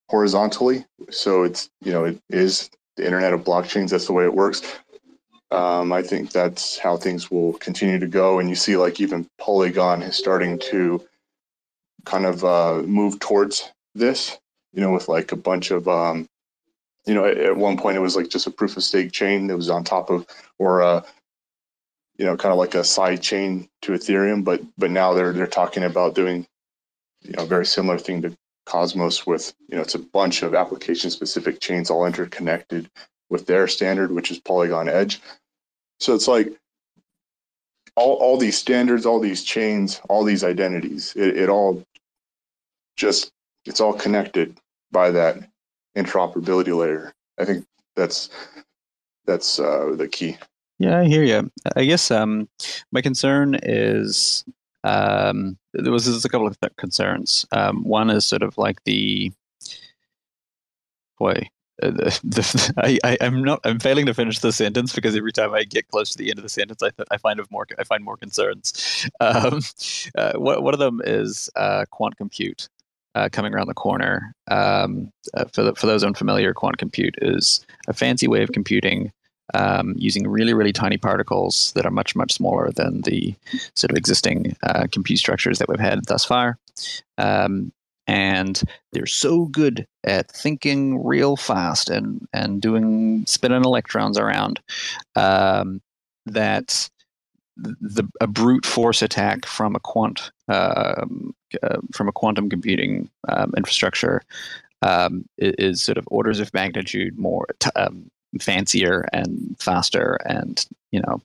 horizontally. 0.09 0.85
So 1.11 1.43
it's 1.43 1.69
you 1.81 1.91
know 1.91 2.05
it 2.05 2.19
is 2.29 2.69
the 2.97 3.05
internet 3.05 3.33
of 3.33 3.43
blockchains. 3.43 3.91
That's 3.91 4.07
the 4.07 4.13
way 4.13 4.25
it 4.25 4.33
works. 4.33 4.61
Um, 5.51 5.93
I 5.93 6.01
think 6.01 6.31
that's 6.31 6.77
how 6.79 6.97
things 6.97 7.29
will 7.29 7.53
continue 7.53 7.99
to 7.99 8.07
go. 8.07 8.39
And 8.39 8.49
you 8.49 8.55
see, 8.55 8.75
like 8.75 8.99
even 8.99 9.29
Polygon 9.39 10.01
is 10.01 10.17
starting 10.17 10.59
to 10.71 11.05
kind 12.05 12.25
of 12.25 12.43
uh, 12.43 12.81
move 12.85 13.19
towards 13.19 13.71
this 13.93 14.37
you 14.75 14.81
know, 14.81 14.91
with 14.91 15.07
like 15.07 15.31
a 15.31 15.37
bunch 15.37 15.71
of, 15.71 15.87
um, 15.87 16.27
you 17.05 17.13
know, 17.13 17.25
at, 17.25 17.37
at 17.37 17.57
one 17.57 17.77
point 17.77 17.97
it 17.97 18.01
was 18.01 18.15
like 18.15 18.29
just 18.29 18.47
a 18.47 18.51
proof 18.51 18.77
of 18.77 18.83
stake 18.83 19.11
chain 19.11 19.47
that 19.47 19.57
was 19.57 19.69
on 19.69 19.83
top 19.83 20.09
of, 20.09 20.25
or 20.59 20.81
a, 20.81 20.87
uh, 20.87 21.01
you 22.17 22.25
know, 22.25 22.37
kind 22.37 22.53
of 22.53 22.57
like 22.57 22.75
a 22.75 22.83
side 22.83 23.21
chain 23.21 23.67
to 23.81 23.91
Ethereum, 23.91 24.43
but 24.43 24.61
but 24.77 24.89
now 24.89 25.13
they're 25.13 25.33
they're 25.33 25.47
talking 25.47 25.83
about 25.83 26.15
doing, 26.15 26.47
you 27.21 27.33
know, 27.33 27.43
a 27.43 27.47
very 27.47 27.65
similar 27.65 27.97
thing 27.97 28.21
to 28.21 28.35
Cosmos 28.65 29.27
with, 29.27 29.53
you 29.67 29.75
know, 29.75 29.81
it's 29.81 29.95
a 29.95 29.99
bunch 29.99 30.41
of 30.41 30.55
application 30.55 31.09
specific 31.09 31.59
chains 31.59 31.89
all 31.89 32.05
interconnected 32.05 32.89
with 33.29 33.45
their 33.45 33.67
standard, 33.67 34.11
which 34.11 34.31
is 34.31 34.39
Polygon 34.39 34.89
Edge. 34.89 35.21
So 35.99 36.15
it's 36.15 36.27
like 36.27 36.51
all, 37.95 38.13
all 38.15 38.37
these 38.37 38.57
standards, 38.57 39.05
all 39.05 39.19
these 39.19 39.43
chains, 39.43 40.01
all 40.09 40.23
these 40.23 40.43
identities, 40.43 41.13
it, 41.15 41.37
it 41.37 41.49
all 41.49 41.83
just 42.97 43.31
it's 43.65 43.81
all 43.81 43.93
connected 43.93 44.57
by 44.91 45.11
that 45.11 45.37
interoperability 45.95 46.75
layer. 46.75 47.13
I 47.39 47.45
think 47.45 47.65
that's 47.95 48.29
that's 49.25 49.59
uh, 49.59 49.93
the 49.95 50.07
key. 50.07 50.37
Yeah, 50.77 50.99
I 50.99 51.05
hear 51.05 51.23
you. 51.23 51.49
I 51.75 51.85
guess 51.85 52.11
um, 52.11 52.49
my 52.91 53.01
concern 53.01 53.57
is 53.63 54.43
um, 54.83 55.57
there 55.73 55.91
was 55.91 56.23
a 56.23 56.29
couple 56.29 56.47
of 56.47 56.57
concerns. 56.77 57.45
Um, 57.51 57.83
one 57.83 58.09
is 58.09 58.25
sort 58.25 58.43
of 58.43 58.57
like 58.57 58.83
the 58.83 59.31
boy. 61.17 61.49
Uh, 61.81 61.89
the, 61.91 62.19
the, 62.23 62.73
I, 62.77 62.99
I, 63.03 63.25
am 63.25 63.43
not. 63.43 63.59
I'm 63.63 63.79
failing 63.79 64.05
to 64.05 64.13
finish 64.13 64.39
the 64.39 64.51
sentence 64.51 64.93
because 64.93 65.15
every 65.15 65.31
time 65.31 65.53
I 65.53 65.63
get 65.63 65.87
close 65.89 66.09
to 66.11 66.17
the 66.17 66.29
end 66.29 66.39
of 66.39 66.43
the 66.43 66.49
sentence, 66.49 66.81
I, 66.83 66.89
th- 66.89 67.07
I 67.11 67.17
find 67.17 67.39
of 67.39 67.49
more. 67.51 67.67
I 67.77 67.83
find 67.83 68.03
more 68.03 68.17
concerns. 68.17 68.73
Um, 69.19 69.61
uh, 70.17 70.33
one 70.33 70.73
of 70.73 70.79
them 70.79 71.01
is 71.03 71.49
uh, 71.55 71.85
quant 71.91 72.17
compute, 72.17 72.69
uh, 73.15 73.29
coming 73.31 73.53
around 73.53 73.67
the 73.67 73.73
corner. 73.73 74.33
Um, 74.47 75.11
uh, 75.33 75.45
for, 75.53 75.63
the, 75.63 75.75
for 75.75 75.87
those 75.87 76.03
unfamiliar, 76.03 76.53
quantum 76.53 76.77
compute 76.77 77.15
is 77.21 77.65
a 77.87 77.93
fancy 77.93 78.27
way 78.27 78.43
of 78.43 78.51
computing 78.51 79.11
um, 79.53 79.93
using 79.97 80.27
really, 80.27 80.53
really 80.53 80.73
tiny 80.73 80.97
particles 80.97 81.71
that 81.75 81.85
are 81.85 81.91
much, 81.91 82.15
much 82.15 82.33
smaller 82.33 82.71
than 82.71 83.01
the 83.01 83.35
sort 83.75 83.91
of 83.91 83.97
existing 83.97 84.55
uh, 84.63 84.87
compute 84.91 85.19
structures 85.19 85.59
that 85.59 85.69
we've 85.69 85.79
had 85.79 86.05
thus 86.05 86.25
far. 86.25 86.57
Um, 87.17 87.71
and 88.07 88.61
they're 88.91 89.05
so 89.05 89.45
good 89.45 89.87
at 90.03 90.29
thinking 90.29 91.03
real 91.03 91.35
fast 91.35 91.89
and 91.89 92.27
and 92.33 92.61
doing 92.61 93.25
spinning 93.25 93.63
electrons 93.63 94.17
around 94.17 94.59
um, 95.15 95.81
that 96.27 96.87
the 97.57 98.07
a 98.21 98.27
brute 98.27 98.65
force 98.65 99.01
attack 99.01 99.45
from 99.45 99.75
a 99.75 99.79
quant 99.79 100.31
um, 100.47 101.33
uh, 101.63 101.77
from 101.93 102.07
a 102.07 102.11
quantum 102.11 102.49
computing 102.49 103.09
um, 103.27 103.53
infrastructure 103.57 104.21
um, 104.81 105.25
is, 105.37 105.81
sort 105.81 105.97
of 105.97 106.07
orders 106.11 106.39
of 106.39 106.53
magnitude 106.53 107.17
more 107.17 107.47
t- 107.59 107.69
um, 107.75 108.09
fancier 108.39 109.05
and 109.13 109.55
faster 109.59 110.17
and 110.25 110.65
you 110.91 111.01
know 111.01 111.21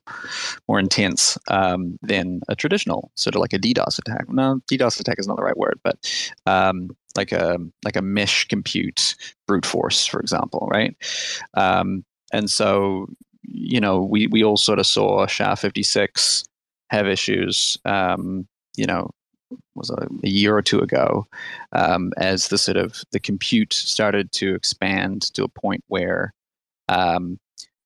more 0.67 0.79
intense 0.79 1.37
um, 1.49 1.99
than 2.01 2.41
a 2.47 2.55
traditional 2.55 3.11
sort 3.15 3.35
of 3.35 3.41
like 3.41 3.53
a 3.53 3.59
DDoS 3.59 3.99
attack. 3.99 4.29
No, 4.29 4.61
DDoS 4.71 4.99
attack 4.99 5.19
is 5.19 5.27
not 5.27 5.37
the 5.37 5.43
right 5.43 5.57
word, 5.57 5.79
but 5.83 5.97
um, 6.45 6.89
like 7.15 7.31
a 7.31 7.57
like 7.83 7.95
a 7.95 8.01
mesh 8.01 8.47
compute 8.47 9.15
brute 9.47 9.65
force, 9.65 10.05
for 10.05 10.19
example, 10.19 10.67
right? 10.71 10.95
And 12.33 12.49
so 12.49 13.07
you 13.43 13.79
know 13.79 14.01
we 14.01 14.27
we 14.27 14.43
all 14.43 14.57
sort 14.57 14.79
of 14.79 14.85
saw 14.87 15.25
SHA 15.27 15.55
fifty 15.55 15.83
six 15.83 16.45
have 16.89 17.07
issues. 17.07 17.77
Um, 17.85 18.47
you 18.75 18.85
know, 18.85 19.11
was 19.75 19.89
a, 19.89 20.07
a, 20.23 20.29
year 20.29 20.55
or 20.55 20.61
two 20.61 20.79
ago, 20.79 21.27
um, 21.73 22.11
as 22.17 22.47
the 22.47 22.57
sort 22.57 22.77
of 22.77 23.03
the 23.11 23.19
compute 23.19 23.73
started 23.73 24.31
to 24.31 24.55
expand 24.55 25.21
to 25.33 25.43
a 25.43 25.49
point 25.49 25.83
where 25.87 26.33
um, 26.89 27.39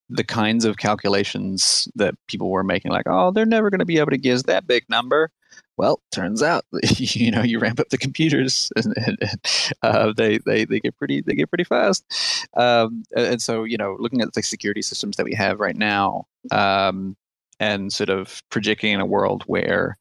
the 0.10 0.24
kinds 0.24 0.66
of 0.66 0.78
calculations 0.78 1.88
that 1.95 2.16
people 2.28 2.49
were 2.49 2.64
making, 2.64 2.91
like, 2.91 3.07
oh, 3.07 3.32
they're 3.32 3.45
never 3.45 3.70
going 3.70 3.80
to 3.80 3.86
be 3.86 3.98
able 3.98 4.12
to 4.12 4.18
guess 4.18 4.44
that 4.44 4.68
big 4.68 4.84
number. 4.90 5.32
Well, 5.78 6.02
turns 6.12 6.41
out, 6.41 6.66
you 6.98 7.32
know, 7.32 7.41
you 7.41 7.60
ramp 7.60 7.80
up 7.80 7.90
the 7.90 7.98
computers, 7.98 8.72
and, 8.76 8.94
and 8.98 9.18
uh, 9.82 10.14
they, 10.16 10.38
they 10.40 10.66
they 10.66 10.80
get 10.80 10.98
pretty 10.98 11.22
they 11.22 11.34
get 11.34 11.49
pretty 11.49 11.64
fast. 11.64 12.06
Um, 12.56 13.03
and 13.16 13.41
so, 13.41 13.64
you 13.64 13.78
know, 13.78 13.98
looking 13.99 14.22
at 14.22 14.34
the 14.34 14.44
security 14.44 14.82
systems 14.82 15.18
that 15.18 15.26
we 15.26 15.34
have 15.34 15.60
right 15.60 15.76
now, 15.76 16.28
um, 16.52 17.18
and 17.60 17.91
sort 17.91 18.10
of 18.10 18.41
projecting 18.49 18.94
in 18.94 19.02
a 19.02 19.06
world 19.06 19.44
where 19.48 19.98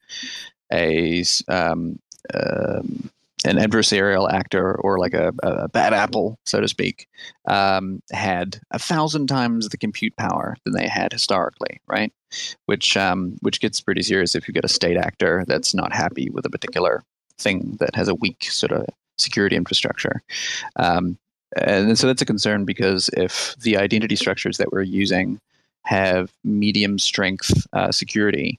a 0.75 1.25
um, 1.49 1.99
um 2.35 3.11
an 3.45 3.57
adversarial 3.57 4.31
actor 4.33 4.75
or 4.81 4.99
like 4.99 5.13
a, 5.13 5.33
a 5.43 5.69
bad 5.69 5.93
apple, 5.93 6.39
so 6.47 6.61
to 6.61 6.69
speak, 6.69 7.09
um, 7.47 8.03
had 8.11 8.59
a 8.71 8.79
thousand 8.79 9.27
times 9.27 9.69
the 9.69 9.77
compute 9.77 10.17
power 10.17 10.57
than 10.65 10.73
they 10.73 10.89
had 10.89 11.13
historically, 11.13 11.81
right? 11.87 12.13
Which 12.67 12.97
um, 12.97 13.37
which 13.41 13.61
gets 13.61 13.81
pretty 13.81 14.03
serious 14.03 14.35
if 14.35 14.49
you 14.49 14.55
get 14.55 14.65
a 14.65 14.69
state 14.69 14.97
actor 14.97 15.45
that's 15.47 15.75
not 15.75 15.93
happy 15.93 16.31
with 16.31 16.47
a 16.47 16.51
particular 16.51 17.05
thing 17.39 17.77
that 17.81 17.95
has 17.95 18.09
a 18.09 18.15
weak 18.15 18.45
sort 18.45 18.73
of 18.73 18.87
security 19.19 19.57
infrastructure. 19.57 20.23
Um, 20.77 21.19
and 21.57 21.99
so 21.99 22.07
that's 22.07 22.23
a 22.23 22.27
concern 22.27 22.65
because 22.65 23.11
if 23.13 23.55
the 23.61 23.77
identity 23.77 24.17
structures 24.17 24.57
that 24.57 24.73
we're 24.73 24.83
using 24.83 25.39
have 25.83 26.33
medium 26.43 26.99
strength 26.99 27.67
uh, 27.75 27.93
security, 27.93 28.59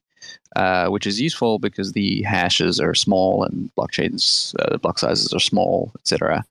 uh, 0.56 0.88
which 0.88 1.06
is 1.06 1.20
useful 1.20 1.60
because 1.60 1.92
the 1.92 2.22
hashes 2.24 2.80
are 2.80 2.96
small 2.96 3.44
and 3.44 3.70
blockchains 3.78 4.56
uh, 4.60 4.78
block 4.78 5.00
sizes 5.00 5.34
are 5.34 5.40
small, 5.40 5.92
etc. 6.00 6.46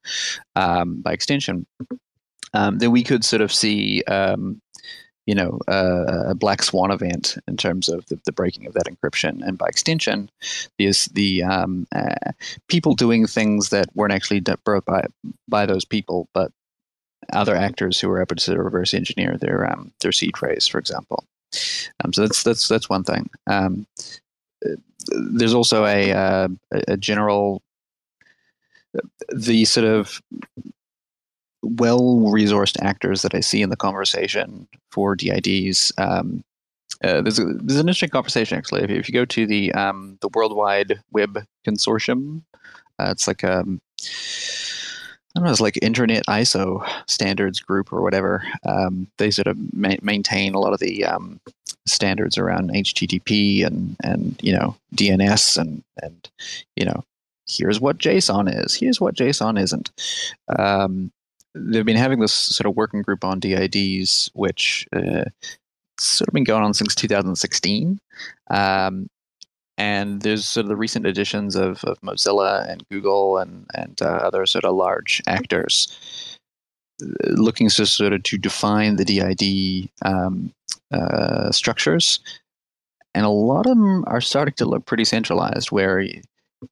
Um, 0.56 1.00
by 1.00 1.12
extension, 1.12 1.66
um, 2.52 2.78
then 2.78 2.90
we 2.90 3.02
could 3.02 3.24
sort 3.24 3.42
of 3.42 3.52
see. 3.52 4.02
Um, 4.04 4.60
you 5.26 5.34
know, 5.34 5.58
uh, 5.68 6.24
a 6.28 6.34
black 6.34 6.62
swan 6.62 6.90
event 6.90 7.38
in 7.48 7.56
terms 7.56 7.88
of 7.88 8.04
the, 8.08 8.20
the, 8.26 8.32
breaking 8.32 8.66
of 8.66 8.74
that 8.74 8.84
encryption, 8.84 9.40
and 9.42 9.56
by 9.56 9.66
extension, 9.66 10.30
is 10.78 11.06
the 11.14 11.42
um, 11.42 11.86
uh, 11.94 12.32
people 12.68 12.94
doing 12.94 13.26
things 13.26 13.70
that 13.70 13.86
weren't 13.94 14.12
actually 14.12 14.40
brought 14.64 14.84
by 14.84 15.06
by 15.48 15.64
those 15.64 15.86
people, 15.86 16.28
but 16.34 16.52
other 17.32 17.54
actors 17.54 17.98
who 17.98 18.08
were 18.08 18.20
able 18.20 18.36
to 18.36 18.58
reverse 18.58 18.92
engineer 18.92 19.38
their 19.38 19.70
um, 19.70 19.92
their 20.00 20.12
seed 20.12 20.36
phrase, 20.36 20.66
for 20.66 20.78
example. 20.78 21.24
Um, 22.02 22.12
so 22.12 22.22
that's 22.22 22.42
that's 22.42 22.68
that's 22.68 22.88
one 22.88 23.04
thing. 23.04 23.28
Um, 23.46 23.86
there's 25.08 25.54
also 25.54 25.84
a 25.84 26.12
uh, 26.12 26.48
a 26.88 26.96
general 26.96 27.62
the 29.34 29.64
sort 29.64 29.86
of 29.86 30.20
well 31.62 32.00
resourced 32.20 32.76
actors 32.82 33.22
that 33.22 33.34
I 33.34 33.40
see 33.40 33.62
in 33.62 33.70
the 33.70 33.76
conversation 33.76 34.68
for 34.90 35.16
DIDs. 35.16 35.92
Um, 35.98 36.44
uh, 37.02 37.20
there's, 37.20 37.38
a, 37.38 37.44
there's 37.44 37.80
an 37.80 37.88
interesting 37.88 38.10
conversation 38.10 38.56
actually. 38.56 38.82
If, 38.82 38.90
if 38.90 39.08
you 39.08 39.12
go 39.12 39.24
to 39.24 39.46
the 39.46 39.72
um, 39.72 40.18
the 40.20 40.28
World 40.28 40.56
Wide 40.56 41.00
Web 41.12 41.44
Consortium, 41.66 42.42
uh, 42.98 43.08
it's 43.10 43.26
like 43.26 43.44
um, 43.44 43.80
I 45.34 45.40
don't 45.40 45.46
know, 45.46 45.50
it's 45.50 45.60
like 45.60 45.78
Internet 45.82 46.26
ISO 46.26 46.86
standards 47.08 47.60
group 47.60 47.92
or 47.92 48.02
whatever. 48.02 48.44
Um, 48.64 49.08
they 49.18 49.30
sort 49.30 49.48
of 49.48 49.56
ma- 49.72 49.96
maintain 50.00 50.54
a 50.54 50.60
lot 50.60 50.72
of 50.72 50.78
the 50.78 51.04
um, 51.04 51.40
standards 51.86 52.38
around 52.38 52.70
HTTP 52.70 53.66
and 53.66 53.96
and 54.02 54.38
you 54.42 54.52
know 54.52 54.76
DNS 54.94 55.56
and 55.56 55.82
and 56.02 56.30
you 56.76 56.84
know 56.84 57.04
here's 57.46 57.80
what 57.80 57.98
JSON 57.98 58.64
is, 58.64 58.74
here's 58.74 59.00
what 59.00 59.16
JSON 59.16 59.60
isn't. 59.60 59.90
Um, 60.56 61.12
they've 61.54 61.84
been 61.84 61.96
having 61.96 62.20
this 62.20 62.32
sort 62.32 62.66
of 62.66 62.76
working 62.76 63.02
group 63.02 63.24
on 63.24 63.40
DIDs, 63.40 64.30
which 64.34 64.86
uh, 64.94 65.24
sort 65.98 66.28
of 66.28 66.34
been 66.34 66.44
going 66.44 66.64
on 66.64 66.74
since 66.74 66.94
2016. 66.94 67.98
Um, 68.50 69.08
and 69.76 70.22
there's 70.22 70.44
sort 70.44 70.64
of 70.64 70.68
the 70.68 70.76
recent 70.76 71.06
additions 71.06 71.56
of, 71.56 71.82
of 71.84 72.00
Mozilla 72.00 72.68
and 72.68 72.86
Google 72.90 73.38
and 73.38 73.66
and 73.74 74.00
uh, 74.00 74.06
other 74.06 74.46
sort 74.46 74.64
of 74.64 74.74
large 74.74 75.22
actors 75.26 76.38
uh, 77.02 77.06
looking 77.30 77.68
to 77.68 77.86
sort 77.86 78.12
of 78.12 78.22
to 78.22 78.38
define 78.38 78.96
the 78.96 79.04
DID 79.04 79.90
um, 80.02 80.52
uh, 80.92 81.50
structures, 81.50 82.20
and 83.14 83.26
a 83.26 83.30
lot 83.30 83.66
of 83.66 83.76
them 83.76 84.04
are 84.06 84.20
starting 84.20 84.54
to 84.54 84.64
look 84.64 84.86
pretty 84.86 85.04
centralized. 85.04 85.70
Where 85.72 86.04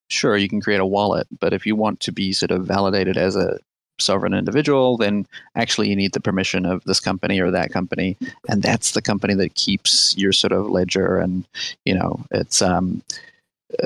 sure 0.08 0.36
you 0.36 0.48
can 0.48 0.60
create 0.60 0.80
a 0.80 0.86
wallet, 0.86 1.26
but 1.40 1.52
if 1.52 1.66
you 1.66 1.76
want 1.76 2.00
to 2.00 2.12
be 2.12 2.32
sort 2.32 2.50
of 2.50 2.66
validated 2.66 3.16
as 3.16 3.36
a 3.36 3.58
sovereign 3.98 4.34
individual, 4.34 4.96
then 4.96 5.26
actually 5.54 5.88
you 5.88 5.96
need 5.96 6.12
the 6.12 6.20
permission 6.20 6.66
of 6.66 6.82
this 6.84 7.00
company 7.00 7.40
or 7.40 7.50
that 7.50 7.72
company, 7.72 8.16
and 8.48 8.62
that's 8.62 8.92
the 8.92 9.02
company 9.02 9.34
that 9.34 9.54
keeps 9.54 10.16
your 10.16 10.32
sort 10.32 10.52
of 10.52 10.70
ledger. 10.70 11.18
And 11.18 11.46
you 11.84 11.94
know, 11.94 12.24
it's 12.30 12.62
um, 12.62 13.02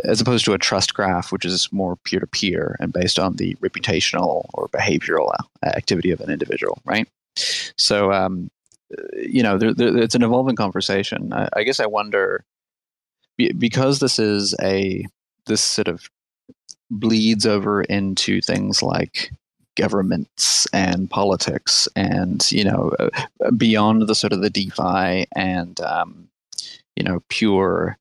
as 0.05 0.21
opposed 0.21 0.45
to 0.45 0.53
a 0.53 0.59
trust 0.59 0.95
graph, 0.95 1.33
which 1.33 1.45
is 1.45 1.73
more 1.73 1.97
peer 1.97 2.21
to 2.21 2.27
peer 2.27 2.77
and 2.81 2.93
based 2.93 3.19
on 3.19 3.37
the 3.37 3.55
reputational 3.57 4.47
or 4.55 4.69
behavioral 4.69 5.33
activity 5.65 6.11
of 6.11 6.21
an 6.21 6.31
individual, 6.31 6.81
right? 6.85 7.09
So, 7.77 8.13
um, 8.13 8.51
you 9.13 9.43
know, 9.43 9.59
there, 9.59 9.75
there, 9.75 9.97
it's 9.97 10.15
an 10.15 10.23
evolving 10.23 10.57
conversation. 10.57 11.33
I, 11.33 11.49
I 11.55 11.63
guess 11.65 11.81
I 11.81 11.87
wonder 11.87 12.45
because 13.37 13.99
this 13.99 14.19
is 14.19 14.55
a 14.63 15.05
this 15.47 15.61
sort 15.61 15.89
of 15.89 16.09
bleeds 16.91 17.47
over 17.47 17.83
into 17.83 18.41
things 18.41 18.83
like 18.83 19.31
governments 19.77 20.67
and 20.73 21.09
politics 21.11 21.89
and 21.95 22.51
you 22.51 22.65
know 22.65 22.93
uh, 22.99 23.51
beyond 23.53 24.07
the 24.07 24.15
sort 24.15 24.33
of 24.33 24.41
the 24.43 24.51
defi 24.51 25.27
and 25.37 25.81
um, 25.81 26.29
you 26.97 27.05
know 27.05 27.23
pure 27.29 27.97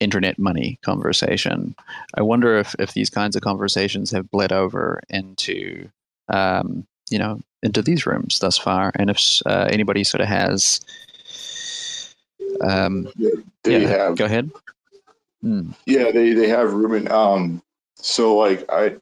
internet 0.00 0.38
money 0.38 0.78
conversation. 0.82 1.74
I 2.14 2.22
wonder 2.22 2.56
if 2.56 2.74
if 2.78 2.94
these 2.94 3.10
kinds 3.10 3.36
of 3.36 3.42
conversations 3.42 4.10
have 4.12 4.30
bled 4.30 4.52
over 4.52 5.00
into 5.10 5.88
um, 6.28 6.86
you 7.10 7.18
know 7.18 7.40
into 7.62 7.82
these 7.82 8.06
rooms 8.06 8.38
thus 8.38 8.56
far. 8.56 8.92
And 8.94 9.10
if 9.10 9.42
uh, 9.46 9.68
anybody 9.70 10.04
sort 10.04 10.22
of 10.22 10.28
has 10.28 10.80
um, 12.62 13.08
they 13.64 13.82
yeah, 13.82 13.88
have. 13.88 14.16
go 14.16 14.24
ahead. 14.24 14.50
Hmm. 15.42 15.70
yeah 15.86 16.10
they 16.10 16.34
they 16.34 16.48
have 16.48 16.74
ruben 16.74 17.10
um 17.10 17.62
so 17.94 18.36
like 18.36 18.62
i 18.70 18.94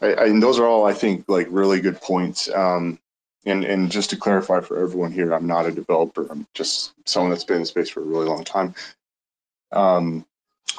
I, 0.00 0.14
I, 0.14 0.24
and 0.26 0.42
those 0.42 0.58
are 0.58 0.66
all, 0.66 0.86
I 0.86 0.92
think, 0.92 1.24
like 1.28 1.46
really 1.50 1.80
good 1.80 2.00
points. 2.00 2.48
Um, 2.50 2.98
and 3.44 3.64
and 3.64 3.90
just 3.90 4.10
to 4.10 4.16
clarify 4.16 4.60
for 4.60 4.78
everyone 4.78 5.12
here, 5.12 5.32
I'm 5.32 5.46
not 5.46 5.66
a 5.66 5.72
developer. 5.72 6.26
I'm 6.30 6.46
just 6.54 6.92
someone 7.06 7.30
that's 7.30 7.44
been 7.44 7.58
in 7.58 7.64
space 7.66 7.88
for 7.88 8.00
a 8.00 8.04
really 8.04 8.26
long 8.26 8.44
time. 8.44 8.74
Um, 9.72 10.24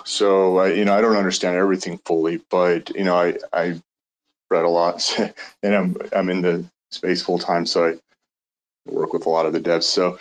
so 0.05 0.59
I, 0.59 0.73
you 0.73 0.85
know, 0.85 0.97
I 0.97 1.01
don't 1.01 1.17
understand 1.17 1.57
everything 1.57 1.99
fully, 2.05 2.41
but 2.49 2.95
you 2.95 3.03
know, 3.03 3.15
I 3.15 3.37
I 3.51 3.81
read 4.49 4.65
a 4.65 4.69
lot, 4.69 5.13
and 5.63 5.75
I'm 5.75 5.97
I'm 6.13 6.29
in 6.29 6.41
the 6.41 6.65
space 6.91 7.21
full 7.21 7.39
time, 7.39 7.65
so 7.65 7.89
I 7.89 7.95
work 8.89 9.13
with 9.13 9.25
a 9.25 9.29
lot 9.29 9.45
of 9.45 9.53
the 9.53 9.59
devs. 9.59 9.83
So 9.83 10.17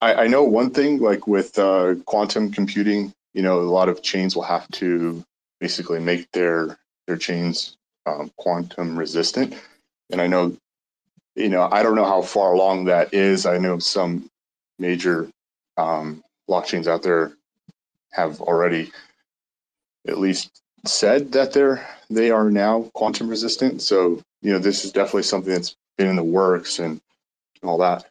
I, 0.00 0.14
I 0.14 0.26
know 0.26 0.44
one 0.44 0.70
thing, 0.70 1.00
like 1.00 1.26
with 1.26 1.58
uh, 1.58 1.94
quantum 2.06 2.50
computing, 2.52 3.12
you 3.34 3.42
know, 3.42 3.60
a 3.60 3.62
lot 3.62 3.88
of 3.88 4.02
chains 4.02 4.36
will 4.36 4.42
have 4.42 4.68
to 4.72 5.24
basically 5.60 6.00
make 6.00 6.30
their 6.32 6.78
their 7.06 7.16
chains 7.16 7.76
um, 8.06 8.30
quantum 8.36 8.98
resistant. 8.98 9.54
And 10.10 10.20
I 10.20 10.26
know, 10.26 10.56
you 11.34 11.48
know, 11.48 11.68
I 11.70 11.82
don't 11.82 11.94
know 11.94 12.04
how 12.04 12.22
far 12.22 12.52
along 12.52 12.86
that 12.86 13.14
is. 13.14 13.46
I 13.46 13.58
know 13.58 13.78
some 13.78 14.28
major 14.78 15.28
um, 15.76 16.22
blockchains 16.48 16.86
out 16.86 17.02
there 17.02 17.32
have 18.12 18.40
already 18.40 18.92
at 20.06 20.18
least 20.18 20.62
said 20.84 21.32
that 21.32 21.52
they're 21.52 21.86
they 22.10 22.30
are 22.30 22.50
now 22.50 22.90
quantum 22.94 23.28
resistant. 23.28 23.82
So 23.82 24.20
you 24.42 24.52
know, 24.52 24.58
this 24.58 24.84
is 24.84 24.92
definitely 24.92 25.22
something 25.22 25.52
that's 25.52 25.76
been 25.96 26.08
in 26.08 26.16
the 26.16 26.24
works 26.24 26.78
and 26.78 27.00
all 27.62 27.78
that. 27.78 28.04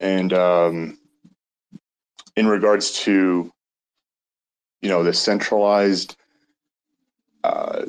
And 0.00 0.32
um, 0.32 0.98
in 2.36 2.46
regards 2.46 2.92
to 3.04 3.52
you 4.82 4.88
know 4.88 5.02
the 5.02 5.12
centralized 5.12 6.16
uh, 7.44 7.84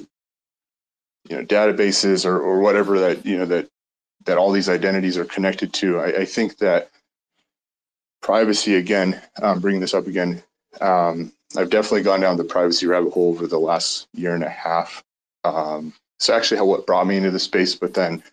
you 1.29 1.35
know 1.35 1.43
databases 1.43 2.25
or, 2.25 2.39
or 2.39 2.59
whatever 2.59 2.99
that 2.99 3.25
you 3.25 3.37
know 3.37 3.45
that 3.45 3.69
that 4.25 4.37
all 4.37 4.51
these 4.51 4.69
identities 4.69 5.17
are 5.17 5.25
connected 5.25 5.73
to 5.73 5.99
i, 5.99 6.21
I 6.21 6.25
think 6.25 6.57
that 6.57 6.89
privacy 8.21 8.75
again 8.75 9.21
um, 9.41 9.59
bringing 9.59 9.81
this 9.81 9.93
up 9.93 10.07
again 10.07 10.41
um, 10.81 11.31
i've 11.55 11.69
definitely 11.69 12.03
gone 12.03 12.21
down 12.21 12.37
the 12.37 12.43
privacy 12.43 12.87
rabbit 12.87 13.11
hole 13.11 13.29
over 13.29 13.47
the 13.47 13.59
last 13.59 14.07
year 14.13 14.35
and 14.35 14.43
a 14.43 14.49
half. 14.49 15.03
Um, 15.43 15.93
it's 16.17 16.29
actually 16.29 16.57
how 16.57 16.65
what 16.65 16.87
brought 16.87 17.07
me 17.07 17.17
into 17.17 17.31
the 17.31 17.39
space 17.39 17.75
but 17.75 17.93
then 17.93 18.23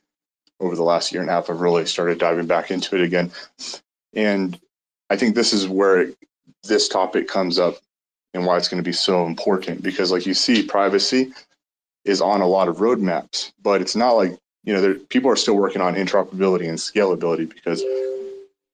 over 0.61 0.75
the 0.75 0.83
last 0.83 1.13
year 1.13 1.21
and 1.21 1.31
a 1.31 1.33
half 1.33 1.51
i've 1.51 1.61
really 1.61 1.87
started 1.87 2.19
diving 2.19 2.47
back 2.47 2.71
into 2.71 2.97
it 2.97 3.03
again. 3.03 3.31
And 4.15 4.59
i 5.11 5.17
think 5.17 5.35
this 5.35 5.53
is 5.53 5.69
where 5.69 6.09
this 6.65 6.89
topic 6.89 7.29
comes 7.29 7.59
up 7.59 7.77
and 8.33 8.45
why 8.45 8.57
it's 8.57 8.69
going 8.69 8.83
to 8.83 8.89
be 8.89 8.93
so 8.93 9.27
important 9.27 9.83
because 9.83 10.11
like 10.11 10.27
you 10.27 10.35
see 10.35 10.63
privacy 10.63 11.33
is 12.05 12.21
on 12.21 12.41
a 12.41 12.47
lot 12.47 12.69
of 12.69 12.79
roadmaps 12.79 13.53
but 13.63 13.81
it's 13.81 13.97
not 13.97 14.13
like 14.13 14.37
you 14.65 14.73
know 14.73 14.81
there, 14.81 14.95
people 14.95 15.31
are 15.31 15.37
still 15.37 15.57
working 15.57 15.83
on 15.83 15.95
interoperability 15.95 16.69
and 16.69 16.79
scalability 16.79 17.49
because 17.49 17.83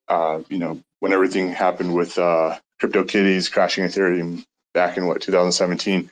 uh, 0.08 0.40
you 0.48 0.58
know 0.58 0.80
when 1.00 1.12
everything 1.12 1.50
happened 1.50 1.94
with 1.94 2.18
uh, 2.18 2.56
CryptoKitties 2.80 3.50
crashing 3.50 3.84
ethereum 3.84 4.44
back 4.74 4.96
in 4.96 5.06
what 5.06 5.20
2017 5.20 6.10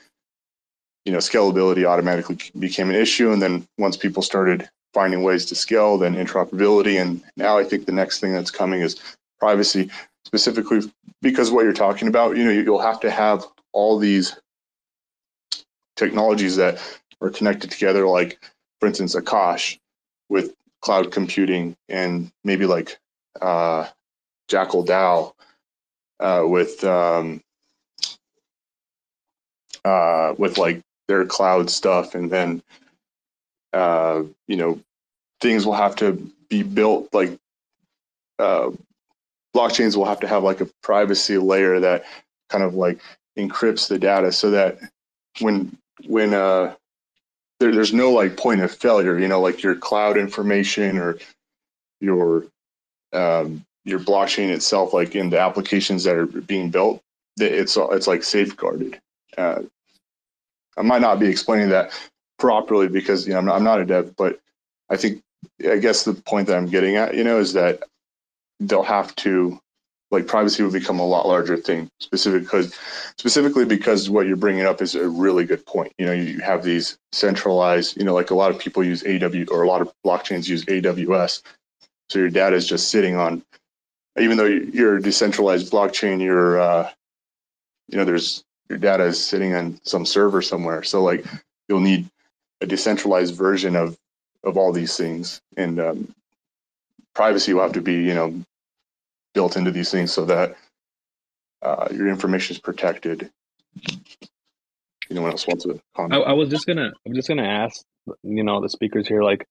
you 1.05 1.13
know 1.13 1.19
scalability 1.19 1.87
automatically 1.87 2.37
became 2.59 2.91
an 2.91 2.97
issue. 2.97 3.33
And 3.33 3.41
then 3.41 3.67
once 3.79 3.97
people 3.97 4.23
started 4.23 4.69
finding 4.93 5.23
ways 5.23 5.47
to 5.47 5.55
scale 5.55 5.97
then 5.97 6.15
interoperability. 6.15 7.01
And 7.01 7.23
now 7.37 7.59
i 7.59 7.65
think 7.65 7.87
the 7.87 7.93
next 7.93 8.21
thing 8.21 8.33
that's 8.33 8.51
coming 8.51 8.81
is 8.81 9.01
privacy 9.39 9.91
specifically 10.25 10.81
because 11.23 11.51
what 11.51 11.65
you're 11.65 11.73
talking 11.73 12.09
about, 12.09 12.37
you 12.37 12.45
know, 12.45 12.51
you'll 12.51 12.81
have 12.81 13.01
to 13.01 13.11
have 13.11 13.47
all 13.73 13.99
these 13.99 14.37
technologies 15.97 16.57
that 16.57 16.79
are 17.21 17.31
connected 17.31 17.71
together, 17.71 18.07
like, 18.07 18.39
for 18.81 18.87
instance, 18.87 19.15
Akash 19.15 19.79
with 20.29 20.55
cloud 20.81 21.11
computing 21.11 21.77
and 21.89 22.31
maybe 22.45 22.67
like 22.67 22.99
uh, 23.41 23.87
Jackal 24.49 24.85
DAO 24.85 25.33
uh, 26.21 26.45
with 26.47 26.83
um, 26.85 27.41
uh, 29.85 30.35
with 30.39 30.59
like 30.59 30.81
their 31.09 31.25
cloud 31.25 31.71
stuff, 31.71 32.15
and 32.15 32.31
then 32.31 32.63
uh, 33.73 34.23
you 34.47 34.57
know 34.57 34.81
things 35.41 35.67
will 35.67 35.75
have 35.75 35.97
to 35.97 36.13
be 36.49 36.63
built 36.63 37.09
like 37.13 37.39
uh, 38.39 38.71
blockchains 39.55 39.97
will 39.97 40.05
have 40.05 40.21
to 40.21 40.29
have 40.29 40.43
like 40.43 40.61
a 40.61 40.69
privacy 40.83 41.39
layer 41.39 41.81
that 41.81 42.05
kind 42.49 42.65
of 42.65 42.75
like 42.75 43.01
encrypts 43.39 43.89
the 43.89 43.99
data 43.99 44.33
so 44.33 44.51
that 44.51 44.79
when 45.41 45.77
when 46.07 46.35
uh 46.35 46.75
there, 47.61 47.73
there's 47.73 47.93
no 47.93 48.11
like 48.11 48.37
point 48.37 48.61
of 48.61 48.71
failure 48.71 49.19
you 49.19 49.29
know 49.29 49.41
like 49.41 49.63
your 49.63 49.75
cloud 49.75 50.17
information 50.17 50.99
or 50.99 51.19
your 52.01 52.47
um 53.13 53.65
your 53.85 53.99
blockchain 53.99 54.51
itself 54.51 54.93
like 54.93 55.15
in 55.15 55.31
the 55.31 55.39
applications 55.39 56.05
that 56.05 56.17
are 56.17 56.27
being 56.27 56.71
built 56.71 57.01
it's 57.41 57.77
it's 57.77 58.09
like 58.09 58.23
safeguarded. 58.25 59.01
Uh, 59.37 59.63
i 60.77 60.83
might 60.83 61.01
not 61.01 61.21
be 61.21 61.29
explaining 61.29 61.69
that 61.69 61.93
properly 62.39 62.89
because 62.89 63.27
you 63.27 63.33
know 63.33 63.39
I'm 63.39 63.47
not, 63.47 63.57
I'm 63.57 63.65
not 63.65 63.81
a 63.81 63.85
dev 63.85 64.15
but 64.17 64.41
i 64.91 64.97
think 64.97 65.23
i 65.69 65.77
guess 65.77 66.05
the 66.05 66.15
point 66.15 66.49
that 66.49 66.57
i'm 66.57 66.67
getting 66.67 66.97
at 66.97 67.15
you 67.15 67.25
know 67.25 67.39
is 67.39 67.53
that 67.53 67.83
they'll 68.61 68.83
have 68.83 69.15
to 69.17 69.61
like 70.11 70.27
privacy 70.27 70.63
will 70.63 70.73
become 70.73 70.99
a 70.99 71.07
lot 71.07 71.27
larger 71.27 71.57
thing 71.57 71.91
specifically 72.01 73.65
because 73.65 74.09
what 74.09 74.27
you're 74.27 74.37
bringing 74.37 74.65
up 74.65 74.81
is 74.81 74.95
a 74.95 75.09
really 75.09 75.45
good 75.45 75.65
point. 75.67 75.93
You 75.99 76.07
know 76.07 76.13
you 76.13 76.41
have 76.41 76.63
these 76.63 76.99
centralized 77.13 77.97
you 77.97 78.05
know 78.05 78.15
like 78.15 78.31
a 78.31 78.35
lot 78.35 78.51
of 78.51 78.59
people 78.59 78.85
use 78.85 79.05
aw 79.05 79.55
or 79.55 79.63
a 79.63 79.69
lot 79.69 79.83
of 79.83 79.93
blockchains 80.05 80.49
use 80.49 80.65
aws 80.67 81.43
so 82.09 82.19
your 82.19 82.31
data 82.31 82.57
is 82.57 82.67
just 82.67 82.91
sitting 82.91 83.17
on 83.17 83.43
even 84.19 84.37
though 84.37 84.45
you're 84.47 84.97
a 84.97 85.03
decentralized 85.03 85.71
blockchain 85.71 86.23
you're 86.23 86.61
uh, 86.61 86.91
you 87.89 87.99
know 87.99 88.05
there's 88.05 88.45
your 88.69 88.79
data 88.79 89.05
is 89.05 89.25
sitting 89.25 89.55
on 89.55 89.81
some 89.83 90.05
server 90.05 90.43
somewhere. 90.43 90.83
So 90.83 91.03
like 91.03 91.25
you'll 91.69 91.81
need 91.81 92.09
a 92.61 92.67
decentralized 92.67 93.35
version 93.35 93.77
of 93.77 93.97
of 94.45 94.57
all 94.57 94.73
these 94.73 94.97
things. 94.97 95.41
And 95.57 95.81
um, 95.81 96.15
privacy 97.15 97.55
will 97.55 97.63
have 97.63 97.73
to 97.73 97.81
be 97.81 97.95
you 97.95 98.15
know 98.15 98.35
built 99.39 99.57
into 99.57 99.71
these 99.71 99.89
things 99.89 100.11
so 100.11 100.25
that 100.25 100.57
uh, 101.63 101.87
your 101.93 102.09
information 102.09 102.57
is 102.57 102.61
protected. 102.61 103.31
Anyone 105.09 105.31
else 105.31 105.47
wants 105.47 105.63
to 105.63 105.81
comment? 105.95 106.13
I, 106.13 106.31
I, 106.31 106.33
was 106.33 106.49
just 106.49 106.67
gonna, 106.67 106.91
I'm 107.07 107.15
just 107.15 107.29
gonna 107.29 107.47
ask, 107.47 107.85
you 108.25 108.43
know, 108.43 108.61
the 108.61 108.69
speakers 108.69 109.07
here, 109.07 109.23
like, 109.23 109.47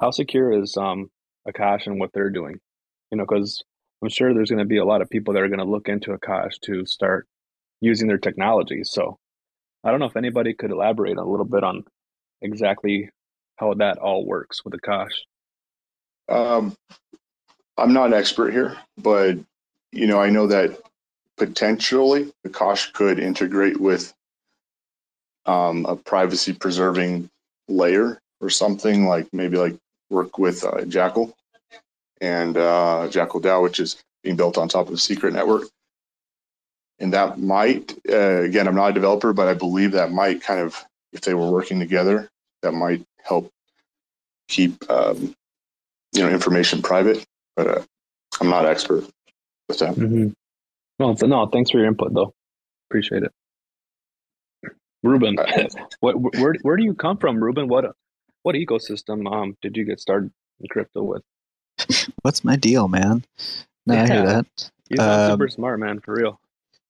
how 0.00 0.10
secure 0.10 0.50
is 0.62 0.74
um 0.78 1.10
Akash 1.46 1.86
and 1.86 2.00
what 2.00 2.12
they're 2.14 2.30
doing? 2.30 2.56
You 3.10 3.18
know, 3.18 3.26
because 3.28 3.62
I'm 4.02 4.08
sure 4.08 4.32
there's 4.32 4.48
going 4.48 4.58
to 4.58 4.64
be 4.64 4.78
a 4.78 4.84
lot 4.86 5.02
of 5.02 5.10
people 5.10 5.34
that 5.34 5.42
are 5.42 5.48
going 5.48 5.58
to 5.58 5.64
look 5.64 5.88
into 5.88 6.10
Akash 6.10 6.58
to 6.64 6.86
start 6.86 7.26
using 7.80 8.08
their 8.08 8.18
technology. 8.18 8.82
So 8.84 9.18
I 9.84 9.90
don't 9.90 10.00
know 10.00 10.06
if 10.06 10.16
anybody 10.16 10.54
could 10.54 10.70
elaborate 10.70 11.18
a 11.18 11.24
little 11.24 11.46
bit 11.46 11.62
on 11.62 11.84
exactly 12.40 13.10
how 13.56 13.74
that 13.74 13.98
all 13.98 14.26
works 14.26 14.64
with 14.64 14.74
Akash. 14.74 15.12
Um, 16.28 16.74
I'm 17.78 17.92
not 17.92 18.06
an 18.06 18.14
expert 18.14 18.52
here, 18.52 18.76
but 18.98 19.38
you 19.92 20.06
know, 20.06 20.20
I 20.20 20.30
know 20.30 20.46
that 20.46 20.80
potentially 21.36 22.32
Akash 22.46 22.92
could 22.92 23.18
integrate 23.18 23.78
with 23.78 24.14
um, 25.44 25.84
a 25.86 25.96
privacy 25.96 26.52
preserving 26.52 27.30
layer 27.68 28.20
or 28.40 28.50
something 28.50 29.06
like 29.06 29.26
maybe 29.32 29.56
like 29.56 29.76
work 30.10 30.38
with 30.38 30.64
uh, 30.64 30.84
Jackal 30.84 31.36
and 32.20 32.56
uh, 32.56 33.08
Jackal 33.10 33.40
DAO, 33.40 33.62
which 33.62 33.80
is 33.80 34.02
being 34.22 34.36
built 34.36 34.58
on 34.58 34.68
top 34.68 34.88
of 34.88 34.94
a 34.94 34.98
secret 34.98 35.34
network. 35.34 35.64
And 36.98 37.12
that 37.12 37.38
might, 37.38 37.92
uh, 38.10 38.40
again, 38.42 38.66
I'm 38.66 38.74
not 38.74 38.90
a 38.90 38.94
developer, 38.94 39.32
but 39.34 39.48
I 39.48 39.54
believe 39.54 39.92
that 39.92 40.12
might 40.12 40.42
kind 40.42 40.60
of, 40.60 40.82
if 41.12 41.20
they 41.20 41.34
were 41.34 41.50
working 41.50 41.78
together, 41.78 42.30
that 42.62 42.72
might 42.72 43.04
help 43.22 43.52
keep 44.48 44.88
um, 44.90 45.34
you 46.12 46.22
know 46.22 46.30
information 46.30 46.80
private 46.80 47.26
but 47.56 47.66
uh, 47.66 47.82
I'm 48.40 48.50
not 48.50 48.66
expert 48.66 49.04
with 49.68 49.78
that. 49.78 49.94
Mm-hmm. 49.94 50.28
No, 50.98 51.16
no, 51.26 51.46
thanks 51.46 51.70
for 51.70 51.78
your 51.78 51.86
input 51.86 52.14
though. 52.14 52.34
Appreciate 52.88 53.22
it. 53.22 53.32
Ruben, 55.02 55.38
uh, 55.38 55.68
what, 56.00 56.14
where, 56.38 56.54
where 56.62 56.76
do 56.76 56.84
you 56.84 56.94
come 56.94 57.16
from, 57.16 57.42
Ruben? 57.42 57.68
What, 57.68 57.84
what 58.42 58.54
ecosystem 58.54 59.30
um, 59.30 59.56
did 59.62 59.76
you 59.76 59.84
get 59.84 60.00
started 60.00 60.30
in 60.60 60.68
crypto 60.68 61.02
with? 61.02 61.22
What's 62.22 62.44
my 62.44 62.56
deal, 62.56 62.88
man? 62.88 63.24
No, 63.86 63.94
yeah. 63.94 64.02
I 64.02 64.06
hear 64.06 64.26
that. 64.26 64.70
You 64.88 64.96
sound 64.96 65.22
um, 65.22 65.30
super 65.32 65.48
smart, 65.48 65.80
man, 65.80 66.00
for 66.00 66.14
real. 66.14 66.40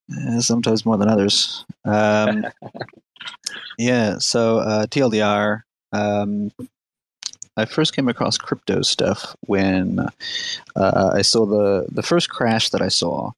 Yeah, 0.09 0.39
sometimes 0.39 0.85
more 0.85 0.97
than 0.97 1.09
others. 1.09 1.65
Um, 1.83 2.45
yeah, 3.77 4.17
so 4.19 4.59
uh, 4.59 4.85
TLDR, 4.85 5.63
um, 5.91 6.51
I 7.57 7.65
first 7.65 7.95
came 7.95 8.07
across 8.07 8.37
crypto 8.37 8.81
stuff 8.83 9.35
when 9.47 9.99
uh, 10.75 11.11
I 11.13 11.21
saw 11.23 11.45
the 11.45 11.87
the 11.89 12.03
first 12.03 12.29
crash 12.29 12.69
that 12.69 12.81
I 12.81 12.87
saw 12.89 13.31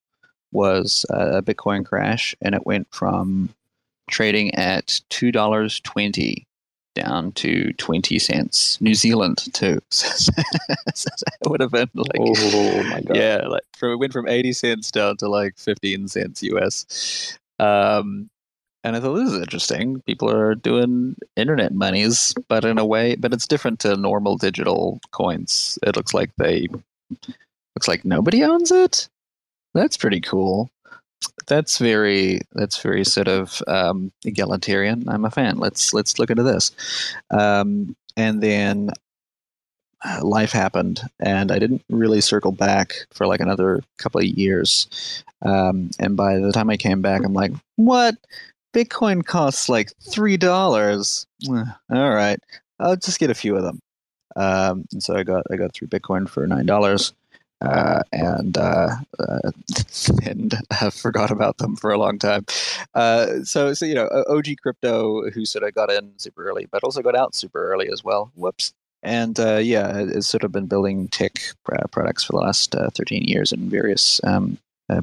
was 0.51 1.05
a 1.09 1.41
Bitcoin 1.41 1.85
crash, 1.85 2.35
and 2.41 2.53
it 2.53 2.65
went 2.65 2.87
from 2.91 3.49
trading 4.09 4.53
at 4.55 4.99
two 5.09 5.31
dollars 5.31 5.79
twenty 5.81 6.45
down 6.95 7.31
to 7.31 7.71
20 7.73 8.19
cents 8.19 8.81
New 8.81 8.95
Zealand 8.95 9.37
too. 9.53 9.79
so 9.89 10.31
it 11.41 11.49
would 11.49 11.61
have 11.61 11.71
been 11.71 11.89
like, 11.93 12.17
oh 12.19 12.83
my 12.83 13.01
God. 13.01 13.15
Yeah, 13.15 13.47
like 13.47 13.63
from, 13.77 13.91
it 13.91 13.97
went 13.97 14.11
from 14.11 14.27
80 14.27 14.53
cents 14.53 14.91
down 14.91 15.15
to 15.17 15.29
like 15.29 15.57
15 15.57 16.07
cents 16.07 16.43
US. 16.43 17.37
Um, 17.59 18.29
and 18.83 18.95
I 18.95 18.99
thought 18.99 19.15
this 19.15 19.31
is 19.31 19.41
interesting. 19.41 20.01
People 20.01 20.29
are 20.29 20.55
doing 20.55 21.15
internet 21.35 21.73
monies, 21.73 22.33
but 22.47 22.63
in 22.63 22.77
a 22.77 22.85
way, 22.85 23.15
but 23.15 23.33
it's 23.33 23.47
different 23.47 23.79
to 23.81 23.97
normal 23.97 24.37
digital 24.37 24.99
coins. 25.11 25.77
It 25.83 25.95
looks 25.95 26.13
like 26.13 26.31
they 26.37 26.67
looks 27.75 27.87
like 27.87 28.05
nobody 28.05 28.43
owns 28.43 28.71
it. 28.71 29.09
That's 29.73 29.97
pretty 29.97 30.21
cool. 30.21 30.69
That's 31.47 31.77
very 31.77 32.41
that's 32.53 32.81
very 32.81 33.03
sort 33.03 33.27
of 33.27 33.61
um, 33.67 34.11
egalitarian. 34.23 35.07
I'm 35.09 35.25
a 35.25 35.31
fan. 35.31 35.57
Let's 35.57 35.93
let's 35.93 36.17
look 36.17 36.29
into 36.29 36.43
this. 36.43 36.71
Um, 37.31 37.95
and 38.15 38.41
then 38.41 38.91
uh, 40.05 40.19
life 40.23 40.51
happened, 40.51 41.01
and 41.19 41.51
I 41.51 41.59
didn't 41.59 41.83
really 41.89 42.21
circle 42.21 42.51
back 42.51 43.05
for 43.11 43.27
like 43.27 43.41
another 43.41 43.81
couple 43.97 44.19
of 44.21 44.27
years. 44.27 45.23
Um, 45.41 45.89
and 45.99 46.15
by 46.15 46.37
the 46.37 46.51
time 46.51 46.69
I 46.69 46.77
came 46.77 47.01
back, 47.01 47.23
I'm 47.23 47.33
like, 47.33 47.51
what? 47.75 48.15
Bitcoin 48.73 49.25
costs 49.25 49.69
like 49.69 49.91
three 50.01 50.37
dollars. 50.37 51.25
All 51.47 51.65
right, 51.89 52.39
I'll 52.79 52.95
just 52.95 53.19
get 53.19 53.29
a 53.29 53.35
few 53.35 53.55
of 53.55 53.63
them. 53.63 53.79
Um, 54.35 54.85
and 54.91 55.01
so 55.01 55.15
I 55.15 55.23
got 55.23 55.43
I 55.51 55.55
got 55.55 55.73
three 55.73 55.87
Bitcoin 55.87 56.29
for 56.29 56.45
nine 56.45 56.65
dollars, 56.65 57.13
uh, 57.61 58.03
and 58.13 58.57
uh, 58.57 58.95
uh, 59.19 59.51
and 60.23 60.55
I 60.71 60.89
forgot 60.89 61.31
about 61.31 61.57
them 61.57 61.75
for 61.75 61.91
a 61.91 61.97
long 61.97 62.19
time. 62.19 62.45
Uh, 62.93 63.43
so 63.43 63.73
so 63.73 63.85
you 63.85 63.95
know, 63.95 64.07
OG 64.29 64.47
crypto 64.61 65.29
who 65.31 65.45
sort 65.45 65.63
of 65.63 65.73
got 65.73 65.91
in 65.91 66.11
super 66.17 66.47
early, 66.47 66.67
but 66.71 66.83
also 66.83 67.01
got 67.01 67.15
out 67.15 67.35
super 67.35 67.71
early 67.71 67.89
as 67.91 68.03
well. 68.03 68.31
Whoops. 68.35 68.73
And 69.01 69.39
uh, 69.39 69.57
yeah, 69.57 69.97
it's 69.97 70.27
sort 70.27 70.43
of 70.43 70.51
been 70.51 70.65
building 70.65 71.07
tech 71.07 71.39
products 71.91 72.25
for 72.25 72.33
the 72.33 72.39
last 72.39 72.75
uh, 72.75 72.89
13 72.89 73.23
years 73.23 73.53
in 73.53 73.69
various 73.69 74.19
um, 74.25 74.57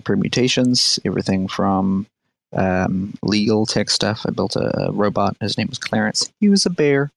permutations, 0.05 1.01
everything 1.07 1.49
from 1.49 2.07
um, 2.52 3.15
legal 3.23 3.66
tech 3.66 3.91
stuff. 3.91 4.25
I 4.26 4.31
built 4.31 4.57
a 4.57 4.91
robot. 4.92 5.36
His 5.41 5.58
name 5.58 5.68
was 5.68 5.78
Clarence. 5.78 6.33
He 6.41 6.49
was 6.49 6.66
a 6.66 6.70
bear 6.70 7.10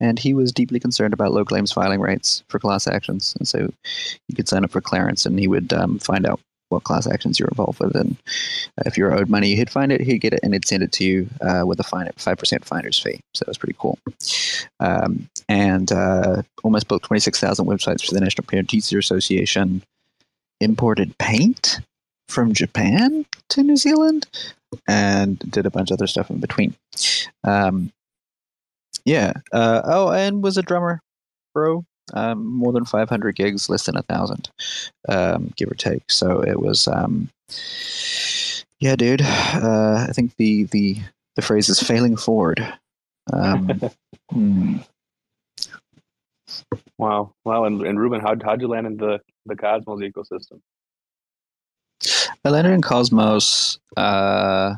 and 0.00 0.18
he 0.18 0.32
was 0.32 0.52
deeply 0.52 0.80
concerned 0.80 1.12
about 1.12 1.32
low 1.32 1.44
claims 1.44 1.72
filing 1.72 2.00
rates 2.00 2.42
for 2.48 2.58
class 2.58 2.86
actions. 2.86 3.34
And 3.38 3.46
so 3.46 3.70
you 4.28 4.34
could 4.34 4.48
sign 4.48 4.64
up 4.64 4.70
for 4.70 4.80
Clarence, 4.80 5.26
and 5.26 5.38
he 5.38 5.48
would 5.48 5.72
um, 5.72 5.98
find 5.98 6.26
out 6.26 6.40
what 6.70 6.84
class 6.84 7.06
actions 7.06 7.38
you're 7.38 7.48
involved 7.48 7.80
with, 7.80 7.94
and 7.96 8.16
uh, 8.78 8.82
if 8.86 8.96
you're 8.96 9.12
owed 9.12 9.28
money, 9.28 9.56
he'd 9.56 9.68
find 9.68 9.92
it, 9.92 10.00
he'd 10.00 10.20
get 10.20 10.32
it, 10.32 10.40
and 10.42 10.54
he'd 10.54 10.66
send 10.66 10.82
it 10.82 10.92
to 10.92 11.04
you 11.04 11.28
uh, 11.40 11.64
with 11.66 11.80
a 11.80 11.82
fine 11.84 12.08
five 12.16 12.38
percent 12.38 12.64
finder's 12.64 12.98
fee. 12.98 13.20
So 13.34 13.40
that 13.40 13.48
was 13.48 13.58
pretty 13.58 13.76
cool. 13.78 13.98
Um, 14.78 15.28
and 15.48 15.90
uh, 15.90 16.42
almost 16.62 16.88
built 16.88 17.02
twenty 17.02 17.20
six 17.20 17.40
thousand 17.40 17.66
websites 17.66 18.06
for 18.06 18.14
the 18.14 18.20
National 18.20 18.46
Parent 18.46 18.70
Teacher 18.70 18.98
Association. 18.98 19.82
Imported 20.62 21.16
paint 21.18 21.80
from 22.30 22.52
Japan 22.52 23.26
to 23.50 23.62
New 23.62 23.76
Zealand, 23.76 24.26
and 24.88 25.38
did 25.38 25.66
a 25.66 25.70
bunch 25.70 25.90
of 25.90 25.94
other 25.96 26.06
stuff 26.06 26.30
in 26.30 26.38
between. 26.38 26.74
Um, 27.44 27.92
yeah. 29.04 29.32
Uh, 29.52 29.82
oh, 29.84 30.12
and 30.12 30.42
was 30.42 30.56
a 30.56 30.62
drummer, 30.62 31.00
bro. 31.54 31.84
Um, 32.12 32.44
more 32.44 32.72
than 32.72 32.84
500 32.84 33.36
gigs, 33.36 33.68
less 33.68 33.86
than 33.86 33.96
a 33.96 34.02
thousand, 34.02 34.50
um, 35.08 35.52
give 35.56 35.70
or 35.70 35.74
take. 35.74 36.10
So 36.10 36.42
it 36.42 36.60
was, 36.60 36.88
um, 36.88 37.28
yeah, 38.80 38.96
dude. 38.96 39.22
Uh, 39.22 40.06
I 40.08 40.12
think 40.12 40.34
the 40.36 40.64
the 40.64 40.96
the 41.36 41.42
phrase 41.42 41.68
is 41.68 41.78
failing 41.78 42.16
forward. 42.16 42.66
Um, 43.32 43.80
hmm. 44.30 44.78
Wow, 46.98 47.32
wow, 47.44 47.64
and, 47.64 47.80
and 47.86 47.98
Ruben, 48.00 48.20
how 48.20 48.34
how'd 48.42 48.60
you 48.60 48.66
land 48.68 48.88
in 48.88 48.96
the 48.96 49.20
the 49.46 49.54
Cosmos 49.54 50.00
ecosystem? 50.00 50.60
I 52.44 52.48
landed 52.48 52.72
in 52.72 52.82
Cosmos. 52.82 53.78
Uh, 53.96 54.76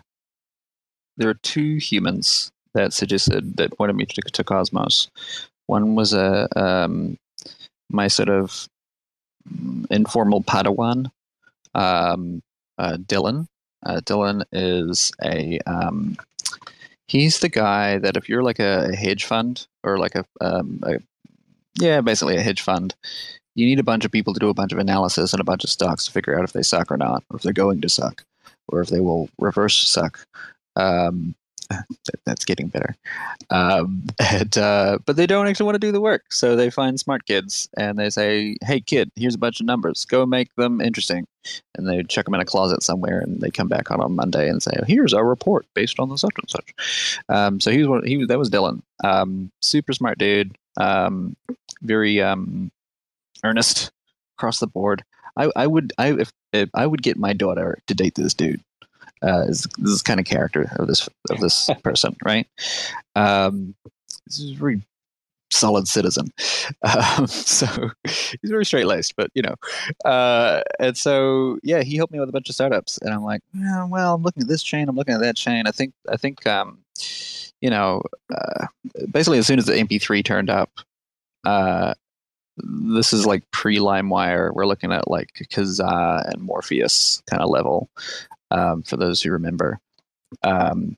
there 1.16 1.28
are 1.28 1.34
two 1.34 1.76
humans 1.76 2.50
that 2.74 2.92
suggested 2.92 3.56
that 3.56 3.76
pointed 3.76 3.96
me 3.96 4.06
to, 4.06 4.20
to 4.20 4.44
Cosmos. 4.44 5.10
One 5.66 5.94
was 5.94 6.12
a 6.12 6.48
um, 6.58 7.18
my 7.88 8.08
sort 8.08 8.28
of 8.28 8.68
informal 9.90 10.42
Padawan, 10.42 11.10
um, 11.74 12.42
uh, 12.78 12.96
Dylan. 12.96 13.46
Uh, 13.84 14.00
Dylan 14.00 14.44
is 14.52 15.12
a 15.22 15.58
um, 15.66 16.16
he's 17.06 17.40
the 17.40 17.48
guy 17.48 17.98
that 17.98 18.16
if 18.16 18.28
you're 18.28 18.42
like 18.42 18.58
a, 18.58 18.94
hedge 18.96 19.24
fund 19.24 19.66
or 19.84 19.98
like 19.98 20.14
a, 20.14 20.24
um, 20.40 20.80
a 20.82 20.98
yeah 21.78 22.00
basically 22.00 22.36
a 22.36 22.42
hedge 22.42 22.60
fund 22.60 22.94
you 23.54 23.66
need 23.66 23.78
a 23.78 23.84
bunch 23.84 24.04
of 24.04 24.12
people 24.12 24.32
to 24.34 24.40
do 24.40 24.48
a 24.48 24.54
bunch 24.54 24.72
of 24.72 24.78
analysis 24.78 25.32
and 25.32 25.40
a 25.40 25.44
bunch 25.44 25.64
of 25.64 25.70
stocks 25.70 26.06
to 26.06 26.12
figure 26.12 26.38
out 26.38 26.44
if 26.44 26.52
they 26.52 26.62
suck 26.62 26.90
or 26.90 26.96
not, 26.96 27.24
or 27.30 27.36
if 27.36 27.42
they're 27.42 27.52
going 27.52 27.80
to 27.80 27.88
suck, 27.88 28.24
or 28.68 28.80
if 28.80 28.88
they 28.88 29.00
will 29.00 29.28
reverse 29.38 29.76
suck. 29.76 30.26
Um, 30.76 31.34
that's 32.24 32.44
getting 32.44 32.68
better. 32.68 32.94
Um, 33.50 34.04
and, 34.18 34.56
uh, 34.56 34.98
but 35.04 35.16
they 35.16 35.26
don't 35.26 35.46
actually 35.46 35.66
want 35.66 35.76
to 35.76 35.86
do 35.86 35.92
the 35.92 36.00
work. 36.00 36.32
So 36.32 36.56
they 36.56 36.70
find 36.70 36.98
smart 36.98 37.26
kids 37.26 37.68
and 37.76 37.98
they 37.98 38.10
say, 38.10 38.56
hey, 38.62 38.80
kid, 38.80 39.10
here's 39.16 39.34
a 39.34 39.38
bunch 39.38 39.60
of 39.60 39.66
numbers. 39.66 40.04
Go 40.04 40.26
make 40.26 40.54
them 40.56 40.80
interesting. 40.80 41.26
And 41.76 41.88
they 41.88 42.02
chuck 42.04 42.24
them 42.24 42.34
in 42.34 42.40
a 42.40 42.44
closet 42.44 42.82
somewhere 42.82 43.20
and 43.20 43.40
they 43.40 43.50
come 43.50 43.68
back 43.68 43.90
on 43.90 44.00
on 44.00 44.14
Monday 44.14 44.48
and 44.48 44.62
say, 44.62 44.72
here's 44.86 45.14
our 45.14 45.26
report 45.26 45.66
based 45.74 45.98
on 45.98 46.08
the 46.08 46.18
such 46.18 46.34
and 46.38 46.50
such. 46.50 47.20
Um, 47.28 47.60
so 47.60 47.70
he 47.70 47.84
was, 47.84 48.04
he 48.04 48.24
that 48.24 48.38
was 48.38 48.50
Dylan. 48.50 48.82
Um, 49.02 49.50
super 49.60 49.92
smart 49.92 50.18
dude. 50.18 50.56
Um, 50.76 51.36
very 51.82 52.20
earnest 53.44 53.90
across 54.38 54.60
the 54.60 54.66
board. 54.66 55.04
I, 55.36 55.50
I 55.56 55.66
would 55.66 55.92
I 55.98 56.12
if, 56.12 56.32
if 56.52 56.68
I 56.74 56.86
would 56.86 57.02
get 57.02 57.16
my 57.16 57.32
daughter 57.32 57.78
to 57.86 57.94
date 57.94 58.14
this 58.14 58.34
dude 58.34 58.62
uh, 59.22 59.44
is 59.48 59.66
this 59.78 60.02
kind 60.02 60.20
of 60.20 60.26
character 60.26 60.70
of 60.76 60.86
this 60.86 61.08
of 61.30 61.40
this 61.40 61.70
person, 61.82 62.16
right? 62.24 62.46
Um, 63.14 63.74
this 64.26 64.40
is 64.40 64.52
a 64.52 64.54
very 64.54 64.82
solid 65.50 65.88
citizen. 65.88 66.32
Um, 66.84 67.26
so 67.26 67.90
he's 68.04 68.50
very 68.50 68.64
straight 68.64 68.86
laced, 68.86 69.14
but 69.16 69.30
you 69.34 69.42
know, 69.42 69.54
uh, 70.04 70.62
and 70.80 70.96
so 70.96 71.58
yeah, 71.62 71.82
he 71.82 71.96
helped 71.96 72.12
me 72.12 72.18
with 72.18 72.28
a 72.28 72.32
bunch 72.32 72.48
of 72.48 72.54
startups, 72.54 72.98
and 72.98 73.12
I'm 73.12 73.22
like, 73.22 73.40
yeah, 73.52 73.84
well, 73.84 74.14
I'm 74.14 74.22
looking 74.22 74.42
at 74.42 74.48
this 74.48 74.62
chain, 74.62 74.88
I'm 74.88 74.96
looking 74.96 75.14
at 75.14 75.20
that 75.20 75.36
chain. 75.36 75.66
I 75.66 75.70
think 75.70 75.92
I 76.10 76.16
think 76.16 76.46
um, 76.46 76.78
you 77.60 77.70
know, 77.70 78.02
uh, 78.34 78.66
basically 79.10 79.38
as 79.38 79.46
soon 79.46 79.58
as 79.58 79.66
the 79.66 79.74
MP3 79.74 80.24
turned 80.24 80.50
up. 80.50 80.70
Uh, 81.44 81.94
this 82.56 83.12
is 83.12 83.26
like 83.26 83.50
pre 83.50 83.78
LimeWire. 83.78 84.52
We're 84.52 84.66
looking 84.66 84.92
at 84.92 85.10
like 85.10 85.30
Kazaa 85.50 86.28
and 86.28 86.42
Morpheus 86.42 87.22
kind 87.28 87.42
of 87.42 87.50
level 87.50 87.88
um, 88.50 88.82
for 88.82 88.96
those 88.96 89.22
who 89.22 89.32
remember. 89.32 89.80
Um, 90.42 90.96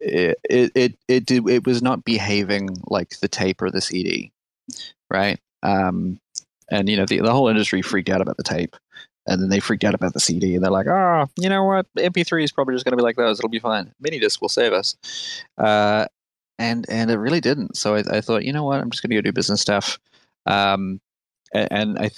it, 0.00 0.38
it 0.48 0.72
it 0.74 0.98
it 1.08 1.26
did, 1.26 1.48
it 1.48 1.66
was 1.66 1.82
not 1.82 2.04
behaving 2.04 2.76
like 2.86 3.20
the 3.20 3.28
tape 3.28 3.62
or 3.62 3.70
the 3.70 3.80
CD, 3.80 4.32
right? 5.10 5.40
Um, 5.62 6.20
and 6.70 6.88
you 6.88 6.96
know 6.96 7.06
the 7.06 7.20
the 7.20 7.32
whole 7.32 7.48
industry 7.48 7.82
freaked 7.82 8.10
out 8.10 8.20
about 8.20 8.36
the 8.36 8.42
tape, 8.42 8.76
and 9.26 9.40
then 9.40 9.48
they 9.48 9.60
freaked 9.60 9.84
out 9.84 9.94
about 9.94 10.12
the 10.12 10.20
CD, 10.20 10.54
and 10.54 10.64
they're 10.64 10.70
like, 10.70 10.86
"Oh, 10.86 11.26
you 11.36 11.48
know 11.48 11.64
what? 11.64 11.86
MP3 11.96 12.44
is 12.44 12.52
probably 12.52 12.74
just 12.74 12.84
going 12.84 12.92
to 12.92 12.96
be 12.96 13.02
like 13.02 13.16
those. 13.16 13.38
It'll 13.38 13.48
be 13.48 13.58
fine. 13.58 13.92
Mini 14.00 14.18
disc 14.18 14.40
will 14.40 14.48
save 14.48 14.72
us." 14.72 14.96
Uh, 15.58 16.06
and 16.58 16.86
and 16.88 17.10
it 17.10 17.18
really 17.18 17.40
didn't. 17.40 17.76
So 17.76 17.96
I, 17.96 18.02
I 18.10 18.20
thought, 18.20 18.44
you 18.44 18.52
know 18.52 18.64
what? 18.64 18.80
I'm 18.80 18.90
just 18.90 19.02
going 19.02 19.10
to 19.10 19.16
go 19.16 19.20
do 19.20 19.32
business 19.32 19.60
stuff. 19.60 19.98
Um, 20.46 21.00
and, 21.52 21.98
I 21.98 22.10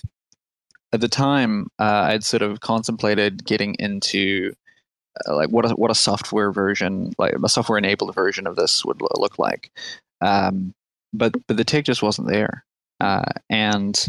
at 0.92 1.00
the 1.00 1.08
time, 1.08 1.68
uh, 1.78 2.06
I'd 2.08 2.24
sort 2.24 2.42
of 2.42 2.60
contemplated 2.60 3.44
getting 3.44 3.74
into 3.78 4.54
uh, 5.26 5.34
like 5.34 5.50
what 5.50 5.70
a, 5.70 5.74
what 5.74 5.90
a 5.90 5.94
software 5.94 6.52
version, 6.52 7.12
like 7.18 7.34
a 7.34 7.48
software 7.48 7.78
enabled 7.78 8.14
version 8.14 8.46
of 8.46 8.56
this 8.56 8.84
would 8.84 9.00
look 9.18 9.38
like. 9.38 9.70
Um, 10.20 10.74
but 11.12 11.34
but 11.46 11.56
the 11.56 11.64
tech 11.64 11.84
just 11.84 12.02
wasn't 12.02 12.28
there, 12.28 12.64
uh, 13.00 13.24
and 13.50 14.08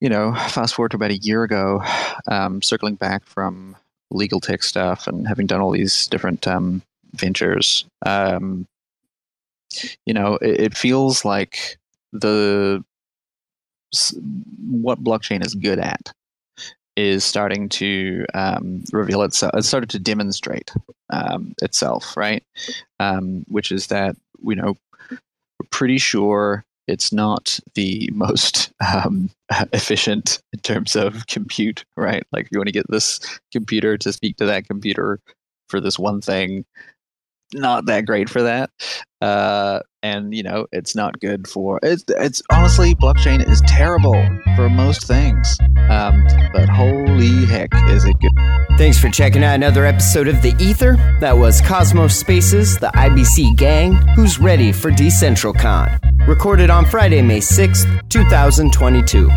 you 0.00 0.08
know, 0.08 0.34
fast 0.48 0.74
forward 0.74 0.90
to 0.90 0.96
about 0.96 1.10
a 1.12 1.18
year 1.18 1.44
ago, 1.44 1.82
um, 2.26 2.60
circling 2.60 2.96
back 2.96 3.24
from 3.24 3.76
legal 4.10 4.40
tech 4.40 4.62
stuff 4.62 5.06
and 5.06 5.28
having 5.28 5.46
done 5.46 5.60
all 5.60 5.70
these 5.70 6.08
different 6.08 6.46
um, 6.46 6.82
ventures, 7.14 7.84
um, 8.04 8.66
you 10.04 10.12
know, 10.12 10.34
it, 10.42 10.60
it 10.60 10.76
feels 10.76 11.24
like 11.24 11.78
the 12.12 12.84
what 14.68 15.02
blockchain 15.02 15.44
is 15.44 15.54
good 15.54 15.78
at 15.78 16.12
is 16.96 17.24
starting 17.24 17.68
to 17.70 18.26
um, 18.34 18.84
reveal 18.92 19.22
itself. 19.22 19.52
It 19.56 19.64
started 19.64 19.90
to 19.90 19.98
demonstrate 19.98 20.72
um, 21.10 21.54
itself, 21.62 22.16
right? 22.16 22.44
Um, 23.00 23.44
which 23.48 23.72
is 23.72 23.86
that 23.88 24.16
you 24.44 24.56
know, 24.56 24.76
we're 25.10 25.68
pretty 25.70 25.98
sure 25.98 26.64
it's 26.88 27.12
not 27.12 27.58
the 27.74 28.10
most 28.12 28.72
um, 28.94 29.30
efficient 29.72 30.40
in 30.52 30.60
terms 30.60 30.96
of 30.96 31.26
compute, 31.26 31.84
right? 31.96 32.24
Like 32.32 32.48
you 32.50 32.58
want 32.58 32.68
to 32.68 32.72
get 32.72 32.90
this 32.90 33.20
computer 33.52 33.96
to 33.98 34.12
speak 34.12 34.36
to 34.36 34.46
that 34.46 34.66
computer 34.66 35.20
for 35.68 35.80
this 35.80 35.98
one 35.98 36.20
thing, 36.20 36.64
not 37.54 37.86
that 37.86 38.06
great 38.06 38.28
for 38.28 38.42
that. 38.42 38.70
Uh, 39.20 39.80
and 40.02 40.34
you 40.34 40.42
know, 40.42 40.66
it's 40.72 40.94
not 40.94 41.20
good 41.20 41.48
for 41.48 41.78
it's. 41.82 42.04
It's 42.08 42.42
honestly, 42.50 42.94
blockchain 42.94 43.48
is 43.48 43.60
terrible 43.66 44.20
for 44.56 44.68
most 44.68 45.06
things. 45.06 45.56
Um, 45.88 46.26
but 46.52 46.68
holy 46.68 47.44
heck, 47.46 47.70
is 47.88 48.04
it 48.04 48.18
good! 48.20 48.32
Thanks 48.78 48.98
for 48.98 49.08
checking 49.08 49.44
out 49.44 49.54
another 49.54 49.84
episode 49.84 50.28
of 50.28 50.42
the 50.42 50.54
Ether. 50.58 50.96
That 51.20 51.36
was 51.36 51.60
Cosmos 51.60 52.16
Spaces, 52.18 52.78
the 52.78 52.88
IBC 52.88 53.56
gang, 53.56 53.94
who's 54.14 54.38
ready 54.38 54.72
for 54.72 54.90
DecentralCon. 54.90 56.26
Recorded 56.26 56.70
on 56.70 56.86
Friday, 56.86 57.20
May 57.20 57.40
6th, 57.40 58.08
2022. 58.08 59.28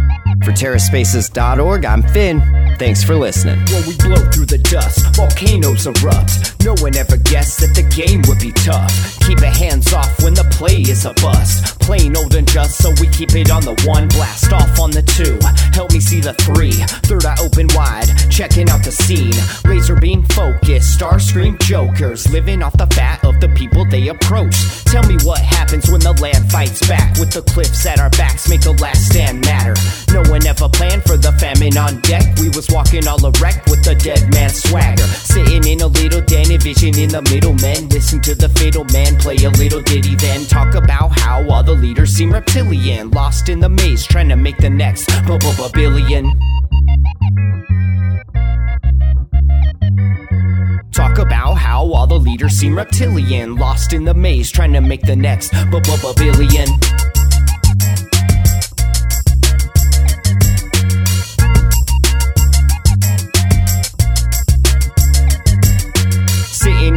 For 0.43 0.51
TerraSpaces.org, 0.51 1.85
I'm 1.85 2.03
Finn. 2.03 2.41
Thanks 2.77 3.03
for 3.03 3.15
listening. 3.15 3.57
When 3.71 3.87
we 3.87 3.95
blow 3.97 4.29
through 4.31 4.45
the 4.45 4.57
dust, 4.59 5.15
volcanoes 5.15 5.87
erupt. 5.87 6.63
No 6.63 6.75
one 6.81 6.95
ever 6.95 7.17
guessed 7.17 7.59
that 7.61 7.73
the 7.73 7.83
game 7.95 8.21
would 8.27 8.39
be 8.39 8.51
tough. 8.51 9.19
Keep 9.21 9.39
it 9.39 9.55
hands 9.55 9.93
off 9.93 10.21
when 10.21 10.33
the 10.33 10.43
play 10.55 10.81
is 10.81 11.05
a 11.05 11.13
bust. 11.15 11.79
Plain 11.81 12.15
old 12.17 12.33
and 12.33 12.47
just, 12.47 12.81
so 12.81 12.89
we 12.99 13.07
keep 13.07 13.35
it 13.35 13.51
on 13.51 13.61
the 13.61 13.75
one. 13.85 14.07
Blast 14.07 14.51
off 14.51 14.79
on 14.79 14.89
the 14.89 15.03
two. 15.03 15.37
Help 15.75 15.91
me 15.91 15.99
see 15.99 16.19
the 16.19 16.33
three. 16.33 16.73
Third 17.05 17.25
eye 17.25 17.37
open 17.43 17.67
wide, 17.75 18.07
checking 18.31 18.69
out 18.69 18.83
the 18.83 18.91
scene. 18.91 19.35
Laser 19.69 19.95
beam 19.95 20.23
focus, 20.23 20.87
star 20.87 21.19
scream 21.19 21.57
jokers. 21.61 22.31
Living 22.31 22.63
off 22.63 22.75
the 22.77 22.87
fat 22.87 23.23
of 23.23 23.39
the 23.39 23.49
people 23.49 23.85
they 23.85 24.07
approach. 24.07 24.55
Tell 24.85 25.03
me 25.03 25.17
what 25.23 25.39
happens 25.39 25.91
when 25.91 26.01
the 26.01 26.13
land 26.13 26.49
fights 26.49 26.81
back. 26.87 27.19
With 27.19 27.31
the 27.31 27.43
cliffs 27.43 27.85
at 27.85 27.99
our 27.99 28.09
backs, 28.11 28.49
make 28.49 28.61
the 28.61 28.73
last 28.73 29.11
stand 29.11 29.41
matter. 29.41 29.75
No 30.09 30.23
one 30.31 30.45
ever 30.47 30.69
planned 30.69 31.03
for 31.03 31.17
the 31.17 31.33
famine 31.33 31.77
on 31.77 31.99
deck. 32.01 32.23
We 32.39 32.49
was 32.49 32.67
walking 32.71 33.07
all 33.07 33.19
erect 33.19 33.69
with 33.69 33.83
the 33.83 33.95
dead 33.95 34.33
man 34.33 34.49
swagger. 34.49 35.03
Sitting 35.03 35.67
in 35.67 35.81
a 35.81 35.87
little 35.87 36.21
den, 36.21 36.47
vision 36.59 36.97
in 36.97 37.09
the 37.09 37.21
middle. 37.29 37.53
Men 37.53 37.89
listen 37.89 38.21
to 38.21 38.33
the 38.33 38.49
fatal 38.49 38.85
man 38.85 39.17
play 39.19 39.35
a 39.43 39.49
little 39.49 39.81
ditty, 39.81 40.15
then 40.15 40.44
talk 40.45 40.75
about 40.75 41.19
how 41.19 41.47
all 41.49 41.63
the 41.63 41.73
leaders 41.73 42.11
seem 42.11 42.31
reptilian. 42.31 43.11
Lost 43.11 43.49
in 43.49 43.59
the 43.59 43.69
maze, 43.69 44.05
trying 44.05 44.29
to 44.29 44.35
make 44.35 44.57
the 44.57 44.69
next 44.69 45.09
billion. 45.73 46.31
Talk 50.91 51.17
about 51.19 51.55
how 51.55 51.91
all 51.93 52.07
the 52.07 52.19
leaders 52.19 52.53
seem 52.53 52.77
reptilian. 52.77 53.55
Lost 53.55 53.93
in 53.93 54.05
the 54.05 54.13
maze, 54.13 54.51
trying 54.51 54.73
to 54.73 54.81
make 54.81 55.01
the 55.01 55.15
next 55.15 55.51
billion. 55.71 56.67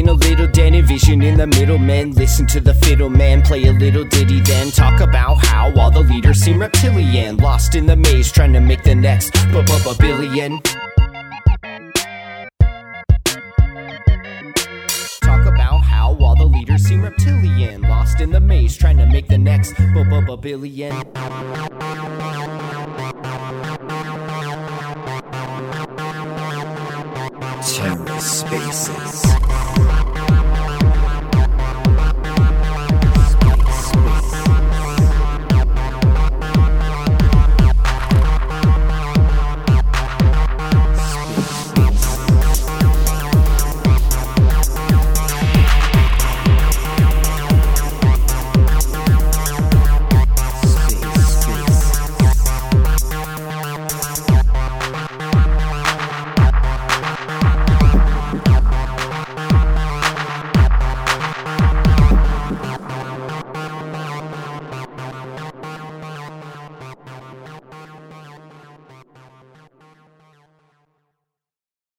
In 0.00 0.08
a 0.08 0.14
little 0.14 0.46
den, 0.46 0.74
envision 0.74 1.20
in 1.22 1.36
the 1.36 1.46
middle 1.46 1.78
men. 1.78 2.12
Listen 2.12 2.46
to 2.46 2.58
the 2.58 2.72
fiddle 2.72 3.10
man 3.10 3.42
play 3.42 3.66
a 3.66 3.72
little 3.72 4.04
ditty, 4.04 4.40
then 4.40 4.70
talk 4.70 5.00
about 5.00 5.34
how 5.44 5.70
all 5.78 5.90
the 5.90 6.00
leaders 6.00 6.38
seem 6.40 6.58
reptilian. 6.58 7.36
Lost 7.36 7.74
in 7.74 7.84
the 7.84 7.96
maze, 7.96 8.32
trying 8.32 8.54
to 8.54 8.60
make 8.60 8.82
the 8.82 8.94
next 8.94 9.32
billion. 9.52 10.60
Talk 15.20 15.44
about 15.46 15.80
how 15.80 16.16
all 16.18 16.34
the 16.34 16.46
leaders 16.46 16.82
seem 16.82 17.02
reptilian. 17.02 17.82
Lost 17.82 18.20
in 18.20 18.30
the 18.30 18.40
maze, 18.40 18.76
trying 18.78 18.96
to 18.96 19.06
make 19.06 19.28
the 19.28 19.38
next 19.38 19.74
billion. 20.40 20.92
spaces. 28.20 29.99